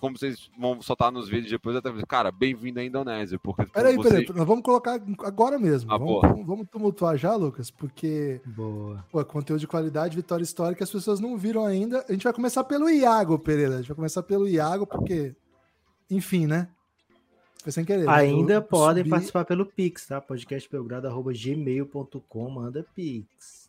como 0.00 0.16
vocês 0.16 0.48
vão 0.56 0.80
soltar 0.80 1.10
nos 1.10 1.28
vídeos 1.28 1.50
depois, 1.50 1.74
até 1.74 1.90
cara, 2.06 2.30
bem-vindo 2.30 2.78
à 2.78 2.84
Indonésia. 2.84 3.36
Porque 3.38 3.66
Peraí, 3.66 3.96
você... 3.96 4.08
peraí, 4.08 4.26
nós 4.36 4.46
vamos 4.46 4.62
colocar 4.62 5.00
agora 5.24 5.58
mesmo. 5.58 5.92
Ah, 5.92 5.98
vamos, 5.98 6.22
vamos, 6.22 6.46
vamos 6.46 6.66
tumultuar 6.70 7.16
já, 7.16 7.34
Lucas, 7.34 7.68
porque 7.70 8.40
Boa. 8.46 9.04
pô, 9.10 9.24
conteúdo 9.24 9.58
de 9.58 9.66
qualidade, 9.66 10.14
vitória 10.14 10.44
histórica, 10.44 10.84
as 10.84 10.90
pessoas 10.90 11.18
não 11.18 11.36
viram 11.36 11.64
ainda. 11.64 12.04
A 12.08 12.12
gente 12.12 12.22
vai 12.22 12.32
começar 12.32 12.62
pelo 12.62 12.88
Iago, 12.88 13.36
Pereira. 13.40 13.74
A 13.74 13.78
gente 13.78 13.88
vai 13.88 13.96
começar 13.96 14.22
pelo 14.22 14.46
Iago, 14.46 14.86
porque, 14.86 15.34
enfim, 16.08 16.46
né? 16.46 16.68
Foi 17.64 17.72
sem 17.72 17.84
querer. 17.84 18.06
né? 18.06 18.12
Ainda 18.12 18.62
podem 18.62 19.02
subi- 19.02 19.10
participar 19.10 19.44
pelo 19.44 19.66
Pix, 19.66 20.06
tá? 20.06 20.20
podcastbelgrado.gmail.com, 20.20 22.50
manda 22.50 22.86
Pix. 22.94 23.67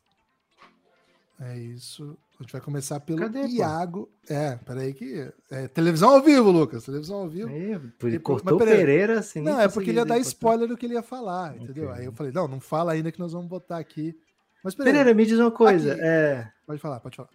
É 1.42 1.58
isso. 1.58 2.18
A 2.38 2.44
gente 2.44 2.52
vai 2.52 2.62
começar 2.62 3.00
pelo 3.00 3.20
Cadê, 3.20 3.42
pô? 3.42 3.48
Iago. 3.48 4.10
É, 4.30 4.56
peraí 4.58 4.94
que. 4.94 5.32
É, 5.50 5.68
televisão 5.70 6.10
ao 6.16 6.22
vivo, 6.22 6.52
Lucas. 6.52 6.84
Televisão 6.86 7.18
ao 7.18 7.30
vivo. 7.30 7.48
Aí, 7.50 7.80
por- 7.98 8.12
E- 8.14 8.20
cortou 8.20 8.58
mas. 8.60 8.68
Pereira 8.70 9.20
assim. 9.20 9.42
Não, 9.42 9.60
é 9.60 9.68
porque 9.70 9.90
ele 9.90 10.00
ia 10.00 10.06
dar 10.06 10.16
cortar. 10.16 10.28
spoiler 10.28 10.68
do 10.68 10.76
que 10.78 10.86
ele 10.86 10.96
ia 10.96 11.02
falar, 11.04 11.56
entendeu? 11.56 11.90
Ok. 11.90 12.00
Aí 12.00 12.06
eu 12.06 12.12
falei, 12.14 12.32
não, 12.34 12.48
não 12.48 12.60
fala 12.60 12.92
ainda 12.92 13.12
que 13.12 13.20
nós 13.20 13.32
vamos 13.34 13.48
botar 13.48 13.78
aqui. 13.78 14.18
Mas 14.64 14.76
Pereira, 14.76 15.00
Pereira, 15.00 15.16
me 15.18 15.26
diz 15.26 15.40
uma 15.40 15.52
coisa. 15.52 15.94
Aqui. 15.94 16.02
É, 16.04 16.52
pode 16.68 16.82
falar, 16.82 17.00
pode 17.00 17.16
falar. 17.16 17.30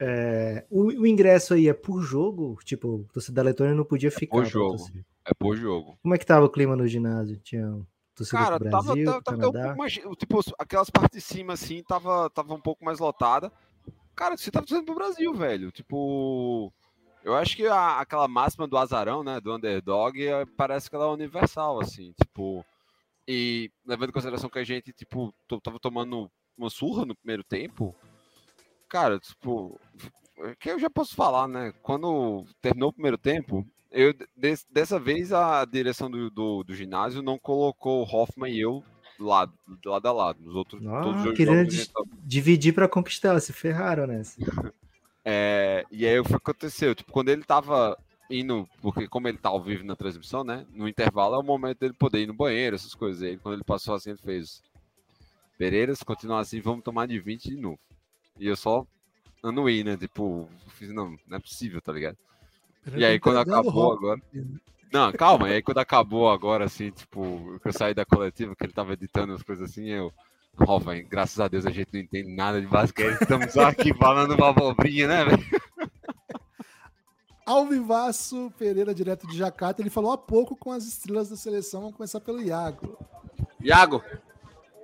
é, 0.00 0.64
o, 0.70 0.84
o 0.86 1.06
ingresso 1.06 1.54
aí 1.54 1.68
é 1.68 1.74
por 1.74 2.00
jogo? 2.02 2.56
Tipo, 2.64 3.04
torcedor 3.12 3.34
da 3.36 3.42
Letônia 3.50 3.74
não 3.74 3.84
podia 3.84 4.10
ficar. 4.10 4.36
pra 4.36 4.44
jogo. 4.44 4.76
torcer. 4.76 5.04
É 5.26 5.32
por 5.34 5.56
jogo. 5.56 5.98
Como 6.02 6.14
é 6.14 6.18
que 6.18 6.26
tava 6.26 6.46
o 6.46 6.50
clima 6.50 6.76
no 6.76 6.86
ginásio? 6.86 7.40
Um 7.54 7.84
torcedor 8.14 8.44
Cara, 8.44 8.58
tava, 8.70 8.82
Brasil, 8.94 9.04
tava, 9.04 9.22
tava 9.22 9.36
até 9.36 9.46
um 9.46 9.52
pouco 9.52 9.78
mais. 9.78 9.92
Tipo, 9.92 10.40
aquelas 10.58 10.90
partes 10.90 11.18
de 11.18 11.20
cima, 11.20 11.52
assim, 11.54 11.82
tava, 11.82 12.30
tava 12.30 12.54
um 12.54 12.60
pouco 12.60 12.84
mais 12.84 12.98
lotada. 12.98 13.52
Cara, 14.14 14.36
você 14.36 14.50
tava 14.50 14.66
torcendo 14.66 14.86
pro 14.86 14.94
Brasil, 14.94 15.32
velho. 15.34 15.70
Tipo. 15.70 16.72
Eu 17.22 17.34
acho 17.34 17.56
que 17.56 17.66
a- 17.66 18.00
aquela 18.00 18.28
máxima 18.28 18.66
do 18.68 18.76
azarão, 18.76 19.24
né? 19.24 19.40
Do 19.40 19.54
underdog, 19.54 20.22
é- 20.22 20.44
parece 20.44 20.90
que 20.90 20.94
ela 20.96 21.06
é 21.06 21.08
universal, 21.08 21.80
assim. 21.80 22.12
Tipo. 22.22 22.64
E 23.26 23.70
levando 23.86 24.10
em 24.10 24.12
consideração 24.12 24.50
que 24.50 24.58
a 24.58 24.64
gente, 24.64 24.92
tipo, 24.92 25.34
tava 25.62 25.80
tomando 25.80 26.30
uma 26.56 26.68
surra 26.68 27.06
no 27.06 27.16
primeiro 27.16 27.42
tempo. 27.42 27.94
Cara, 28.88 29.18
tipo. 29.18 29.80
é 30.38 30.54
Que 30.56 30.70
eu 30.70 30.78
já 30.78 30.90
posso 30.90 31.14
falar, 31.16 31.48
né? 31.48 31.72
Quando 31.82 32.44
terminou 32.60 32.90
o 32.90 32.92
primeiro 32.92 33.16
tempo, 33.16 33.66
eu, 33.94 34.14
des- 34.36 34.66
dessa 34.70 34.98
vez 34.98 35.32
a 35.32 35.64
direção 35.64 36.10
do, 36.10 36.28
do, 36.30 36.64
do 36.64 36.74
ginásio 36.74 37.22
não 37.22 37.38
colocou 37.38 38.02
o 38.02 38.04
Hoffman 38.04 38.52
e 38.52 38.60
eu 38.60 38.84
lado, 39.18 39.52
lado 39.84 40.06
a 40.08 40.12
lado. 40.12 40.42
Nos 40.42 40.54
outros 40.54 40.84
Ah, 40.86 41.00
todos 41.02 41.24
os 41.24 41.34
querendo 41.34 41.70
jogos 41.70 41.88
Dividir 42.22 42.74
pra 42.74 42.88
conquistar, 42.88 43.38
se 43.40 43.52
ferraram 43.52 44.06
nessa. 44.06 44.38
É, 45.26 45.86
e 45.90 46.06
aí 46.06 46.20
o 46.20 46.24
que 46.24 46.34
aconteceu? 46.34 46.94
Tipo, 46.94 47.10
quando 47.10 47.30
ele 47.30 47.42
tava 47.42 47.96
indo, 48.28 48.68
porque 48.82 49.08
como 49.08 49.26
ele 49.26 49.38
tá 49.38 49.48
ao 49.48 49.62
vivo 49.62 49.82
na 49.82 49.96
transmissão, 49.96 50.44
né? 50.44 50.66
No 50.70 50.86
intervalo 50.86 51.34
é 51.34 51.38
o 51.38 51.42
momento 51.42 51.78
dele 51.78 51.94
poder 51.94 52.20
ir 52.20 52.26
no 52.26 52.34
banheiro, 52.34 52.76
essas 52.76 52.94
coisas. 52.94 53.22
Aí 53.22 53.38
quando 53.38 53.54
ele 53.54 53.64
passou 53.64 53.94
assim, 53.94 54.10
ele 54.10 54.18
fez. 54.18 54.62
Pereira, 55.56 55.94
se 55.94 56.04
continuar 56.04 56.40
assim, 56.40 56.60
vamos 56.60 56.84
tomar 56.84 57.06
de 57.06 57.18
20 57.18 57.48
de 57.48 57.56
novo. 57.56 57.78
E 58.38 58.46
eu 58.46 58.54
só 58.54 58.86
anuí, 59.42 59.82
né? 59.82 59.96
Tipo, 59.96 60.46
fiz, 60.70 60.92
não, 60.92 61.16
não 61.26 61.36
é 61.38 61.40
possível, 61.40 61.80
tá 61.80 61.90
ligado? 61.92 62.18
E 62.92 63.04
aí 63.04 63.18
quando 63.18 63.38
acabou 63.38 63.92
agora. 63.92 64.20
Não, 64.92 65.12
calma, 65.12 65.48
e 65.48 65.54
aí 65.54 65.62
quando 65.62 65.78
acabou 65.78 66.30
agora, 66.30 66.66
assim, 66.66 66.90
tipo, 66.90 67.58
que 67.60 67.68
eu 67.68 67.72
saí 67.72 67.94
da 67.94 68.04
coletiva, 68.04 68.54
que 68.54 68.64
ele 68.64 68.72
tava 68.72 68.92
editando 68.92 69.32
as 69.32 69.42
coisas 69.42 69.70
assim, 69.70 69.88
eu. 69.88 70.12
Ó, 70.56 70.78
velho, 70.78 71.04
graças 71.08 71.40
a 71.40 71.48
Deus 71.48 71.66
a 71.66 71.70
gente 71.70 71.88
não 71.92 72.00
entende 72.00 72.32
nada 72.32 72.60
de 72.60 72.66
basquete, 72.66 73.20
estamos 73.20 73.52
só 73.52 73.66
aqui 73.66 73.92
falando 73.92 74.34
uma 74.34 74.50
abobrinha, 74.50 75.08
né, 75.08 75.24
velho? 75.24 75.44
Alvivaço 77.44 78.52
Pereira, 78.56 78.94
direto 78.94 79.26
de 79.26 79.36
Jacarta, 79.36 79.82
ele 79.82 79.90
falou 79.90 80.12
há 80.12 80.18
pouco 80.18 80.56
com 80.56 80.72
as 80.72 80.84
estrelas 80.86 81.28
da 81.28 81.36
seleção. 81.36 81.82
Vamos 81.82 81.96
começar 81.96 82.20
pelo 82.20 82.40
Iago. 82.40 82.96
Iago, 83.60 84.02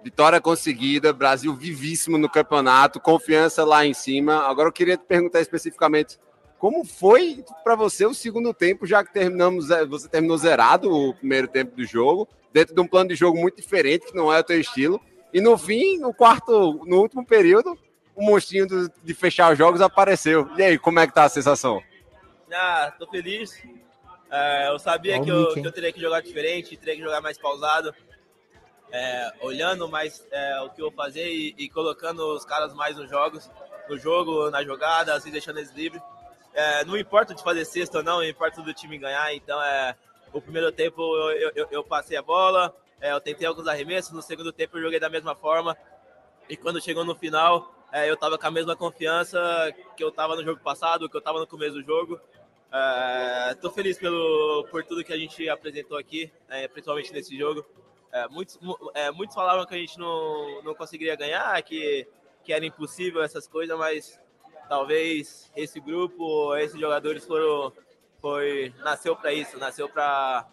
vitória 0.04 0.40
conseguida, 0.40 1.12
Brasil 1.12 1.54
vivíssimo 1.54 2.18
no 2.18 2.28
campeonato, 2.28 3.00
confiança 3.00 3.64
lá 3.64 3.86
em 3.86 3.94
cima. 3.94 4.46
Agora 4.46 4.68
eu 4.68 4.72
queria 4.72 4.98
te 4.98 5.04
perguntar 5.04 5.40
especificamente 5.40 6.18
como 6.60 6.84
foi 6.84 7.42
para 7.64 7.74
você 7.74 8.04
o 8.04 8.12
segundo 8.12 8.52
tempo, 8.52 8.86
já 8.86 9.02
que 9.02 9.10
terminamos, 9.14 9.70
eh, 9.70 9.86
você 9.86 10.06
terminou 10.06 10.36
zerado 10.36 10.94
o 10.94 11.14
primeiro 11.14 11.48
tempo 11.48 11.74
do 11.74 11.84
jogo, 11.86 12.28
dentro 12.52 12.74
de 12.74 12.80
um 12.82 12.86
plano 12.86 13.08
de 13.08 13.14
jogo 13.14 13.40
muito 13.40 13.56
diferente, 13.56 14.06
que 14.08 14.14
não 14.14 14.30
é 14.30 14.38
o 14.38 14.44
teu 14.44 14.60
estilo. 14.60 15.00
E 15.32 15.40
no 15.40 15.56
fim, 15.56 15.96
no 15.96 16.12
quarto, 16.12 16.84
no 16.84 16.98
último 17.00 17.24
período, 17.24 17.78
o 18.14 18.22
monstrinho 18.22 18.66
do- 18.66 18.92
de 19.02 19.14
fechar 19.14 19.50
os 19.50 19.56
jogos 19.56 19.80
apareceu. 19.80 20.50
E 20.58 20.62
aí, 20.62 20.78
como 20.78 20.98
é 21.00 21.06
que 21.06 21.14
tá 21.14 21.24
a 21.24 21.28
sensação? 21.30 21.82
Ah, 22.52 22.92
tô 22.98 23.06
feliz. 23.06 23.56
É, 24.30 24.68
eu 24.68 24.78
sabia 24.78 25.18
que, 25.18 25.30
eu, 25.30 25.54
que 25.54 25.66
eu 25.66 25.72
teria 25.72 25.92
que 25.92 26.00
jogar 26.00 26.20
diferente, 26.20 26.76
teria 26.76 26.94
que 26.96 27.02
jogar 27.02 27.22
mais 27.22 27.38
pausado, 27.38 27.94
é, 28.92 29.32
olhando 29.40 29.88
mais 29.88 30.26
é, 30.30 30.60
o 30.60 30.68
que 30.68 30.82
eu 30.82 30.88
vou 30.90 30.94
fazer 30.94 31.26
e, 31.26 31.54
e 31.56 31.70
colocando 31.70 32.20
os 32.34 32.44
caras 32.44 32.74
mais 32.74 32.96
nos 32.96 33.08
jogos, 33.08 33.50
no 33.88 33.96
jogo, 33.96 34.50
na 34.50 34.62
jogada, 34.62 35.14
assim, 35.14 35.30
deixando 35.30 35.58
eles 35.58 35.72
livres. 35.72 36.02
É, 36.52 36.84
não 36.84 36.96
importa 36.96 37.34
de 37.34 37.42
fazer 37.42 37.64
sexta 37.64 37.98
ou 37.98 38.04
não, 38.04 38.22
importa 38.24 38.60
do 38.62 38.74
time 38.74 38.98
ganhar. 38.98 39.32
Então, 39.34 39.62
é, 39.62 39.94
o 40.32 40.40
primeiro 40.40 40.70
tempo 40.72 41.00
eu, 41.00 41.50
eu- 41.54 41.68
eu- 41.70 41.84
passei 41.84 42.16
a 42.16 42.22
bola, 42.22 42.74
é, 43.00 43.12
eu 43.12 43.20
tentei 43.20 43.46
alguns 43.46 43.66
arremessos, 43.68 44.12
no 44.12 44.22
segundo 44.22 44.52
tempo 44.52 44.76
eu 44.78 44.82
joguei 44.82 44.98
da 45.00 45.08
mesma 45.08 45.34
forma. 45.34 45.76
E 46.48 46.56
quando 46.56 46.80
chegou 46.80 47.04
no 47.04 47.14
final, 47.14 47.72
é, 47.92 48.10
eu 48.10 48.16
tava 48.16 48.36
com 48.36 48.46
a 48.46 48.50
mesma 48.50 48.74
confiança 48.76 49.38
que 49.96 50.02
eu 50.02 50.10
tava 50.10 50.34
no 50.36 50.44
jogo 50.44 50.60
passado, 50.60 51.08
que 51.08 51.16
eu 51.16 51.20
tava 51.20 51.38
no 51.38 51.46
começo 51.46 51.74
do 51.74 51.82
jogo. 51.82 52.20
Estou 53.50 53.70
feliz 53.70 53.98
pelo, 53.98 54.66
por 54.70 54.84
tudo 54.84 55.02
que 55.04 55.12
a 55.12 55.16
gente 55.18 55.48
apresentou 55.48 55.98
aqui, 55.98 56.32
é, 56.48 56.66
principalmente 56.68 57.12
nesse 57.12 57.36
jogo. 57.36 57.64
É, 58.12 58.26
muitos, 58.28 58.58
mu- 58.58 58.90
é, 58.94 59.10
muitos 59.10 59.34
falavam 59.34 59.64
que 59.66 59.74
a 59.74 59.78
gente 59.78 59.96
não, 59.98 60.62
não 60.62 60.74
conseguiria 60.74 61.14
ganhar, 61.16 61.60
que, 61.62 62.06
que 62.44 62.52
era 62.52 62.64
impossível 62.66 63.22
essas 63.22 63.46
coisas, 63.46 63.76
mas 63.78 64.18
talvez 64.70 65.50
esse 65.56 65.80
grupo, 65.80 66.54
esses 66.56 66.78
jogadores 66.78 67.24
foram, 67.24 67.72
foi, 68.20 68.72
nasceu 68.78 69.16
para 69.16 69.32
isso, 69.32 69.58
nasceu 69.58 69.88
para 69.88 70.46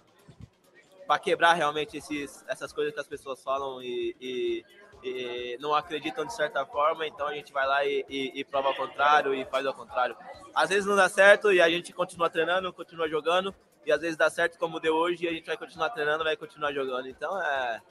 para 1.05 1.19
quebrar 1.19 1.53
realmente 1.53 1.95
esses, 1.95 2.43
essas 2.49 2.73
coisas 2.73 2.93
que 2.93 2.99
as 2.99 3.07
pessoas 3.07 3.41
falam 3.41 3.81
e, 3.81 4.13
e- 4.19 4.65
e 5.03 5.57
não 5.61 5.73
acreditam 5.73 6.25
de 6.25 6.33
certa 6.35 6.65
forma, 6.65 7.07
então 7.07 7.27
a 7.27 7.33
gente 7.33 7.53
vai 7.53 7.65
lá 7.65 7.85
e, 7.85 8.03
e- 8.09 8.43
prova 8.43 8.69
ao 8.69 8.75
contrário 8.75 9.33
e 9.33 9.45
faz 9.45 9.65
ao 9.65 9.73
contrário. 9.73 10.17
Às 10.53 10.67
vezes 10.69 10.85
não 10.85 10.97
dá 10.97 11.07
certo 11.07 11.53
e 11.53 11.61
a 11.61 11.69
gente 11.69 11.93
continua 11.93 12.29
treinando, 12.29 12.73
continua 12.73 13.07
jogando, 13.07 13.55
e 13.85 13.91
às 13.91 14.01
vezes 14.01 14.17
dá 14.17 14.29
certo 14.29 14.57
como 14.57 14.81
deu 14.81 14.95
hoje 14.95 15.23
e 15.23 15.27
a 15.29 15.31
gente 15.31 15.45
vai 15.45 15.55
continuar 15.55 15.91
treinando, 15.91 16.25
vai 16.25 16.35
continuar 16.35 16.73
jogando. 16.73 17.07
Então 17.07 17.41
é, 17.41 17.81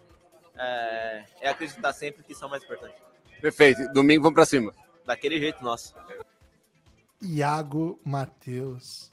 é, 0.58 1.24
é 1.42 1.48
acreditar 1.48 1.92
sempre 1.94 2.22
que 2.22 2.32
isso 2.32 2.44
é 2.44 2.46
o 2.46 2.50
mais 2.50 2.62
importante. 2.64 2.96
Perfeito, 3.40 3.90
domingo 3.94 4.24
vamos 4.24 4.34
para 4.34 4.44
cima. 4.44 4.74
Daquele 5.06 5.38
jeito 5.38 5.62
nosso. 5.62 5.94
Iago 7.22 7.98
Matheus. 8.04 9.10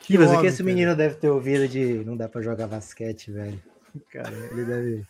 Que 0.00 0.16
mas 0.18 0.28
é 0.28 0.30
que 0.30 0.36
homem, 0.36 0.48
esse 0.48 0.58
Pereira. 0.58 0.76
menino 0.78 0.96
deve 0.96 1.14
ter 1.16 1.28
ouvido 1.30 1.66
de 1.66 2.04
não 2.04 2.16
dá 2.16 2.28
pra 2.28 2.40
jogar 2.42 2.68
basquete, 2.68 3.32
velho. 3.32 3.60
Cara, 4.10 4.36
ele 4.52 4.64
deve. 4.64 5.06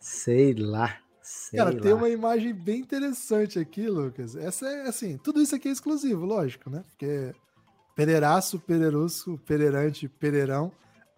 Sei 0.00 0.54
lá. 0.54 0.98
Sei 1.20 1.58
Cara, 1.58 1.74
lá. 1.74 1.80
tem 1.80 1.92
uma 1.92 2.08
imagem 2.08 2.54
bem 2.54 2.80
interessante 2.80 3.58
aqui, 3.58 3.86
Lucas. 3.86 4.34
Essa 4.34 4.66
é 4.66 4.88
assim, 4.88 5.18
tudo 5.18 5.42
isso 5.42 5.54
aqui 5.54 5.68
é 5.68 5.72
exclusivo, 5.72 6.24
lógico, 6.24 6.70
né? 6.70 6.82
Porque 6.88 7.34
Pereiraço, 7.94 8.58
Pereirusco, 8.60 9.36
Pereirante, 9.44 10.08
Pereirão. 10.08 10.72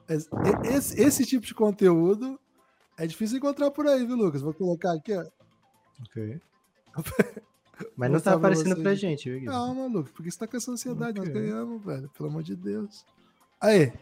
Es- 0.09 0.27
e- 0.27 0.67
Esse, 0.75 1.01
esse 1.01 1.25
tipo 1.27 1.47
de 1.47 1.55
conteúdo 1.55 2.41
é 2.99 3.07
difícil 3.07 3.37
encontrar 3.39 3.71
por 3.71 3.87
aí, 3.87 4.05
viu, 4.05 4.17
Lucas? 4.17 4.43
Vou 4.43 4.53
colocar 4.55 4.93
aqui, 4.95 5.13
ó. 5.17 5.25
Ok. 6.03 6.41
Mas 7.97 8.09
não 8.09 8.15
mostrar 8.15 8.33
tá 8.33 8.39
pra 8.39 8.49
aparecendo 8.49 8.83
pra 8.83 8.95
gente, 8.95 9.31
viu, 9.31 9.41
Guilherme? 9.41 9.65
Calma, 9.67 9.87
Lucas, 9.87 10.13
porque 10.13 10.31
você 10.31 10.39
tá 10.39 10.47
com 10.47 10.57
essa 10.57 10.71
ansiedade. 10.71 11.19
Nós 11.19 11.29
ganhamos, 11.29 11.85
velho. 11.85 12.11
Pelo 12.17 12.29
amor 12.29 12.43
de 12.43 12.57
Deus. 12.57 13.05
Aí, 13.61 13.93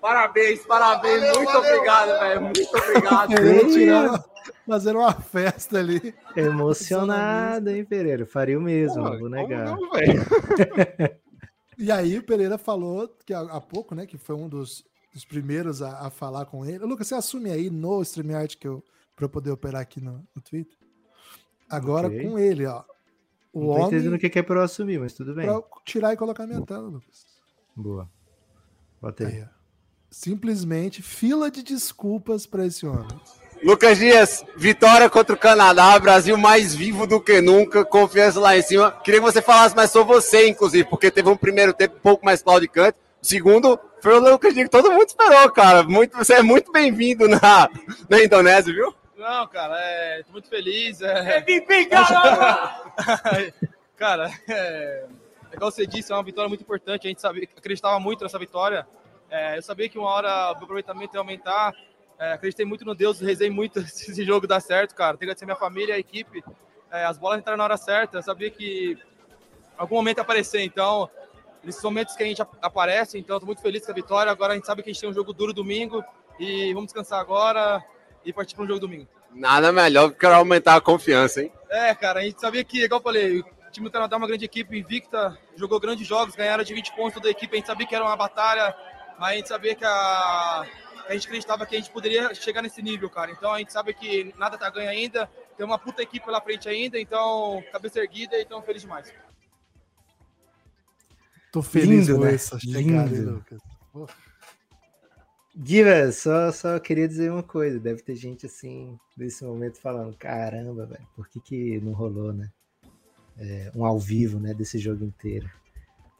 Parabéns, 0.00 0.64
parabéns, 0.64 1.36
muito 1.36 1.58
obrigado, 1.58 2.20
velho, 2.20 2.42
muito 2.42 2.76
obrigado. 2.76 3.28
Pereira 3.34 4.24
fazendo 4.66 4.98
uma 5.00 5.12
festa 5.12 5.78
ali. 5.78 6.14
Emocionado, 6.36 7.70
hein, 7.70 7.84
Pereira? 7.84 8.24
Faria 8.24 8.58
o 8.58 8.62
mesmo, 8.62 9.02
Porra, 9.02 9.10
não 9.10 9.18
vou 9.18 9.28
negar. 9.28 9.66
não? 9.66 9.78
E 11.80 11.92
aí 11.92 12.18
o 12.18 12.24
Pereira 12.24 12.58
falou 12.58 13.08
que 13.24 13.32
há, 13.32 13.60
pouco, 13.60 13.94
né, 13.94 14.04
que 14.04 14.18
foi 14.18 14.34
um 14.34 14.48
dos, 14.48 14.84
dos 15.14 15.24
primeiros 15.24 15.80
a, 15.80 16.08
a 16.08 16.10
falar 16.10 16.44
com 16.46 16.66
ele. 16.66 16.84
Lucas, 16.84 17.06
você 17.06 17.14
assume 17.14 17.52
aí 17.52 17.70
no 17.70 18.02
StreamYard 18.02 18.56
que 18.56 18.66
eu 18.66 18.82
para 19.14 19.24
eu 19.24 19.28
poder 19.28 19.50
operar 19.50 19.82
aqui 19.82 20.00
no, 20.00 20.24
no 20.34 20.40
Twitter. 20.40 20.77
Agora 21.68 22.08
Ok. 22.08 22.22
com 22.22 22.38
ele, 22.38 22.66
ó. 22.66 22.82
O 23.52 23.60
Não 23.60 23.74
tô 23.74 23.86
entendendo 23.86 24.06
homem 24.08 24.16
o 24.18 24.30
que 24.30 24.38
é 24.38 24.42
pra 24.42 24.56
eu 24.56 24.62
assumir, 24.62 24.98
mas 25.00 25.12
tudo 25.12 25.34
bem. 25.34 25.46
para 25.46 25.62
tirar 25.84 26.12
e 26.12 26.16
colocar 26.16 26.46
minha 26.46 26.60
tela, 26.62 26.88
Lucas. 26.88 27.26
Boa. 27.74 28.08
Bota 29.00 29.26
aí. 29.26 29.44
Simplesmente 30.10 31.02
fila 31.02 31.50
de 31.50 31.62
desculpas 31.62 32.46
para 32.46 32.66
esse 32.66 32.86
homem. 32.86 33.06
Lucas 33.62 33.98
Dias, 33.98 34.44
vitória 34.56 35.10
contra 35.10 35.34
o 35.34 35.38
Canadá, 35.38 35.98
Brasil 35.98 36.38
mais 36.38 36.74
vivo 36.74 37.06
do 37.06 37.20
que 37.20 37.40
nunca, 37.40 37.84
confiança 37.84 38.38
lá 38.38 38.56
em 38.56 38.62
cima. 38.62 38.92
Queria 39.02 39.20
que 39.20 39.26
você 39.26 39.42
falasse 39.42 39.74
mais 39.74 39.90
sobre 39.90 40.14
você, 40.14 40.48
inclusive, 40.48 40.88
porque 40.88 41.10
teve 41.10 41.28
um 41.28 41.36
primeiro 41.36 41.72
tempo 41.74 41.96
um 41.96 42.00
pouco 42.00 42.24
mais 42.24 42.40
claudicante. 42.42 42.96
O 43.20 43.26
segundo 43.26 43.78
foi 44.00 44.14
o 44.14 44.20
Lucas 44.30 44.54
Dias 44.54 44.66
que 44.66 44.70
todo 44.70 44.92
mundo 44.92 45.06
esperou, 45.08 45.50
cara. 45.50 45.82
Muito, 45.82 46.16
você 46.16 46.34
é 46.34 46.42
muito 46.42 46.70
bem-vindo 46.70 47.28
na, 47.28 47.68
na 48.08 48.22
Indonésia, 48.22 48.72
viu? 48.72 48.94
Não, 49.18 49.48
cara, 49.48 49.76
é, 49.80 50.22
tô 50.22 50.30
muito 50.30 50.48
feliz. 50.48 51.02
É... 51.02 51.38
cara, 53.98 54.30
é, 54.48 55.06
igual 55.52 55.72
você 55.72 55.84
disse, 55.88 56.12
é 56.12 56.14
uma 56.14 56.22
vitória 56.22 56.48
muito 56.48 56.60
importante. 56.60 57.08
A 57.08 57.10
gente 57.10 57.20
sabia, 57.20 57.48
acreditava 57.56 57.98
muito 57.98 58.22
nessa 58.22 58.38
vitória. 58.38 58.86
É, 59.28 59.58
eu 59.58 59.62
sabia 59.62 59.88
que 59.88 59.98
uma 59.98 60.08
hora 60.08 60.28
o 60.52 60.62
aproveitamento 60.62 61.16
ia 61.16 61.20
aumentar. 61.20 61.74
É, 62.16 62.32
acreditei 62.34 62.64
muito 62.64 62.84
no 62.84 62.94
Deus, 62.94 63.18
rezei 63.18 63.50
muito 63.50 63.80
esse 63.82 64.24
jogo 64.24 64.46
dar 64.46 64.60
certo, 64.60 64.94
cara. 64.94 65.16
Tenho 65.16 65.18
que 65.18 65.24
agradecer 65.24 65.46
minha 65.46 65.56
família, 65.56 65.96
a 65.96 65.98
equipe. 65.98 66.44
É, 66.88 67.04
as 67.04 67.18
bolas 67.18 67.40
entraram 67.40 67.58
na 67.58 67.64
hora 67.64 67.76
certa. 67.76 68.18
Eu 68.18 68.22
sabia 68.22 68.52
que 68.52 68.96
algum 69.76 69.96
momento 69.96 70.18
ia 70.18 70.22
aparecer. 70.22 70.62
Então, 70.62 71.10
nesses 71.64 71.82
momentos 71.82 72.14
que 72.14 72.22
a 72.22 72.26
gente 72.26 72.40
aparece, 72.62 73.18
então, 73.18 73.36
estou 73.36 73.48
muito 73.48 73.62
feliz 73.62 73.84
com 73.84 73.90
a 73.90 73.94
vitória. 73.96 74.30
Agora 74.30 74.52
a 74.52 74.56
gente 74.56 74.66
sabe 74.66 74.80
que 74.80 74.90
a 74.90 74.92
gente 74.92 75.00
tem 75.00 75.10
um 75.10 75.14
jogo 75.14 75.32
duro 75.32 75.52
domingo 75.52 76.04
e 76.38 76.72
vamos 76.72 76.86
descansar 76.86 77.18
agora 77.18 77.84
e 78.28 78.32
partir 78.32 78.54
para 78.54 78.64
um 78.64 78.66
jogo 78.68 78.80
domingo. 78.80 79.08
Nada 79.34 79.72
melhor 79.72 80.08
do 80.08 80.14
que 80.14 80.26
aumentar 80.26 80.76
a 80.76 80.80
confiança, 80.82 81.42
hein? 81.42 81.50
É, 81.70 81.94
cara, 81.94 82.20
a 82.20 82.22
gente 82.22 82.38
sabia 82.38 82.62
que, 82.62 82.84
igual 82.84 83.00
eu 83.00 83.02
falei, 83.02 83.40
o 83.40 83.70
time 83.70 83.88
do 83.88 83.90
Canadá 83.90 84.16
é 84.16 84.18
uma 84.18 84.26
grande 84.26 84.44
equipe, 84.44 84.78
invicta, 84.78 85.38
jogou 85.56 85.80
grandes 85.80 86.06
jogos, 86.06 86.36
ganharam 86.36 86.62
de 86.62 86.74
20 86.74 86.94
pontos 86.94 87.22
da 87.22 87.30
equipe. 87.30 87.54
A 87.54 87.56
gente 87.56 87.66
sabia 87.66 87.86
que 87.86 87.94
era 87.94 88.04
uma 88.04 88.16
batalha, 88.16 88.76
mas 89.18 89.30
a 89.30 89.36
gente 89.36 89.48
sabia 89.48 89.74
que 89.74 89.84
a, 89.84 90.66
a 91.08 91.12
gente 91.14 91.26
acreditava 91.26 91.64
que 91.64 91.74
a 91.74 91.78
gente 91.78 91.90
poderia 91.90 92.34
chegar 92.34 92.60
nesse 92.60 92.82
nível, 92.82 93.08
cara. 93.08 93.30
Então 93.30 93.50
a 93.50 93.58
gente 93.58 93.72
sabe 93.72 93.94
que 93.94 94.34
nada 94.36 94.58
tá 94.58 94.68
ganho 94.68 94.90
ainda, 94.90 95.26
tem 95.56 95.64
uma 95.64 95.78
puta 95.78 96.02
equipe 96.02 96.26
pela 96.26 96.40
frente 96.40 96.68
ainda, 96.68 97.00
então 97.00 97.64
cabeça 97.72 97.98
erguida 97.98 98.36
e 98.36 98.42
então 98.42 98.60
feliz 98.60 98.82
demais. 98.82 99.10
Tô 101.50 101.62
feliz 101.62 102.08
Lindo, 102.08 102.18
com 102.18 102.24
né? 102.26 102.34
essa 102.34 102.58
chegada, 102.60 103.08
Lindo. 103.08 103.42
Lucas. 103.94 104.18
Giva, 105.64 106.12
só, 106.12 106.52
só 106.52 106.78
queria 106.78 107.08
dizer 107.08 107.32
uma 107.32 107.42
coisa. 107.42 107.80
Deve 107.80 108.02
ter 108.02 108.14
gente 108.14 108.46
assim, 108.46 108.96
nesse 109.16 109.44
momento, 109.44 109.80
falando: 109.80 110.16
caramba, 110.16 110.86
velho, 110.86 111.06
por 111.16 111.28
que, 111.28 111.40
que 111.40 111.80
não 111.80 111.92
rolou, 111.92 112.32
né? 112.32 112.48
É, 113.36 113.70
um 113.74 113.84
ao 113.84 113.98
vivo, 113.98 114.38
né? 114.38 114.54
Desse 114.54 114.78
jogo 114.78 115.04
inteiro. 115.04 115.50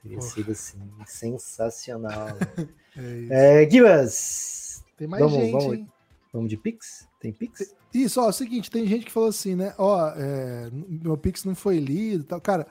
Teria 0.02 0.18
Porra. 0.18 0.30
sido 0.30 0.52
assim, 0.52 0.78
sensacional. 1.06 2.28
é 3.30 3.64
é, 3.64 3.70
Givas, 3.70 4.84
Tem 4.96 5.06
mais 5.08 5.22
vamos- 5.22 5.38
gente, 5.38 5.52
vamos- 5.52 5.72
hein? 5.74 5.88
vamos 6.32 6.50
de 6.50 6.56
Pix? 6.56 7.08
Tem 7.20 7.32
Pix? 7.32 7.74
Isso, 7.92 8.20
ó, 8.20 8.26
é 8.26 8.28
o 8.28 8.32
seguinte, 8.32 8.70
tem 8.70 8.86
gente 8.86 9.06
que 9.06 9.12
falou 9.12 9.28
assim, 9.28 9.54
né? 9.56 9.74
Ó, 9.78 10.08
é, 10.16 10.68
meu 10.72 11.16
Pix 11.16 11.44
não 11.44 11.54
foi 11.54 11.78
lido 11.78 12.22
e 12.22 12.26
tal. 12.26 12.40
Cara, 12.40 12.66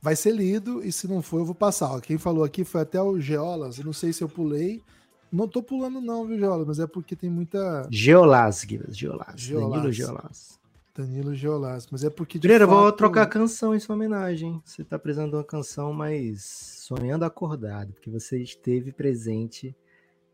vai 0.00 0.16
ser 0.16 0.32
lido 0.32 0.84
e 0.84 0.90
se 0.90 1.06
não 1.06 1.22
for, 1.22 1.38
eu 1.38 1.44
vou 1.44 1.54
passar. 1.54 1.92
Ó, 1.92 2.00
quem 2.00 2.18
falou 2.18 2.42
aqui 2.44 2.64
foi 2.64 2.80
até 2.80 3.00
o 3.00 3.20
Geolas. 3.20 3.78
Eu 3.78 3.84
não 3.84 3.92
sei 3.92 4.12
se 4.12 4.22
eu 4.22 4.28
pulei. 4.28 4.82
Não 5.30 5.46
tô 5.48 5.62
pulando, 5.62 6.00
não, 6.00 6.26
viu, 6.26 6.38
Geolas? 6.38 6.66
Mas 6.66 6.78
é 6.80 6.86
porque 6.86 7.14
tem 7.14 7.28
muita. 7.30 7.86
Geolas, 7.90 8.62
Givas, 8.62 8.96
Geolas. 8.96 9.40
Geolas. 9.40 9.70
Danilo 9.72 9.92
Geolas. 9.92 10.60
Danilo 10.94 11.34
Geolas. 11.34 11.86
Mas 11.90 12.02
é 12.04 12.10
porque. 12.10 12.38
Pereira, 12.38 12.64
eu 12.64 12.68
vou 12.68 12.84
fato- 12.86 12.96
trocar 12.96 13.22
a 13.22 13.26
canção 13.26 13.74
em 13.74 13.80
sua 13.80 13.94
homenagem. 13.94 14.60
Você 14.64 14.82
tá 14.84 14.98
precisando 14.98 15.30
de 15.30 15.36
uma 15.36 15.44
canção 15.44 15.92
mais 15.92 16.42
sonhando 16.42 17.24
acordado, 17.24 17.92
porque 17.92 18.10
você 18.10 18.40
esteve 18.42 18.90
presente 18.92 19.76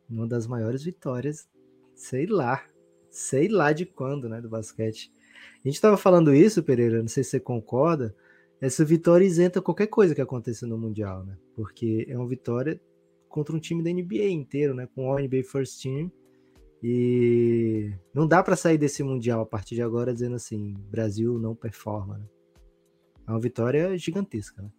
numa 0.09 0.27
das 0.27 0.47
maiores 0.47 0.83
vitórias, 0.85 1.49
sei 1.95 2.27
lá, 2.27 2.63
sei 3.11 3.49
lá 3.49 3.73
de 3.73 3.85
quando, 3.87 4.29
né, 4.29 4.41
do 4.41 4.49
basquete. 4.49 5.13
A 5.65 5.69
gente 5.69 5.81
tava 5.81 5.97
falando 5.97 6.33
isso, 6.35 6.63
Pereira, 6.63 7.01
não 7.01 7.09
sei 7.09 7.25
se 7.25 7.31
você 7.31 7.41
concorda, 7.41 8.15
essa 8.61 8.85
vitória 8.85 9.25
isenta 9.25 9.61
qualquer 9.61 9.87
coisa 9.89 10.15
que 10.15 10.21
aconteça 10.21 10.67
no 10.67 10.79
Mundial, 10.79 11.25
né? 11.25 11.37
Porque 11.57 12.07
é 12.09 12.17
uma 12.17 12.27
vitória 12.29 12.81
contra 13.35 13.57
um 13.57 13.59
time 13.59 13.83
da 13.83 13.91
NBA 13.91 14.29
inteiro, 14.29 14.75
né, 14.75 14.87
com 14.95 15.09
o 15.09 15.19
NBA 15.19 15.43
First 15.43 15.83
Team. 15.83 16.09
E 16.81 17.93
não 18.15 18.29
dá 18.29 18.45
para 18.45 18.55
sair 18.55 18.79
desse 18.79 19.03
mundial 19.03 19.41
a 19.41 19.47
partir 19.47 19.75
de 19.75 19.83
agora 19.83 20.13
dizendo 20.13 20.37
assim, 20.37 20.75
Brasil 20.89 21.37
não 21.37 21.53
performa. 21.53 22.19
Né? 22.19 22.29
É 23.27 23.31
uma 23.33 23.41
vitória 23.41 23.99
gigantesca. 23.99 24.63
Né? 24.63 24.71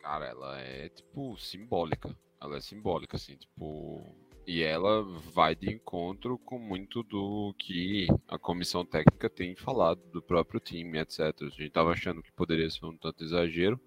Cara, 0.00 0.26
ela 0.26 0.60
é, 0.60 0.90
tipo, 0.90 1.36
simbólica. 1.38 2.16
Ela 2.40 2.58
é 2.58 2.60
simbólica, 2.60 3.16
assim, 3.16 3.34
tipo. 3.34 4.14
E 4.46 4.62
ela 4.62 5.02
vai 5.34 5.56
de 5.56 5.72
encontro 5.72 6.38
com 6.38 6.58
muito 6.58 7.02
do 7.02 7.52
que 7.58 8.06
a 8.28 8.38
comissão 8.38 8.84
técnica 8.84 9.28
tem 9.28 9.56
falado 9.56 10.00
do 10.12 10.22
próprio 10.22 10.60
time, 10.60 10.98
etc. 11.00 11.34
A 11.42 11.48
gente 11.48 11.70
tava 11.70 11.90
achando 11.90 12.22
que 12.22 12.32
poderia 12.32 12.70
ser 12.70 12.86
um 12.86 12.96
tanto 12.96 13.24
exagero. 13.24 13.80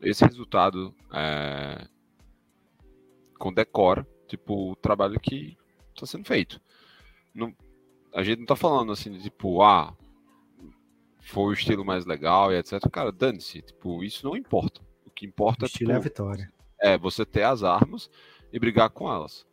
Esse 0.00 0.24
resultado 0.24 0.94
é, 1.12 1.86
condecora, 3.38 4.06
tipo, 4.26 4.72
o 4.72 4.76
trabalho 4.76 5.18
que 5.20 5.56
está 5.94 6.06
sendo 6.06 6.24
feito. 6.26 6.60
Não, 7.34 7.54
a 8.14 8.22
gente 8.22 8.38
não 8.40 8.46
tá 8.46 8.56
falando 8.56 8.92
assim, 8.92 9.10
de, 9.12 9.22
tipo, 9.22 9.62
ah, 9.62 9.94
foi 11.20 11.44
o 11.44 11.52
estilo 11.52 11.84
mais 11.84 12.06
legal 12.06 12.52
e 12.52 12.56
etc. 12.56 12.80
Cara, 12.90 13.12
dane-se, 13.12 13.62
tipo, 13.62 14.02
isso 14.04 14.24
não 14.26 14.36
importa. 14.36 14.80
O 15.04 15.10
que 15.10 15.26
O 15.26 15.28
importa 15.28 15.66
estilo 15.66 15.92
é 15.92 15.94
a 15.94 15.98
tipo, 15.98 16.08
vitória. 16.08 16.52
é 16.80 16.96
você 16.96 17.24
ter 17.26 17.42
as 17.42 17.62
armas 17.62 18.10
e 18.52 18.58
brigar 18.58 18.90
com 18.90 19.10
elas. 19.12 19.46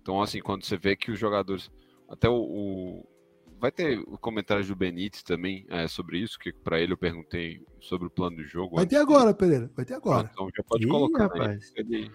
Então, 0.00 0.22
assim, 0.22 0.40
quando 0.40 0.64
você 0.64 0.76
vê 0.76 0.94
que 0.96 1.10
os 1.10 1.18
jogadores. 1.18 1.70
Até 2.08 2.28
o. 2.28 2.36
o- 2.36 3.15
vai 3.60 3.70
ter 3.72 3.98
o 4.00 4.18
comentário 4.18 4.64
do 4.64 4.76
Benítez 4.76 5.22
também 5.22 5.66
é, 5.68 5.86
sobre 5.88 6.18
isso, 6.18 6.38
que 6.38 6.52
para 6.52 6.80
ele 6.80 6.92
eu 6.92 6.96
perguntei 6.98 7.64
sobre 7.80 8.06
o 8.06 8.10
plano 8.10 8.36
do 8.36 8.44
jogo. 8.44 8.76
Vai 8.76 8.86
ter 8.86 8.96
agora, 8.96 9.32
Pereira. 9.34 9.70
Vai 9.74 9.84
ter 9.84 9.94
Ah, 9.94 9.98
agora. 9.98 10.30
Então 10.32 10.48
já 10.56 10.62
pode 10.62 10.84
Ih, 10.84 10.88
colocar. 10.88 11.28
né? 11.28 11.40
rapaz. 11.40 11.72
Ele, 11.76 12.10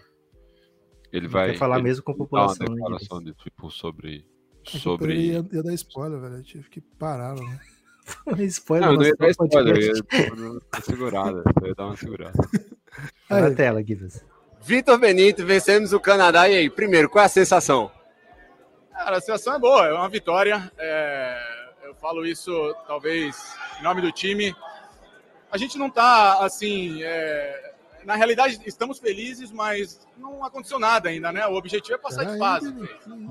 ele 1.11 1.25
Não 1.25 1.31
vai. 1.31 1.51
quer 1.51 1.57
falar 1.57 1.75
ele 1.75 1.83
mesmo 1.83 2.03
com 2.03 2.11
a 2.11 2.15
dá 2.15 2.19
uma 2.19 2.25
população. 2.27 2.67
né, 2.67 2.73
declaração 2.75 3.17
Guilherme? 3.19 3.37
de, 3.37 3.43
tipo, 3.43 3.71
sobre. 3.71 4.25
É 4.73 4.77
Sobre. 4.77 5.15
Ia, 5.15 5.45
ia 5.51 5.63
dar 5.63 5.73
spoiler, 5.73 6.19
velho. 6.19 6.35
Eu 6.35 6.43
tive 6.43 6.69
que 6.69 6.81
parar, 6.81 7.35
né? 7.35 7.59
Spoiler 8.47 8.87
Não, 8.87 8.93
eu 8.95 8.99
não 8.99 9.05
ia 9.07 9.15
dar 9.15 9.29
spoiler, 9.29 9.75
eu 9.75 9.81
ia 9.81 9.93
tipo, 9.93 10.35
dar 10.35 10.43
uma 10.43 10.81
segurada. 10.83 11.43
Eu 11.61 11.67
ia 11.67 11.75
dar 11.75 11.85
uma 11.85 11.97
segurada. 11.97 12.49
Tá 13.27 13.41
na 13.41 13.51
tela, 13.55 13.83
Givas. 13.83 14.23
Vitor 14.61 14.99
Benito, 14.99 15.45
vencemos 15.45 15.93
o 15.93 15.99
Canadá. 15.99 16.47
E 16.49 16.55
aí, 16.55 16.69
primeiro, 16.69 17.09
qual 17.09 17.23
é 17.23 17.25
a 17.25 17.29
sensação? 17.29 17.89
Cara, 18.91 19.17
a 19.17 19.21
situação 19.21 19.55
é 19.55 19.59
boa, 19.59 19.87
é 19.87 19.93
uma 19.93 20.09
vitória. 20.09 20.71
É, 20.77 21.61
eu 21.83 21.95
falo 21.95 22.25
isso, 22.25 22.75
talvez, 22.87 23.55
em 23.79 23.83
nome 23.83 24.01
do 24.01 24.11
time. 24.11 24.55
A 25.51 25.57
gente 25.57 25.77
não 25.77 25.89
tá 25.89 26.43
assim. 26.45 27.01
é, 27.03 27.73
na 28.03 28.15
realidade, 28.15 28.59
estamos 28.65 28.99
felizes, 28.99 29.51
mas 29.51 30.07
não 30.17 30.43
aconteceu 30.43 30.79
nada 30.79 31.09
ainda, 31.09 31.31
né? 31.31 31.45
O 31.47 31.55
objetivo 31.55 31.95
é 31.95 31.97
passar 31.97 32.21
de 32.21 32.37
Peraí, 32.37 32.39
fase. 32.39 32.75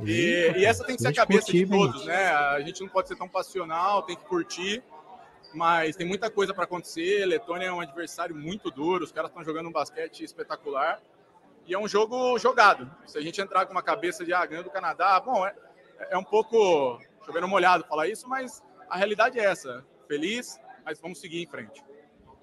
E, 0.05 0.53
e 0.57 0.65
essa 0.65 0.85
tem 0.85 0.97
que 0.97 1.03
ser 1.03 1.09
a 1.09 1.15
cabeça 1.15 1.51
de 1.51 1.66
todos, 1.66 2.05
né? 2.05 2.28
A 2.28 2.61
gente 2.61 2.81
não 2.81 2.89
pode 2.89 3.09
ser 3.09 3.16
tão 3.16 3.28
passional, 3.28 4.03
tem 4.03 4.16
que 4.16 4.24
curtir. 4.24 4.82
Mas 5.53 5.97
tem 5.97 6.07
muita 6.07 6.31
coisa 6.31 6.55
para 6.55 6.65
acontecer. 6.65 7.27
Letônia 7.27 7.66
é 7.66 7.73
um 7.73 7.81
adversário 7.81 8.35
muito 8.35 8.70
duro, 8.70 9.05
os 9.05 9.11
caras 9.11 9.31
estão 9.31 9.45
jogando 9.45 9.69
um 9.69 9.73
basquete 9.73 10.23
espetacular. 10.23 11.01
E 11.71 11.75
é 11.75 11.79
um 11.79 11.87
jogo 11.87 12.37
jogado. 12.37 12.91
Se 13.07 13.17
a 13.17 13.21
gente 13.21 13.41
entrar 13.41 13.65
com 13.65 13.71
uma 13.71 13.83
cabeça 13.83 14.25
de 14.25 14.35
ah, 14.35 14.45
ganhando 14.45 14.65
do 14.65 14.73
Canadá, 14.73 15.21
bom, 15.21 15.47
é, 15.47 15.55
é 16.11 16.19
um 16.19 16.25
pouco 16.25 16.99
chovendo 17.25 17.47
molhado 17.47 17.87
falar 17.89 18.09
isso, 18.09 18.29
mas 18.29 18.61
a 18.89 18.97
realidade 18.97 19.39
é 19.39 19.45
essa. 19.45 19.87
Feliz, 20.09 20.59
mas 20.85 21.01
vamos 21.01 21.21
seguir 21.21 21.41
em 21.41 21.47
frente. 21.47 21.81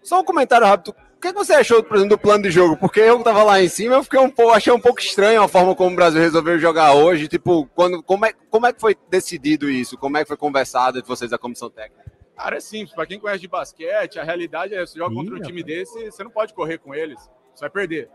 Só 0.01 0.21
um 0.21 0.23
comentário 0.23 0.65
rápido. 0.65 0.95
O 1.17 1.19
que 1.19 1.33
você 1.33 1.55
achou, 1.55 1.83
por 1.83 1.97
exemplo, 1.97 2.15
do 2.15 2.21
plano 2.21 2.43
de 2.43 2.51
jogo? 2.51 2.77
Porque 2.77 3.01
eu 3.01 3.17
que 3.17 3.25
tava 3.25 3.43
lá 3.43 3.61
em 3.61 3.67
cima, 3.67 3.95
eu 3.95 4.03
fiquei 4.05 4.17
um 4.17 4.29
pouco, 4.29 4.53
achei 4.53 4.71
um 4.71 4.79
pouco 4.79 5.01
estranho 5.01 5.43
a 5.43 5.47
forma 5.49 5.75
como 5.75 5.91
o 5.91 5.95
Brasil 5.95 6.21
resolveu 6.21 6.57
jogar 6.57 6.93
hoje. 6.93 7.27
Tipo, 7.27 7.67
quando, 7.75 8.01
como, 8.01 8.25
é, 8.25 8.31
como 8.49 8.65
é 8.65 8.71
que 8.71 8.79
foi 8.79 8.95
decidido 9.09 9.69
isso? 9.69 9.97
Como 9.97 10.15
é 10.15 10.21
que 10.21 10.29
foi 10.29 10.37
conversado 10.37 10.99
entre 10.99 11.09
vocês 11.09 11.31
da 11.31 11.37
comissão 11.37 11.69
técnica? 11.69 12.09
Cara, 12.33 12.55
é 12.55 12.59
simples. 12.61 12.95
Para 12.95 13.05
quem 13.05 13.19
conhece 13.19 13.41
de 13.41 13.49
basquete, 13.49 14.19
a 14.19 14.23
realidade 14.23 14.73
é: 14.73 14.85
você 14.85 14.97
joga 14.97 15.11
Ih, 15.11 15.17
contra 15.17 15.35
um 15.35 15.41
time 15.41 15.63
desse, 15.63 16.05
você 16.05 16.23
não 16.23 16.31
pode 16.31 16.53
correr 16.53 16.77
com 16.77 16.95
eles, 16.95 17.19
você 17.53 17.59
vai 17.59 17.69
perder. 17.69 18.09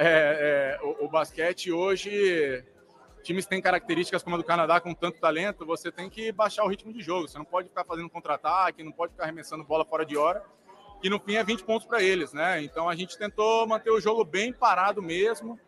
É, 0.00 0.78
é, 0.80 0.84
o, 0.84 1.06
o 1.06 1.08
basquete 1.08 1.72
hoje, 1.72 2.64
times 3.24 3.46
têm 3.46 3.60
características 3.60 4.22
como 4.22 4.36
a 4.36 4.38
do 4.38 4.44
Canadá, 4.44 4.80
com 4.80 4.94
tanto 4.94 5.18
talento, 5.18 5.66
você 5.66 5.90
tem 5.90 6.08
que 6.08 6.30
baixar 6.30 6.62
o 6.62 6.68
ritmo 6.68 6.92
de 6.92 7.02
jogo. 7.02 7.26
Você 7.26 7.36
não 7.36 7.44
pode 7.44 7.68
ficar 7.68 7.84
fazendo 7.84 8.08
contra-ataque, 8.08 8.84
não 8.84 8.92
pode 8.92 9.12
ficar 9.12 9.24
arremessando 9.24 9.64
bola 9.64 9.84
fora 9.84 10.06
de 10.06 10.16
hora, 10.16 10.44
que 11.02 11.10
no 11.10 11.18
fim 11.18 11.34
é 11.34 11.42
20 11.42 11.64
pontos 11.64 11.84
para 11.84 12.00
eles, 12.00 12.32
né? 12.32 12.62
Então 12.62 12.88
a 12.88 12.94
gente 12.94 13.18
tentou 13.18 13.66
manter 13.66 13.90
o 13.90 14.00
jogo 14.00 14.24
bem 14.24 14.52
parado 14.52 15.02
mesmo. 15.02 15.58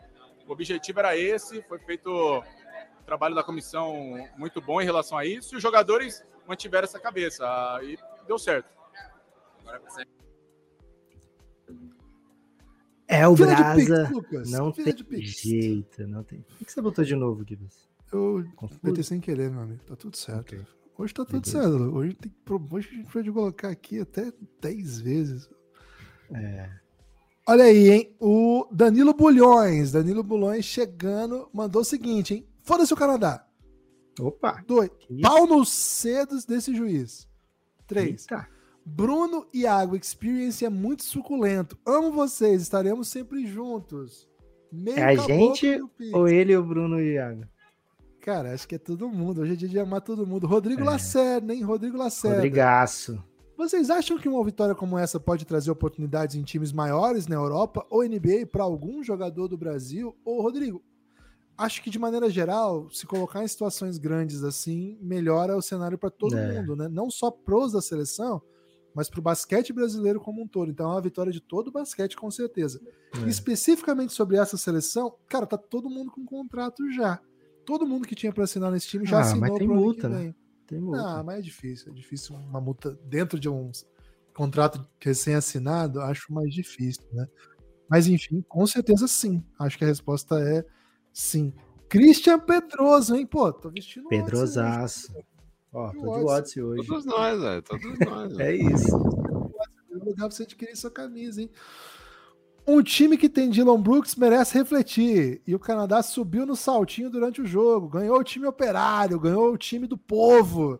O 0.46 0.52
objetivo 0.52 1.00
era 1.00 1.16
esse, 1.16 1.60
foi 1.62 1.80
feito 1.80 2.08
o 2.08 3.04
trabalho 3.04 3.34
da 3.34 3.42
comissão 3.42 4.28
muito 4.36 4.60
bom 4.60 4.80
em 4.80 4.84
relação 4.84 5.18
a 5.18 5.24
isso, 5.24 5.54
e 5.54 5.56
os 5.56 5.62
jogadores 5.62 6.24
mantiveram 6.46 6.84
essa 6.84 7.00
cabeça 7.00 7.44
e 7.82 7.98
deu 8.28 8.38
certo. 8.38 8.68
É 13.10 13.26
o 13.26 13.36
Fila 13.36 13.56
de 13.56 13.62
Brasa. 13.62 14.02
Pix, 14.04 14.10
Lucas. 14.10 14.50
Não 14.52 14.72
Fila 14.72 14.92
tem 14.92 15.22
jeito, 15.22 16.06
não 16.06 16.22
tem. 16.22 16.42
Por 16.42 16.64
que 16.64 16.72
você 16.72 16.80
botou 16.80 17.04
de 17.04 17.16
novo, 17.16 17.44
Givas? 17.46 17.88
Eu 18.12 18.44
apertei 18.62 19.02
sem 19.02 19.20
querer, 19.20 19.50
meu 19.50 19.62
amigo. 19.62 19.82
Tá 19.84 19.96
tudo 19.96 20.16
certo. 20.16 20.54
Ok. 20.54 20.60
Hoje 20.96 21.14
tá 21.14 21.24
tudo 21.24 21.48
certo. 21.48 21.68
Hoje, 21.68 22.14
tem, 22.14 22.32
hoje 22.70 22.88
a 22.92 22.94
gente 22.94 23.10
pode 23.10 23.32
colocar 23.32 23.68
aqui 23.68 23.98
até 23.98 24.32
10 24.60 25.00
vezes. 25.00 25.50
É. 26.32 26.70
Olha 27.48 27.64
aí, 27.64 27.90
hein? 27.90 28.16
O 28.20 28.68
Danilo 28.70 29.12
Bulhões. 29.12 29.90
Danilo 29.90 30.22
Bulhões 30.22 30.64
chegando. 30.64 31.48
Mandou 31.52 31.82
o 31.82 31.84
seguinte, 31.84 32.34
hein? 32.34 32.46
Foda-se 32.62 32.92
o 32.94 32.96
Canadá. 32.96 33.44
Opa! 34.20 34.62
Dois. 34.66 34.90
Pau 35.20 35.46
nos 35.48 35.68
cedos 35.70 36.44
desse 36.44 36.76
juiz. 36.76 37.26
Três. 37.88 38.22
Eita. 38.22 38.48
Bruno 38.94 39.46
e 39.54 39.66
Água 39.66 39.96
Experience 39.96 40.64
é 40.64 40.68
muito 40.68 41.04
suculento. 41.04 41.78
Amo 41.86 42.10
vocês. 42.12 42.60
Estaremos 42.62 43.08
sempre 43.08 43.46
juntos. 43.46 44.28
Meio 44.72 44.98
É 44.98 45.04
a 45.04 45.14
gente. 45.14 45.80
Ou 46.12 46.28
ele 46.28 46.56
o 46.56 46.62
Bruno 46.62 47.00
e 47.00 47.14
Iago? 47.14 47.44
Cara, 48.20 48.52
acho 48.52 48.66
que 48.68 48.74
é 48.74 48.78
todo 48.78 49.08
mundo. 49.08 49.40
Hoje 49.40 49.52
é 49.52 49.56
dia 49.56 49.68
de 49.68 49.78
amar 49.78 50.00
todo 50.00 50.26
mundo. 50.26 50.46
Rodrigo 50.46 50.82
É. 50.82 50.84
Lacerda, 50.84 51.54
hein? 51.54 51.62
Rodrigo 51.62 51.96
Lacerda. 51.96 52.36
Rodrigaço. 52.36 53.22
Vocês 53.56 53.90
acham 53.90 54.18
que 54.18 54.28
uma 54.28 54.44
vitória 54.44 54.74
como 54.74 54.98
essa 54.98 55.20
pode 55.20 55.44
trazer 55.44 55.70
oportunidades 55.70 56.34
em 56.34 56.42
times 56.42 56.72
maiores 56.72 57.26
na 57.26 57.36
Europa 57.36 57.86
ou 57.90 58.02
NBA 58.02 58.46
para 58.50 58.64
algum 58.64 59.02
jogador 59.02 59.48
do 59.48 59.56
Brasil? 59.56 60.16
Ô, 60.24 60.42
Rodrigo, 60.42 60.82
acho 61.56 61.82
que 61.82 61.90
de 61.90 61.98
maneira 61.98 62.28
geral, 62.30 62.90
se 62.90 63.06
colocar 63.06 63.44
em 63.44 63.48
situações 63.48 63.98
grandes 63.98 64.42
assim, 64.42 64.98
melhora 65.00 65.56
o 65.56 65.62
cenário 65.62 65.98
para 65.98 66.10
todo 66.10 66.36
É. 66.36 66.60
mundo, 66.60 66.74
né? 66.74 66.88
Não 66.88 67.10
só 67.10 67.30
pros 67.30 67.72
da 67.72 67.82
seleção, 67.82 68.40
mas 68.94 69.08
para 69.08 69.20
o 69.20 69.22
basquete 69.22 69.72
brasileiro 69.72 70.20
como 70.20 70.42
um 70.42 70.48
todo. 70.48 70.70
Então 70.70 70.90
é 70.90 70.94
uma 70.94 71.00
vitória 71.00 71.32
de 71.32 71.40
todo 71.40 71.68
o 71.68 71.72
basquete, 71.72 72.16
com 72.16 72.30
certeza. 72.30 72.80
É. 73.24 73.28
Especificamente 73.28 74.12
sobre 74.12 74.36
essa 74.36 74.56
seleção, 74.56 75.14
cara, 75.28 75.46
tá 75.46 75.56
todo 75.56 75.90
mundo 75.90 76.10
com 76.10 76.24
contrato 76.24 76.90
já. 76.90 77.20
Todo 77.64 77.86
mundo 77.86 78.06
que 78.06 78.14
tinha 78.14 78.32
para 78.32 78.44
assinar 78.44 78.70
nesse 78.70 78.88
time 78.88 79.06
já 79.06 79.18
Ah, 79.18 79.20
assinou 79.20 79.40
mas 79.40 79.58
tem 79.58 79.68
multa, 79.68 80.08
né? 80.08 80.34
Tem 80.66 80.80
multa. 80.80 81.02
Ah, 81.02 81.22
mas 81.22 81.38
é 81.38 81.42
difícil. 81.42 81.92
É 81.92 81.94
difícil 81.94 82.36
uma 82.36 82.60
multa 82.60 82.98
dentro 83.04 83.38
de 83.38 83.48
um 83.48 83.70
contrato 84.34 84.86
recém-assinado, 85.00 86.00
acho 86.00 86.32
mais 86.32 86.52
difícil, 86.52 87.04
né? 87.12 87.26
Mas 87.88 88.06
enfim, 88.06 88.44
com 88.48 88.66
certeza 88.66 89.06
sim. 89.08 89.44
Acho 89.58 89.76
que 89.76 89.84
a 89.84 89.88
resposta 89.88 90.40
é 90.40 90.64
sim. 91.12 91.52
Christian 91.88 92.38
Pedroso, 92.38 93.16
hein? 93.16 93.26
Pô, 93.26 93.52
tô 93.52 93.68
vestindo. 93.68 94.08
Pedrosaço. 94.08 95.12
Ó, 95.72 95.90
E 95.92 96.00
tô 96.00 96.10
o 96.12 96.40
de 96.40 96.62
hoje. 96.62 96.86
Todos 96.86 97.04
nós, 97.06 97.40
velho. 97.40 97.62
Todos 97.62 97.98
nós. 98.00 98.32
velho. 98.36 98.42
É 98.42 98.54
isso. 98.54 98.96
É 99.90 99.94
lugar 99.94 100.16
pra 100.16 100.30
você 100.30 100.42
adquirir 100.42 100.76
sua 100.76 100.90
camisa, 100.90 101.40
hein? 101.40 101.50
Um 102.66 102.82
time 102.82 103.16
que 103.16 103.28
tem 103.28 103.50
Dylan 103.50 103.80
Brooks 103.80 104.14
merece 104.14 104.56
refletir. 104.56 105.42
E 105.46 105.54
o 105.54 105.58
Canadá 105.58 106.02
subiu 106.02 106.44
no 106.44 106.54
saltinho 106.54 107.10
durante 107.10 107.40
o 107.40 107.46
jogo. 107.46 107.88
Ganhou 107.88 108.18
o 108.18 108.24
time 108.24 108.46
operário, 108.46 109.18
ganhou 109.18 109.52
o 109.52 109.58
time 109.58 109.86
do 109.86 109.96
povo. 109.96 110.78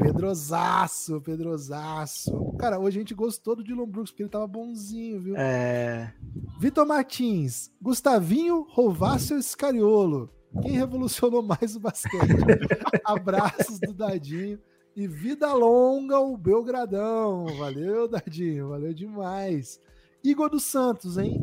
Pedrosaço, 0.00 1.20
Pedrosaço. 1.20 2.54
Cara, 2.58 2.78
hoje 2.78 2.98
a 2.98 3.00
gente 3.00 3.14
gostou 3.14 3.54
do 3.54 3.62
Dylan 3.62 3.86
Brooks, 3.86 4.10
porque 4.10 4.22
ele 4.22 4.30
tava 4.30 4.46
bonzinho, 4.46 5.20
viu? 5.20 5.36
É. 5.36 6.14
Vitor 6.58 6.86
Martins, 6.86 7.70
Gustavinho, 7.82 8.66
Rovácio 8.70 9.36
e 9.36 9.42
Scariolo. 9.42 10.30
Quem 10.62 10.72
revolucionou 10.72 11.42
mais 11.42 11.76
o 11.76 11.80
basquete? 11.80 12.18
Abraços 13.04 13.78
do 13.80 13.92
Dadinho. 13.92 14.58
E 14.96 15.06
vida 15.06 15.52
longa 15.54 16.18
o 16.18 16.36
Belgradão. 16.36 17.46
Valeu, 17.58 18.08
Dadinho. 18.08 18.68
Valeu 18.70 18.92
demais. 18.92 19.80
Igor 20.22 20.50
dos 20.50 20.64
Santos, 20.64 21.16
hein? 21.16 21.42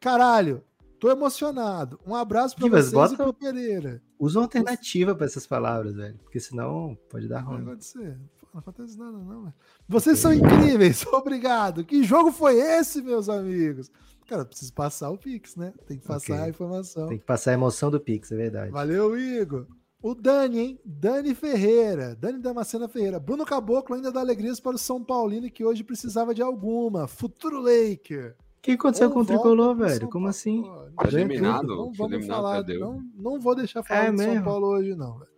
Caralho, 0.00 0.62
tô 0.98 1.10
emocionado. 1.10 1.98
Um 2.06 2.14
abraço 2.14 2.56
Gibas, 2.58 2.86
vocês 2.90 3.12
e 3.12 3.16
bota- 3.16 3.22
pro 3.22 3.32
Pereira. 3.32 4.02
Usa 4.18 4.38
uma 4.38 4.44
alternativa 4.46 5.14
pra 5.14 5.26
essas 5.26 5.46
palavras, 5.46 5.94
velho. 5.94 6.18
Porque 6.22 6.38
senão 6.40 6.96
pode 7.08 7.28
dar 7.28 7.42
Não 7.42 7.52
ruim. 7.52 7.62
acontecer. 7.62 8.18
Pô, 8.40 8.48
Não 8.54 8.60
acontece 8.60 8.98
nada, 8.98 9.16
não. 9.18 9.42
velho. 9.42 9.54
Vocês 9.88 10.18
são 10.18 10.32
incríveis. 10.32 11.06
Obrigado. 11.12 11.84
Que 11.84 12.02
jogo 12.02 12.30
foi 12.32 12.56
esse, 12.58 13.00
meus 13.00 13.28
amigos? 13.28 13.90
Cara, 14.26 14.44
preciso 14.44 14.72
passar 14.72 15.10
o 15.10 15.18
Pix, 15.18 15.56
né? 15.56 15.72
Tem 15.86 15.98
que 15.98 16.06
passar 16.06 16.34
Ok. 16.34 16.44
a 16.44 16.48
informação. 16.48 17.08
Tem 17.08 17.18
que 17.18 17.24
passar 17.24 17.50
a 17.50 17.54
emoção 17.54 17.90
do 17.90 18.00
Pix, 18.00 18.30
é 18.32 18.36
verdade. 18.36 18.70
Valeu, 18.72 19.18
Igor. 19.18 19.66
O 20.02 20.14
Dani, 20.14 20.58
hein? 20.58 20.80
Dani 20.84 21.34
Ferreira. 21.34 22.16
Dani 22.16 22.40
Damascena 22.40 22.88
Ferreira. 22.88 23.20
Bruno 23.20 23.44
Caboclo 23.44 23.94
ainda 23.94 24.10
dá 24.10 24.20
alegrias 24.20 24.58
para 24.58 24.74
o 24.74 24.78
São 24.78 25.02
Paulino 25.04 25.48
que 25.50 25.64
hoje 25.64 25.84
precisava 25.84 26.34
de 26.34 26.42
alguma. 26.42 27.06
Futuro 27.06 27.60
Laker. 27.60 28.34
O 28.58 28.62
que 28.62 28.72
aconteceu 28.72 29.08
Ou 29.08 29.14
com 29.14 29.20
o 29.20 29.24
Tricolor, 29.26 29.76
velho? 29.76 30.00
São 30.00 30.08
Como 30.10 30.26
assim? 30.28 30.62
Tá 30.96 31.04
Ganha 31.08 31.24
eliminado. 31.24 31.68
Não 31.68 31.86
Foi 31.94 31.96
vamos 31.98 32.12
eliminado, 32.14 32.36
falar. 32.36 32.64
perdeu. 32.64 32.80
Não, 32.80 33.02
não 33.14 33.40
vou 33.40 33.54
deixar 33.54 33.82
falar 33.82 34.00
É 34.04 34.06
São 34.06 34.14
mesmo? 34.16 34.44
Paulo 34.44 34.66
hoje, 34.68 34.94
não. 34.94 35.18
velho. 35.18 35.30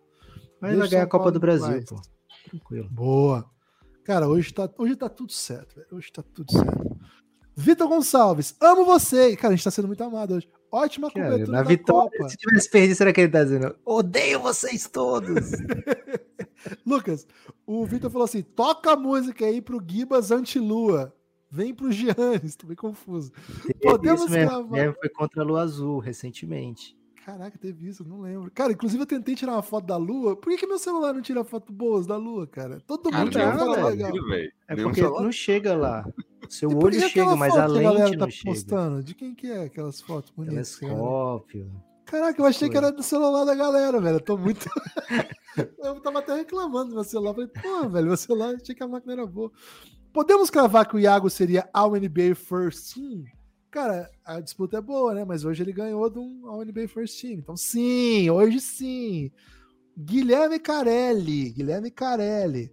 Mas 0.61 0.71
Deixa 0.71 0.79
vai 0.79 0.89
ganhar 0.89 1.03
a 1.03 1.05
São 1.05 1.11
Copa 1.19 1.33
do 1.33 1.41
Brasil, 1.41 1.69
mais. 1.69 1.85
pô. 1.85 1.97
Tranquilo. 2.49 2.89
Boa. 2.91 3.51
Cara, 4.05 4.29
hoje 4.29 4.53
tá, 4.53 4.71
hoje 4.79 4.97
tá 4.97 5.09
tudo 5.09 5.33
certo, 5.33 5.75
velho. 5.77 5.89
Hoje 5.93 6.13
tá 6.13 6.23
tudo 6.23 6.53
certo. 6.53 6.97
Vitor 7.57 7.89
Gonçalves, 7.89 8.57
amo 8.61 8.85
você. 8.85 9.37
Cara, 9.37 9.53
a 9.53 9.57
gente 9.57 9.65
tá 9.65 9.71
sendo 9.71 9.87
muito 9.89 10.03
amado 10.03 10.35
hoje. 10.35 10.49
Ótima 10.71 11.11
Cara, 11.11 11.31
cobertura 11.31 11.53
na 11.57 11.63
da 11.63 11.69
vitória, 11.69 12.11
Copa. 12.19 12.29
se 12.29 12.37
tivesse 12.37 12.69
perdido, 12.69 12.97
será 12.97 13.13
que 13.13 13.21
ele 13.21 13.31
tá 13.31 13.45
dizendo? 13.45 13.77
Odeio 13.85 14.41
vocês 14.41 14.89
todos! 14.89 15.51
Lucas, 16.85 17.27
o 17.65 17.85
Vitor 17.87 18.11
falou 18.11 18.25
assim: 18.25 18.43
toca 18.43 18.93
a 18.93 18.97
música 18.97 19.45
aí 19.45 19.61
pro 19.63 19.83
Gibas 19.87 20.31
Antilua. 20.33 21.15
Vem 21.49 21.73
pro 21.73 21.93
Giannis, 21.93 22.57
tô 22.59 22.67
bem 22.67 22.75
confuso. 22.77 23.31
Podemos 23.81 24.23
Isso 24.23 24.31
mesmo, 24.33 24.51
gravar. 24.51 24.77
mesmo 24.77 24.95
foi 24.99 25.09
contra 25.11 25.43
a 25.43 25.45
Lua 25.45 25.63
Azul 25.63 26.01
recentemente. 26.01 26.97
Caraca, 27.25 27.57
teve 27.57 27.89
isso, 27.89 28.03
eu 28.03 28.07
não 28.09 28.21
lembro. 28.21 28.51
Cara, 28.53 28.73
inclusive 28.73 29.03
eu 29.03 29.07
tentei 29.07 29.35
tirar 29.35 29.53
uma 29.53 29.63
foto 29.63 29.87
da 29.87 29.97
lua. 29.97 30.37
Por 30.37 30.51
que, 30.51 30.59
que 30.59 30.67
meu 30.67 30.79
celular 30.79 31.15
não 31.15 31.23
tira 31.23 31.43
foto 31.43 31.73
boas 31.73 32.07
da 32.07 32.19
lua, 32.19 32.47
cara? 32.47 32.83
Todo 32.87 33.09
Cara, 33.09 33.23
mundo 33.25 33.33
tira 33.33 33.57
foto 33.57 33.71
legal. 33.87 34.13
Velho. 34.13 34.53
É 34.69 34.77
porque 34.77 35.01
não 35.01 35.33
chega 35.33 35.75
lá. 35.75 36.07
Seu 36.49 36.71
E 36.71 36.75
olho 36.75 37.01
chega, 37.09 37.37
mas 37.37 37.55
a 37.57 37.67
lente 37.67 38.17
tá 38.17 38.27
não 38.27 38.31
chega. 38.31 38.51
postando? 38.51 39.03
De 39.03 39.15
quem 39.15 39.35
que 39.35 39.47
é 39.51 39.65
aquelas 39.65 40.01
fotos 40.01 40.31
bonitas? 40.31 40.77
cara? 40.77 40.93
Telescópio. 40.93 41.71
Caraca, 42.05 42.41
eu 42.41 42.47
achei 42.47 42.69
que 42.69 42.77
era 42.77 42.93
do 42.93 43.03
celular 43.03 43.45
da 43.45 43.55
galera, 43.55 44.01
velho. 44.01 44.17
Eu 44.17 44.21
tô 44.21 44.37
muito. 44.37 44.67
eu 45.79 46.01
tava 46.01 46.19
até 46.19 46.35
reclamando 46.37 46.91
do 46.91 46.95
meu 46.97 47.05
celular. 47.05 47.35
Falei, 47.35 47.49
pô, 47.49 47.89
velho, 47.89 48.07
meu 48.07 48.17
celular 48.17 48.55
achei 48.55 48.75
que 48.75 48.83
a 48.83 48.89
máquina 48.89 49.15
era 49.15 49.27
boa. 49.27 49.51
Podemos 50.13 50.51
cravar 50.51 50.87
que 50.87 50.97
o 50.97 51.01
Iago 51.01 51.29
seria 51.31 51.69
All 51.73 51.93
NBA 51.93 52.35
First 52.37 52.95
Team? 52.95 53.25
Cara, 53.71 54.09
a 54.25 54.39
disputa 54.39 54.77
é 54.77 54.81
boa, 54.81 55.15
né? 55.15 55.25
Mas 55.25 55.45
hoje 55.45 55.63
ele 55.63 55.73
ganhou 55.73 56.09
de 56.09 56.19
um 56.19 56.47
All 56.47 56.65
NBA 56.65 56.87
First 56.87 57.21
Team. 57.21 57.35
Então, 57.39 57.57
sim, 57.57 58.31
hoje 58.31 58.61
sim. 58.61 59.33
Guilherme 59.99 60.59
Carelli. 60.61 61.51
Guilherme 61.51 61.91
Carelli. 61.91 62.71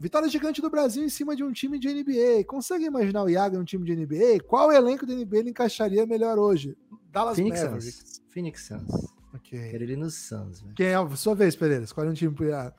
Vitória 0.00 0.30
gigante 0.30 0.62
do 0.62 0.70
Brasil 0.70 1.04
em 1.04 1.10
cima 1.10 1.36
de 1.36 1.44
um 1.44 1.52
time 1.52 1.78
de 1.78 1.92
NBA. 1.92 2.42
Consegue 2.46 2.86
imaginar 2.86 3.22
o 3.22 3.28
Iago 3.28 3.56
em 3.56 3.58
um 3.58 3.64
time 3.64 3.84
de 3.84 3.94
NBA? 3.94 4.42
Qual 4.46 4.72
elenco 4.72 5.04
de 5.04 5.14
NBA 5.14 5.36
ele 5.36 5.50
encaixaria 5.50 6.06
melhor 6.06 6.38
hoje? 6.38 6.74
Dallas 7.12 7.36
Phoenix 7.36 7.62
Mavericks. 7.62 7.94
Suns. 7.96 8.22
Phoenix 8.30 8.66
Suns. 8.66 9.10
Ok. 9.34 9.70
Quero 9.70 9.84
ele 9.84 9.96
no 9.96 10.08
Suns, 10.08 10.62
velho. 10.62 10.74
Quem 10.74 10.86
é 10.86 10.94
a 10.94 11.16
sua 11.16 11.34
vez, 11.34 11.54
Pereira? 11.54 11.84
Escolhe 11.84 12.08
um 12.08 12.14
time 12.14 12.34
pro 12.34 12.46
Iago. 12.46 12.76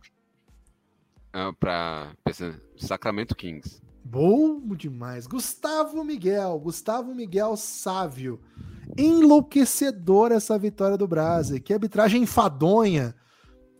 É, 1.31 1.51
pra 1.59 2.11
Sacramento 2.75 3.35
Kings. 3.35 3.79
Bom 4.03 4.59
demais. 4.75 5.27
Gustavo 5.27 6.03
Miguel. 6.03 6.59
Gustavo 6.59 7.13
Miguel 7.13 7.55
Sávio. 7.55 8.39
Enlouquecedor 8.97 10.31
essa 10.31 10.57
vitória 10.57 10.97
do 10.97 11.07
Brasil. 11.07 11.61
Que 11.61 11.71
arbitragem 11.71 12.23
enfadonha. 12.23 13.13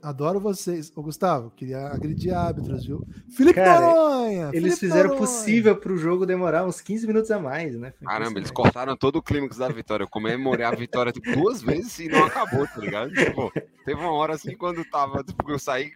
Adoro 0.02 0.40
vocês. 0.40 0.92
Ô, 0.96 1.02
Gustavo, 1.02 1.52
queria 1.52 1.88
agredir 1.88 2.34
árbitros, 2.34 2.86
viu? 2.86 3.06
Felipe 3.30 3.62
Cara, 3.62 3.82
Noronha. 3.82 4.50
Eles 4.54 4.80
Felipe 4.80 4.80
fizeram 4.80 5.10
o 5.12 5.14
Noronha. 5.14 5.20
possível 5.20 5.76
pro 5.76 5.98
jogo 5.98 6.26
demorar 6.26 6.66
uns 6.66 6.82
15 6.82 7.08
minutos 7.08 7.30
a 7.32 7.40
mais, 7.40 7.76
né? 7.76 7.94
Foi 7.98 8.08
Caramba, 8.08 8.40
eles 8.40 8.52
cortaram 8.52 8.98
todo 8.98 9.18
o 9.18 9.22
clímax 9.22 9.58
da 9.58 9.68
vitória. 9.68 10.04
Eu 10.04 10.10
comemorei 10.10 10.66
a 10.66 10.72
vitória 10.72 11.12
tipo, 11.12 11.32
duas 11.34 11.62
vezes 11.62 12.00
e 12.00 12.08
não 12.08 12.26
acabou, 12.26 12.68
tá 12.68 12.80
ligado? 12.80 13.12
Tipo, 13.14 13.52
teve 13.86 14.00
uma 14.00 14.12
hora 14.12 14.34
assim 14.34 14.56
quando 14.56 14.84
tava, 14.86 15.24
tipo, 15.24 15.52
eu 15.52 15.60
saí 15.60 15.92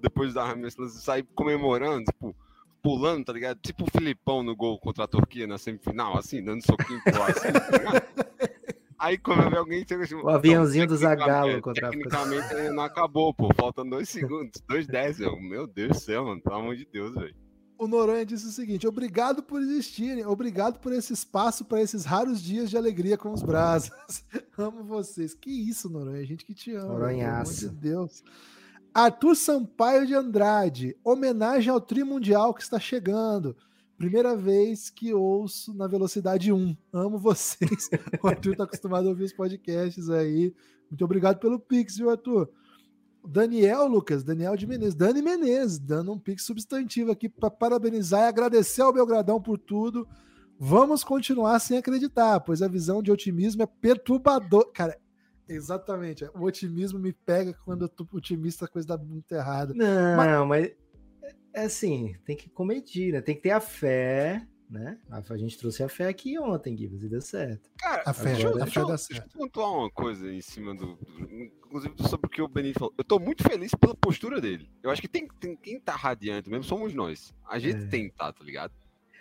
depois 0.00 0.34
da 0.34 0.54
eu 0.56 0.88
saí 0.88 1.22
comemorando, 1.34 2.04
tipo, 2.04 2.34
pulando, 2.82 3.24
tá 3.24 3.32
ligado? 3.32 3.58
Tipo 3.60 3.84
o 3.84 3.90
Filipão 3.90 4.42
no 4.42 4.56
gol 4.56 4.78
contra 4.78 5.04
a 5.04 5.08
Turquia 5.08 5.46
na 5.46 5.58
semifinal, 5.58 6.16
assim, 6.16 6.42
dando 6.42 6.64
soquinho 6.64 7.00
pro 7.02 7.22
ar, 7.22 7.30
assim, 7.30 7.52
tá 7.52 7.78
ligado? 7.78 8.02
Aí 9.00 9.16
quando 9.16 9.42
eu 9.44 9.50
vi 9.50 9.56
alguém 9.56 9.84
chega 9.88 10.04
assim, 10.04 10.14
O 10.14 10.28
aviãozinho 10.28 10.86
do 10.86 10.94
tecnicamente- 10.98 11.30
Zagallo 11.30 11.62
contra 11.62 11.86
a- 11.86 11.90
Tecnicamente 11.90 12.54
ainda 12.54 12.72
não 12.74 12.82
acabou, 12.82 13.32
pô. 13.32 13.48
Faltam 13.54 13.88
dois 13.88 14.08
segundos, 14.08 14.60
dois 14.68 14.86
dez, 14.86 15.18
meu. 15.18 15.40
Meu 15.40 15.66
Deus 15.66 15.88
do 15.96 16.00
céu, 16.00 16.24
mano. 16.26 16.40
Pelo 16.42 16.56
amor 16.56 16.76
de 16.76 16.84
Deus, 16.84 17.14
velho. 17.14 17.34
O 17.78 17.88
Noronha 17.88 18.26
disse 18.26 18.46
o 18.46 18.50
seguinte: 18.50 18.86
obrigado 18.86 19.42
por 19.42 19.58
existirem, 19.62 20.26
obrigado 20.26 20.78
por 20.80 20.92
esse 20.92 21.14
espaço 21.14 21.64
para 21.64 21.80
esses 21.80 22.04
raros 22.04 22.42
dias 22.42 22.68
de 22.68 22.76
alegria 22.76 23.16
com 23.16 23.32
os 23.32 23.42
brasas. 23.42 23.90
Amo 24.58 24.84
vocês. 24.84 25.32
Que 25.34 25.50
isso, 25.50 25.88
Noronha? 25.88 26.22
Gente 26.26 26.44
que 26.44 26.52
te 26.52 26.72
ama. 26.72 26.80
Pelo 26.82 26.92
amor 26.96 27.00
Noronhaço. 27.06 27.70
de 27.70 27.74
Deus. 27.76 28.22
Arthur 28.92 29.34
Sampaio 29.34 30.06
de 30.06 30.14
Andrade, 30.14 30.94
homenagem 31.02 31.72
ao 31.72 31.80
Tri 31.80 32.04
Mundial 32.04 32.52
que 32.52 32.60
está 32.62 32.78
chegando. 32.78 33.56
Primeira 34.00 34.34
vez 34.34 34.88
que 34.88 35.12
ouço 35.12 35.74
na 35.74 35.86
velocidade 35.86 36.50
1. 36.50 36.74
Amo 36.90 37.18
vocês. 37.18 37.90
O 38.24 38.28
Arthur 38.28 38.56
tá 38.56 38.64
acostumado 38.64 39.04
a 39.04 39.10
ouvir 39.10 39.24
os 39.24 39.32
podcasts 39.34 40.08
aí. 40.08 40.54
Muito 40.90 41.04
obrigado 41.04 41.38
pelo 41.38 41.60
Pix, 41.60 41.98
viu, 41.98 42.08
Arthur? 42.08 42.48
Daniel, 43.22 43.86
Lucas, 43.86 44.24
Daniel 44.24 44.56
de 44.56 44.66
Menezes, 44.66 44.94
Dani 44.94 45.20
Menezes, 45.20 45.78
dando 45.78 46.12
um 46.12 46.18
pique 46.18 46.40
substantivo 46.40 47.10
aqui 47.12 47.28
para 47.28 47.50
parabenizar 47.50 48.22
e 48.22 48.28
agradecer 48.28 48.80
ao 48.80 48.90
Belgradão 48.90 49.38
por 49.38 49.58
tudo. 49.58 50.08
Vamos 50.58 51.04
continuar 51.04 51.58
sem 51.58 51.76
acreditar, 51.76 52.40
pois 52.40 52.62
a 52.62 52.68
visão 52.68 53.02
de 53.02 53.12
otimismo 53.12 53.62
é 53.62 53.66
perturbador. 53.66 54.72
Cara, 54.72 54.98
exatamente. 55.46 56.24
O 56.34 56.44
otimismo 56.44 56.98
me 56.98 57.12
pega 57.12 57.52
quando 57.66 57.82
eu 57.82 57.88
tô 57.90 58.08
otimista, 58.14 58.64
a 58.64 58.68
coisa 58.68 58.88
dá 58.88 58.96
muito 58.96 59.30
errada. 59.32 59.74
Não, 59.74 60.46
mas, 60.46 60.68
é 60.68 60.74
assim, 61.54 62.14
tem 62.24 62.36
que 62.36 62.48
comedir, 62.48 63.12
né? 63.12 63.20
Tem 63.20 63.34
que 63.34 63.42
ter 63.42 63.50
a 63.50 63.60
fé, 63.60 64.46
né? 64.68 64.98
A, 65.10 65.18
a 65.32 65.36
gente 65.36 65.58
trouxe 65.58 65.82
a 65.82 65.88
fé 65.88 66.08
aqui 66.08 66.38
ontem, 66.38 66.76
Gibbs, 66.76 67.02
e 67.02 67.08
deu 67.08 67.20
certo. 67.20 67.70
Cara, 67.78 68.02
A 68.06 68.12
fé, 68.12 68.32
deixa, 68.32 68.46
eu- 68.48 68.50
a 68.54 68.64
deixa 68.64 68.70
fé 68.72 68.80
eu- 68.80 68.86
dá 68.86 68.94
deixa 68.94 69.12
eu 69.12 69.16
certo. 69.16 69.38
pontuar 69.38 69.72
uma 69.72 69.90
coisa 69.90 70.32
em 70.32 70.40
cima 70.40 70.74
do. 70.74 70.94
do- 70.96 71.42
Inclusive 71.70 71.94
sobre 72.08 72.26
o 72.26 72.30
que 72.30 72.42
o 72.42 72.48
Benito 72.48 72.78
falou. 72.80 72.94
Eu 72.98 73.04
tô 73.04 73.18
muito 73.20 73.42
feliz 73.44 73.72
pela 73.74 73.94
postura 73.94 74.40
dele. 74.40 74.68
Eu 74.82 74.90
acho 74.90 75.00
que 75.00 75.06
tem, 75.08 75.28
tem 75.38 75.56
quem 75.56 75.78
tá 75.80 75.94
radiante 75.94 76.50
mesmo 76.50 76.64
somos 76.64 76.92
nós. 76.94 77.32
A 77.48 77.58
gente 77.60 77.84
É. 77.84 77.86
tem 77.86 78.08
que 78.08 78.16
tá, 78.16 78.32
tá 78.32 78.42
ligado? 78.44 78.72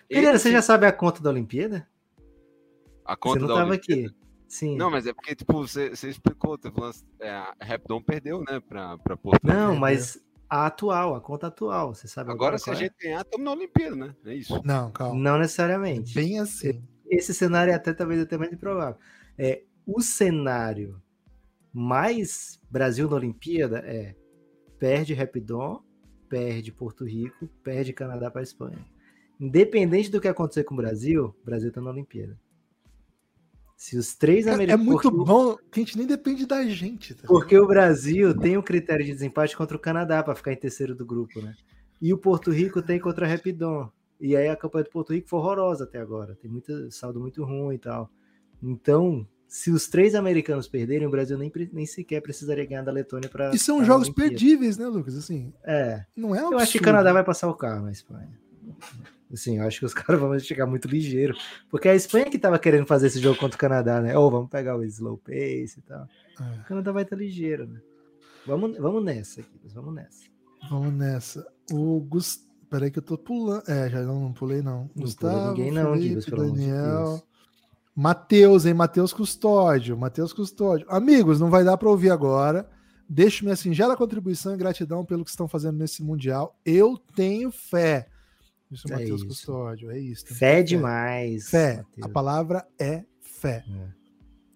Pereira, 0.07 0.31
Ele, 0.31 0.39
você 0.39 0.51
já 0.51 0.61
sabe 0.61 0.87
a 0.87 0.91
conta 0.91 1.21
da 1.21 1.29
Olimpíada? 1.29 1.87
A 3.05 3.11
Você 3.13 3.19
conta 3.19 3.39
não 3.41 3.47
da 3.47 3.53
tava 3.55 3.69
Olimpíada? 3.71 4.07
aqui. 4.07 4.15
Sim. 4.47 4.75
Não, 4.77 4.89
mas 4.89 5.05
é 5.05 5.13
porque, 5.13 5.35
tipo, 5.35 5.53
você, 5.53 5.89
você 5.91 6.09
explicou, 6.09 6.57
tá 6.57 6.71
falando, 6.71 6.95
é, 7.19 7.29
a 7.29 7.53
Rapidon 7.61 8.01
perdeu, 8.01 8.39
né, 8.49 8.59
pra, 8.59 8.97
pra 8.97 9.15
Porto 9.15 9.43
Não, 9.45 9.75
mas 9.75 10.19
a 10.49 10.65
atual, 10.65 11.15
a 11.15 11.21
conta 11.21 11.47
atual, 11.47 11.93
você 11.93 12.07
sabe 12.07 12.31
Agora, 12.31 12.55
agora 12.55 12.57
se 12.57 12.69
a 12.69 12.73
é? 12.73 12.75
gente 12.75 12.95
ganhar, 12.99 13.21
estamos 13.21 13.45
na 13.45 13.51
Olimpíada, 13.51 13.95
né? 13.95 14.15
É 14.25 14.33
isso. 14.33 14.59
Não, 14.65 14.91
calma. 14.91 15.19
Não 15.19 15.37
necessariamente. 15.37 16.15
Bem 16.15 16.39
assim. 16.39 16.81
Esse 17.07 17.33
cenário 17.33 17.71
é 17.71 17.75
até 17.75 17.93
talvez 17.93 18.21
até 18.21 18.37
mais 18.37 18.51
improvável. 18.51 18.99
É, 19.37 19.63
o 19.85 20.01
cenário 20.01 21.01
mais 21.71 22.59
Brasil 22.69 23.07
na 23.09 23.15
Olimpíada 23.15 23.79
é 23.85 24.15
perde 24.79 25.13
Rapidon, 25.13 25.83
perde 26.27 26.71
Porto 26.71 27.05
Rico, 27.05 27.47
perde 27.63 27.93
Canadá 27.93 28.31
para 28.31 28.41
Espanha. 28.41 28.83
Independente 29.39 30.09
do 30.09 30.19
que 30.19 30.27
acontecer 30.27 30.63
com 30.63 30.73
o 30.73 30.77
Brasil, 30.77 31.35
o 31.41 31.45
Brasil 31.45 31.69
está 31.69 31.79
na 31.79 31.91
Olimpíada. 31.91 32.37
Se 33.81 33.97
os 33.97 34.13
três 34.13 34.45
É, 34.45 34.49
é 34.49 34.53
americanos. 34.55 34.85
muito 34.85 35.09
porque, 35.09 35.25
bom 35.25 35.55
que 35.71 35.79
a 35.79 35.83
gente 35.85 35.97
nem 35.97 36.05
depende 36.05 36.45
da 36.45 36.65
gente. 36.65 37.13
tá? 37.15 37.25
porque 37.25 37.57
o 37.57 37.65
Brasil 37.65 38.37
tem 38.37 38.57
um 38.57 38.61
critério 38.61 39.05
de 39.05 39.13
desempate 39.13 39.55
contra 39.55 39.77
o 39.77 39.79
Canadá 39.79 40.21
para 40.21 40.35
ficar 40.35 40.51
em 40.51 40.57
terceiro 40.57 40.93
do 40.93 41.05
grupo, 41.05 41.41
né? 41.41 41.55
E 42.01 42.13
o 42.13 42.17
Porto 42.17 42.51
Rico 42.51 42.81
tem 42.81 42.99
contra 42.99 43.25
a 43.25 43.29
Rapidon. 43.29 43.89
E 44.19 44.35
aí 44.35 44.49
a 44.49 44.55
campanha 44.57 44.83
do 44.83 44.89
Porto 44.89 45.13
Rico 45.13 45.29
foi 45.29 45.39
horrorosa 45.39 45.85
até 45.85 45.97
agora. 45.97 46.35
Tem 46.41 46.51
muito 46.51 46.91
saldo 46.91 47.21
muito 47.21 47.41
ruim 47.45 47.75
e 47.75 47.79
tal. 47.79 48.11
Então, 48.61 49.25
se 49.47 49.71
os 49.71 49.87
três 49.87 50.13
americanos 50.13 50.67
perderem, 50.67 51.07
o 51.07 51.11
Brasil 51.11 51.37
nem, 51.37 51.49
nem 51.71 51.85
sequer 51.85 52.21
precisaria 52.21 52.65
ganhar 52.65 52.81
da 52.83 52.91
Letônia 52.91 53.29
para. 53.29 53.55
E 53.55 53.57
são 53.57 53.81
jogos 53.85 54.09
perdíveis, 54.09 54.77
né, 54.77 54.87
Lucas? 54.87 55.15
Assim, 55.15 55.53
É. 55.63 56.03
não 56.13 56.35
é 56.35 56.45
um 56.45 56.51
Eu 56.51 56.57
acho 56.59 56.73
que 56.73 56.79
o 56.79 56.81
absurdo. 56.81 56.83
Canadá 56.83 57.13
vai 57.13 57.23
passar 57.23 57.47
o 57.47 57.53
carro 57.55 57.85
na 57.85 57.91
Espanha. 57.93 58.37
Assim, 59.31 59.57
eu 59.57 59.63
acho 59.65 59.79
que 59.79 59.85
os 59.85 59.93
caras 59.95 60.19
vão 60.19 60.37
chegar 60.39 60.65
muito 60.65 60.87
ligeiro. 60.87 61.35
Porque 61.69 61.87
a 61.87 61.95
Espanha 61.95 62.29
que 62.29 62.39
tava 62.39 62.57
querendo 62.57 62.85
fazer 62.85 63.07
esse 63.07 63.19
jogo 63.19 63.37
contra 63.37 63.55
o 63.55 63.59
Canadá, 63.59 64.01
né? 64.01 64.17
Ou 64.17 64.29
vamos 64.29 64.49
pegar 64.49 64.75
o 64.75 64.83
slow 64.83 65.17
pace 65.17 65.75
e 65.77 65.81
tal. 65.81 66.07
É. 66.39 66.59
O 66.61 66.63
Canadá 66.65 66.91
vai 66.91 67.03
estar 67.03 67.15
ligeiro, 67.15 67.67
né? 67.67 67.79
Vamos, 68.45 68.77
vamos 68.77 69.03
nessa 69.03 69.41
aqui, 69.41 69.59
vamos 69.73 69.93
nessa. 69.93 70.23
Vamos 70.69 70.93
nessa. 70.93 71.47
O 71.71 71.99
Gus... 72.01 72.47
Peraí 72.69 72.91
que 72.91 72.99
eu 72.99 73.03
tô 73.03 73.17
pulando. 73.17 73.63
É, 73.67 73.89
já 73.89 74.01
não, 74.01 74.21
não 74.21 74.33
pulei, 74.33 74.61
não. 74.61 74.89
Não 74.95 75.03
Gustavo, 75.03 75.49
ninguém 75.49 75.71
não, 75.71 75.93
Felipe, 75.93 76.21
de 76.21 76.31
Daniel. 76.31 77.03
Deus. 77.03 77.23
Matheus, 77.95 78.65
hein? 78.65 78.73
Matheus 78.73 79.11
Custódio. 79.11 79.97
Matheus 79.97 80.31
Custódio. 80.31 80.85
Amigos, 80.89 81.39
não 81.39 81.49
vai 81.49 81.63
dar 81.63 81.77
para 81.77 81.89
ouvir 81.89 82.11
agora. 82.11 82.69
Deixo 83.09 83.43
minha 83.43 83.55
singela 83.55 83.97
contribuição 83.97 84.53
e 84.53 84.57
gratidão 84.57 85.03
pelo 85.03 85.23
que 85.23 85.31
estão 85.31 85.47
fazendo 85.47 85.79
nesse 85.79 86.03
Mundial. 86.03 86.55
Eu 86.63 86.95
tenho 87.15 87.51
fé. 87.51 88.07
Isso, 88.71 88.87
É 88.87 88.91
Matheus 88.97 89.21
isso. 89.21 89.27
Custódio. 89.27 89.89
É 89.91 89.99
isso. 89.99 90.25
Fé 90.27 90.61
demais. 90.63 91.49
Fé. 91.49 91.77
Matheus. 91.77 92.05
A 92.05 92.09
palavra 92.09 92.67
é 92.77 93.03
fé. 93.19 93.63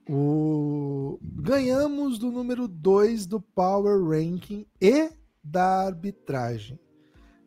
O... 0.10 1.18
Ganhamos 1.22 2.20
do 2.20 2.32
número 2.32 2.68
2 2.68 3.26
do 3.26 3.40
Power 3.42 4.04
Ranking 4.04 4.66
e 4.82 5.10
da 5.44 5.86
arbitragem. 5.88 6.80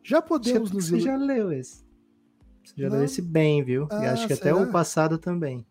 Já 0.03 0.21
podemos 0.21 0.69
Você, 0.69 0.75
nos 0.75 0.89
você 0.89 0.99
já 0.99 1.15
leu 1.15 1.51
esse. 1.51 1.85
Você 2.63 2.73
já 2.81 2.89
Não. 2.89 2.97
leu 2.97 3.05
esse 3.05 3.21
bem, 3.21 3.63
viu? 3.63 3.83
e 3.91 3.93
Ah, 3.93 4.13
acho 4.13 4.27
que 4.27 4.33
até 4.33 4.53
o 4.53 4.71
passado 4.71 5.17
também. 5.17 5.65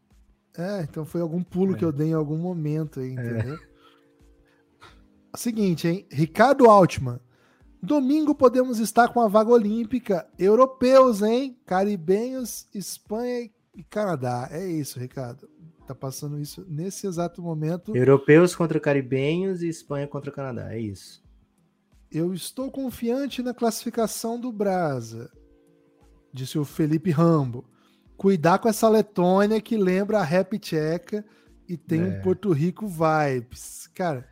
É, 0.56 0.82
então 0.82 1.05
foi 1.05 1.20
algum 1.20 1.43
pulo 1.43 1.74
É. 1.74 1.78
que 1.78 1.85
eu 1.85 1.93
dei 1.93 2.09
em 2.09 2.12
algum 2.14 2.39
momento 2.39 3.01
aí, 3.01 3.12
entendeu? 3.12 3.59
Seguinte, 5.35 5.86
hein? 5.86 6.06
Ricardo 6.10 6.64
Altman. 6.70 7.20
Domingo 7.87 8.35
podemos 8.35 8.81
estar 8.81 9.09
com 9.09 9.21
a 9.21 9.29
vaga 9.29 9.51
olímpica. 9.51 10.27
Europeus, 10.37 11.23
hein? 11.23 11.57
Caribenhos, 11.65 12.67
Espanha 12.75 13.49
e 13.75 13.85
Canadá. 13.85 14.49
É 14.51 14.67
isso, 14.67 14.99
Ricardo. 14.99 15.49
Tá 15.87 15.95
passando 15.95 16.41
isso 16.41 16.67
nesse 16.69 17.07
exato 17.07 17.41
momento. 17.41 17.97
Europeus 17.97 18.57
contra 18.57 18.81
caribenhos 18.81 19.63
e 19.63 19.69
Espanha 19.69 20.09
contra 20.09 20.33
Canadá. 20.33 20.75
É 20.75 20.81
isso. 20.81 21.23
Eu 22.11 22.35
estou 22.35 22.73
confiante 22.73 23.41
na 23.41 23.55
classificação 23.55 24.41
do 24.41 24.51
Brasa, 24.51 25.31
disse 26.33 26.59
o 26.59 26.65
Felipe 26.65 27.13
Rambo. 27.13 27.65
Cuidar 28.17 28.59
com 28.59 28.69
essa 28.69 28.89
Letônia 28.89 29.61
que 29.61 29.77
lembra 29.77 30.19
a 30.19 30.25
rap 30.25 30.59
tcheca 30.59 31.25
e 31.69 31.77
tem 31.77 32.03
um 32.03 32.13
É. 32.13 32.21
Porto 32.21 32.51
Rico 32.51 32.89
vibes. 32.89 33.87
Cara, 33.95 34.27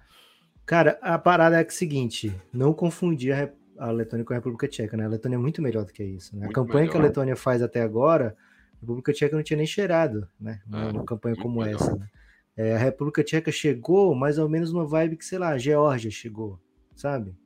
Cara, 0.67 0.99
a 1.03 1.19
parada 1.19 1.57
é 1.61 1.65
que 1.65 1.71
é 1.71 1.75
o 1.75 1.77
seguinte: 1.79 2.35
não 2.53 2.73
confundir 2.73 3.33
a, 3.33 3.87
a 3.87 3.91
Letônia 3.91 4.25
com 4.25 4.33
a 4.33 4.37
República 4.37 4.67
Tcheca, 4.69 4.97
né? 4.97 5.05
A 5.05 5.09
Letônia 5.09 5.37
é 5.37 5.39
muito 5.39 5.61
melhor 5.61 5.85
do 5.85 5.93
que 5.93 6.03
isso. 6.03 6.37
Né? 6.37 6.47
A 6.47 6.53
campanha 6.53 6.87
que 6.87 6.93
a 6.97 6.99
melhor. 6.99 7.09
Letônia 7.09 7.37
faz 7.37 7.63
até 7.63 7.83
agora, 7.83 8.37
a 8.77 8.81
República 8.81 9.13
Tcheca 9.13 9.37
não 9.37 9.43
tinha 9.43 9.57
nem 9.59 9.67
cheirado, 9.67 10.27
né? 10.41 10.61
Numa 10.67 11.03
É, 11.03 11.05
campanha 11.05 11.37
como 11.37 11.61
melhor. 11.61 11.81
essa. 11.81 11.95
né? 11.97 12.09
É, 12.57 12.75
a 12.77 12.79
República 12.79 13.23
Tcheca 13.23 13.51
chegou 13.51 14.15
mais 14.15 14.39
ou 14.39 14.49
menos 14.49 14.73
numa 14.73 14.87
vibe 14.87 15.17
que, 15.17 15.25
sei 15.25 15.39
lá, 15.39 15.51
a 15.51 15.59
Geórgia 15.59 16.11
chegou, 16.11 16.59
sabe? 16.95 17.37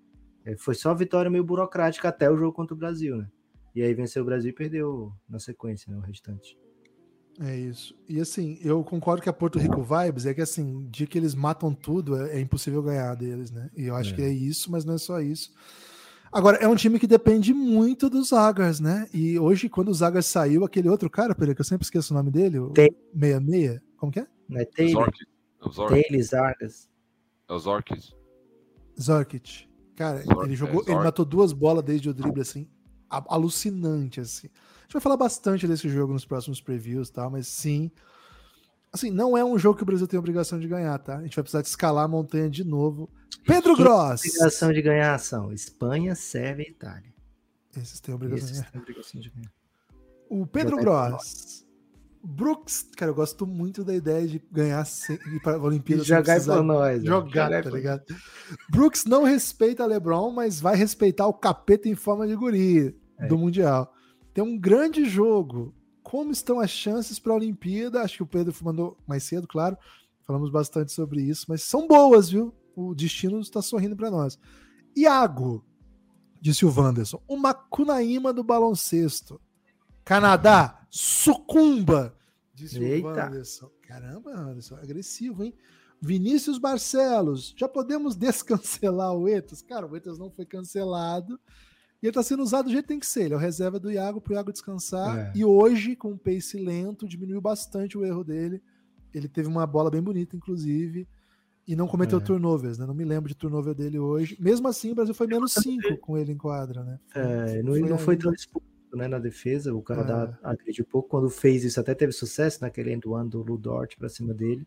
É, 0.45 0.55
foi 0.57 0.75
só 0.75 0.95
vitória 0.95 1.31
meio 1.31 1.43
burocrática 1.45 2.09
até 2.09 2.31
o 2.31 2.37
jogo 2.37 2.53
contra 2.53 2.75
o 2.75 2.79
Brasil, 2.79 3.17
né? 3.17 3.27
E 3.75 3.83
aí 3.83 3.95
venceu 3.95 4.23
o 4.23 4.27
Brasil 4.27 4.51
e 4.51 4.55
perdeu 4.55 5.13
na 5.29 5.39
sequência, 5.39 5.91
né? 5.91 5.97
O 5.99 6.01
restante. 6.03 6.57
É 7.41 7.57
isso. 7.57 7.95
E 8.09 8.21
assim, 8.21 8.59
eu 8.63 8.83
concordo 8.85 9.23
que 9.23 9.29
a 9.29 9.33
Porto 9.33 9.59
Rico 9.59 9.83
vibes 9.83 10.27
é 10.27 10.35
que 10.35 10.41
assim, 10.41 10.87
de 10.91 11.07
que 11.07 11.17
eles 11.19 11.35
matam 11.35 11.73
tudo, 11.75 12.17
é, 12.17 12.37
é 12.37 12.41
impossível 12.41 12.83
ganhar 12.83 13.15
deles, 13.15 13.51
né? 13.51 13.71
E 13.77 13.85
eu 13.87 13.95
acho 13.97 14.13
É. 14.13 14.17
que 14.17 14.23
é 14.23 14.29
isso, 14.31 14.71
mas 14.71 14.85
não 14.85 14.95
é 14.95 14.99
só 14.99 15.21
isso. 15.21 15.53
Agora, 16.31 16.59
é 16.59 16.69
um 16.69 16.77
time 16.77 16.99
que 16.99 17.07
depende 17.07 17.55
muito 17.55 18.11
dos 18.11 18.29
Zagas, 18.29 18.81
né? 18.81 19.09
E 19.15 19.39
hoje, 19.39 19.69
quando 19.69 19.89
o 19.89 19.95
Zagas 19.95 20.27
saiu, 20.27 20.63
aquele 20.65 20.89
outro 20.89 21.09
cara, 21.09 21.35
peraí, 21.35 21.55
que 21.55 21.61
eu 21.61 21.65
sempre 21.65 21.85
esqueço 21.85 22.13
o 22.13 22.17
nome 22.17 22.31
dele, 22.31 22.59
o 22.59 22.71
Tem. 22.71 22.91
66, 23.15 23.81
como 23.97 24.13
que 24.13 24.21
é? 24.21 24.27
Não 24.49 24.61
é 24.61 24.65
Taylor? 24.67 25.05
orcs. 25.05 25.21
É. 25.21 25.25
Taylor. 25.25 26.89
É 27.49 27.55
os 27.55 27.67
orcs. 27.67 28.15
Zorkit. 29.01 29.69
Cara, 29.97 30.23
Zor- 30.23 30.45
ele 30.45 30.53
é, 30.53 30.57
jogou, 30.57 30.83
ele 30.83 30.93
Zork. 30.93 31.05
matou 31.05 31.25
duas 31.25 31.53
bolas 31.53 31.83
desde 31.85 32.09
o 32.11 32.15
drible, 32.15 32.43
assim, 32.43 32.69
alucinante, 33.09 34.21
assim. 34.21 34.49
A 34.89 34.91
gente 34.91 34.95
vai 34.95 35.03
falar 35.03 35.19
bastante 35.19 35.69
desse 35.69 35.87
jogo 35.87 36.15
nos 36.15 36.25
próximos 36.25 36.63
previews, 36.63 37.11
tá? 37.11 37.29
Mas 37.29 37.47
sim, 37.47 37.91
assim, 38.91 39.11
não 39.11 39.37
é 39.37 39.45
um 39.45 39.59
jogo 39.59 39.77
que 39.77 39.83
o 39.83 39.87
Brasil 39.87 40.07
tem 40.09 40.19
obrigação 40.19 40.59
de 40.59 40.67
ganhar, 40.67 40.99
tá? 40.99 41.19
A 41.19 41.23
gente 41.23 41.37
vai 41.37 41.43
precisar 41.43 41.61
de 41.61 41.69
escalar 41.69 42.07
a 42.07 42.09
montanha 42.09 42.49
de 42.49 42.65
novo. 42.65 43.07
Pedro 43.47 43.77
Que 43.77 43.83
Gross! 43.83 44.23
Obrigação 44.25 44.73
de 44.73 44.81
ganhar 44.81 45.15
ação: 45.15 45.53
Espanha, 45.53 46.15
Sérvia 46.15 46.65
e 46.67 46.71
Itália. 46.71 47.13
Esses 47.77 48.01
têm 48.01 48.15
obrigação 48.15 48.47
de 48.47 48.51
Esses 48.53 48.61
ganhar. 48.63 48.73
têm 48.73 48.81
obrigação 48.81 49.21
de 49.21 49.29
ganhar. 49.31 49.53
O 50.31 50.47
Pedro 50.47 50.77
Gross. 50.79 51.67
Brooks, 52.25 52.89
cara, 52.97 53.11
eu 53.11 53.15
gosto 53.15 53.47
muito 53.47 53.85
da 53.85 53.95
ideia 53.95 54.27
de 54.27 54.43
ganhar 54.51 54.87
ir 55.11 55.41
para 55.43 55.57
a 55.57 55.61
Olimpíada 55.63 56.03
Jogar 56.03 56.43
por 56.43 56.63
nós. 56.65 56.99
né? 57.03 57.07
jogar, 57.07 57.63
tá 57.63 57.71
ligado? 57.71 58.03
Brooks 58.71 59.05
não 59.05 59.23
respeita 59.23 59.85
LeBron, 59.87 60.31
mas 60.33 60.61
vai 60.61 60.75
respeitar 60.77 61.27
o 61.27 61.33
capeta 61.35 61.89
em 61.89 61.95
forma 61.95 62.27
de 62.27 62.35
guri 62.35 62.97
É. 63.19 63.27
do 63.29 63.37
Mundial. 63.39 63.95
Tem 64.33 64.43
um 64.45 64.59
grande 64.59 65.05
jogo. 65.05 65.75
Como 66.03 66.31
estão 66.31 66.61
as 66.61 66.71
chances 66.71 67.19
para 67.19 67.33
a 67.33 67.37
Olimpíada? 67.37 68.03
Acho 68.03 68.19
que 68.19 68.23
o 68.23 68.27
Pedro 68.27 68.55
mandou 68.63 68.97
mais 69.07 69.25
cedo, 69.25 69.47
claro. 69.47 69.77
Falamos 70.23 70.51
bastante 70.51 70.93
sobre 70.93 71.23
isso, 71.23 71.47
mas 71.49 71.63
são 71.63 71.87
boas, 71.87 72.31
viu? 72.31 72.55
O 72.77 72.95
destino 72.95 73.41
está 73.41 73.61
sorrindo 73.61 73.97
para 73.97 74.11
nós. 74.11 74.39
Iago, 74.97 75.65
disse 76.41 76.65
o 76.65 76.75
Wanderson, 76.75 77.23
o 77.27 77.37
Macunaíma 77.37 78.33
do 78.33 78.43
baloncesto. 78.45 79.41
Canadá, 80.05 80.87
sucumba, 80.91 82.17
disse 82.55 82.83
Eita. 82.83 83.07
o 83.07 83.11
Wanderson. 83.11 83.71
Caramba, 83.83 84.31
Wanderson, 84.31 84.77
agressivo, 84.77 85.45
hein? 85.45 85.55
Vinícius 86.01 86.59
Barcelos, 86.59 87.55
já 87.57 87.69
podemos 87.69 88.15
descancelar 88.17 89.15
o 89.15 89.29
Etas? 89.29 89.63
Cara, 89.63 89.87
o 89.87 89.97
Etas 89.97 90.19
não 90.19 90.31
foi 90.31 90.47
cancelado. 90.47 91.39
E 92.03 92.07
ele 92.07 92.13
tá 92.15 92.23
sendo 92.23 92.43
usado 92.43 92.67
do 92.67 92.71
jeito 92.71 92.85
que 92.85 92.89
tem 92.89 92.99
que 93.01 93.07
ser. 93.07 93.25
Ele 93.25 93.35
é 93.35 93.37
o 93.37 93.41
reserva 93.41 93.79
do 93.81 93.91
Iago 93.91 94.21
pro 94.21 94.35
Iago 94.35 94.53
descansar. 94.53 95.19
É. 95.19 95.33
E 95.35 95.45
hoje, 95.45 95.97
com 95.97 96.11
um 96.13 96.17
pace 96.19 96.57
lento, 96.59 97.09
diminuiu 97.09 97.41
bastante 97.41 97.99
o 97.99 98.05
erro 98.05 98.23
dele. 98.23 98.63
Ele 99.13 99.29
teve 99.29 99.49
uma 99.49 99.67
bola 99.67 99.91
bem 99.91 100.03
bonita, 100.03 100.37
inclusive. 100.37 101.07
e 101.67 101.77
não 101.77 101.87
cometeu 101.87 102.17
É. 102.19 102.23
turnovers, 102.23 102.79
né? 102.79 102.87
Não 102.87 102.95
me 102.95 103.05
lembro 103.05 103.29
de 103.29 103.35
turnover 103.35 103.75
dele 103.75 103.99
hoje. 103.99 104.39
Mesmo 104.41 104.67
assim, 104.69 104.91
o 104.91 104.95
Brasil 104.95 105.13
foi 105.13 105.27
menos 105.27 105.53
5 105.53 105.99
com 105.99 106.17
ele 106.17 106.33
em 106.33 106.37
quadra, 106.39 106.83
né? 106.83 106.99
É, 107.15 107.63
não, 107.63 107.73
Foi 107.75 107.81
não 107.91 107.99
foi 107.99 108.17
tão 108.17 108.33
exposto 108.33 108.67
né, 108.95 109.07
na 109.07 109.19
defesa. 109.19 109.75
O 109.75 109.83
Canadá 109.83 110.39
É. 110.43 110.49
agrediu 110.49 110.87
pouco. 110.87 111.11
Quando 111.11 111.29
fez 111.29 111.65
isso, 111.65 111.79
até 111.79 111.95
teve 111.95 112.11
sucesso 112.13 112.63
naquele 112.63 112.91
end 112.95 113.07
one 113.07 113.29
do 113.29 113.43
Ludort 113.43 113.99
pra 113.99 114.09
cima 114.09 114.33
dele. 114.33 114.67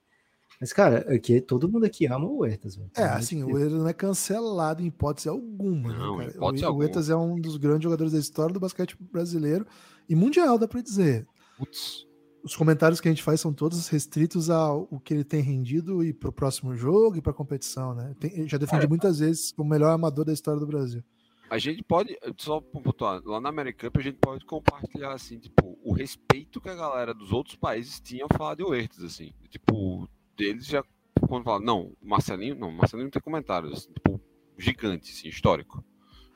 Mas, 0.62 0.72
cara, 0.72 1.00
aqui, 1.14 1.42
todo 1.42 1.68
mundo 1.68 1.86
aqui 1.86 2.06
ama 2.06 2.26
o 2.28 2.38
Huertas. 2.38 2.76
velho. 2.76 2.92
É, 2.96 3.04
assim, 3.04 3.42
o 3.44 3.48
Huertas 3.56 3.80
não 3.80 3.88
é 3.88 3.94
cancelado 3.94 4.84
em 4.84 4.86
hipótese 4.86 5.28
alguma. 5.28 5.90
né, 5.92 5.98
Não, 5.98 6.18
cara? 6.20 6.30
hipótese 6.30 6.64
o, 6.64 6.66
o 6.66 6.70
alguma. 6.70 6.84
Huertas 6.86 7.10
é 7.10 7.16
um 7.16 7.36
dos 7.42 7.58
grandes 7.58 7.84
jogadores 7.84 8.14
da 8.14 8.20
história 8.20 8.54
do 8.54 8.60
basquete 8.60 8.96
brasileiro 9.12 9.66
e 10.08 10.14
mundial, 10.16 10.60
dá 10.60 10.68
pra 10.68 10.80
dizer. 10.82 11.28
Putz. 11.58 12.06
Os 12.44 12.56
comentários 12.56 13.00
que 13.02 13.08
a 13.08 13.12
gente 13.12 13.22
faz 13.24 13.40
são 13.42 13.52
todos 13.54 13.88
restritos 13.88 14.50
ao 14.50 14.88
o 14.92 15.00
que 15.00 15.14
ele 15.14 15.24
tem 15.24 15.42
rendido 15.42 16.04
e 16.04 16.12
pro 16.14 16.32
próximo 16.32 16.76
jogo 16.76 17.18
e 17.18 17.22
pra 17.22 17.34
competição, 17.34 17.94
né? 17.96 18.16
Tem- 18.20 18.48
já 18.48 18.58
defendi 18.58 18.88
muitas 18.88 19.20
vezes 19.20 19.52
como 19.52 19.68
o 19.68 19.72
melhor 19.72 19.92
amador 19.92 20.26
da 20.26 20.34
história 20.34 20.60
do 20.60 20.66
Brasil. 20.68 21.04
A 21.52 21.58
gente 21.58 21.84
pode, 21.84 22.18
só 22.38 22.62
pontuar, 22.62 23.22
lá 23.26 23.42
na 23.42 23.50
American 23.50 23.90
Cup 23.90 23.98
a 24.00 24.02
gente 24.04 24.18
pode 24.20 24.46
compartilhar, 24.46 25.14
assim, 25.14 25.38
tipo, 25.38 25.78
o 25.84 25.92
respeito 25.94 26.62
que 26.62 26.70
a 26.70 26.76
galera 26.76 27.14
dos 27.14 27.32
outros 27.32 27.56
países 27.58 28.00
tinha 28.00 28.24
ao 28.24 28.30
falar 28.38 28.56
de 28.56 28.64
Huertas, 28.64 29.04
assim. 29.04 29.32
Tipo, 29.50 30.08
deles 30.42 30.66
já, 30.66 30.84
quando 31.28 31.44
fala, 31.44 31.60
não, 31.60 31.94
Marcelinho, 32.02 32.56
não, 32.56 32.72
Marcelinho 32.72 33.06
não 33.06 33.12
tem 33.12 33.22
comentários, 33.22 33.86
tipo, 33.86 34.20
gigante, 34.58 35.12
assim, 35.12 35.28
histórico. 35.28 35.84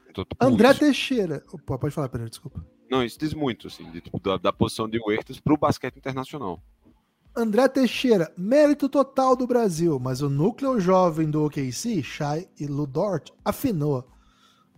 Então, 0.10 0.24
tipo, 0.24 0.46
André 0.46 0.70
isso- 0.72 0.80
Teixeira. 0.80 1.44
Opa, 1.52 1.78
pode 1.80 1.94
falar, 1.94 2.08
Pereira, 2.10 2.30
desculpa. 2.30 2.64
Não, 2.90 3.04
isso 3.04 3.18
diz 3.20 3.34
muito, 3.34 3.68
assim, 3.68 3.90
de, 3.92 4.02
tipo, 4.02 4.20
da, 4.20 4.38
da 4.38 4.54
posição 4.54 4.88
de 4.88 5.00
Huertas 5.00 5.40
pro 5.40 5.58
basquete 5.58 5.98
internacional. 5.98 6.62
André 7.36 7.68
Teixeira, 7.68 8.32
mérito 8.38 8.88
total 8.88 9.36
do 9.36 9.46
Brasil, 9.48 10.00
mas 10.00 10.22
o 10.22 10.30
núcleo 10.30 10.80
jovem 10.80 11.30
do 11.30 11.44
OKC, 11.44 12.02
Shai 12.04 12.48
e 12.60 12.66
Ludort, 12.68 13.32
afinou. 13.44 14.08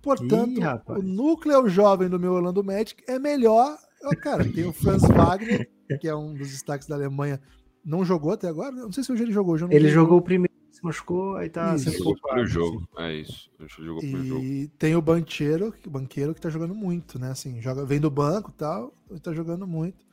Portanto, 0.02 0.60
Ih, 0.60 0.92
o 0.94 1.02
núcleo 1.04 1.68
jovem 1.68 2.08
do 2.10 2.20
meu 2.20 2.32
Orlando 2.34 2.64
Magic 2.64 3.04
é 3.08 3.20
melhor. 3.20 3.78
Ó, 4.06 4.16
cara, 4.16 4.44
tem 4.52 4.66
o 4.66 4.72
Franz 4.74 5.04
Wagner, 5.04 5.70
que 6.00 6.08
é 6.08 6.16
um 6.16 6.34
dos 6.34 6.50
destaques 6.50 6.88
da 6.88 6.96
Alemanha. 6.96 7.40
Não 7.88 8.04
jogou 8.04 8.34
até 8.34 8.50
agora? 8.50 8.72
Não 8.72 8.92
sei 8.92 9.02
se 9.04 9.12
hoje 9.14 9.24
ele 9.24 9.32
jogou. 9.32 9.58
não 9.58 9.72
Ele 9.72 9.88
vi. 9.88 9.94
jogou 9.94 10.18
o 10.18 10.22
primeiro, 10.22 10.54
se 10.70 10.84
machucou, 10.84 11.38
aí 11.38 11.50
tá 11.50 11.74
Isso. 11.74 11.86
sendo 11.86 11.98
Jogou 12.00 12.12
o 12.12 12.16
poupado. 12.20 12.34
primeiro 12.44 12.50
jogo, 12.50 12.90
é 12.98 13.14
isso. 13.16 13.50
Ele 13.58 13.70
jogou 13.70 13.96
o 13.96 14.00
primeiro 14.00 14.28
jogo. 14.28 14.44
E 14.44 14.68
tem 14.78 14.96
o 14.96 15.02
Banqueiro, 15.02 15.74
o 15.86 15.90
banqueiro 15.90 16.36
que 16.36 16.42
tá 16.42 16.50
jogando 16.50 16.76
muito, 16.76 17.18
né? 17.18 17.32
Assim, 17.32 17.62
joga, 17.62 17.86
vem 17.86 18.00
do 18.02 18.12
banco 18.12 18.52
e 18.52 18.54
tal, 18.58 18.94
e 19.10 19.20
tá 19.22 19.32
jogando 19.34 19.66
muito. 19.66 20.06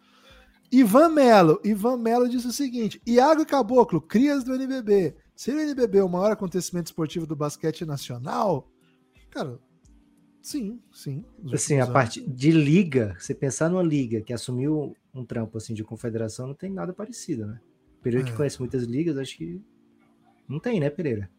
Ivan 0.73 1.09
Melo. 1.11 1.61
Ivan 1.65 1.97
Melo 1.99 2.29
disse 2.29 2.47
o 2.47 2.53
seguinte: 2.53 3.01
Iago 3.07 3.45
Caboclo, 3.45 4.01
crias 4.01 4.45
do 4.45 4.55
NBB. 4.55 5.15
Se 5.35 5.51
o 5.51 5.59
NBB 5.61 5.99
é 5.99 6.05
o 6.05 6.09
maior 6.09 6.31
acontecimento 6.31 6.87
esportivo 6.87 7.27
do 7.27 7.35
basquete 7.37 7.85
nacional, 7.85 8.71
cara, 9.31 9.59
sim, 10.45 10.79
sim. 10.93 11.25
Assim, 11.53 11.79
a 11.81 11.87
parte 11.87 12.21
de 12.21 12.51
liga, 12.51 13.17
você 13.19 13.35
pensar 13.35 13.71
numa 13.71 13.83
liga 13.83 14.21
que 14.21 14.33
assumiu 14.33 14.95
um 15.15 15.25
trampo 15.25 15.57
assim 15.57 15.73
de 15.75 15.83
confederação, 15.83 16.47
não 16.47 16.55
tem 16.55 16.71
nada 16.71 16.93
parecido, 16.93 17.47
né? 17.47 17.61
Pereira 18.03 18.27
É. 18.27 18.31
que 18.31 18.37
conhece 18.37 18.61
muitas 18.61 18.85
ligas, 18.85 19.17
acho 19.17 19.37
que 19.37 19.61
não 20.49 20.61
tem, 20.61 20.79
né, 20.79 20.91
Pereira? 20.91 21.31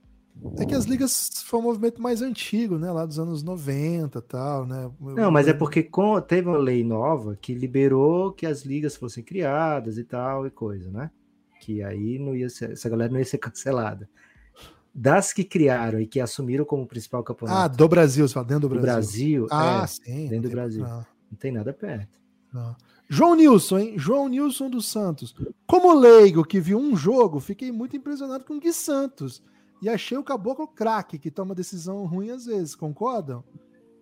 É 0.58 0.66
que 0.66 0.74
as 0.76 0.86
ligas 0.86 1.44
foi 1.46 1.60
um 1.60 1.64
movimento 1.64 2.02
mais 2.02 2.22
antigo, 2.22 2.78
né? 2.78 2.92
Lá 2.92 3.06
dos 3.06 3.20
anos 3.20 3.44
90 3.44 4.20
e 4.20 4.22
tal, 4.22 4.66
né? 4.66 4.92
Não, 5.00 5.30
mas 5.32 5.48
é 5.48 5.54
porque 5.54 5.84
com- 5.84 6.20
teve 6.22 6.48
uma 6.48 6.58
lei 6.58 6.84
nova 6.84 7.38
que 7.40 7.54
liberou 7.54 8.32
que 8.32 8.46
as 8.46 8.64
ligas 8.64 8.96
fossem 8.96 9.24
criadas 9.24 9.98
e 9.98 10.04
tal 10.04 10.46
e 10.48 10.52
coisa, 10.52 10.90
né? 10.92 11.12
Que 11.62 11.82
aí 11.84 12.20
não 12.20 12.36
ia 12.36 12.50
ser, 12.50 12.72
essa 12.72 12.90
galera 12.90 13.12
não 13.12 13.20
ia 13.20 13.26
ser 13.26 13.38
cancelada. 13.40 14.10
Das 14.98 15.34
que 15.34 15.44
criaram 15.44 16.00
e 16.00 16.08
que 16.08 16.22
assumiram 16.22 16.64
como 16.64 16.88
principal 16.88 17.20
Ah, 17.20 17.24
campeonato 17.26 17.76
do 17.78 17.88
Brasil, 17.88 18.26
você 18.28 18.34
fala, 18.34 18.46
dentro 18.46 18.70
do 18.70 18.76
do 18.76 18.82
Brasil. 18.82 19.46
Brasil, 19.46 19.48
Ah, 19.52 19.84
é, 19.84 19.88
sim. 19.88 20.28
dentro 20.30 20.50
do 20.50 20.54
Brasil. 20.56 20.84
não. 20.84 21.06
não 21.32 21.38
tem 21.38 21.52
nada 21.52 21.74
perto. 21.74 22.18
Não. 22.54 22.74
João 23.10 23.36
Nilson, 23.36 23.78
hein? 23.80 23.94
João 23.98 24.30
Nilson 24.30 24.70
dos 24.70 24.88
Santos. 24.88 25.36
Como 25.68 25.94
leigo 25.94 26.46
que 26.46 26.60
viu 26.62 26.78
um 26.80 26.96
jogo, 26.96 27.40
fiquei 27.42 27.72
muito 27.72 27.96
impressionado 27.98 28.46
com 28.46 28.56
o 28.56 28.60
Gui 28.60 28.72
Santos. 28.72 29.44
E 29.82 29.90
achei 29.90 30.18
o 30.18 30.24
Caboclo 30.24 30.66
craque, 30.68 31.20
que 31.20 31.30
toma 31.30 31.54
decisão 31.54 32.06
ruim 32.06 32.32
às 32.32 32.46
vezes, 32.46 32.74
concordam? 32.74 33.44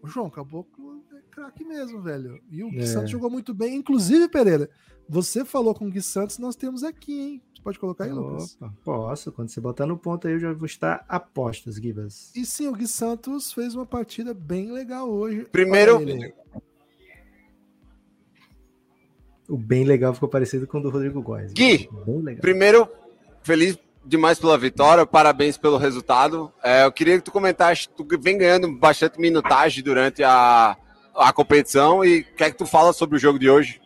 O 0.02 0.07
João 0.07 0.30
Caboclo 0.30 1.03
é 1.11 1.22
craque 1.32 1.65
mesmo, 1.65 2.02
velho. 2.02 2.40
E 2.52 2.64
o 2.64 2.70
Gui 2.70 2.80
É. 2.82 2.86
Santos 2.86 3.10
jogou 3.10 3.30
muito 3.32 3.53
bem. 3.53 3.76
Inclusive, 3.76 4.30
Pereira, 4.30 4.70
você 5.10 5.44
falou 5.44 5.74
com 5.74 5.88
o 5.88 5.90
Gui 5.90 6.02
Santos, 6.02 6.38
nós 6.38 6.56
temos 6.56 6.84
aqui, 6.84 7.20
hein? 7.20 7.41
Pode 7.64 7.80
colocar 7.80 8.03
aí, 8.03 8.11
Lucas? 8.11 8.57
Opa, 8.60 8.73
posso, 8.84 9.31
quando 9.31 9.49
você 9.49 9.61
botar 9.61 9.85
no 9.85 9.98
ponto 9.98 10.27
aí 10.27 10.34
eu 10.34 10.40
já 10.40 10.52
vou 10.52 10.65
estar 10.65 11.06
apostas, 11.07 11.76
Gibas. 11.76 12.31
E 12.35 12.45
sim, 12.45 12.68
o 12.68 12.73
Gui 12.73 12.88
Santos 12.88 13.53
fez 13.53 13.73
uma 13.73 13.85
partida 13.85 14.34
bem 14.34 14.72
legal 14.72 15.10
hoje. 15.10 15.45
Primeiro-. 15.52 15.99
O 19.48 19.57
bem 19.57 19.85
legal 19.85 20.14
ficou 20.14 20.27
parecido 20.27 20.68
com 20.68 20.80
o 20.80 20.81
do 20.81 20.90
Rodrigo 20.90 21.22
Góes. 21.22 21.53
Gui, 21.53 21.90
bem 22.06 22.22
legal. 22.22 22.41
Primeiro, 22.41 22.90
feliz 23.44 23.77
demais 24.06 24.40
pela 24.40 24.57
vitória, 24.57 25.06
parabéns 25.06 25.57
pelo 25.57 25.77
resultado. 25.77 26.52
É, 26.61 26.84
eu 26.84 26.91
queria 26.91 27.18
que 27.18 27.23
tu 27.23 27.31
comentasse, 27.31 27.88
tu 27.88 28.06
vem 28.19 28.38
ganhando 28.38 28.69
bastante 28.77 29.19
minutagem 29.19 29.81
durante 29.81 30.22
a, 30.22 30.76
a 31.15 31.31
competição 31.31 32.03
e 32.03 32.22
o 32.22 32.35
que 32.35 32.44
é 32.44 32.52
que 32.52 32.57
tu 32.57 32.65
fala 32.65 32.91
sobre 32.91 33.15
o 33.15 33.19
jogo 33.19 33.40
de 33.40 33.49
hoje? 33.49 33.80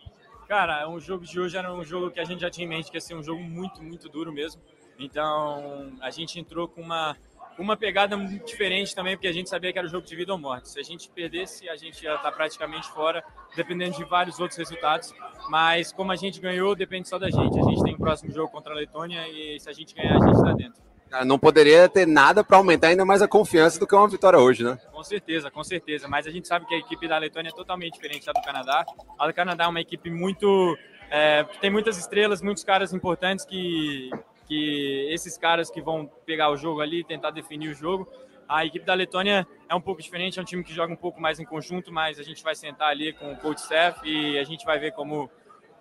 Cara, 0.48 0.88
o 0.88 0.98
jogo 0.98 1.26
de 1.26 1.38
hoje 1.38 1.58
era 1.58 1.70
um 1.74 1.84
jogo 1.84 2.10
que 2.10 2.18
a 2.18 2.24
gente 2.24 2.40
já 2.40 2.48
tinha 2.48 2.64
em 2.64 2.68
mente 2.68 2.90
que 2.90 2.96
ia 2.96 3.00
ser 3.02 3.14
um 3.14 3.22
jogo 3.22 3.42
muito, 3.42 3.82
muito 3.82 4.08
duro 4.08 4.32
mesmo. 4.32 4.62
Então, 4.98 5.92
a 6.00 6.08
gente 6.08 6.40
entrou 6.40 6.66
com 6.66 6.80
uma, 6.80 7.14
uma 7.58 7.76
pegada 7.76 8.16
muito 8.16 8.46
diferente 8.46 8.94
também, 8.94 9.14
porque 9.14 9.28
a 9.28 9.32
gente 9.32 9.50
sabia 9.50 9.70
que 9.70 9.78
era 9.78 9.86
o 9.86 9.90
jogo 9.90 10.06
de 10.06 10.16
vida 10.16 10.32
ou 10.32 10.38
morte. 10.38 10.70
Se 10.70 10.80
a 10.80 10.82
gente 10.82 11.10
perdesse, 11.10 11.68
a 11.68 11.76
gente 11.76 12.02
ia 12.02 12.14
estar 12.14 12.32
praticamente 12.32 12.88
fora, 12.88 13.22
dependendo 13.54 13.94
de 13.94 14.04
vários 14.06 14.40
outros 14.40 14.56
resultados. 14.56 15.12
Mas 15.50 15.92
como 15.92 16.12
a 16.12 16.16
gente 16.16 16.40
ganhou, 16.40 16.74
depende 16.74 17.10
só 17.10 17.18
da 17.18 17.28
gente. 17.28 17.58
A 17.58 17.62
gente 17.64 17.82
tem 17.82 17.94
o 17.94 17.98
próximo 17.98 18.32
jogo 18.32 18.50
contra 18.50 18.72
a 18.72 18.76
Letônia 18.76 19.28
e 19.28 19.60
se 19.60 19.68
a 19.68 19.72
gente 19.74 19.94
ganhar, 19.94 20.16
a 20.16 20.18
gente 20.18 20.34
está 20.34 20.52
dentro. 20.54 20.87
Não 21.24 21.38
poderia 21.38 21.88
ter 21.88 22.06
nada 22.06 22.44
para 22.44 22.56
aumentar 22.56 22.88
ainda 22.88 23.04
mais 23.04 23.22
a 23.22 23.28
confiança 23.28 23.78
do 23.80 23.86
que 23.86 23.94
uma 23.94 24.08
vitória 24.08 24.38
hoje, 24.38 24.62
né? 24.62 24.78
Com 24.92 25.02
certeza, 25.02 25.50
com 25.50 25.64
certeza. 25.64 26.06
Mas 26.06 26.26
a 26.26 26.30
gente 26.30 26.46
sabe 26.46 26.66
que 26.66 26.74
a 26.74 26.78
equipe 26.78 27.08
da 27.08 27.18
Letônia 27.18 27.50
é 27.50 27.52
totalmente 27.52 27.94
diferente 27.94 28.26
da 28.26 28.32
do 28.32 28.42
Canadá. 28.42 28.84
A 29.18 29.26
do 29.26 29.32
Canadá 29.32 29.64
é 29.64 29.68
uma 29.68 29.80
equipe 29.80 30.10
muito. 30.10 30.76
é, 31.10 31.44
tem 31.60 31.70
muitas 31.70 31.98
estrelas, 31.98 32.42
muitos 32.42 32.62
caras 32.62 32.92
importantes 32.92 33.44
que, 33.44 34.10
que 34.46 35.08
esses 35.10 35.38
caras 35.38 35.70
que 35.70 35.80
vão 35.80 36.10
pegar 36.26 36.50
o 36.50 36.56
jogo 36.56 36.80
ali, 36.80 37.02
tentar 37.04 37.30
definir 37.30 37.70
o 37.70 37.74
jogo. 37.74 38.08
A 38.48 38.64
equipe 38.64 38.84
da 38.84 38.94
Letônia 38.94 39.46
é 39.68 39.74
um 39.74 39.80
pouco 39.80 40.00
diferente, 40.02 40.38
é 40.38 40.42
um 40.42 40.44
time 40.44 40.64
que 40.64 40.72
joga 40.72 40.92
um 40.92 40.96
pouco 40.96 41.20
mais 41.20 41.38
em 41.38 41.44
conjunto, 41.44 41.92
mas 41.92 42.18
a 42.18 42.22
gente 42.22 42.42
vai 42.42 42.54
sentar 42.54 42.88
ali 42.88 43.12
com 43.12 43.32
o 43.32 43.36
coach 43.36 43.58
staff 43.58 44.00
e 44.08 44.38
a 44.38 44.44
gente 44.44 44.64
vai 44.64 44.78
ver 44.78 44.92
como, 44.92 45.30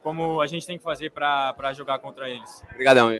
como 0.04 0.42
a 0.42 0.48
gente 0.48 0.68
tem 0.68 0.78
que 0.78 0.84
fazer 0.84 1.12
para 1.12 1.74
jogar 1.74 2.00
contra 2.00 2.30
eles. 2.30 2.64
Obrigadão. 2.72 3.18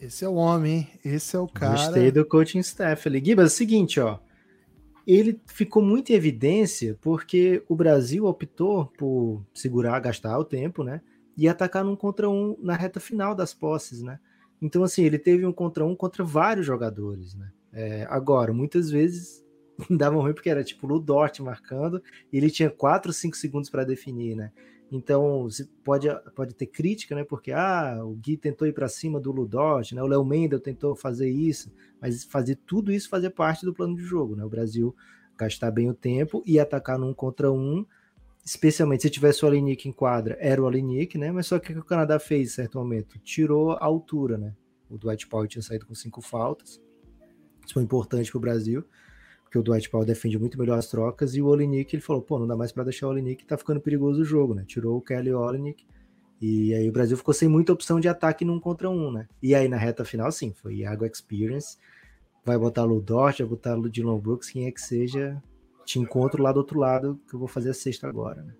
Esse 0.00 0.24
é 0.24 0.28
o 0.28 0.34
homem? 0.34 0.88
Esse 1.04 1.34
é 1.34 1.38
o 1.38 1.48
cara. 1.48 1.76
Gostei 1.76 2.10
do 2.12 2.24
coaching 2.24 2.60
staff 2.60 3.08
ali. 3.08 3.22
Gibas, 3.24 3.44
é 3.44 3.54
o 3.54 3.56
seguinte, 3.56 3.98
ó. 3.98 4.18
Ele 5.06 5.40
ficou 5.46 5.82
muito 5.82 6.10
em 6.10 6.14
evidência 6.14 6.96
porque 7.00 7.62
o 7.68 7.74
Brasil 7.74 8.26
optou 8.26 8.86
por 8.96 9.42
segurar, 9.52 9.98
gastar 9.98 10.38
o 10.38 10.44
tempo, 10.44 10.84
né? 10.84 11.00
E 11.36 11.48
atacar 11.48 11.84
num 11.84 11.96
contra 11.96 12.28
um 12.28 12.56
na 12.60 12.76
reta 12.76 13.00
final 13.00 13.34
das 13.34 13.52
posses, 13.52 14.02
né? 14.02 14.20
Então, 14.60 14.82
assim, 14.84 15.04
ele 15.04 15.18
teve 15.18 15.46
um 15.46 15.52
contra 15.52 15.84
um 15.84 15.96
contra 15.96 16.22
vários 16.22 16.66
jogadores, 16.66 17.34
né? 17.34 17.50
É, 17.72 18.06
agora, 18.08 18.52
muitas 18.52 18.90
vezes 18.90 19.44
davam 19.90 20.20
ruim 20.20 20.34
porque 20.34 20.50
era 20.50 20.62
tipo 20.62 20.86
o 20.86 20.90
Ludort 20.90 21.40
marcando 21.42 22.02
e 22.32 22.36
ele 22.36 22.50
tinha 22.50 22.70
4, 22.70 23.12
5 23.12 23.36
segundos 23.36 23.70
para 23.70 23.84
definir, 23.84 24.36
né? 24.36 24.52
Então, 24.90 25.46
pode, 25.84 26.08
pode 26.34 26.54
ter 26.54 26.66
crítica, 26.66 27.14
né? 27.14 27.22
Porque 27.22 27.52
ah, 27.52 27.98
o 28.02 28.14
Gui 28.14 28.36
tentou 28.38 28.66
ir 28.66 28.72
para 28.72 28.88
cima 28.88 29.20
do 29.20 29.30
Ludort, 29.30 29.94
né? 29.94 30.02
O 30.02 30.06
Léo 30.06 30.24
Mendel 30.24 30.60
tentou 30.60 30.96
fazer 30.96 31.28
isso, 31.28 31.70
mas 32.00 32.24
fazer 32.24 32.56
tudo 32.66 32.90
isso 32.90 33.08
fazer 33.08 33.30
parte 33.30 33.66
do 33.66 33.74
plano 33.74 33.94
de 33.94 34.02
jogo, 34.02 34.34
né? 34.34 34.44
O 34.44 34.48
Brasil 34.48 34.96
gastar 35.36 35.70
bem 35.70 35.90
o 35.90 35.94
tempo 35.94 36.42
e 36.46 36.58
atacar 36.58 36.98
num 36.98 37.12
contra 37.12 37.52
um, 37.52 37.84
especialmente 38.44 39.02
se 39.02 39.10
tivesse 39.10 39.44
o 39.44 39.48
Alinick 39.48 39.88
em 39.88 39.92
quadra, 39.92 40.36
era 40.40 40.60
o 40.60 40.66
Alinick, 40.66 41.18
né? 41.18 41.30
Mas 41.30 41.46
só 41.46 41.58
que 41.58 41.70
o 41.70 41.74
que 41.74 41.80
o 41.80 41.84
Canadá 41.84 42.18
fez 42.18 42.48
em 42.48 42.54
certo 42.54 42.78
momento? 42.78 43.18
Tirou 43.18 43.72
a 43.72 43.84
altura, 43.84 44.38
né? 44.38 44.54
O 44.88 44.96
Dwight 44.96 45.26
Powell 45.28 45.46
tinha 45.46 45.62
saído 45.62 45.86
com 45.86 45.94
cinco 45.94 46.22
faltas. 46.22 46.80
Isso 47.64 47.74
foi 47.74 47.82
importante 47.82 48.30
para 48.30 48.38
o 48.38 48.40
Brasil, 48.40 48.82
porque 49.48 49.58
o 49.58 49.62
Dwight 49.62 49.88
Powell 49.88 50.04
defende 50.06 50.38
muito 50.38 50.58
melhor 50.58 50.78
as 50.78 50.88
trocas 50.88 51.34
e 51.34 51.40
o 51.40 51.46
Olinick, 51.46 51.96
ele 51.96 52.02
falou, 52.02 52.20
pô, 52.20 52.38
não 52.38 52.46
dá 52.46 52.54
mais 52.54 52.70
para 52.70 52.84
deixar 52.84 53.06
o 53.06 53.10
Olinick, 53.10 53.46
tá 53.46 53.56
ficando 53.56 53.80
perigoso 53.80 54.20
o 54.20 54.24
jogo, 54.24 54.54
né? 54.54 54.62
Tirou 54.66 54.98
o 54.98 55.00
Kelly 55.00 55.32
Olinick 55.32 55.86
e 56.38 56.74
aí 56.74 56.86
o 56.86 56.92
Brasil 56.92 57.16
ficou 57.16 57.32
sem 57.32 57.48
muita 57.48 57.72
opção 57.72 57.98
de 57.98 58.08
ataque 58.08 58.44
num 58.44 58.60
contra 58.60 58.90
um, 58.90 59.10
né? 59.10 59.26
E 59.42 59.54
aí 59.54 59.66
na 59.66 59.78
reta 59.78 60.04
final, 60.04 60.30
sim, 60.30 60.52
foi 60.52 60.76
Iago 60.76 61.06
Experience, 61.06 61.78
vai 62.44 62.58
botar 62.58 62.84
Ludort, 62.84 63.38
vai 63.38 63.48
botar 63.48 63.74
Dylan 63.88 64.18
Brooks, 64.18 64.50
quem 64.50 64.66
é 64.66 64.70
que 64.70 64.82
seja, 64.82 65.42
te 65.86 65.98
encontro 65.98 66.42
lá 66.42 66.52
do 66.52 66.58
outro 66.58 66.78
lado, 66.78 67.18
que 67.26 67.34
eu 67.34 67.38
vou 67.38 67.48
fazer 67.48 67.70
a 67.70 67.74
sexta 67.74 68.06
agora, 68.06 68.42
né? 68.42 68.52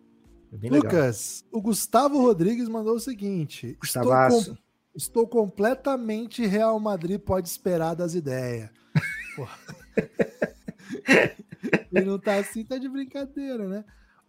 É 0.50 0.56
bem 0.56 0.70
legal. 0.70 0.90
Lucas, 0.90 1.44
o 1.52 1.60
Gustavo 1.60 2.18
Rodrigues 2.22 2.70
mandou 2.70 2.94
o 2.94 3.00
seguinte: 3.00 3.76
estou, 3.84 4.02
com- 4.04 4.56
Estou 4.94 5.28
completamente 5.28 6.46
Real 6.46 6.80
Madrid 6.80 7.20
pode 7.20 7.46
esperar 7.46 7.94
das 7.94 8.14
ideias. 8.14 8.70
E 11.98 12.04
não 12.04 12.18
tá 12.18 12.36
assim, 12.36 12.64
tá 12.64 12.78
de 12.78 12.88
brincadeira, 12.88 13.68
né? 13.68 13.84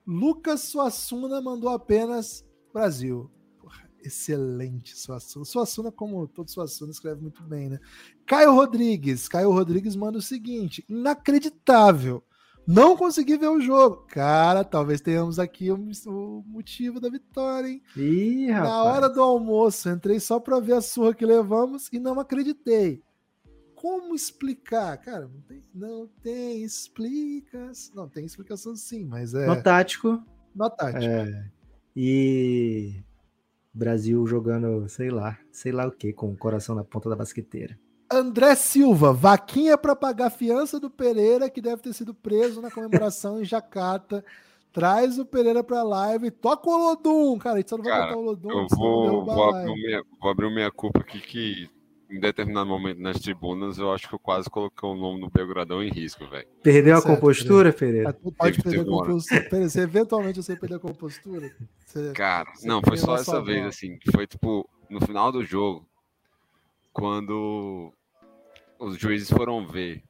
Lucas 0.06 0.62
Suassuna 0.62 1.42
mandou 1.42 1.70
apenas 1.70 2.46
Brasil. 2.74 3.30
Porra, 3.60 3.90
excelente 4.04 4.98
Suassuna. 4.98 5.46
Suassuna, 5.46 5.92
como 5.92 6.28
todo 6.28 6.50
Suassuna, 6.50 6.92
escreve 6.92 7.22
muito 7.22 7.44
bem, 7.44 7.70
né? 7.70 7.80
Caio 8.26 8.54
Rodrigues. 8.54 9.28
Caio 9.28 9.52
Rodrigues 9.52 9.96
manda 9.96 10.18
o 10.18 10.22
seguinte: 10.22 10.84
inacreditável. 10.90 12.24
Não 12.72 12.96
consegui 12.96 13.36
ver 13.36 13.48
o 13.48 13.60
jogo. 13.60 14.06
Cara, 14.10 14.64
talvez 14.64 15.02
tenhamos 15.02 15.40
aqui 15.40 15.72
o, 15.72 15.76
o 16.08 16.44
motivo 16.46 17.00
da 17.00 17.10
vitória, 17.10 17.68
hein? 17.68 17.82
Ih, 17.98 18.52
Na 18.52 18.84
hora 18.84 19.10
do 19.10 19.24
almoço, 19.24 19.90
entrei 19.90 20.20
só 20.20 20.40
para 20.40 20.60
ver 20.60 20.74
a 20.74 20.82
surra 20.82 21.16
que 21.16 21.26
levamos 21.26 21.90
e 21.92 22.00
não 22.00 22.20
acreditei. 22.20 23.02
Como 23.80 24.14
explicar? 24.14 24.98
Cara, 24.98 25.22
não 25.22 25.40
tem, 25.40 25.64
não 25.74 26.08
tem 26.22 26.64
explicação. 26.64 27.96
Não, 27.96 28.10
tem 28.10 28.26
explicação 28.26 28.76
sim, 28.76 29.06
mas 29.06 29.34
é. 29.34 29.48
No 29.48 29.64
tático. 29.64 30.22
Na 30.54 30.70
tática. 30.70 31.06
É. 31.06 31.46
E 31.96 33.02
Brasil 33.74 34.28
jogando, 34.28 34.90
sei 34.90 35.10
lá, 35.10 35.40
sei 35.50 35.72
lá 35.72 35.88
o 35.88 35.94
que, 35.94 36.12
com 36.12 36.30
o 36.30 36.38
coração 36.38 36.76
na 36.76 36.84
ponta 36.84 37.10
da 37.10 37.16
basqueteira. 37.16 37.80
André 38.12 38.54
Silva, 38.56 39.14
vaquinha 39.14 39.78
para 39.78 39.96
pagar 39.96 40.26
a 40.26 40.30
fiança 40.30 40.78
do 40.78 40.90
Pereira, 40.90 41.50
que 41.50 41.62
deve 41.62 41.82
ter 41.82 41.94
sido 41.94 42.14
preso 42.14 42.62
na 42.62 42.70
comemoração 42.70 43.40
em 43.42 43.46
Jacarta. 43.46 44.26
Traz 44.74 45.18
o 45.18 45.26
Pereira 45.26 45.64
pra 45.64 45.84
live 45.84 46.28
e 46.28 46.32
toca 46.32 46.70
o 46.70 46.74
Olodum. 46.74 47.40
Cara, 47.40 47.56
a 47.56 47.60
gente 47.60 47.70
só 47.70 47.78
não 47.78 47.86
vai 47.86 47.94
Cara, 47.94 48.08
botar 48.08 48.18
o 48.18 48.22
Olodum. 48.24 48.50
Eu 48.50 48.68
vou, 48.72 49.24
vou, 49.24 49.44
a 49.46 49.50
abrir 49.52 49.68
live. 49.68 49.82
minha, 49.82 50.04
vou 50.20 50.30
abrir 50.30 50.54
minha 50.54 50.70
culpa 50.70 51.00
aqui 51.00 51.22
que 51.22 51.79
em 52.10 52.20
determinado 52.20 52.68
momento 52.68 53.00
nas 53.00 53.20
tribunas 53.20 53.78
eu 53.78 53.94
acho 53.94 54.08
que 54.10 54.16
eu 54.16 54.20
quase 54.20 54.50
coloquei 54.50 54.88
o 54.90 54.96
nome 54.96 55.22
do 55.22 55.30
Belgradão 55.30 55.84
em 55.84 55.90
risco, 55.90 56.28
velho. 56.28 56.48
Perdeu 56.64 56.96
a 56.98 57.02
Certo, 57.02 57.16
compostura, 57.16 57.72
Pereira? 57.72 58.10
Ah, 58.10 58.14
tu 58.14 58.32
pode 58.32 58.52
Teve- 58.58 58.64
perder 58.64 58.80
a 58.80 58.84
teve 58.84 58.96
compostura. 58.98 59.42
Pereira, 59.44 59.70
se 59.70 59.80
eventualmente 59.80 60.38
você 60.44 60.56
perder 60.56 60.76
a 60.76 60.80
compostura, 60.80 61.52
você- 61.86 62.14
Cara, 62.14 62.52
Você 62.56 62.68
não, 62.68 62.82
foi 62.82 62.98
só 62.98 63.16
essa 63.16 63.42
vez, 63.42 63.66
assim. 63.66 63.98
Foi 64.12 64.26
tipo, 64.26 64.68
no 64.90 65.00
final 65.06 65.32
do 65.32 65.44
jogo, 65.46 65.88
quando 66.92 67.94
os 68.80 68.98
juízes 68.98 69.30
foram 69.30 69.68
ver, 69.68 70.04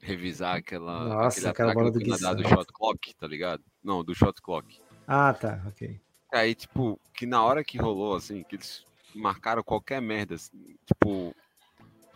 revisar 0.00 0.56
aquela, 0.56 1.04
Nossa, 1.04 1.36
aquele 1.38 1.48
aquela 1.50 1.68
ataque 1.72 1.78
bola 1.80 1.92
do 1.92 1.98
do 1.98 2.42
do 2.42 2.48
shot 2.48 2.72
clock, 2.72 3.14
tá 3.16 3.26
ligado? 3.26 3.62
Não, 3.84 4.02
do 4.02 4.14
shot 4.14 4.40
clock. 4.42 4.80
Ah, 5.06 5.34
tá, 5.34 5.62
ok. 5.68 6.00
Aí, 6.32 6.54
tipo, 6.54 6.98
que 7.12 7.26
na 7.26 7.42
hora 7.44 7.62
que 7.64 7.76
rolou, 7.76 8.14
assim, 8.14 8.42
que 8.44 8.56
eles 8.56 8.84
marcaram 9.14 9.62
qualquer 9.62 10.00
merda, 10.00 10.34
assim, 10.34 10.76
tipo. 10.86 11.34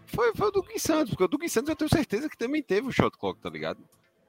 Foi, 0.06 0.32
foi 0.34 0.48
o 0.48 0.50
do 0.50 0.62
Gui 0.62 0.78
Santos, 0.78 1.10
porque 1.10 1.24
o 1.24 1.28
do 1.28 1.38
Gui 1.38 1.48
Santos 1.48 1.70
eu 1.70 1.76
tenho 1.76 1.90
certeza 1.90 2.28
que 2.28 2.36
também 2.36 2.62
teve 2.62 2.86
o 2.86 2.92
shot 2.92 3.16
clock, 3.18 3.40
tá 3.40 3.48
ligado? 3.50 3.78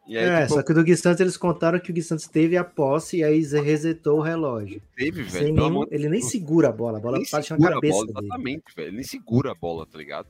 E 0.07 0.17
aí, 0.17 0.23
é, 0.25 0.41
tipo, 0.43 0.53
só 0.53 0.63
que 0.63 0.71
o 0.71 0.75
do 0.75 0.83
Gui 0.83 0.95
Santos 0.95 1.19
eles 1.19 1.35
contaram 1.35 1.79
que 1.79 1.89
o 1.91 1.93
Gui 1.93 2.01
Santos 2.01 2.27
teve 2.27 2.55
a 2.55 2.63
posse 2.63 3.17
e 3.17 3.23
aí 3.23 3.41
resetou 3.43 4.19
o 4.19 4.21
relógio. 4.21 4.81
teve, 4.95 5.23
velho. 5.23 5.53
Nenhum- 5.53 5.85
ele 5.91 6.07
nem 6.09 6.21
segura 6.21 6.69
a 6.69 6.71
bola, 6.71 6.97
a 6.97 7.01
bola 7.01 7.19
bate 7.31 7.51
na 7.51 7.57
cabeça 7.57 7.95
bola, 7.97 8.05
dele. 8.13 8.19
Exatamente, 8.27 8.63
velho. 8.75 8.87
Ele 8.89 8.95
nem 8.97 9.03
segura 9.05 9.51
a 9.51 9.55
bola, 9.55 9.85
tá 9.85 9.97
ligado? 9.97 10.27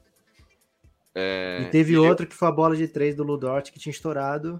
É, 1.14 1.64
E 1.68 1.70
teve 1.72 1.94
eu- 1.94 2.04
outro 2.04 2.28
que 2.28 2.36
foi 2.36 2.48
a 2.48 2.52
bola 2.52 2.76
de 2.76 2.88
três 2.88 3.16
do 3.16 3.24
Ludort 3.24 3.72
que 3.72 3.80
tinha 3.80 3.92
estourado. 3.92 4.60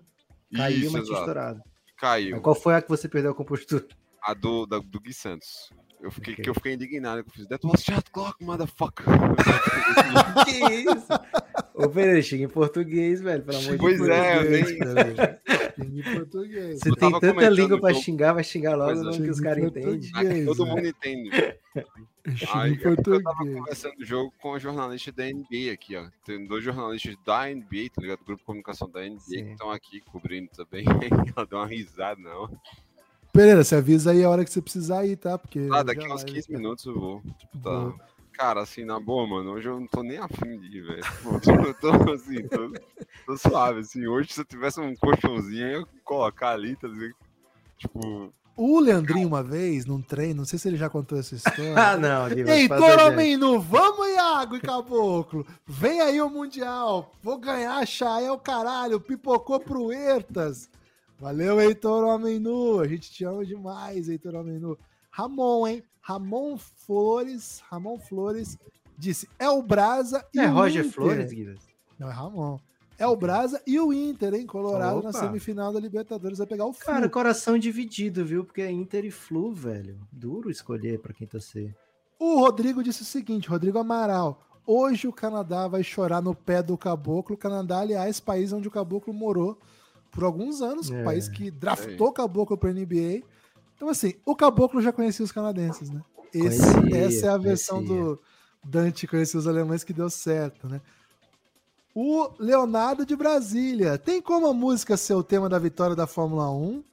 Caiu, 0.56 0.78
Isso, 0.86 0.92
mas 0.94 1.04
tinha 1.04 1.16
exato. 1.16 1.20
estourado. 1.20 1.62
Caiu. 1.98 2.32
Mas 2.36 2.42
qual 2.42 2.56
foi 2.56 2.76
a 2.76 2.82
que 2.82 2.88
você 2.90 3.10
perdeu 3.10 3.32
a 3.32 3.36
compostura? 3.36 3.86
A 4.22 4.34
do, 4.34 4.66
da- 4.66 4.80
do 4.80 5.00
Gui 5.00 5.14
Santos. 5.14 5.70
Eu 6.02 6.12
fiquei, 6.12 6.34
Ok. 6.34 6.44
que 6.44 6.50
eu 6.50 6.54
fiquei 6.54 6.74
indignado 6.74 7.24
que 7.24 7.30
eu 7.30 7.34
fiz. 7.34 7.48
That 7.48 7.66
was 7.66 7.82
shot 7.84 8.12
clock, 8.12 8.44
motherfucker. 8.44 9.06
que 10.46 10.52
isso? 10.52 11.08
Ô, 11.74 11.90
Pereira, 11.90 12.22
chega 12.22 12.44
em 12.44 12.48
português, 12.48 13.22
velho, 13.22 13.44
pelo 13.44 13.58
amor 13.58 13.72
de 13.72 13.78
Pois 13.78 13.98
Deus. 13.98 14.10
é, 14.10 14.32
eu 14.32 14.36
Português, 14.42 14.70
nem- 14.70 14.80
Pereira. 14.80 15.42
Tem 15.76 16.00
em 16.00 16.04
português. 16.16 16.80
Você 16.80 16.92
tem 16.92 17.20
tanta 17.20 17.50
língua 17.50 17.80
pra 17.80 17.88
o 17.90 17.94
jogo. 17.94 18.04
xingar, 18.06 18.34
vai 18.34 18.44
xingar 18.44 18.76
logo 18.76 19.02
Pois 19.04 19.18
é. 19.18 19.22
que 19.24 19.30
os 19.30 19.40
caras 19.40 19.64
em 19.64 19.68
entendem. 19.68 20.46
Todo 20.46 20.66
mundo 20.66 20.88
entende. 20.88 21.30
Aí, 22.54 22.74
é 22.84 22.88
eu 22.88 22.96
tava 23.24 23.38
conversando 23.46 23.94
o 24.00 24.06
jogo 24.06 24.34
com 24.42 24.54
a 24.56 24.60
jornalista 24.60 25.12
da 25.12 25.26
NBA 25.26 25.72
aqui, 25.74 25.96
ó. 25.96 26.08
Tem 26.26 26.46
dois 26.48 26.64
jornalistas 26.64 27.16
da 27.26 27.48
NBA, 27.50 27.90
tá 27.94 28.02
ligado? 28.02 28.20
Do 28.20 28.26
grupo 28.26 28.40
de 28.42 28.46
comunicação 28.46 28.90
da 28.90 29.02
NBA 29.02 29.20
Sim. 29.20 29.46
que 29.46 29.52
estão 29.52 29.70
aqui 29.72 30.02
cobrindo 30.02 30.50
também. 30.56 30.86
Ela 31.36 31.46
deu 31.46 31.60
uma 31.60 31.68
risada, 31.68 32.20
não. 32.20 32.50
Pereira, 33.36 33.64
você 33.64 33.76
avisa 33.76 34.12
aí 34.12 34.24
a 34.24 34.30
hora 34.30 34.46
que 34.46 34.52
você 34.52 34.62
precisar 34.62 35.06
ir, 35.06 35.18
tá? 35.18 35.38
Porque 35.38 35.68
Ah, 35.72 35.84
daqui 35.84 36.06
uns 36.08 36.24
vai- 36.24 36.32
15 36.34 36.52
minutos 36.52 36.86
eu 36.86 36.98
vou. 36.98 37.22
Tipo, 37.38 37.58
tá. 37.62 37.70
Boa. 37.70 37.96
Cara, 38.32 38.62
assim, 38.62 38.84
na 38.84 39.00
boa, 39.00 39.26
mano, 39.28 39.52
hoje 39.52 39.68
eu 39.68 39.80
não 39.80 39.88
tô 39.88 40.04
nem 40.04 40.18
afim 40.18 40.58
de 40.60 40.78
ir, 40.78 40.82
velho. 40.82 41.04
Pô, 41.24 41.36
Eu 41.68 41.74
tô, 41.76 41.90
assim, 42.14 42.48
tô, 42.48 42.72
tô 43.26 43.38
suave, 43.38 43.80
assim. 43.80 44.08
Hoje, 44.08 44.34
se 44.34 44.42
eu 44.42 44.46
tivesse 44.46 44.80
um 44.80 44.94
colchãozinho, 44.96 45.68
eu 45.68 45.80
ia 45.82 45.88
colocar 46.04 46.52
ali, 46.52 46.76
tá 46.76 46.88
ligado? 46.88 47.14
Tipo, 47.78 48.34
O 48.58 48.80
Leandrinho, 48.80 49.28
uma 49.28 49.44
vez, 49.44 49.86
num 49.86 50.02
treino, 50.02 50.36
não 50.38 50.46
sei 50.46 50.58
se 50.58 50.68
ele 50.70 50.78
já 50.78 50.90
contou 50.90 51.18
essa 51.18 51.36
história. 51.36 51.76
Ah, 51.78 51.98
não, 51.98 52.28
Gui, 52.30 52.42
Ei, 52.50 53.38
Nu, 53.38 53.60
vamos, 53.60 54.08
Iago 54.08 54.56
e 54.56 54.62
Caboclo. 54.62 55.46
Vem 55.66 56.00
aí 56.02 56.22
o 56.22 56.30
Mundial. 56.30 57.12
Vou 57.22 57.38
ganhar, 57.38 57.86
Chael, 57.86 58.38
caralho. 58.38 59.00
Pipocou 59.00 59.60
pro 59.60 59.92
Ertas. 59.92 60.70
Valeu, 61.20 61.60
Heitor 61.62 62.04
Homem 62.04 62.40
Nu. 62.40 62.80
A 62.80 62.88
gente 62.88 63.12
te 63.12 63.24
ama 63.24 63.46
demais, 63.46 64.10
Heitor 64.10 64.36
Homem 64.36 64.60
Nu. 64.60 64.78
Ramon, 65.10 65.68
hein? 65.68 65.84
Ramon 66.02 66.58
Flores. 66.58 67.62
Ramon 67.70 67.98
Flores 67.98 68.58
disse: 68.98 69.28
é 69.40 69.50
o 69.50 69.62
Brasa 69.62 70.26
e 70.34 70.40
É 70.40 70.50
o 70.50 70.54
Roger 70.54 70.82
Inter. 70.86 70.94
Flores, 70.94 71.32
Guilherme? 71.32 71.60
Não, 71.98 72.10
é 72.10 72.14
Ramon. 72.14 72.60
É 72.98 73.06
o 73.08 73.16
Brasa 73.16 73.62
e 73.68 73.78
o 73.80 73.92
Inter, 73.92 74.34
hein? 74.34 74.46
Colorado 74.46 75.02
na 75.02 75.10
Opa. 75.10 75.20
semifinal 75.20 75.74
da 75.74 75.80
Libertadores 75.80 76.38
vai 76.38 76.48
pegar 76.48 76.66
o 76.66 76.74
Flu. 76.74 76.86
Cara, 76.86 77.10
coração 77.10 77.58
dividido, 77.58 78.24
viu? 78.26 78.46
Porque 78.46 78.62
é 78.62 78.72
Inter 78.72 79.04
e 79.04 79.12
Flu, 79.12 79.54
velho. 79.54 79.98
Duro 80.12 80.50
escolher 80.50 81.00
pra 81.00 81.14
quem 81.14 81.28
torcer. 81.28 81.76
O 82.18 82.40
Rodrigo 82.40 82.82
disse 82.82 83.02
o 83.02 83.06
seguinte, 83.06 83.50
Rodrigo 83.50 83.78
Amaral. 83.80 84.42
Hoje 84.66 85.08
o 85.08 85.14
Canadá 85.14 85.68
vai 85.68 85.84
chorar 85.84 86.22
no 86.22 86.34
pé 86.34 86.64
do 86.64 86.78
caboclo. 86.78 87.36
O 87.36 87.38
Canadá, 87.38 87.80
aliás, 87.80 88.22
país 88.22 88.54
onde 88.54 88.68
o 88.68 88.72
caboclo 88.72 89.14
morou 89.14 89.60
por 90.16 90.24
alguns 90.24 90.62
anos, 90.62 90.90
É. 90.90 91.04
país 91.04 91.28
que 91.30 91.52
draftou 91.52 92.08
o 92.08 92.14
caboclo 92.14 92.58
para 92.58 92.72
NBA. 92.72 93.22
Então, 93.76 93.90
assim, 93.90 94.14
o 94.26 94.36
caboclo 94.36 94.82
já 94.82 94.92
conhecia 94.92 95.24
os 95.24 95.32
canadenses, 95.32 95.90
né? 95.92 96.02
Esse- 96.34 96.74
Conhecia, 96.74 96.98
essa 97.06 97.26
é 97.28 97.30
a 97.30 97.38
versão 97.38 97.78
conhecia. 97.86 98.04
do 98.04 98.20
Dante 98.64 99.06
conhecer 99.06 99.38
os 99.38 99.46
alemães 99.48 99.84
que 99.84 99.94
deu 99.94 100.10
certo, 100.10 100.68
né? 100.68 100.82
O 101.94 102.30
Leonardo 102.40 103.06
de 103.06 103.16
Brasília. 103.16 103.98
Tem 103.98 104.22
como 104.22 104.48
a 104.48 104.54
música 104.54 104.98
ser 104.98 105.14
o 105.14 105.24
tema 105.24 105.48
da 105.48 105.60
vitória 105.60 105.96
da 105.96 106.08
Fórmula 106.08 106.50
1? 106.52 106.84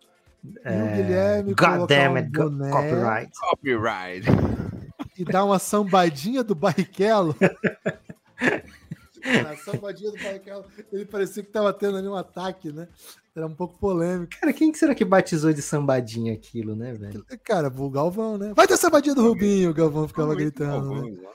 E 0.45 0.49
o 0.49 0.97
Guilherme 0.97 1.55
God 1.55 1.89
damn 1.89 2.13
um 2.15 2.17
it, 2.17 2.31
go- 2.31 2.51
boné 2.51 2.71
copyright. 2.71 3.33
copyright. 3.41 4.27
e 5.19 5.25
dar 5.25 5.45
uma 5.45 5.59
sambadinha 5.59 6.43
do 6.45 6.55
Barrichello. 6.55 7.35
a 9.25 9.57
sambadinha 9.57 10.11
do 10.11 10.19
Barrichello, 10.19 10.65
ele 10.93 11.05
parecia 11.05 11.43
que 11.43 11.51
tava 11.51 11.73
tendo 11.73 11.97
ali 11.97 12.09
um 12.09 12.15
ataque, 12.15 12.73
né? 12.73 12.89
Era 13.35 13.47
um 13.47 13.55
pouco 13.55 13.79
polêmico. 13.79 14.33
Cara, 14.39 14.53
quem 14.53 14.71
que 14.71 14.79
será 14.79 14.95
que 14.95 15.05
batizou 15.05 15.53
de 15.53 15.63
sambadinha 15.63 16.35
aquilo, 16.35 16.77
né, 16.77 16.93
velho? 16.93 17.25
Cara, 17.45 17.69
o 17.69 17.91
Galvão, 17.91 18.37
né? 18.37 18.53
Vai 18.55 18.67
ter 18.67 18.77
sambadinha 18.77 19.15
do 19.15 19.23
Rubinho, 19.23 19.71
o 19.71 19.75
Galvão 19.75 20.07
ficava 20.07 20.35
gritando. 20.35 21.03
né? 21.03 21.17
lá. 21.23 21.33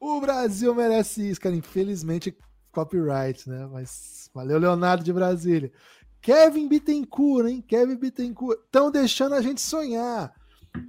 O 0.00 0.20
Brasil 0.20 0.74
merece 0.74 1.30
isso, 1.30 1.40
cara. 1.40 1.54
Infelizmente, 1.54 2.36
copyright, 2.72 3.48
né? 3.48 3.68
Mas 3.72 4.28
valeu, 4.34 4.58
Leonardo 4.58 5.04
de 5.04 5.12
Brasília. 5.12 5.72
Kevin 6.20 6.68
Bittencourt, 6.68 7.48
hein? 7.48 7.64
Kevin 7.66 7.96
Bittencourt. 7.96 8.58
Estão 8.64 8.90
deixando 8.90 9.34
a 9.34 9.40
gente 9.40 9.60
sonhar. 9.60 10.34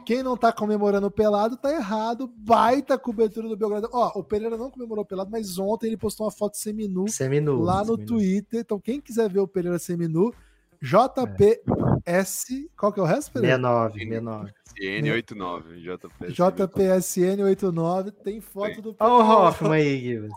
Quem 0.05 0.23
não 0.23 0.38
tá 0.38 0.51
comemorando 0.51 1.07
o 1.07 1.11
pelado 1.11 1.57
tá 1.57 1.72
errado. 1.72 2.31
Baita 2.38 2.97
cobertura 2.97 3.47
do 3.47 3.57
Belgrado. 3.57 3.89
Ó, 3.91 4.19
o 4.19 4.23
Pereira 4.23 4.57
não 4.57 4.72
comemorou 4.72 5.03
o 5.03 5.07
pelado, 5.07 5.30
mas 5.31 5.57
ontem 5.57 5.88
ele 5.88 5.97
postou 5.97 6.26
uma 6.26 6.31
foto 6.31 6.57
seminu 6.57 7.07
Seminu. 7.07 7.59
lá 7.61 7.80
no 7.80 7.95
seminu. 7.95 8.05
Twitter. 8.07 8.59
Então, 8.61 8.80
quem 8.80 9.01
quiser 9.01 9.30
ver 9.30 9.39
o 9.39 9.47
Pereira 9.47 9.80
seminu, 9.80 10.34
JPS. 10.81 12.45
Qual 12.77 12.93
que 12.93 12.99
é 12.99 13.03
o 13.03 13.05
resto, 13.05 13.31
Pereira? 13.31 13.57
69, 13.57 13.99
69. 13.99 14.53
CN89, 14.80 15.81
JP. 15.81 16.26
JPSN89. 16.34 18.11
Tem 18.23 18.39
foto 18.39 18.81
do 18.81 18.95
Olha 18.99 19.14
o 19.14 19.47
Hoffman 19.47 19.73
aí, 19.73 19.99
Guilherme. 20.01 20.30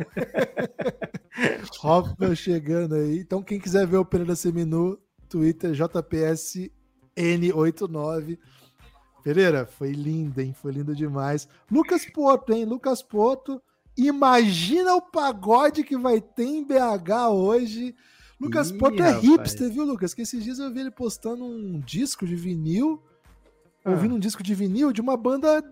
Hoffman 1.82 2.34
chegando 2.34 2.94
aí. 2.94 3.18
Então, 3.18 3.42
quem 3.42 3.58
quiser 3.58 3.86
ver 3.86 3.96
o 3.96 4.04
Pereira 4.04 4.34
Seminu, 4.36 4.98
Twitter 5.28 5.72
JPSN89. 7.20 8.38
Pereira, 9.22 9.66
foi 9.66 9.92
lindo, 9.92 10.40
hein? 10.40 10.54
Foi 10.54 10.72
lindo 10.72 10.94
demais. 10.94 11.46
Lucas 11.70 12.04
Porto, 12.06 12.52
hein? 12.52 12.64
Lucas 12.64 13.02
Porto. 13.02 13.60
Imagina 13.96 14.94
o 14.94 15.02
pagode 15.02 15.84
que 15.84 15.96
vai 15.96 16.20
ter 16.20 16.44
em 16.44 16.64
BH 16.64 17.28
hoje. 17.32 17.94
Lucas 18.40 18.70
Ih, 18.70 18.78
Porto 18.78 19.02
é 19.02 19.08
rapaz. 19.10 19.22
hipster, 19.22 19.70
viu, 19.70 19.84
Lucas? 19.84 20.14
Que 20.14 20.22
esses 20.22 20.42
dias 20.42 20.58
eu 20.58 20.72
vi 20.72 20.80
ele 20.80 20.90
postando 20.90 21.44
um 21.44 21.78
disco 21.80 22.24
de 22.26 22.34
vinil 22.34 23.02
Ah. 23.84 23.90
ouvindo 23.90 24.14
um 24.14 24.18
disco 24.18 24.42
de 24.42 24.54
vinil 24.54 24.92
de 24.92 25.00
uma 25.02 25.16
banda 25.16 25.62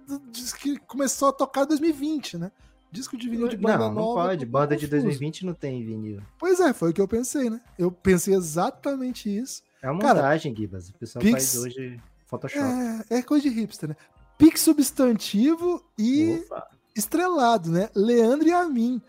que 0.61 0.77
começou 0.81 1.29
a 1.29 1.33
tocar 1.33 1.65
em 1.65 1.69
2020, 1.69 2.37
né? 2.37 2.53
Disco 2.93 3.17
de 3.17 3.29
vinil 3.29 3.49
de 3.49 3.57
banda 3.57 3.79
Não, 3.79 3.89
não 3.89 3.95
nova. 3.95 4.29
pode. 4.29 4.45
tô 4.47 4.53
Banda 4.53 4.77
de 4.77 4.87
confuso. 4.87 5.03
2020 5.03 5.47
não 5.47 5.55
tem 5.55 5.85
vinil. 5.85 6.21
Pois 6.39 6.59
é, 6.61 6.73
foi 6.75 6.91
o 6.91 6.93
que 6.95 7.01
eu 7.01 7.09
pensei, 7.09 7.49
né? 7.49 7.61
Eu 7.79 7.91
pensei 7.93 8.35
exatamente 8.35 9.35
isso. 9.35 9.63
É 9.83 9.91
uma 9.91 10.01
Cara, 10.01 10.15
montagem, 10.23 10.55
Gibas. 10.55 10.89
O 10.89 10.93
pessoal 10.95 11.23
Pix- 11.23 11.55
faz 11.55 11.65
hoje 11.65 12.01
Photoshop. 12.27 12.65
É, 13.11 13.19
é 13.19 13.23
coisa 13.23 13.49
de 13.49 13.55
hipster, 13.55 13.89
né? 13.91 13.97
Pix 14.37 14.61
substantivo 14.61 15.85
e 15.99 16.43
Opa. 16.47 16.69
estrelado, 16.97 17.71
né? 17.71 17.89
Leandro 17.95 18.49
e 18.49 18.53
a 18.53 18.65
mim. 18.65 19.01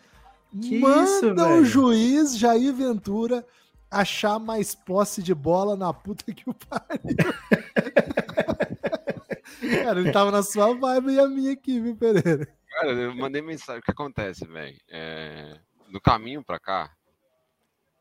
Que 0.62 0.80
Manda 0.80 1.04
isso, 1.04 1.32
o 1.32 1.36
velho? 1.36 1.66
juiz 1.66 2.38
Jair 2.38 2.74
Ventura 2.74 3.46
achar 3.92 4.40
mais 4.40 4.74
posse 4.74 5.22
de 5.22 5.34
bola 5.36 5.76
na 5.76 5.94
puta 5.94 6.32
que 6.34 6.50
o 6.50 6.54
pariu. 6.54 7.00
Cara, 9.84 10.00
ele 10.00 10.12
tava 10.12 10.32
na 10.32 10.44
sua 10.44 10.74
vibe 10.74 11.14
e 11.14 11.20
a 11.20 11.28
minha 11.28 11.54
aqui, 11.54 11.80
viu, 11.80 11.96
Pereira? 11.96 12.48
Cara, 12.70 12.92
eu 12.92 13.16
mandei 13.16 13.42
mensagem. 13.42 13.82
O 13.82 13.84
que 13.84 13.92
acontece, 13.92 14.46
velho? 14.46 14.78
É, 14.90 15.58
no 15.90 16.00
caminho 16.02 16.44
pra 16.44 16.60
cá, 16.60 16.92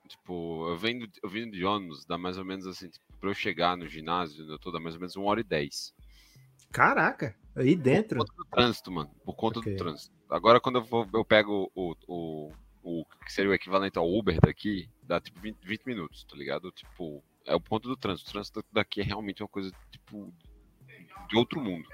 tipo, 0.09 0.69
eu 0.69 0.77
venho, 0.77 1.09
eu 1.23 1.29
venho 1.29 1.51
de 1.51 1.65
ônibus, 1.65 2.05
dá 2.05 2.19
mais 2.19 2.39
ou 2.39 2.45
menos 2.45 2.67
assim, 2.67 2.89
tipo, 2.89 3.05
pra 3.21 3.31
eu 3.31 3.35
chegar 3.35 3.77
no 3.77 3.87
ginásio, 3.87 4.45
eu 4.51 4.59
tô 4.59 4.73
dá 4.73 4.81
mais 4.81 4.95
ou 4.95 5.01
menos 5.01 5.15
uma 5.17 5.27
hora 5.27 5.41
e 5.41 5.45
dez. 5.45 5.95
Caraca, 6.73 7.35
aí 7.57 7.77
dentro. 7.77 8.19
Por 8.19 8.27
conta 8.27 8.43
do 8.43 8.45
trânsito, 8.51 8.91
mano. 8.91 9.11
Por 9.25 9.35
conta 9.35 9.61
Ok. 9.61 9.73
do 9.73 9.79
trânsito. 9.79 10.15
Agora, 10.29 10.61
quando 10.61 10.77
eu, 10.77 10.85
vou, 10.85 11.09
eu 11.15 11.25
pego 11.25 11.71
o, 11.75 11.95
o, 12.07 12.53
o 12.83 13.05
que 13.25 13.33
seria 13.33 13.51
o 13.51 13.55
equivalente 13.55 13.99
ao 13.99 14.11
Uber 14.11 14.39
daqui, 14.41 14.89
dá 15.03 15.21
tipo 15.21 15.41
20, 15.41 15.57
20 15.65 15.85
minutos, 15.87 16.25
tá 16.25 16.37
ligado? 16.37 16.71
Tipo, 16.73 17.23
é 17.47 17.55
o 17.55 17.61
ponto 17.61 17.89
do 17.89 17.97
trânsito. 17.97 18.29
O 18.29 18.33
trânsito 18.33 18.65
daqui 18.73 19.01
é 19.01 19.05
realmente 19.05 19.43
uma 19.43 19.49
coisa, 19.49 19.71
tipo, 19.91 20.33
de 21.29 21.37
outro 21.37 21.61
mundo. 21.61 21.89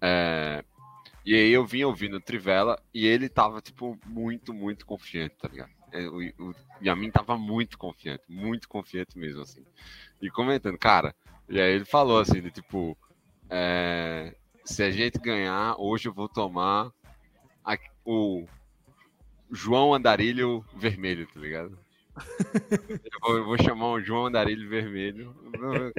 É, 0.00 0.64
E 1.24 1.34
aí 1.34 1.50
eu 1.50 1.66
vim 1.66 1.84
ouvindo 1.84 2.20
Trivela 2.20 2.82
e 2.94 3.06
ele 3.06 3.28
tava, 3.28 3.60
tipo, 3.60 3.98
muito, 4.06 4.54
muito 4.54 4.86
confiante, 4.86 5.36
tá 5.36 5.48
ligado? 5.48 5.72
É, 5.92 6.06
O, 6.08 6.18
o 6.50 6.54
Yamin 6.82 7.10
tava 7.10 7.36
muito 7.38 7.78
confiante, 7.78 8.22
muito 8.28 8.68
confiante 8.68 9.16
mesmo, 9.18 9.42
assim. 9.42 9.64
E 10.20 10.30
comentando, 10.30 10.78
cara, 10.78 11.14
e 11.48 11.60
aí 11.60 11.72
ele 11.74 11.84
falou 11.84 12.18
assim, 12.20 12.40
de 12.40 12.50
tipo, 12.50 12.96
é, 13.48 14.34
se 14.64 14.82
a 14.82 14.90
gente 14.90 15.18
ganhar, 15.18 15.76
hoje 15.78 16.08
eu 16.08 16.12
vou 16.12 16.28
tomar 16.28 16.90
a- 17.64 17.78
o 18.04 18.46
João 19.50 19.94
Andarilho 19.94 20.64
vermelho, 20.74 21.26
tá 21.32 21.40
ligado? 21.40 21.78
Eu 23.12 23.20
vou, 23.20 23.36
eu 23.36 23.44
vou 23.44 23.58
chamar 23.62 23.88
o 23.90 24.00
João 24.00 24.26
Andarilho 24.26 24.68
vermelho. 24.68 25.34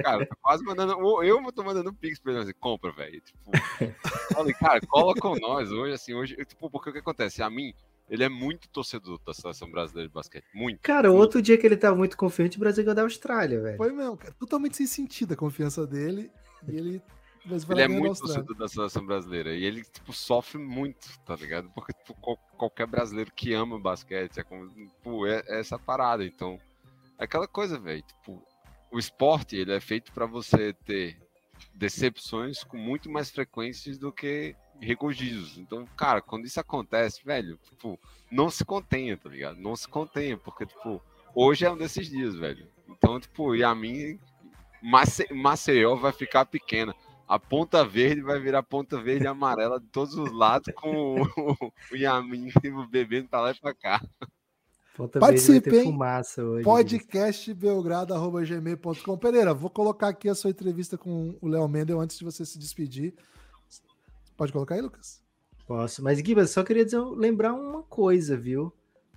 Cara, 0.02 0.26
tô 0.26 0.36
quase 0.42 0.62
mandando. 0.64 0.92
Eu 1.22 1.52
tô 1.52 1.62
mandando 1.64 1.90
um 1.90 1.94
pix 1.94 2.18
pra 2.18 2.32
ele 2.32 2.42
assim, 2.42 2.52
compra, 2.60 2.90
velho. 2.92 3.20
Tipo, 3.20 3.50
falei, 4.34 4.54
cara, 4.54 4.80
cola 4.86 5.14
com 5.14 5.36
nós 5.38 5.70
hoje, 5.70 5.94
assim, 5.94 6.14
hoje. 6.14 6.36
Tipo, 6.44 6.70
porque 6.70 6.90
o 6.90 6.92
que 6.92 6.98
acontece? 6.98 7.42
A 7.42 7.48
mim, 7.50 7.72
ele 8.08 8.24
é 8.24 8.28
muito 8.28 8.68
torcedor 8.68 9.20
da 9.24 9.34
seleção 9.34 9.70
brasileira 9.70 10.08
de 10.08 10.14
basquete. 10.14 10.44
Muito. 10.54 10.80
Cara, 10.80 11.12
outro 11.12 11.40
dia 11.42 11.58
que 11.58 11.66
ele 11.66 11.76
tava 11.76 11.96
muito 11.96 12.16
confiante, 12.16 12.56
o 12.56 12.60
Brasil 12.60 12.84
ganhou 12.84 12.94
da 12.96 13.02
Austrália, 13.02 13.60
velho. 13.60 13.76
Foi 13.76 13.92
mesmo, 13.92 14.16
cara. 14.16 14.32
Totalmente 14.38 14.76
sem 14.76 14.86
sentido 14.86 15.32
a 15.34 15.36
confiança 15.36 15.86
dele. 15.86 16.30
E 16.66 16.76
ele. 16.76 17.02
Ele 17.70 17.80
é 17.80 17.88
muito 17.88 18.20
torcedor 18.20 18.54
da 18.56 18.68
seleção 18.68 19.06
brasileira. 19.06 19.54
E 19.54 19.64
ele, 19.64 19.82
tipo, 19.82 20.12
sofre 20.12 20.58
muito, 20.58 21.08
tá 21.24 21.34
ligado? 21.34 21.70
Porque, 21.70 21.94
tipo, 21.94 22.12
qual- 22.20 22.36
qualquer 22.58 22.86
brasileiro 22.86 23.32
que 23.34 23.54
ama 23.54 23.78
basquete 23.80 24.38
é, 24.38 24.42
como, 24.42 24.68
tipo, 24.68 25.26
é, 25.26 25.42
é 25.46 25.60
essa 25.60 25.78
parada. 25.78 26.24
Então, 26.24 26.58
é 27.18 27.24
aquela 27.24 27.48
coisa, 27.48 27.78
velho. 27.78 28.02
Tipo, 28.02 28.42
o 28.92 28.98
esporte, 28.98 29.56
ele 29.56 29.72
é 29.72 29.80
feito 29.80 30.12
pra 30.12 30.26
você 30.26 30.74
ter 30.84 31.16
decepções 31.74 32.62
com 32.64 32.76
muito 32.76 33.10
mais 33.10 33.30
frequências 33.30 33.96
do 33.98 34.12
que 34.12 34.54
regozijos. 34.80 35.56
Então, 35.58 35.84
cara, 35.96 36.20
quando 36.20 36.46
isso 36.46 36.60
acontece, 36.60 37.20
velho, 37.24 37.58
tipo, 37.64 37.98
não 38.30 38.50
se 38.50 38.64
contenha, 38.64 39.16
tá 39.16 39.28
ligado? 39.28 39.58
Não 39.58 39.74
se 39.76 39.88
contenha, 39.88 40.36
porque, 40.36 40.66
tipo, 40.66 41.00
hoje 41.34 41.64
é 41.64 41.70
um 41.70 41.76
desses 41.76 42.08
dias, 42.08 42.34
velho. 42.34 42.66
Então, 42.88 43.18
tipo, 43.20 43.54
e 43.54 43.62
a 43.64 43.74
mim, 43.74 44.18
Mace- 44.82 45.32
Maceió 45.32 45.94
vai 45.96 46.12
ficar 46.12 46.44
pequena. 46.46 46.94
A 47.26 47.38
ponta 47.38 47.84
verde 47.84 48.22
vai 48.22 48.40
virar 48.40 48.62
ponta 48.62 49.00
verde 49.02 49.24
e 49.24 49.28
amarela 49.28 49.78
de 49.78 49.86
todos 49.88 50.14
os 50.14 50.32
lados, 50.32 50.72
com 50.74 51.20
o, 51.20 51.24
o 51.92 51.96
Yamin 51.96 52.48
bebendo 52.90 53.28
pra 53.28 53.40
lá 53.42 53.50
e 53.50 53.60
pra 53.60 53.74
cá. 53.74 54.00
Ponta 54.96 55.20
Verde 55.20 55.40
vai 55.46 55.60
ter 55.60 55.70
Participem. 55.70 55.84
fumaça 55.84 56.42
hoje. 56.42 56.64
podcastbelgrado.gmail.com. 56.64 59.18
Pereira, 59.18 59.54
vou 59.54 59.70
colocar 59.70 60.08
aqui 60.08 60.28
a 60.28 60.34
sua 60.34 60.50
entrevista 60.50 60.98
com 60.98 61.36
o 61.40 61.46
Léo 61.48 61.68
Mendel 61.68 62.00
antes 62.00 62.18
de 62.18 62.24
você 62.24 62.44
se 62.44 62.58
despedir. 62.58 63.14
Pode 64.38 64.52
colocar 64.52 64.76
aí, 64.76 64.80
Lucas? 64.80 65.20
Posso, 65.66 66.02
mas 66.02 66.18
Gibas, 66.20 66.50
só 66.50 66.64
queria 66.64 66.84
dizer, 66.84 66.98
lembrar 67.00 67.52
uma 67.52 67.82
coisa, 67.82 68.36
viu? 68.38 68.72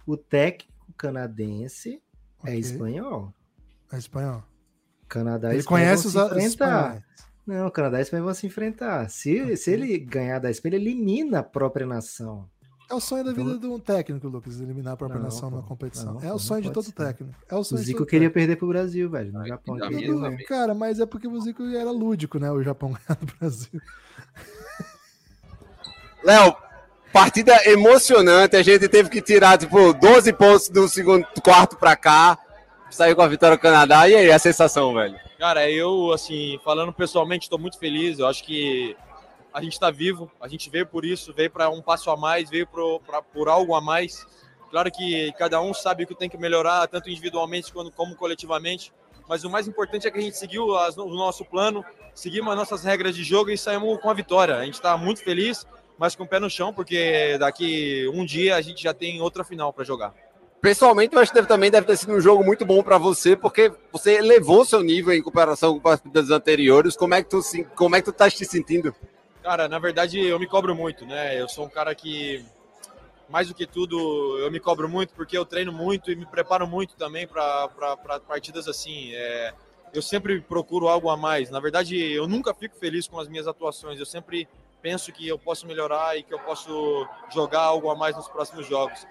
O 0.05 0.17
técnico 0.17 0.91
canadense 0.97 2.01
é 2.43 2.49
Ok. 2.49 2.59
espanhol. 2.59 3.33
É 3.93 3.97
espanhol. 3.97 4.43
Canadá 5.07 5.49
e 5.49 5.51
Ele 5.53 5.59
Espanha 5.59 5.85
conhece 5.85 6.07
vão 6.09 6.25
os, 6.25 6.31
enfrentar. 6.31 7.03
Não, 7.45 7.69
Canadá 7.69 7.99
e 7.99 8.01
Espanha 8.01 8.23
vão 8.23 8.33
se 8.33 8.47
enfrentar. 8.47 9.09
Se, 9.09 9.55
se 9.57 9.71
ele 9.71 9.97
ganhar 9.99 10.39
da 10.39 10.49
Espanha, 10.51 10.75
ele 10.75 10.89
elimina 10.89 11.39
a 11.39 11.43
própria 11.43 11.85
nação. 11.85 12.49
É 12.89 12.93
o 12.93 12.99
sonho 12.99 13.23
da 13.23 13.31
Então- 13.31 13.45
vida 13.45 13.57
de 13.59 13.67
um 13.67 13.79
técnico, 13.79 14.27
Lucas, 14.27 14.59
eliminar 14.59 14.93
a 14.93 14.97
própria 14.97 15.17
Não, 15.19 15.25
nação 15.25 15.49
pô. 15.49 15.55
numa 15.55 15.67
competição. 15.67 16.15
Não, 16.15 16.21
é 16.23 16.27
pô, 16.29 16.35
o 16.35 16.39
sonho 16.39 16.61
não 16.63 16.69
de 16.69 16.73
todo 16.73 16.83
ser. 16.85 16.91
técnico. 16.93 17.33
É 17.49 17.55
o 17.55 17.59
O 17.59 17.63
sonho 17.63 17.79
de 17.79 17.87
Zico 17.87 18.05
queria 18.05 18.29
perder 18.29 18.57
pro 18.57 18.67
Brasil, 18.67 19.09
velho, 19.09 19.31
no 19.31 19.45
Japão. 19.47 19.77
Cara, 20.47 20.73
mas 20.73 20.99
é 20.99 21.05
porque 21.05 21.27
o 21.27 21.39
Zico 21.39 21.63
era 21.63 21.89
lúdico, 21.91 22.37
né? 22.39 22.51
O 22.51 22.61
Japão 22.61 22.89
ganhar 23.07 23.17
do 23.19 23.25
Brasil. 23.39 23.79
Léo, 26.23 26.55
partida 27.11 27.59
emocionante. 27.69 28.55
A 28.55 28.63
gente 28.63 28.87
teve 28.87 29.09
que 29.09 29.21
tirar, 29.21 29.57
tipo, 29.57 29.93
12 29.93 30.33
pontos 30.33 30.69
do 30.69 30.87
segundo 30.87 31.25
do 31.35 31.41
quarto 31.41 31.77
pra 31.77 31.95
cá. 31.95 32.37
Saiu 32.89 33.15
com 33.15 33.21
a 33.21 33.27
vitória 33.27 33.55
do 33.57 33.61
Canadá. 33.61 34.07
E 34.07 34.15
aí, 34.15 34.31
a 34.31 34.39
sensação, 34.39 34.93
velho? 34.93 35.17
Cara, 35.39 35.69
eu, 35.69 36.11
assim, 36.11 36.59
falando 36.63 36.91
pessoalmente, 36.93 37.43
estou 37.45 37.57
muito 37.57 37.79
feliz. 37.79 38.19
Eu 38.19 38.27
acho 38.27 38.43
que 38.43 38.95
a 39.53 39.61
gente 39.61 39.73
está 39.73 39.89
vivo, 39.89 40.31
a 40.39 40.47
gente 40.47 40.69
veio 40.69 40.85
por 40.85 41.03
isso, 41.03 41.33
veio 41.33 41.49
para 41.49 41.69
um 41.69 41.81
passo 41.81 42.09
a 42.09 42.15
mais, 42.17 42.49
veio 42.49 42.67
pro, 42.67 42.99
pra, 43.05 43.21
por 43.21 43.49
algo 43.49 43.73
a 43.75 43.81
mais. 43.81 44.25
Claro 44.69 44.89
que 44.91 45.33
cada 45.37 45.59
um 45.61 45.73
sabe 45.73 46.05
que 46.05 46.15
tem 46.15 46.29
que 46.29 46.37
melhorar, 46.37 46.87
tanto 46.87 47.09
individualmente 47.09 47.73
quanto 47.73 47.91
como 47.91 48.15
coletivamente. 48.15 48.93
Mas 49.27 49.43
o 49.43 49.49
mais 49.49 49.67
importante 49.67 50.07
é 50.07 50.11
que 50.11 50.17
a 50.17 50.21
gente 50.21 50.37
seguiu 50.37 50.75
as- 50.77 50.97
o 50.97 51.05
nosso 51.09 51.43
plano, 51.43 51.83
seguimos 52.13 52.51
as 52.51 52.57
nossas 52.59 52.83
regras 52.83 53.15
de 53.15 53.23
jogo 53.23 53.49
e 53.49 53.57
saímos 53.57 53.99
com 53.99 54.09
a 54.09 54.13
vitória. 54.13 54.55
A 54.55 54.63
gente 54.65 54.75
está 54.75 54.95
muito 54.95 55.21
feliz, 55.23 55.65
mas 56.01 56.15
com 56.15 56.23
o 56.23 56.27
pé 56.27 56.39
no 56.39 56.49
chão, 56.49 56.73
porque 56.73 57.37
daqui 57.37 58.09
um 58.11 58.25
dia 58.25 58.55
a 58.55 58.61
gente 58.61 58.81
já 58.81 58.91
tem 58.91 59.21
outra 59.21 59.43
final 59.43 59.71
para 59.71 59.83
jogar. 59.83 60.11
Pessoalmente, 60.59 61.13
eu 61.13 61.21
acho 61.21 61.31
que 61.31 61.43
também 61.43 61.69
deve 61.69 61.85
ter 61.85 61.95
sido 61.95 62.13
um 62.13 62.19
jogo 62.19 62.43
muito 62.43 62.65
bom 62.65 62.81
pra 62.81 62.97
você, 62.97 63.35
porque 63.35 63.71
você 63.91 64.13
elevou 64.13 64.65
seu 64.65 64.81
nível 64.81 65.13
em 65.13 65.21
comparação 65.21 65.79
com 65.79 65.87
as 65.87 65.99
partidas 66.01 66.31
anteriores. 66.31 66.97
Como 66.97 67.13
é 67.13 67.21
que 67.21 67.29
tu, 67.29 67.39
como 67.75 67.95
é 67.95 67.99
que 67.99 68.05
tu 68.05 68.13
tá 68.13 68.27
te 68.27 68.43
sentindo? 68.45 68.95
Cara, 69.43 69.67
na 69.67 69.77
verdade 69.77 70.19
eu 70.19 70.39
me 70.39 70.47
cobro 70.47 70.73
muito, 70.73 71.05
né? 71.05 71.39
Eu 71.39 71.47
sou 71.47 71.65
um 71.65 71.69
cara 71.69 71.93
que, 71.93 72.43
mais 73.29 73.49
do 73.49 73.53
que 73.53 73.67
tudo, 73.67 74.39
eu 74.39 74.49
me 74.49 74.59
cobro 74.59 74.89
muito 74.89 75.13
porque 75.13 75.37
eu 75.37 75.45
treino 75.45 75.71
muito 75.71 76.11
e 76.11 76.15
me 76.15 76.25
preparo 76.25 76.65
muito 76.65 76.95
também 76.95 77.27
para 77.27 77.69
partidas 78.27 78.67
assim. 78.67 79.11
É, 79.13 79.53
eu 79.93 80.01
sempre 80.01 80.41
procuro 80.41 80.87
algo 80.87 81.11
a 81.11 81.17
mais. 81.17 81.51
Na 81.51 81.59
verdade, 81.59 81.95
eu 81.95 82.27
nunca 82.27 82.55
fico 82.55 82.75
feliz 82.75 83.07
com 83.07 83.19
as 83.19 83.27
minhas 83.27 83.47
atuações. 83.47 83.99
Eu 83.99 84.05
sempre 84.07 84.47
penso 84.81 85.11
que 85.11 85.27
eu 85.27 85.37
posso 85.37 85.67
melhorar 85.67 86.17
e 86.17 86.23
que 86.23 86.33
eu 86.33 86.39
posso 86.39 87.07
jogar 87.33 87.61
algo 87.61 87.89
a 87.89 87.95
mais 87.95 88.15
nos 88.15 88.27
próximos 88.27 88.67
jogos. 88.67 89.05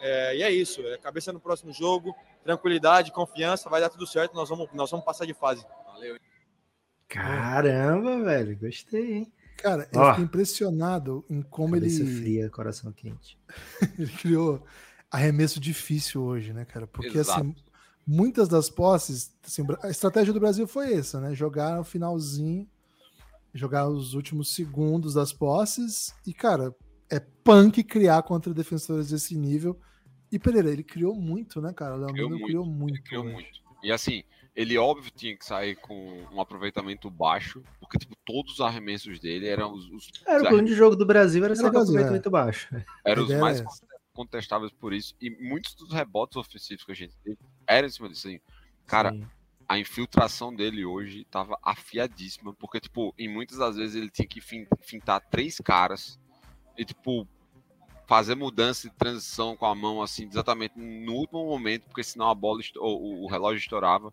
É, 0.00 0.36
e 0.36 0.42
é 0.42 0.50
isso, 0.50 0.80
é 0.82 0.98
cabeça 0.98 1.32
no 1.32 1.40
próximo 1.40 1.72
jogo, 1.72 2.14
tranquilidade, 2.44 3.12
confiança, 3.12 3.68
vai 3.68 3.80
dar 3.80 3.88
tudo 3.88 4.06
certo, 4.06 4.34
nós 4.34 4.48
vamos, 4.48 4.68
nós 4.72 4.90
vamos 4.90 5.04
passar 5.04 5.24
de 5.24 5.34
fase. 5.34 5.64
Valeu. 5.86 6.16
Caramba, 7.08 8.22
velho, 8.22 8.58
gostei, 8.58 9.14
hein? 9.14 9.32
Cara, 9.56 9.88
eu 9.92 10.00
Ó. 10.00 10.10
fiquei 10.10 10.24
impressionado 10.24 11.24
em 11.30 11.40
como 11.40 11.74
Cabeça 11.74 12.02
ele, 12.02 12.20
fria, 12.20 12.50
coração 12.50 12.92
quente. 12.92 13.38
ele 13.98 14.12
criou 14.12 14.62
arremesso 15.10 15.58
difícil 15.58 16.22
hoje, 16.22 16.52
né, 16.52 16.64
cara? 16.64 16.86
Porque 16.86 17.16
Exato. 17.16 17.40
assim, 17.40 17.54
muitas 18.06 18.48
das 18.48 18.68
posses, 18.68 19.32
assim, 19.44 19.64
a 19.82 19.88
estratégia 19.88 20.32
do 20.32 20.40
Brasil 20.40 20.66
foi 20.66 20.92
essa, 20.92 21.20
né? 21.20 21.34
Jogar 21.34 21.76
no 21.76 21.84
finalzinho, 21.84 22.68
jogar 23.56 23.88
os 23.88 24.14
últimos 24.14 24.54
segundos 24.54 25.14
das 25.14 25.32
posses 25.32 26.14
e, 26.26 26.32
cara, 26.34 26.74
é 27.10 27.18
punk 27.20 27.82
criar 27.84 28.22
contra 28.22 28.52
defensores 28.54 29.10
desse 29.10 29.36
nível. 29.36 29.80
E 30.30 30.38
Pereira, 30.38 30.70
ele 30.70 30.82
criou 30.84 31.14
muito, 31.14 31.60
né, 31.60 31.72
cara? 31.72 31.94
O 31.94 31.98
Léo 31.98 32.08
Criou 32.12 32.30
muito, 32.30 32.44
criou 32.46 32.66
muito. 32.66 32.94
Ele 32.94 33.02
criou 33.02 33.24
hoje. 33.24 33.32
muito. 33.34 33.48
E 33.82 33.92
assim, 33.92 34.24
ele 34.56 34.76
óbvio 34.76 35.10
tinha 35.14 35.36
que 35.36 35.44
sair 35.44 35.76
com 35.76 36.26
um 36.32 36.40
aproveitamento 36.40 37.08
baixo, 37.10 37.62
porque 37.78 37.98
tipo, 37.98 38.16
todos 38.24 38.54
os 38.54 38.60
arremessos 38.60 39.20
dele 39.20 39.46
eram 39.46 39.72
os, 39.72 39.88
os- 39.90 40.10
Era 40.26 40.38
os 40.42 40.46
o 40.46 40.48
plano 40.48 40.66
de 40.66 40.74
jogo 40.74 40.96
do 40.96 41.06
Brasil, 41.06 41.44
era 41.44 41.52
o 41.54 41.56
Brasil, 41.56 41.80
aproveitamento 41.80 42.28
é. 42.28 42.32
baixo. 42.32 42.68
eram 43.04 43.22
os 43.24 43.32
mais 43.34 43.60
essa. 43.60 43.86
contestáveis 44.12 44.72
por 44.72 44.92
isso. 44.92 45.14
E 45.20 45.30
muitos 45.30 45.74
dos 45.74 45.92
rebotes 45.92 46.36
ofensivos 46.36 46.84
que 46.84 46.90
a 46.92 46.96
gente 46.96 47.14
teve 47.22 47.38
eram 47.68 47.86
em 47.86 47.90
cima 47.90 48.08
disso 48.08 48.26
aí. 48.28 48.40
Cara, 48.86 49.12
Sim. 49.12 49.26
A 49.68 49.78
infiltração 49.78 50.54
dele 50.54 50.84
hoje 50.84 51.24
tava 51.24 51.58
afiadíssima, 51.62 52.54
porque, 52.54 52.80
tipo, 52.80 53.14
em 53.18 53.28
muitas 53.28 53.58
das 53.58 53.76
vezes 53.76 53.96
ele 53.96 54.10
tinha 54.10 54.26
que 54.26 54.40
fin- 54.40 54.66
fintar 54.80 55.20
três 55.20 55.58
caras 55.58 56.18
e, 56.78 56.84
tipo, 56.84 57.26
fazer 58.06 58.36
mudança 58.36 58.88
de 58.88 58.94
transição 58.94 59.56
com 59.56 59.66
a 59.66 59.74
mão, 59.74 60.00
assim, 60.00 60.26
exatamente 60.26 60.78
no 60.78 61.14
último 61.14 61.44
momento, 61.44 61.86
porque 61.86 62.04
senão 62.04 62.28
a 62.28 62.34
bola, 62.34 62.60
ou 62.76 63.24
o, 63.24 63.26
relógio 63.26 63.58
estourava. 63.58 64.12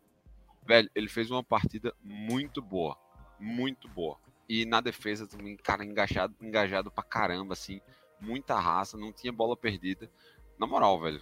Velho, 0.65 0.89
ele 0.95 1.07
fez 1.07 1.29
uma 1.29 1.43
partida 1.43 1.93
muito 2.01 2.61
boa, 2.61 2.97
muito 3.39 3.87
boa. 3.87 4.17
E 4.49 4.65
na 4.65 4.81
defesa 4.81 5.27
também, 5.27 5.55
cara, 5.57 5.85
engajado, 5.85 6.33
engajado 6.41 6.89
pra 6.89 7.03
caramba, 7.03 7.53
assim, 7.53 7.79
muita 8.19 8.59
raça, 8.59 8.97
não 8.97 9.11
tinha 9.11 9.31
bola 9.31 9.55
perdida. 9.55 10.09
Na 10.57 10.65
moral, 10.65 10.99
velho, 10.99 11.21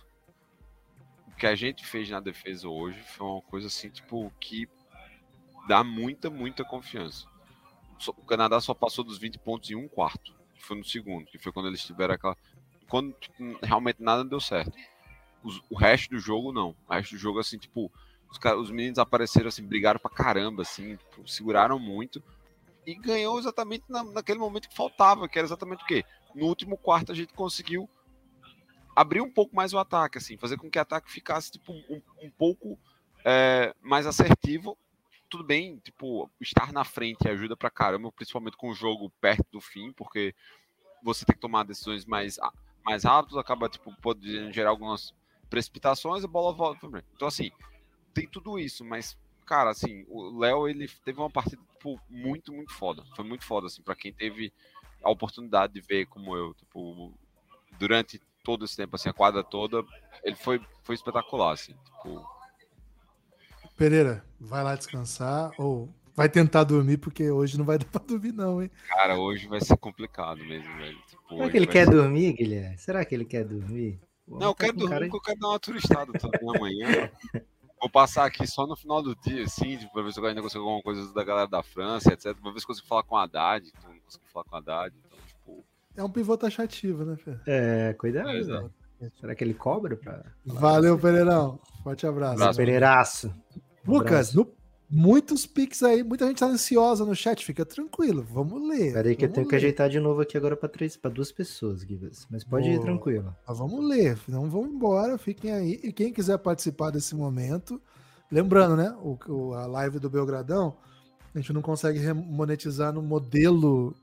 que 1.42 1.48
a 1.48 1.56
gente 1.56 1.84
fez 1.84 2.08
na 2.08 2.20
defesa 2.20 2.70
hoje 2.70 3.00
foi 3.02 3.26
uma 3.26 3.42
coisa 3.42 3.66
assim, 3.66 3.90
tipo, 3.90 4.32
que 4.40 4.70
dá 5.68 5.84
muita, 5.84 6.30
muita 6.30 6.64
confiança. 6.64 7.26
O 8.10 8.24
Canadá 8.26 8.62
só 8.62 8.76
passou 8.76 9.04
dos 9.04 9.18
20 9.18 9.40
pontos 9.40 9.72
em 9.72 9.76
um 9.76 9.88
quarto, 9.88 10.36
que 10.54 10.62
foi 10.64 10.78
no 10.78 10.86
segundo, 10.86 11.26
que 11.26 11.40
foi 11.40 11.52
quando 11.52 11.68
eles 11.68 11.84
tiveram 11.84 12.14
aquela. 12.14 12.38
Quando 12.88 13.12
tipo, 13.14 13.36
realmente 13.64 14.04
nada 14.04 14.24
deu 14.24 14.40
certo. 14.40 14.72
Os- 15.44 15.60
o 15.68 15.76
resto 15.76 16.12
do 16.12 16.20
jogo, 16.20 16.52
não. 16.54 16.76
O 16.88 16.94
resto 16.94 17.16
do 17.16 17.18
jogo, 17.18 17.40
assim, 17.40 17.58
tipo, 17.58 17.92
os, 18.30 18.38
os 18.60 18.70
meninos 18.70 19.00
apareceram 19.00 19.48
assim, 19.48 19.66
brigaram 19.66 20.00
pra 20.00 20.12
caramba, 20.12 20.62
assim, 20.62 20.96
tipo, 20.96 21.28
seguraram 21.28 21.80
muito. 21.80 22.22
E 22.86 22.94
ganhou 22.94 23.40
exatamente 23.40 23.84
na- 23.90 24.04
naquele 24.04 24.38
momento 24.38 24.70
que 24.70 24.76
faltava, 24.76 25.28
que 25.28 25.40
era 25.40 25.48
exatamente 25.48 25.84
o 25.84 25.88
quê? 25.88 26.06
No 26.36 26.46
último 26.46 26.78
quarto 26.78 27.12
a 27.12 27.16
gente 27.16 27.34
conseguiu 27.34 27.90
abrir 28.96 29.22
um 29.22 29.32
pouco 29.32 29.56
mais 29.56 29.74
o 29.74 29.80
ataque, 29.80 30.18
assim, 30.18 30.38
fazer 30.38 30.58
com 30.58 30.70
que 30.70 30.78
o 30.78 30.82
ataque 30.82 31.12
ficasse 31.12 31.52
tipo, 31.52 31.72
um, 31.72 32.02
um 32.22 32.30
pouco 32.30 32.78
é, 33.26 33.74
mais 33.82 34.06
assertivo. 34.06 34.78
Tudo 35.30 35.44
bem, 35.44 35.78
tipo, 35.78 36.30
estar 36.42 36.74
na 36.74 36.84
frente 36.84 37.28
ajuda 37.28 37.56
pra 37.56 37.70
caramba, 37.70 38.12
principalmente 38.12 38.58
com 38.58 38.70
o 38.70 38.74
jogo 38.74 39.10
perto 39.22 39.46
do 39.52 39.62
fim, 39.62 39.94
porque 39.94 40.36
você 41.02 41.26
tem 41.26 41.36
que 41.36 41.42
tomar 41.42 41.64
decisões 41.64 42.06
mais, 42.06 42.38
mais 42.84 43.06
rápidas, 43.06 43.38
acaba 43.38 43.70
tipo, 43.70 43.96
podendo 44.02 44.52
gerar 44.52 44.72
algumas 44.72 45.14
precipitações 45.50 46.24
e 46.24 46.26
a 46.26 46.30
bola 46.30 46.54
volta. 46.54 46.90
frente. 46.90 47.06
Então, 47.16 47.28
assim, 47.28 47.50
tem 48.14 48.28
tudo 48.28 48.60
isso, 48.60 48.84
mas, 48.84 49.18
cara, 49.46 49.70
assim, 49.70 50.06
o 50.10 50.38
Léo, 50.38 50.68
ele 50.68 50.88
teve 51.06 51.20
uma 51.20 51.30
partida, 51.30 51.62
tipo, 51.74 52.00
muito, 52.10 52.52
muito 52.52 52.74
foda. 52.74 53.04
Foi 53.16 53.24
muito 53.24 53.46
foda, 53.46 53.68
assim, 53.68 53.82
pra 53.82 53.96
quem 53.96 54.12
teve 54.12 54.52
a 55.02 55.10
oportunidade 55.10 55.74
de 55.74 55.82
ver 55.82 56.08
como 56.08 56.36
eu, 56.36 56.54
tipo, 56.54 57.14
durante 57.80 58.22
todo 58.44 58.66
esse 58.66 58.76
tempo, 58.76 58.96
assim, 58.96 59.10
a 59.10 59.14
quadra 59.14 59.44
toda, 59.44 59.84
ele 60.24 60.36
foi, 60.36 60.60
foi 60.84 60.96
espetacular, 60.96 61.54
assim, 61.54 61.74
tipo, 61.74 62.26
Pereira, 63.76 64.24
vai 64.40 64.64
lá 64.64 64.76
descansar 64.76 65.52
ou 65.58 65.90
vai 66.16 66.30
tentar 66.30 66.64
dormir, 66.64 66.98
porque 66.98 67.32
hoje 67.32 67.58
não 67.58 67.66
vai 67.66 67.78
dar 67.78 67.86
pra 67.90 68.02
dormir, 68.04 68.32
não, 68.32 68.62
hein? 68.62 68.70
cara, 68.88 69.18
hoje 69.18 69.48
vai 69.48 69.62
ser 69.62 69.78
complicado 69.78 70.38
mesmo, 70.44 70.76
velho. 70.78 70.98
Tipo, 71.08 71.36
Será 71.38 71.50
que 71.50 71.58
ele 71.58 71.68
quer 71.68 71.86
ser- 71.86 71.92
dormir, 71.92 72.34
Guilherme? 72.34 72.78
Será 72.78 73.06
que 73.06 73.16
ele 73.16 73.26
quer 73.26 73.46
dormir? 73.46 74.00
O 74.28 74.36
homem 74.36 74.42
Não, 74.42 74.50
eu 74.50 74.54
tá 74.56 74.66
quero 74.66 74.78
dormir 74.78 74.90
cara 74.94 75.06
porque 75.06 75.18
eu 75.18 75.22
quero 75.22 75.40
dar 75.40 75.48
uma 75.50 75.60
turistada 75.60 76.12
também 76.14 76.40
amanhã. 76.56 77.12
Vou 77.80 77.90
passar 77.90 78.26
aqui 78.26 78.46
só 78.46 78.68
no 78.68 78.76
final 78.76 79.02
do 79.02 79.16
dia, 79.16 79.44
assim, 79.44 79.76
tipo, 79.78 79.92
pra 79.92 80.04
ver 80.04 80.14
se 80.14 80.20
eu 80.20 80.26
ainda 80.28 80.42
consigo 80.42 80.64
alguma 80.64 80.84
coisa 80.84 81.12
da 81.14 81.24
galera 81.24 81.48
da 81.48 81.64
França, 81.64 82.14
etc. 82.14 82.36
Pra 82.40 82.52
ver 82.52 82.60
se 82.60 82.66
eu 82.66 82.68
consigo 82.68 82.88
falar 82.88 83.02
com 83.04 83.18
a 83.18 83.24
Haddad. 83.24 83.68
Então, 83.76 83.92
não 83.92 84.00
consigo 84.02 84.24
falar 84.32 84.46
com 84.46 84.56
a 84.56 84.60
Haddad. 84.60 84.96
É 85.96 86.04
um 86.04 86.10
pivô 86.10 86.38
taxativo, 86.38 87.04
né, 87.06 87.16
Fê? 87.18 87.36
É, 87.46 87.94
cuidado. 87.94 88.30
É, 88.30 88.42
velho. 88.42 88.72
Será 89.20 89.34
que 89.34 89.44
ele 89.44 89.54
cobra 89.54 89.96
pra. 89.98 90.24
Valeu, 90.46 90.98
Pereirão. 90.98 91.60
Forte 91.84 92.06
abraço. 92.06 92.34
Abraço, 92.36 92.58
Pereiraço. 92.58 93.34
Um 93.88 93.94
Lucas, 93.94 94.30
abraço. 94.30 94.38
no- 94.38 94.52
muitos 94.90 95.46
pics 95.48 95.82
aí, 95.82 96.04
muita 96.04 96.28
gente 96.28 96.38
tá 96.40 96.46
ansiosa 96.46 97.04
no 97.04 97.16
chat, 97.16 97.44
fica 97.44 97.66
tranquilo, 97.66 98.22
vamos 98.22 98.62
ler. 98.70 98.94
Peraí 98.94 99.16
que 99.16 99.26
eu 99.26 99.32
tenho 99.32 99.48
que 99.48 99.54
ler. 99.54 99.58
ajeitar 99.58 99.90
de 99.90 100.00
novo 100.00 100.22
aqui 100.22 100.38
agora 100.38 100.56
pra 100.56 100.70
três, 100.70 100.96
para 100.96 101.10
duas 101.10 101.32
pessoas, 101.32 101.82
Gibas. 101.82 102.28
Mas 102.30 102.44
pode 102.44 102.68
ir 102.70 102.74
Boa. 102.76 102.86
tranquilo. 102.86 103.36
Mas 103.48 103.58
vamos 103.58 103.84
ler, 103.84 104.20
não 104.28 104.50
vão 104.50 104.66
embora, 104.68 105.18
fiquem 105.18 105.52
aí. 105.52 105.80
E 105.84 105.92
quem 105.92 106.14
quiser 106.14 106.38
participar 106.38 106.92
desse 106.92 107.16
momento, 107.16 107.82
lembrando, 108.32 108.76
né? 108.76 108.96
O, 109.02 109.18
o- 109.28 109.54
a 109.56 109.66
live 109.66 109.98
do 109.98 110.10
Belgradão, 110.12 110.78
a 111.34 111.40
gente 111.40 111.52
não 111.54 111.62
consegue 111.64 112.00
monetizar 112.14 112.94
no 112.94 113.02
modelo 113.02 113.96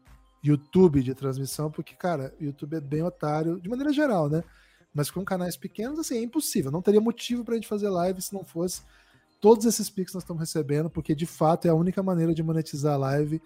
YouTube 0.42 1.02
de 1.02 1.14
transmissão, 1.14 1.70
porque, 1.70 1.94
cara, 1.94 2.34
YouTube 2.40 2.76
é 2.76 2.80
bem 2.80 3.02
otário, 3.02 3.60
de 3.60 3.68
maneira 3.68 3.92
geral, 3.92 4.28
né? 4.28 4.42
Mas 4.94 5.10
com 5.10 5.24
canais 5.24 5.56
pequenos, 5.56 5.98
assim, 5.98 6.18
é 6.18 6.22
impossível. 6.22 6.70
Não 6.70 6.82
teria 6.82 7.00
motivo 7.00 7.44
pra 7.44 7.54
gente 7.54 7.68
fazer 7.68 7.88
live 7.88 8.22
se 8.22 8.32
não 8.32 8.44
fosse 8.44 8.82
todos 9.40 9.64
esses 9.64 9.88
pics 9.88 10.10
que 10.10 10.16
nós 10.16 10.22
estamos 10.22 10.40
recebendo, 10.40 10.90
porque 10.90 11.14
de 11.14 11.24
fato 11.26 11.66
é 11.66 11.70
a 11.70 11.74
única 11.74 12.02
maneira 12.02 12.34
de 12.34 12.42
monetizar 12.42 12.94
a 12.94 12.98
live. 12.98 13.40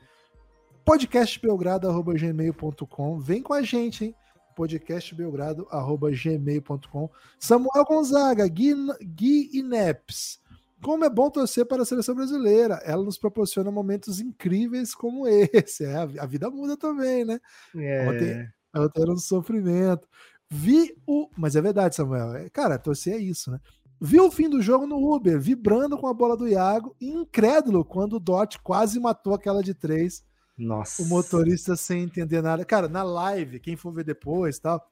podcastbelgrado.gmail.com 0.85 3.21
Vem 3.21 3.43
com 3.43 3.53
a 3.53 3.63
gente, 3.63 4.07
hein? 4.07 4.15
podcastbelgrado.gmail.com 4.55 7.11
Samuel 7.39 7.85
Gonzaga, 7.87 8.47
Gui, 8.49 8.75
Gui 9.03 9.51
Ineps. 9.55 10.42
Como 10.83 11.05
é 11.05 11.11
bom 11.11 11.31
torcer 11.31 11.65
para 11.67 11.83
a 11.83 11.87
seleção 11.87 12.15
brasileira. 12.15 12.75
Ela 12.85 13.05
nos 13.05 13.17
proporciona 13.19 13.71
momentos 13.71 14.21
incríveis 14.21 14.95
como 14.95 15.27
esse. 15.29 15.85
É, 15.85 15.97
a 15.97 16.05
vi- 16.07 16.19
a 16.19 16.27
vida 16.27 16.51
muda 16.51 16.77
também, 16.77 17.25
né? 17.25 17.39
É, 17.77 18.09
Ontem, 18.09 18.49
ontem 18.85 19.03
era 19.03 19.13
um 19.13 19.17
sofrimento. 19.19 20.09
Vi 20.51 20.95
o. 21.07 21.29
Mas 21.37 21.57
é 21.57 21.61
verdade, 21.63 21.95
Samuel. 21.97 22.35
É, 22.35 22.51
Cara, 22.51 22.79
torcer 22.79 23.15
é 23.15 23.19
isso, 23.19 23.51
né? 23.51 23.59
Vi 24.01 24.21
o 24.21 24.31
fim 24.33 24.49
do 24.51 24.61
jogo 24.61 24.85
no 24.87 24.97
Uber, 25.15 25.41
vibrando 25.41 25.97
com 25.97 26.09
a 26.09 26.13
bola 26.13 26.37
do 26.37 26.49
Iago 26.49 26.95
e 27.01 27.09
incrédulo 27.09 27.85
quando 27.85 28.15
o 28.15 28.21
Dot 28.21 28.59
quase 28.61 28.99
matou 28.99 29.33
aquela 29.33 29.63
de 29.63 29.75
três. 29.75 30.25
Nossa. 30.59 31.03
O 31.03 31.07
motorista 31.07 31.77
sem 31.77 32.03
entender 32.03 32.43
nada. 32.43 32.65
Cara, 32.65 32.89
na 32.89 33.03
live, 33.05 33.61
quem 33.61 33.77
for 33.77 33.93
ver 33.93 34.05
depois 34.05 34.59
tal, 34.59 34.85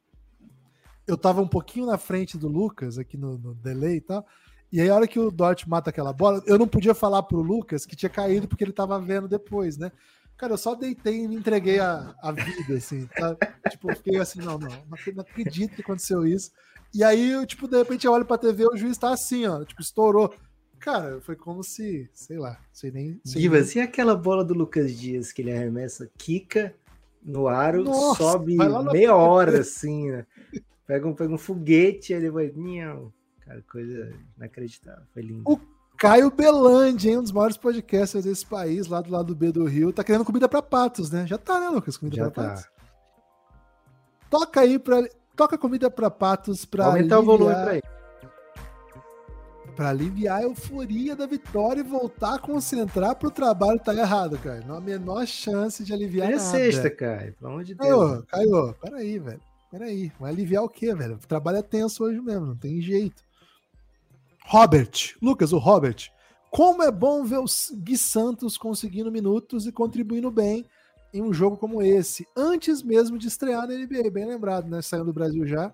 eu 1.07 1.17
tava 1.19 1.43
um 1.43 1.49
pouquinho 1.49 1.87
na 1.87 1.99
frente 1.99 2.39
do 2.39 2.47
Lucas, 2.49 2.99
aqui 2.99 3.17
no, 3.17 3.37
no 3.37 3.55
delay 3.55 3.97
e 3.97 4.01
tal. 4.01 4.25
E 4.73 4.81
aí, 4.81 4.89
a 4.89 4.95
hora 4.95 5.09
que 5.09 5.19
o 5.19 5.31
Dort 5.31 5.67
mata 5.67 5.91
aquela 5.91 6.13
bola, 6.13 6.43
eu 6.47 6.59
não 6.59 6.69
podia 6.69 6.95
falar 6.95 7.23
pro 7.25 7.41
Lucas 7.43 7.85
que 7.85 7.97
tinha 7.97 8.09
caído 8.11 8.47
porque 8.47 8.63
ele 8.63 8.73
tava 8.73 9.01
vendo 9.01 9.27
depois, 9.27 9.77
né? 9.77 9.91
Cara, 10.37 10.55
eu 10.55 10.59
só 10.59 10.75
deitei 10.75 11.25
e 11.25 11.29
me 11.29 11.37
entreguei 11.37 11.81
a, 11.81 12.15
a 12.23 12.33
vida, 12.33 12.75
assim, 12.77 13.07
tá? 13.07 13.37
Tipo, 13.69 13.91
eu 13.91 13.95
fiquei 13.95 14.19
assim, 14.19 14.41
não, 14.41 14.59
não, 14.59 14.69
não 14.69 14.95
ac- 14.95 15.13
não 15.13 15.21
acredito 15.23 15.75
que 15.75 15.83
aconteceu 15.83 16.27
isso. 16.27 16.51
E 16.95 17.05
aí, 17.05 17.31
eu, 17.31 17.47
tipo, 17.47 17.69
de 17.69 17.77
repente 17.77 18.07
eu 18.07 18.13
olho 18.13 18.25
pra 18.25 18.39
TV 18.39 18.65
o 18.67 18.77
juiz 18.77 18.97
tá 18.97 19.13
assim, 19.13 19.47
ó, 19.47 19.65
tipo, 19.65 19.81
estourou. 19.83 20.35
Cara, 20.79 21.21
foi 21.21 21.37
como 21.37 21.63
se, 21.63 22.09
sei 22.15 22.39
lá, 22.39 22.59
sei 22.73 22.91
nem. 22.91 23.21
Sei 23.23 23.43
Gibas, 23.43 23.75
e 23.75 23.81
aquela 23.81 24.17
bola 24.17 24.43
do 24.45 24.55
Lucas 24.55 24.99
Dias 24.99 25.31
que 25.31 25.43
ele 25.43 25.53
arremessa, 25.53 26.11
quica 26.17 26.75
no 27.23 27.47
aro, 27.49 27.85
Nossa, 27.85 28.17
sobe 28.17 28.57
meia 28.91 29.15
hora 29.15 29.61
assim, 29.61 30.11
né? 30.11 30.27
Pega 30.87 31.07
um, 31.07 31.15
pega 31.15 31.33
um 31.35 31.39
foguete, 31.39 32.15
ele 32.15 32.31
vai. 32.31 32.51
Cara, 33.51 33.63
coisa 33.69 34.13
inacreditável. 34.37 35.03
Foi 35.13 35.23
lindo. 35.23 35.43
O 35.45 35.59
Caio 35.99 36.31
Belandi, 36.31 37.09
hein, 37.11 37.19
um 37.19 37.23
dos 37.23 37.33
maiores 37.33 37.57
podcasters 37.57 38.25
desse 38.25 38.47
país, 38.47 38.87
lá 38.87 39.01
do 39.01 39.11
lado 39.11 39.35
B 39.35 39.51
do 39.51 39.65
Rio, 39.65 39.93
tá 39.93 40.05
querendo 40.05 40.25
comida 40.25 40.49
pra 40.49 40.63
patos, 40.63 41.11
né? 41.11 41.27
Já 41.27 41.37
tá, 41.37 41.59
né, 41.59 41.69
Lucas? 41.69 41.97
Comida 41.97 42.17
Já 42.17 42.31
pra 42.31 42.43
tá. 42.45 42.49
patos. 42.51 42.71
Toca 44.31 44.61
aí 44.61 44.79
pra. 44.79 45.03
Toca 45.35 45.59
comida 45.59 45.91
pra 45.91 46.09
patos 46.11 46.65
pra 46.65 46.87
Aumentar 46.87 47.19
o 47.19 47.25
volume 47.25 47.53
aliviar- 47.53 47.65
pra 47.65 47.75
ele. 47.75 47.83
Pra 49.75 49.89
aliviar 49.89 50.39
a 50.39 50.43
euforia 50.43 51.17
da 51.17 51.27
vitória 51.27 51.81
e 51.81 51.85
voltar 51.85 52.35
a 52.35 52.39
concentrar 52.39 53.17
pro 53.17 53.31
trabalho 53.31 53.81
tá 53.81 53.93
errado, 53.95 54.39
cara. 54.39 54.63
Não 54.67 54.75
há 54.77 54.79
a 54.79 54.81
menor 54.81 55.27
chance 55.27 55.83
de 55.83 55.93
aliviar 55.93 56.29
é 56.29 56.37
nada. 56.37 56.43
sexta, 56.43 56.89
cara. 56.91 57.35
Pelo 57.39 57.51
amor 57.51 57.65
de 57.65 57.75
Deus. 57.75 58.25
Caio, 58.27 58.51
Caio, 58.65 58.75
peraí, 58.81 59.19
velho. 59.19 59.41
Peraí. 59.71 60.13
Vai 60.21 60.33
aliviar 60.33 60.63
o 60.63 60.69
quê, 60.69 60.95
velho? 60.95 61.15
O 61.15 61.27
trabalho 61.27 61.59
é 61.59 61.63
tenso 61.63 62.05
hoje 62.05 62.21
mesmo, 62.21 62.47
não 62.47 62.57
tem 62.57 62.81
jeito. 62.81 63.23
Robert. 64.51 65.15
Lucas, 65.23 65.53
o 65.53 65.59
Robert. 65.59 66.11
Como 66.51 66.83
é 66.83 66.91
bom 66.91 67.23
ver 67.23 67.39
o 67.39 67.45
Gui 67.77 67.97
Santos 67.97 68.59
conseguindo 68.59 69.09
minutos 69.13 69.65
e 69.65 69.71
contribuindo 69.71 70.29
bem 70.29 70.67
em 71.15 71.23
um 71.23 71.33
jogo 71.33 71.57
como 71.57 71.81
esse, 71.81 72.27
antes 72.37 72.83
mesmo 72.83 73.17
de 73.17 73.29
estrear 73.29 73.69
na 73.69 73.75
NBA. 73.75 74.11
Bem 74.11 74.27
lembrado, 74.27 74.69
né? 74.69 74.83
Saiu 74.83 75.05
do 75.05 75.13
Brasil 75.13 75.47
já. 75.47 75.73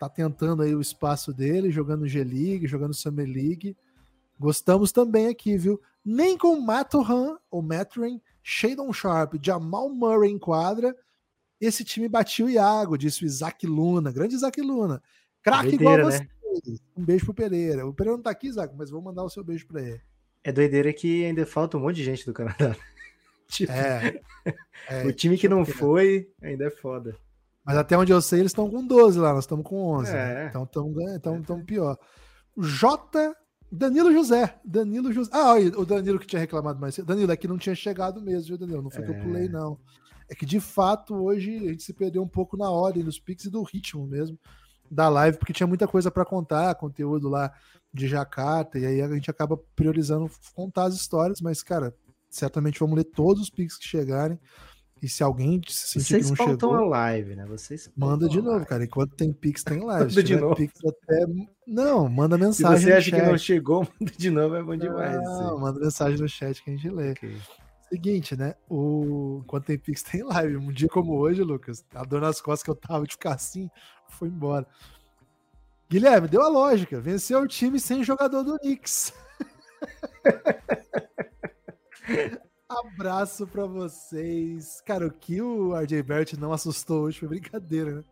Tá 0.00 0.08
tentando 0.08 0.64
aí 0.64 0.74
o 0.74 0.80
espaço 0.80 1.32
dele, 1.32 1.70
jogando 1.70 2.08
G-League, 2.08 2.66
jogando 2.66 2.94
Summer 2.94 3.28
League. 3.28 3.76
Gostamos 4.40 4.90
também 4.90 5.28
aqui, 5.28 5.56
viu? 5.56 5.80
Nem 6.04 6.36
com 6.36 6.60
Matoran 6.60 7.36
ou 7.48 7.62
Mathurin, 7.62 8.20
Shadon 8.42 8.92
Sharp, 8.92 9.34
Jamal 9.40 9.88
Murray 9.88 10.32
em 10.32 10.38
quadra, 10.38 10.96
esse 11.60 11.84
time 11.84 12.08
batia 12.08 12.44
o 12.44 12.50
Iago, 12.50 12.98
disse 12.98 13.22
o 13.22 13.26
Isaac 13.26 13.64
Luna, 13.68 14.10
grande 14.10 14.34
Isaac 14.34 14.60
Luna. 14.60 15.00
Craque 15.44 15.76
igual 15.76 16.02
você. 16.02 16.18
né? 16.18 16.28
Um 16.96 17.04
beijo 17.04 17.24
pro 17.24 17.34
Pereira. 17.34 17.86
O 17.86 17.94
Pereira 17.94 18.16
não 18.16 18.22
tá 18.22 18.30
aqui, 18.30 18.48
Isaac, 18.48 18.74
mas 18.76 18.90
vou 18.90 19.00
mandar 19.00 19.24
o 19.24 19.30
seu 19.30 19.44
beijo 19.44 19.66
pra 19.66 19.80
ele. 19.82 20.00
É 20.42 20.50
doideira 20.50 20.92
que 20.92 21.24
ainda 21.24 21.44
falta 21.44 21.76
um 21.76 21.80
monte 21.80 21.96
de 21.96 22.04
gente 22.04 22.26
do 22.26 22.32
Canadá. 22.32 22.76
Tipo, 23.48 23.72
É. 23.72 24.20
é, 24.88 25.06
o 25.06 25.12
time 25.12 25.36
que 25.36 25.48
não 25.48 25.64
foi 25.64 26.30
ainda 26.40 26.66
é 26.66 26.70
foda. 26.70 27.16
Mas 27.64 27.76
até 27.76 27.98
onde 27.98 28.12
eu 28.12 28.22
sei, 28.22 28.38
eles 28.38 28.52
estão 28.52 28.70
com 28.70 28.86
12 28.86 29.18
lá, 29.18 29.34
nós 29.34 29.42
estamos 29.42 29.66
com 29.66 29.76
11. 29.98 30.10
É. 30.10 30.14
né? 30.14 30.46
Então 30.48 30.62
estamos 30.62 30.96
então, 31.16 31.42
tão 31.42 31.64
pior. 31.64 31.98
J. 32.56 33.34
Danilo 33.70 34.12
José. 34.12 34.56
Danilo 34.64 35.12
José. 35.12 35.30
Ah, 35.34 35.52
olha, 35.54 35.76
o 35.76 35.84
Danilo 35.84 36.20
que 36.20 36.28
tinha 36.28 36.38
reclamado 36.38 36.80
mais 36.80 36.94
cedo. 36.94 37.06
Danilo, 37.06 37.32
é 37.32 37.36
que 37.36 37.48
não 37.48 37.58
tinha 37.58 37.74
chegado 37.74 38.20
mesmo, 38.20 38.48
viu, 38.48 38.58
Danilo? 38.58 38.82
Não 38.82 38.90
foi 38.90 39.02
que 39.02 39.10
eu 39.10 39.20
pulei, 39.20 39.48
não. 39.48 39.78
É 40.28 40.34
que 40.34 40.46
de 40.46 40.60
fato 40.60 41.14
hoje 41.14 41.56
a 41.56 41.70
gente 41.70 41.82
se 41.82 41.92
perdeu 41.92 42.22
um 42.22 42.28
pouco 42.28 42.56
na 42.56 42.70
ordem 42.70 43.02
dos 43.02 43.18
pics 43.18 43.46
e 43.46 43.50
do 43.50 43.64
ritmo 43.64 44.06
mesmo 44.06 44.38
da 44.90 45.08
live, 45.08 45.38
porque 45.38 45.52
tinha 45.52 45.66
muita 45.66 45.86
coisa 45.86 46.10
para 46.10 46.24
contar, 46.24 46.74
conteúdo 46.74 47.28
lá 47.28 47.52
de 47.92 48.08
Jacarta, 48.08 48.78
e 48.78 48.86
aí 48.86 49.00
a 49.02 49.08
gente 49.08 49.30
acaba 49.30 49.56
priorizando 49.76 50.30
contar 50.54 50.84
as 50.84 50.94
histórias, 50.94 51.40
mas, 51.40 51.62
cara, 51.62 51.94
certamente 52.28 52.80
vamos 52.80 52.96
ler 52.96 53.04
todos 53.04 53.42
os 53.42 53.50
pics 53.50 53.76
que 53.76 53.86
chegarem. 53.86 54.38
E 55.02 55.08
se 55.08 55.22
alguém 55.22 55.60
se 55.66 55.98
sentir 55.98 56.04
Vocês 56.04 56.24
que 56.24 56.30
não 56.30 56.36
faltam 56.36 56.70
chegou, 56.72 56.84
a 56.84 56.88
live, 56.88 57.34
né? 57.34 57.46
Vocês 57.46 57.90
manda 57.96 58.28
de 58.28 58.36
novo, 58.36 58.50
live. 58.50 58.66
cara. 58.66 58.84
Enquanto 58.84 59.16
tem 59.16 59.32
Pix, 59.32 59.64
tem 59.64 59.82
live. 59.82 60.02
Manda 60.04 60.10
Se 60.12 60.22
de 60.22 60.36
novo. 60.36 60.54
Pix 60.56 60.74
até... 60.84 61.24
Não, 61.66 62.06
manda 62.06 62.36
Se 62.36 62.42
mensagem 62.44 62.80
você 62.84 62.90
no 62.90 62.96
acha 62.98 63.10
que 63.10 63.22
não 63.22 63.30
chat. 63.30 63.38
chegou, 63.38 63.88
manda 63.98 64.12
de 64.18 64.30
novo, 64.30 64.54
é 64.56 64.62
bom 64.62 64.76
demais. 64.76 65.16
Não, 65.22 65.22
isso 65.46 65.58
manda 65.58 65.80
mensagem 65.80 66.20
no 66.20 66.28
chat 66.28 66.62
que 66.62 66.70
a 66.70 66.76
gente 66.76 66.90
lê. 66.90 67.04
aí. 67.04 67.10
Ok. 67.12 67.36
Seguinte, 67.88 68.36
né? 68.36 68.54
O... 68.68 69.40
Enquanto 69.42 69.64
tem 69.64 69.78
Pix, 69.78 70.02
tem 70.02 70.22
live. 70.22 70.58
Um 70.58 70.70
dia 70.70 70.88
como 70.88 71.16
hoje, 71.16 71.42
Lucas, 71.42 71.82
a 71.94 72.04
dor 72.04 72.20
nas 72.20 72.40
costas 72.40 72.62
que 72.62 72.70
eu 72.70 72.76
tava 72.76 73.06
de 73.06 73.14
ficar 73.14 73.34
assim, 73.34 73.70
foi 74.10 74.28
embora. 74.28 74.66
Guilherme, 75.88 76.28
deu 76.28 76.42
a 76.42 76.48
lógica. 76.48 77.00
Venceu 77.00 77.40
o 77.40 77.48
time 77.48 77.80
sem 77.80 78.04
jogador 78.04 78.42
do 78.42 78.58
Knicks. 78.58 79.12
Abraço 82.68 83.46
pra 83.48 83.66
vocês. 83.66 84.80
Cara, 84.82 85.08
o 85.08 85.10
que 85.10 85.42
o 85.42 85.74
RJ 85.74 86.02
Barrett 86.04 86.38
não 86.38 86.52
assustou 86.52 87.02
hoje 87.02 87.18
foi 87.18 87.28
brincadeira, 87.28 87.96
né? 87.96 88.04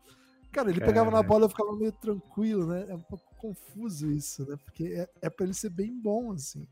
Cara, 0.50 0.70
ele 0.70 0.80
pegava 0.80 1.10
na 1.10 1.18
Cara. 1.18 1.28
bola 1.28 1.42
e 1.42 1.44
eu 1.44 1.50
ficava 1.50 1.76
meio 1.76 1.92
tranquilo, 1.92 2.66
né? 2.66 2.86
É 2.88 2.94
um 2.94 3.02
pouco 3.02 3.24
confuso 3.36 4.10
isso, 4.10 4.48
né? 4.48 4.56
Porque 4.64 4.84
é, 4.84 5.08
é 5.22 5.30
pra 5.30 5.44
ele 5.44 5.54
ser 5.54 5.70
bem 5.70 5.96
bom, 5.96 6.32
assim. 6.32 6.66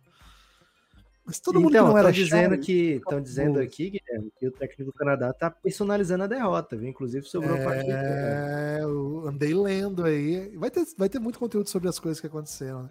Mas 1.26 1.40
todo 1.40 1.60
mundo 1.60 1.70
então, 1.70 1.86
que 1.86 1.90
não 1.90 1.98
era 1.98 2.12
dizendo 2.12 2.56
que 2.56 2.92
estão 2.92 3.20
dizendo 3.20 3.58
aqui, 3.58 3.90
Guilherme, 3.90 4.32
que 4.38 4.46
o 4.46 4.52
técnico 4.52 4.92
do 4.92 4.92
Canadá 4.92 5.32
tá 5.32 5.50
personalizando 5.50 6.22
a 6.22 6.28
derrota, 6.28 6.76
viu? 6.76 6.88
Inclusive 6.88 7.26
sobrou 7.26 7.58
parte 7.64 7.84
do 7.84 7.90
É, 7.90 8.78
eu 8.80 9.26
andei 9.26 9.52
lendo 9.52 10.04
aí. 10.04 10.56
Vai 10.56 10.70
ter, 10.70 10.86
vai 10.96 11.08
ter 11.08 11.18
muito 11.18 11.40
conteúdo 11.40 11.68
sobre 11.68 11.88
as 11.88 11.98
coisas 11.98 12.20
que 12.20 12.28
aconteceram. 12.28 12.84
Né? 12.84 12.90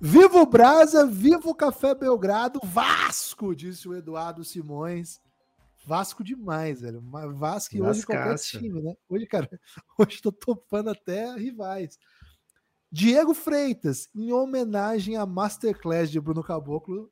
Viva 0.00 0.40
o 0.40 0.46
Brasa, 0.46 1.06
viva 1.06 1.46
o 1.46 1.54
Café 1.54 1.94
Belgrado, 1.94 2.58
Vasco, 2.64 3.54
disse 3.54 3.86
o 3.86 3.94
Eduardo 3.94 4.42
Simões. 4.44 5.20
Vasco 5.86 6.24
demais, 6.24 6.80
velho. 6.80 7.02
Mas 7.02 7.36
Vasco 7.36 7.76
e 7.76 7.82
hoje 7.82 8.06
qualquer 8.06 8.38
time, 8.38 8.80
né? 8.80 8.94
Hoje, 9.06 9.26
cara, 9.26 9.48
hoje 9.98 10.22
tô 10.22 10.32
topando 10.32 10.88
até 10.88 11.34
rivais. 11.34 11.98
Diego 12.90 13.34
Freitas, 13.34 14.08
em 14.14 14.32
homenagem 14.32 15.16
à 15.16 15.26
Masterclass 15.26 16.10
de 16.10 16.18
Bruno 16.18 16.42
Caboclo, 16.42 17.10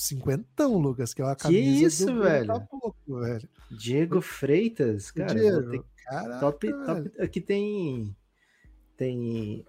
cinquentão, 0.00 0.76
Lucas, 0.78 1.12
que 1.12 1.20
é 1.22 1.24
uma 1.24 1.36
Que 1.36 1.42
camisa 1.42 1.86
isso, 1.86 2.06
do 2.06 2.12
Bruno 2.12 2.22
velho? 2.28 2.46
Caboclo, 2.46 3.20
velho. 3.20 3.48
Diego 3.70 4.20
Freitas, 4.20 5.10
cara, 5.10 5.34
Diego, 5.34 5.70
ter- 5.70 5.84
caraca, 6.04 6.40
top, 6.40 6.72
top. 6.86 7.12
Aqui 7.22 7.40
tem 7.40 8.16
tem 8.96 9.64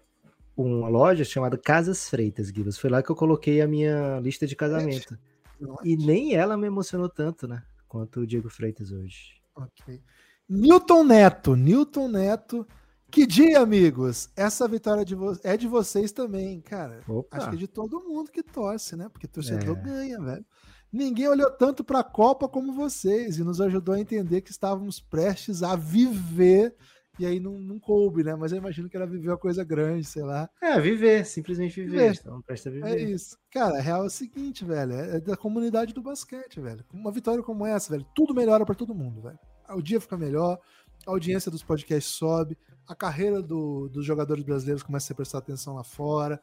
uma 0.55 0.87
loja 0.87 1.23
chamada 1.25 1.57
Casas 1.57 2.09
Freitas, 2.09 2.51
Guilherme. 2.51 2.73
Foi 2.73 2.89
lá 2.89 3.01
que 3.01 3.09
eu 3.09 3.15
coloquei 3.15 3.61
a 3.61 3.67
minha 3.67 4.19
lista 4.19 4.45
de 4.45 4.55
casamento. 4.55 5.15
É? 5.15 5.67
E 5.83 5.95
nem 5.97 6.35
ela 6.35 6.55
me 6.57 6.67
emocionou 6.67 7.09
tanto, 7.09 7.47
né? 7.47 7.63
Quanto 7.87 8.19
o 8.21 8.27
Diego 8.27 8.49
Freitas 8.49 8.91
hoje. 8.91 9.41
Ok. 9.55 10.01
Newton 10.49 11.03
Neto, 11.05 11.55
Newton 11.55 12.07
Neto. 12.09 12.67
Que 13.13 13.27
dia, 13.27 13.59
amigos! 13.59 14.27
Essa 14.35 14.67
vitória 14.67 15.05
de 15.05 15.15
é 15.43 15.55
de 15.55 15.67
vocês 15.67 16.11
também, 16.11 16.59
cara. 16.59 17.01
Opa. 17.07 17.37
Acho 17.37 17.49
que 17.49 17.55
é 17.55 17.59
de 17.59 17.67
todo 17.67 17.99
mundo 18.03 18.31
que 18.31 18.41
torce, 18.41 18.95
né? 18.95 19.07
Porque 19.07 19.27
torcedor 19.27 19.77
É. 19.77 19.81
ganha, 19.81 20.19
velho. 20.19 20.43
Ninguém 20.91 21.27
olhou 21.27 21.51
tanto 21.51 21.83
para 21.83 21.99
a 21.99 22.03
Copa 22.03 22.47
como 22.49 22.73
vocês 22.73 23.37
e 23.37 23.43
nos 23.43 23.61
ajudou 23.61 23.93
a 23.93 23.99
entender 23.99 24.41
que 24.41 24.49
estávamos 24.49 24.99
prestes 24.99 25.61
a 25.61 25.75
viver. 25.75 26.75
E 27.19 27.25
aí 27.27 27.39
não, 27.39 27.59
não 27.59 27.79
coube, 27.79 28.23
né? 28.23 28.33
Mas 28.35 28.51
eu 28.51 28.57
imagino 28.57 28.89
que 28.89 28.97
era 28.97 29.05
viver 29.05 29.29
uma 29.29 29.37
coisa 29.37 29.63
grande, 29.63 30.03
sei 30.07 30.23
lá. 30.23 30.49
É, 30.59 30.79
viver, 30.79 31.23
simplesmente 31.23 31.75
viver. 31.83 31.91
Viver. 32.09 32.19
Então, 32.19 32.41
presta 32.41 32.71
a 32.71 32.73
É 32.73 32.95
viver. 32.95 33.11
isso. 33.13 33.37
Cara, 33.51 33.77
a 33.77 33.81
real 33.81 34.01
é 34.05 34.07
o 34.07 34.09
seguinte, 34.09 34.65
velho. 34.65 34.91
É 34.91 35.19
da 35.19 35.37
comunidade 35.37 35.93
do 35.93 36.01
basquete, 36.01 36.59
velho. 36.59 36.83
Uma 36.91 37.11
vitória 37.11 37.43
como 37.43 37.63
essa, 37.63 37.91
velho, 37.93 38.07
tudo 38.15 38.33
melhora 38.33 38.65
pra 38.65 38.73
todo 38.73 38.95
mundo, 38.95 39.21
velho. 39.21 39.37
O 39.69 39.81
dia 39.83 40.01
fica 40.01 40.17
melhor, 40.17 40.59
a 41.05 41.11
audiência 41.11 41.51
dos 41.51 41.61
podcasts 41.63 42.15
sobe, 42.15 42.57
a 42.87 42.95
carreira 42.95 43.41
do- 43.41 43.89
dos 43.89 44.05
jogadores 44.05 44.43
brasileiros 44.43 44.83
começa 44.83 45.05
a 45.05 45.07
ser 45.07 45.13
prestar 45.13 45.37
atenção 45.39 45.75
lá 45.75 45.83
fora. 45.83 46.39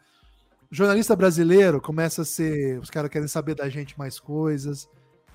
O 0.71 0.75
jornalista 0.75 1.17
brasileiro 1.17 1.81
começa 1.81 2.23
a 2.23 2.25
ser. 2.25 2.79
Os 2.79 2.91
caras 2.91 3.11
querem 3.11 3.29
saber 3.29 3.55
da 3.55 3.69
gente 3.69 3.99
mais 3.99 4.21
coisas. 4.21 4.89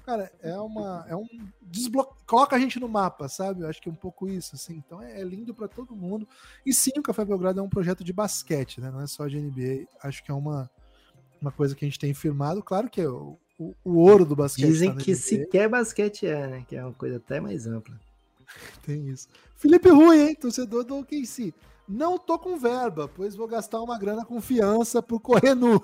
Cara, 0.05 0.31
é 0.41 0.55
uma. 0.57 1.05
É 1.09 1.15
um. 1.15 1.27
Desblo... 1.61 2.07
Coloca 2.27 2.55
a 2.55 2.59
gente 2.59 2.79
no 2.79 2.87
mapa, 2.87 3.27
sabe? 3.27 3.61
Eu 3.61 3.67
acho 3.67 3.81
que 3.81 3.89
é 3.89 3.91
um 3.91 3.95
pouco 3.95 4.29
isso, 4.29 4.55
assim. 4.55 4.75
Então 4.85 5.01
é, 5.01 5.19
é 5.19 5.23
lindo 5.23 5.53
pra 5.53 5.67
todo 5.67 5.95
mundo. 5.95 6.27
E 6.65 6.73
sim, 6.73 6.91
o 6.97 7.01
Café 7.01 7.25
Belgrado 7.25 7.59
é 7.59 7.63
um 7.63 7.69
projeto 7.69 8.03
de 8.03 8.13
basquete, 8.13 8.79
né? 8.79 8.91
Não 8.91 9.01
é 9.01 9.07
só 9.07 9.27
de 9.27 9.39
NBA. 9.39 9.87
Acho 10.03 10.23
que 10.23 10.31
é 10.31 10.33
uma, 10.33 10.69
uma 11.41 11.51
coisa 11.51 11.75
que 11.75 11.83
a 11.83 11.87
gente 11.87 11.99
tem 11.99 12.13
firmado. 12.13 12.61
Claro 12.61 12.89
que 12.89 13.01
é 13.01 13.09
o, 13.09 13.37
o, 13.57 13.73
o 13.83 13.95
ouro 13.97 14.25
do 14.25 14.35
basquete. 14.35 14.67
Dizem 14.67 14.93
tá 14.93 15.01
que 15.01 15.11
NBA, 15.11 15.19
sequer 15.19 15.67
basquete 15.69 16.27
é, 16.27 16.47
né? 16.47 16.65
Que 16.67 16.75
é 16.75 16.83
uma 16.83 16.93
coisa 16.93 17.17
até 17.17 17.39
mais 17.41 17.65
ampla. 17.67 17.99
Tem 18.85 19.09
isso. 19.09 19.27
Felipe 19.55 19.89
Rui, 19.89 20.19
hein? 20.29 20.35
Torcedor 20.35 20.83
do 20.83 20.97
OKC. 20.99 21.53
Não 21.87 22.17
tô 22.17 22.37
com 22.39 22.57
verba, 22.57 23.07
pois 23.07 23.35
vou 23.35 23.47
gastar 23.47 23.81
uma 23.81 23.97
grana 23.97 24.25
com 24.25 24.41
fiança 24.41 25.01
pro 25.03 25.19
correr 25.19 25.53
nu. 25.53 25.79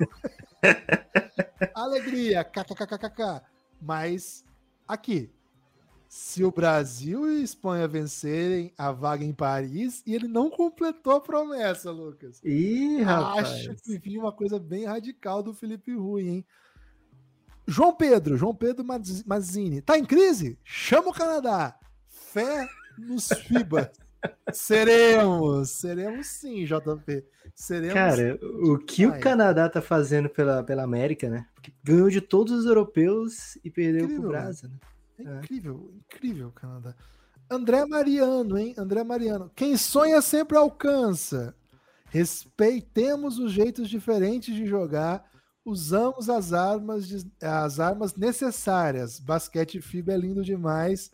Alegria, 1.75 2.43
kkkk. 2.43 3.41
Mas 3.81 4.43
aqui, 4.87 5.31
se 6.07 6.43
o 6.43 6.51
Brasil 6.51 7.31
e 7.31 7.43
Espanha 7.43 7.87
vencerem 7.87 8.73
a 8.77 8.91
vaga 8.91 9.23
em 9.23 9.33
Paris, 9.33 10.03
e 10.05 10.13
ele 10.13 10.27
não 10.27 10.49
completou 10.49 11.13
a 11.15 11.21
promessa, 11.21 11.91
Lucas. 11.91 12.41
Ih, 12.43 13.01
rapaz. 13.01 13.47
Acho 13.47 13.75
que 13.75 13.97
vinha 13.99 14.19
uma 14.19 14.31
coisa 14.31 14.59
bem 14.59 14.85
radical 14.85 15.41
do 15.41 15.53
Felipe 15.53 15.93
Rui, 15.95 16.27
hein? 16.27 16.45
João 17.67 17.93
Pedro, 17.93 18.35
João 18.35 18.53
Pedro 18.55 18.83
Maz- 18.83 19.23
Mazzini. 19.23 19.81
Tá 19.81 19.97
em 19.97 20.03
crise? 20.03 20.57
Chama 20.63 21.09
o 21.09 21.13
Canadá. 21.13 21.77
Fé 22.07 22.67
nos 23.01 23.27
FIBA. 23.27 23.91
seremos, 24.53 25.69
seremos 25.71 26.27
sim, 26.27 26.65
JP. 26.65 27.25
Seremos. 27.55 27.93
Cara, 27.93 28.39
o 28.63 28.77
que 28.77 29.05
o 29.05 29.13
Ai. 29.13 29.19
Canadá 29.19 29.67
tá 29.69 29.81
fazendo 29.81 30.29
pela, 30.29 30.63
pela 30.63 30.83
América, 30.83 31.29
né? 31.29 31.45
Porque 31.53 31.73
ganhou 31.83 32.09
de 32.09 32.21
todos 32.21 32.53
os 32.53 32.65
europeus 32.65 33.57
e 33.63 33.69
perdeu 33.69 34.03
Incrível, 34.05 34.21
pro 34.21 34.29
Brasa, 34.29 34.67
né? 34.67 34.75
É 35.19 35.37
incrível, 35.39 35.93
incrível 36.05 36.47
o 36.47 36.51
Canadá. 36.51 36.95
André 37.49 37.85
Mariano, 37.85 38.57
hein? 38.57 38.73
André 38.77 39.03
Mariano. 39.03 39.51
Quem 39.55 39.75
sonha 39.75 40.21
sempre 40.21 40.57
alcança. 40.57 41.53
Respeitemos 42.09 43.37
os 43.39 43.51
jeitos 43.51 43.89
diferentes 43.89 44.55
de 44.55 44.65
jogar. 44.65 45.29
Usamos 45.63 46.29
as 46.29 46.53
armas, 46.53 47.07
de- 47.07 47.31
as 47.41 47.79
armas 47.79 48.15
necessárias. 48.15 49.19
Basquete 49.19 49.81
FIBA 49.81 50.13
é 50.13 50.17
lindo 50.17 50.43
demais. 50.43 51.11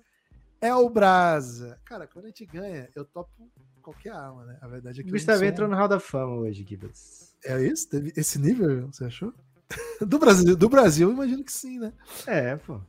É 0.59 0.73
o 0.73 0.89
Brasa. 0.89 1.79
Cara, 1.85 2.07
quando 2.07 2.25
a 2.25 2.27
gente 2.29 2.45
ganha, 2.45 2.89
eu 2.95 3.05
topo 3.05 3.31
qualquer 3.81 4.11
arma, 4.11 4.45
né? 4.45 4.57
A 4.61 4.67
verdade 4.67 4.99
é 4.99 5.03
que 5.03 5.09
O 5.09 5.13
Gustavo 5.13 5.39
sou 5.39 5.47
entrou 5.47 5.69
no 5.69 5.75
Hall 5.75 5.87
da 5.87 5.99
Fama 5.99 6.35
hoje, 6.35 6.65
Gibbs. 6.67 7.35
É 7.45 7.61
isso? 7.61 7.89
Teve 7.89 8.11
esse 8.17 8.39
nível, 8.39 8.87
você 8.91 9.05
achou? 9.05 9.33
Do 10.05 10.17
Brasil, 10.17 10.55
do 10.55 10.69
Brasil, 10.69 11.09
eu 11.09 11.13
imagino 11.13 11.43
que 11.43 11.51
sim, 11.51 11.79
né? 11.79 11.91
É, 12.25 12.55
pô. 12.55 12.79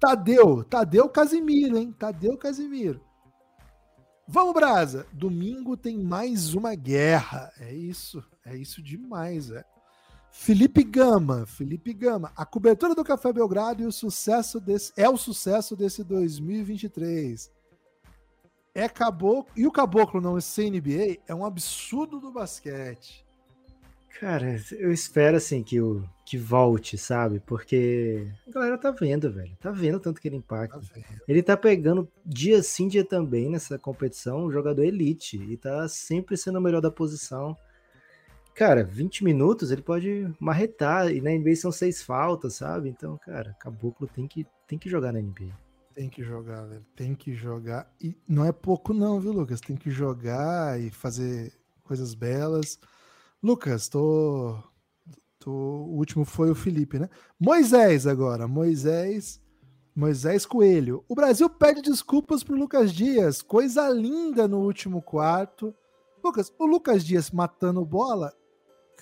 Tadeu, 0.00 0.64
Tadeu 0.64 1.08
Casimiro, 1.08 1.76
hein? 1.76 1.94
Tadeu 1.96 2.36
Casimiro. 2.36 3.00
Vamos, 4.26 4.54
Brasa. 4.54 5.06
Domingo 5.12 5.76
tem 5.76 5.98
mais 5.98 6.54
uma 6.54 6.74
guerra. 6.74 7.52
É 7.58 7.72
isso, 7.72 8.24
é 8.44 8.56
isso 8.56 8.82
demais, 8.82 9.50
é. 9.50 9.64
Felipe 10.32 10.82
Gama, 10.82 11.46
Felipe 11.46 11.92
Gama. 11.92 12.32
A 12.34 12.44
cobertura 12.46 12.94
do 12.94 13.04
Café 13.04 13.32
Belgrado 13.32 13.82
e 13.82 13.86
o 13.86 13.92
sucesso 13.92 14.58
desse 14.58 14.92
é 14.96 15.08
o 15.08 15.16
sucesso 15.16 15.76
desse 15.76 16.02
2023. 16.02 17.52
É 18.74 18.88
caboclo 18.88 19.52
e 19.54 19.66
o 19.66 19.70
caboclo 19.70 20.20
não 20.20 20.40
ser 20.40 20.70
NBA 20.70 21.18
é 21.28 21.34
um 21.34 21.44
absurdo 21.44 22.18
do 22.18 22.32
basquete. 22.32 23.24
Cara, 24.18 24.56
eu 24.72 24.92
espero 24.92 25.36
assim 25.36 25.62
que 25.62 25.80
o 25.80 26.08
que 26.24 26.38
volte, 26.38 26.96
sabe? 26.96 27.40
Porque 27.40 28.26
a 28.48 28.50
galera 28.52 28.78
tá 28.78 28.90
vendo, 28.90 29.30
velho. 29.30 29.54
Tá 29.60 29.70
vendo 29.70 30.00
tanto 30.00 30.20
que 30.20 30.28
ele 30.28 30.36
impacta. 30.36 30.80
Ele 31.28 31.42
tá 31.42 31.56
pegando 31.56 32.08
dia 32.24 32.62
sim, 32.62 32.88
dia 32.88 33.04
também 33.04 33.50
nessa 33.50 33.78
competição, 33.78 34.46
um 34.46 34.50
jogador 34.50 34.82
elite 34.82 35.36
e 35.36 35.56
tá 35.56 35.88
sempre 35.88 36.36
sendo 36.36 36.58
o 36.58 36.62
melhor 36.62 36.80
da 36.80 36.90
posição. 36.90 37.56
Cara, 38.54 38.84
20 38.84 39.24
minutos 39.24 39.70
ele 39.70 39.82
pode 39.82 40.30
marretar 40.38 41.10
e 41.10 41.20
na 41.20 41.30
NBA 41.30 41.56
são 41.56 41.72
seis 41.72 42.02
faltas, 42.02 42.54
sabe? 42.54 42.88
Então, 42.88 43.18
cara, 43.18 43.56
Caboclo 43.58 44.06
tem 44.06 44.26
que 44.26 44.46
tem 44.66 44.78
que 44.78 44.88
jogar 44.88 45.12
na 45.12 45.20
NBA. 45.20 45.52
Tem 45.94 46.08
que 46.08 46.22
jogar, 46.22 46.64
velho. 46.64 46.84
Tem 46.96 47.14
que 47.14 47.34
jogar. 47.34 47.90
E 48.00 48.16
não 48.26 48.44
é 48.44 48.52
pouco, 48.52 48.94
não, 48.94 49.20
viu, 49.20 49.32
Lucas? 49.32 49.60
Tem 49.60 49.76
que 49.76 49.90
jogar 49.90 50.80
e 50.80 50.90
fazer 50.90 51.52
coisas 51.84 52.14
belas. 52.14 52.78
Lucas, 53.42 53.88
tô. 53.88 54.56
O 55.44 55.98
último 55.98 56.24
foi 56.24 56.50
o 56.50 56.54
Felipe, 56.54 56.98
né? 56.98 57.08
Moisés 57.38 58.06
agora. 58.06 58.48
Moisés. 58.48 59.40
Moisés 59.94 60.46
Coelho. 60.46 61.04
O 61.06 61.14
Brasil 61.14 61.50
pede 61.50 61.82
desculpas 61.82 62.42
pro 62.42 62.56
Lucas 62.56 62.92
Dias. 62.92 63.42
Coisa 63.42 63.90
linda 63.90 64.48
no 64.48 64.60
último 64.60 65.02
quarto. 65.02 65.74
Lucas, 66.24 66.50
o 66.58 66.64
Lucas 66.64 67.04
Dias 67.04 67.30
matando 67.30 67.84
bola, 67.84 68.32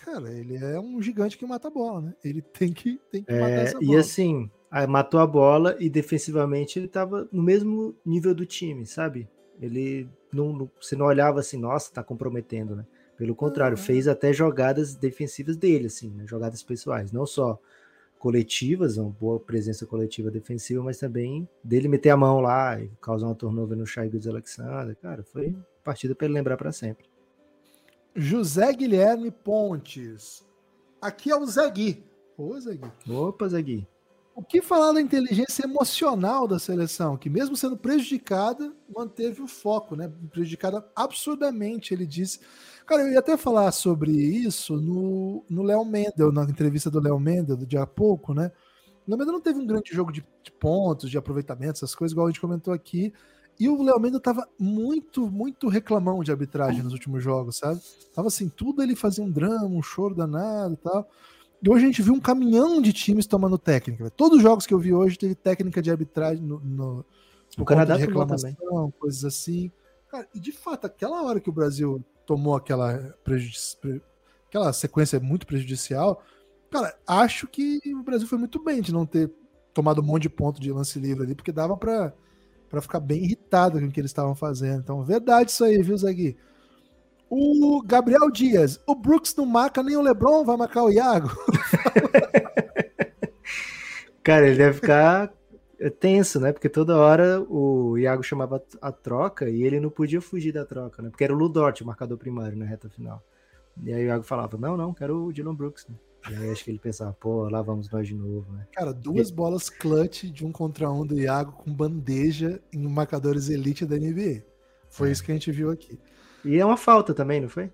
cara, 0.04 0.32
ele 0.32 0.56
é 0.56 0.78
um 0.80 1.00
gigante 1.02 1.36
que 1.38 1.46
mata 1.46 1.70
bola, 1.70 2.00
né? 2.00 2.14
Ele 2.24 2.42
tem 2.52 2.72
que, 2.72 2.98
tem 3.10 3.24
que 3.24 3.36
matar 3.36 3.62
É, 3.62 3.64
essa 3.64 3.80
e 3.80 3.86
bola. 3.86 3.96
assim, 3.96 4.50
aí 4.70 4.86
matou 4.86 5.20
a 5.20 5.26
bola 5.26 5.76
e 5.78 5.88
defensivamente 5.88 6.78
ele 6.78 6.88
tava 6.88 7.28
no 7.32 7.42
mesmo 7.42 7.94
nível 8.04 8.34
do 8.34 8.44
time, 8.46 8.86
sabe? 8.86 9.28
Ele 9.60 10.08
não, 10.32 10.52
não- 10.52 10.70
você 10.80 10.96
não 10.96 11.06
olhava 11.06 11.40
assim, 11.40 11.58
nossa, 11.58 11.92
tá 11.92 12.02
comprometendo, 12.02 12.74
né? 12.76 12.86
Pelo 13.16 13.34
contrário, 13.34 13.76
Uhum. 13.76 13.84
fez 13.84 14.08
até 14.08 14.32
jogadas 14.32 14.94
defensivas 14.94 15.56
dele, 15.56 15.86
assim, 15.86 16.08
né? 16.10 16.24
jogadas 16.26 16.62
pessoais, 16.62 17.12
não 17.12 17.26
só 17.26 17.58
coletivas, 18.18 18.96
uma 18.98 19.10
boa 19.10 19.40
presença 19.40 19.86
coletiva 19.86 20.30
defensiva, 20.30 20.82
mas 20.82 20.98
também 20.98 21.48
dele 21.64 21.88
meter 21.88 22.10
a 22.10 22.16
mão 22.16 22.40
lá 22.40 22.80
e 22.80 22.90
causar 23.00 23.26
uma 23.26 23.34
turnover 23.34 23.76
no 23.76 23.86
Shai 23.86 24.06
Gilgeous 24.10 24.28
Alexander, 24.28 24.96
cara, 24.96 25.24
foi 25.24 25.54
partida 25.84 26.14
para 26.14 26.26
ele 26.26 26.34
lembrar 26.34 26.56
para 26.56 26.72
sempre. 26.72 27.09
José 28.14 28.72
Guilherme 28.72 29.30
Pontes. 29.30 30.44
Aqui 31.00 31.30
é 31.30 31.36
o 31.36 31.46
Zé 31.46 31.70
Gui. 31.70 32.04
Ô, 32.36 32.58
Zé 32.58 32.74
Gui. 32.74 33.12
Opa, 33.12 33.48
Zagui. 33.48 33.86
O 34.34 34.42
que 34.42 34.62
falar 34.62 34.92
da 34.92 35.00
inteligência 35.00 35.64
emocional 35.64 36.48
da 36.48 36.58
seleção, 36.58 37.16
que 37.16 37.28
mesmo 37.28 37.56
sendo 37.56 37.76
prejudicada, 37.76 38.72
manteve 38.94 39.42
o 39.42 39.46
foco, 39.46 39.94
né? 39.94 40.10
Prejudicada 40.30 40.86
absurdamente, 40.96 41.92
ele 41.92 42.06
disse. 42.06 42.40
Cara, 42.86 43.02
eu 43.02 43.12
ia 43.12 43.18
até 43.18 43.36
falar 43.36 43.70
sobre 43.72 44.10
isso 44.10 44.76
no, 44.76 45.44
no 45.50 45.62
Léo 45.62 45.84
Mendel, 45.84 46.32
na 46.32 46.44
entrevista 46.44 46.90
do 46.90 47.00
Léo 47.00 47.20
Mendel, 47.20 47.56
do 47.56 47.66
dia 47.66 47.82
a 47.82 47.86
pouco, 47.86 48.32
né? 48.32 48.50
O 49.06 49.10
Léo 49.10 49.18
Mendel 49.18 49.34
não 49.34 49.40
teve 49.40 49.58
um 49.58 49.66
grande 49.66 49.92
jogo 49.92 50.10
de, 50.10 50.24
de 50.42 50.52
pontos, 50.52 51.10
de 51.10 51.18
aproveitamento, 51.18 51.72
essas 51.72 51.94
coisas, 51.94 52.12
igual 52.12 52.26
a 52.26 52.30
gente 52.30 52.40
comentou 52.40 52.72
aqui. 52.72 53.12
E 53.60 53.68
o 53.68 53.82
Léo 53.82 54.00
Mendel 54.00 54.18
tava 54.20 54.48
muito, 54.58 55.30
muito 55.30 55.68
reclamão 55.68 56.24
de 56.24 56.30
arbitragem 56.30 56.82
nos 56.82 56.94
últimos 56.94 57.22
jogos, 57.22 57.58
sabe? 57.58 57.78
Tava 58.14 58.28
assim, 58.28 58.48
tudo 58.48 58.82
ele 58.82 58.96
fazia 58.96 59.22
um 59.22 59.30
drama, 59.30 59.66
um 59.66 59.82
choro 59.82 60.14
danado 60.14 60.72
e 60.74 60.76
tal. 60.78 61.06
E 61.62 61.68
hoje 61.68 61.84
a 61.84 61.86
gente 61.86 62.00
viu 62.00 62.14
um 62.14 62.20
caminhão 62.20 62.80
de 62.80 62.90
times 62.90 63.26
tomando 63.26 63.58
técnica. 63.58 64.08
Todos 64.08 64.38
os 64.38 64.42
jogos 64.42 64.66
que 64.66 64.72
eu 64.72 64.78
vi 64.78 64.94
hoje 64.94 65.18
teve 65.18 65.34
técnica 65.34 65.82
de 65.82 65.90
arbitragem 65.90 66.42
no, 66.42 66.58
no 66.60 67.04
O 67.58 67.64
Canadá 67.66 67.96
de 67.96 68.06
reclamação, 68.06 68.90
coisas 68.98 69.24
assim. 69.26 69.70
Cara, 70.08 70.26
e 70.34 70.40
de 70.40 70.52
fato, 70.52 70.86
aquela 70.86 71.22
hora 71.22 71.38
que 71.38 71.50
o 71.50 71.52
Brasil 71.52 72.02
tomou 72.24 72.56
aquela, 72.56 73.14
prejudici- 73.22 73.76
pre- 73.76 74.00
aquela 74.48 74.72
sequência 74.72 75.20
muito 75.20 75.46
prejudicial, 75.46 76.22
cara, 76.70 76.96
acho 77.06 77.46
que 77.46 77.78
o 77.94 78.02
Brasil 78.02 78.26
foi 78.26 78.38
muito 78.38 78.62
bem 78.64 78.80
de 78.80 78.92
não 78.92 79.04
ter 79.04 79.30
tomado 79.74 80.00
um 80.00 80.04
monte 80.04 80.22
de 80.22 80.30
ponto 80.30 80.58
de 80.60 80.72
lance 80.72 80.98
livre 80.98 81.24
ali, 81.24 81.34
porque 81.34 81.52
dava 81.52 81.76
pra 81.76 82.14
para 82.70 82.80
ficar 82.80 83.00
bem 83.00 83.24
irritado 83.24 83.80
com 83.80 83.86
o 83.86 83.90
que 83.90 84.00
eles 84.00 84.10
estavam 84.10 84.34
fazendo. 84.34 84.80
Então, 84.80 85.02
verdade 85.02 85.50
isso 85.50 85.64
aí, 85.64 85.82
viu, 85.82 85.98
Zagui? 85.98 86.36
O 87.28 87.82
Gabriel 87.84 88.30
Dias, 88.30 88.80
o 88.86 88.94
Brooks 88.94 89.34
não 89.36 89.44
marca 89.44 89.82
nem 89.82 89.96
o 89.96 90.02
LeBron, 90.02 90.44
vai 90.44 90.56
marcar 90.56 90.84
o 90.84 90.90
Iago. 90.90 91.30
Cara, 94.22 94.46
ele 94.46 94.56
deve 94.56 94.74
ficar 94.74 95.32
tenso, 95.98 96.38
né? 96.38 96.52
Porque 96.52 96.68
toda 96.68 96.96
hora 96.96 97.44
o 97.48 97.98
Iago 97.98 98.22
chamava 98.22 98.62
a 98.80 98.92
troca 98.92 99.48
e 99.48 99.62
ele 99.62 99.80
não 99.80 99.90
podia 99.90 100.20
fugir 100.20 100.52
da 100.52 100.64
troca, 100.64 101.02
né? 101.02 101.10
Porque 101.10 101.24
era 101.24 101.34
o 101.34 101.36
Ludort, 101.36 101.82
o 101.82 101.86
marcador 101.86 102.18
primário 102.18 102.56
na 102.56 102.66
reta 102.66 102.88
final. 102.88 103.22
E 103.82 103.92
aí 103.92 104.04
o 104.04 104.08
Iago 104.08 104.24
falava: 104.24 104.58
Não, 104.58 104.76
não, 104.76 104.92
quero 104.92 105.26
o 105.26 105.32
Dylan 105.32 105.54
Brooks. 105.54 105.86
Né? 105.88 105.94
E 106.28 106.34
aí 106.34 106.50
acho 106.50 106.64
que 106.64 106.70
ele 106.70 106.78
pensava: 106.78 107.12
Pô, 107.14 107.48
lá 107.48 107.62
vamos 107.62 107.88
nós 107.90 108.06
de 108.06 108.14
novo, 108.14 108.52
né? 108.52 108.66
Cara, 108.72 108.92
duas 108.92 109.30
bolas 109.30 109.70
clutch 109.70 110.24
de 110.24 110.44
um 110.44 110.52
contra 110.52 110.90
um 110.90 111.06
do 111.06 111.18
Iago 111.18 111.52
com 111.52 111.72
bandeja 111.72 112.60
em 112.72 112.86
marcadores 112.86 113.48
elite 113.48 113.86
da 113.86 113.96
NBA. 113.96 114.42
Foi 114.90 115.08
É. 115.08 115.12
isso 115.12 115.22
que 115.24 115.30
a 115.30 115.34
gente 115.34 115.50
viu 115.52 115.70
aqui. 115.70 115.98
E 116.44 116.58
é 116.58 116.64
uma 116.64 116.76
falta 116.76 117.14
também, 117.14 117.40
não 117.40 117.48
foi? 117.48 117.70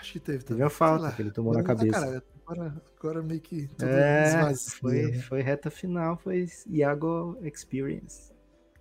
Acho 0.00 0.12
que 0.12 0.20
teve 0.20 0.38
Teve 0.38 0.44
também. 0.48 0.62
uma 0.64 0.70
Sei 0.70 0.78
falta 0.78 1.02
lá. 1.04 1.12
que 1.12 1.22
ele 1.22 1.30
tomou 1.30 1.52
na 1.52 1.60
Ah, 1.60 1.64
cabeça. 1.64 1.92
cara, 2.00 2.22
agora, 2.46 2.82
agora 2.98 3.22
meio 3.22 3.40
que 3.40 3.68
tudo 3.68 3.84
É, 3.84 4.26
esvazia, 4.28 4.78
foi, 4.80 5.02
né? 5.12 5.18
foi 5.20 5.42
reta 5.42 5.70
final, 5.70 6.16
foi 6.16 6.46
Iago 6.68 7.36
Experience. 7.42 8.32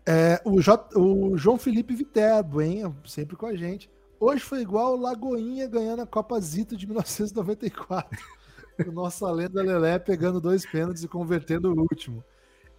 É, 0.06 0.42
o, 0.46 0.60
J- 0.62 0.90
o 0.98 1.38
João 1.38 1.58
Felipe 1.58 1.94
Viterbo, 1.94 2.62
hein? 2.62 2.84
Sempre 3.06 3.36
com 3.36 3.46
a 3.46 3.56
gente. 3.56 3.90
Hoje 4.20 4.42
foi 4.44 4.62
igual 4.62 4.94
o 4.94 5.02
Lagoinha 5.02 5.68
ganhando 5.68 6.02
a 6.02 6.06
Copa 6.08 6.40
Zito 6.42 6.76
de 6.76 6.86
1994. 6.86 8.20
o 8.88 8.92
nosso 8.92 9.26
lenda 9.32 9.62
Lelé 9.64 9.98
pegando 10.00 10.42
dois 10.42 10.66
pênaltis 10.66 11.04
e 11.04 11.08
convertendo 11.08 11.72
o 11.74 11.80
último. 11.82 12.24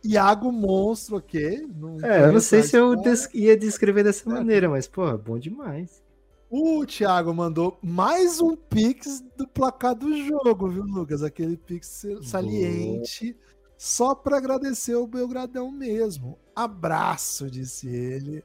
Iago 0.04 0.50
Monstro, 0.50 1.16
ok? 1.16 1.66
Não 1.76 1.98
É, 2.04 2.24
eu 2.24 2.32
não 2.32 2.40
sei 2.40 2.62
se 2.62 2.76
eu 2.76 2.96
des- 2.96 3.28
ia 3.34 3.56
descrever 3.56 4.02
dessa 4.02 4.28
maneira, 4.28 4.68
mas, 4.68 4.88
pô, 4.88 5.16
bom 5.18 5.38
demais. 5.38 6.02
O 6.48 6.84
Thiago 6.84 7.32
mandou 7.32 7.78
mais 7.82 8.40
um 8.40 8.56
pix 8.56 9.22
do 9.36 9.46
placar 9.46 9.94
do 9.94 10.12
jogo, 10.24 10.68
viu, 10.68 10.82
Lucas? 10.84 11.22
Aquele 11.22 11.56
pix 11.56 12.04
saliente, 12.22 13.36
só 13.76 14.14
para 14.14 14.38
agradecer 14.38 14.94
o 14.96 15.06
Belgradão 15.06 15.70
mesmo. 15.70 16.38
Abraço, 16.56 17.50
disse 17.50 17.88
ele. 17.88 18.42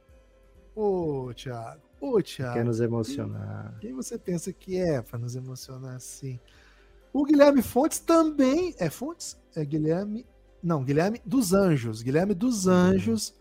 Ô, 0.75 1.31
Thiago. 1.33 1.84
Ô, 1.99 2.21
Thiago. 2.21 2.53
Quer 2.53 2.65
nos 2.65 2.79
emocionar. 2.79 3.75
Quem 3.79 3.93
você 3.93 4.17
pensa 4.17 4.51
que 4.53 4.77
é 4.77 5.01
para 5.01 5.17
nos 5.17 5.35
emocionar 5.35 5.95
assim? 5.95 6.39
O 7.13 7.23
Guilherme 7.25 7.61
Fontes 7.61 7.99
também. 7.99 8.75
É 8.77 8.89
Fontes? 8.89 9.37
É 9.55 9.63
Guilherme. 9.63 10.25
Não, 10.61 10.83
Guilherme 10.83 11.21
dos 11.25 11.53
Anjos. 11.53 12.01
Guilherme 12.01 12.33
dos 12.33 12.67
Anjos 12.67 13.33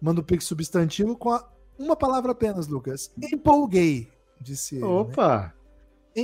manda 0.00 0.20
o 0.20 0.24
pix 0.24 0.44
substantivo 0.44 1.16
com 1.16 1.30
a- 1.30 1.46
uma 1.78 1.96
palavra 1.96 2.32
apenas, 2.32 2.68
Lucas. 2.68 3.10
Empolguei, 3.32 4.08
disse 4.40 4.76
ele. 4.76 4.84
né? 4.84 4.90
Opa! 4.90 5.54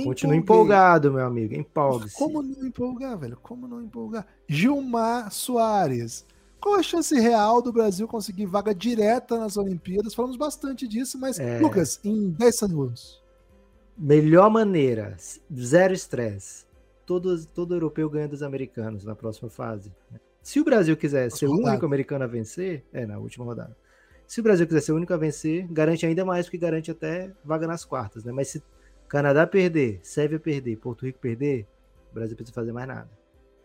Continua 0.03 0.35
Empolguei. 0.35 0.37
empolgado, 0.37 1.11
meu 1.13 1.25
amigo. 1.25 1.53
Empolgue-se. 1.55 2.15
Como 2.15 2.41
não 2.43 2.65
empolgar, 2.67 3.17
velho? 3.17 3.37
Como 3.41 3.67
não 3.67 3.81
empolgar? 3.81 4.25
Gilmar 4.47 5.31
Soares. 5.31 6.25
Qual 6.59 6.75
a 6.75 6.83
chance 6.83 7.13
real 7.19 7.61
do 7.61 7.71
Brasil 7.71 8.07
conseguir 8.07 8.45
vaga 8.45 8.73
direta 8.73 9.37
nas 9.37 9.57
Olimpíadas? 9.57 10.13
Falamos 10.13 10.37
bastante 10.37 10.87
disso, 10.87 11.17
mas, 11.19 11.39
É. 11.39 11.59
Lucas, 11.59 11.99
em 12.03 12.29
10 12.29 12.55
segundos. 12.55 13.21
Melhor 13.97 14.49
maneira, 14.49 15.15
zero 15.53 15.93
estresse. 15.93 16.65
Todo, 17.05 17.45
todo 17.47 17.73
europeu 17.73 18.09
ganha 18.09 18.27
dos 18.27 18.43
americanos 18.43 19.05
na 19.05 19.15
próxima 19.15 19.49
fase. 19.49 19.91
Se 20.43 20.59
o 20.59 20.63
Brasil 20.63 20.95
quiser 20.95 21.31
ser 21.31 21.47
o 21.47 21.53
único 21.53 21.85
americano 21.85 22.23
a 22.23 22.27
vencer, 22.27 22.83
é 22.93 23.05
na 23.05 23.17
última 23.17 23.45
rodada. 23.45 23.75
Se 24.27 24.41
o 24.41 24.43
Brasil 24.43 24.67
quiser 24.67 24.81
ser 24.81 24.91
o 24.91 24.95
único 24.95 25.13
a 25.13 25.17
vencer, 25.17 25.65
garante 25.71 26.05
ainda 26.05 26.25
mais, 26.25 26.45
porque 26.45 26.57
garante 26.57 26.91
até 26.91 27.31
vaga 27.43 27.65
nas 27.65 27.85
quartas, 27.85 28.25
né? 28.25 28.31
Mas 28.31 28.49
se 28.49 28.63
Canadá 29.07 29.47
perder, 29.47 29.99
Sérvia 30.03 30.39
perder, 30.39 30.75
Porto 30.77 31.05
Rico 31.05 31.17
perder, 31.19 31.65
o 32.11 32.13
Brasil 32.13 32.35
precisa 32.35 32.53
fazer 32.53 32.73
mais 32.73 32.87
nada. 32.87 33.09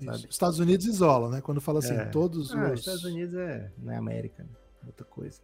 Sabe? 0.05 0.27
Estados 0.31 0.59
Unidos 0.59 0.87
isola, 0.87 1.31
né? 1.31 1.41
Quando 1.41 1.61
fala 1.61 1.79
assim, 1.81 1.95
É. 1.95 2.05
todos 2.07 2.55
Ah, 2.55 2.73
os. 2.73 2.81
Estados 2.81 3.05
Unidos 3.05 3.35
é, 3.35 3.71
não 3.79 3.93
é 3.93 3.97
América, 3.97 4.43
né? 4.43 4.49
outra 4.87 5.05
coisa. 5.07 5.41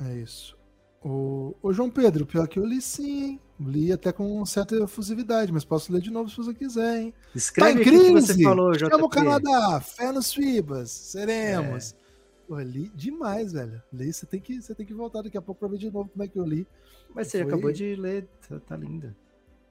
É 0.00 0.14
isso. 0.16 0.56
O, 1.02 1.54
o 1.62 1.72
João 1.72 1.88
Pedro, 1.90 2.26
pior 2.26 2.46
que 2.48 2.58
eu 2.58 2.64
li 2.64 2.80
sim, 2.82 3.24
hein? 3.24 3.40
Li 3.60 3.92
até 3.92 4.12
com 4.12 4.44
certa 4.44 4.74
efusividade, 4.76 5.52
mas 5.52 5.64
posso 5.64 5.92
ler 5.92 6.00
de 6.02 6.10
novo 6.10 6.28
se 6.28 6.36
você 6.36 6.52
quiser, 6.52 7.00
hein? 7.00 7.12
Tá 7.12 7.30
Escreve 7.34 7.78
em 7.78 7.80
aqui 7.82 7.88
o 7.90 7.92
que 7.92 8.10
crise! 8.12 8.26
você 8.34 8.42
falou, 8.42 8.74
Chama 8.78 8.96
o 8.96 9.08
JP. 9.08 9.08
Canadá, 9.10 9.80
fé 9.80 10.12
nos 10.12 10.32
Fibas, 10.32 10.90
seremos. 10.90 11.92
É. 11.92 12.06
Pô, 12.48 12.58
li 12.60 12.90
demais, 12.94 13.52
velho. 13.52 13.82
Li, 13.92 14.12
você 14.12 14.26
tem, 14.26 14.40
que, 14.40 14.60
você 14.60 14.74
tem 14.74 14.84
que 14.84 14.92
voltar 14.94 15.22
daqui 15.22 15.36
a 15.38 15.42
pouco 15.42 15.58
pra 15.60 15.68
ver 15.68 15.78
de 15.78 15.90
novo 15.90 16.08
como 16.10 16.22
é 16.22 16.28
que 16.28 16.38
eu 16.38 16.44
li. 16.44 16.66
Mas 17.14 17.28
você 17.28 17.38
Foi- 17.42 17.48
acabou 17.52 17.72
de 17.72 17.94
ler, 17.96 18.28
tá, 18.48 18.60
tá 18.60 18.76
linda. 18.76 19.16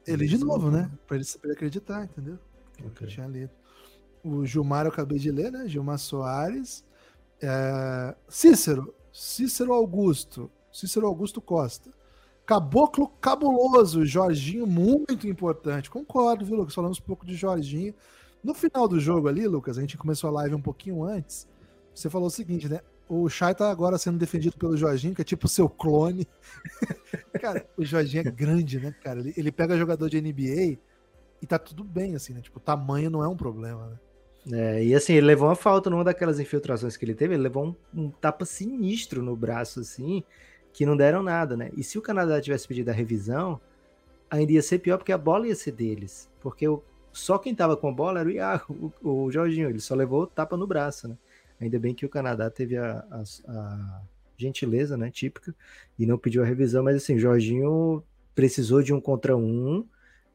Eu 0.08 0.16
li 0.16 0.28
de 0.28 0.38
novo, 0.38 0.72
né? 0.72 0.82
né? 0.84 0.92
Pra 1.08 1.16
ele, 1.18 1.26
pra 1.26 1.40
ele 1.44 1.54
acreditar, 1.54 2.04
entendeu? 2.06 2.40
Que 2.96 3.04
eu 3.04 3.08
tinha 3.08 3.28
lido. 3.28 3.52
O 4.26 4.44
Gilmar 4.44 4.88
eu 4.88 4.92
acabei 4.92 5.20
de 5.20 5.30
ler, 5.30 5.52
né? 5.52 5.68
Gilmar 5.68 6.00
Soares. 6.00 6.84
É, 7.40 8.16
Cícero. 8.28 8.92
Cícero 9.14 9.72
Augusto. 9.72 10.50
Cícero 10.72 11.06
Augusto 11.06 11.40
Costa. 11.40 11.92
Caboclo 12.44 13.08
cabuloso. 13.22 14.04
Jorginho 14.04 14.66
muito 14.66 15.28
importante. 15.28 15.92
Concordo, 15.92 16.44
viu, 16.44 16.56
Lucas? 16.56 16.74
Falamos 16.74 17.00
um 17.00 17.04
pouco 17.04 17.24
de 17.24 17.36
Jorginho. 17.36 17.94
No 18.44 18.56
final 18.56 18.88
do 18.88 19.00
jogo 19.00 19.28
ali, 19.28 19.48
Lucas, 19.48 19.78
a 19.78 19.82
gente 19.82 19.96
começou 19.96 20.28
a 20.32 20.34
live 20.34 20.56
um 20.56 20.62
pouquinho 20.62 21.04
antes. 21.04 21.48
Você 21.94 22.10
falou 22.10 22.28
o 22.28 22.32
seguinte, 22.32 22.68
né? 22.68 22.82
O 23.08 23.30
Chay 23.30 23.54
tá 23.54 23.70
agora 23.70 24.00
sendo 24.00 24.18
defendido 24.18 24.58
pelo 24.58 24.76
Jorginho, 24.76 25.14
que 25.14 25.22
é 25.22 25.26
tipo 25.26 25.48
seu 25.48 25.70
clone. 25.70 26.28
cara, 27.40 27.64
o 27.78 27.86
Jorginho 27.86 28.28
é 28.28 28.32
grande, 28.32 28.80
né, 28.80 28.92
cara? 29.04 29.20
Ele, 29.38 29.52
pega 29.52 29.78
jogador 29.78 30.10
de 30.10 30.20
NBA 30.20 30.80
e 31.42 31.48
tá 31.48 31.60
tudo 31.60 31.84
bem, 31.84 32.16
assim, 32.16 32.34
né? 32.34 32.42
Tipo, 32.42 32.60
tamanho 32.60 33.12
não 33.12 33.24
é 33.24 33.28
um 33.28 33.38
problema, 33.38 33.86
né? 33.88 34.00
É, 34.52 34.84
e 34.84 34.94
assim, 34.94 35.14
ele 35.14 35.26
levou 35.26 35.48
uma 35.48 35.56
falta 35.56 35.90
numa 35.90 36.04
daquelas 36.04 36.40
infiltrações 36.40 36.96
que 36.96 37.04
ele 37.04 37.16
teve, 37.16 37.34
ele 37.34 37.44
levou 37.44 37.66
um, 37.66 38.04
um 38.04 38.10
tapa 38.12 38.46
sinistro 38.46 39.24
no 39.24 39.36
braço, 39.36 39.80
assim, 39.80 40.24
que 40.72 40.86
não 40.86 40.96
deram 40.96 41.24
nada, 41.24 41.58
né? 41.58 41.72
E 41.76 41.84
se 41.84 41.98
o 41.98 42.02
Canadá 42.02 42.40
tivesse 42.40 42.68
pedido 42.68 42.90
a 42.90 42.94
revisão, 42.94 43.60
ainda 44.30 44.52
ia 44.52 44.62
ser 44.62 44.80
pior, 44.80 44.98
porque 44.98 45.12
a 45.12 45.18
bola 45.18 45.48
ia 45.48 45.56
ser 45.56 45.72
deles. 45.72 46.30
Porque 46.40 46.68
o, 46.68 46.84
só 47.12 47.38
quem 47.38 47.56
tava 47.56 47.76
com 47.76 47.88
a 47.88 47.92
bola 47.92 48.20
era 48.20 48.30
o 48.30 48.32
Iago, 48.32 48.94
o, 49.02 49.26
o 49.26 49.32
Jorginho. 49.32 49.70
Ele 49.70 49.80
só 49.80 49.96
levou 49.96 50.28
tapa 50.28 50.56
no 50.58 50.68
braço, 50.68 51.08
né? 51.08 51.18
Ainda 51.60 51.80
bem 51.80 51.96
que 51.96 52.06
o 52.06 52.10
Canadá 52.10 52.50
teve 52.50 52.78
a, 52.78 53.06
a, 53.10 53.24
a 53.48 54.02
gentileza, 54.38 54.98
né? 54.98 55.10
Típica, 55.10 55.56
e 55.98 56.06
não 56.06 56.18
pediu 56.18 56.44
a 56.44 56.46
revisão, 56.46 56.84
mas 56.84 56.98
assim, 56.98 57.16
o 57.16 57.20
Jorginho 57.20 58.04
precisou 58.36 58.84
de 58.84 58.94
um 58.94 59.00
contra 59.00 59.36
um 59.36 59.88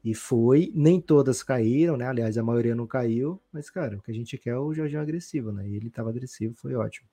e 0.04 0.14
foi. 0.14 0.72
Nem 0.74 1.00
todas 1.00 1.42
caíram, 1.42 1.96
né? 1.96 2.06
Aliás, 2.06 2.36
a 2.38 2.42
maioria 2.42 2.74
não 2.74 2.86
caiu, 2.86 3.40
mas, 3.52 3.70
cara, 3.70 3.96
o 3.96 4.02
que 4.02 4.10
a 4.10 4.14
gente 4.14 4.36
quer 4.38 4.50
é 4.50 4.58
o 4.58 4.72
Jorginho 4.72 5.00
agressivo, 5.00 5.52
né? 5.52 5.68
E 5.68 5.76
ele 5.76 5.90
tava 5.90 6.10
agressivo, 6.10 6.54
foi 6.54 6.74
ótimo. 6.74 7.08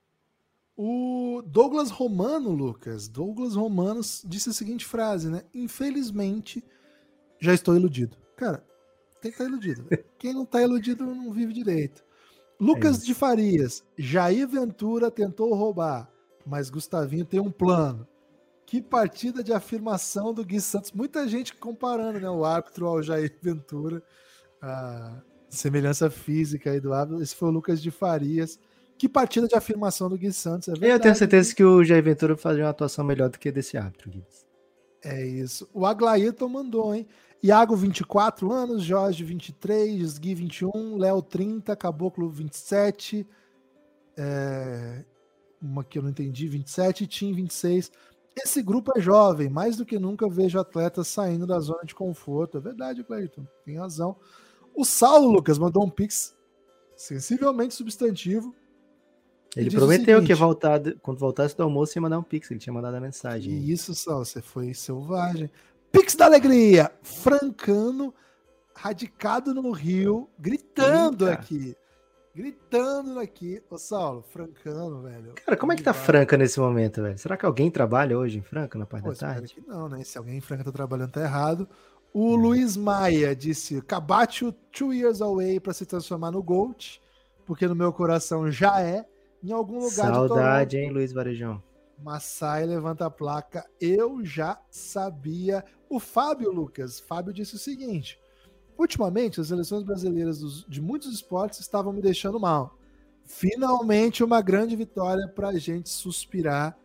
O 0.76 1.42
Douglas 1.46 1.90
Romano, 1.90 2.52
Lucas, 2.52 3.08
Douglas 3.08 3.56
Romano 3.56 4.02
disse 4.26 4.50
a 4.50 4.54
seguinte 4.54 4.86
frase, 4.86 5.30
né? 5.30 5.44
Infelizmente, 5.54 6.64
já 7.40 7.54
estou 7.54 7.76
iludido. 7.76 8.16
Cara, 8.36 8.64
tem 9.20 9.32
que 9.32 9.38
estar 9.38 9.46
iludido. 9.46 9.86
Quem 10.20 10.34
não 10.34 10.44
está 10.44 10.62
iludido 10.62 11.06
não 11.06 11.32
vive 11.34 11.52
direito. 11.52 12.06
Lucas 12.60 13.02
é 13.02 13.06
de 13.06 13.14
Farias, 13.14 13.84
Jair 13.98 14.48
Ventura 14.48 15.12
tentou 15.12 15.54
roubar, 15.54 16.12
mas 16.46 16.70
Gustavinho 16.70 17.26
tem 17.26 17.40
um 17.40 17.52
plano. 17.52 18.08
Que 18.68 18.82
partida 18.82 19.42
de 19.42 19.54
afirmação 19.54 20.34
do 20.34 20.44
Gui 20.44 20.60
Santos. 20.60 20.92
Muita 20.92 21.26
gente 21.26 21.56
comparando 21.56 22.20
né, 22.20 22.30
o 22.30 22.44
árbitro 22.44 22.86
ao 22.86 23.02
Jair 23.02 23.34
Ventura. 23.42 24.04
A 24.62 25.22
semelhança 25.50 26.10
física 26.10 26.72
aí 26.72 26.82
do 26.82 26.92
árbitro. 26.92 27.24
Esse 27.24 27.34
foi 27.34 27.48
o 27.48 27.52
Lucas 27.52 27.82
de 27.82 27.90
Farias. 27.90 28.60
Que 28.98 29.08
partida 29.08 29.48
de 29.48 29.56
afirmação 29.56 30.10
do 30.10 30.18
Gui 30.18 30.34
Santos. 30.34 30.68
É 30.82 30.92
eu 30.92 31.00
tenho 31.00 31.16
certeza 31.16 31.56
que 31.56 31.64
o 31.64 31.82
Jair 31.82 32.04
Ventura 32.04 32.36
fazia 32.36 32.66
uma 32.66 32.70
atuação 32.70 33.06
melhor 33.06 33.30
do 33.30 33.40
que 33.40 33.50
desse 33.54 33.78
árbitro, 33.78 34.12
Gui. 34.12 34.26
É 35.02 35.26
isso. 35.26 35.70
O 35.74 35.86
Aglaíton 35.86 36.50
mandou, 36.50 36.94
hein? 36.94 37.08
Iago, 37.42 37.74
24 37.74 38.52
anos, 38.52 38.84
Jorge, 38.84 39.24
23, 39.24 40.18
Gui, 40.18 40.36
21, 40.36 40.98
Léo, 40.98 41.22
30, 41.22 41.74
Caboclo, 41.78 42.30
27, 42.30 43.26
é... 44.18 45.06
uma 45.62 45.86
que 45.86 45.98
eu 46.00 46.04
não 46.04 46.10
entendi, 46.10 46.50
27, 46.50 47.08
Tim, 47.08 47.34
26. 47.34 47.92
Esse 48.44 48.62
grupo 48.62 48.92
é 48.96 49.02
jovem, 49.02 49.50
mais 49.50 49.76
do 49.78 49.86
que 49.86 49.98
nunca 49.98 50.30
vejo 50.30 50.60
atletas 50.60 51.08
saindo 51.08 51.48
da 51.48 51.60
zona 51.60 51.84
de 51.84 51.96
conforto. 51.96 52.58
É 52.58 52.62
verdade, 52.62 53.04
Cleiton, 53.04 53.48
tem 53.66 53.78
razão. 53.78 54.16
O 54.76 54.86
Saulo, 54.86 55.30
Lucas, 55.32 55.58
mandou 55.58 55.84
um 55.84 55.90
pix 55.90 56.36
sensivelmente 56.96 57.74
substantivo. 57.74 58.54
Ele 59.56 59.72
prometeu 59.72 60.18
seguinte, 60.18 60.28
que 60.28 60.36
voltar, 60.36 60.80
quando 61.02 61.18
voltasse 61.18 61.58
do 61.58 61.64
almoço 61.64 61.98
ia 61.98 62.02
mandar 62.02 62.20
um 62.20 62.24
pix, 62.24 62.52
ele 62.52 62.60
tinha 62.60 62.74
mandado 62.74 62.96
a 62.96 63.02
mensagem. 63.02 63.58
Isso, 63.68 63.96
Saulo, 63.96 64.24
você 64.24 64.42
foi 64.42 64.74
selvagem. 64.74 65.50
Pix 65.92 66.16
da 66.16 66.26
Alegria, 66.26 66.92
Francano, 67.02 68.14
radicado 68.76 69.54
no 69.54 69.72
Rio, 69.72 70.30
gritando 70.38 71.28
Eita. 71.28 71.40
aqui. 71.40 71.76
Gritando 72.38 73.20
aqui. 73.20 73.64
Ô, 73.68 73.80
Saulo, 73.80 74.22
Francano, 74.22 75.02
velho. 75.02 75.34
Cara, 75.44 75.58
como 75.58 75.74
é 75.74 75.76
que 75.76 75.82
tá 75.82 75.92
Franca 75.92 76.38
nesse 76.38 76.60
momento, 76.60 77.02
velho? 77.02 77.18
Será 77.18 77.36
que 77.36 77.44
alguém 77.44 77.72
trabalha 77.72 78.16
hoje 78.16 78.38
em 78.38 78.44
Franca 78.44 78.78
na 78.78 78.86
parte 78.86 79.06
Pô, 79.06 79.10
da 79.10 79.18
tarde? 79.18 79.56
que 79.56 79.68
não, 79.68 79.90
né? 79.90 80.04
Se 80.04 80.20
alguém 80.20 80.38
em 80.38 80.42
Franca 80.42 80.64
tá 80.64 80.72
trabalhando, 80.72 81.10
tá 81.10 81.22
errado. 81.22 81.68
O 82.14 82.34
hum. 82.34 82.36
Luiz 82.36 82.78
Maia 82.78 83.36
disse: 83.36 83.82
Cabatio 83.82 84.52
two 84.72 84.94
years 84.94 85.20
away 85.20 85.60
para 85.60 85.74
se 85.74 85.84
transformar 85.84 86.30
no 86.30 86.44
Gold, 86.44 87.02
porque 87.44 87.68
no 87.68 87.74
meu 87.74 87.92
coração 87.92 88.52
já 88.52 88.82
é. 88.82 89.04
Em 89.44 89.52
algum 89.52 89.80
lugar 89.80 90.14
Saudade, 90.14 90.78
hein, 90.78 90.92
Luiz 90.92 91.12
Varejão? 91.12 91.64
Massai 91.98 92.68
levanta 92.68 93.08
a 93.08 93.10
placa. 93.10 93.66
Eu 93.82 94.24
já 94.24 94.62
sabia. 94.70 95.66
O 95.90 96.00
Fábio 96.00 96.52
Lucas, 96.52 97.00
Fábio 97.00 97.34
disse 97.34 97.56
o 97.56 97.60
seguinte: 97.60 98.20
ultimamente 98.78 99.42
as 99.42 99.48
seleções 99.48 99.84
brasileiras 99.84 100.40
dos, 100.40 100.66
de 100.68 100.82
muitos 100.82 101.14
esportes 101.14 101.60
estavam 101.60 101.92
me 101.92 102.02
deixando 102.02 102.40
mal. 102.40 102.78
Finalmente 103.26 104.24
uma 104.24 104.42
grande 104.42 104.76
vitória 104.76 105.28
para 105.28 105.50
a 105.50 105.58
gente 105.58 105.90
suspirar. 105.90 106.78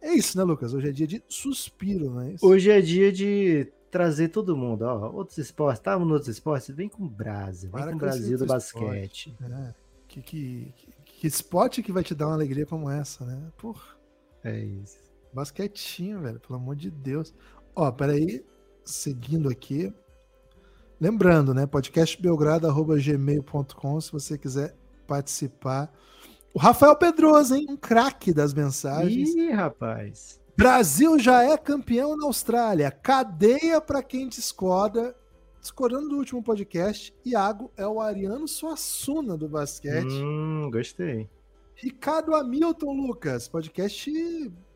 É 0.00 0.12
isso, 0.12 0.36
né, 0.36 0.44
Lucas? 0.44 0.72
Hoje 0.72 0.88
é 0.88 0.92
dia 0.92 1.06
de 1.06 1.22
suspiro, 1.28 2.10
não 2.10 2.20
é 2.20 2.32
isso? 2.32 2.46
Hoje 2.46 2.70
é 2.70 2.80
dia 2.80 3.12
de 3.12 3.72
trazer 3.90 4.28
todo 4.28 4.56
mundo. 4.56 4.82
Ó, 4.82 5.12
outros 5.12 5.38
esportes, 5.38 5.80
estavam 5.80 6.04
nos 6.04 6.14
outros 6.14 6.28
esportes, 6.28 6.74
vem 6.74 6.88
com 6.88 7.04
o 7.04 7.08
Brasil, 7.08 7.70
vem 7.70 7.84
com 7.84 7.92
o 7.94 7.98
Brasil 7.98 8.38
do 8.38 8.46
basquete. 8.46 9.36
É. 9.42 9.74
Que, 10.08 10.22
que, 10.22 10.74
que, 10.76 10.94
que 11.04 11.26
esporte 11.26 11.82
que 11.82 11.92
vai 11.92 12.02
te 12.02 12.14
dar 12.14 12.26
uma 12.26 12.34
alegria 12.34 12.66
como 12.66 12.90
essa, 12.90 13.24
né? 13.24 13.40
Porra. 13.56 13.94
É 14.42 14.58
isso. 14.58 14.98
Basquetinho, 15.32 16.20
velho, 16.20 16.38
pelo 16.38 16.58
amor 16.58 16.76
de 16.76 16.90
Deus. 16.90 17.34
Ó, 17.74 17.90
peraí, 17.90 18.44
seguindo 18.84 19.48
aqui. 19.48 19.92
Lembrando, 21.00 21.52
né? 21.52 21.66
podcastbelgrado.gmail.com 21.66 24.00
se 24.00 24.12
você 24.12 24.38
quiser 24.38 24.76
participar. 25.06 25.92
O 26.52 26.58
Rafael 26.58 26.96
Pedroso, 26.96 27.54
hein? 27.54 27.66
Um 27.68 27.76
craque 27.76 28.32
das 28.32 28.54
mensagens. 28.54 29.34
Ih, 29.34 29.50
rapaz. 29.50 30.40
Brasil 30.56 31.18
já 31.18 31.42
é 31.42 31.58
campeão 31.58 32.16
na 32.16 32.26
Austrália. 32.26 32.90
Cadeia 32.90 33.80
para 33.80 34.02
quem 34.02 34.28
discorda. 34.28 35.14
Discordando 35.60 36.10
do 36.10 36.18
último 36.18 36.42
podcast, 36.42 37.14
Iago 37.24 37.72
é 37.76 37.86
o 37.86 38.00
Ariano 38.00 38.46
Suassuna 38.46 39.36
do 39.36 39.48
basquete. 39.48 40.12
Hum, 40.12 40.70
gostei. 40.70 41.28
Ricardo 41.74 42.34
Hamilton, 42.34 42.92
Lucas, 42.92 43.48
podcast 43.48 44.12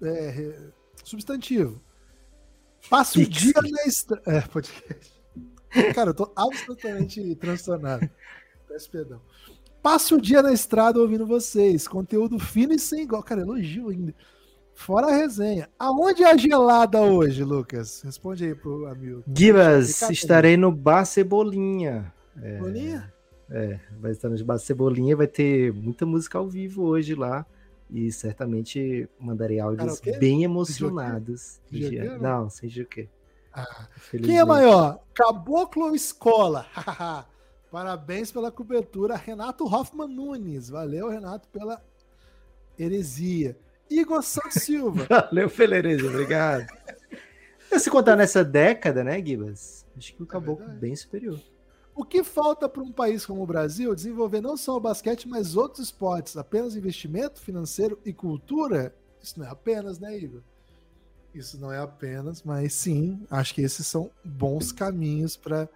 é, 0.02 0.70
substantivo. 1.04 1.80
Passa 2.88 3.20
o 3.20 3.26
dia 3.26 3.52
na 3.62 3.84
estrada. 3.84 4.22
É, 4.26 4.40
podcast. 4.40 5.17
Cara, 5.94 6.10
eu 6.10 6.14
tô 6.14 6.30
absolutamente 6.34 7.34
transtornado. 7.36 8.08
Peço 8.66 8.90
perdão. 8.90 9.20
Passa 9.82 10.14
o 10.14 10.20
dia 10.20 10.42
na 10.42 10.52
estrada 10.52 11.00
ouvindo 11.00 11.26
vocês. 11.26 11.86
Conteúdo 11.86 12.38
fino 12.38 12.72
e 12.72 12.78
sem 12.78 13.02
igual. 13.02 13.22
Cara, 13.22 13.42
elogio 13.42 13.88
ainda. 13.88 14.14
Fora 14.74 15.08
a 15.08 15.16
resenha. 15.16 15.68
Aonde 15.78 16.22
é 16.22 16.30
a 16.30 16.36
gelada 16.36 17.00
hoje, 17.02 17.42
Lucas? 17.42 18.02
Responde 18.02 18.44
aí 18.44 18.54
pro 18.54 18.86
amigo. 18.86 19.24
Gibas, 19.34 20.02
estarei 20.02 20.56
no 20.56 20.70
Bar 20.70 21.04
Cebolinha. 21.04 22.12
É... 22.40 22.54
Cebolinha? 22.54 23.12
É, 23.50 23.80
vai 23.98 24.12
estar 24.12 24.28
no 24.28 24.44
Bar 24.44 24.58
Cebolinha, 24.58 25.16
vai 25.16 25.26
ter 25.26 25.72
muita 25.72 26.04
música 26.04 26.38
ao 26.38 26.46
vivo 26.46 26.84
hoje 26.84 27.14
lá. 27.14 27.44
E 27.90 28.12
certamente 28.12 29.08
mandarei 29.18 29.58
áudios 29.58 30.00
bem 30.20 30.44
emocionados. 30.44 31.60
Dia, 31.70 32.18
não, 32.18 32.50
seja 32.50 32.82
o 32.82 32.86
quê? 32.86 33.08
Ah, 33.52 33.88
quem 34.10 34.38
é 34.38 34.44
maior? 34.44 35.00
Caboclo 35.14 35.86
ou 35.86 35.94
Escola? 35.94 36.66
Parabéns 37.70 38.32
pela 38.32 38.50
cobertura, 38.50 39.16
Renato 39.16 39.64
Hoffman 39.64 40.08
Nunes. 40.08 40.70
Valeu, 40.70 41.08
Renato, 41.08 41.48
pela 41.48 41.82
heresia. 42.78 43.58
Igor 43.90 44.22
Santos 44.22 44.62
Silva. 44.62 45.06
Valeu 45.10 45.50
pela 45.50 45.76
heresia, 45.76 46.08
obrigado. 46.08 46.66
Se 47.78 47.90
contar 47.90 48.16
nessa 48.16 48.42
década, 48.42 49.04
né, 49.04 49.22
Gibas? 49.24 49.86
Acho 49.96 50.14
que 50.14 50.22
o 50.22 50.24
é 50.24 50.28
Caboclo 50.28 50.64
é 50.64 50.74
bem 50.74 50.96
superior. 50.96 51.38
O 51.94 52.04
que 52.04 52.22
falta 52.22 52.68
para 52.68 52.82
um 52.82 52.92
país 52.92 53.26
como 53.26 53.42
o 53.42 53.46
Brasil 53.46 53.94
desenvolver 53.94 54.40
não 54.40 54.56
só 54.56 54.76
o 54.76 54.80
basquete, 54.80 55.28
mas 55.28 55.56
outros 55.56 55.86
esportes? 55.86 56.36
Apenas 56.36 56.76
investimento 56.76 57.40
financeiro 57.40 57.98
e 58.04 58.12
cultura? 58.12 58.94
Isso 59.20 59.38
não 59.38 59.46
é 59.46 59.50
apenas, 59.50 59.98
né, 59.98 60.16
Igor? 60.16 60.42
Isso 61.38 61.58
não 61.60 61.72
é 61.72 61.78
apenas, 61.78 62.42
mas 62.42 62.72
sim, 62.74 63.24
acho 63.30 63.54
que 63.54 63.62
esses 63.62 63.86
são 63.86 64.10
bons 64.24 64.72
caminhos 64.72 65.36
para 65.36 65.68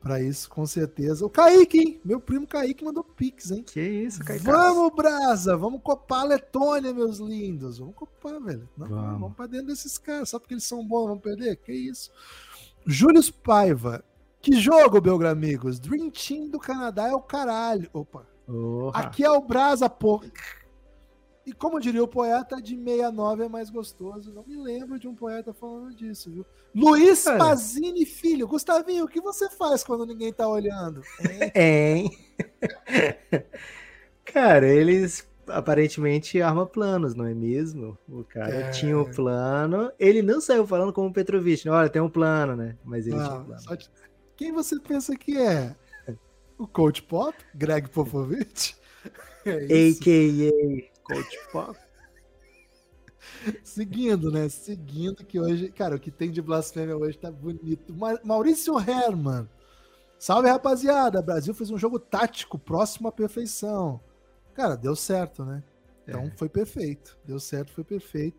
para 0.00 0.20
isso, 0.20 0.48
com 0.48 0.64
certeza. 0.64 1.26
O 1.26 1.28
Kaique, 1.28 1.78
hein? 1.78 2.00
Meu 2.02 2.18
primo 2.18 2.46
Kaique 2.46 2.82
mandou 2.82 3.04
pix, 3.04 3.50
hein? 3.50 3.62
Que 3.62 3.80
isso, 3.80 4.24
Kaique. 4.24 4.44
Vamos, 4.44 4.94
Brasa! 4.94 5.54
Vamos 5.56 5.82
copar 5.82 6.20
a 6.20 6.24
Letônia, 6.24 6.92
meus 6.94 7.18
lindos. 7.18 7.78
Vamos 7.78 7.94
copar, 7.94 8.40
velho. 8.40 8.66
Não, 8.78 8.88
vamos, 8.88 9.20
vamos 9.20 9.36
pra 9.36 9.46
dentro 9.46 9.66
desses 9.66 9.98
caras. 9.98 10.30
Só 10.30 10.38
porque 10.38 10.54
eles 10.54 10.64
são 10.64 10.86
bons, 10.86 11.08
vamos 11.08 11.22
perder? 11.22 11.56
Que 11.56 11.72
isso. 11.72 12.10
Júlio 12.86 13.20
Paiva. 13.44 14.02
Que 14.40 14.58
jogo, 14.58 15.02
Belgramigos? 15.02 15.78
Dream 15.78 16.10
Team 16.10 16.48
do 16.48 16.58
Canadá 16.58 17.08
é 17.08 17.14
o 17.14 17.20
caralho. 17.20 17.90
Opa. 17.92 18.26
Aqui 18.94 19.22
é 19.22 19.30
o 19.30 19.42
Brasa, 19.42 19.88
pô. 19.88 20.22
E 21.50 21.52
como 21.52 21.80
diria 21.80 22.04
o 22.04 22.06
poeta, 22.06 22.62
de 22.62 22.76
69 22.76 23.44
é 23.44 23.48
mais 23.48 23.70
gostoso. 23.70 24.32
Não 24.32 24.44
me 24.46 24.56
lembro 24.56 25.00
de 25.00 25.08
um 25.08 25.16
poeta 25.16 25.52
falando 25.52 25.92
disso, 25.92 26.30
viu? 26.30 26.46
Luiz 26.72 27.24
Cara. 27.24 27.38
Pazini 27.38 28.06
Filho. 28.06 28.46
Gustavinho, 28.46 29.04
o 29.04 29.08
que 29.08 29.20
você 29.20 29.50
faz 29.50 29.82
quando 29.82 30.06
ninguém 30.06 30.32
tá 30.32 30.48
olhando? 30.48 31.02
Hein? 31.52 32.16
Cara, 34.24 34.68
eles 34.68 35.28
aparentemente 35.48 36.40
arma 36.40 36.64
planos, 36.64 37.16
não 37.16 37.26
é 37.26 37.34
mesmo? 37.34 37.98
O 38.08 38.22
cara 38.22 38.54
é... 38.54 38.70
tinha 38.70 38.96
um 38.96 39.10
plano. 39.10 39.90
Ele 39.98 40.22
não 40.22 40.40
saiu 40.40 40.64
falando 40.64 40.92
como 40.92 41.08
o 41.08 41.12
Petrovic, 41.12 41.66
né? 41.66 41.72
olha, 41.72 41.88
tem 41.88 42.00
um 42.00 42.08
plano, 42.08 42.54
né? 42.54 42.76
Mas 42.84 43.08
ele 43.08 43.16
não, 43.16 43.26
tinha 43.26 43.40
um 43.40 43.44
plano. 43.44 43.78
Quem 44.36 44.52
você 44.52 44.78
pensa 44.78 45.16
que 45.16 45.36
é? 45.36 45.74
O 46.56 46.68
Coach 46.68 47.02
Pop? 47.02 47.36
Greg 47.56 47.88
Popovich? 47.90 48.76
É 49.42 49.54
A.K.A. 49.54 50.99
Coach 51.14 51.38
Pop. 51.52 51.78
Seguindo, 53.62 54.30
né? 54.30 54.48
Seguindo 54.48 55.24
que 55.24 55.38
hoje, 55.38 55.70
cara, 55.70 55.96
o 55.96 56.00
que 56.00 56.10
tem 56.10 56.30
de 56.30 56.40
blasfêmia 56.40 56.96
hoje 56.96 57.18
tá 57.18 57.30
bonito. 57.30 57.94
Maurício 58.24 58.78
Herman. 58.78 59.48
Salve, 60.18 60.48
rapaziada! 60.48 61.22
Brasil 61.22 61.54
fez 61.54 61.70
um 61.70 61.78
jogo 61.78 61.98
tático, 61.98 62.58
próximo 62.58 63.08
à 63.08 63.12
perfeição. 63.12 64.00
Cara, 64.54 64.76
deu 64.76 64.94
certo, 64.94 65.44
né? 65.44 65.62
Então 66.06 66.22
É. 66.24 66.30
foi 66.36 66.48
perfeito. 66.48 67.18
Deu 67.24 67.38
certo, 67.40 67.72
foi 67.72 67.84
perfeito. 67.84 68.38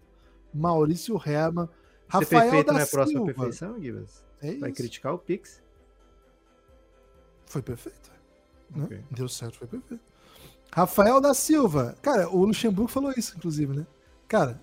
Maurício 0.54 1.16
Herman. 1.26 1.66
Ser 1.68 1.72
Rafael 2.08 2.42
perfeito 2.42 2.68
da 2.68 2.74
não 2.74 2.80
é 2.80 2.86
Silva. 2.86 3.26
perfeição, 3.26 3.82
Gibas? 3.82 4.26
É 4.42 4.56
Vai 4.58 4.72
criticar 4.72 5.14
o 5.14 5.18
Pix? 5.20 5.62
Foi 7.46 7.62
perfeito. 7.62 8.12
né? 8.76 8.84
Ok. 8.86 9.04
Deu 9.12 9.28
certo, 9.30 9.58
foi 9.60 9.68
perfeito. 9.68 10.04
Rafael 10.74 11.20
da 11.20 11.34
Silva. 11.34 11.96
Cara, 12.02 12.30
o 12.30 12.46
Luxemburgo 12.46 12.90
falou 12.92 13.14
isso, 13.18 13.36
inclusive, 13.38 13.76
né? 13.76 13.86
Cara, 14.28 14.62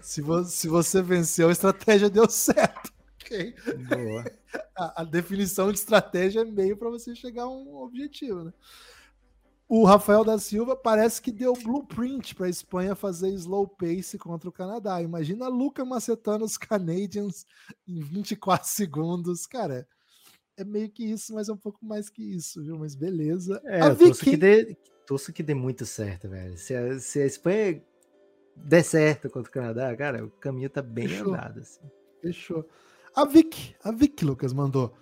se, 0.00 0.20
vo- 0.22 0.44
se 0.44 0.68
você 0.68 1.02
venceu, 1.02 1.48
a 1.48 1.52
estratégia 1.52 2.08
deu 2.10 2.28
certo. 2.28 2.92
Ok? 3.24 3.54
Boa. 3.88 4.24
A, 4.76 5.00
a 5.02 5.04
definição 5.04 5.72
de 5.72 5.78
estratégia 5.78 6.40
é 6.40 6.44
meio 6.44 6.76
para 6.76 6.90
você 6.90 7.14
chegar 7.14 7.44
a 7.44 7.48
um 7.48 7.76
objetivo, 7.76 8.44
né? 8.44 8.52
O 9.68 9.84
Rafael 9.84 10.22
da 10.24 10.38
Silva 10.38 10.76
parece 10.76 11.22
que 11.22 11.32
deu 11.32 11.54
blueprint 11.54 12.34
para 12.34 12.46
a 12.46 12.50
Espanha 12.50 12.94
fazer 12.94 13.30
slow 13.30 13.66
pace 13.66 14.18
contra 14.18 14.48
o 14.48 14.52
Canadá. 14.52 15.00
Imagina 15.00 15.48
Luca 15.48 15.84
macetando 15.84 16.44
os 16.44 16.56
Canadians 16.58 17.46
em 17.88 18.00
24 18.00 18.68
segundos. 18.68 19.46
Cara, 19.46 19.88
é 20.56 20.64
meio 20.64 20.90
que 20.90 21.04
isso, 21.04 21.32
mas 21.34 21.48
é 21.48 21.52
um 21.52 21.56
pouco 21.56 21.84
mais 21.84 22.10
que 22.10 22.22
isso, 22.22 22.62
viu? 22.62 22.78
Mas 22.78 22.94
beleza. 22.94 23.60
É, 23.64 23.80
a 23.80 23.94
torço 23.94 24.20
que, 24.22 24.30
Viking- 24.32 24.38
dê, 24.38 24.76
torço 25.06 25.32
que 25.32 25.42
dê 25.42 25.54
muito 25.54 25.84
certo, 25.86 26.28
velho. 26.28 26.56
Se 26.56 26.74
a, 26.74 26.98
se 26.98 27.20
a 27.20 27.26
Espanha 27.26 27.82
der 28.56 28.82
certo 28.84 29.28
contra 29.30 29.50
o 29.50 29.52
Canadá, 29.52 29.94
cara, 29.96 30.24
o 30.24 30.30
caminho 30.30 30.70
tá 30.70 30.80
bem 30.82 31.08
Fechou. 31.08 31.34
andado. 31.34 31.60
Assim. 31.60 31.80
Fechou. 32.20 32.68
A 33.14 33.24
Vic, 33.24 33.74
a 33.82 33.92
Vic, 33.92 34.24
Lucas, 34.24 34.52
mandou. 34.52 34.92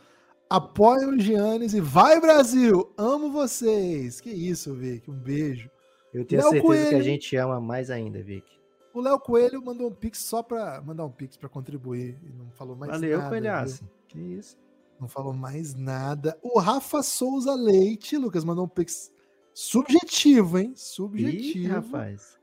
Apoia 0.50 1.08
o 1.08 1.18
Giannis 1.18 1.72
e 1.72 1.80
vai, 1.80 2.20
Brasil! 2.20 2.92
Amo 2.98 3.32
vocês! 3.32 4.20
Que 4.20 4.30
isso, 4.30 4.74
Vic, 4.74 5.10
um 5.10 5.14
beijo. 5.14 5.70
Eu 6.12 6.26
tenho 6.26 6.42
Léo 6.42 6.50
certeza 6.50 6.72
que 6.74 6.80
a 6.84 6.90
Coelho. 6.90 7.02
gente 7.04 7.36
ama 7.36 7.58
mais 7.58 7.90
ainda, 7.90 8.22
Vic. 8.22 8.44
O 8.92 9.00
Léo 9.00 9.18
Coelho 9.18 9.64
mandou 9.64 9.88
um 9.88 9.94
pix 9.94 10.18
só 10.18 10.42
para 10.42 10.82
mandar 10.82 11.06
um 11.06 11.10
pix 11.10 11.38
para 11.38 11.48
contribuir 11.48 12.18
e 12.22 12.30
não 12.34 12.50
falou 12.50 12.76
mais 12.76 12.92
Valeu, 12.92 13.16
nada. 13.16 13.30
Coelhaço. 13.30 13.78
viu? 13.78 13.90
Que 14.08 14.18
isso. 14.20 14.58
Não 15.00 15.08
falou 15.08 15.32
mais 15.32 15.74
nada. 15.74 16.38
O 16.42 16.58
Rafa 16.58 17.02
Souza 17.02 17.54
Leite, 17.54 18.18
Lucas, 18.18 18.44
mandou 18.44 18.66
um 18.66 18.68
pix 18.68 19.10
subjetivo, 19.54 20.58
hein? 20.58 20.72
Ih, 20.74 20.78
Subjetivo. 20.78 21.74
rapaz. 21.74 22.38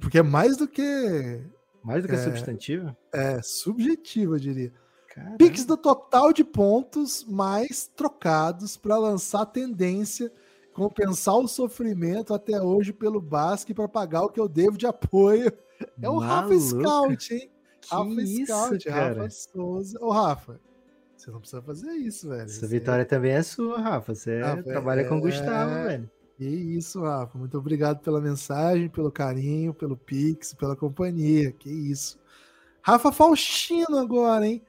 Porque 0.00 0.18
é 0.18 0.22
mais 0.22 0.56
do 0.56 0.68
que 0.68 1.40
Mais 1.82 2.02
do 2.02 2.08
que 2.08 2.14
É. 2.14 2.18
substantivo? 2.24 2.96
é 3.12 3.40
subjetivo, 3.42 4.36
eu 4.36 4.38
diria. 4.38 4.72
Caramba. 5.08 5.36
Pix 5.36 5.64
do 5.64 5.76
total 5.76 6.32
de 6.32 6.42
pontos 6.44 7.24
mais 7.24 7.86
trocados 7.86 8.76
para 8.76 8.96
lançar 8.96 9.44
tendência, 9.46 10.32
compensar 10.72 11.36
o 11.36 11.46
sofrimento 11.48 12.32
até 12.32 12.62
hoje 12.62 12.92
pelo 12.92 13.20
basque 13.20 13.74
para 13.74 13.88
pagar 13.88 14.22
o 14.22 14.28
que 14.30 14.40
eu 14.40 14.48
devo 14.48 14.78
de 14.78 14.86
apoio. 14.86 15.52
É 16.00 16.08
o 16.08 16.18
Rafa 16.18 16.48
Maluco. 16.48 16.60
Scout, 16.60 17.34
hein? 17.34 17.50
Que 17.80 17.94
Rafa 17.94 18.22
isso, 18.22 18.46
Scout, 18.46 18.84
cara. 18.86 19.14
Rafa 19.24 19.30
Souza. 19.30 19.98
Ô, 20.00 20.10
Rafa, 20.12 20.60
você 21.16 21.30
não 21.30 21.40
precisa 21.40 21.60
fazer 21.60 21.90
isso, 21.92 22.28
velho. 22.28 22.42
Essa 22.42 22.66
vitória 22.68 23.04
também 23.04 23.32
é 23.32 23.42
sua, 23.42 23.80
Rafa. 23.80 24.14
Você 24.14 24.40
Rafa, 24.40 24.62
trabalha 24.62 25.06
com 25.08 25.16
o 25.16 25.18
é- 25.18 25.20
Gustavo, 25.22 25.74
velho. 25.88 26.10
Que 26.36 26.44
isso, 26.44 27.02
Rafa. 27.02 27.38
Muito 27.38 27.56
obrigado 27.58 28.00
pela 28.00 28.20
mensagem, 28.20 28.88
pelo 28.88 29.10
carinho, 29.10 29.74
pelo 29.74 29.96
Pix, 29.96 30.54
pela 30.54 30.76
companhia. 30.76 31.52
Que 31.52 31.70
isso. 31.70 32.18
Rafa 32.82 33.12
Faustino 33.12 33.98
agora, 33.98 34.46
hein? 34.46 34.62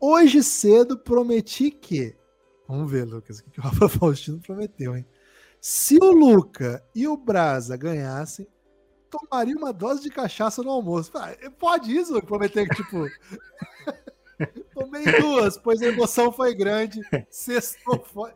Hoje 0.00 0.42
cedo 0.42 0.98
prometi 0.98 1.70
que. 1.70 2.16
Vamos 2.66 2.90
ver, 2.90 3.04
Lucas, 3.04 3.40
o 3.40 3.44
que 3.44 3.60
o 3.60 3.62
Rafa 3.62 3.88
Faustino 3.90 4.40
prometeu, 4.40 4.96
hein? 4.96 5.06
Se 5.60 5.96
o 5.96 6.10
Luca 6.10 6.82
e 6.94 7.06
o 7.06 7.16
Brasa 7.16 7.76
ganhassem, 7.76 8.48
tomaria 9.10 9.56
uma 9.56 9.72
dose 9.72 10.02
de 10.02 10.10
cachaça 10.10 10.62
no 10.62 10.70
almoço. 10.70 11.12
Ah, 11.14 11.32
Pode 11.58 11.96
isso, 11.96 12.20
prometer 12.22 12.68
que, 12.68 12.76
tipo. 12.76 13.06
Tomei 14.74 15.04
duas, 15.20 15.56
pois 15.58 15.80
a 15.82 15.86
emoção 15.86 16.32
foi 16.32 16.54
grande. 16.54 17.00
Sextou 17.30 18.02
foi. 18.12 18.32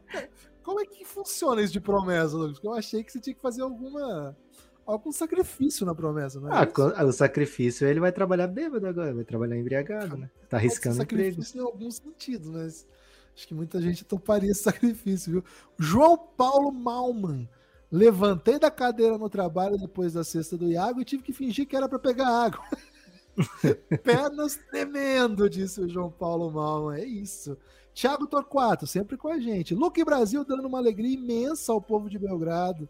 Como 0.67 0.81
é 0.81 0.85
que 0.85 1.05
funciona 1.05 1.63
isso 1.63 1.73
de 1.73 1.81
promessa, 1.81 2.37
Lucas? 2.37 2.55
Porque 2.55 2.67
eu 2.67 2.75
achei 2.75 3.05
que 3.05 3.13
você 3.13 3.21
tinha 3.21 3.33
que 3.33 3.41
fazer 3.41 3.63
alguma. 3.63 4.37
algum 4.85 5.13
sacrifício 5.13 5.87
na 5.87 5.95
promessa, 5.95 6.41
não 6.41 6.53
é? 6.53 6.69
Ah, 6.97 7.05
o 7.05 7.13
sacrifício 7.13 7.87
ele 7.87 8.01
vai 8.01 8.11
trabalhar 8.11 8.49
bêbado 8.49 8.85
agora, 8.85 9.15
vai 9.15 9.23
trabalhar 9.23 9.57
embriagado, 9.57 10.17
né? 10.17 10.29
Tá 10.49 10.57
arriscando 10.57 11.01
emprego. 11.01 11.23
sacrifício 11.23 11.61
em 11.61 11.65
alguns 11.65 11.99
sentidos, 11.99 12.49
mas 12.51 12.85
acho 13.33 13.47
que 13.47 13.55
muita 13.55 13.81
gente 13.81 14.05
toparia 14.05 14.51
esse 14.51 14.65
sacrifício, 14.65 15.35
viu? 15.35 15.45
João 15.79 16.19
Paulo 16.19 16.73
Malman. 16.73 17.49
Levantei 17.89 18.59
da 18.59 18.69
cadeira 18.69 19.17
no 19.17 19.31
trabalho 19.31 19.79
depois 19.79 20.15
da 20.15 20.25
cesta 20.25 20.57
do 20.57 20.69
Iago 20.69 21.01
e 21.01 21.05
tive 21.05 21.23
que 21.23 21.33
fingir 21.33 21.69
que 21.69 21.77
era 21.77 21.89
para 21.89 22.01
pegar 22.01 22.27
água. 22.27 22.65
Pernas 24.03 24.57
tremendo, 24.69 25.49
disse 25.49 25.81
o 25.81 25.89
João 25.89 26.11
Paulo 26.11 26.51
Malman. 26.51 26.99
É 26.99 27.05
isso. 27.05 27.57
Thiago 27.97 28.27
Torquato, 28.27 28.87
sempre 28.87 29.17
com 29.17 29.29
a 29.29 29.41
gente. 29.41 29.75
Luque 29.75 30.05
Brasil 30.05 30.45
dando 30.45 30.69
uma 30.69 30.77
alegria 30.77 31.15
imensa 31.15 31.73
ao 31.73 31.81
povo 31.81 32.11
de 32.11 32.19
Belgrado. 32.19 32.87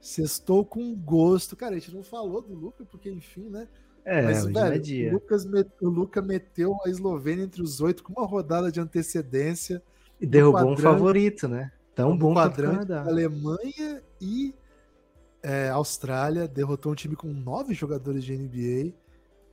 Sextou 0.00 0.64
com 0.64 0.94
gosto. 0.94 1.56
Cara, 1.56 1.74
a 1.74 1.78
gente 1.80 1.92
não 1.92 2.04
falou 2.04 2.40
do 2.40 2.54
Luca, 2.54 2.84
porque, 2.84 3.10
enfim, 3.10 3.48
né? 3.48 3.66
É, 4.04 4.22
Mas, 4.22 4.46
é 4.46 4.50
velho, 4.52 4.76
o, 4.76 4.78
dia. 4.78 5.12
Lucas 5.12 5.44
met- 5.44 5.70
o 5.80 5.88
Luca 5.88 6.22
meteu 6.22 6.76
a 6.86 6.88
Eslovênia 6.88 7.42
entre 7.42 7.60
os 7.60 7.80
oito 7.80 8.04
com 8.04 8.12
uma 8.12 8.24
rodada 8.24 8.70
de 8.70 8.78
antecedência. 8.78 9.82
E 10.20 10.26
derrubou 10.26 10.70
um 10.70 10.76
favorito, 10.76 11.48
né? 11.48 11.72
Tão 11.92 12.16
bom 12.16 12.30
o 12.30 12.34
quadrante 12.34 12.86
Canadá. 12.86 13.02
Alemanha 13.02 14.04
e 14.20 14.54
é, 15.42 15.68
Austrália. 15.70 16.46
Derrotou 16.46 16.92
um 16.92 16.94
time 16.96 17.16
com 17.16 17.26
nove 17.26 17.74
jogadores 17.74 18.22
de 18.22 18.36
NBA. 18.36 18.94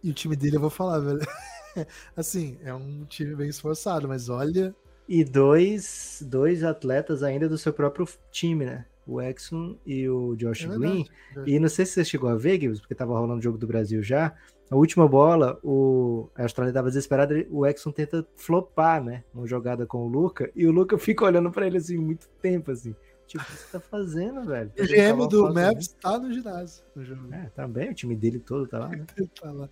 E 0.04 0.12
o 0.12 0.14
time 0.14 0.36
dele, 0.36 0.58
eu 0.58 0.62
vou 0.62 0.70
falar, 0.70 1.00
velho. 1.00 1.20
assim, 2.16 2.58
é 2.64 2.74
um 2.74 3.06
time 3.06 3.36
bem 3.36 3.50
esforçado, 3.50 4.08
mas 4.08 4.30
olha. 4.30 4.76
E 5.08 5.24
dois, 5.24 6.24
dois 6.28 6.64
atletas 6.64 7.24
ainda 7.24 7.50
do 7.50 7.58
seu 7.58 7.74
próprio 7.74 8.08
time, 8.32 8.66
né? 8.66 8.86
O 9.08 9.20
Exxon 9.20 9.76
e 9.86 10.08
o 10.08 10.36
Josh 10.36 10.66
É 10.66 10.68
Green. 10.68 11.06
verdade. 11.34 11.52
E 11.52 11.60
não 11.60 11.68
sei 11.68 11.84
se 11.86 11.94
você 11.94 12.06
chegou 12.06 12.30
a 12.30 12.36
ver, 12.36 12.62
Gibbs, 12.62 12.80
porque 12.80 12.94
tava 12.94 13.18
rolando 13.18 13.40
o 13.40 13.42
jogo 13.42 13.58
do 13.58 13.66
Brasil 13.66 14.04
já. 14.04 14.36
A 14.70 14.76
última 14.76 15.08
bola, 15.08 15.58
o 15.64 16.30
a 16.36 16.44
Austrália 16.44 16.72
tava 16.72 16.90
desesperada, 16.90 17.44
o 17.50 17.66
Exxon 17.66 17.92
tenta 17.92 18.24
flopar, 18.36 19.04
né? 19.04 19.24
Uma 19.34 19.48
jogada 19.48 19.84
com 19.88 20.06
o 20.06 20.08
Luca, 20.08 20.52
e 20.56 20.68
o 20.68 20.72
Luca 20.72 20.96
fica 21.00 21.26
olhando 21.26 21.50
pra 21.52 21.66
ele 21.66 21.78
assim 21.78 21.98
muito 21.98 22.30
tempo, 22.40 22.70
assim. 22.70 22.96
Tipo, 23.26 23.44
o 23.44 23.48
que 23.48 23.52
você 23.58 23.68
tá 23.72 23.80
fazendo, 23.80 24.44
velho? 24.44 24.70
O 24.70 24.76
Tá 24.76 24.84
GM 24.86 25.28
do 25.28 25.54
né? 25.54 25.68
Maps 25.68 25.88
tá 26.00 26.20
no 26.20 26.32
ginásio. 26.32 26.84
No 26.96 27.04
jogo. 27.04 27.34
É, 27.34 27.50
também, 27.56 27.90
o 27.90 27.94
time 27.96 28.16
dele 28.16 28.40
todo 28.40 28.68
tá 28.68 28.78
lá, 28.80 28.90
né? 28.90 29.06
Tá 29.42 29.52
lá. 29.52 29.70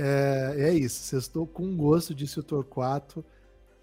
É, 0.00 0.54
é 0.58 0.74
isso, 0.74 1.02
sextou 1.02 1.46
com 1.46 1.76
gosto, 1.76 2.14
disse 2.14 2.38
o 2.40 2.42
Torquato. 2.42 3.24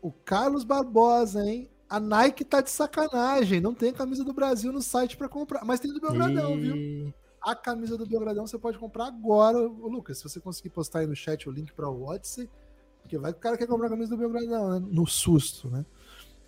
O 0.02 0.12
Carlos 0.12 0.64
Barbosa, 0.64 1.44
hein? 1.44 1.70
A 1.90 2.00
Nike 2.00 2.44
tá 2.44 2.60
de 2.62 2.70
sacanagem, 2.70 3.62
não 3.62 3.74
tem 3.74 3.94
camisa 3.94 4.24
do 4.24 4.34
Brasil 4.34 4.72
no 4.72 4.82
site 4.82 5.16
pra 5.16 5.30
comprar, 5.30 5.64
mas 5.64 5.80
tem 5.80 5.92
do 5.94 6.02
Belgradão, 6.02 6.58
viu? 6.60 6.76
E- 6.76 7.14
A 7.42 7.56
camisa 7.56 7.98
do 7.98 8.06
Belgradão 8.06 8.46
você 8.46 8.58
pode 8.58 8.78
comprar 8.78 9.06
agora, 9.08 9.58
Ô, 9.58 9.88
Lucas. 9.88 10.18
Se 10.18 10.24
você 10.24 10.40
conseguir 10.40 10.70
postar 10.70 11.00
aí 11.00 11.08
no 11.08 11.16
chat 11.16 11.48
o 11.48 11.52
link 11.52 11.72
para 11.72 11.90
o 11.90 12.04
Odyssey, 12.06 12.50
porque 13.02 13.18
vai 13.18 13.32
que 13.32 13.38
o 13.40 13.42
cara 13.42 13.58
quer 13.58 13.68
comprar 13.68 13.88
a 13.88 13.92
camisa 13.92 14.10
do 14.10 14.18
Belgradão, 14.18 14.72
né? 14.80 14.86
No 14.92 15.06
susto, 15.08 15.70
né? 15.70 15.86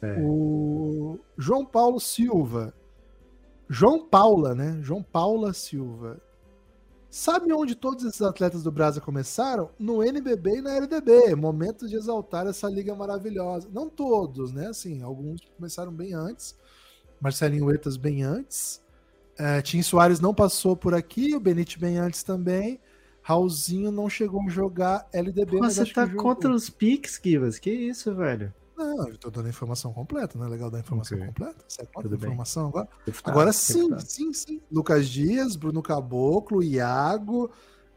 É. 0.02 0.18
O 0.22 1.20
João 1.38 1.66
Paulo 1.66 2.00
Silva. 2.00 2.74
João 3.70 4.06
Paula, 4.06 4.54
né? 4.56 4.80
João 4.82 5.02
Paula 5.04 5.54
Silva. 5.54 6.20
Sabe 7.10 7.52
onde 7.52 7.74
todos 7.74 8.06
esses 8.06 8.22
atletas 8.22 8.62
do 8.62 8.72
Brasa 8.72 9.02
começaram? 9.02 9.72
No 9.80 10.04
NBB 10.04 10.58
e 10.58 10.62
na 10.62 10.76
LDB. 10.76 11.36
Momento 11.36 11.88
de 11.88 11.96
exaltar 11.96 12.46
essa 12.46 12.70
liga 12.70 12.94
maravilhosa. 12.94 13.68
Não 13.74 13.90
todos, 13.90 14.52
né? 14.54 14.68
Assim, 14.68 15.02
alguns 15.02 15.42
começaram 15.58 15.92
bem 15.92 16.14
antes. 16.14 16.56
Marcelinho 17.20 17.66
Huertas 17.66 17.98
bem 17.98 18.24
antes. 18.24 18.80
É, 19.38 19.62
Tim 19.62 19.82
Soares 19.82 20.20
não 20.20 20.34
passou 20.34 20.76
por 20.76 20.94
aqui, 20.94 21.36
o 21.36 21.40
Benite 21.40 21.80
bem 21.80 21.98
antes 21.98 22.22
também. 22.22 22.80
Raulzinho 23.22 23.92
não 23.92 24.10
chegou 24.10 24.42
a 24.42 24.50
jogar 24.50 25.08
LDB, 25.12 25.54
Pô, 25.54 25.60
mas 25.60 25.76
você 25.76 25.86
tá 25.86 26.08
contra 26.08 26.52
os 26.52 26.70
Pix, 26.70 27.20
Gibas? 27.24 27.58
Que 27.58 27.72
isso, 27.72 28.14
velho? 28.14 28.54
Não, 28.80 29.10
eu 29.10 29.18
tô 29.18 29.30
dando 29.30 29.48
a 29.48 29.50
informação 29.50 29.92
completa, 29.92 30.38
não 30.40 30.46
é 30.46 30.50
legal 30.50 30.72
dar 30.72 30.78
a 30.78 30.82
informação 30.82 31.18
Ok. 31.18 31.28
completa? 31.28 31.66
Você 31.68 31.82
é 31.82 31.86
contra 31.86 32.04
Tudo 32.04 32.14
a 32.14 32.18
informação 32.18 32.68
agora? 32.70 32.88
Deputado, 33.06 33.32
Agora 33.32 33.52
sim, 33.52 33.74
deputado. 33.90 34.08
sim, 34.08 34.34
sim. 34.34 34.62
Lucas 34.72 35.10
Dias, 35.10 35.58
Bruno 35.58 35.82
Caboclo, 35.82 36.64
Iago, 36.64 37.52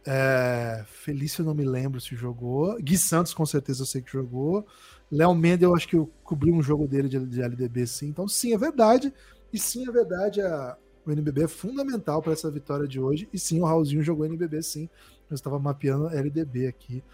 é, 0.04 0.84
Felício 0.88 1.42
eu 1.42 1.46
não 1.46 1.54
me 1.54 1.64
lembro 1.64 2.00
se 2.00 2.16
jogou. 2.16 2.76
Gui 2.82 2.98
Santos 2.98 3.32
com 3.32 3.46
certeza 3.46 3.82
eu 3.82 3.86
sei 3.86 4.02
que 4.02 4.10
jogou. 4.10 4.66
Léo 5.10 5.32
Mendes 5.34 5.62
eu 5.62 5.74
acho 5.74 5.86
que 5.86 5.94
eu 5.94 6.10
cobri 6.24 6.50
um 6.50 6.60
jogo 6.62 6.88
dele 6.88 7.09
de, 7.09 7.24
de 7.26 7.40
LDB 7.40 7.86
sim. 7.86 8.09
Então 8.09 8.26
sim, 8.26 8.52
é 8.52 8.59
verdade. 8.59 9.14
E 9.52 9.59
sim, 9.60 9.86
é 9.88 9.92
verdade, 9.92 10.40
a, 10.40 10.76
o 11.06 11.12
NBB 11.12 11.44
é 11.44 11.48
fundamental 11.48 12.20
para 12.20 12.32
essa 12.32 12.50
vitória 12.50 12.88
de 12.88 12.98
hoje. 12.98 13.28
E 13.32 13.38
sim, 13.38 13.60
o 13.60 13.64
Raulzinho 13.64 14.02
jogou 14.02 14.26
NBB 14.26 14.60
sim. 14.62 14.88
Eu 15.30 15.34
estava 15.36 15.60
mapeando 15.60 16.09
LDB 16.09 16.66
aqui. 16.66 17.04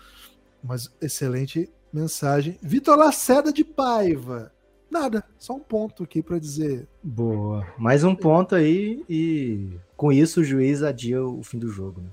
Mas 0.62 0.90
excelente 1.02 1.70
mensagem. 1.92 2.58
Vitor 2.62 2.96
Lacerda 2.96 3.52
de 3.52 3.64
Paiva. 3.64 4.52
Nada, 4.90 5.22
só 5.38 5.54
um 5.54 5.60
ponto 5.60 6.02
aqui 6.02 6.22
para 6.22 6.38
dizer. 6.38 6.88
Boa. 7.02 7.66
Mais 7.76 8.04
um 8.04 8.14
ponto 8.14 8.54
aí 8.54 9.04
e 9.08 9.78
com 9.96 10.10
isso 10.10 10.40
o 10.40 10.44
juiz 10.44 10.82
adia 10.82 11.22
o 11.22 11.42
fim 11.42 11.58
do 11.58 11.68
jogo. 11.68 12.00
Né? 12.00 12.08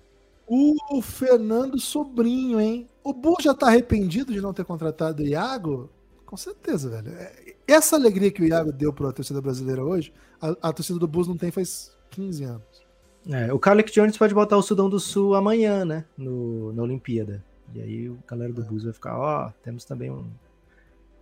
O 0.47 1.01
Fernando 1.01 1.79
Sobrinho, 1.79 2.59
hein? 2.59 2.87
O 3.03 3.13
Bull 3.13 3.37
já 3.41 3.53
tá 3.53 3.67
arrependido 3.67 4.33
de 4.33 4.41
não 4.41 4.53
ter 4.53 4.65
contratado 4.65 5.23
o 5.23 5.25
Iago? 5.25 5.89
Com 6.25 6.37
certeza, 6.37 6.89
velho. 6.89 7.15
É, 7.17 7.55
essa 7.67 7.95
alegria 7.95 8.31
que 8.31 8.41
o 8.41 8.45
Iago 8.45 8.71
deu 8.71 8.91
para 8.91 9.09
a 9.09 9.13
torcida 9.13 9.41
brasileira 9.41 9.83
hoje, 9.83 10.13
a, 10.41 10.69
a 10.69 10.73
torcida 10.73 10.99
do 10.99 11.07
Bulls 11.07 11.27
não 11.27 11.37
tem 11.37 11.51
faz 11.51 11.95
15 12.11 12.43
anos. 12.43 12.85
É, 13.29 13.51
o 13.51 13.57
Carlick 13.57 13.91
Jones 13.91 14.17
pode 14.17 14.33
botar 14.33 14.57
o 14.57 14.61
Sudão 14.61 14.89
do 14.89 14.99
Sul 14.99 15.33
amanhã, 15.33 15.83
né? 15.83 16.05
No, 16.17 16.73
na 16.73 16.83
Olimpíada. 16.83 17.43
E 17.75 17.81
aí 17.81 18.09
o 18.09 18.17
galera 18.25 18.53
do 18.53 18.63
Bulls 18.63 18.85
vai 18.85 18.93
ficar, 18.93 19.17
ó, 19.17 19.47
oh, 19.47 19.51
temos 19.61 19.83
também 19.83 20.09
um, 20.09 20.25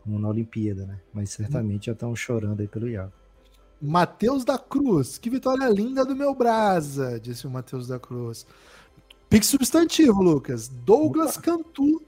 um 0.06 0.20
na 0.20 0.30
Olimpíada, 0.30 0.86
né? 0.86 1.00
Mas 1.12 1.32
certamente 1.32 1.88
já 1.88 1.94
estão 1.94 2.16
chorando 2.16 2.62
aí 2.62 2.68
pelo 2.68 2.88
Iago. 2.88 3.12
Matheus 3.82 4.46
da 4.46 4.58
Cruz, 4.58 5.18
que 5.18 5.32
vitória 5.32 5.68
linda 5.68 6.06
do 6.06 6.16
meu 6.16 6.36
Brasa, 6.36 7.20
disse 7.20 7.48
o 7.48 7.50
Matheus 7.50 7.88
da 7.88 8.00
Cruz. 8.00 8.46
Pique 9.30 9.46
substantivo, 9.48 10.22
Lucas. 10.22 10.68
Douglas 10.68 11.38
Opa. 11.38 11.42
Cantu. 11.42 12.02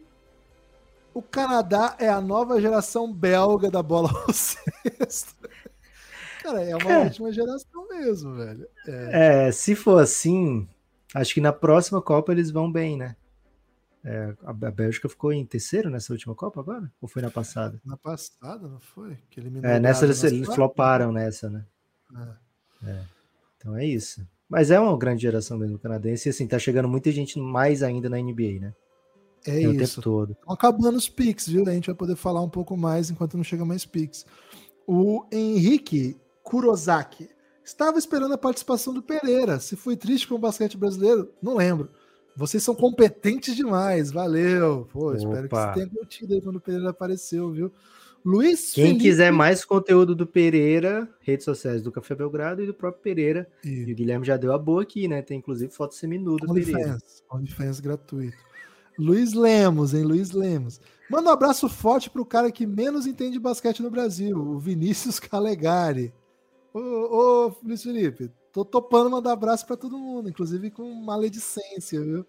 O 1.11 1.23
Canadá 1.23 1.95
é 1.97 2.07
a 2.07 2.21
nova 2.21 2.61
geração 2.61 3.11
belga 3.11 3.71
da 3.71 3.81
bola 3.81 4.11
ao 4.11 4.31
cesto. 4.31 5.35
Cara, 6.43 6.63
é 6.63 6.75
uma 6.75 6.91
é. 6.91 7.05
ótima 7.07 7.31
geração 7.31 7.87
mesmo, 7.89 8.35
velho. 8.35 8.67
É. 8.87 9.47
é. 9.47 9.51
se 9.51 9.73
for 9.73 9.99
assim, 9.99 10.67
acho 11.15 11.33
que 11.33 11.41
na 11.41 11.51
próxima 11.51 11.99
Copa 11.99 12.31
eles 12.31 12.51
vão 12.51 12.71
bem, 12.71 12.95
né? 12.95 13.15
É, 14.07 14.35
a 14.43 14.53
Bélgica 14.53 15.09
ficou 15.09 15.33
em 15.33 15.43
terceiro 15.43 15.89
nessa 15.89 16.13
última 16.13 16.35
Copa 16.35 16.59
agora? 16.59 16.91
Ou 17.01 17.07
foi 17.07 17.23
na 17.23 17.31
passada? 17.31 17.81
Na 17.83 17.97
passada, 17.97 18.67
não 18.67 18.79
foi? 18.79 19.17
Que 19.31 19.41
é, 19.63 19.79
nessa 19.79 20.05
eles, 20.05 20.23
eles 20.23 20.53
floparam 20.53 21.11
nessa, 21.11 21.49
né? 21.49 21.65
É. 22.83 22.89
é. 22.91 23.03
Então 23.57 23.75
é 23.75 23.83
isso. 23.83 24.25
Mas 24.47 24.69
é 24.69 24.79
uma 24.79 24.95
grande 24.95 25.23
geração 25.23 25.57
mesmo 25.57 25.79
canadense. 25.79 26.29
E 26.29 26.31
assim, 26.31 26.45
tá 26.45 26.59
chegando 26.59 26.87
muita 26.87 27.11
gente 27.11 27.39
mais 27.39 27.81
ainda 27.81 28.07
na 28.07 28.17
NBA, 28.17 28.59
né? 28.61 28.75
É, 29.47 29.55
é 29.55 29.61
isso. 29.61 29.69
O 29.69 29.77
tempo 29.77 30.01
todo. 30.01 30.31
Estão 30.33 30.53
acabando 30.53 30.97
os 30.97 31.09
picks, 31.09 31.47
viu? 31.47 31.67
A 31.67 31.71
gente 31.71 31.87
vai 31.87 31.95
poder 31.95 32.15
falar 32.15 32.41
um 32.41 32.49
pouco 32.49 32.77
mais 32.77 33.09
enquanto 33.09 33.37
não 33.37 33.43
chega 33.43 33.65
mais 33.65 33.87
picks. 33.87 34.23
O 34.85 35.25
Henrique 35.31 36.15
Kurosaki. 36.43 37.27
Estava 37.63 37.97
esperando 37.97 38.35
a 38.35 38.37
participação 38.37 38.93
do 38.93 39.01
Pereira. 39.01 39.59
Se 39.59 39.75
foi 39.75 39.97
triste 39.97 40.27
com 40.27 40.35
o 40.35 40.39
basquete 40.39 40.77
brasileiro, 40.77 41.33
não 41.41 41.55
lembro. 41.55 41.89
Vocês 42.35 42.61
são 42.63 42.75
competentes 42.75 43.55
demais. 43.55 44.11
Valeu. 44.11 44.87
Pô, 44.91 45.07
Opa. 45.07 45.17
espero 45.17 45.49
que 45.49 45.55
você 45.55 45.73
tenha 45.73 45.89
curtido 45.89 46.33
aí 46.33 46.41
quando 46.41 46.57
o 46.57 46.61
Pereira 46.61 46.89
apareceu, 46.89 47.51
viu? 47.51 47.71
Luiz 48.25 48.71
Quem 48.73 48.87
Felipe... 48.87 49.03
quiser 49.03 49.31
mais 49.31 49.63
conteúdo 49.63 50.15
do 50.15 50.25
Pereira, 50.25 51.07
redes 51.19 51.45
sociais 51.45 51.83
do 51.83 51.91
Café 51.91 52.15
Belgrado 52.15 52.63
e 52.63 52.65
do 52.65 52.73
próprio 52.73 53.03
Pereira. 53.03 53.47
E, 53.63 53.69
e 53.69 53.93
o 53.93 53.95
Guilherme 53.95 54.25
já 54.25 54.35
deu 54.35 54.51
a 54.51 54.57
boa 54.57 54.81
aqui, 54.81 55.07
né? 55.07 55.21
Tem 55.21 55.37
inclusive 55.37 55.71
foto 55.71 55.93
seminuda 55.93 56.45
do 56.45 56.51
Only 56.51 56.65
Pereira. 56.65 56.93
Fans, 56.93 57.23
OnlyFans 57.31 57.79
gratuito. 57.79 58.37
Luiz 58.97 59.33
Lemos, 59.33 59.93
hein? 59.93 60.03
Luiz 60.03 60.31
Lemos. 60.31 60.81
Manda 61.09 61.29
um 61.29 61.33
abraço 61.33 61.69
forte 61.69 62.09
pro 62.09 62.25
cara 62.25 62.51
que 62.51 62.65
menos 62.65 63.05
entende 63.05 63.37
basquete 63.37 63.83
no 63.83 63.91
Brasil, 63.91 64.35
o 64.35 64.57
Vinícius 64.57 65.19
Calegari. 65.19 66.11
Ô, 66.75 66.79
ô 66.79 67.55
Luiz 67.63 67.83
Felipe, 67.83 68.29
tô 68.51 68.65
topando 68.65 69.09
mandar 69.09 69.31
abraço 69.31 69.65
para 69.65 69.77
todo 69.77 69.97
mundo, 69.97 70.27
inclusive 70.27 70.69
com 70.69 70.93
maledicência, 70.93 72.01
viu? 72.01 72.25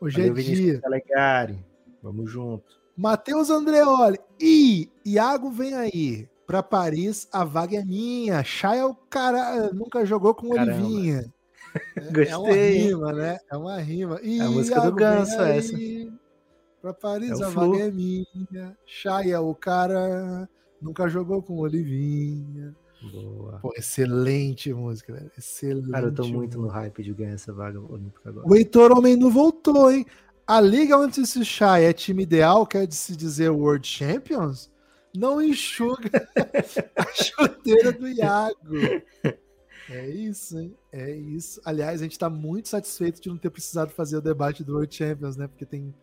Hoje 0.00 0.28
Valeu, 0.28 0.36
é 0.36 0.40
dia. 0.40 0.80
Calegari. 0.80 1.58
Vamos 2.00 2.30
junto. 2.30 2.80
Matheus 2.96 3.50
Andreoli. 3.50 4.20
E 4.40 4.88
Iago 5.04 5.50
vem 5.50 5.74
aí. 5.74 6.28
Para 6.46 6.62
Paris, 6.62 7.28
a 7.32 7.44
vaga 7.44 7.78
é 7.78 7.84
minha. 7.84 8.44
Chay 8.44 8.78
é 8.78 8.84
o 8.84 8.94
cara. 8.94 9.72
Nunca 9.72 10.06
jogou 10.06 10.36
com 10.36 10.50
Caramba. 10.50 10.86
Olivinha. 10.86 11.34
Gostei. 12.12 12.30
É 12.30 12.36
uma 12.36 12.52
rima, 12.52 13.12
né? 13.12 13.38
É 13.50 13.56
uma 13.56 13.76
rima. 13.80 14.20
E 14.22 14.38
é 14.38 14.42
a 14.42 14.50
música 14.50 14.76
Iago 14.76 14.90
do 14.90 14.96
Ganso, 14.96 15.40
essa. 15.42 15.76
Para 16.80 16.94
Paris, 16.94 17.40
é 17.40 17.44
a 17.44 17.48
vaga 17.48 17.78
é 17.78 17.90
minha. 17.90 18.76
Chay 18.86 19.32
é 19.32 19.38
o 19.40 19.52
cara. 19.52 20.48
Nunca 20.80 21.08
jogou 21.08 21.42
com 21.42 21.58
Olivinha. 21.58 22.74
Boa. 23.02 23.58
Pô, 23.60 23.72
excelente 23.76 24.72
música, 24.72 25.12
velho. 25.12 25.30
Excelente. 25.36 25.90
Cara, 25.90 26.06
eu 26.06 26.14
tô 26.14 26.26
muito 26.26 26.58
no 26.58 26.68
hype 26.68 27.02
de 27.02 27.12
ganhar 27.14 27.34
essa 27.34 27.52
vaga 27.52 27.80
olímpica 27.80 28.28
agora. 28.28 28.46
O 28.46 28.54
Heitor 28.54 28.92
Homem 28.92 29.16
não 29.16 29.30
voltou, 29.30 29.90
hein? 29.90 30.04
A 30.46 30.60
liga 30.60 30.98
onde 30.98 31.26
se 31.26 31.44
Chai 31.44 31.84
é 31.84 31.92
time 31.92 32.24
ideal, 32.24 32.66
quer 32.66 32.90
se 32.92 33.16
dizer 33.16 33.50
World 33.50 33.86
Champions, 33.86 34.70
não 35.14 35.40
enxuga 35.40 36.10
a 36.96 37.06
chuteira 37.12 37.92
do 37.92 38.08
Iago. 38.08 38.56
É 39.88 40.08
isso, 40.08 40.58
hein? 40.58 40.76
É 40.92 41.10
isso. 41.14 41.60
Aliás, 41.64 42.00
a 42.00 42.04
gente 42.04 42.12
está 42.12 42.28
muito 42.28 42.68
satisfeito 42.68 43.20
de 43.20 43.28
não 43.28 43.38
ter 43.38 43.50
precisado 43.50 43.90
fazer 43.90 44.16
o 44.16 44.20
debate 44.20 44.62
do 44.62 44.74
World 44.74 44.94
Champions, 44.94 45.36
né? 45.36 45.48
Porque 45.48 45.64
tem 45.64 45.94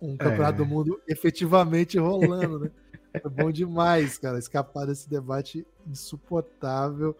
um 0.00 0.16
campeonato 0.16 0.54
é. 0.54 0.64
do 0.64 0.66
mundo 0.66 1.00
efetivamente 1.06 1.98
rolando, 1.98 2.60
né? 2.60 2.70
É 3.12 3.28
bom 3.28 3.50
demais, 3.50 4.18
cara, 4.18 4.38
escapar 4.38 4.86
desse 4.86 5.08
debate 5.08 5.66
insuportável. 5.86 7.16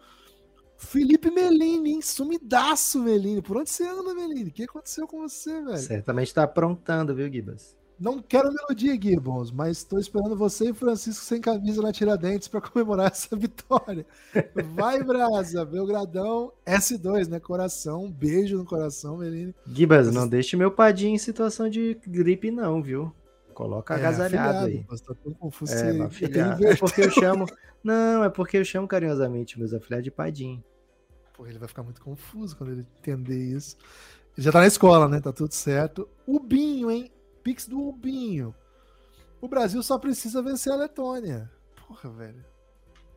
Felipe 0.77 1.31
Melini, 1.31 1.95
hein? 1.95 2.03
Sumidaço, 2.03 3.01
Melini. 3.01 3.43
Por 3.43 3.57
onde 3.59 3.69
você 3.69 3.87
anda, 3.87 4.15
Melini? 4.15 4.51
O 4.51 4.53
que 4.53 4.65
aconteceu 4.65 5.07
com 5.07 5.21
você, 5.21 5.63
velho? 5.63 5.77
Certamente 5.77 6.33
tá 6.33 6.45
aprontando, 6.45 7.15
viu, 7.15 7.31
Gibas? 7.31 7.77
Não 8.01 8.23
quero 8.23 8.51
melodia, 8.51 8.99
Gibbons, 8.99 9.51
mas 9.51 9.77
estou 9.77 9.99
esperando 9.99 10.35
você 10.35 10.71
e 10.71 10.73
Francisco 10.73 11.23
sem 11.23 11.39
camisa 11.39 11.83
na 11.83 11.93
Tiradentes 11.93 12.49
para 12.49 12.59
comemorar 12.59 13.09
essa 13.13 13.37
vitória. 13.37 14.07
Vai, 14.75 15.05
Brasa, 15.05 15.67
Belgradão, 15.67 16.51
S2, 16.67 17.29
né? 17.29 17.39
Coração, 17.39 18.05
um 18.05 18.11
beijo 18.11 18.57
no 18.57 18.65
coração, 18.65 19.19
Melini. 19.19 19.55
Gibas, 19.67 20.11
não 20.11 20.27
deixe 20.27 20.57
meu 20.57 20.71
padinho 20.71 21.15
em 21.15 21.19
situação 21.19 21.69
de 21.69 22.01
gripe, 22.07 22.51
não, 22.51 22.83
viu? 22.83 23.13
Coloca 23.53 23.93
é, 23.93 23.99
agasalhado 23.99 24.67
aí. 24.67 24.83
Tá 24.85 25.15
tão 25.23 25.35
confuso 25.35 25.75
é, 25.75 25.91
é 25.91 26.77
porque 26.77 27.03
eu 27.03 27.11
chamo. 27.11 27.45
Não, 27.85 28.25
é 28.25 28.31
porque 28.31 28.57
eu 28.57 28.65
chamo 28.65 28.89
carinhosamente 28.89 29.59
meus 29.59 29.75
afiliados 29.75 30.05
de 30.05 30.11
Padim. 30.11 30.65
Pô, 31.35 31.47
ele 31.47 31.59
vai 31.59 31.69
ficar 31.69 31.83
muito 31.83 32.01
confuso 32.01 32.57
quando 32.57 32.73
ele 32.73 32.87
entender 32.99 33.37
isso. 33.37 33.77
Ele 34.35 34.45
já 34.45 34.51
tá 34.51 34.61
na 34.61 34.67
escola, 34.67 35.07
né? 35.07 35.21
Tá 35.21 35.35
tudo 35.35 35.53
certo. 35.53 36.09
O 36.27 36.41
Binho, 36.41 36.91
hein? 36.91 37.11
Pix 37.43 37.67
do 37.67 37.81
Ubinho. 37.81 38.55
O 39.41 39.49
Brasil 39.49 39.83
só 39.83 39.99
precisa 39.99 40.43
vencer 40.43 40.73
a 40.73 40.77
Letônia. 40.77 41.51
Porra, 41.87 42.11
velho. 42.11 42.45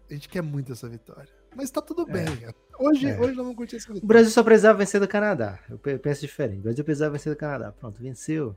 A 0.09 0.13
gente 0.13 0.29
quer 0.29 0.41
muito 0.41 0.71
essa 0.71 0.87
vitória. 0.87 1.29
Mas 1.55 1.69
tá 1.69 1.81
tudo 1.81 2.05
bem. 2.05 2.25
É. 2.25 2.53
Hoje, 2.79 3.07
é. 3.07 3.19
hoje 3.19 3.27
nós 3.29 3.37
vamos 3.37 3.55
curtir 3.55 3.75
essa 3.75 3.87
vitória. 3.87 4.03
O 4.03 4.07
Brasil 4.07 4.31
só 4.31 4.43
precisava 4.43 4.77
vencer 4.77 4.99
do 4.99 5.07
Canadá. 5.07 5.59
Eu 5.69 5.77
penso 5.77 6.21
diferente. 6.21 6.59
O 6.59 6.63
Brasil 6.63 6.83
precisava 6.83 7.11
vencer 7.11 7.33
do 7.33 7.37
Canadá. 7.37 7.71
Pronto, 7.71 8.01
venceu. 8.01 8.55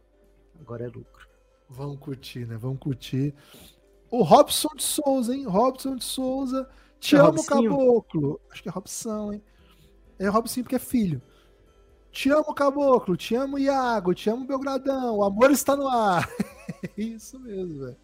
Agora 0.60 0.84
é 0.84 0.88
lucro. 0.88 1.28
Vamos 1.68 1.98
curtir, 1.98 2.46
né? 2.46 2.56
Vamos 2.56 2.78
curtir. 2.78 3.34
O 4.10 4.22
Robson 4.22 4.70
de 4.76 4.82
Souza, 4.82 5.34
hein? 5.34 5.46
Robson 5.46 5.96
de 5.96 6.04
Souza. 6.04 6.68
Te 6.98 7.16
é 7.16 7.18
amo? 7.18 7.44
Caboclo. 7.44 8.40
Acho 8.50 8.62
que 8.62 8.68
é 8.68 8.72
Robson, 8.72 9.32
hein? 9.34 9.42
É 10.18 10.28
Robson 10.28 10.62
porque 10.62 10.76
é 10.76 10.80
filho. 10.80 11.20
Te 12.16 12.30
amo, 12.30 12.54
Caboclo. 12.54 13.14
Te 13.14 13.34
amo, 13.36 13.58
Iago. 13.58 14.14
Te 14.14 14.30
amo, 14.30 14.46
Belgradão. 14.46 15.18
O 15.18 15.22
amor 15.22 15.50
está 15.50 15.76
no 15.76 15.86
ar. 15.86 16.26
Isso 16.96 17.38
mesmo, 17.38 17.80
velho. 17.80 17.96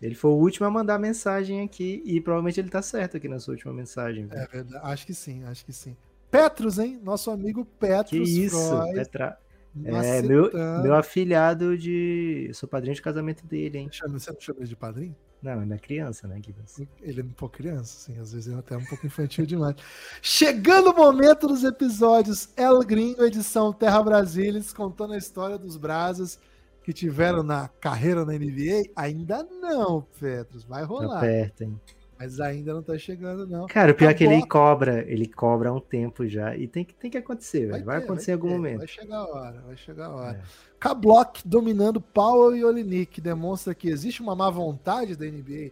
Ele 0.00 0.16
foi 0.16 0.32
o 0.32 0.34
último 0.34 0.66
a 0.66 0.70
mandar 0.70 0.98
mensagem 0.98 1.62
aqui 1.62 2.02
e 2.04 2.20
provavelmente 2.20 2.58
ele 2.58 2.68
tá 2.68 2.82
certo 2.82 3.18
aqui 3.18 3.28
na 3.28 3.38
sua 3.38 3.52
última 3.52 3.72
mensagem. 3.72 4.26
Véio. 4.26 4.42
É 4.42 4.46
verdade. 4.48 4.84
Acho 4.84 5.06
que 5.06 5.14
sim, 5.14 5.44
acho 5.44 5.64
que 5.64 5.72
sim. 5.72 5.96
Petros, 6.28 6.80
hein? 6.80 6.98
Nosso 7.04 7.30
amigo 7.30 7.64
Petros. 7.64 8.28
Que 8.28 8.44
isso, 8.44 8.68
Freud. 8.68 8.94
Petra... 8.94 9.38
É, 9.84 10.20
meu, 10.22 10.50
meu 10.82 10.94
afilhado 10.94 11.78
de. 11.78 12.46
Eu 12.48 12.54
sou 12.54 12.68
padrinho 12.68 12.96
de 12.96 13.00
casamento 13.00 13.46
dele, 13.46 13.78
hein? 13.78 13.88
Você 13.90 14.30
não 14.32 14.40
chama 14.40 14.58
ele 14.58 14.68
de 14.68 14.76
padrinho? 14.76 15.16
Não, 15.42 15.60
ele 15.60 15.74
é 15.74 15.78
criança, 15.78 16.28
né, 16.28 16.38
Guilherme? 16.38 16.88
Ele 17.00 17.20
é 17.20 17.24
um 17.24 17.30
pouco 17.30 17.56
criança, 17.56 17.98
sim. 17.98 18.18
Às 18.20 18.32
vezes 18.32 18.46
ele 18.46 18.56
é 18.56 18.58
até 18.60 18.76
um 18.76 18.84
pouco 18.84 19.04
infantil 19.06 19.44
demais. 19.44 19.74
Chegando 20.20 20.90
o 20.90 20.96
momento 20.96 21.48
dos 21.48 21.64
episódios 21.64 22.48
El 22.56 22.78
Gringo, 22.80 23.24
edição 23.24 23.72
Terra 23.72 24.02
Brasilis, 24.02 24.72
contando 24.72 25.14
a 25.14 25.18
história 25.18 25.58
dos 25.58 25.76
brasas 25.76 26.38
que 26.84 26.92
tiveram 26.92 27.42
na 27.42 27.68
carreira 27.80 28.24
na 28.24 28.32
NBA. 28.34 28.90
Ainda 28.94 29.42
não, 29.42 30.06
Petros. 30.20 30.64
Vai 30.64 30.84
rolar. 30.84 31.14
Tá 31.14 31.20
perto, 31.20 31.62
hein? 31.62 31.80
Mas 32.22 32.38
ainda 32.38 32.72
não 32.72 32.82
tá 32.84 32.96
chegando, 32.96 33.44
não. 33.48 33.66
Cara, 33.66 33.90
o 33.90 33.94
pior 33.96 34.10
é 34.10 34.14
que 34.14 34.22
ele 34.22 34.46
cobra, 34.46 35.04
ele 35.10 35.26
cobra 35.26 35.70
há 35.70 35.72
um 35.72 35.80
tempo 35.80 36.24
já. 36.24 36.56
E 36.56 36.68
tem 36.68 36.84
que, 36.84 36.94
tem 36.94 37.10
que 37.10 37.18
acontecer, 37.18 37.66
velho. 37.66 37.70
Vai, 37.70 37.82
vai, 37.82 37.98
acontecer 37.98 38.30
em 38.30 38.34
algum 38.34 38.46
ter, 38.46 38.54
momento. 38.54 38.78
Vai 38.78 38.86
chegar 38.86 39.16
a 39.16 39.26
hora, 39.26 39.60
vai 39.62 39.76
chegar 39.76 40.06
a 40.06 40.14
hora. 40.14 40.36
É. 40.38 40.71
K-Block 40.82 41.46
dominando 41.46 42.00
Powell 42.00 42.56
e 42.56 42.64
Olinik 42.64 43.20
demonstra 43.20 43.72
que 43.72 43.88
existe 43.88 44.20
uma 44.20 44.34
má 44.34 44.50
vontade 44.50 45.14
da 45.14 45.24
NBA 45.24 45.70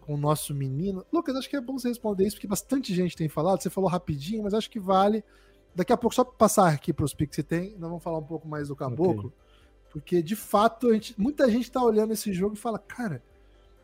com 0.00 0.14
o 0.14 0.16
nosso 0.16 0.54
menino. 0.54 1.04
Lucas, 1.12 1.36
acho 1.36 1.50
que 1.50 1.54
é 1.56 1.60
bom 1.60 1.78
você 1.78 1.88
responder 1.88 2.26
isso, 2.26 2.36
porque 2.36 2.46
bastante 2.46 2.94
gente 2.94 3.14
tem 3.14 3.28
falado. 3.28 3.62
Você 3.62 3.68
falou 3.68 3.90
rapidinho, 3.90 4.42
mas 4.42 4.54
acho 4.54 4.70
que 4.70 4.80
vale. 4.80 5.22
Daqui 5.74 5.92
a 5.92 5.98
pouco, 5.98 6.14
só 6.14 6.24
para 6.24 6.32
passar 6.34 6.68
aqui 6.72 6.94
para 6.94 7.04
os 7.04 7.12
piques 7.12 7.36
que 7.36 7.42
você 7.42 7.46
tem, 7.46 7.72
nós 7.78 7.90
vamos 7.90 8.02
falar 8.02 8.16
um 8.18 8.22
pouco 8.24 8.48
mais 8.48 8.68
do 8.68 8.74
Caboclo. 8.76 9.26
Okay. 9.26 9.32
Porque, 9.92 10.22
de 10.22 10.34
fato, 10.34 10.90
gente, 10.94 11.14
muita 11.20 11.50
gente 11.50 11.70
tá 11.70 11.82
olhando 11.82 12.14
esse 12.14 12.32
jogo 12.32 12.54
e 12.54 12.58
fala, 12.58 12.78
cara, 12.78 13.22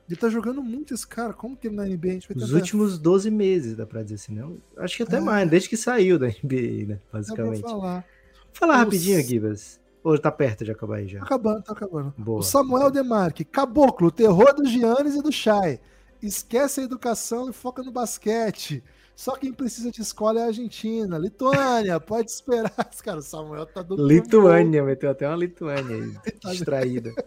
Ele 0.09 0.17
tá 0.17 0.31
jogando 0.31 0.63
muito 0.63 0.95
esse 0.95 1.07
cara. 1.07 1.35
Como 1.35 1.55
que 1.55 1.67
ele 1.67 1.77
na 1.77 1.85
NBA? 1.85 2.09
A 2.09 2.13
gente 2.13 2.29
vai 2.29 2.37
Os 2.39 2.45
tentar- 2.45 2.57
últimos 2.57 2.99
12 2.99 3.31
meses, 3.31 3.77
dá 3.77 3.85
pra 3.85 4.03
dizer 4.03 4.15
assim, 4.15 4.35
não? 4.35 4.57
Acho 4.79 4.97
que 4.97 5.03
até 5.03 5.19
É. 5.19 5.21
mais, 5.21 5.51
desde 5.51 5.69
que 5.69 5.77
saiu 5.77 6.19
da 6.19 6.29
NBA, 6.29 6.87
né? 6.87 6.99
Pra 7.11 7.21
Basicamente. 7.21 7.61
falar. 7.61 8.07
Fala 8.55 8.73
Os- 8.73 8.79
rapidinho, 8.79 9.21
Gibas. 9.23 9.79
Ou 10.09 10.19
tá 10.19 10.33
perto 10.33 10.65
de 10.65 10.71
acabar 10.71 10.97
aí 10.97 11.07
já? 11.07 11.19
Tá 11.19 11.27
acabando, 11.27 11.63
tá 11.63 11.73
acabando. 11.75 12.15
Boa. 12.17 12.39
O 12.39 12.43
Samuel 12.43 12.91
Demarque, 12.91 13.45
caboclo, 13.45 14.09
o 14.09 14.11
terror 14.11 14.55
do 14.55 14.65
Giannis 14.65 15.15
e 15.15 15.23
do 15.23 15.31
Chay. 15.31 15.79
Esquece 16.23 16.81
a 16.81 16.85
educação 16.85 17.51
e 17.51 17.53
foca 17.53 17.83
no 17.83 17.93
basquete. 17.93 18.83
Só 19.15 19.37
quem 19.37 19.53
precisa 19.53 19.91
de 19.91 20.01
escola 20.01 20.41
é 20.41 20.45
a 20.45 20.47
Argentina. 20.47 21.19
Lituânia, 21.19 22.01
pode 22.01 22.31
esperar. 22.31 22.73
Cara, 23.05 23.19
o 23.19 23.23
Samuel 23.23 23.67
tá 23.67 23.83
do 23.83 23.97
Lituânia, 23.97 24.83
meteu 24.83 25.11
até 25.11 25.29
uma 25.29 25.37
Lituânia 25.37 25.95
aí, 25.95 26.15
Tá 26.41 26.53
distraída. 26.53 27.13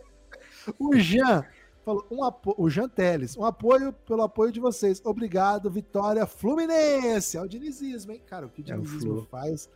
O 0.79 0.95
Jean 0.97 1.43
falou, 1.85 2.05
um 2.09 2.23
apo... 2.23 2.55
o 2.57 2.69
Jean 2.69 2.87
Teles, 2.87 3.35
um 3.37 3.43
apoio 3.45 3.93
pelo 3.93 4.23
apoio 4.23 4.51
de 4.51 4.59
vocês. 4.59 5.01
Obrigado, 5.03 5.69
Vitória 5.69 6.25
Fluminense. 6.25 7.37
É 7.37 7.41
o 7.41 7.47
dinizismo, 7.47 8.11
hein? 8.11 8.21
Cara, 8.27 8.45
o 8.47 8.49
que 8.49 8.61
o 8.61 8.65
É 8.67 8.75
o 8.75 8.81
dinizismo 8.81 9.15
Flu. 9.17 9.27
faz 9.29 9.69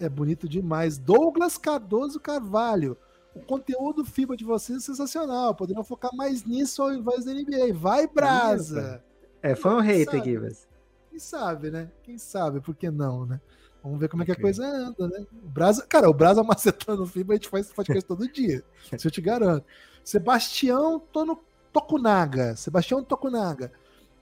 é 0.00 0.08
bonito 0.08 0.48
demais. 0.48 0.98
Douglas 0.98 1.56
Cardoso 1.56 2.18
Carvalho. 2.18 2.96
O 3.34 3.40
conteúdo 3.40 4.04
FIBA 4.04 4.36
de 4.36 4.44
vocês 4.44 4.78
é 4.78 4.86
sensacional. 4.86 5.54
Poderiam 5.54 5.84
focar 5.84 6.10
mais 6.14 6.44
nisso 6.44 6.82
ao 6.82 6.92
invés 6.92 7.24
da 7.24 7.32
NBA. 7.32 7.72
Vai, 7.74 8.08
Brasa! 8.08 9.04
É, 9.42 9.54
foi 9.54 9.72
um 9.72 9.80
hater. 9.80 10.24
Gibas. 10.24 10.68
Quem 11.08 11.18
sabe, 11.18 11.70
né? 11.70 11.90
Quem 12.02 12.18
sabe, 12.18 12.60
por 12.60 12.74
que 12.74 12.90
não, 12.90 13.26
né? 13.26 13.40
Vamos 13.82 13.98
ver 13.98 14.08
como 14.08 14.22
é 14.22 14.26
que 14.26 14.32
a 14.32 14.36
coisa 14.36 14.66
anda, 14.66 15.08
né? 15.08 15.26
O 15.32 15.48
Brasa, 15.48 15.86
cara, 15.86 16.08
o 16.08 16.14
Brasa 16.14 16.42
macetando 16.44 17.02
o 17.02 17.06
FIBA, 17.06 17.34
a 17.34 17.36
gente 17.36 17.48
faz 17.48 17.72
podcast 17.72 18.04
todo 18.04 18.30
dia. 18.30 18.62
Isso 18.92 19.06
eu 19.06 19.10
te 19.10 19.20
garanto. 19.20 19.64
Sebastião 20.04 20.98
Tono, 20.98 21.38
Tokunaga. 21.72 22.56
Sebastião 22.56 23.02
Tokunaga. 23.02 23.72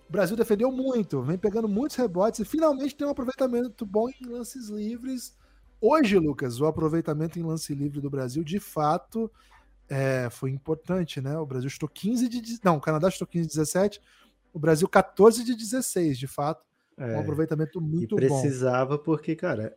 O 0.08 0.12
Brasil 0.12 0.36
defendeu 0.36 0.72
muito, 0.72 1.20
vem 1.22 1.36
pegando 1.36 1.68
muitos 1.68 1.96
rebotes 1.96 2.40
e 2.40 2.44
finalmente 2.44 2.96
tem 2.96 3.06
um 3.06 3.10
aproveitamento 3.10 3.84
bom 3.84 4.08
em 4.08 4.26
lances 4.26 4.68
livres. 4.68 5.36
Hoje, 5.80 6.18
Lucas, 6.18 6.60
o 6.60 6.66
aproveitamento 6.66 7.38
em 7.38 7.42
lance 7.42 7.74
livre 7.74 8.00
do 8.00 8.10
Brasil, 8.10 8.42
de 8.42 8.58
fato, 8.58 9.30
é, 9.88 10.28
foi 10.30 10.50
importante, 10.50 11.20
né? 11.20 11.38
O 11.38 11.46
Brasil 11.46 11.70
chutou 11.70 11.88
15 11.88 12.28
de. 12.28 12.58
Não, 12.64 12.76
o 12.76 12.80
Canadá 12.80 13.10
chutou 13.10 13.26
15 13.28 13.48
de 13.48 13.54
17, 13.54 14.00
o 14.52 14.58
Brasil 14.58 14.88
14 14.88 15.44
de 15.44 15.54
16, 15.54 16.18
de 16.18 16.26
fato. 16.26 16.64
Um 16.98 17.04
É, 17.04 17.20
aproveitamento 17.20 17.78
e 17.78 17.82
muito 17.82 18.16
bom. 18.16 18.40
precisava 18.40 18.98
porque, 18.98 19.36
cara, 19.36 19.76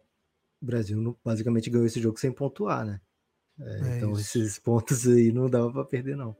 o 0.59 0.65
Brasil 0.65 1.17
basicamente 1.23 1.69
ganhou 1.69 1.85
esse 1.85 1.99
jogo 1.99 2.19
sem 2.19 2.31
pontuar, 2.31 2.83
né? 2.85 2.99
É, 3.59 3.79
É 3.93 3.97
então 3.97 4.11
isso. 4.13 4.39
esses 4.39 4.57
pontos 4.57 5.07
aí 5.07 5.31
não 5.31 5.47
dava 5.47 5.71
pra 5.71 5.85
perder, 5.85 6.15
não. 6.17 6.35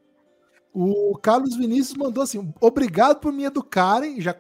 O 0.73 1.15
Carlos 1.17 1.55
Vinícius 1.55 1.95
mandou 1.97 2.23
assim: 2.23 2.51
obrigado 2.59 3.19
por 3.19 3.31
me 3.31 3.43
educarem, 3.43 4.19
já 4.21 4.33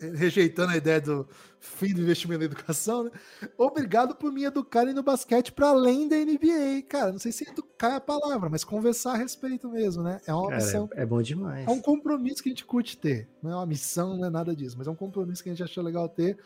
rejeitando 0.00 0.72
a 0.72 0.76
ideia 0.76 1.00
do 1.00 1.28
fim 1.60 1.94
do 1.94 2.02
investimento 2.02 2.40
na 2.40 2.44
educação, 2.44 3.04
né? 3.04 3.10
Obrigado 3.56 4.14
por 4.14 4.30
me 4.30 4.44
educarem 4.44 4.92
no 4.92 5.02
basquete 5.02 5.52
para 5.52 5.68
além 5.68 6.08
da 6.08 6.16
NBA. 6.16 6.82
Cara, 6.88 7.12
não 7.12 7.18
sei 7.18 7.32
se 7.32 7.48
educar 7.48 7.92
é 7.92 7.96
a 7.96 8.00
palavra, 8.00 8.48
mas 8.50 8.64
conversar 8.64 9.12
a 9.12 9.16
respeito 9.16 9.68
mesmo, 9.68 10.02
né? 10.02 10.20
É 10.26 10.34
uma 10.34 10.48
Cara, 10.48 10.56
missão. 10.56 10.88
é, 10.94 11.02
é 11.02 11.06
bom 11.06 11.22
demais. 11.22 11.66
É 11.66 11.70
um 11.70 11.80
compromisso 11.80 12.42
que 12.42 12.48
a 12.48 12.52
gente 12.52 12.64
curte 12.64 12.96
ter. 12.96 13.28
Não 13.42 13.50
é 13.50 13.56
uma 13.56 13.66
missão, 13.66 14.16
não 14.16 14.26
é 14.26 14.30
nada 14.30 14.54
disso, 14.54 14.76
mas 14.76 14.86
é 14.86 14.90
um 14.90 14.96
compromisso 14.96 15.42
que 15.42 15.48
a 15.48 15.52
gente 15.52 15.62
achou 15.62 15.82
legal 15.82 16.08
ter. 16.08 16.38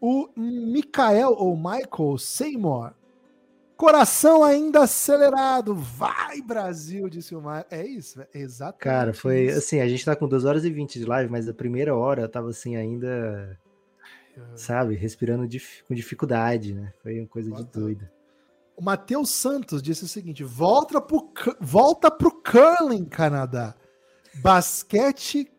O 0.00 0.28
Mikael 0.36 1.32
ou 1.32 1.56
Michael 1.56 2.18
Seymour. 2.18 2.92
Coração 3.82 4.44
ainda 4.44 4.84
acelerado. 4.84 5.74
Vai, 5.74 6.40
Brasil, 6.40 7.08
disse 7.08 7.34
o 7.34 7.40
Mar. 7.42 7.66
É 7.68 7.84
isso, 7.84 8.20
é 8.20 8.28
exatamente. 8.32 8.78
Cara, 8.82 9.12
foi 9.12 9.46
isso. 9.46 9.58
assim, 9.58 9.80
a 9.80 9.88
gente 9.88 10.04
tá 10.04 10.14
com 10.14 10.28
2 10.28 10.44
horas 10.44 10.64
e 10.64 10.70
20 10.70 11.00
de 11.00 11.04
live, 11.04 11.28
mas 11.28 11.48
a 11.48 11.52
primeira 11.52 11.92
hora 11.96 12.22
eu 12.22 12.28
tava 12.28 12.48
assim 12.50 12.76
ainda, 12.76 13.58
sabe, 14.54 14.94
respirando 14.94 15.48
dif- 15.48 15.82
com 15.88 15.94
dificuldade, 15.94 16.74
né? 16.74 16.92
Foi 17.02 17.18
uma 17.18 17.26
coisa 17.26 17.50
de 17.50 17.56
Bota- 17.56 17.80
doido. 17.80 18.08
O 18.76 18.82
Matheus 18.84 19.30
Santos 19.30 19.82
disse 19.82 20.04
o 20.04 20.08
seguinte: 20.08 20.44
volta 20.44 21.00
pro, 21.00 21.28
volta 21.60 22.08
pro 22.08 22.30
curling, 22.40 23.04
Canadá. 23.06 23.74
Basquete 24.36 25.50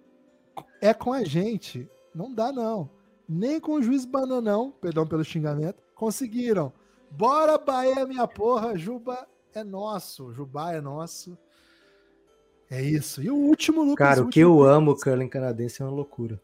é 0.82 0.94
com 0.94 1.12
a 1.12 1.26
gente. 1.26 1.90
Não 2.16 2.34
dá, 2.34 2.54
não. 2.54 2.90
Nem 3.28 3.60
com 3.60 3.74
o 3.74 3.82
juiz 3.82 4.06
bananão, 4.06 4.72
perdão 4.80 5.06
pelo 5.06 5.26
xingamento, 5.26 5.84
conseguiram. 5.94 6.72
Bora, 7.16 7.58
Bahia, 7.58 8.06
minha 8.06 8.28
porra. 8.28 8.78
Juba 8.78 9.28
é 9.54 9.64
nosso. 9.64 10.34
Jubá 10.34 10.74
é 10.74 10.82
nosso. 10.82 11.38
É 12.70 12.82
isso. 12.82 13.22
E 13.22 13.30
o 13.30 13.36
último, 13.36 13.84
Lucas. 13.84 14.08
Cara, 14.08 14.22
o 14.24 14.30
que 14.30 14.40
eu 14.40 14.58
pick. 14.58 14.66
amo 14.66 14.92
o 14.92 14.96
curling 14.96 15.28
canadense 15.30 15.82
é 15.82 15.86
uma 15.86 15.92
loucura. 15.92 16.42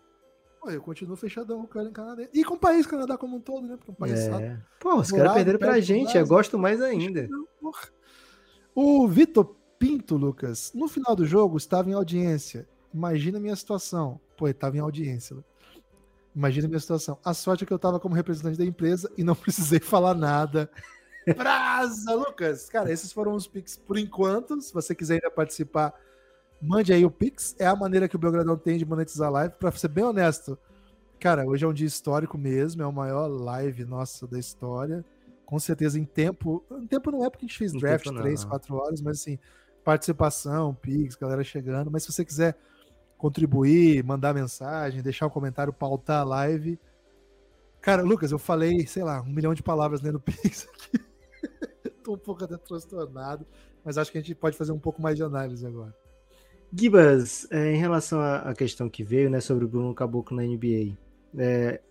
Pô, 0.61 0.69
eu 0.69 0.81
continuo 0.81 1.15
fechadão 1.15 1.59
com 1.59 1.63
o 1.63 1.67
curling 1.67 1.91
canadense. 1.91 2.29
E 2.33 2.43
com 2.43 2.53
o 2.55 2.59
país 2.59 2.85
Canadá 2.85 3.17
como 3.17 3.37
um 3.37 3.39
todo, 3.39 3.65
né? 3.65 3.77
Porque 3.77 3.89
é 3.89 3.93
um 3.93 3.95
país 3.95 4.19
É. 4.19 4.59
Pô, 4.79 4.95
os 4.95 5.09
caras 5.11 5.33
perderam 5.33 5.57
pra 5.57 5.79
gente, 5.79 6.15
eu 6.17 6.27
gosto 6.27 6.59
mais 6.59 6.81
ainda. 6.81 7.27
O 8.75 9.07
Vitor 9.07 9.55
Pinto, 9.79 10.17
Lucas, 10.17 10.71
no 10.75 10.87
final 10.87 11.15
do 11.15 11.25
jogo 11.25 11.57
estava 11.57 11.89
em 11.89 11.93
audiência. 11.93 12.67
Imagina 12.93 13.37
a 13.37 13.41
minha 13.41 13.55
situação. 13.55 14.19
Pô, 14.37 14.45
ele 14.47 14.51
estava 14.51 14.75
em 14.77 14.81
audiência. 14.81 15.35
Lu- 15.35 15.45
Imagina 16.35 16.67
a 16.67 16.69
minha 16.69 16.79
situação. 16.79 17.17
A 17.23 17.33
sorte 17.33 17.63
é 17.63 17.67
que 17.67 17.73
eu 17.73 17.77
estava 17.77 17.99
como 17.99 18.15
representante 18.15 18.57
da 18.57 18.65
empresa 18.65 19.11
e 19.17 19.23
não 19.23 19.33
precisei 19.35 19.79
falar 19.79 20.13
nada. 20.13 20.69
Brasa, 21.35 22.13
Lucas! 22.13 22.69
Cara, 22.69 22.91
esses 22.91 23.11
foram 23.11 23.33
os 23.33 23.47
Pix 23.47 23.77
por 23.77 23.97
enquanto. 23.97 24.61
Se 24.61 24.73
você 24.73 24.95
quiser 24.95 25.15
ainda 25.15 25.29
participar, 25.29 25.93
mande 26.61 26.93
aí 26.93 27.05
o 27.05 27.11
Pix. 27.11 27.55
É 27.59 27.67
a 27.67 27.75
maneira 27.75 28.07
que 28.07 28.15
o 28.15 28.19
Belgradão 28.19 28.57
tem 28.57 28.77
de 28.77 28.85
monetizar 28.85 29.27
a 29.27 29.31
live. 29.31 29.53
Pra 29.59 29.71
ser 29.71 29.89
bem 29.89 30.03
honesto, 30.03 30.57
cara, 31.19 31.45
hoje 31.45 31.65
é 31.65 31.67
um 31.67 31.73
dia 31.73 31.87
histórico 31.87 32.37
mesmo. 32.37 32.81
É 32.81 32.87
o 32.87 32.93
maior 32.93 33.27
live 33.27 33.85
nossa 33.85 34.25
da 34.27 34.39
história 34.39 35.05
com 35.49 35.57
certeza 35.57 35.99
em 35.99 36.05
tempo. 36.05 36.63
Em 36.69 36.85
tempo 36.85 37.09
não 37.09 37.25
é 37.25 37.29
porque 37.29 37.43
a 37.43 37.47
gente 37.47 37.57
fez 37.57 37.73
draft 37.73 38.05
não. 38.05 38.21
3, 38.21 38.45
4 38.45 38.75
horas, 38.75 39.01
mas 39.01 39.19
assim, 39.19 39.39
participação, 39.83 40.75
Pix, 40.75 41.15
galera 41.15 41.43
chegando. 41.43 41.89
Mas 41.89 42.03
se 42.03 42.13
você 42.13 42.23
quiser 42.23 42.55
contribuir, 43.19 44.01
mandar 44.03 44.33
mensagem, 44.33 45.03
deixar 45.03 45.27
um 45.27 45.29
comentário, 45.29 45.73
pautar 45.73 46.21
a 46.21 46.23
live. 46.23 46.79
Cara, 47.81 48.01
Lucas, 48.01 48.31
eu 48.31 48.39
falei, 48.39 48.87
sei 48.87 49.03
lá, 49.03 49.21
um 49.21 49.29
milhão 49.29 49.53
de 49.53 49.61
palavras 49.61 50.01
lendo 50.01 50.19
Pix 50.21 50.67
aqui. 50.73 51.03
Tô 52.01 52.13
um 52.13 52.17
pouco 52.17 52.45
até 52.45 52.57
transtornado, 52.57 53.45
mas 53.83 53.97
acho 53.97 54.11
que 54.11 54.17
a 54.17 54.21
gente 54.21 54.33
pode 54.33 54.57
fazer 54.57 54.71
um 54.71 54.79
pouco 54.79 55.01
mais 55.01 55.17
de 55.17 55.23
análise 55.23 55.67
agora. 55.67 55.93
Gibas, 56.73 57.45
é, 57.51 57.73
em 57.73 57.77
relação 57.77 58.21
à 58.21 58.53
questão 58.55 58.89
que 58.89 59.03
veio, 59.03 59.29
né, 59.29 59.41
sobre 59.41 59.65
o 59.65 59.67
Bruno 59.67 59.93
Caboclo 59.93 60.37
na 60.37 60.43
NBA, 60.43 60.95
é, 61.37 61.81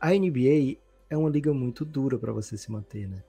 a 0.00 0.10
NBA 0.10 0.78
é 1.10 1.16
uma 1.16 1.28
liga 1.28 1.52
muito 1.52 1.84
dura 1.84 2.18
para 2.18 2.32
você 2.32 2.56
se 2.56 2.72
manter, 2.72 3.06
né? 3.06 3.22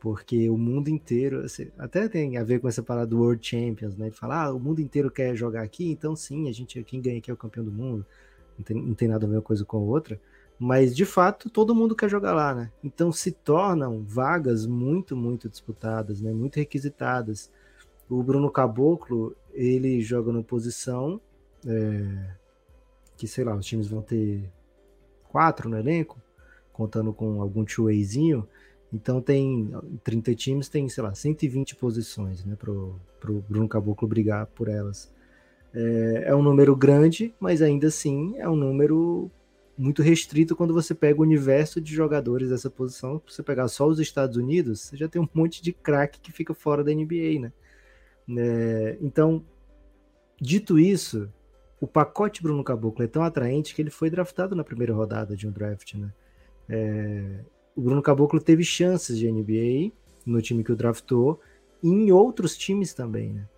Porque 0.00 0.48
o 0.48 0.56
mundo 0.56 0.88
inteiro, 0.88 1.40
assim, 1.40 1.68
até 1.78 2.08
tem 2.08 2.38
a 2.38 2.42
ver 2.42 2.58
com 2.58 2.66
essa 2.66 2.82
parada 2.82 3.06
do 3.06 3.18
World 3.18 3.46
Champions, 3.46 3.96
né? 3.96 4.08
De 4.08 4.16
falar, 4.16 4.46
ah, 4.46 4.54
o 4.54 4.58
mundo 4.58 4.80
inteiro 4.80 5.10
quer 5.10 5.36
jogar 5.36 5.62
aqui, 5.62 5.90
então 5.90 6.16
sim, 6.16 6.48
a 6.48 6.52
gente, 6.52 6.82
quem 6.84 7.02
ganha 7.02 7.18
aqui 7.18 7.30
é 7.30 7.34
o 7.34 7.36
campeão 7.36 7.64
do 7.64 7.70
mundo. 7.70 8.06
Não 8.58 8.64
tem, 8.64 8.76
não 8.76 8.94
tem 8.94 9.08
nada 9.08 9.26
a 9.26 9.28
ver 9.28 9.36
uma 9.36 9.42
coisa 9.42 9.64
com 9.64 9.76
a 9.76 9.80
outra. 9.80 10.20
Mas 10.58 10.96
de 10.96 11.04
fato, 11.04 11.50
todo 11.50 11.74
mundo 11.74 11.94
quer 11.94 12.08
jogar 12.08 12.32
lá, 12.32 12.54
né? 12.54 12.72
Então 12.82 13.12
se 13.12 13.30
tornam 13.30 14.02
vagas 14.02 14.66
muito, 14.66 15.16
muito 15.16 15.48
disputadas, 15.48 16.20
né? 16.20 16.32
Muito 16.32 16.56
requisitadas. 16.56 17.50
O 18.08 18.22
Bruno 18.22 18.50
Caboclo, 18.50 19.36
ele 19.52 20.00
joga 20.00 20.32
numa 20.32 20.42
posição 20.42 21.20
é, 21.66 22.34
que, 23.16 23.26
sei 23.28 23.44
lá, 23.44 23.54
os 23.54 23.66
times 23.66 23.86
vão 23.86 24.02
ter 24.02 24.50
quatro 25.28 25.68
no 25.68 25.78
elenco, 25.78 26.18
contando 26.72 27.12
com 27.12 27.40
algum 27.40 27.64
two-wayzinho. 27.64 28.46
Então 28.92 29.20
tem 29.20 29.70
30 30.02 30.34
times, 30.34 30.68
tem, 30.68 30.88
sei 30.88 31.02
lá, 31.02 31.14
120 31.14 31.76
posições, 31.76 32.44
né, 32.44 32.56
pro, 32.56 32.98
pro 33.20 33.44
Bruno 33.48 33.68
Caboclo 33.68 34.08
brigar 34.08 34.46
por 34.46 34.68
elas. 34.68 35.12
É, 35.72 36.24
é 36.26 36.34
um 36.34 36.42
número 36.42 36.74
grande, 36.74 37.32
mas 37.38 37.62
ainda 37.62 37.86
assim 37.86 38.36
é 38.38 38.48
um 38.48 38.56
número 38.56 39.30
muito 39.78 40.02
restrito 40.02 40.54
quando 40.54 40.74
você 40.74 40.94
pega 40.94 41.20
o 41.20 41.22
universo 41.22 41.80
de 41.80 41.94
jogadores 41.94 42.50
dessa 42.50 42.68
posição. 42.68 43.22
Se 43.26 43.36
você 43.36 43.42
pegar 43.42 43.68
só 43.68 43.86
os 43.86 43.98
Estados 43.98 44.36
Unidos, 44.36 44.80
você 44.80 44.96
já 44.96 45.08
tem 45.08 45.22
um 45.22 45.28
monte 45.32 45.62
de 45.62 45.72
craque 45.72 46.20
que 46.20 46.32
fica 46.32 46.52
fora 46.52 46.84
da 46.84 46.92
NBA, 46.92 47.40
né? 47.40 47.52
É, 48.36 48.98
então, 49.00 49.44
dito 50.40 50.78
isso, 50.78 51.32
o 51.80 51.86
pacote 51.86 52.42
Bruno 52.42 52.62
Caboclo 52.62 53.04
é 53.04 53.08
tão 53.08 53.22
atraente 53.22 53.74
que 53.74 53.80
ele 53.80 53.90
foi 53.90 54.10
draftado 54.10 54.54
na 54.54 54.62
primeira 54.62 54.92
rodada 54.92 55.36
de 55.36 55.48
um 55.48 55.50
draft, 55.50 55.94
né? 55.94 56.12
É, 56.68 57.40
o 57.76 57.80
Bruno 57.80 58.02
Caboclo 58.02 58.40
teve 58.40 58.64
chances 58.64 59.18
de 59.18 59.30
NBA 59.30 59.92
no 60.26 60.42
time 60.42 60.64
que 60.64 60.72
o 60.72 60.76
draftou 60.76 61.40
e 61.82 61.88
em 61.88 62.12
outros 62.12 62.56
times 62.56 62.92
também, 62.92 63.32
né? 63.32 63.48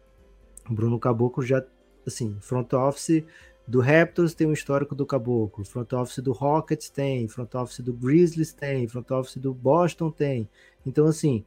O 0.68 0.74
Bruno 0.74 0.98
Caboclo 0.98 1.42
já, 1.42 1.64
assim, 2.06 2.36
front 2.40 2.72
office 2.72 3.24
do 3.66 3.80
Raptors 3.80 4.34
tem 4.34 4.46
um 4.46 4.52
histórico 4.52 4.94
do 4.94 5.06
Caboclo, 5.06 5.64
front 5.64 5.92
office 5.92 6.18
do 6.18 6.32
Rockets 6.32 6.88
tem, 6.88 7.28
front 7.28 7.54
office 7.54 7.80
do 7.80 7.92
Grizzlies 7.92 8.52
tem, 8.52 8.86
front 8.88 9.10
office 9.10 9.36
do 9.36 9.52
Boston 9.52 10.10
tem. 10.10 10.48
Então, 10.84 11.06
assim, 11.06 11.44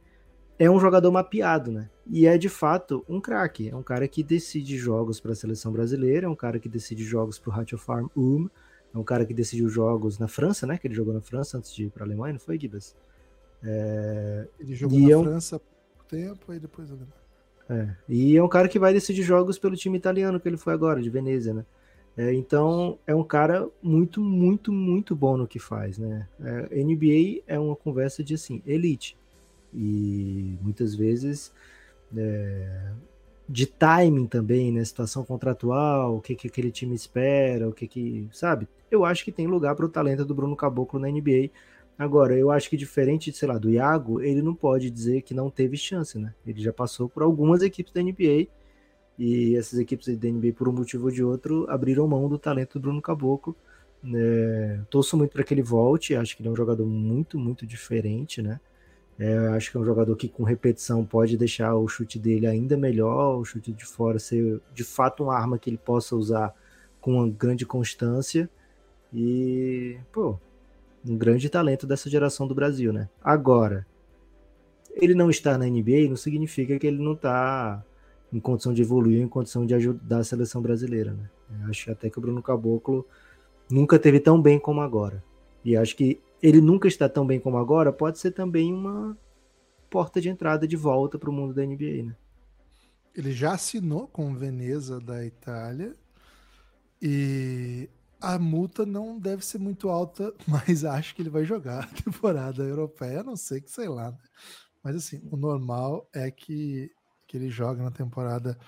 é 0.58 0.70
um 0.70 0.80
jogador 0.80 1.10
mapeado, 1.10 1.70
né? 1.70 1.90
E 2.06 2.26
é 2.26 2.38
de 2.38 2.48
fato 2.48 3.04
um 3.08 3.20
craque. 3.20 3.68
É 3.68 3.76
um 3.76 3.82
cara 3.82 4.08
que 4.08 4.22
decide 4.22 4.76
jogos 4.76 5.20
para 5.20 5.32
a 5.32 5.36
seleção 5.36 5.72
brasileira, 5.72 6.26
é 6.26 6.28
um 6.28 6.36
cara 6.36 6.58
que 6.58 6.68
decide 6.68 7.04
jogos 7.04 7.38
para 7.38 7.50
o 7.50 7.52
Ratio 7.52 7.78
Farm 7.78 8.06
Um, 8.16 8.48
é 8.96 8.98
um 8.98 9.04
cara 9.04 9.26
que 9.26 9.34
decidiu 9.34 9.68
jogos 9.68 10.18
na 10.18 10.26
França, 10.26 10.66
né? 10.66 10.78
Que 10.78 10.86
ele 10.86 10.94
jogou 10.94 11.12
na 11.12 11.20
França 11.20 11.58
antes 11.58 11.72
de 11.72 11.84
ir 11.84 11.90
para 11.90 12.02
a 12.02 12.06
Alemanha, 12.06 12.32
não 12.32 12.40
foi, 12.40 12.58
Gibas? 12.58 12.96
É... 13.62 14.48
Ele 14.58 14.74
jogou 14.74 14.98
na 14.98 15.10
é 15.10 15.16
um... 15.16 15.22
França 15.22 15.60
por 15.60 16.04
tempo 16.06 16.54
e 16.54 16.58
depois 16.58 16.90
Alemanha. 16.90 17.12
É. 17.68 17.94
E 18.08 18.36
é 18.36 18.42
um 18.42 18.48
cara 18.48 18.68
que 18.68 18.78
vai 18.78 18.94
decidir 18.94 19.22
jogos 19.22 19.58
pelo 19.58 19.76
time 19.76 19.98
italiano 19.98 20.40
que 20.40 20.48
ele 20.48 20.56
foi 20.56 20.72
agora, 20.72 21.02
de 21.02 21.10
Venezia, 21.10 21.52
né? 21.52 21.66
É, 22.16 22.32
então 22.32 22.98
é 23.06 23.14
um 23.14 23.24
cara 23.24 23.68
muito, 23.82 24.22
muito, 24.22 24.72
muito 24.72 25.14
bom 25.14 25.36
no 25.36 25.46
que 25.46 25.58
faz, 25.58 25.98
né? 25.98 26.26
É, 26.40 26.82
NBA 26.82 27.42
é 27.46 27.58
uma 27.58 27.76
conversa 27.76 28.24
de 28.24 28.32
assim, 28.32 28.62
elite. 28.64 29.14
E 29.74 30.56
muitas 30.62 30.94
vezes 30.94 31.52
é, 32.16 32.92
de 33.48 33.66
timing 33.66 34.26
também, 34.26 34.72
né? 34.72 34.84
Situação 34.84 35.24
contratual, 35.24 36.16
o 36.16 36.20
que, 36.20 36.34
que 36.34 36.48
aquele 36.48 36.70
time 36.70 36.94
espera, 36.94 37.68
o 37.68 37.72
que 37.72 37.86
que. 37.86 38.28
Sabe? 38.32 38.68
Eu 38.90 39.04
acho 39.04 39.24
que 39.24 39.32
tem 39.32 39.46
lugar 39.46 39.74
para 39.76 39.86
o 39.86 39.88
talento 39.88 40.24
do 40.24 40.34
Bruno 40.34 40.56
Caboclo 40.56 40.98
na 40.98 41.08
NBA. 41.08 41.50
Agora, 41.98 42.36
eu 42.36 42.50
acho 42.50 42.68
que 42.68 42.76
diferente, 42.76 43.32
sei 43.32 43.48
lá, 43.48 43.56
do 43.56 43.70
Iago, 43.70 44.20
ele 44.20 44.42
não 44.42 44.54
pode 44.54 44.90
dizer 44.90 45.22
que 45.22 45.32
não 45.32 45.50
teve 45.50 45.76
chance, 45.76 46.18
né? 46.18 46.34
Ele 46.46 46.60
já 46.60 46.72
passou 46.72 47.08
por 47.08 47.22
algumas 47.22 47.62
equipes 47.62 47.92
da 47.92 48.02
NBA 48.02 48.48
e 49.18 49.56
essas 49.56 49.78
equipes 49.78 50.14
da 50.18 50.28
NBA, 50.28 50.52
por 50.52 50.68
um 50.68 50.72
motivo 50.72 51.06
ou 51.06 51.10
de 51.10 51.24
outro, 51.24 51.66
abriram 51.70 52.06
mão 52.06 52.28
do 52.28 52.38
talento 52.38 52.78
do 52.78 52.82
Bruno 52.82 53.00
Caboclo. 53.00 53.56
É, 54.14 54.80
torço 54.90 55.16
muito 55.16 55.32
para 55.32 55.42
que 55.42 55.54
ele 55.54 55.62
volte, 55.62 56.14
acho 56.14 56.36
que 56.36 56.42
ele 56.42 56.48
é 56.48 56.52
um 56.52 56.56
jogador 56.56 56.86
muito, 56.86 57.38
muito 57.38 57.66
diferente, 57.66 58.42
né? 58.42 58.60
É, 59.18 59.48
acho 59.48 59.70
que 59.70 59.76
é 59.76 59.80
um 59.80 59.84
jogador 59.84 60.14
que 60.14 60.28
com 60.28 60.42
repetição 60.42 61.04
pode 61.04 61.36
deixar 61.38 61.74
o 61.74 61.88
chute 61.88 62.18
dele 62.18 62.46
ainda 62.46 62.76
melhor, 62.76 63.38
o 63.38 63.44
chute 63.44 63.72
de 63.72 63.84
fora 63.86 64.18
ser 64.18 64.60
de 64.74 64.84
fato 64.84 65.24
uma 65.24 65.34
arma 65.34 65.58
que 65.58 65.70
ele 65.70 65.78
possa 65.78 66.14
usar 66.14 66.54
com 67.00 67.14
uma 67.14 67.28
grande 67.28 67.64
constância. 67.64 68.48
E, 69.12 69.96
pô, 70.12 70.38
um 71.08 71.16
grande 71.16 71.48
talento 71.48 71.86
dessa 71.86 72.10
geração 72.10 72.46
do 72.46 72.54
Brasil, 72.54 72.92
né? 72.92 73.08
Agora, 73.22 73.86
ele 74.92 75.14
não 75.14 75.30
estar 75.30 75.56
na 75.56 75.66
NBA 75.66 76.08
não 76.08 76.16
significa 76.16 76.78
que 76.78 76.86
ele 76.86 77.02
não 77.02 77.12
está 77.12 77.82
em 78.32 78.40
condição 78.40 78.74
de 78.74 78.82
evoluir, 78.82 79.22
em 79.22 79.28
condição 79.28 79.64
de 79.64 79.74
ajudar 79.74 80.18
a 80.18 80.24
seleção 80.24 80.60
brasileira, 80.60 81.12
né? 81.12 81.30
Eu 81.62 81.70
acho 81.70 81.90
até 81.90 82.10
que 82.10 82.18
o 82.18 82.20
Bruno 82.20 82.42
Caboclo 82.42 83.06
nunca 83.70 83.98
teve 83.98 84.20
tão 84.20 84.40
bem 84.40 84.58
como 84.58 84.80
agora. 84.80 85.22
E 85.64 85.76
acho 85.76 85.96
que 85.96 86.20
ele 86.42 86.60
nunca 86.60 86.88
está 86.88 87.08
tão 87.08 87.26
bem 87.26 87.40
como 87.40 87.56
agora 87.56 87.92
pode 87.92 88.18
ser 88.18 88.32
também 88.32 88.72
uma 88.72 89.16
porta 89.90 90.20
de 90.20 90.28
entrada 90.28 90.66
de 90.66 90.76
volta 90.76 91.18
para 91.18 91.30
o 91.30 91.32
mundo 91.32 91.54
da 91.54 91.64
NBA, 91.64 92.02
né? 92.04 92.16
Ele 93.14 93.32
já 93.32 93.54
assinou 93.54 94.06
com 94.06 94.34
Veneza 94.34 95.00
da 95.00 95.24
Itália 95.24 95.94
e 97.00 97.88
a 98.20 98.38
multa 98.38 98.84
não 98.84 99.18
deve 99.18 99.44
ser 99.44 99.58
muito 99.58 99.88
alta, 99.88 100.34
mas 100.46 100.84
acho 100.84 101.14
que 101.14 101.22
ele 101.22 101.30
vai 101.30 101.44
jogar 101.44 101.84
a 101.84 102.02
temporada 102.02 102.62
europeia, 102.62 103.20
a 103.20 103.24
não 103.24 103.36
sei 103.36 103.60
que 103.60 103.70
sei 103.70 103.88
lá. 103.88 104.10
Né? 104.10 104.18
Mas 104.82 104.96
assim, 104.96 105.20
o 105.30 105.36
normal 105.36 106.08
é 106.14 106.30
que, 106.30 106.90
que 107.26 107.36
ele 107.36 107.48
joga 107.48 107.82
na 107.82 107.90
temporada 107.90 108.58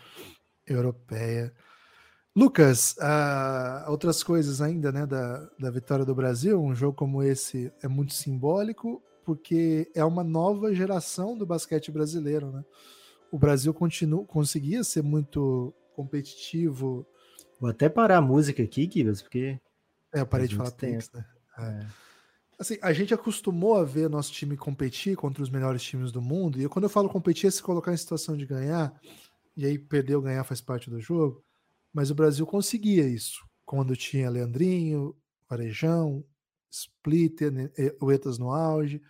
europeia. 0.67 1.53
Lucas, 2.39 2.97
uh, 2.99 3.91
outras 3.91 4.23
coisas 4.23 4.61
ainda 4.61 4.93
né, 4.93 5.07
da, 5.07 5.49
da 5.59 5.71
vitória 5.71 6.05
do 6.05 6.15
Brasil, 6.15 6.63
um 6.63 6.75
jogo 6.75 6.97
como 6.97 7.23
esse 7.23 7.73
é 7.83 7.89
muito 7.89 8.15
simbólico, 8.15 9.03
porque 9.25 9.91
é 9.95 10.05
uma 10.05 10.23
nova 10.23 10.75
geração 10.75 11.37
do 11.37 11.45
basquete 11.45 11.91
brasileiro. 11.91 12.53
Né? 12.53 12.65
O 13.33 13.39
Brasil 13.39 13.75
continua, 13.75 14.25
conseguia 14.25 14.85
ser 14.85 15.03
muito 15.03 15.75
competitivo 15.97 17.07
Vou 17.61 17.69
até 17.69 17.89
parar 17.89 18.19
a 18.19 18.23
música 18.23 18.63
aqui, 18.63 18.87
Kivas, 18.87 19.21
porque. 19.21 19.59
É, 20.15 20.21
eu 20.21 20.27
parei 20.27 20.47
de 20.47 20.55
falar 20.57 20.71
tempo, 20.71 21.05
né? 21.13 21.25
É. 21.59 21.63
é. 21.63 21.87
Assim, 22.59 22.77
a 22.83 22.93
gente 22.93 23.15
acostumou 23.15 23.77
a 23.77 23.85
ver 23.85 24.09
nosso 24.09 24.33
time 24.33 24.57
competir 24.57 25.17
contra 25.17 25.43
os 25.43 25.51
melhores 25.51 25.83
times 25.83 26.11
do 26.11 26.21
mundo, 26.21 26.61
e 26.61 26.69
quando 26.69 26.85
eu 26.85 26.89
falo 26.89 27.09
competir 27.09 27.47
é 27.47 27.51
se 27.51 27.63
colocar 27.63 27.93
em 27.93 27.97
situação 27.97 28.37
de 28.37 28.47
ganhar, 28.47 28.93
e 29.57 29.65
aí 29.65 29.79
perder 29.79 30.17
ou 30.17 30.23
ganhar 30.23 30.43
faz 30.45 30.61
parte 30.61 30.91
do 30.91 31.01
jogo, 31.01 31.45
mas 31.99 32.13
o 32.13 32.15
Brasil 32.15 32.47
conseguia 32.47 33.09
isso 33.09 33.45
quando 33.67 33.97
tinha 33.97 34.31
Leandrinho, 34.31 35.17
Varejão, 35.51 36.25
Splitter, 36.71 37.51
né, 37.51 37.73
o 38.01 38.13
Etas 38.13 38.39
no 38.39 38.53
auge, 38.53 39.03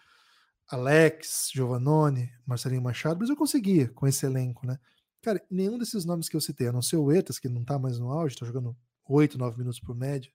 Alex, 0.67 1.50
Giovannone, 1.52 2.33
Marcelinho 2.47 2.81
Machado, 2.81 3.17
o 3.17 3.18
Brasil 3.18 3.36
conseguia 3.36 3.89
com 3.89 4.07
esse 4.07 4.25
elenco, 4.25 4.67
né? 4.67 4.78
Cara, 5.20 5.39
nenhum 5.50 5.76
desses 5.76 6.07
nomes 6.07 6.31
que 6.31 6.36
eu 6.36 6.41
citei, 6.41 6.68
a 6.68 6.73
não 6.73 6.81
ser 6.81 6.97
o 6.97 7.12
Etas, 7.12 7.39
que 7.39 7.47
não 7.47 7.62
tá 7.62 7.78
mais 7.78 7.99
no 7.99 8.10
auge, 8.10 8.39
tá 8.39 8.47
jogando 8.47 8.75
8, 9.05 9.36
9 9.36 9.58
minutos 9.58 9.81
por 9.81 9.94
média, 9.94 10.33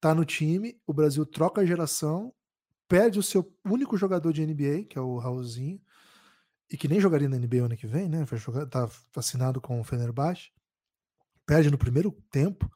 tá 0.00 0.12
no 0.16 0.24
time, 0.24 0.76
o 0.84 0.92
Brasil 0.92 1.24
troca 1.24 1.60
a 1.60 1.64
geração, 1.64 2.34
perde 2.88 3.20
o 3.20 3.22
seu 3.22 3.48
único 3.64 3.96
jogador 3.96 4.32
de 4.32 4.44
NBA, 4.44 4.86
que 4.90 4.98
é 4.98 5.00
o 5.00 5.16
Raulzinho, 5.16 5.80
e 6.68 6.76
que 6.76 6.88
nem 6.88 6.98
jogaria 6.98 7.28
na 7.28 7.38
NBA 7.38 7.66
ano 7.66 7.76
que 7.76 7.86
vem, 7.86 8.08
né? 8.08 8.26
Tá 8.68 8.90
assinado 9.14 9.60
com 9.60 9.80
o 9.80 9.84
Fenerbahçe. 9.84 10.50
Perde 11.46 11.70
no 11.70 11.78
primeiro 11.78 12.12
tempo. 12.30 12.70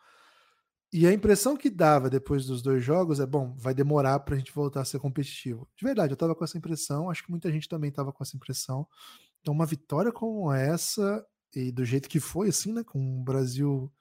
E 0.93 1.07
a 1.07 1.13
impressão 1.13 1.57
que 1.57 1.69
dava 1.69 2.09
depois 2.09 2.47
dos 2.47 2.63
dois 2.63 2.83
jogos 2.83 3.21
é, 3.21 3.27
bom, 3.27 3.55
vai 3.59 3.75
demorar 3.75 4.21
pra 4.21 4.37
gente 4.37 4.53
voltar 4.53 4.81
a 4.81 4.85
ser 4.85 4.99
competitivo. 4.99 5.69
De 5.77 5.85
verdade, 5.85 6.13
eu 6.13 6.17
tava 6.17 6.35
com 6.35 6.45
essa 6.45 6.57
impressão, 6.57 7.11
acho 7.11 7.25
que 7.25 7.31
muita 7.31 7.51
gente 7.51 7.69
também 7.69 7.91
tava 7.91 8.13
com 8.13 8.23
essa 8.23 8.37
impressão. 8.37 8.87
Então, 9.41 9.53
uma 9.53 9.67
vitória 9.67 10.13
como 10.13 10.53
essa, 10.53 11.25
e 11.55 11.71
do 11.73 11.85
jeito 11.85 12.09
que 12.09 12.21
foi, 12.21 12.49
assim, 12.49 12.73
né? 12.73 12.83
Com 12.85 13.21
o 13.21 13.25
Brasil 13.25 13.93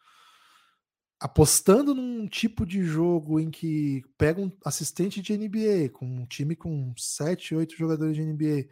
apostando 1.20 1.96
num 1.96 2.28
tipo 2.28 2.66
de 2.66 2.84
jogo 2.84 3.40
em 3.40 3.50
que 3.50 4.04
pega 4.18 4.42
um 4.42 4.52
assistente 4.64 5.22
de 5.22 5.38
NBA, 5.38 5.90
com 5.92 6.06
um 6.06 6.26
time 6.26 6.56
com 6.56 6.94
7, 6.98 7.56
8 7.56 7.76
jogadores 7.76 8.16
de 8.16 8.24
NBA, 8.24 8.68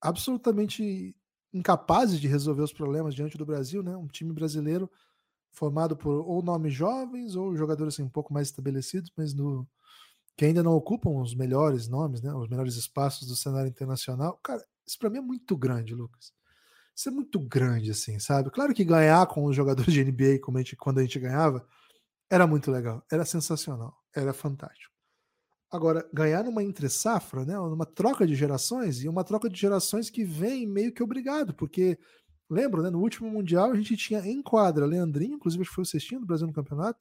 absolutamente 0.00 1.14
incapazes 1.52 2.20
de 2.20 2.28
resolver 2.28 2.62
os 2.62 2.72
problemas 2.72 3.14
diante 3.14 3.38
do 3.38 3.46
Brasil, 3.46 3.82
né? 3.82 3.96
Um 3.96 4.08
time 4.08 4.32
brasileiro 4.32 4.90
formado 5.52 5.96
por 5.96 6.26
ou 6.26 6.42
nomes 6.42 6.74
jovens 6.74 7.34
ou 7.34 7.56
jogadores 7.56 7.94
assim, 7.94 8.02
um 8.02 8.08
pouco 8.08 8.32
mais 8.32 8.48
estabelecidos, 8.48 9.10
mas 9.16 9.34
no 9.34 9.66
que 10.36 10.44
ainda 10.44 10.62
não 10.62 10.72
ocupam 10.72 11.10
os 11.20 11.34
melhores 11.34 11.88
nomes, 11.88 12.22
né? 12.22 12.32
Os 12.32 12.48
melhores 12.48 12.76
espaços 12.76 13.26
do 13.26 13.34
cenário 13.34 13.68
internacional. 13.68 14.38
Cara, 14.42 14.64
isso 14.86 14.96
para 14.96 15.10
mim 15.10 15.18
é 15.18 15.20
muito 15.20 15.56
grande, 15.56 15.94
Lucas. 15.94 16.32
Isso 16.94 17.08
é 17.08 17.12
muito 17.12 17.40
grande, 17.40 17.90
assim, 17.90 18.18
sabe? 18.20 18.50
Claro 18.50 18.72
que 18.72 18.84
ganhar 18.84 19.26
com 19.26 19.44
os 19.44 19.56
jogadores 19.56 19.92
de 19.92 20.04
NBA, 20.04 20.40
como 20.40 20.58
a 20.58 20.60
gente, 20.60 20.76
quando 20.76 20.98
a 20.98 21.02
gente 21.02 21.18
ganhava, 21.18 21.66
era 22.30 22.46
muito 22.46 22.70
legal, 22.70 23.04
era 23.10 23.24
sensacional, 23.24 23.96
era 24.14 24.32
fantástico. 24.32 24.92
Agora, 25.70 26.08
ganhar 26.12 26.44
numa 26.44 26.62
entre 26.62 26.88
safra, 26.88 27.44
né, 27.44 27.54
numa 27.54 27.84
troca 27.84 28.26
de 28.26 28.34
gerações, 28.34 29.02
e 29.02 29.08
uma 29.08 29.24
troca 29.24 29.50
de 29.50 29.58
gerações 29.58 30.08
que 30.08 30.24
vem 30.24 30.66
meio 30.66 30.92
que 30.92 31.02
obrigado, 31.02 31.52
porque 31.54 31.98
lembro, 32.48 32.82
né, 32.82 32.90
no 32.90 33.00
último 33.00 33.30
Mundial 33.30 33.70
a 33.70 33.76
gente 33.76 33.96
tinha 33.96 34.20
em 34.20 34.42
quadra 34.42 34.86
Leandrinho, 34.86 35.34
inclusive 35.34 35.64
que 35.64 35.70
foi 35.70 35.82
o 35.82 35.86
cestinho 35.86 36.20
do 36.20 36.26
Brasil 36.26 36.46
no 36.46 36.52
campeonato, 36.52 36.98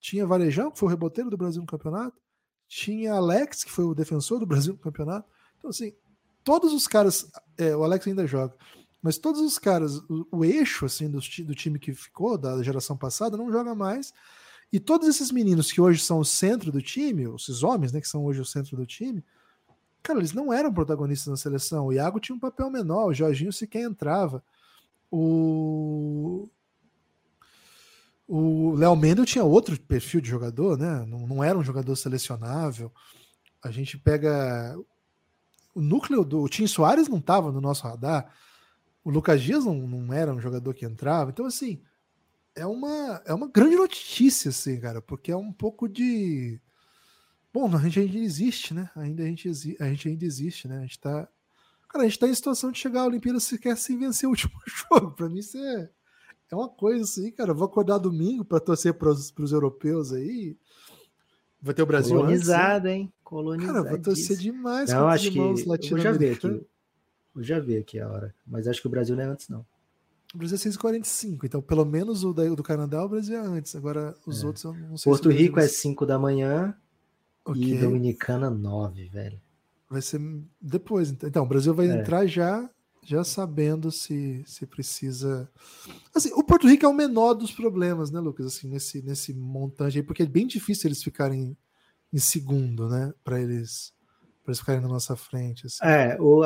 tinha 0.00 0.26
Varejão, 0.26 0.70
que 0.70 0.78
foi 0.78 0.88
o 0.88 0.90
reboteiro 0.90 1.30
do 1.30 1.36
Brasil 1.36 1.60
no 1.60 1.66
campeonato, 1.66 2.20
tinha 2.68 3.14
Alex, 3.14 3.64
que 3.64 3.70
foi 3.70 3.84
o 3.84 3.94
defensor 3.94 4.40
do 4.40 4.46
Brasil 4.46 4.72
no 4.72 4.78
campeonato. 4.78 5.28
Então, 5.58 5.70
assim, 5.70 5.92
todos 6.42 6.72
os 6.72 6.88
caras, 6.88 7.30
é, 7.56 7.76
o 7.76 7.84
Alex 7.84 8.06
ainda 8.06 8.26
joga, 8.26 8.54
mas 9.02 9.18
todos 9.18 9.40
os 9.40 9.58
caras, 9.58 9.98
o, 10.08 10.26
o 10.30 10.44
eixo 10.44 10.86
assim 10.86 11.10
do, 11.10 11.18
do, 11.18 11.54
time 11.54 11.78
que 11.78 11.92
ficou 11.92 12.38
da 12.38 12.62
geração 12.62 12.96
passada 12.96 13.36
não 13.36 13.50
joga 13.50 13.74
mais. 13.74 14.12
E 14.72 14.80
todos 14.80 15.08
esses 15.08 15.30
meninos 15.30 15.70
que 15.70 15.80
hoje 15.80 16.02
são 16.02 16.18
o 16.18 16.24
centro 16.24 16.72
do 16.72 16.80
time, 16.80 17.24
esses 17.34 17.62
homens, 17.62 17.92
né, 17.92 18.00
que 18.00 18.08
são 18.08 18.24
hoje 18.24 18.40
o 18.40 18.44
centro 18.44 18.76
do 18.76 18.86
time, 18.86 19.22
cara, 20.02 20.20
eles 20.20 20.32
não 20.32 20.52
eram 20.52 20.72
protagonistas 20.72 21.28
na 21.28 21.36
seleção. 21.36 21.86
O 21.86 21.92
Iago 21.92 22.20
tinha 22.20 22.34
um 22.34 22.40
papel 22.40 22.70
menor, 22.70 23.08
o 23.08 23.14
Jorginho 23.14 23.52
sequer 23.52 23.82
entrava. 23.82 24.42
O 25.12 26.48
o 28.26 28.74
Léo 28.76 28.96
Mendel 28.96 29.26
tinha 29.26 29.44
outro 29.44 29.78
perfil 29.78 30.20
de 30.20 30.30
jogador, 30.30 30.78
né? 30.78 31.04
Não, 31.06 31.26
não 31.26 31.44
era 31.44 31.58
um 31.58 31.62
jogador 31.62 31.94
selecionável. 31.96 32.90
A 33.62 33.70
gente 33.70 33.98
pega 33.98 34.74
o 35.74 35.82
núcleo 35.82 36.24
do 36.24 36.40
o 36.42 36.48
Tim 36.48 36.66
Soares 36.66 37.08
não 37.08 37.18
estava 37.18 37.52
no 37.52 37.60
nosso 37.60 37.84
radar, 37.84 38.34
o 39.04 39.10
Lucas 39.10 39.42
Dias 39.42 39.64
não, 39.64 39.74
não 39.74 40.12
era 40.12 40.32
um 40.32 40.40
jogador 40.40 40.72
que 40.74 40.84
entrava, 40.84 41.30
então 41.30 41.46
assim 41.46 41.82
é 42.54 42.66
uma 42.66 43.22
é 43.24 43.32
uma 43.34 43.48
grande 43.48 43.76
notícia 43.76 44.50
assim, 44.50 44.78
cara, 44.80 45.00
porque 45.00 45.32
é 45.32 45.36
um 45.36 45.52
pouco 45.52 45.88
de 45.88 46.60
bom, 47.52 47.74
a 47.74 47.78
gente 47.80 48.00
ainda 48.00 48.18
existe, 48.18 48.74
né? 48.74 48.90
Ainda 48.96 49.22
a 49.22 49.26
gente 49.26 49.48
a 49.78 49.88
gente 49.88 50.08
ainda 50.08 50.24
existe, 50.24 50.68
né? 50.68 50.78
A 50.78 50.82
gente 50.82 50.98
tá 50.98 51.28
cara, 51.92 52.04
a 52.04 52.08
gente 52.08 52.18
tá 52.18 52.26
em 52.28 52.34
situação 52.34 52.70
de 52.72 52.78
chegar 52.78 53.02
à 53.02 53.06
Olimpíada 53.06 53.38
se 53.40 53.58
quer 53.58 53.76
sem 53.76 53.98
vencer 53.98 54.26
o 54.26 54.30
último 54.32 54.52
jogo. 54.66 55.12
Para 55.12 55.28
mim 55.28 55.38
isso 55.38 55.58
é 55.58 55.90
é 56.50 56.54
uma 56.56 56.68
coisa 56.68 57.04
assim, 57.04 57.30
cara. 57.30 57.52
Eu 57.52 57.54
vou 57.54 57.64
acordar 57.66 57.96
domingo 57.98 58.44
para 58.44 58.60
torcer 58.60 58.92
para 58.92 59.08
os 59.10 59.52
europeus 59.52 60.12
aí. 60.12 60.54
Vai 61.62 61.72
ter 61.74 61.82
o 61.82 61.86
Brasil 61.86 62.16
Colonizado, 62.16 62.74
antes, 62.74 62.84
né? 62.84 62.92
hein? 62.94 63.12
Colonizado. 63.24 63.74
Cara, 63.74 63.90
vai 63.90 63.98
torcer 64.00 64.36
demais 64.36 64.90
Não, 64.90 65.08
acho 65.08 65.30
que 65.30 65.38
eu 65.38 65.98
já 65.98 66.12
vi 66.12 66.28
aqui. 66.30 66.46
Eu 67.34 67.42
já 67.42 67.58
vi 67.58 67.78
aqui 67.78 67.98
a 68.00 68.06
hora. 68.10 68.34
Mas 68.46 68.68
acho 68.68 68.82
que 68.82 68.86
o 68.86 68.90
Brasil 68.90 69.16
não 69.16 69.22
é 69.22 69.26
antes, 69.28 69.48
não. 69.48 69.64
O 70.34 70.38
Brasil 70.38 70.56
é 70.56 70.58
6h45, 70.60 71.44
então 71.44 71.62
pelo 71.62 71.84
menos 71.86 72.22
o 72.24 72.32
do 72.34 72.62
Canadá, 72.62 73.02
o 73.04 73.08
Brasil 73.08 73.36
é 73.36 73.40
antes. 73.40 73.74
Agora 73.76 74.14
os 74.26 74.42
É. 74.42 74.46
outros 74.46 74.64
eu 74.64 74.74
não 74.74 74.96
sei 74.98 75.10
Porto 75.10 75.30
se 75.30 75.36
Rico 75.38 75.58
é 75.58 75.62
ser- 75.62 75.74
5 75.74 76.04
da 76.04 76.18
manhã 76.18 76.74
Ok. 77.46 77.62
e 77.62 77.78
Dominicana 77.78 78.50
9, 78.50 79.08
velho. 79.08 79.40
Vai 79.92 80.00
ser 80.02 80.20
depois. 80.60 81.10
então. 81.10 81.44
O 81.44 81.48
Brasil 81.48 81.74
vai 81.74 81.86
É. 81.88 82.00
entrar 82.00 82.26
já 82.26 82.68
já 83.04 83.24
sabendo 83.24 83.90
se, 83.90 84.44
se 84.46 84.64
precisa. 84.64 85.50
Assim, 86.14 86.30
o 86.34 86.44
Porto 86.44 86.68
Rico 86.68 86.86
é 86.86 86.88
o 86.88 86.92
menor 86.94 87.34
dos 87.34 87.50
problemas, 87.50 88.12
né, 88.12 88.20
Lucas? 88.20 88.46
Assim, 88.46 88.68
nesse, 88.68 89.02
nesse 89.02 89.34
montante 89.34 89.98
aí, 89.98 90.04
porque 90.04 90.22
é 90.22 90.26
bem 90.26 90.46
difícil 90.46 90.86
eles 90.86 91.02
ficarem 91.02 91.56
em 92.12 92.18
segundo, 92.18 92.88
né? 92.88 93.12
Para 93.24 93.40
eles, 93.40 93.92
pra 94.44 94.52
eles 94.52 94.60
ficarem 94.60 94.80
na 94.80 94.86
nossa 94.86 95.16
frente. 95.16 95.66
Assim. 95.66 95.78
É, 95.82 96.16
o, 96.20 96.44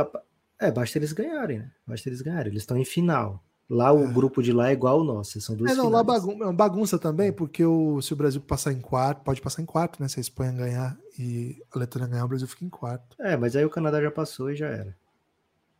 é, 0.58 0.70
basta 0.73 0.97
eles 0.99 1.12
ganharem, 1.12 1.58
né? 1.58 1.70
Basta 1.86 2.08
eles 2.08 2.23
ganharem. 2.23 2.50
Eles 2.50 2.62
estão 2.62 2.78
em 2.78 2.86
final. 2.86 3.44
Lá 3.69 3.91
o 3.93 4.07
grupo 4.12 4.41
de 4.43 4.53
lá 4.53 4.70
é 4.70 4.73
igual 4.73 5.01
ao 5.01 5.05
nosso. 5.05 5.41
São 5.41 5.57
duas 5.57 5.73
É, 5.73 5.75
não, 5.75 5.89
lá 5.89 6.03
bagun 6.03 6.41
é 6.41 6.47
uma 6.47 6.53
bagunça 6.53 6.99
também, 6.99 7.33
porque 7.33 7.65
o, 7.65 8.01
se 8.01 8.12
o 8.12 8.17
Brasil 8.17 8.41
passar 8.41 8.73
em 8.73 8.81
quarto, 8.81 9.25
pode 9.25 9.41
passar 9.41 9.61
em 9.61 9.67
quarto, 9.67 10.01
né? 10.01 10.07
Se 10.07 10.20
a 10.20 10.23
Espanha 10.23 10.53
ganhar 10.53 10.97
e 11.19 11.61
a 11.75 11.78
Letônia 11.78 12.07
ganhar, 12.07 12.25
o 12.25 12.28
Brasil 12.28 12.47
fica 12.47 12.65
em 12.65 12.70
quarto. 12.70 13.17
É, 13.19 13.36
mas 13.36 13.57
aí 13.57 13.65
o 13.65 13.70
Canadá 13.70 14.01
já 14.01 14.11
passou 14.11 14.51
e 14.51 14.57
já 14.57 14.69
era. 14.69 14.97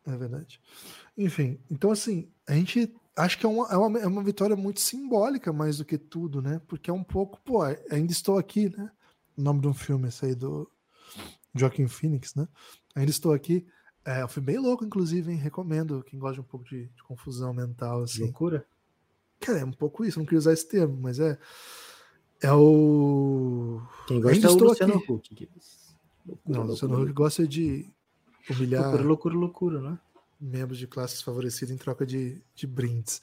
É 0.05 0.17
verdade. 0.17 0.59
Enfim, 1.17 1.59
então 1.71 1.89
assim, 1.91 2.29
a 2.45 2.53
gente 2.53 2.93
acho 3.15 3.37
que 3.37 3.45
é 3.45 3.49
uma, 3.49 3.67
é 3.69 3.77
uma, 3.77 3.99
é 3.99 4.07
uma 4.07 4.23
vitória 4.23 4.55
muito 4.55 4.81
simbólica 4.81 5.53
mais 5.53 5.77
do 5.77 5.85
que 5.85 5.97
tudo, 5.97 6.41
né? 6.41 6.61
Porque 6.67 6.89
é 6.89 6.93
um 6.93 7.03
pouco, 7.03 7.39
pô, 7.41 7.61
ainda 7.63 8.11
estou 8.11 8.37
aqui, 8.37 8.69
né? 8.69 8.91
O 9.37 9.41
nome 9.41 9.61
de 9.61 9.67
um 9.67 9.73
filme, 9.73 10.09
esse 10.09 10.25
aí 10.25 10.35
do 10.35 10.69
Joaquim 11.55 11.87
Phoenix, 11.87 12.35
né? 12.35 12.47
Ainda 12.95 13.11
estou 13.11 13.33
aqui. 13.33 13.65
É 14.07 14.23
um 14.23 14.27
filme 14.29 14.45
bem 14.45 14.57
louco, 14.57 14.85
inclusive, 14.85 15.31
hein? 15.31 15.37
Recomendo 15.37 16.01
quem 16.03 16.17
gosta 16.17 16.35
de 16.35 16.39
um 16.39 16.43
pouco 16.43 16.65
de, 16.65 16.85
de 16.85 17.03
confusão 17.03 17.53
mental, 17.53 18.03
assim. 18.03 18.23
Loucura? 18.23 18.65
Cara, 19.39 19.59
é 19.59 19.65
um 19.65 19.71
pouco 19.71 20.05
isso, 20.05 20.17
não 20.17 20.25
queria 20.25 20.39
usar 20.39 20.53
esse 20.53 20.67
termo, 20.67 20.97
mas 21.01 21.19
é. 21.19 21.37
É 22.41 22.51
o. 22.53 23.81
Quem 24.07 24.21
gosta 24.21 24.35
Ainda 24.35 24.47
é 24.47 24.51
o 24.51 24.69
Luciano 24.69 24.93
aqui. 24.95 25.11
Huck. 25.11 25.49
Loucura, 26.25 26.57
Não, 26.57 26.63
o 26.63 26.67
Luciano 26.67 27.01
Huck 27.01 27.11
gosta 27.11 27.45
de 27.45 27.89
humilhar 28.49 28.83
loucura, 28.83 29.03
loucura, 29.03 29.35
loucura, 29.35 29.81
né? 29.81 29.99
membros 30.39 30.77
de 30.77 30.87
classes 30.87 31.21
favorecidas 31.21 31.73
em 31.73 31.77
troca 31.77 32.05
de, 32.05 32.41
de 32.55 32.67
brindes. 32.67 33.21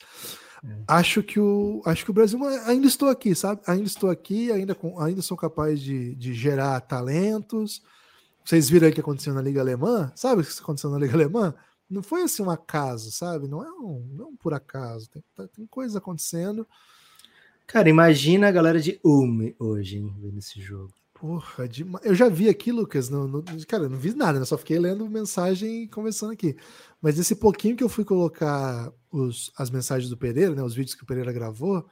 É. 0.64 0.76
Acho 0.88 1.22
que 1.22 1.38
o 1.38 1.82
acho 1.84 2.04
que 2.04 2.10
o 2.10 2.14
Brasil 2.14 2.42
ainda 2.66 2.86
estou 2.86 3.08
aqui, 3.08 3.34
sabe? 3.34 3.62
Ainda 3.66 3.84
estou 3.84 4.10
aqui, 4.10 4.50
ainda 4.50 4.74
com, 4.74 5.00
ainda 5.00 5.22
sou 5.22 5.36
capaz 5.36 5.80
de, 5.80 6.14
de 6.14 6.34
gerar 6.34 6.80
talentos. 6.80 7.82
Vocês 8.44 8.68
viram 8.68 8.86
aí 8.86 8.92
o 8.92 8.94
que 8.94 9.00
aconteceu 9.00 9.32
na 9.34 9.40
Liga 9.42 9.60
Alemã? 9.60 10.12
Sabe 10.14 10.42
o 10.42 10.44
que 10.44 10.60
aconteceu 10.60 10.90
na 10.90 10.98
Liga 10.98 11.14
Alemã? 11.14 11.54
Não 11.88 12.02
foi 12.02 12.22
assim 12.22 12.42
um 12.42 12.50
acaso, 12.50 13.10
sabe? 13.10 13.48
Não 13.48 13.62
é 13.64 13.70
um, 13.70 14.06
não 14.12 14.24
é 14.24 14.28
um 14.28 14.36
por 14.36 14.52
acaso. 14.54 15.08
Tem, 15.10 15.22
tá- 15.34 15.48
tem 15.48 15.66
coisa 15.66 15.98
acontecendo. 15.98 16.66
Cara, 17.66 17.88
imagina 17.88 18.48
a 18.48 18.52
galera 18.52 18.80
de 18.80 19.00
Ulm 19.02 19.52
hoje, 19.58 19.98
hein, 19.98 20.14
vendo 20.20 20.38
esse 20.38 20.60
jogo. 20.60 20.92
Porra, 21.14 21.66
dema- 21.66 22.00
eu 22.02 22.14
já 22.14 22.28
vi 22.28 22.48
aqui, 22.48 22.70
Lucas. 22.70 23.08
No, 23.08 23.26
no- 23.26 23.44
cara, 23.66 23.84
eu 23.84 23.90
não 23.90 23.96
vi 23.98 24.14
nada, 24.14 24.38
né? 24.38 24.44
Só 24.44 24.58
fiquei 24.58 24.78
lendo 24.78 25.08
mensagem 25.08 25.84
e 25.84 25.88
conversando 25.88 26.32
aqui. 26.32 26.54
Mas 27.00 27.18
esse 27.18 27.34
pouquinho 27.34 27.76
que 27.76 27.84
eu 27.84 27.88
fui 27.88 28.04
colocar 28.04 28.92
os, 29.10 29.50
as 29.56 29.70
mensagens 29.70 30.10
do 30.10 30.16
Pereira, 30.18 30.54
né? 30.54 30.62
Os 30.62 30.74
vídeos 30.74 30.94
que 30.94 31.02
o 31.02 31.06
Pereira 31.06 31.32
gravou, 31.32 31.86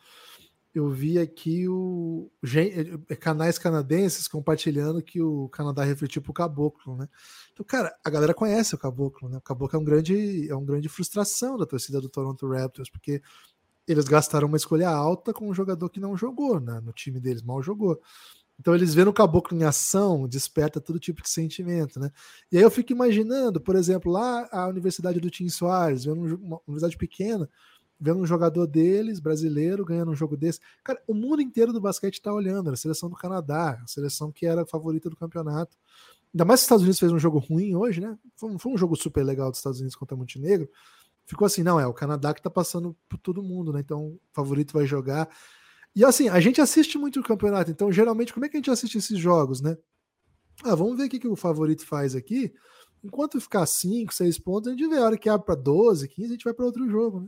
eu 0.74 0.90
vi 0.90 1.18
aqui 1.18 1.68
o 1.68 2.30
gen- 2.42 2.72
eh, 3.08 3.16
canais 3.16 3.58
canadenses 3.58 4.26
compartilhando 4.28 5.02
que 5.02 5.20
o 5.22 5.48
Canadá 5.50 5.84
refletiu 5.84 6.22
pro 6.22 6.32
Caboclo, 6.32 6.96
né? 6.96 7.08
Então, 7.52 7.64
cara, 7.66 7.94
a 8.04 8.10
galera 8.10 8.34
conhece 8.34 8.74
o 8.74 8.78
Caboclo, 8.78 9.28
né? 9.28 9.38
O 9.38 9.40
Caboclo 9.42 9.78
é 9.78 9.82
um 9.82 9.84
grande, 9.84 10.48
é 10.50 10.56
um 10.56 10.64
grande 10.64 10.88
frustração 10.88 11.56
da 11.58 11.66
torcida 11.66 12.00
do 12.00 12.08
Toronto 12.08 12.48
Raptors, 12.48 12.90
porque 12.90 13.22
eles 13.86 14.04
gastaram 14.06 14.48
uma 14.48 14.56
escolha 14.56 14.88
alta 14.88 15.32
com 15.32 15.48
um 15.48 15.54
jogador 15.54 15.88
que 15.90 16.00
não 16.00 16.16
jogou, 16.16 16.60
né? 16.60 16.80
No 16.80 16.92
time 16.92 17.20
deles, 17.20 17.42
mal 17.42 17.62
jogou. 17.62 18.00
Então 18.58 18.74
eles 18.74 18.94
vendo 18.94 19.08
o 19.08 19.12
caboclo 19.14 19.56
em 19.58 19.64
ação, 19.64 20.28
desperta 20.28 20.80
todo 20.80 20.98
tipo 21.00 21.22
de 21.22 21.28
sentimento, 21.30 21.98
né? 21.98 22.10
E 22.50 22.56
aí 22.58 22.62
eu 22.62 22.70
fico 22.70 22.92
imaginando, 22.92 23.60
por 23.60 23.74
exemplo, 23.76 24.12
lá 24.12 24.48
a 24.52 24.68
Universidade 24.68 25.18
do 25.20 25.30
Tim 25.30 25.48
Soares, 25.48 26.06
um 26.06 26.12
uma 26.36 26.60
universidade 26.66 26.96
pequena, 26.96 27.48
vendo 28.02 28.18
um 28.18 28.26
jogador 28.26 28.66
deles, 28.66 29.20
brasileiro, 29.20 29.84
ganhando 29.84 30.10
um 30.10 30.14
jogo 30.16 30.36
desse. 30.36 30.58
Cara, 30.82 31.00
o 31.06 31.14
mundo 31.14 31.40
inteiro 31.40 31.72
do 31.72 31.80
basquete 31.80 32.20
tá 32.20 32.32
olhando, 32.32 32.68
a 32.70 32.76
seleção 32.76 33.08
do 33.08 33.14
Canadá, 33.14 33.80
a 33.80 33.86
seleção 33.86 34.32
que 34.32 34.44
era 34.44 34.62
a 34.62 34.66
favorita 34.66 35.08
do 35.08 35.14
campeonato. 35.16 35.76
Ainda 36.34 36.44
mais 36.44 36.60
que 36.60 36.62
os 36.62 36.64
Estados 36.64 36.82
Unidos 36.82 36.98
fez 36.98 37.12
um 37.12 37.18
jogo 37.18 37.38
ruim 37.38 37.76
hoje, 37.76 38.00
né? 38.00 38.18
Foi 38.34 38.50
um, 38.50 38.58
foi 38.58 38.72
um 38.72 38.76
jogo 38.76 38.96
super 38.96 39.22
legal 39.22 39.50
dos 39.50 39.60
Estados 39.60 39.78
Unidos 39.78 39.94
contra 39.94 40.16
Montenegro. 40.16 40.68
Ficou 41.24 41.46
assim, 41.46 41.62
não, 41.62 41.78
é 41.78 41.86
o 41.86 41.94
Canadá 41.94 42.34
que 42.34 42.42
tá 42.42 42.50
passando 42.50 42.96
por 43.08 43.18
todo 43.18 43.40
mundo, 43.40 43.72
né? 43.72 43.78
Então 43.78 44.08
o 44.08 44.20
favorito 44.32 44.72
vai 44.72 44.84
jogar. 44.84 45.28
E 45.94 46.04
assim, 46.04 46.28
a 46.28 46.40
gente 46.40 46.60
assiste 46.60 46.98
muito 46.98 47.20
o 47.20 47.22
campeonato, 47.22 47.70
então 47.70 47.92
geralmente 47.92 48.32
como 48.32 48.44
é 48.44 48.48
que 48.48 48.56
a 48.56 48.58
gente 48.58 48.70
assiste 48.70 48.98
esses 48.98 49.18
jogos, 49.18 49.60
né? 49.60 49.78
Ah, 50.64 50.74
vamos 50.74 50.96
ver 50.96 51.04
o 51.04 51.08
que, 51.08 51.20
que 51.20 51.28
o 51.28 51.36
favorito 51.36 51.86
faz 51.86 52.16
aqui. 52.16 52.52
Enquanto 53.04 53.40
ficar 53.40 53.64
5, 53.64 54.12
6 54.12 54.38
pontos, 54.40 54.68
a 54.68 54.70
gente 54.72 54.88
vê 54.88 54.96
a 54.96 55.04
hora 55.04 55.18
que 55.18 55.28
abre 55.28 55.46
para 55.46 55.54
12, 55.54 56.08
15, 56.08 56.28
a 56.28 56.32
gente 56.32 56.44
vai 56.44 56.54
para 56.54 56.64
outro 56.64 56.88
jogo, 56.90 57.20
né? 57.20 57.26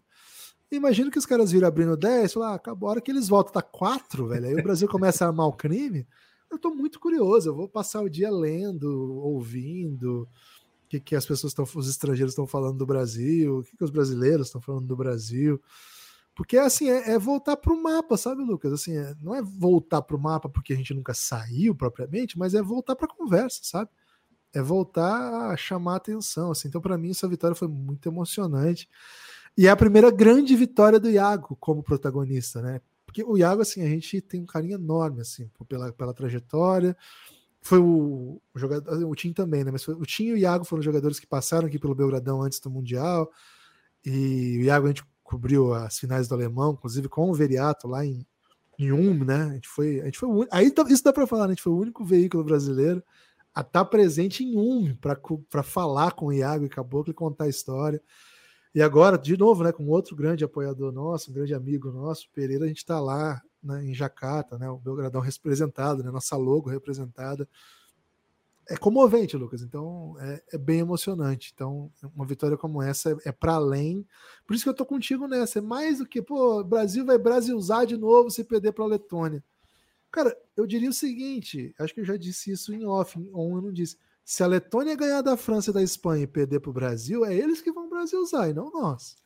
Imagina 0.74 1.10
que 1.10 1.18
os 1.18 1.26
caras 1.26 1.52
viram 1.52 1.68
abrindo 1.68 1.96
10, 1.96 2.32
falar, 2.32 2.52
ah, 2.52 2.54
acabou 2.54 2.88
a 2.88 2.92
hora 2.92 3.00
que 3.00 3.10
eles 3.10 3.28
voltam, 3.28 3.52
tá 3.52 3.62
4, 3.62 4.28
velho. 4.28 4.46
Aí 4.46 4.54
o 4.54 4.62
Brasil 4.62 4.88
começa 4.88 5.24
a 5.24 5.28
armar 5.28 5.46
o 5.46 5.52
crime. 5.52 6.06
Eu 6.50 6.58
tô 6.58 6.70
muito 6.70 7.00
curioso, 7.00 7.48
eu 7.48 7.54
vou 7.54 7.68
passar 7.68 8.00
o 8.02 8.08
dia 8.08 8.30
lendo, 8.30 9.14
ouvindo 9.22 10.22
o 10.84 10.88
que, 10.88 11.00
que 11.00 11.16
as 11.16 11.26
pessoas 11.26 11.50
estão, 11.50 11.64
os 11.74 11.88
estrangeiros 11.88 12.32
estão 12.32 12.46
falando 12.46 12.78
do 12.78 12.86
Brasil, 12.86 13.58
o 13.58 13.62
que, 13.64 13.76
que 13.76 13.84
os 13.84 13.90
brasileiros 13.90 14.46
estão 14.46 14.60
falando 14.60 14.86
do 14.86 14.96
Brasil. 14.96 15.60
Porque 16.34 16.58
assim, 16.58 16.90
é, 16.90 17.12
é 17.12 17.18
voltar 17.18 17.56
para 17.56 17.72
o 17.72 17.80
mapa, 17.80 18.16
sabe, 18.16 18.42
Lucas? 18.42 18.72
Assim, 18.72 18.96
é- 18.96 19.14
não 19.20 19.34
é 19.34 19.42
voltar 19.42 20.02
para 20.02 20.16
o 20.16 20.20
mapa 20.20 20.48
porque 20.48 20.72
a 20.72 20.76
gente 20.76 20.92
nunca 20.92 21.14
saiu 21.14 21.74
propriamente, 21.74 22.38
mas 22.38 22.54
é 22.54 22.62
voltar 22.62 22.96
para 22.96 23.06
a 23.06 23.16
conversa, 23.16 23.60
sabe? 23.62 23.90
É 24.52 24.60
voltar 24.60 25.50
a 25.50 25.56
chamar 25.56 25.96
atenção. 25.96 26.50
Assim. 26.50 26.68
Então, 26.68 26.80
para 26.80 26.98
mim, 26.98 27.10
essa 27.10 27.28
vitória 27.28 27.54
foi 27.54 27.68
muito 27.68 28.08
emocionante. 28.08 28.88
E 29.56 29.66
é 29.66 29.70
a 29.70 29.76
primeira 29.76 30.10
grande 30.10 30.54
vitória 30.56 30.98
do 30.98 31.08
Iago 31.08 31.56
como 31.60 31.82
protagonista, 31.82 32.60
né? 32.60 32.80
Porque 33.06 33.22
o 33.22 33.38
Iago, 33.38 33.62
assim, 33.62 33.82
a 33.82 33.88
gente 33.88 34.20
tem 34.20 34.40
um 34.40 34.46
carinho 34.46 34.74
enorme, 34.74 35.20
assim, 35.20 35.48
pela, 35.68 35.92
pela 35.92 36.12
trajetória. 36.12 36.96
Foi 37.62 37.78
o, 37.78 38.42
o 38.52 38.58
jogador, 38.58 39.08
o 39.08 39.14
Tim 39.14 39.32
também, 39.32 39.62
né? 39.62 39.70
Mas 39.70 39.84
foi, 39.84 39.94
o 39.94 40.04
Tim 40.04 40.24
e 40.24 40.32
o 40.32 40.36
Iago 40.36 40.64
foram 40.64 40.82
jogadores 40.82 41.20
que 41.20 41.26
passaram 41.26 41.68
aqui 41.68 41.78
pelo 41.78 41.94
Belgradão 41.94 42.42
antes 42.42 42.58
do 42.58 42.68
Mundial. 42.68 43.30
E 44.04 44.58
o 44.58 44.62
Iago 44.62 44.86
a 44.86 44.88
gente 44.88 45.04
cobriu 45.22 45.72
as 45.72 45.98
finais 45.98 46.26
do 46.26 46.34
Alemão, 46.34 46.72
inclusive 46.72 47.08
com 47.08 47.30
o 47.30 47.34
Veriato 47.34 47.86
lá 47.86 48.04
em, 48.04 48.26
em 48.78 48.90
um, 48.90 49.24
né? 49.24 49.44
A 49.44 49.54
gente 49.54 49.68
foi, 49.68 50.00
a 50.00 50.04
gente 50.06 50.18
foi 50.18 50.28
aí 50.50 50.70
tá- 50.70 50.84
isso 50.88 51.04
dá 51.04 51.12
para 51.12 51.26
falar, 51.26 51.44
né? 51.46 51.52
A 51.52 51.54
gente 51.54 51.62
foi 51.62 51.72
o 51.72 51.78
único 51.78 52.04
veículo 52.04 52.42
brasileiro 52.42 53.02
a 53.54 53.60
estar 53.60 53.84
presente 53.84 54.42
em 54.42 54.58
um 54.58 54.94
para 54.96 55.62
falar 55.62 56.12
com 56.12 56.26
o 56.26 56.32
Iago 56.32 56.64
e 56.64 56.68
Caboclo 56.68 57.12
e 57.12 57.14
contar 57.14 57.44
a 57.44 57.48
história. 57.48 58.02
E 58.74 58.82
agora, 58.82 59.16
de 59.16 59.36
novo, 59.36 59.62
né, 59.62 59.70
com 59.70 59.86
outro 59.86 60.16
grande 60.16 60.44
apoiador 60.44 60.90
nosso, 60.90 61.30
um 61.30 61.34
grande 61.34 61.54
amigo 61.54 61.92
nosso, 61.92 62.28
Pereira, 62.34 62.64
a 62.64 62.68
gente 62.68 62.78
está 62.78 62.98
lá 62.98 63.40
né, 63.62 63.84
em 63.84 63.94
Jacarta, 63.94 64.58
né, 64.58 64.68
o 64.68 64.78
Belgradão 64.78 65.20
representado, 65.20 66.02
né, 66.02 66.10
nossa 66.10 66.36
logo 66.36 66.68
representada. 66.68 67.48
É 68.68 68.76
comovente, 68.76 69.36
Lucas, 69.36 69.62
então 69.62 70.16
é, 70.18 70.42
é 70.54 70.58
bem 70.58 70.80
emocionante. 70.80 71.52
Então, 71.54 71.92
uma 72.16 72.26
vitória 72.26 72.56
como 72.56 72.82
essa 72.82 73.12
é, 73.12 73.28
é 73.28 73.32
para 73.32 73.54
além. 73.54 74.06
Por 74.46 74.54
isso 74.54 74.64
que 74.64 74.70
eu 74.70 74.74
tô 74.74 74.86
contigo 74.86 75.28
nessa. 75.28 75.58
É 75.58 75.62
mais 75.62 75.98
do 75.98 76.06
que, 76.06 76.22
pô, 76.22 76.64
Brasil 76.64 77.04
vai 77.04 77.18
brasilzar 77.18 77.86
de 77.86 77.96
novo 77.96 78.30
se 78.30 78.42
perder 78.42 78.72
para 78.72 78.84
a 78.84 78.88
Letônia. 78.88 79.44
Cara, 80.10 80.34
eu 80.56 80.66
diria 80.66 80.88
o 80.88 80.94
seguinte: 80.94 81.74
acho 81.78 81.92
que 81.92 82.00
eu 82.00 82.06
já 82.06 82.16
disse 82.16 82.52
isso 82.52 82.72
em 82.72 82.86
off, 82.86 83.18
on 83.34 83.56
eu 83.56 83.62
não 83.62 83.72
disse. 83.72 83.98
Se 84.24 84.42
a 84.42 84.46
Letônia 84.46 84.96
ganhar 84.96 85.20
da 85.20 85.36
França 85.36 85.70
e 85.70 85.74
da 85.74 85.82
Espanha 85.82 86.24
e 86.24 86.26
perder 86.26 86.60
para 86.60 86.70
o 86.70 86.74
Brasil, 86.74 87.24
é 87.24 87.34
eles 87.34 87.60
que 87.60 87.70
vão 87.70 87.90
brasilzar 87.90 88.48
e 88.48 88.54
não 88.54 88.70
nós. 88.70 89.16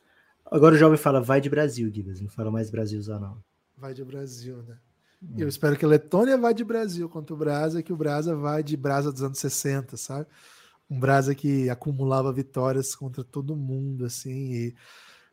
Agora 0.45 0.75
o 0.75 0.77
jovem 0.77 0.97
fala, 0.97 1.21
vai 1.21 1.39
de 1.39 1.49
Brasil, 1.49 1.89
Guibas. 1.89 2.19
Não 2.19 2.29
fala 2.29 2.51
mais 2.51 2.69
Brasil 2.69 2.99
usar, 2.99 3.19
não. 3.19 3.41
Vai 3.77 3.93
de 3.93 4.03
Brasil, 4.03 4.57
né? 4.63 4.77
Eu 5.37 5.47
espero 5.47 5.77
que 5.77 5.85
a 5.85 5.87
Letônia 5.87 6.37
vá 6.37 6.51
de 6.51 6.63
Brasil 6.63 7.07
contra 7.09 7.33
o 7.33 7.37
Brasa, 7.37 7.83
que 7.83 7.91
o 7.91 7.97
Brasa 7.97 8.35
vai 8.35 8.63
de 8.63 8.75
Brasa 8.75 9.11
dos 9.11 9.21
anos 9.21 9.37
60, 9.37 9.95
sabe? 9.97 10.25
Um 10.89 10.99
Brasa 10.99 11.35
que 11.35 11.69
acumulava 11.69 12.31
vitórias 12.31 12.95
contra 12.95 13.23
todo 13.23 13.55
mundo, 13.55 14.05
assim. 14.05 14.53
E 14.53 14.75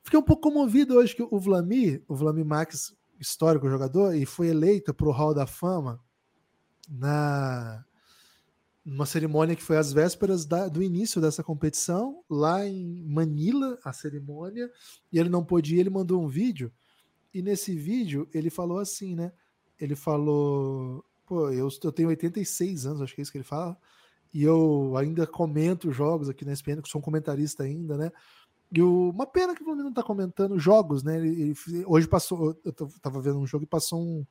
fiquei 0.02 0.18
um 0.18 0.22
pouco 0.22 0.42
comovido 0.42 0.96
hoje 0.96 1.14
que 1.14 1.22
o 1.22 1.38
Vlamir, 1.38 2.02
o 2.08 2.16
Vlamir 2.16 2.44
Max, 2.44 2.94
histórico 3.18 3.70
jogador, 3.70 4.14
e 4.14 4.26
foi 4.26 4.48
eleito 4.48 4.92
para 4.92 5.08
o 5.08 5.12
Hall 5.12 5.32
da 5.32 5.46
Fama 5.46 6.00
na 6.88 7.84
numa 8.86 9.06
cerimônia 9.06 9.56
que 9.56 9.64
foi 9.64 9.78
às 9.78 9.92
vésperas 9.92 10.46
da- 10.46 10.68
do 10.68 10.82
início 10.82 11.20
dessa 11.20 11.44
competição, 11.44 12.24
lá 12.30 12.66
em 12.66 13.04
Manila, 13.04 13.78
a 13.84 13.92
cerimônia, 13.92 14.70
e 15.12 15.18
ele 15.18 15.28
não 15.30 15.44
pôde 15.44 15.76
ir, 15.76 15.80
ele 15.80 15.90
mandou 15.90 16.22
um 16.22 16.28
vídeo, 16.28 16.72
e 17.34 17.42
nesse 17.42 17.74
vídeo 17.76 18.28
ele 18.34 18.50
falou 18.50 18.78
assim, 18.78 19.14
né? 19.16 19.32
Ele 19.80 19.96
falou, 19.96 21.04
pô, 21.26 21.50
eu, 21.50 21.68
eu 21.84 21.92
tenho 21.92 22.08
86 22.10 22.86
anos, 22.86 23.02
acho 23.02 23.14
que 23.14 23.20
é 23.20 23.24
isso 23.24 23.32
que 23.32 23.38
ele 23.38 23.44
fala, 23.44 23.76
e 24.34 24.42
eu 24.44 24.96
ainda 24.96 25.26
comento 25.26 25.92
jogos 25.92 26.28
aqui 26.28 26.44
na 26.44 26.52
ESPN, 26.52 26.82
que 26.82 26.88
sou 26.88 27.00
um 27.00 27.04
comentarista 27.04 27.64
ainda, 27.64 27.96
né? 27.96 28.12
E 28.72 28.82
o, 28.82 29.10
uma 29.10 29.26
pena 29.26 29.54
que 29.54 29.62
o 29.62 29.64
Flamengo 29.64 29.88
não 29.88 29.94
tá 29.94 30.02
comentando 30.02 30.58
jogos, 30.58 31.02
né? 31.04 31.16
Ele, 31.18 31.54
ele- 31.68 31.84
hoje 31.86 32.08
passou, 32.08 32.58
eu 32.64 32.72
tava 33.00 33.20
vendo 33.22 33.38
um 33.40 33.46
jogo 33.46 33.64
e 33.64 33.68
passou 33.68 34.00
um, 34.02 34.26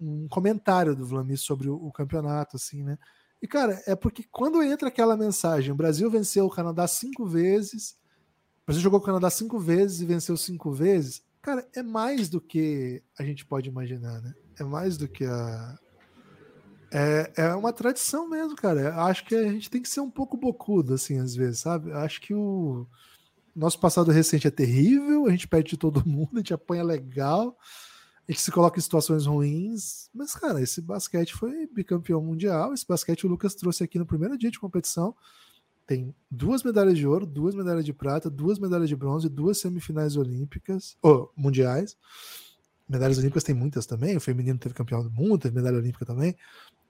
um 0.00 0.28
comentário 0.28 0.94
do 0.94 1.04
Vlamir 1.06 1.38
sobre 1.38 1.68
o, 1.68 1.74
o 1.74 1.92
campeonato, 1.92 2.56
assim, 2.56 2.82
né? 2.84 2.98
E, 3.40 3.46
cara, 3.46 3.82
é 3.86 3.94
porque 3.94 4.24
quando 4.30 4.62
entra 4.62 4.88
aquela 4.88 5.16
mensagem, 5.16 5.72
o 5.72 5.76
Brasil 5.76 6.10
venceu 6.10 6.46
o 6.46 6.50
Canadá 6.50 6.86
cinco 6.88 7.24
vezes, 7.24 7.92
o 8.62 8.66
Brasil 8.66 8.82
jogou 8.82 8.98
o 8.98 9.02
Canadá 9.02 9.30
cinco 9.30 9.58
vezes 9.58 10.00
e 10.00 10.06
venceu 10.06 10.36
cinco 10.36 10.72
vezes, 10.72 11.22
cara, 11.40 11.66
é 11.74 11.82
mais 11.82 12.28
do 12.28 12.40
que 12.40 13.02
a 13.18 13.22
gente 13.22 13.44
pode 13.44 13.68
imaginar, 13.68 14.20
né? 14.20 14.34
É 14.58 14.64
mais 14.64 14.96
do 14.96 15.08
que 15.08 15.24
a. 15.24 15.78
É, 16.90 17.32
é 17.36 17.54
uma 17.54 17.72
tradição 17.72 18.28
mesmo, 18.28 18.56
cara. 18.56 18.80
Eu 18.80 19.00
acho 19.02 19.24
que 19.24 19.34
a 19.34 19.52
gente 19.52 19.70
tem 19.70 19.80
que 19.80 19.88
ser 19.88 20.00
um 20.00 20.10
pouco 20.10 20.36
bocudo, 20.36 20.94
assim, 20.94 21.18
às 21.18 21.34
vezes, 21.34 21.60
sabe? 21.60 21.90
Eu 21.90 21.98
acho 21.98 22.20
que 22.20 22.34
o 22.34 22.86
nosso 23.54 23.78
passado 23.78 24.10
recente 24.10 24.46
é 24.46 24.50
terrível, 24.50 25.26
a 25.26 25.30
gente 25.30 25.46
perde 25.46 25.70
de 25.70 25.76
todo 25.76 26.06
mundo, 26.06 26.30
a 26.34 26.38
gente 26.38 26.54
apanha 26.54 26.82
legal, 26.82 27.56
gente 28.32 28.42
se 28.42 28.52
coloca 28.52 28.78
em 28.78 28.82
situações 28.82 29.24
ruins, 29.24 30.10
mas, 30.12 30.34
cara, 30.34 30.60
esse 30.60 30.82
basquete 30.82 31.34
foi 31.34 31.66
bicampeão 31.66 32.22
mundial. 32.22 32.74
Esse 32.74 32.86
basquete 32.86 33.24
o 33.24 33.28
Lucas 33.28 33.54
trouxe 33.54 33.82
aqui 33.82 33.98
no 33.98 34.04
primeiro 34.04 34.36
dia 34.36 34.50
de 34.50 34.60
competição. 34.60 35.14
Tem 35.86 36.14
duas 36.30 36.62
medalhas 36.62 36.98
de 36.98 37.06
ouro, 37.06 37.24
duas 37.24 37.54
medalhas 37.54 37.84
de 37.84 37.94
prata, 37.94 38.28
duas 38.28 38.58
medalhas 38.58 38.90
de 38.90 38.94
bronze, 38.94 39.28
duas 39.30 39.58
semifinais 39.58 40.16
olímpicas, 40.16 40.98
ou 41.00 41.32
mundiais. 41.34 41.96
Medalhas 42.86 43.16
olímpicas 43.16 43.42
tem 43.44 43.54
muitas 43.54 43.86
também. 43.86 44.14
O 44.14 44.20
feminino 44.20 44.58
teve 44.58 44.74
campeão 44.74 45.02
do 45.02 45.10
mundo, 45.10 45.38
teve 45.38 45.54
medalha 45.54 45.78
olímpica 45.78 46.04
também. 46.04 46.36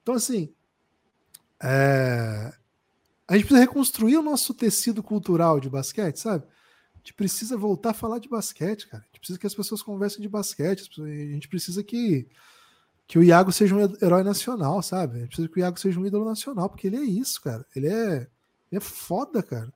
Então, 0.03 0.15
assim, 0.17 0.53
é, 1.63 2.53
a 3.29 3.35
gente 3.35 3.47
precisa 3.47 3.61
reconstruir 3.61 4.17
o 4.17 4.23
nosso 4.23 4.53
tecido 4.53 5.03
cultural 5.03 5.61
de 5.61 5.71
basquete, 5.71 6.17
sabe? 6.17 6.45
Gente 7.09 7.15
precisa 7.15 7.57
voltar 7.57 7.91
a 7.91 7.95
falar 7.95 8.19
de 8.19 8.29
basquete, 8.29 8.87
cara. 8.87 9.03
A 9.03 9.07
gente 9.07 9.21
precisa 9.21 9.39
que 9.39 9.47
as 9.47 9.55
pessoas 9.55 9.81
conversem 9.81 10.21
de 10.21 10.29
basquete. 10.29 10.91
A 11.01 11.33
gente 11.33 11.49
precisa 11.49 11.83
que, 11.83 12.29
que 13.07 13.19
o 13.19 13.23
Iago 13.23 13.51
seja 13.51 13.75
um 13.75 13.81
herói 13.81 14.23
nacional, 14.23 14.83
sabe? 14.83 15.17
A 15.17 15.19
gente 15.21 15.29
precisa 15.29 15.49
que 15.49 15.59
o 15.59 15.61
Iago 15.61 15.81
seja 15.81 15.99
um 15.99 16.05
ídolo 16.05 16.27
nacional, 16.27 16.69
porque 16.69 16.87
ele 16.87 16.99
é 16.99 17.03
isso, 17.03 17.41
cara. 17.41 17.65
Ele 17.75 17.87
é, 17.87 18.29
ele 18.71 18.77
é 18.77 18.81
foda, 18.81 19.43
cara. 19.43 19.73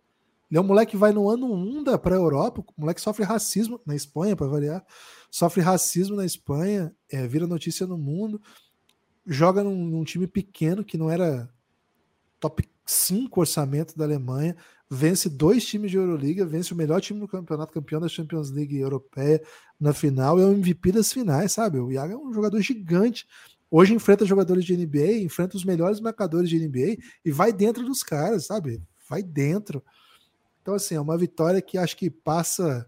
Ele 0.51 0.59
é 0.59 0.61
um 0.61 0.65
moleque 0.65 0.91
que 0.91 0.99
vai 0.99 1.11
no 1.11 1.31
ano 1.31 1.51
1 1.51 1.85
da 1.85 1.97
pra 1.97 2.15
Europa, 2.15 2.61
o 2.61 2.81
moleque 2.83 3.01
sofre 3.01 3.25
racismo 3.25 3.81
na 3.87 3.97
Espanha, 3.97 4.37
para 4.37 4.47
variar. 4.47 4.85
Sofre 5.31 5.63
racismo 5.63 6.17
na 6.17 6.27
Espanha, 6.27 6.95
é, 7.11 7.27
vira 7.27 7.47
notícia 7.47 7.87
no 7.87 7.97
mundo, 7.97 8.43
joga 9.27 9.65
num, 9.65 9.87
num 9.87 10.05
time 10.05 10.27
pequeno 10.27 10.85
que 10.85 10.99
não 10.99 11.09
era 11.09 11.49
top 12.39 12.69
5 12.85 13.41
orçamento 13.41 13.97
da 13.97 14.05
Alemanha, 14.05 14.55
vence 14.95 15.31
dois 15.31 15.65
times 15.65 15.91
de 15.91 15.97
Euroliga, 15.97 16.45
vence 16.45 16.73
o 16.73 16.77
melhor 16.77 17.01
time 17.01 17.19
do 17.19 17.27
campeonato, 17.27 17.73
campeão 17.73 17.99
da 17.99 18.09
Champions 18.09 18.51
League 18.51 18.79
Europeia 18.79 19.43
na 19.81 19.95
final 19.95 20.39
é 20.39 20.45
o 20.45 20.53
MVP 20.53 20.93
das 20.93 21.11
finais, 21.11 21.53
sabe? 21.53 21.79
O 21.79 21.91
Iago 21.91 22.13
é 22.13 22.17
um 22.17 22.33
jogador 22.33 22.61
gigante. 22.61 23.27
Hoje 23.71 23.95
enfrenta 23.95 24.27
jogadores 24.27 24.67
de 24.67 24.77
NBA, 24.77 25.23
enfrenta 25.23 25.57
os 25.57 25.65
melhores 25.65 25.99
marcadores 25.99 26.51
de 26.51 26.59
NBA 26.59 26.99
e 27.25 27.31
vai 27.31 27.55
dentro 27.55 27.85
dos 27.87 28.03
caras, 28.03 28.45
sabe? 28.45 28.83
Vai 29.09 29.23
dentro. 29.23 29.83
Então, 30.61 30.75
assim, 30.75 30.95
é 30.95 31.01
uma 31.01 31.17
vitória 31.17 31.63
que 31.63 31.79
acho 31.79 31.97
que 31.97 32.11
passa 32.11 32.87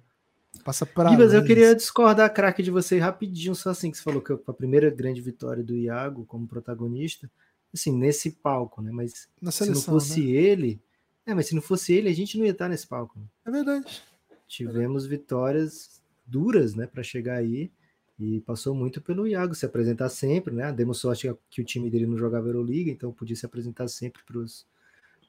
passa 0.63 0.87
para 0.87 1.11
Gibas, 1.11 1.33
eu 1.33 1.43
queria 1.43 1.75
discordar, 1.75 2.33
craque, 2.33 2.63
de 2.63 2.71
você 2.71 2.99
rapidinho, 2.99 3.55
só 3.55 3.71
assim 3.71 3.91
que 3.91 3.97
você 3.97 4.03
falou 4.03 4.21
que 4.21 4.33
a 4.33 4.53
primeira 4.53 4.89
grande 4.91 5.21
vitória 5.21 5.65
do 5.65 5.75
Iago 5.75 6.25
como 6.27 6.47
protagonista, 6.47 7.31
assim, 7.73 7.97
nesse 7.97 8.31
palco, 8.31 8.81
né? 8.81 8.91
Mas 8.93 9.27
se 9.51 9.71
não 9.71 9.81
fosse 9.81 10.21
né? 10.21 10.31
ele, 10.31 10.83
é, 11.27 11.35
mas 11.35 11.47
se 11.47 11.55
não 11.55 11.63
fosse 11.63 11.93
ele, 11.93 12.09
a 12.09 12.15
gente 12.15 12.37
não 12.39 12.45
ia 12.45 12.53
estar 12.53 12.69
nesse 12.69 12.87
palco. 12.87 13.19
né? 13.19 13.25
É 13.47 13.51
verdade. 13.51 14.03
Tivemos 14.47 15.07
vitórias 15.07 16.03
duras, 16.27 16.75
né, 16.75 16.87
para 16.87 17.03
chegar 17.03 17.37
aí 17.37 17.71
e 18.19 18.41
passou 18.41 18.75
muito 18.75 19.01
pelo 19.01 19.27
Iago 19.27 19.55
se 19.55 19.67
apresentar 19.67 20.09
sempre, 20.09 20.55
né? 20.55 20.73
Demos 20.73 20.99
sorte 20.99 21.35
que 21.51 21.61
o 21.61 21.65
time 21.65 21.91
dele 21.91 22.07
não 22.07 22.17
jogava 22.17 22.49
Euroliga, 22.49 22.91
então 22.91 23.13
podia 23.13 23.35
se 23.35 23.45
apresentar 23.45 23.89
sempre 23.89 24.23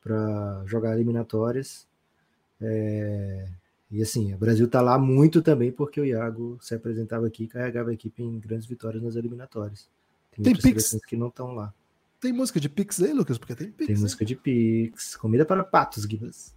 para 0.03 0.63
jogar 0.67 0.93
eliminatórias. 0.93 1.87
É, 2.61 3.47
e 3.89 4.01
assim, 4.01 4.33
o 4.33 4.37
Brasil 4.37 4.67
tá 4.67 4.81
lá 4.81 4.99
muito 4.99 5.41
também 5.41 5.71
porque 5.71 5.99
o 5.99 6.05
Iago 6.05 6.59
se 6.61 6.75
apresentava 6.75 7.25
aqui 7.25 7.45
e 7.45 7.47
carregava 7.47 7.89
a 7.89 7.93
equipe 7.93 8.21
em 8.21 8.39
grandes 8.39 8.67
vitórias 8.67 9.01
nas 9.01 9.15
eliminatórias. 9.15 9.89
Tem, 10.31 10.43
Tem 10.43 10.53
outras 10.53 10.69
seleções 10.69 11.05
que 11.05 11.15
não 11.15 11.29
estão 11.29 11.55
lá. 11.55 11.73
Tem 12.25 12.33
música 12.33 12.59
de 12.59 12.67
Pix 12.67 13.03
aí, 13.03 13.13
Lucas? 13.13 13.37
Porque 13.37 13.53
tem 13.53 13.69
Pix. 13.69 13.85
Tem 13.85 13.95
música 13.97 14.25
de 14.25 14.35
Pix, 14.35 15.15
comida 15.15 15.45
para 15.45 15.63
patos, 15.63 16.05
Gibas. 16.05 16.55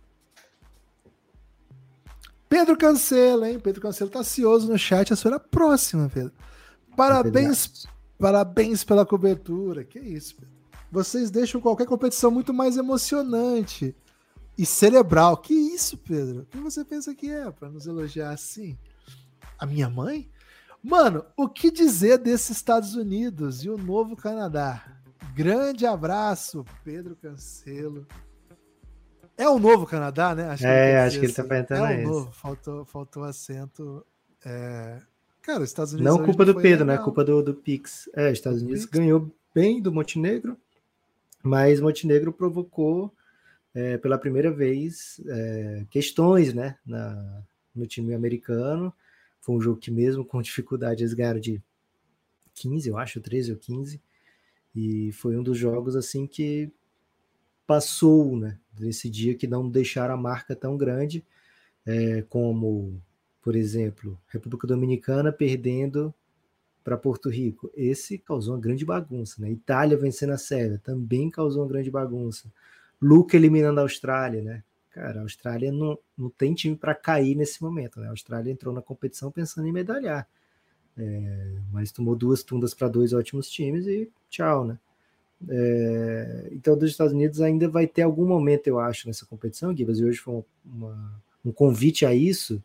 Pedro 2.49 2.75
Cancelo, 2.75 3.45
hein? 3.45 3.61
Pedro 3.61 3.83
Cancelo 3.83 4.09
tá 4.09 4.21
ansioso 4.21 4.67
no 4.67 4.79
chat. 4.79 5.13
A 5.13 5.17
senhora 5.17 5.39
próxima, 5.39 6.09
Pedro. 6.09 6.33
Parabéns, 6.97 7.87
parabéns 8.19 8.83
pela 8.83 9.05
cobertura. 9.05 9.85
Que 9.85 9.99
isso, 9.99 10.37
Pedro. 10.37 10.55
Vocês 10.91 11.31
deixam 11.31 11.61
qualquer 11.61 11.87
competição 11.87 12.31
muito 12.31 12.55
mais 12.55 12.79
emocionante 12.79 13.95
e 14.57 14.65
cerebral. 14.65 15.37
Que 15.37 15.53
isso, 15.53 15.99
Pedro? 15.99 16.47
Quem 16.51 16.63
você 16.63 16.83
pensa 16.83 17.15
que 17.15 17.31
é 17.31 17.51
para 17.51 17.69
nos 17.69 17.87
elogiar 17.87 18.31
assim? 18.31 18.79
A 19.59 19.67
minha 19.67 19.91
mãe? 19.91 20.31
Mano, 20.83 21.27
o 21.37 21.47
que 21.47 21.71
dizer 21.71 22.17
desses 22.17 22.57
Estados 22.57 22.95
Unidos 22.95 23.65
e 23.65 23.69
o 23.69 23.77
novo 23.77 24.17
Canadá? 24.17 24.98
Grande 25.35 25.87
abraço, 25.87 26.65
Pedro 26.85 27.17
Cancelo. 27.17 28.07
É 29.37 29.49
o 29.49 29.59
novo 29.59 29.87
Canadá, 29.87 30.35
né? 30.35 30.49
Acho 30.49 30.67
É, 30.67 31.01
acho 31.01 31.21
que 31.21 31.27
ele 31.27 31.33
tá 31.33 31.43
assim. 31.43 31.49
perguntando 31.49 31.85
É 31.87 31.97
o 31.97 32.01
isso. 32.01 32.11
novo, 32.11 32.33
faltou, 32.33 32.85
faltou 32.85 33.23
acento. 33.23 34.05
É... 34.45 35.01
Cara, 35.43 35.63
os 35.63 35.69
Estados 35.69 35.93
Unidos. 35.93 36.17
Não 36.17 36.25
culpa 36.25 36.45
do 36.45 36.55
Pedro, 36.55 36.85
né? 36.85 36.93
legal. 36.93 37.05
Culpa 37.05 37.25
do, 37.25 37.43
do 37.43 37.55
Pix. 37.55 38.11
É, 38.15 38.33
Estados 38.33 38.61
Do 38.61 38.67
Unidos 38.67 38.85
Pix. 38.85 38.99
ganhou 38.99 39.33
bem 39.55 39.81
do 39.81 39.93
Montenegro, 39.93 40.57
mas 41.43 41.81
Montenegro 41.81 42.33
provocou 42.33 43.15
é, 43.75 43.97
pela 43.97 44.19
primeira 44.19 44.51
vez 44.51 45.21
é, 45.27 45.87
questões, 45.89 46.53
né? 46.53 46.77
Na, 46.85 47.43
no 47.75 47.87
time 47.87 48.15
americano. 48.15 48.93
Foi 49.41 49.55
um 49.55 49.61
jogo 49.61 49.79
que 49.79 49.91
mesmo 49.91 50.25
com 50.25 50.43
dificuldade 50.43 51.03
eles 51.03 51.15
ganharam 51.15 51.39
de 51.41 51.63
15, 52.55 52.89
eu 52.89 52.99
acho, 52.99 53.21
13 53.21 53.53
ou 53.53 53.57
15. 53.57 54.03
E 54.81 55.11
foi 55.11 55.37
um 55.37 55.43
dos 55.43 55.59
jogos 55.59 55.97
assim 55.97 56.25
que 56.25 56.71
passou, 57.67 58.37
né? 58.37 58.61
Nesse 58.79 59.11
dia 59.11 59.35
que 59.35 59.49
não 59.49 59.69
deixaram 59.69 60.15
a 60.15 60.17
marca 60.17 60.55
tão 60.55 60.77
grande, 60.77 61.27
é, 61.85 62.23
como, 62.23 63.03
por 63.43 63.57
exemplo, 63.57 64.17
República 64.29 64.69
Dominicana 64.69 65.33
perdendo 65.33 66.15
para 66.85 66.97
Porto 66.97 67.29
Rico. 67.29 67.73
Esse 67.75 68.19
causou 68.19 68.55
uma 68.55 68.61
grande 68.61 68.85
bagunça, 68.85 69.43
né? 69.43 69.51
Itália 69.51 69.97
vencendo 69.97 70.31
a 70.31 70.39
Sérvia 70.39 70.81
também 70.83 71.29
causou 71.29 71.63
uma 71.63 71.69
grande 71.69 71.91
bagunça. 71.91 72.49
Luca 73.03 73.37
eliminando 73.37 73.81
a 73.81 73.83
Austrália, 73.83 74.43
né? 74.43 74.63
Cara, 74.91 75.19
a 75.19 75.23
Austrália 75.23 75.73
não, 75.73 75.99
não 76.17 76.31
tem 76.31 76.55
time 76.55 76.77
para 76.77 76.95
cair 76.95 77.35
nesse 77.35 77.61
momento, 77.61 77.99
né? 77.99 78.07
A 78.07 78.11
Austrália 78.11 78.53
entrou 78.53 78.73
na 78.73 78.81
competição 78.81 79.33
pensando 79.33 79.67
em 79.67 79.73
medalhar. 79.73 80.29
É, 80.99 81.53
mas 81.73 81.93
tomou 81.93 82.17
duas 82.17 82.43
tundas 82.43 82.75
para 82.75 82.89
dois 82.89 83.13
ótimos 83.13 83.49
times 83.49 83.87
e 83.87 84.11
tchau, 84.29 84.67
né? 84.67 84.79
É, 85.49 86.49
então, 86.53 86.77
dos 86.77 86.91
Estados 86.91 87.13
Unidos 87.13 87.41
ainda 87.41 87.69
vai 87.69 87.87
ter 87.87 88.03
algum 88.03 88.27
momento, 88.27 88.67
eu 88.67 88.81
acho, 88.81 89.07
nessa 89.07 89.25
competição, 89.25 89.77
Gibas, 89.77 90.01
e 90.01 90.05
hoje 90.05 90.19
foi 90.19 90.43
uma- 90.65 91.23
um 91.45 91.53
convite 91.53 92.05
a 92.05 92.13
isso, 92.15 92.63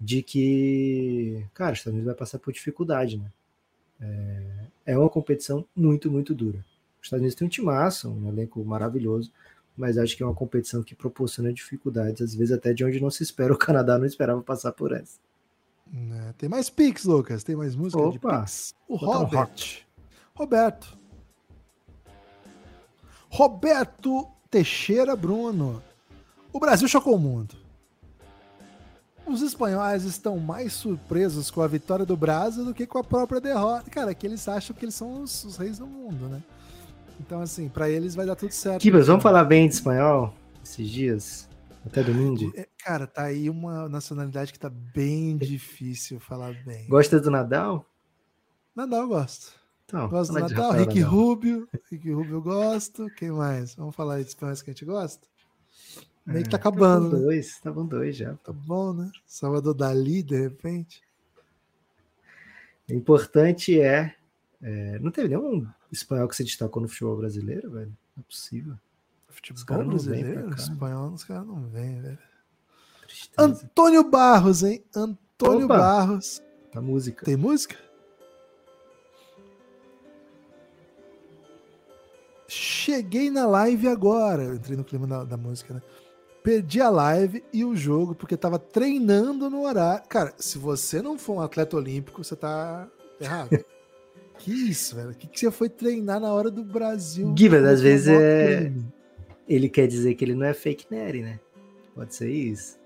de 0.00 0.22
que, 0.22 1.44
cara, 1.54 1.72
os 1.72 1.78
Estados 1.78 1.94
Unidos 1.94 2.06
vai 2.06 2.14
passar 2.16 2.38
por 2.38 2.52
dificuldade, 2.52 3.18
né? 3.18 3.30
É, 4.00 4.92
é 4.92 4.98
uma 4.98 5.10
competição 5.10 5.64
muito, 5.76 6.10
muito 6.10 6.34
dura. 6.34 6.58
Os 7.00 7.06
Estados 7.06 7.20
Unidos 7.22 7.34
tem 7.36 7.46
um 7.46 7.50
timaço, 7.50 8.10
um 8.10 8.28
elenco 8.28 8.64
maravilhoso, 8.64 9.32
mas 9.76 9.98
acho 9.98 10.16
que 10.16 10.22
é 10.22 10.26
uma 10.26 10.34
competição 10.34 10.82
que 10.82 10.94
proporciona 10.94 11.52
dificuldades, 11.52 12.20
às 12.22 12.34
vezes 12.34 12.52
até 12.52 12.72
de 12.72 12.84
onde 12.84 13.00
não 13.00 13.10
se 13.10 13.22
espera. 13.22 13.52
O 13.52 13.58
Canadá 13.58 13.98
não 13.98 14.06
esperava 14.06 14.42
passar 14.42 14.72
por 14.72 14.92
essa. 14.92 15.18
É, 15.92 16.32
tem 16.38 16.48
mais 16.48 16.70
Pix, 16.70 17.04
Lucas. 17.04 17.42
Tem 17.42 17.56
mais 17.56 17.74
música 17.74 18.00
de 18.10 18.18
Opa, 18.18 18.40
Pix. 18.40 18.74
O 18.88 18.94
um 18.94 18.98
Robert. 18.98 19.86
Roberto. 20.34 20.98
Roberto 23.28 24.28
Teixeira 24.50 25.14
Bruno. 25.14 25.82
O 26.52 26.58
Brasil 26.58 26.88
chocou 26.88 27.14
o 27.14 27.18
mundo. 27.18 27.54
Os 29.26 29.42
espanhóis 29.42 30.02
estão 30.02 30.38
mais 30.38 30.72
surpresos 30.72 31.50
com 31.50 31.62
a 31.62 31.66
vitória 31.68 32.04
do 32.04 32.16
Brasil 32.16 32.64
do 32.64 32.74
que 32.74 32.86
com 32.86 32.98
a 32.98 33.04
própria 33.04 33.40
derrota. 33.40 33.88
Cara, 33.88 34.12
que 34.12 34.26
eles 34.26 34.48
acham 34.48 34.74
que 34.74 34.84
eles 34.84 34.94
são 34.94 35.22
os, 35.22 35.44
os 35.44 35.56
reis 35.56 35.78
do 35.78 35.86
mundo, 35.86 36.28
né? 36.28 36.42
Então, 37.20 37.40
assim, 37.40 37.68
pra 37.68 37.88
eles 37.88 38.14
vai 38.14 38.26
dar 38.26 38.34
tudo 38.34 38.50
certo. 38.50 38.82
Gibas, 38.82 39.06
vamos 39.06 39.22
falar 39.22 39.44
bem 39.44 39.68
de 39.68 39.74
espanhol 39.74 40.34
esses 40.64 40.88
dias? 40.88 41.48
Até 41.86 42.02
domingo? 42.02 42.52
É, 42.56 42.66
Cara, 42.84 43.06
tá 43.06 43.24
aí 43.24 43.50
uma 43.50 43.88
nacionalidade 43.88 44.52
que 44.52 44.58
tá 44.58 44.70
bem 44.70 45.36
difícil 45.36 46.18
falar 46.18 46.54
bem. 46.64 46.88
Gosta 46.88 47.20
do 47.20 47.30
Nadal? 47.30 47.86
Nadal 48.74 49.02
eu 49.02 49.08
gosto. 49.08 49.52
Então, 49.84 50.08
Gosto 50.08 50.32
do 50.32 50.40
Natal. 50.40 50.70
Rafael 50.70 50.84
Rick 50.84 51.00
Nadal. 51.00 51.14
Rubio. 51.14 51.68
Rick 51.90 52.10
Rubio 52.10 52.36
eu 52.36 52.42
gosto. 52.42 53.06
Quem 53.16 53.30
mais? 53.30 53.74
Vamos 53.74 53.94
falar 53.94 54.14
aí 54.14 54.22
de 54.22 54.30
espanhóis 54.30 54.62
que 54.62 54.70
a 54.70 54.72
gente 54.72 54.84
gosta? 54.84 55.26
Meio 56.24 56.44
que 56.44 56.50
tá 56.50 56.56
acabando, 56.56 57.06
Estavam 57.06 57.18
né? 57.18 57.24
dois, 57.24 57.46
estavam 57.46 57.86
dois 57.86 58.16
já. 58.16 58.34
Tá 58.36 58.52
bom, 58.52 58.92
né? 58.92 59.10
Salvador 59.26 59.74
Dali, 59.74 60.22
de 60.22 60.40
repente. 60.40 61.02
O 62.88 62.94
importante 62.94 63.80
é, 63.80 64.14
é, 64.62 64.98
Não 65.00 65.10
teve 65.10 65.28
nenhum 65.28 65.66
espanhol 65.90 66.28
que 66.28 66.36
se 66.36 66.44
destacou 66.44 66.80
no 66.80 66.88
futebol 66.88 67.16
brasileiro, 67.16 67.70
velho? 67.70 67.96
Não 68.16 68.22
é 68.22 68.26
possível. 68.26 68.74
Os 69.28 69.36
Futebol 69.36 69.84
brasileiro, 69.84 70.54
espanhol, 70.54 71.12
os 71.12 71.24
caras 71.24 71.46
não 71.46 71.68
vêm, 71.68 72.00
velho. 72.00 72.29
Tristeza. 73.10 73.66
Antônio 73.66 74.04
Barros, 74.04 74.62
hein? 74.62 74.84
Antônio 74.94 75.64
Opa! 75.64 75.76
Barros. 75.76 76.40
A 76.72 76.80
música. 76.80 77.24
Tem 77.24 77.36
música? 77.36 77.76
Cheguei 82.46 83.30
na 83.30 83.46
live 83.46 83.88
agora. 83.88 84.44
Eu 84.44 84.54
entrei 84.54 84.76
no 84.76 84.84
clima 84.84 85.06
da, 85.06 85.24
da 85.24 85.36
música, 85.36 85.74
né? 85.74 85.82
Perdi 86.42 86.80
a 86.80 86.88
live 86.88 87.44
e 87.52 87.64
o 87.64 87.76
jogo 87.76 88.14
porque 88.14 88.36
tava 88.36 88.58
treinando 88.58 89.50
no 89.50 89.64
horário. 89.64 90.08
Cara, 90.08 90.32
se 90.38 90.56
você 90.56 91.02
não 91.02 91.18
for 91.18 91.34
um 91.34 91.40
atleta 91.40 91.76
olímpico, 91.76 92.22
você 92.22 92.36
tá 92.36 92.88
errado. 93.20 93.50
que 94.38 94.52
isso, 94.52 94.94
velho? 94.94 95.10
O 95.10 95.14
que, 95.14 95.26
que 95.26 95.38
você 95.38 95.50
foi 95.50 95.68
treinar 95.68 96.20
na 96.20 96.32
hora 96.32 96.50
do 96.50 96.62
Brasil? 96.62 97.34
Gibbs, 97.36 97.64
às 97.64 97.82
vezes 97.82 98.08
é-. 98.08 98.72
Ele 99.48 99.68
quer 99.68 99.88
dizer 99.88 100.14
que 100.14 100.24
ele 100.24 100.34
não 100.34 100.46
é 100.46 100.54
fake 100.54 100.86
nerd, 100.90 101.22
né? 101.22 101.40
Pode 101.94 102.14
ser 102.14 102.30
isso. 102.30 102.79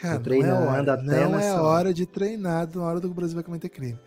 Cara, 0.00 0.18
Tô 0.20 0.30
não 0.30 0.44
é 0.44 0.52
hora, 0.52 0.92
até 0.94 1.02
não 1.04 1.38
é 1.38 1.52
hora. 1.52 1.62
hora 1.62 1.94
de 1.94 2.06
treinar 2.06 2.68
na 2.74 2.82
hora 2.82 3.00
do 3.00 3.08
que 3.08 3.12
o 3.12 3.14
Brasil 3.14 3.34
vai 3.34 3.44
cometer 3.44 3.68
crime. 3.68 3.98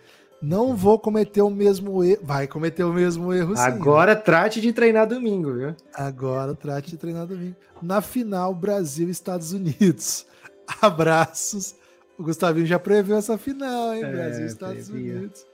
Não 0.42 0.76
vou 0.76 1.00
cometer 1.00 1.42
o 1.42 1.50
mesmo 1.50 2.04
erro. 2.04 2.22
Vai 2.24 2.48
cometer 2.48 2.84
o 2.84 2.94
mesmo 2.94 3.34
erro 3.34 3.56
sim. 3.56 3.64
Agora 3.64 4.16
trate 4.16 4.60
de 4.62 4.74
treinar 4.74 5.08
domingo, 5.08 5.54
viu? 5.54 5.76
Agora 5.94 6.54
trate 6.54 6.92
de 6.92 6.98
treinar 6.98 7.26
domingo. 7.26 7.56
Na 7.82 8.02
final, 8.02 8.54
Brasil 8.54 9.08
e 9.08 9.12
Estados 9.12 9.54
Unidos. 9.54 10.26
Abraços. 10.82 11.76
O 12.18 12.24
Gustavinho 12.24 12.66
já 12.66 12.78
previu 12.80 13.16
essa 13.16 13.38
final, 13.38 13.94
hein? 13.94 14.04
É, 14.04 14.12
Brasil 14.12 14.44
e 14.44 14.48
Estados 14.48 14.90
previa. 14.90 15.16
Unidos. 15.16 15.46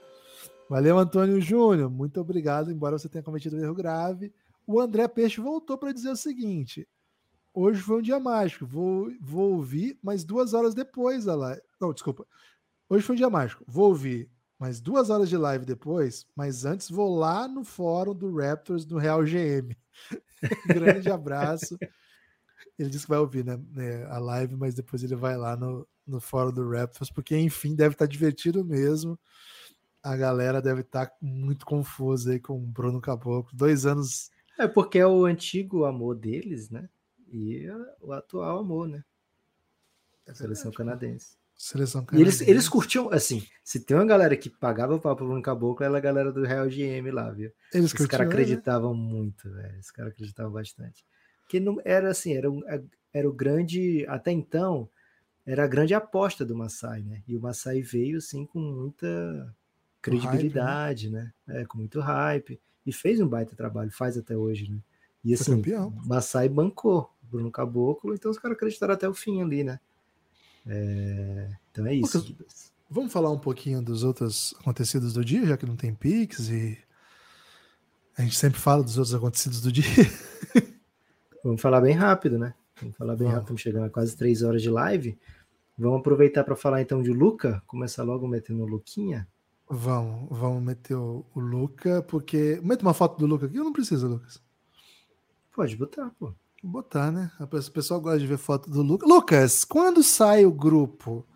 Valeu, 0.68 0.98
Antônio 0.98 1.40
Júnior. 1.40 1.90
Muito 1.90 2.20
obrigado, 2.20 2.70
embora 2.70 2.98
você 2.98 3.08
tenha 3.08 3.22
cometido 3.22 3.56
um 3.56 3.62
erro 3.62 3.74
grave. 3.74 4.32
O 4.66 4.80
André 4.80 5.06
Peixe 5.08 5.40
voltou 5.40 5.76
para 5.76 5.92
dizer 5.92 6.10
o 6.10 6.16
seguinte: 6.16 6.86
hoje 7.54 7.80
foi 7.80 7.98
um 7.98 8.02
dia 8.02 8.18
mágico. 8.18 8.66
Vou, 8.66 9.10
vou 9.20 9.54
ouvir 9.54 9.98
mais 10.02 10.24
duas 10.24 10.54
horas 10.54 10.74
depois 10.74 11.28
a 11.28 11.34
live. 11.34 11.62
Não, 11.80 11.92
desculpa. 11.92 12.26
Hoje 12.88 13.04
foi 13.04 13.14
um 13.14 13.18
dia 13.18 13.30
mágico. 13.30 13.64
Vou 13.66 13.88
ouvir 13.88 14.30
mais 14.58 14.80
duas 14.80 15.10
horas 15.10 15.28
de 15.28 15.36
live 15.36 15.64
depois, 15.64 16.24
mas 16.36 16.64
antes 16.64 16.88
vou 16.88 17.18
lá 17.18 17.48
no 17.48 17.64
fórum 17.64 18.14
do 18.14 18.36
Raptors 18.36 18.84
do 18.84 18.96
Real 18.96 19.24
GM. 19.24 19.76
Grande 20.68 21.10
abraço. 21.10 21.76
Ele 22.78 22.88
disse 22.88 23.04
que 23.04 23.10
vai 23.10 23.18
ouvir 23.18 23.44
né, 23.44 23.60
né, 23.70 24.04
a 24.06 24.18
live, 24.18 24.54
mas 24.56 24.74
depois 24.74 25.02
ele 25.02 25.16
vai 25.16 25.36
lá 25.36 25.56
no, 25.56 25.86
no 26.06 26.20
fórum 26.20 26.52
do 26.52 26.70
Raptors, 26.70 27.10
porque 27.10 27.36
enfim, 27.36 27.74
deve 27.74 27.94
estar 27.94 28.06
divertido 28.06 28.64
mesmo. 28.64 29.18
A 30.02 30.16
galera 30.16 30.62
deve 30.62 30.82
estar 30.82 31.10
muito 31.20 31.66
confusa 31.66 32.32
aí 32.32 32.40
com 32.40 32.56
o 32.56 32.66
Bruno 32.66 33.00
Caboclo. 33.00 33.50
Dois 33.52 33.84
anos. 33.84 34.30
É 34.58 34.68
porque 34.68 34.98
é 34.98 35.06
o 35.06 35.24
antigo 35.24 35.84
amor 35.84 36.14
deles, 36.14 36.70
né? 36.70 36.88
E 37.32 37.66
o 38.00 38.12
atual 38.12 38.58
amor, 38.58 38.86
né? 38.88 39.02
A 40.26 40.34
seleção 40.34 40.70
canadense. 40.70 41.36
Seleção 41.56 42.02
E 42.02 42.04
eles, 42.20 42.36
canadense. 42.36 42.50
eles 42.50 42.68
curtiam, 42.68 43.10
assim, 43.10 43.46
se 43.64 43.80
tem 43.80 43.96
uma 43.96 44.06
galera 44.06 44.36
que 44.36 44.50
pagava 44.50 44.98
pau 44.98 45.14
pro 45.16 45.26
Bruno 45.26 45.42
Caboclo, 45.42 45.84
era 45.84 45.96
a 45.96 46.00
galera 46.00 46.32
do 46.32 46.44
Real 46.44 46.68
GM 46.68 47.10
lá, 47.10 47.30
viu? 47.30 47.50
Eles 47.72 47.86
Os 47.86 47.92
caras 48.06 48.10
curtiam, 48.10 48.26
né? 48.26 48.28
acreditavam 48.28 48.94
muito, 48.94 49.50
velho. 49.50 49.78
Os 49.78 49.90
caras 49.90 50.12
acreditavam 50.12 50.52
bastante. 50.52 51.04
Porque 51.42 51.58
não 51.60 51.80
era 51.84 52.10
assim, 52.10 52.34
era, 52.34 52.50
um- 52.50 52.62
era 53.12 53.28
o 53.28 53.32
grande. 53.32 54.04
Até 54.08 54.30
então, 54.32 54.88
era 55.46 55.64
a 55.64 55.66
grande 55.68 55.94
aposta 55.94 56.44
do 56.44 56.54
Masai, 56.56 57.02
né? 57.02 57.22
E 57.26 57.36
o 57.36 57.40
Masai 57.40 57.82
veio 57.82 58.18
assim 58.18 58.46
com 58.46 58.60
muita 58.60 59.54
credibilidade, 60.00 61.10
né? 61.10 61.32
É, 61.48 61.64
com 61.64 61.78
muito 61.78 62.00
hype. 62.00 62.60
E 62.86 62.92
fez 62.92 63.20
um 63.20 63.28
baita 63.28 63.54
trabalho, 63.56 63.90
faz 63.90 64.16
até 64.18 64.36
hoje, 64.36 64.70
né? 64.70 64.78
E 65.24 65.34
assim, 65.34 65.56
campeão. 65.56 65.88
o 65.88 66.08
Masai 66.08 66.48
bancou 66.48 67.10
o 67.22 67.26
Bruno 67.26 67.50
Caboclo, 67.50 68.14
então 68.14 68.30
os 68.30 68.38
caras 68.38 68.56
acreditaram 68.56 68.94
até 68.94 69.08
o 69.08 69.14
fim 69.14 69.40
ali, 69.40 69.62
né? 69.62 69.78
É, 70.66 71.50
então 71.70 71.86
é 71.86 71.94
isso. 71.94 72.36
Vamos 72.90 73.12
falar 73.12 73.30
um 73.30 73.38
pouquinho 73.38 73.80
dos 73.82 74.04
outros 74.04 74.54
acontecidos 74.60 75.12
do 75.12 75.24
dia, 75.24 75.46
já 75.46 75.56
que 75.56 75.66
não 75.66 75.76
tem 75.76 75.94
Pix 75.94 76.50
e 76.50 76.78
a 78.16 78.22
gente 78.22 78.36
sempre 78.36 78.60
fala 78.60 78.82
dos 78.82 78.98
outros 78.98 79.14
acontecidos 79.14 79.62
do 79.62 79.72
dia. 79.72 79.84
Vamos 81.42 81.60
falar 81.60 81.80
bem 81.80 81.94
rápido, 81.94 82.38
né? 82.38 82.54
Vamos 82.80 82.96
falar 82.96 83.14
bem 83.14 83.20
Vamos. 83.20 83.32
rápido, 83.32 83.44
estamos 83.44 83.62
chegando 83.62 83.86
a 83.86 83.90
quase 83.90 84.16
três 84.16 84.42
horas 84.42 84.60
de 84.60 84.70
live. 84.70 85.18
Vamos 85.78 86.00
aproveitar 86.00 86.44
para 86.44 86.54
falar 86.54 86.82
então 86.82 87.02
de 87.02 87.10
Luca, 87.10 87.62
começar 87.66 88.02
logo 88.02 88.28
metendo 88.28 88.62
o 88.62 88.66
Luquinha. 88.66 89.26
Vamos, 89.68 90.28
vamos 90.30 90.62
meter 90.62 90.94
o, 90.94 91.24
o 91.34 91.40
Luca, 91.40 92.02
porque. 92.02 92.60
Mete 92.62 92.82
uma 92.82 92.92
foto 92.92 93.18
do 93.18 93.26
Luca 93.26 93.46
aqui, 93.46 93.56
eu 93.56 93.64
não 93.64 93.72
preciso, 93.72 94.06
Lucas. 94.06 94.40
Pode 95.52 95.76
botar, 95.76 96.10
pô. 96.18 96.34
Botar, 96.62 97.10
né? 97.10 97.30
O 97.40 97.46
pessoal 97.46 98.00
gosta 98.00 98.20
de 98.20 98.26
ver 98.26 98.38
foto 98.38 98.70
do 98.70 98.82
Lucas. 98.82 99.08
Lucas, 99.08 99.64
quando 99.64 100.02
sai 100.02 100.46
o 100.46 100.52
grupo. 100.52 101.26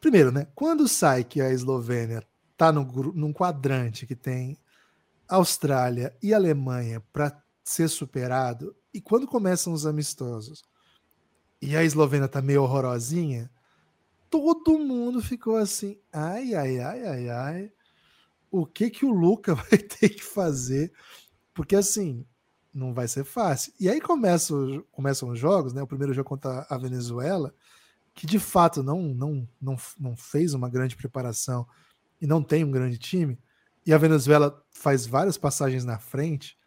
Primeiro, 0.00 0.32
né? 0.32 0.46
Quando 0.54 0.88
sai 0.88 1.22
que 1.22 1.40
a 1.40 1.50
Eslovênia 1.50 2.26
tá 2.56 2.72
no, 2.72 2.84
num 3.12 3.32
quadrante 3.32 4.06
que 4.06 4.16
tem 4.16 4.58
Austrália 5.28 6.16
e 6.22 6.32
Alemanha 6.32 7.02
para 7.12 7.42
ser 7.62 7.88
superado, 7.88 8.74
e 8.92 9.00
quando 9.00 9.26
começam 9.26 9.72
os 9.72 9.86
amistosos 9.86 10.64
e 11.62 11.76
a 11.76 11.84
Eslovênia 11.84 12.26
tá 12.26 12.42
meio 12.42 12.62
horrorosinha, 12.62 13.50
todo 14.30 14.78
mundo 14.78 15.20
ficou 15.22 15.56
assim: 15.56 15.98
ai, 16.12 16.54
ai, 16.54 16.80
ai, 16.80 17.06
ai, 17.06 17.28
ai. 17.28 17.72
O 18.50 18.66
que 18.66 18.90
que 18.90 19.04
o 19.04 19.12
Luca 19.12 19.54
vai 19.54 19.78
ter 19.78 20.08
que 20.08 20.24
fazer? 20.24 20.92
Porque 21.52 21.76
assim, 21.76 22.26
não 22.72 22.94
vai 22.94 23.08
ser 23.08 23.24
fácil. 23.24 23.72
E 23.80 23.88
aí 23.88 24.00
começa 24.00 24.54
o- 24.54 24.82
começam 24.92 25.28
os 25.30 25.38
jogos, 25.38 25.72
né? 25.72 25.82
O 25.82 25.86
primeiro 25.86 26.12
jogo 26.14 26.28
contra 26.28 26.66
a 26.68 26.78
Venezuela, 26.78 27.54
que 28.14 28.26
de 28.26 28.38
fato 28.38 28.82
não, 28.82 29.02
não, 29.02 29.48
não, 29.60 29.76
não 29.98 30.16
fez 30.16 30.54
uma 30.54 30.68
grande 30.68 30.96
preparação 30.96 31.66
e 32.20 32.26
não 32.26 32.42
tem 32.42 32.64
um 32.64 32.70
grande 32.70 32.98
time, 32.98 33.38
e 33.86 33.92
a 33.92 33.98
Venezuela 33.98 34.62
faz 34.70 35.06
várias 35.06 35.38
passagens 35.38 35.84
na 35.84 35.98
frente. 35.98 36.58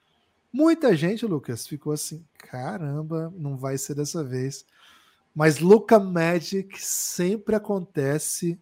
Muita 0.52 0.96
gente, 0.96 1.26
Lucas, 1.26 1.66
ficou 1.68 1.94
assim: 1.94 2.26
caramba, 2.38 3.32
não 3.36 3.56
vai 3.58 3.78
ser 3.78 3.96
dessa 3.96 4.24
vez. 4.24 4.66
Mas 5.34 5.60
Luca 5.60 6.00
Magic 6.00 6.80
sempre 6.80 7.56
acontece. 7.56 8.60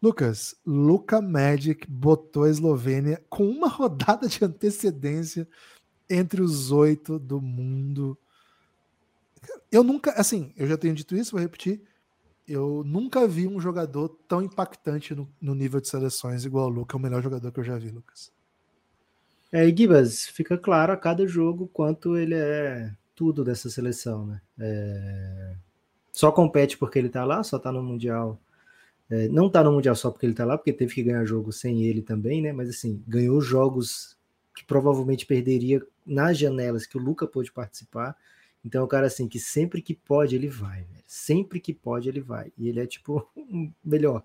Lucas, 0.00 0.56
Luca 0.66 1.20
Magic 1.20 1.86
botou 1.88 2.44
a 2.44 2.50
Eslovênia 2.50 3.22
com 3.28 3.46
uma 3.46 3.68
rodada 3.68 4.28
de 4.28 4.44
antecedência 4.44 5.46
entre 6.12 6.42
os 6.42 6.70
oito 6.70 7.18
do 7.18 7.40
mundo. 7.40 8.16
Eu 9.70 9.82
nunca, 9.82 10.12
assim, 10.12 10.52
eu 10.56 10.66
já 10.66 10.76
tenho 10.76 10.94
dito 10.94 11.16
isso, 11.16 11.32
vou 11.32 11.40
repetir. 11.40 11.80
Eu 12.46 12.82
nunca 12.84 13.26
vi 13.26 13.46
um 13.46 13.60
jogador 13.60 14.08
tão 14.28 14.42
impactante 14.42 15.14
no, 15.14 15.28
no 15.40 15.54
nível 15.54 15.80
de 15.80 15.88
seleções 15.88 16.44
igual 16.44 16.66
o 16.66 16.68
Luca, 16.68 16.96
é 16.96 16.98
o 16.98 17.00
melhor 17.00 17.22
jogador 17.22 17.50
que 17.50 17.60
eu 17.60 17.64
já 17.64 17.78
vi, 17.78 17.90
Lucas. 17.90 18.30
É, 19.50 19.66
e 19.68 19.76
Gibas, 19.76 20.26
fica 20.26 20.58
claro 20.58 20.92
a 20.92 20.96
cada 20.96 21.26
jogo 21.26 21.68
quanto 21.72 22.16
ele 22.16 22.34
é 22.34 22.90
tudo 23.14 23.44
dessa 23.44 23.70
seleção, 23.70 24.26
né? 24.26 24.40
É, 24.58 25.54
Só 26.12 26.32
compete 26.32 26.76
porque 26.76 26.98
ele 26.98 27.08
tá 27.08 27.24
lá, 27.24 27.42
só 27.42 27.58
tá 27.58 27.70
no 27.70 27.82
Mundial. 27.82 28.40
É, 29.10 29.28
não 29.28 29.50
tá 29.50 29.62
no 29.62 29.72
Mundial 29.72 29.94
só 29.94 30.10
porque 30.10 30.26
ele 30.26 30.34
tá 30.34 30.44
lá, 30.44 30.56
porque 30.56 30.72
teve 30.72 30.94
que 30.94 31.02
ganhar 31.02 31.24
jogo 31.24 31.52
sem 31.52 31.84
ele 31.84 32.02
também, 32.02 32.42
né? 32.42 32.52
Mas 32.52 32.70
assim, 32.70 33.02
ganhou 33.06 33.40
jogos 33.40 34.16
que 34.54 34.64
provavelmente 34.64 35.26
perderia 35.26 35.84
nas 36.04 36.36
janelas 36.38 36.86
que 36.86 36.96
o 36.96 37.00
Luca 37.00 37.26
pôde 37.26 37.52
participar. 37.52 38.16
Então 38.64 38.82
é 38.82 38.84
um 38.84 38.88
cara 38.88 39.06
assim 39.06 39.28
que 39.28 39.38
sempre 39.38 39.82
que 39.82 39.94
pode 39.94 40.34
ele 40.34 40.48
vai, 40.48 40.82
velho. 40.82 41.04
Sempre 41.06 41.60
que 41.60 41.72
pode 41.72 42.08
ele 42.08 42.20
vai. 42.20 42.52
E 42.56 42.68
ele 42.68 42.80
é 42.80 42.86
tipo 42.86 43.28
o 43.36 43.70
melhor, 43.84 44.22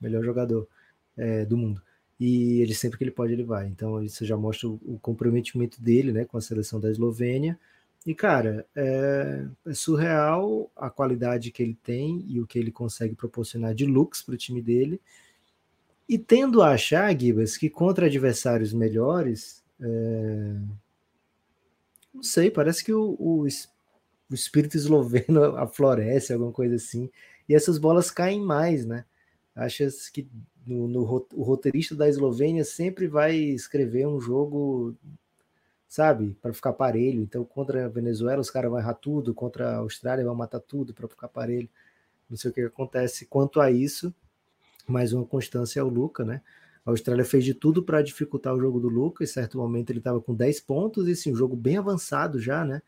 melhor 0.00 0.24
jogador 0.24 0.68
é, 1.16 1.44
do 1.44 1.56
mundo. 1.56 1.82
E 2.18 2.62
ele 2.62 2.74
sempre 2.74 2.96
que 2.96 3.04
ele 3.04 3.10
pode 3.10 3.32
ele 3.32 3.44
vai. 3.44 3.66
Então 3.66 4.02
isso 4.02 4.24
já 4.24 4.36
mostra 4.36 4.68
o, 4.68 4.80
o 4.84 4.98
comprometimento 4.98 5.80
dele, 5.80 6.12
né, 6.12 6.24
com 6.24 6.38
a 6.38 6.40
seleção 6.40 6.80
da 6.80 6.90
Eslovênia. 6.90 7.58
E 8.06 8.14
cara, 8.14 8.64
é, 8.74 9.44
é 9.66 9.74
surreal 9.74 10.70
a 10.76 10.88
qualidade 10.88 11.50
que 11.50 11.62
ele 11.62 11.76
tem 11.82 12.24
e 12.28 12.40
o 12.40 12.46
que 12.46 12.58
ele 12.58 12.70
consegue 12.70 13.14
proporcionar 13.14 13.74
de 13.74 13.84
looks 13.84 14.22
para 14.22 14.34
o 14.34 14.38
time 14.38 14.62
dele. 14.62 15.00
E 16.08 16.18
tendo 16.18 16.62
a 16.62 16.70
achar, 16.72 17.18
Gibas, 17.18 17.56
que 17.56 17.68
contra 17.70 18.06
adversários 18.06 18.72
melhores, 18.72 19.62
é, 19.80 20.56
não 22.12 22.22
sei, 22.22 22.50
parece 22.50 22.84
que 22.84 22.92
o, 22.92 23.16
o, 23.18 23.46
es- 23.46 23.68
o 24.30 24.34
espírito 24.34 24.76
esloveno 24.76 25.44
aflorece, 25.58 26.32
alguma 26.32 26.52
coisa 26.52 26.76
assim, 26.76 27.10
e 27.48 27.54
essas 27.54 27.78
bolas 27.78 28.10
caem 28.10 28.40
mais, 28.40 28.84
né? 28.86 29.04
Achas 29.54 30.08
que 30.10 30.28
no, 30.66 30.88
no 30.88 31.00
o 31.34 31.42
roteirista 31.42 31.94
da 31.94 32.08
Eslovênia 32.08 32.64
sempre 32.64 33.08
vai 33.08 33.36
escrever 33.36 34.06
um 34.06 34.20
jogo, 34.20 34.96
sabe, 35.88 36.36
para 36.42 36.54
ficar 36.54 36.72
parelho. 36.74 37.22
Então, 37.22 37.44
contra 37.44 37.86
a 37.86 37.88
Venezuela, 37.88 38.40
os 38.40 38.50
caras 38.50 38.70
vão 38.70 38.80
errar 38.80 38.94
tudo, 38.94 39.34
contra 39.34 39.70
a 39.72 39.76
Austrália, 39.78 40.24
vão 40.24 40.34
matar 40.34 40.60
tudo 40.60 40.94
para 40.94 41.08
ficar 41.08 41.28
parelho. 41.28 41.68
Não 42.30 42.36
sei 42.36 42.50
o 42.50 42.54
que 42.54 42.62
acontece 42.62 43.26
quanto 43.26 43.60
a 43.60 43.70
isso, 43.70 44.14
mais 44.86 45.12
uma 45.12 45.24
constância 45.24 45.80
é 45.80 45.82
o 45.82 45.88
Luca, 45.88 46.24
né? 46.24 46.42
A 46.84 46.90
Austrália 46.90 47.24
fez 47.24 47.44
de 47.44 47.52
tudo 47.54 47.82
para 47.82 48.02
dificultar 48.02 48.54
o 48.54 48.60
jogo 48.60 48.78
do 48.78 48.88
Luca. 48.88 49.24
Em 49.24 49.26
certo 49.26 49.58
momento 49.58 49.90
ele 49.90 49.98
estava 49.98 50.20
com 50.20 50.34
10 50.34 50.60
pontos 50.60 51.08
e 51.08 51.16
sim, 51.16 51.32
um 51.32 51.36
jogo 51.36 51.56
bem 51.56 51.76
avançado 51.76 52.38
já, 52.40 52.64
né? 52.64 52.80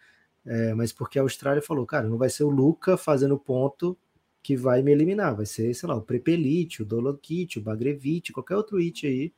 É, 0.46 0.72
mas 0.74 0.92
porque 0.92 1.18
a 1.18 1.22
Austrália 1.22 1.60
falou, 1.60 1.84
cara, 1.84 2.08
não 2.08 2.16
vai 2.16 2.30
ser 2.30 2.44
o 2.44 2.50
Luca 2.50 2.96
fazendo 2.96 3.38
ponto 3.38 3.98
que 4.42 4.56
vai 4.56 4.82
me 4.82 4.92
eliminar, 4.92 5.36
vai 5.36 5.46
ser, 5.46 5.74
sei 5.74 5.88
lá, 5.88 5.96
o 5.96 6.02
Prepelite, 6.02 6.82
o 6.82 6.86
Dolokit, 6.86 7.58
o 7.58 7.62
Bagrevic, 7.62 8.32
qualquer 8.32 8.56
outro 8.56 8.78
hit 8.78 9.06
aí 9.06 9.32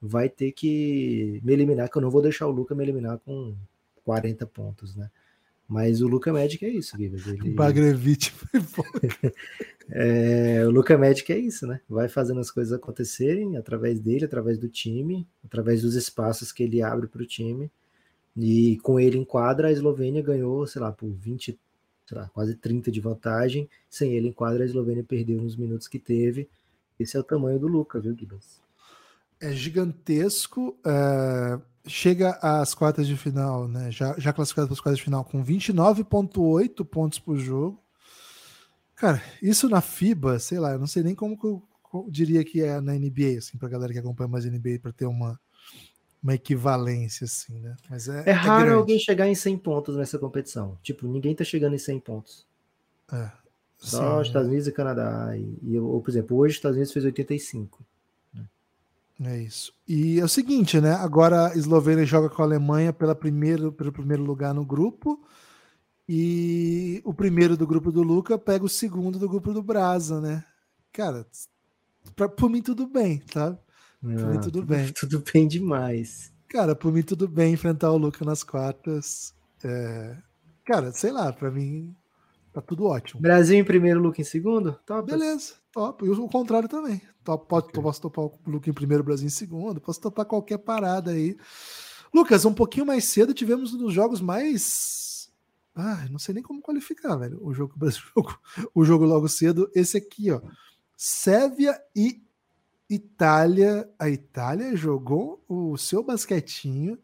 vai 0.00 0.28
ter 0.28 0.52
que 0.52 1.40
me 1.44 1.52
eliminar, 1.52 1.88
que 1.88 1.96
eu 1.96 2.02
não 2.02 2.10
vou 2.10 2.20
deixar 2.20 2.46
o 2.46 2.50
Luca 2.50 2.74
me 2.74 2.84
eliminar 2.84 3.18
com 3.20 3.56
40 4.04 4.46
pontos, 4.46 4.94
né? 4.96 5.10
Mas 5.72 6.02
o 6.02 6.06
Luca 6.06 6.30
Magic 6.30 6.62
é 6.66 6.68
isso, 6.68 6.94
Gibas. 6.98 7.26
Ele... 7.26 7.50
Bagrevic 7.54 8.30
foi 8.30 8.60
bom. 8.60 9.32
É, 9.94 10.64
o 10.64 10.70
Luca 10.70 10.96
Magic 10.96 11.30
é 11.30 11.38
isso, 11.38 11.66
né? 11.66 11.80
Vai 11.88 12.08
fazendo 12.08 12.40
as 12.40 12.50
coisas 12.50 12.72
acontecerem 12.72 13.58
através 13.58 14.00
dele, 14.00 14.24
através 14.24 14.56
do 14.56 14.68
time, 14.68 15.26
através 15.44 15.82
dos 15.82 15.96
espaços 15.96 16.50
que 16.50 16.62
ele 16.62 16.80
abre 16.80 17.08
para 17.08 17.20
o 17.20 17.26
time. 17.26 17.70
E 18.34 18.78
com 18.78 18.98
ele 18.98 19.18
em 19.18 19.24
quadra, 19.24 19.68
a 19.68 19.72
Eslovênia 19.72 20.22
ganhou, 20.22 20.66
sei 20.66 20.80
lá, 20.80 20.92
por 20.92 21.10
20, 21.10 21.58
sei 22.06 22.16
lá, 22.16 22.30
quase 22.32 22.54
30 22.54 22.90
de 22.90 23.00
vantagem. 23.00 23.68
Sem 23.90 24.14
ele 24.14 24.28
em 24.28 24.32
quadra, 24.32 24.62
a 24.62 24.66
Eslovênia 24.66 25.04
perdeu 25.04 25.42
nos 25.42 25.56
minutos 25.56 25.88
que 25.88 25.98
teve. 25.98 26.48
Esse 26.98 27.16
é 27.16 27.20
o 27.20 27.24
tamanho 27.24 27.58
do 27.58 27.66
Luca, 27.66 28.00
viu, 28.00 28.16
Gibas? 28.16 28.62
É 29.40 29.52
gigantesco. 29.52 30.78
é, 30.86 31.60
chega 31.86 32.38
às 32.42 32.74
quartas 32.74 33.06
de 33.06 33.16
final, 33.16 33.66
né? 33.68 33.90
Já, 33.90 34.14
já 34.18 34.32
classificado 34.32 34.68
para 34.68 34.74
as 34.74 34.80
quartas 34.80 34.98
de 34.98 35.04
final 35.04 35.24
com 35.24 35.44
29,8 35.44 36.84
pontos 36.84 37.18
por 37.18 37.36
jogo. 37.38 37.82
Cara, 38.94 39.20
isso 39.42 39.68
na 39.68 39.80
FIBA, 39.80 40.38
sei 40.38 40.58
lá, 40.60 40.72
eu 40.72 40.78
não 40.78 40.86
sei 40.86 41.02
nem 41.02 41.14
como 41.14 41.36
que 41.38 41.46
eu, 41.46 41.62
diria 42.08 42.44
que 42.44 42.62
é 42.62 42.80
na 42.80 42.92
NBA, 42.94 43.38
assim, 43.38 43.58
pra 43.58 43.68
galera 43.68 43.92
que 43.92 43.98
acompanha 43.98 44.28
mais 44.28 44.44
NBA, 44.44 44.78
para 44.80 44.92
ter 44.92 45.06
uma, 45.06 45.38
uma 46.22 46.34
equivalência, 46.34 47.24
assim, 47.24 47.58
né? 47.60 47.74
Mas 47.90 48.08
é, 48.08 48.22
É 48.26 48.32
raro 48.32 48.66
grande. 48.66 48.78
alguém 48.78 48.98
chegar 48.98 49.26
em 49.28 49.34
100 49.34 49.58
pontos 49.58 49.96
nessa 49.96 50.18
competição. 50.18 50.78
Tipo, 50.82 51.08
ninguém 51.08 51.34
tá 51.34 51.42
chegando 51.44 51.74
em 51.74 51.78
100 51.78 52.00
pontos. 52.00 52.46
É, 53.12 53.30
Só 53.76 54.22
sim, 54.22 54.28
Estados 54.28 54.48
Unidos 54.48 54.68
e 54.68 54.72
Canadá. 54.72 55.36
E, 55.36 55.58
e, 55.62 55.78
ou, 55.78 56.00
por 56.00 56.10
exemplo, 56.10 56.36
hoje 56.36 56.52
os 56.52 56.56
Estados 56.58 56.76
Unidos 56.76 56.92
fez 56.92 57.04
85. 57.04 57.84
É 59.20 59.38
isso. 59.38 59.72
E 59.86 60.18
é 60.18 60.24
o 60.24 60.28
seguinte, 60.28 60.80
né? 60.80 60.92
Agora 60.94 61.48
a 61.48 61.56
Eslovênia 61.56 62.04
joga 62.04 62.28
com 62.28 62.42
a 62.42 62.44
Alemanha 62.44 62.92
pela 62.92 63.14
primeiro, 63.14 63.72
pelo 63.72 63.92
primeiro 63.92 64.22
lugar 64.22 64.54
no 64.54 64.64
grupo. 64.64 65.22
E 66.08 67.00
o 67.04 67.14
primeiro 67.14 67.56
do 67.56 67.66
grupo 67.66 67.92
do 67.92 68.02
Luca 68.02 68.36
pega 68.38 68.64
o 68.64 68.68
segundo 68.68 69.18
do 69.18 69.28
grupo 69.28 69.52
do 69.52 69.62
Brasa, 69.62 70.20
né? 70.20 70.44
Cara, 70.92 71.26
pra, 72.16 72.28
por 72.28 72.50
mim 72.50 72.60
tudo 72.60 72.86
bem, 72.86 73.22
sabe? 73.32 73.58
Por 74.00 74.08
mim 74.10 74.36
Ah, 74.36 74.40
tudo 74.40 74.62
bem. 74.64 74.92
Tudo 74.92 75.22
bem 75.32 75.46
demais. 75.46 76.32
Cara, 76.48 76.74
por 76.74 76.92
mim 76.92 77.02
tudo 77.02 77.28
bem 77.28 77.52
enfrentar 77.52 77.92
o 77.92 77.96
Luca 77.96 78.24
nas 78.24 78.42
quartas. 78.42 79.32
É, 79.62 80.16
Cara, 80.64 80.92
sei 80.92 81.10
lá, 81.10 81.32
pra 81.32 81.50
mim 81.50 81.94
tá 82.52 82.60
tudo 82.60 82.84
ótimo. 82.84 83.20
Brasil 83.20 83.58
em 83.58 83.64
primeiro, 83.64 84.00
Luca 84.00 84.20
em 84.20 84.24
segundo? 84.24 84.78
Top. 84.86 85.10
Beleza, 85.10 85.54
top. 85.72 86.04
E 86.04 86.10
o 86.10 86.28
contrário 86.28 86.68
também. 86.68 87.00
Top, 87.24 87.46
pode, 87.48 87.72
Posso 87.72 88.02
topar 88.02 88.24
o 88.24 88.38
Luca 88.46 88.68
em 88.68 88.72
primeiro, 88.72 89.04
Brasil 89.04 89.26
em 89.26 89.30
segundo. 89.30 89.80
Posso 89.80 90.00
topar 90.00 90.26
qualquer 90.26 90.58
parada 90.58 91.12
aí. 91.12 91.36
Lucas, 92.12 92.44
um 92.44 92.52
pouquinho 92.52 92.84
mais 92.84 93.04
cedo 93.04 93.32
tivemos 93.32 93.72
um 93.72 93.78
dos 93.78 93.94
jogos 93.94 94.20
mais. 94.20 95.30
Ah, 95.74 96.06
não 96.10 96.18
sei 96.18 96.34
nem 96.34 96.42
como 96.42 96.60
qualificar, 96.60 97.16
velho. 97.16 97.38
O 97.42 97.54
jogo, 97.54 97.74
o 97.80 97.90
jogo, 97.90 98.38
o 98.74 98.84
jogo 98.84 99.04
logo 99.04 99.28
cedo. 99.28 99.70
Esse 99.74 99.96
aqui, 99.96 100.30
ó. 100.30 100.40
Sérvia 100.96 101.80
e 101.96 102.22
Itália. 102.88 103.88
A 103.98 104.10
Itália 104.10 104.76
jogou 104.76 105.42
o 105.48 105.76
seu 105.78 106.02
basquetinho. 106.02 106.98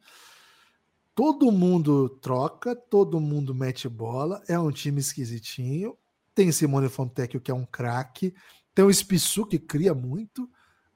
Todo 1.18 1.50
mundo 1.50 2.08
troca, 2.08 2.76
todo 2.76 3.18
mundo 3.18 3.52
mete 3.52 3.88
bola. 3.88 4.40
É 4.46 4.56
um 4.56 4.70
time 4.70 5.00
esquisitinho. 5.00 5.98
Tem 6.32 6.52
Simone 6.52 6.88
Fontecchio, 6.88 7.40
que 7.40 7.50
é 7.50 7.54
um 7.54 7.66
craque. 7.66 8.32
Tem 8.72 8.84
o 8.84 8.94
Spissu, 8.94 9.44
que 9.44 9.58
cria 9.58 9.92
muito. 9.92 10.48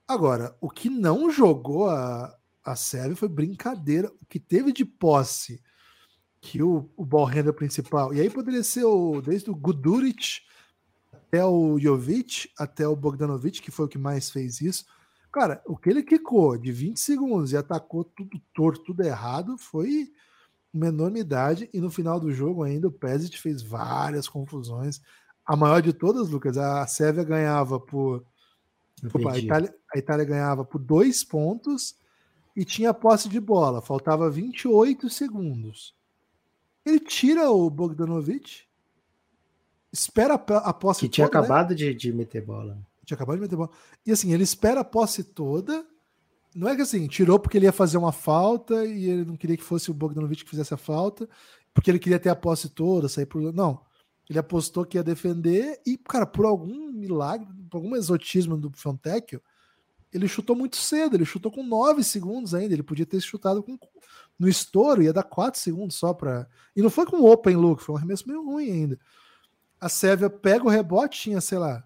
Agora, 0.07 0.57
o 0.61 0.71
que 0.71 0.89
não 0.89 1.29
jogou 1.29 1.91
a, 1.91 2.33
a 2.65 2.77
Sérvia 2.77 3.17
foi 3.17 3.29
brincadeira. 3.29 4.13
O 4.23 4.27
que 4.27 4.39
teve 4.39 4.73
de 4.73 4.85
posse, 4.85 5.61
que 6.41 6.63
o, 6.63 6.89
o 6.97 7.05
ball 7.05 7.25
handler 7.25 7.55
principal, 7.55 8.15
e 8.15 8.21
aí 8.21 8.31
poderia 8.31 8.63
ser 8.63 8.85
o, 8.85 9.21
desde 9.21 9.51
o 9.51 9.57
Guduric 9.57 10.43
até 11.13 11.45
o 11.45 11.81
Jovic, 11.81 12.49
até 12.57 12.87
o 12.87 12.95
Bogdanovic, 12.95 13.61
que 13.61 13.73
foi 13.73 13.87
o 13.87 13.89
que 13.89 13.99
mais 13.99 14.31
fez 14.31 14.61
isso. 14.61 14.85
Cara, 15.33 15.63
o 15.67 15.77
que 15.77 15.89
ele 15.89 16.03
quicou 16.03 16.59
de 16.59 16.71
20 16.71 17.01
segundos 17.01 17.53
e 17.53 17.57
atacou 17.57 18.05
tudo 18.05 18.39
torto, 18.53 18.85
tudo 18.85 19.03
errado, 19.03 19.57
foi 19.57 20.13
uma 20.73 20.89
enormidade. 20.89 21.71
E 21.73 21.81
no 21.81 21.91
final 21.91 22.21
do 22.21 22.31
jogo 22.33 22.63
ainda 22.63 22.89
o 22.89 22.93
Pesic 22.93 23.39
fez 23.39 23.63
várias 23.63 24.29
confusões. 24.29 25.01
A 25.45 25.57
maior 25.57 25.81
de 25.81 25.93
todas, 25.93 26.29
Lucas, 26.29 26.59
a 26.59 26.87
Sérvia 26.87 27.25
ganhava 27.25 27.81
por. 27.81 28.25
Opa, 29.05 29.33
a. 29.33 29.39
Itália, 29.39 29.75
a 29.95 29.99
Itália 29.99 30.25
ganhava 30.25 30.65
por 30.65 30.79
dois 30.79 31.25
pontos 31.25 31.97
e 32.55 32.65
tinha 32.65 32.93
posse 32.93 33.29
de 33.29 33.41
bola. 33.41 33.81
Faltava 33.81 34.31
28 34.31 35.09
segundos. 35.09 35.95
Ele 36.85 37.01
tira 37.01 37.51
o 37.51 37.71
Bogdanovic, 37.71 38.65
espera 39.93 40.35
a, 40.35 40.39
po- 40.39 40.55
a 40.55 40.73
posse 40.73 41.01
Que 41.01 41.09
tinha 41.09 41.27
toda, 41.27 41.41
né? 41.41 41.45
acabado 41.47 41.75
de, 41.75 41.95
de 41.95 42.13
meter 42.13 42.45
bola. 42.45 42.79
Tinha 43.05 43.17
acabado 43.17 43.37
de 43.37 43.43
meter 43.43 43.57
bola. 43.57 43.71
E 44.07 44.13
assim, 44.13 44.33
ele 44.33 44.45
espera 44.45 44.81
a 44.81 44.85
posse 44.85 45.25
toda. 45.25 45.87
Não 46.55 46.69
é 46.69 46.77
que 46.77 46.83
assim, 46.83 47.07
tirou 47.07 47.39
porque 47.39 47.57
ele 47.57 47.67
ia 47.67 47.73
fazer 47.73 47.97
uma 47.97 48.13
falta 48.13 48.85
e 48.85 49.09
ele 49.09 49.25
não 49.25 49.37
queria 49.37 49.57
que 49.57 49.63
fosse 49.63 49.91
o 49.91 49.95
Bogdanovic 49.95 50.45
que 50.45 50.51
fizesse 50.51 50.75
a 50.75 50.77
falta, 50.77 51.29
porque 51.73 51.91
ele 51.91 51.99
queria 51.99 52.19
ter 52.19 52.29
a 52.29 52.37
posse 52.37 52.69
toda, 52.69 53.09
sair 53.09 53.27
por. 53.27 53.41
Não. 53.53 53.81
Ele 54.29 54.39
apostou 54.39 54.85
que 54.85 54.97
ia 54.97 55.03
defender 55.03 55.81
e, 55.85 55.99
cara, 55.99 56.27
por 56.27 56.47
algum 56.47 56.93
milagre, 56.93 57.47
por 57.69 57.79
algum 57.79 57.97
exotismo 57.97 58.57
do 58.57 58.71
Fontecchio, 58.75 59.43
ele 60.13 60.29
chutou 60.29 60.55
muito 60.55 60.77
cedo, 60.77 61.17
ele 61.17 61.25
chutou 61.25 61.51
com 61.51 61.63
9 61.63 62.05
segundos 62.05 62.55
ainda, 62.55 62.75
ele 62.75 62.83
podia 62.83 63.07
ter 63.07 63.21
chutado 63.21 63.63
com, 63.63 63.79
no 64.39 64.49
estouro, 64.49 65.03
ia 65.03 65.13
dar 65.13 65.23
4 65.23 65.59
segundos 65.59 65.97
só 65.97 66.13
para. 66.13 66.49
E 66.77 66.83
não 66.83 66.91
foi 66.91 67.07
com 67.07 67.25
open 67.25 67.57
look, 67.57 67.83
foi 67.83 67.95
um 67.95 67.99
arremesso 67.99 68.29
meio 68.29 68.45
ruim 68.45 68.71
ainda. 68.71 68.99
A 69.81 69.89
Sérvia 69.89 70.29
pega 70.31 70.65
o 70.65 70.69
rebote, 70.69 71.21
tinha, 71.21 71.41
sei 71.41 71.59
lá, 71.59 71.83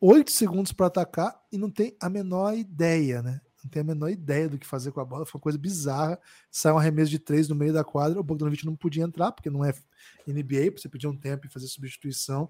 8 0.00 0.30
segundos 0.30 0.72
para 0.72 0.86
atacar 0.86 1.40
e 1.50 1.58
não 1.58 1.70
tem 1.70 1.96
a 2.00 2.08
menor 2.08 2.54
ideia, 2.54 3.22
né? 3.22 3.40
Não 3.64 3.70
tem 3.70 3.80
a 3.80 3.84
menor 3.84 4.08
ideia 4.10 4.48
do 4.48 4.58
que 4.58 4.66
fazer 4.66 4.92
com 4.92 5.00
a 5.00 5.04
bola. 5.04 5.26
Foi 5.26 5.38
uma 5.38 5.42
coisa 5.42 5.58
bizarra. 5.58 6.20
Sai 6.50 6.72
um 6.72 6.78
arremesso 6.78 7.10
de 7.10 7.18
três 7.18 7.48
no 7.48 7.54
meio 7.56 7.72
da 7.72 7.82
quadra. 7.82 8.20
O 8.20 8.22
Bogdanovic 8.22 8.64
não 8.64 8.76
podia 8.76 9.02
entrar, 9.02 9.32
porque 9.32 9.50
não 9.50 9.64
é 9.64 9.72
NBA, 10.26 10.70
você 10.76 10.88
pedir 10.88 11.08
um 11.08 11.16
tempo 11.16 11.46
e 11.46 11.50
fazer 11.50 11.66
substituição. 11.66 12.48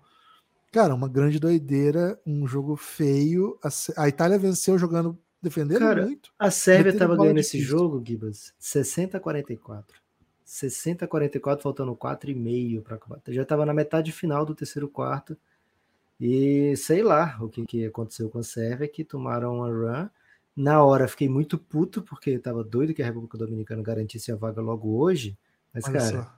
Cara, 0.70 0.94
uma 0.94 1.08
grande 1.08 1.38
doideira, 1.38 2.20
um 2.26 2.46
jogo 2.46 2.76
feio. 2.76 3.58
A, 3.96 4.08
Itália 4.08 4.38
venceu 4.38 4.78
jogando, 4.78 5.18
defendendo 5.40 5.78
Cara, 5.78 6.04
muito. 6.04 6.30
A 6.38 6.50
Sérvia 6.50 6.90
estava 6.90 7.16
ganhando 7.16 7.38
esse 7.38 7.58
jogo, 7.60 8.02
Gibas, 8.06 8.52
60 8.58 9.16
a 9.16 9.20
44. 9.20 9.98
60 10.44 11.04
a 11.04 11.08
44, 11.08 11.62
faltando 11.62 11.96
4,5 11.96 12.82
para 12.82 12.96
acabar. 12.96 13.22
Já 13.28 13.42
estava 13.42 13.64
na 13.64 13.72
metade 13.72 14.12
final 14.12 14.44
do 14.44 14.54
terceiro 14.54 14.86
quarto. 14.86 15.36
E 16.20 16.74
sei 16.76 17.02
lá 17.02 17.36
o 17.40 17.48
que, 17.48 17.64
que 17.66 17.86
aconteceu 17.86 18.28
com 18.30 18.38
a 18.38 18.42
Sérvia, 18.42 18.88
que 18.88 19.04
tomaram 19.04 19.56
uma 19.56 19.68
run. 19.68 20.08
Na 20.56 20.82
hora 20.82 21.06
fiquei 21.06 21.28
muito 21.28 21.58
puto, 21.58 22.02
porque 22.02 22.30
eu 22.30 22.40
tava 22.40 22.64
doido 22.64 22.94
que 22.94 23.02
a 23.02 23.06
República 23.06 23.36
Dominicana 23.36 23.82
garantisse 23.82 24.32
a 24.32 24.36
vaga 24.36 24.62
logo 24.62 24.96
hoje. 24.96 25.36
Mas, 25.72 25.84
Olha 25.84 25.98
cara, 25.98 26.22
só. 26.22 26.34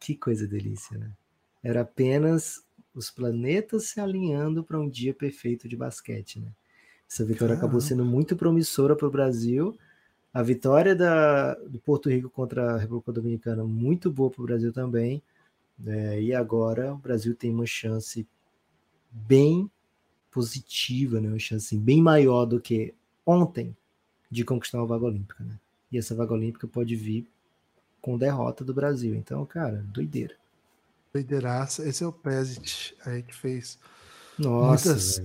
que 0.00 0.16
coisa 0.16 0.46
delícia, 0.48 0.98
né? 0.98 1.12
Era 1.62 1.82
apenas 1.82 2.64
os 2.92 3.10
planetas 3.10 3.84
se 3.84 4.00
alinhando 4.00 4.64
para 4.64 4.80
um 4.80 4.88
dia 4.88 5.14
perfeito 5.14 5.68
de 5.68 5.76
basquete, 5.76 6.40
né? 6.40 6.48
Essa 7.08 7.24
vitória 7.24 7.54
acabou 7.54 7.78
Caramba. 7.78 7.88
sendo 7.88 8.04
muito 8.04 8.36
promissora 8.36 8.96
para 8.96 9.06
o 9.06 9.10
Brasil. 9.10 9.76
A 10.32 10.42
vitória 10.42 10.94
da, 10.94 11.54
do 11.54 11.78
Porto 11.78 12.08
Rico 12.08 12.30
contra 12.30 12.74
a 12.74 12.78
República 12.78 13.12
Dominicana, 13.12 13.64
muito 13.64 14.10
boa 14.10 14.30
para 14.30 14.42
o 14.42 14.46
Brasil 14.46 14.72
também. 14.72 15.22
né? 15.78 16.20
e 16.20 16.34
agora 16.34 16.92
o 16.94 16.98
Brasil 16.98 17.34
tem 17.34 17.52
uma 17.52 17.66
chance 17.66 18.26
bem 19.10 19.70
positiva, 20.30 21.20
né? 21.20 21.28
uma 21.28 21.38
chance 21.38 21.76
bem 21.76 22.00
maior 22.00 22.44
do 22.44 22.60
que 22.60 22.94
ontem 23.26 23.76
de 24.30 24.44
conquistar 24.44 24.78
uma 24.78 24.86
vaga 24.86 25.04
olímpica. 25.04 25.42
Né? 25.44 25.58
E 25.90 25.98
essa 25.98 26.14
vaga 26.14 26.32
olímpica 26.32 26.68
pode 26.68 26.94
vir 26.94 27.26
com 28.00 28.16
derrota 28.16 28.64
do 28.64 28.72
Brasil. 28.72 29.14
Então, 29.14 29.44
cara, 29.44 29.84
doideira. 29.88 30.34
Doideiraça. 31.12 31.86
Esse 31.88 32.04
é 32.04 32.06
o 32.06 32.12
Pesic 32.12 32.94
aí 33.04 33.22
que 33.22 33.34
fez 33.34 33.78
Nossa, 34.38 34.90
muitas, 34.90 35.22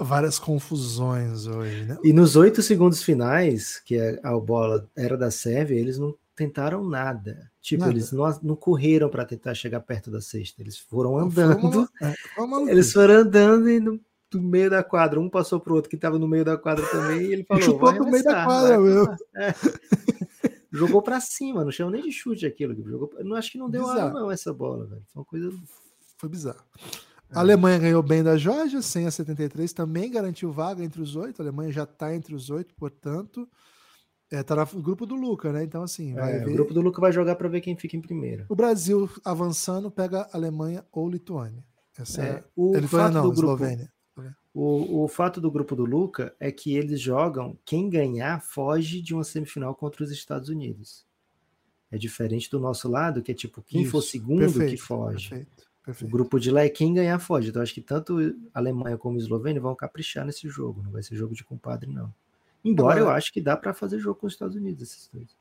várias 0.00 0.38
confusões 0.38 1.46
hoje, 1.46 1.84
né? 1.84 1.98
E 2.04 2.12
nos 2.12 2.36
oito 2.36 2.62
segundos 2.62 3.02
finais, 3.02 3.80
que 3.80 3.98
a, 3.98 4.34
a 4.34 4.38
bola 4.38 4.86
era 4.94 5.16
da 5.16 5.30
Sérvia, 5.30 5.78
eles 5.78 5.98
não 5.98 6.14
tentaram 6.38 6.88
nada. 6.88 7.50
Tipo, 7.60 7.80
Nada. 7.80 7.92
eles 7.92 8.12
não, 8.12 8.40
não 8.42 8.56
correram 8.56 9.10
para 9.10 9.24
tentar 9.24 9.54
chegar 9.54 9.80
perto 9.80 10.08
da 10.10 10.20
cesta. 10.20 10.62
Eles 10.62 10.78
foram 10.78 11.18
andando. 11.18 11.88
é. 12.00 12.14
Eles 12.70 12.92
foram 12.92 13.14
andando 13.14 13.68
e 13.68 13.80
no, 13.80 14.00
do 14.30 14.40
meio 14.40 14.70
da 14.70 14.84
quadra, 14.84 15.18
um 15.18 15.28
passou 15.28 15.58
pro 15.58 15.74
outro 15.74 15.90
que 15.90 15.96
estava 15.96 16.18
no 16.18 16.28
meio 16.28 16.44
da 16.44 16.56
quadra 16.56 16.86
também, 16.86 17.22
e 17.22 17.32
ele 17.32 17.44
falou: 17.44 17.62
chutou 17.62 17.80
"Vou 17.80 18.04
do 18.04 18.10
meio 18.10 18.22
da 18.22 18.44
quadra, 18.44 18.78
vai 18.78 18.88
meu." 18.88 19.02
arremessar." 19.02 19.18
É. 19.34 19.54
Jogou 20.70 21.02
para 21.02 21.18
cima, 21.18 21.64
não 21.64 21.72
chama 21.72 21.90
nem 21.90 22.02
de 22.02 22.12
chute 22.12 22.46
aquilo. 22.46 22.74
Jogou, 22.88 23.10
não 23.24 23.34
acho 23.34 23.50
que 23.50 23.58
não 23.58 23.68
deu 23.68 23.82
Bizarro. 23.82 24.00
aro, 24.00 24.14
não, 24.14 24.30
essa 24.30 24.52
bola, 24.52 24.86
velho. 24.86 25.02
Foi 25.12 25.20
uma 25.20 25.24
coisa. 25.24 25.50
Foi 26.18 26.28
bizarro. 26.28 26.62
É. 27.30 27.36
A 27.36 27.40
Alemanha 27.40 27.78
ganhou 27.78 28.02
bem 28.02 28.22
da 28.22 28.36
Geórgia, 28.36 28.80
100 28.80 29.06
a 29.06 29.10
73, 29.10 29.72
também 29.72 30.10
garantiu 30.10 30.52
vaga 30.52 30.84
entre 30.84 31.00
os 31.02 31.16
oito. 31.16 31.40
A 31.40 31.44
Alemanha 31.44 31.72
já 31.72 31.82
está 31.84 32.14
entre 32.14 32.34
os 32.34 32.50
oito, 32.50 32.74
portanto, 32.74 33.48
está 34.30 34.54
no 34.56 34.82
grupo 34.82 35.06
do 35.06 35.14
Luca, 35.14 35.52
né? 35.52 35.64
Então, 35.64 35.82
assim, 35.82 36.14
vai 36.14 36.36
É, 36.36 36.38
ver. 36.44 36.50
o 36.50 36.52
grupo 36.54 36.74
do 36.74 36.80
Luca 36.80 37.00
vai 37.00 37.12
jogar 37.12 37.36
para 37.36 37.48
ver 37.48 37.60
quem 37.60 37.76
fica 37.76 37.96
em 37.96 38.00
primeiro. 38.00 38.44
O 38.48 38.54
Brasil 38.56 39.08
avançando 39.24 39.90
pega 39.90 40.28
Alemanha 40.32 40.84
ou 40.92 41.08
Lituânia. 41.08 41.64
Essa 41.98 42.22
é, 42.22 42.28
É, 42.30 42.44
o 42.54 42.74
Lituânia 42.76 42.88
fato 42.88 43.14
não, 43.14 43.22
do 43.22 43.32
grupo, 43.32 43.54
Eslovênia. 43.54 43.92
O, 44.54 45.04
o 45.04 45.08
fato 45.08 45.40
do 45.40 45.50
grupo 45.50 45.76
do 45.76 45.84
Luca 45.84 46.34
é 46.40 46.50
que 46.50 46.74
eles 46.76 47.00
jogam, 47.00 47.56
quem 47.64 47.88
ganhar 47.88 48.40
foge 48.42 49.00
de 49.00 49.14
uma 49.14 49.22
semifinal 49.22 49.72
contra 49.74 50.02
os 50.02 50.10
Estados 50.10 50.48
Unidos. 50.48 51.06
É 51.90 51.96
diferente 51.96 52.50
do 52.50 52.58
nosso 52.58 52.88
lado, 52.88 53.22
que 53.22 53.30
é 53.30 53.34
tipo, 53.34 53.62
quem 53.62 53.84
for 53.84 54.00
Isso, 54.00 54.08
segundo 54.10 54.40
que 54.46 54.52
perfeito, 54.58 54.82
foge. 54.82 55.28
Perfeito, 55.30 55.62
O 55.62 55.84
perfeito. 55.84 56.10
grupo 56.10 56.40
de 56.40 56.50
lá 56.50 56.62
é 56.64 56.68
quem 56.68 56.92
ganhar 56.92 57.18
foge. 57.20 57.50
Então 57.50 57.62
acho 57.62 57.72
que 57.72 57.80
tanto 57.80 58.18
a 58.52 58.58
Alemanha 58.58 58.98
como 58.98 59.16
a 59.16 59.20
Eslovênia 59.20 59.60
vão 59.60 59.74
caprichar 59.76 60.26
nesse 60.26 60.48
jogo. 60.48 60.82
Não 60.82 60.90
vai 60.90 61.02
ser 61.02 61.14
jogo 61.14 61.34
de 61.34 61.44
compadre, 61.44 61.88
não. 61.90 62.12
Embora 62.70 62.96
Agora- 63.00 63.12
eu 63.12 63.16
acho 63.16 63.32
que 63.32 63.40
dá 63.40 63.56
para 63.56 63.72
fazer 63.74 63.98
jogo 63.98 64.20
com 64.20 64.26
os 64.26 64.32
Estados 64.34 64.56
Unidos, 64.56 64.82
esses 64.82 65.08
dois. 65.12 65.36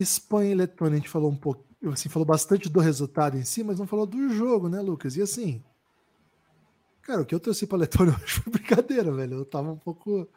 Espanha 0.00 0.50
e 0.52 0.54
Letônia, 0.54 0.94
a 0.94 0.96
gente 0.98 1.08
falou 1.08 1.30
um 1.30 1.36
pouco, 1.36 1.64
assim, 1.92 2.08
falou 2.08 2.26
bastante 2.26 2.68
do 2.68 2.80
resultado 2.80 3.36
em 3.36 3.44
si, 3.44 3.62
mas 3.62 3.78
não 3.78 3.86
falou 3.86 4.06
do 4.06 4.28
jogo, 4.30 4.68
né, 4.68 4.80
Lucas? 4.80 5.16
E 5.16 5.22
assim, 5.22 5.62
cara, 7.02 7.22
o 7.22 7.26
que 7.26 7.34
eu 7.34 7.40
torci 7.40 7.66
pra 7.66 7.78
Letônia 7.78 8.14
hoje 8.22 8.40
foi 8.40 8.52
brincadeira, 8.52 9.12
velho. 9.12 9.34
Eu 9.34 9.44
tava 9.44 9.70
um 9.70 9.76
pouco. 9.78 10.28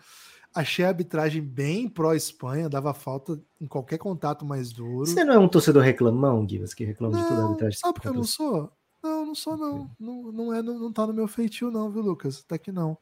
Achei 0.53 0.85
a 0.85 0.87
arbitragem 0.87 1.41
bem 1.41 1.89
pró-Espanha, 1.89 2.69
dava 2.69 2.93
falta 2.93 3.37
em 3.59 3.65
qualquer 3.67 3.97
contato 3.97 4.45
mais 4.45 4.71
duro. 4.71 5.05
Você 5.05 5.25
não 5.25 5.33
é 5.33 5.37
um 5.39 5.49
torcedor 5.49 5.83
reclamão, 5.83 6.47
Givas, 6.47 6.73
que 6.73 6.85
reclama 6.85 7.17
de 7.17 7.23
toda 7.23 7.35
a 7.35 7.37
Não, 7.39 7.47
arbitragem? 7.47 7.77
sabe 7.77 7.99
que 7.99 8.07
eu 8.07 8.13
não 8.13 8.23
sou? 8.23 8.71
Não, 9.03 9.25
não 9.25 9.35
sou, 9.35 9.57
não. 9.57 9.91
Não, 9.99 10.31
não, 10.31 10.53
é, 10.53 10.61
não, 10.61 10.79
não 10.79 10.93
tá 10.93 11.05
no 11.05 11.13
meu 11.13 11.27
feitio, 11.27 11.69
não, 11.69 11.91
viu, 11.91 12.01
Lucas? 12.01 12.41
Até 12.45 12.57
que 12.57 12.71
não. 12.71 12.97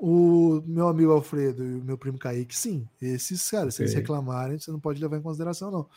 O 0.00 0.62
meu 0.64 0.86
amigo 0.86 1.10
Alfredo 1.10 1.64
e 1.64 1.80
o 1.80 1.84
meu 1.84 1.98
primo 1.98 2.18
Kaique, 2.18 2.56
sim. 2.56 2.88
Esses, 3.02 3.50
cara, 3.50 3.68
se 3.70 3.82
eles 3.82 3.94
reclamarem, 3.94 4.56
você 4.56 4.70
não 4.70 4.78
pode 4.78 5.00
levar 5.00 5.18
em 5.18 5.22
consideração, 5.22 5.72
não. 5.72 5.88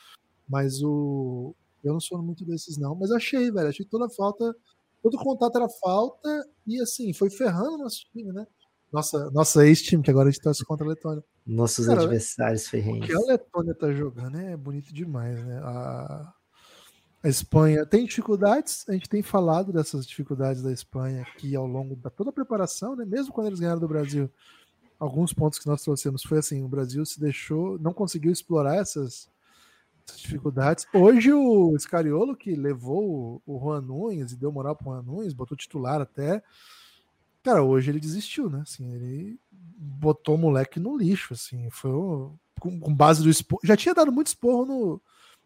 Mas 0.49 0.81
o. 0.81 1.55
Eu 1.83 1.93
não 1.93 1.99
sou 1.99 2.21
muito 2.21 2.43
desses, 2.43 2.77
não. 2.77 2.95
Mas 2.95 3.11
achei, 3.11 3.51
velho. 3.51 3.69
Achei 3.69 3.85
toda 3.85 4.09
falta. 4.09 4.55
Todo 5.03 5.17
contato 5.17 5.55
era 5.55 5.69
falta. 5.69 6.29
E 6.65 6.81
assim, 6.81 7.13
foi 7.13 7.29
ferrando 7.29 7.75
o 7.75 7.77
nosso 7.77 8.05
time, 8.11 8.31
né? 8.33 8.45
Nossa, 8.91 9.29
nossa 9.31 9.65
ex-time, 9.65 10.03
que 10.03 10.09
agora 10.11 10.29
a 10.29 10.31
gente 10.31 10.41
torce 10.41 10.65
contra 10.65 10.85
a 10.85 10.89
Letônia. 10.89 11.23
Nossos 11.45 11.85
Cara, 11.85 12.01
adversários 12.01 12.65
O 12.65 12.69
ferrenhos. 12.69 13.05
que 13.05 13.13
a 13.13 13.19
Letônia 13.19 13.73
tá 13.73 13.91
jogando 13.93 14.37
é 14.37 14.57
bonito 14.57 14.93
demais, 14.93 15.43
né? 15.45 15.59
A, 15.63 16.33
a 17.23 17.27
Espanha 17.29 17.85
tem 17.85 18.05
dificuldades, 18.05 18.83
a 18.89 18.93
gente 18.93 19.07
tem 19.09 19.21
falado 19.21 19.71
dessas 19.71 20.07
dificuldades 20.07 20.61
da 20.61 20.71
Espanha 20.71 21.21
aqui 21.21 21.55
ao 21.55 21.67
longo 21.67 21.95
da 21.95 22.09
toda 22.09 22.31
a 22.31 22.33
preparação, 22.33 22.95
né? 22.95 23.05
Mesmo 23.05 23.31
quando 23.33 23.47
eles 23.47 23.59
ganharam 23.59 23.79
do 23.79 23.87
Brasil, 23.87 24.29
alguns 24.99 25.33
pontos 25.33 25.59
que 25.59 25.67
nós 25.67 25.83
trouxemos 25.83 26.23
foi 26.23 26.39
assim: 26.39 26.63
o 26.63 26.67
Brasil 26.67 27.05
se 27.05 27.19
deixou, 27.19 27.77
não 27.79 27.93
conseguiu 27.93 28.31
explorar 28.31 28.77
essas, 28.77 29.29
essas 30.07 30.19
dificuldades. 30.19 30.87
Hoje 30.93 31.31
o 31.31 31.77
Scariolo, 31.77 32.35
que 32.35 32.55
levou 32.55 33.41
o, 33.45 33.55
o 33.55 33.59
Juan 33.59 33.81
Nunes 33.81 34.31
e 34.31 34.35
deu 34.37 34.51
moral 34.51 34.75
pro 34.75 34.85
Juan 34.85 35.03
Nunes, 35.03 35.33
botou 35.33 35.55
titular 35.57 36.01
até. 36.01 36.41
Cara, 37.43 37.63
hoje 37.63 37.89
ele 37.89 37.99
desistiu, 37.99 38.49
né? 38.49 38.61
Assim, 38.61 38.93
ele 38.93 39.39
botou 39.51 40.35
o 40.35 40.37
moleque 40.37 40.79
no 40.79 40.95
lixo, 40.97 41.33
assim, 41.33 41.69
foi 41.71 41.91
o- 41.91 42.33
com, 42.59 42.79
com 42.79 42.93
base 42.93 43.23
do 43.23 43.29
esporro. 43.29 43.61
Já 43.63 43.75
tinha 43.75 43.95
dado 43.95 44.11
muito 44.11 44.27
esporro 44.27 44.65
no, 44.65 45.01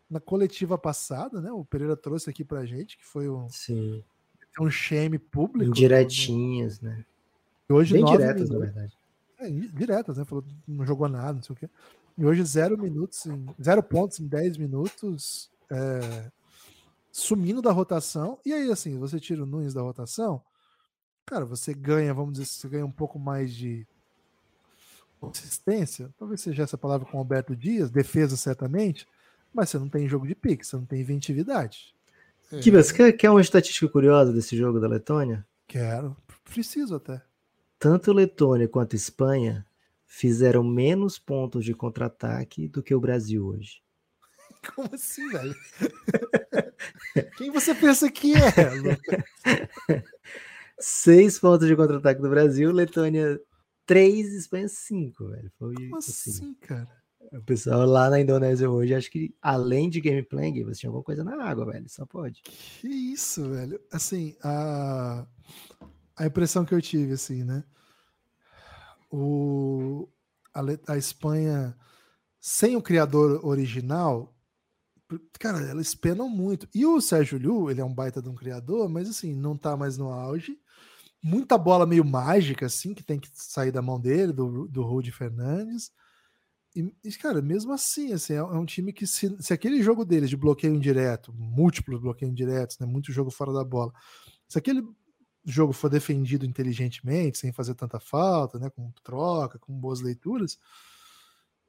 na 0.10 0.20
coletiva 0.20 0.78
passada, 0.78 1.42
né? 1.42 1.52
O 1.52 1.66
Pereira 1.66 1.96
trouxe 1.96 2.30
aqui 2.30 2.44
pra 2.44 2.66
gente, 2.66 2.98
que 2.98 3.06
foi 3.06 3.30
um, 3.30 3.50
Sim. 3.50 4.04
um 4.60 4.70
shame 4.70 5.18
público. 5.18 5.70
Indiretinhas, 5.72 6.80
né? 6.80 7.06
E 7.70 7.74
hoje 7.74 7.94
Bem 7.94 8.06
diretas, 8.06 8.50
na 8.50 8.56
minutos. 8.58 8.74
verdade. 8.74 8.98
É, 9.40 9.50
diretas, 9.50 10.18
né? 10.18 10.26
Falou 10.26 10.46
não 10.68 10.86
jogou 10.86 11.10
nada, 11.10 11.34
não 11.34 11.44
sei 11.44 11.54
o 11.54 11.58
quê. 11.58 11.70
E 12.18 12.26
hoje 12.26 12.44
zero 12.44 12.78
minutos, 12.78 13.26
em, 13.26 13.46
zero 13.62 13.84
pontos 13.84 14.20
em 14.20 14.28
10 14.28 14.58
minutos, 14.58 15.52
é, 15.70 16.32
sumindo 17.12 17.62
da 17.62 17.72
rotação. 17.72 18.40
E 18.46 18.54
aí, 18.54 18.72
assim, 18.72 18.98
você 18.98 19.20
tira 19.20 19.44
o 19.44 19.46
Nunes 19.46 19.74
da 19.74 19.82
rotação, 19.82 20.42
cara, 21.26 21.44
você 21.44 21.74
ganha, 21.74 22.14
vamos 22.14 22.34
dizer, 22.34 22.46
você 22.46 22.70
ganha 22.70 22.86
um 22.86 22.92
pouco 22.92 23.20
mais 23.20 23.54
de 23.54 23.86
consistência, 25.20 26.14
talvez 26.18 26.42
seja 26.42 26.64
essa 26.64 26.78
palavra 26.78 27.08
com 27.10 27.18
o 27.18 27.20
Alberto 27.20 27.56
Dias, 27.56 27.90
defesa 27.90 28.38
certamente, 28.38 29.08
mas 29.56 29.70
você 29.70 29.80
não 29.80 29.88
tem 29.88 30.08
jogo 30.08 30.28
de 30.28 30.36
pique, 30.36 30.68
você 30.68 30.76
não 30.76 30.86
tem 30.86 31.00
inventividade. 31.00 31.96
É, 32.52 32.62
Givas, 32.62 32.92
quer, 32.92 33.14
quer 33.14 33.30
uma 33.30 33.40
estatística 33.42 33.88
curiosa 33.88 34.34
desse 34.34 34.58
jogo 34.58 34.80
da 34.80 34.88
Letônia? 34.88 35.48
Quero, 35.66 36.16
preciso 36.44 36.96
até. 36.96 37.22
Tanto 37.80 38.12
Letônia 38.12 38.68
quanto 38.68 38.96
Espanha 38.96 39.66
fizeram 40.06 40.64
menos 40.64 41.18
pontos 41.18 41.64
de 41.64 41.74
contra-ataque 41.74 42.68
do 42.68 42.84
que 42.84 42.94
o 42.94 43.00
Brasil 43.00 43.48
hoje. 43.48 43.82
Como 44.76 44.94
assim, 44.94 45.28
velho? 45.30 45.56
Quem 47.38 47.50
você 47.50 47.74
pensa 47.74 48.12
que 48.12 48.34
é? 48.36 50.04
Seis 50.78 51.40
pontos 51.40 51.66
de 51.68 51.76
contra-ataque 51.76 52.22
do 52.22 52.30
Brasil, 52.30 52.72
Letônia 52.72 53.40
3, 53.86 54.34
Espanha 54.34 54.68
5, 54.68 55.28
velho. 55.30 55.52
Foi 55.58 55.74
Como 55.76 55.98
assim. 55.98 56.30
assim, 56.30 56.54
cara? 56.56 57.05
O 57.32 57.42
pessoal 57.42 57.86
lá 57.86 58.10
na 58.10 58.20
Indonésia 58.20 58.70
hoje, 58.70 58.94
acho 58.94 59.12
que 59.12 59.36
além 59.42 59.90
de 59.90 60.02
gameplay, 60.02 60.64
você 60.64 60.82
tinha 60.82 60.90
alguma 60.90 61.04
coisa 61.04 61.24
na 61.24 61.44
água, 61.44 61.66
velho. 61.66 61.90
Só 61.90 62.06
pode. 62.06 62.42
Que 62.44 62.88
isso, 62.88 63.50
velho? 63.50 63.80
Assim, 63.92 64.36
a, 64.44 65.26
a 66.16 66.26
impressão 66.26 66.66
que 66.66 66.74
eu 66.74 66.82
tive, 66.82 67.14
assim, 67.14 67.44
né? 67.44 67.64
O, 69.12 70.08
a, 70.54 70.62
a 70.94 70.98
Espanha, 70.98 71.76
sem 72.40 72.76
o 72.76 72.82
criador 72.82 73.46
original, 73.46 74.36
cara, 75.40 75.62
elas 75.62 75.94
penam 75.96 76.30
muito. 76.30 76.68
E 76.74 76.86
o 76.86 77.00
Sérgio 77.02 77.38
Liu, 77.38 77.70
ele 77.70 77.82
é 77.82 77.86
um 77.86 77.94
baita 77.94 78.22
de 78.22 78.30
um 78.30 78.36
criador, 78.36 78.90
mas 78.90 79.10
assim, 79.10 79.36
não 79.36 79.58
tá 79.58 79.76
mais 79.78 79.98
no 79.98 80.10
auge. 80.10 80.60
Muita 81.22 81.58
bola 81.58 81.86
meio 81.86 82.06
mágica, 82.06 82.68
assim, 82.68 82.94
que 82.94 83.04
tem 83.04 83.20
que 83.20 83.30
sair 83.34 83.72
da 83.72 83.82
mão 83.82 84.00
dele, 84.00 84.32
do, 84.32 84.68
do 84.68 84.84
Rudy 84.84 85.12
Fernandes. 85.12 85.92
E, 86.76 87.12
cara, 87.14 87.42
mesmo 87.42 87.72
assim, 87.72 88.12
assim, 88.12 88.34
é, 88.34 88.38
é 88.38 88.44
um 88.44 88.66
time 88.66 88.92
que 88.92 89.08
se, 89.08 89.34
se 89.40 89.54
aquele 89.54 89.82
jogo 89.82 90.04
deles 90.04 90.30
de 90.30 90.36
bloqueio 90.36 90.76
indireto, 90.76 91.34
múltiplos 91.34 92.02
bloqueios 92.02 92.32
indiretos, 92.32 92.78
né, 92.80 92.86
muito 92.86 93.14
jogo 93.14 93.32
fora 93.32 93.54
da 93.54 93.64
bola, 93.64 93.94
se 94.48 94.58
aquele 94.58 94.84
jogo 95.46 95.72
for 95.72 95.90
defendido 95.90 96.46
inteligentemente, 96.46 97.38
sem 97.38 97.54
fazer 97.54 97.76
tanta 97.76 98.00
falta, 98.00 98.60
né, 98.60 98.70
com 98.70 98.92
troca, 99.04 99.58
com 99.58 99.74
boas 99.80 100.02
leituras, 100.02 100.60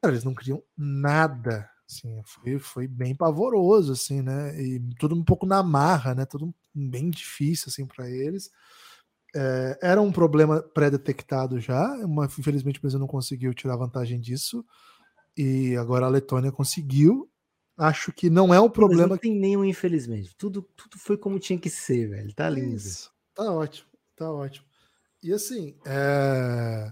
cara, 0.03 0.13
eles 0.13 0.25
não 0.25 0.35
criam 0.35 0.61
nada, 0.77 1.71
assim, 1.89 2.21
foi, 2.25 2.59
foi 2.59 2.89
bem 2.89 3.15
pavoroso, 3.15 3.93
assim, 3.93 4.23
né, 4.23 4.61
e 4.61 4.81
tudo 4.99 5.15
um 5.15 5.25
pouco 5.25 5.47
na 5.47 5.63
marra, 5.63 6.15
né, 6.17 6.27
tudo 6.27 6.53
bem 6.75 7.11
difícil, 7.11 7.69
assim, 7.69 7.87
para 7.87 8.11
eles. 8.11 8.51
É, 9.35 9.79
era 9.83 10.01
um 10.01 10.11
problema 10.11 10.63
pré-detectado 10.63 11.61
já, 11.61 11.87
mas 12.09 12.37
infelizmente 12.39 12.79
o 12.79 12.83
Brasil 12.83 12.99
não 12.99 13.07
conseguiu 13.07 13.53
tirar 13.55 13.77
vantagem 13.77 14.19
disso, 14.21 14.65
e 15.37 15.77
agora 15.77 16.07
a 16.07 16.09
Letônia 16.09 16.51
conseguiu. 16.53 17.31
Acho 17.79 18.11
que 18.13 18.31
não 18.31 18.55
é 18.55 18.61
um 18.61 18.65
Mas 18.65 18.73
problema. 18.73 19.09
não 19.09 19.17
tem 19.19 19.35
nenhum, 19.39 19.65
infelizmente. 19.65 20.35
Tudo, 20.37 20.63
tudo 20.63 20.99
foi 20.99 21.17
como 21.19 21.39
tinha 21.39 21.59
que 21.59 21.69
ser, 21.69 22.09
velho. 22.09 22.35
Tá 22.35 22.49
lindo. 22.49 22.75
Isso, 22.75 23.11
tá 23.35 23.53
ótimo, 23.53 23.89
tá 24.17 24.31
ótimo. 24.33 24.65
E 25.23 25.33
assim, 25.33 25.77
é, 25.85 26.91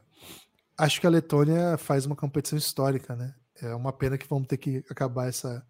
acho 0.76 1.00
que 1.00 1.06
a 1.06 1.10
Letônia 1.10 1.78
faz 1.78 2.05
uma 2.05 2.16
competição 2.16 2.58
histórica, 2.58 3.16
né? 3.16 3.34
É 3.62 3.74
uma 3.74 3.92
pena 3.92 4.18
que 4.18 4.26
vamos 4.28 4.47
ter 4.48 4.58
que 4.58 4.84
acabar 4.90 5.28
essa. 5.28 5.64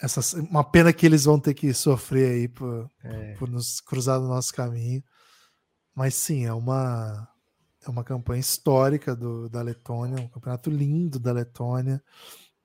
essa 0.00 0.20
uma 0.40 0.64
pena 0.64 0.92
que 0.92 1.04
eles 1.04 1.24
vão 1.24 1.38
ter 1.38 1.52
que 1.54 1.74
sofrer 1.74 2.30
aí 2.32 2.48
por, 2.48 2.90
É. 3.04 3.34
por 3.34 3.50
nos 3.50 3.80
cruzar 3.80 4.18
no 4.20 4.28
nosso 4.28 4.54
caminho. 4.54 5.02
Mas 5.94 6.14
sim, 6.14 6.46
é 6.46 6.52
uma, 6.54 7.28
é 7.84 7.90
uma 7.90 8.04
campanha 8.04 8.40
histórica 8.40 9.14
do, 9.14 9.48
da 9.48 9.62
Letônia, 9.62 10.22
um 10.22 10.28
campeonato 10.28 10.70
lindo 10.70 11.18
da 11.18 11.32
Letônia. 11.32 12.02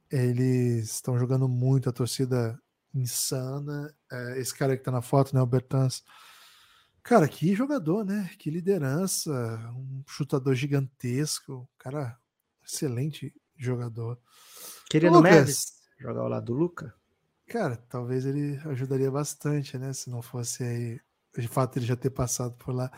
Eles 0.10 0.92
estão 0.92 1.18
jogando 1.18 1.48
muito, 1.48 1.90
a 1.90 1.94
torcida 1.94 2.60
insana. 2.94 3.94
É, 4.12 4.40
esse 4.40 4.54
cara 4.56 4.78
que 4.78 4.84
tá 4.84 4.92
na 4.92 5.02
foto, 5.02 5.36
né, 5.36 5.42
o 5.42 5.46
Bertans. 5.46 6.04
Cara, 7.04 7.28
que 7.28 7.56
jogador, 7.56 8.04
né? 8.04 8.30
Que 8.38 8.50
liderança, 8.50 9.32
um 9.76 10.04
chutador 10.06 10.54
gigantesco, 10.56 11.68
cara, 11.78 12.18
excelente 12.66 13.34
jogador. 13.56 14.20
No 14.94 15.18
Lucas. 15.18 15.78
Jogar 16.00 16.22
ao 16.22 16.28
lado 16.28 16.46
do 16.46 16.54
Luca? 16.54 16.94
Cara, 17.48 17.78
talvez 17.90 18.26
ele 18.26 18.60
ajudaria 18.66 19.10
bastante, 19.10 19.78
né? 19.78 19.94
Se 19.94 20.10
não 20.10 20.22
fosse 20.22 20.64
aí, 20.64 21.00
de 21.38 21.48
fato, 21.48 21.80
ele 21.80 21.86
já 21.86 21.96
ter 21.96 22.10
passado 22.10 22.54
por 22.56 22.76
lá 22.76 22.92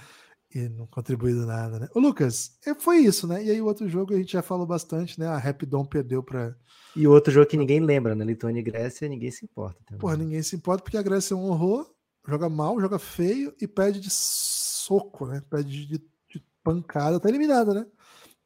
e 0.53 0.68
não 0.68 0.88
contribuído 0.88 1.45
nada, 1.45 1.80
né? 1.80 1.88
Ô, 1.94 2.00
Lucas, 2.00 2.58
é, 2.66 2.74
foi 2.74 2.98
isso, 2.98 3.28
né? 3.28 3.44
E 3.44 3.52
aí 3.52 3.61
o 3.61 3.66
outro 3.66 3.88
jogo 3.88 4.14
a 4.14 4.18
gente 4.18 4.34
já 4.34 4.42
falou 4.42 4.66
bastante, 4.66 5.19
né? 5.19 5.28
A 5.28 5.38
Rapidon 5.38 5.86
perdeu 5.86 6.24
para 6.24 6.56
E 6.95 7.08
outro 7.08 7.32
jogo 7.32 7.45
que 7.45 7.58
ninguém 7.58 7.80
lembra, 7.80 8.16
né? 8.16 8.26
Lituânia 8.26 8.60
e 8.60 8.64
Grécia, 8.64 9.08
ninguém 9.08 9.30
se 9.30 9.45
importa. 9.45 9.80
também. 9.86 10.00
Porra, 10.00 10.18
ninguém 10.18 10.42
se 10.42 10.56
importa 10.56 10.84
porque 10.84 10.98
a 10.98 11.03
Grécia 11.03 11.34
é 11.34 11.38
um 11.38 11.50
horror, 11.50 11.94
joga 12.28 12.50
mal, 12.50 12.80
joga 12.82 12.98
feio 12.98 13.53
e 13.61 13.68
perde 13.68 14.00
de 14.00 14.10
soco, 14.10 15.28
né? 15.28 15.44
Perde 15.50 15.86
de, 15.86 15.98
de 16.00 16.44
pancada, 16.64 17.19
tá 17.19 17.30
eliminada, 17.30 17.74
né? 17.74 17.86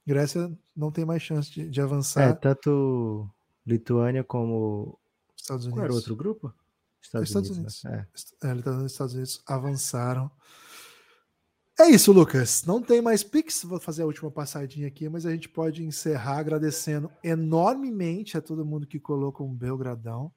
Grécia 0.06 0.52
não 0.76 0.92
tem 0.92 1.06
mais 1.06 1.22
chance 1.22 1.50
de, 1.50 1.70
de 1.70 1.82
avançar. 1.82 2.30
É, 2.30 2.34
tanto 2.34 3.30
Lituânia 3.66 4.24
como. 4.24 5.00
Estados 5.38 5.66
Qual 5.66 5.76
Unidos. 5.76 5.86
era 5.86 5.94
outro 5.94 6.16
grupo? 6.16 6.54
Estados 7.02 7.34
Unidos. 7.34 7.84
né? 7.84 8.08
É, 8.44 8.54
nos 8.54 8.92
Estados 8.92 9.14
Unidos 9.14 9.42
avançaram. 9.46 10.30
É 11.80 11.90
isso, 11.90 12.12
Lucas. 12.12 12.64
Não 12.66 12.82
tem 12.82 13.02
mais 13.02 13.24
Pix. 13.24 13.64
Vou 13.64 13.80
fazer 13.80 14.04
a 14.04 14.06
última 14.06 14.30
passadinha 14.30 14.88
aqui, 14.88 15.10
mas 15.10 15.26
a 15.26 15.32
gente 15.32 15.50
pode 15.50 15.84
encerrar 15.84 16.38
agradecendo 16.38 17.12
enormemente 17.24 18.38
a 18.38 18.42
todo 18.42 18.66
mundo 18.66 18.86
que 18.86 19.00
colocou 19.00 19.48
um 19.48 19.56
Belgradão. 19.56 20.32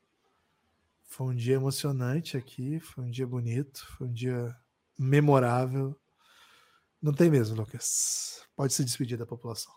Foi 1.05 1.27
um 1.27 1.35
dia 1.35 1.55
emocionante 1.55 2.37
aqui, 2.37 2.81
foi 2.81 3.05
um 3.05 3.11
dia 3.11 3.27
bonito, 3.27 3.87
foi 3.97 4.09
um 4.09 4.13
dia 4.13 4.57
memorável. 4.99 5.95
Não 7.01 7.13
tem 7.13 7.31
mesmo, 7.31 7.55
Lucas. 7.55 8.43
Pode 8.57 8.73
se 8.73 8.85
despedir 8.85 9.19
da 9.19 9.27
população. 9.27 9.73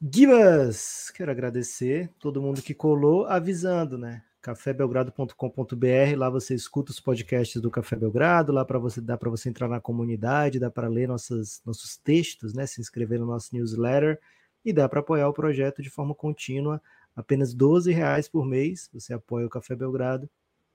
Gibas, 0.00 1.10
quero 1.10 1.30
agradecer 1.30 2.12
todo 2.18 2.40
mundo 2.40 2.62
que 2.62 2.74
colou, 2.74 3.26
avisando, 3.26 3.98
né? 3.98 4.22
cafébelgrado.com.br, 4.44 6.18
lá 6.18 6.28
você 6.28 6.54
escuta 6.54 6.92
os 6.92 7.00
podcasts 7.00 7.62
do 7.62 7.70
Café 7.70 7.96
Belgrado, 7.96 8.52
lá 8.52 8.62
para 8.62 8.78
você 8.78 9.00
dá 9.00 9.16
para 9.16 9.30
você 9.30 9.48
entrar 9.48 9.68
na 9.68 9.80
comunidade, 9.80 10.58
dá 10.58 10.70
para 10.70 10.86
ler 10.86 11.08
nossas, 11.08 11.62
nossos 11.64 11.96
textos, 11.96 12.52
né? 12.52 12.66
Se 12.66 12.78
inscrever 12.78 13.18
no 13.18 13.24
nosso 13.24 13.54
newsletter 13.54 14.20
e 14.62 14.70
dá 14.70 14.86
para 14.86 15.00
apoiar 15.00 15.30
o 15.30 15.32
projeto 15.32 15.80
de 15.80 15.88
forma 15.88 16.14
contínua, 16.14 16.78
apenas 17.16 17.54
12 17.54 17.90
reais 17.90 18.28
por 18.28 18.44
mês, 18.44 18.90
você 18.92 19.14
apoia 19.14 19.46
o 19.46 19.48
Café 19.48 19.74
Belgrado 19.74 20.28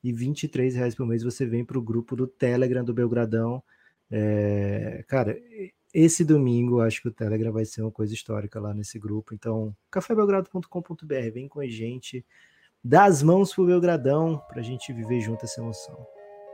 e 0.04 0.12
23 0.12 0.74
reais 0.74 0.96
por 0.96 1.06
mês 1.06 1.22
você 1.22 1.46
vem 1.46 1.64
para 1.64 1.78
o 1.78 1.82
grupo 1.82 2.16
do 2.16 2.26
Telegram 2.26 2.84
do 2.84 2.94
Belgradão. 2.94 3.62
É, 4.10 5.06
cara, 5.08 5.40
esse 5.94 6.26
domingo 6.26 6.82
acho 6.82 7.04
que 7.04 7.08
o 7.08 7.14
Telegram 7.14 7.52
vai 7.52 7.66
ser 7.66 7.84
uma 7.84 7.92
coisa 7.92 8.16
histórica 8.16 8.60
lá 8.60 8.74
nesse 8.74 8.98
grupo. 8.98 9.36
Então, 9.36 9.76
cafébelgrado.com.br, 9.92 11.32
vem 11.32 11.48
com 11.48 11.60
a 11.60 11.68
gente, 11.68 12.26
dá 12.84 13.06
as 13.06 13.22
mãos 13.22 13.54
pro 13.54 13.66
Belgradão 13.66 14.42
pra 14.48 14.62
gente 14.62 14.94
viver 14.94 15.22
junto 15.22 15.46
essa 15.46 15.62
emoção. 15.62 15.98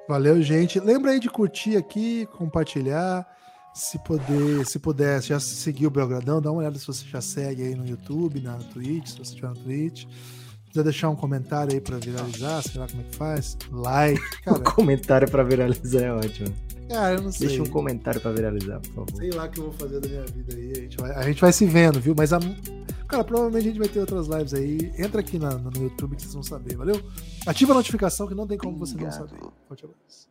Valeu, 0.07 0.41
gente. 0.41 0.79
Lembra 0.79 1.11
aí 1.11 1.19
de 1.19 1.29
curtir 1.29 1.77
aqui, 1.77 2.27
compartilhar. 2.37 3.27
Se 3.73 3.99
puder, 3.99 4.65
se 4.65 4.79
puder, 4.79 5.21
já 5.21 5.39
seguir 5.39 5.87
o 5.87 5.91
Belgradão, 5.91 6.41
dá 6.41 6.49
uma 6.49 6.59
olhada 6.59 6.79
se 6.79 6.87
você 6.87 7.05
já 7.05 7.19
segue 7.19 7.61
aí 7.61 7.75
no 7.75 7.85
YouTube, 7.85 8.39
na 8.39 8.55
Twitch, 8.55 9.07
se 9.07 9.17
você 9.17 9.23
estiver 9.23 9.49
no 9.49 9.55
Twitch. 9.55 10.05
Se 10.05 10.69
quiser 10.69 10.83
deixar 10.83 11.09
um 11.09 11.15
comentário 11.15 11.73
aí 11.73 11.81
pra 11.81 11.97
viralizar, 11.97 12.61
sei 12.61 12.79
lá 12.79 12.87
como 12.87 13.01
é 13.01 13.03
que 13.03 13.15
faz. 13.15 13.57
Like, 13.71 14.21
cara. 14.43 14.59
comentário 14.59 15.29
pra 15.29 15.43
viralizar 15.43 16.01
é 16.01 16.13
ótimo. 16.13 16.64
Cara, 16.89 17.15
eu 17.15 17.21
não 17.21 17.31
sei. 17.31 17.47
Deixa 17.47 17.63
um 17.63 17.65
comentário 17.65 18.21
pra 18.21 18.31
viralizar, 18.31 18.79
por 18.79 18.93
favor. 18.93 19.15
Sei 19.17 19.31
lá 19.31 19.45
o 19.45 19.49
que 19.49 19.59
eu 19.59 19.63
vou 19.65 19.73
fazer 19.73 19.99
da 19.99 20.07
minha 20.07 20.25
vida 20.25 20.55
aí. 20.55 20.71
A 20.71 20.75
gente 20.81 20.97
vai, 20.97 21.11
a 21.11 21.21
gente 21.23 21.41
vai 21.41 21.51
se 21.53 21.65
vendo, 21.65 21.99
viu? 21.99 22.13
Mas, 22.15 22.31
a, 22.31 22.39
cara, 23.07 23.23
provavelmente 23.23 23.65
a 23.65 23.69
gente 23.71 23.79
vai 23.79 23.87
ter 23.87 23.99
outras 23.99 24.27
lives 24.27 24.53
aí. 24.53 24.91
Entra 24.97 25.21
aqui 25.21 25.39
na- 25.39 25.57
no 25.57 25.83
YouTube 25.83 26.15
que 26.15 26.21
vocês 26.21 26.33
vão 26.33 26.43
saber, 26.43 26.75
valeu? 26.75 27.01
Ativa 27.45 27.71
a 27.71 27.75
notificação 27.75 28.27
que 28.27 28.35
não 28.35 28.45
tem 28.47 28.57
como 28.57 28.77
você 28.77 28.95
não 28.95 29.11
saber. 29.11 29.39
Forte 29.67 29.85
abraço. 29.85 30.27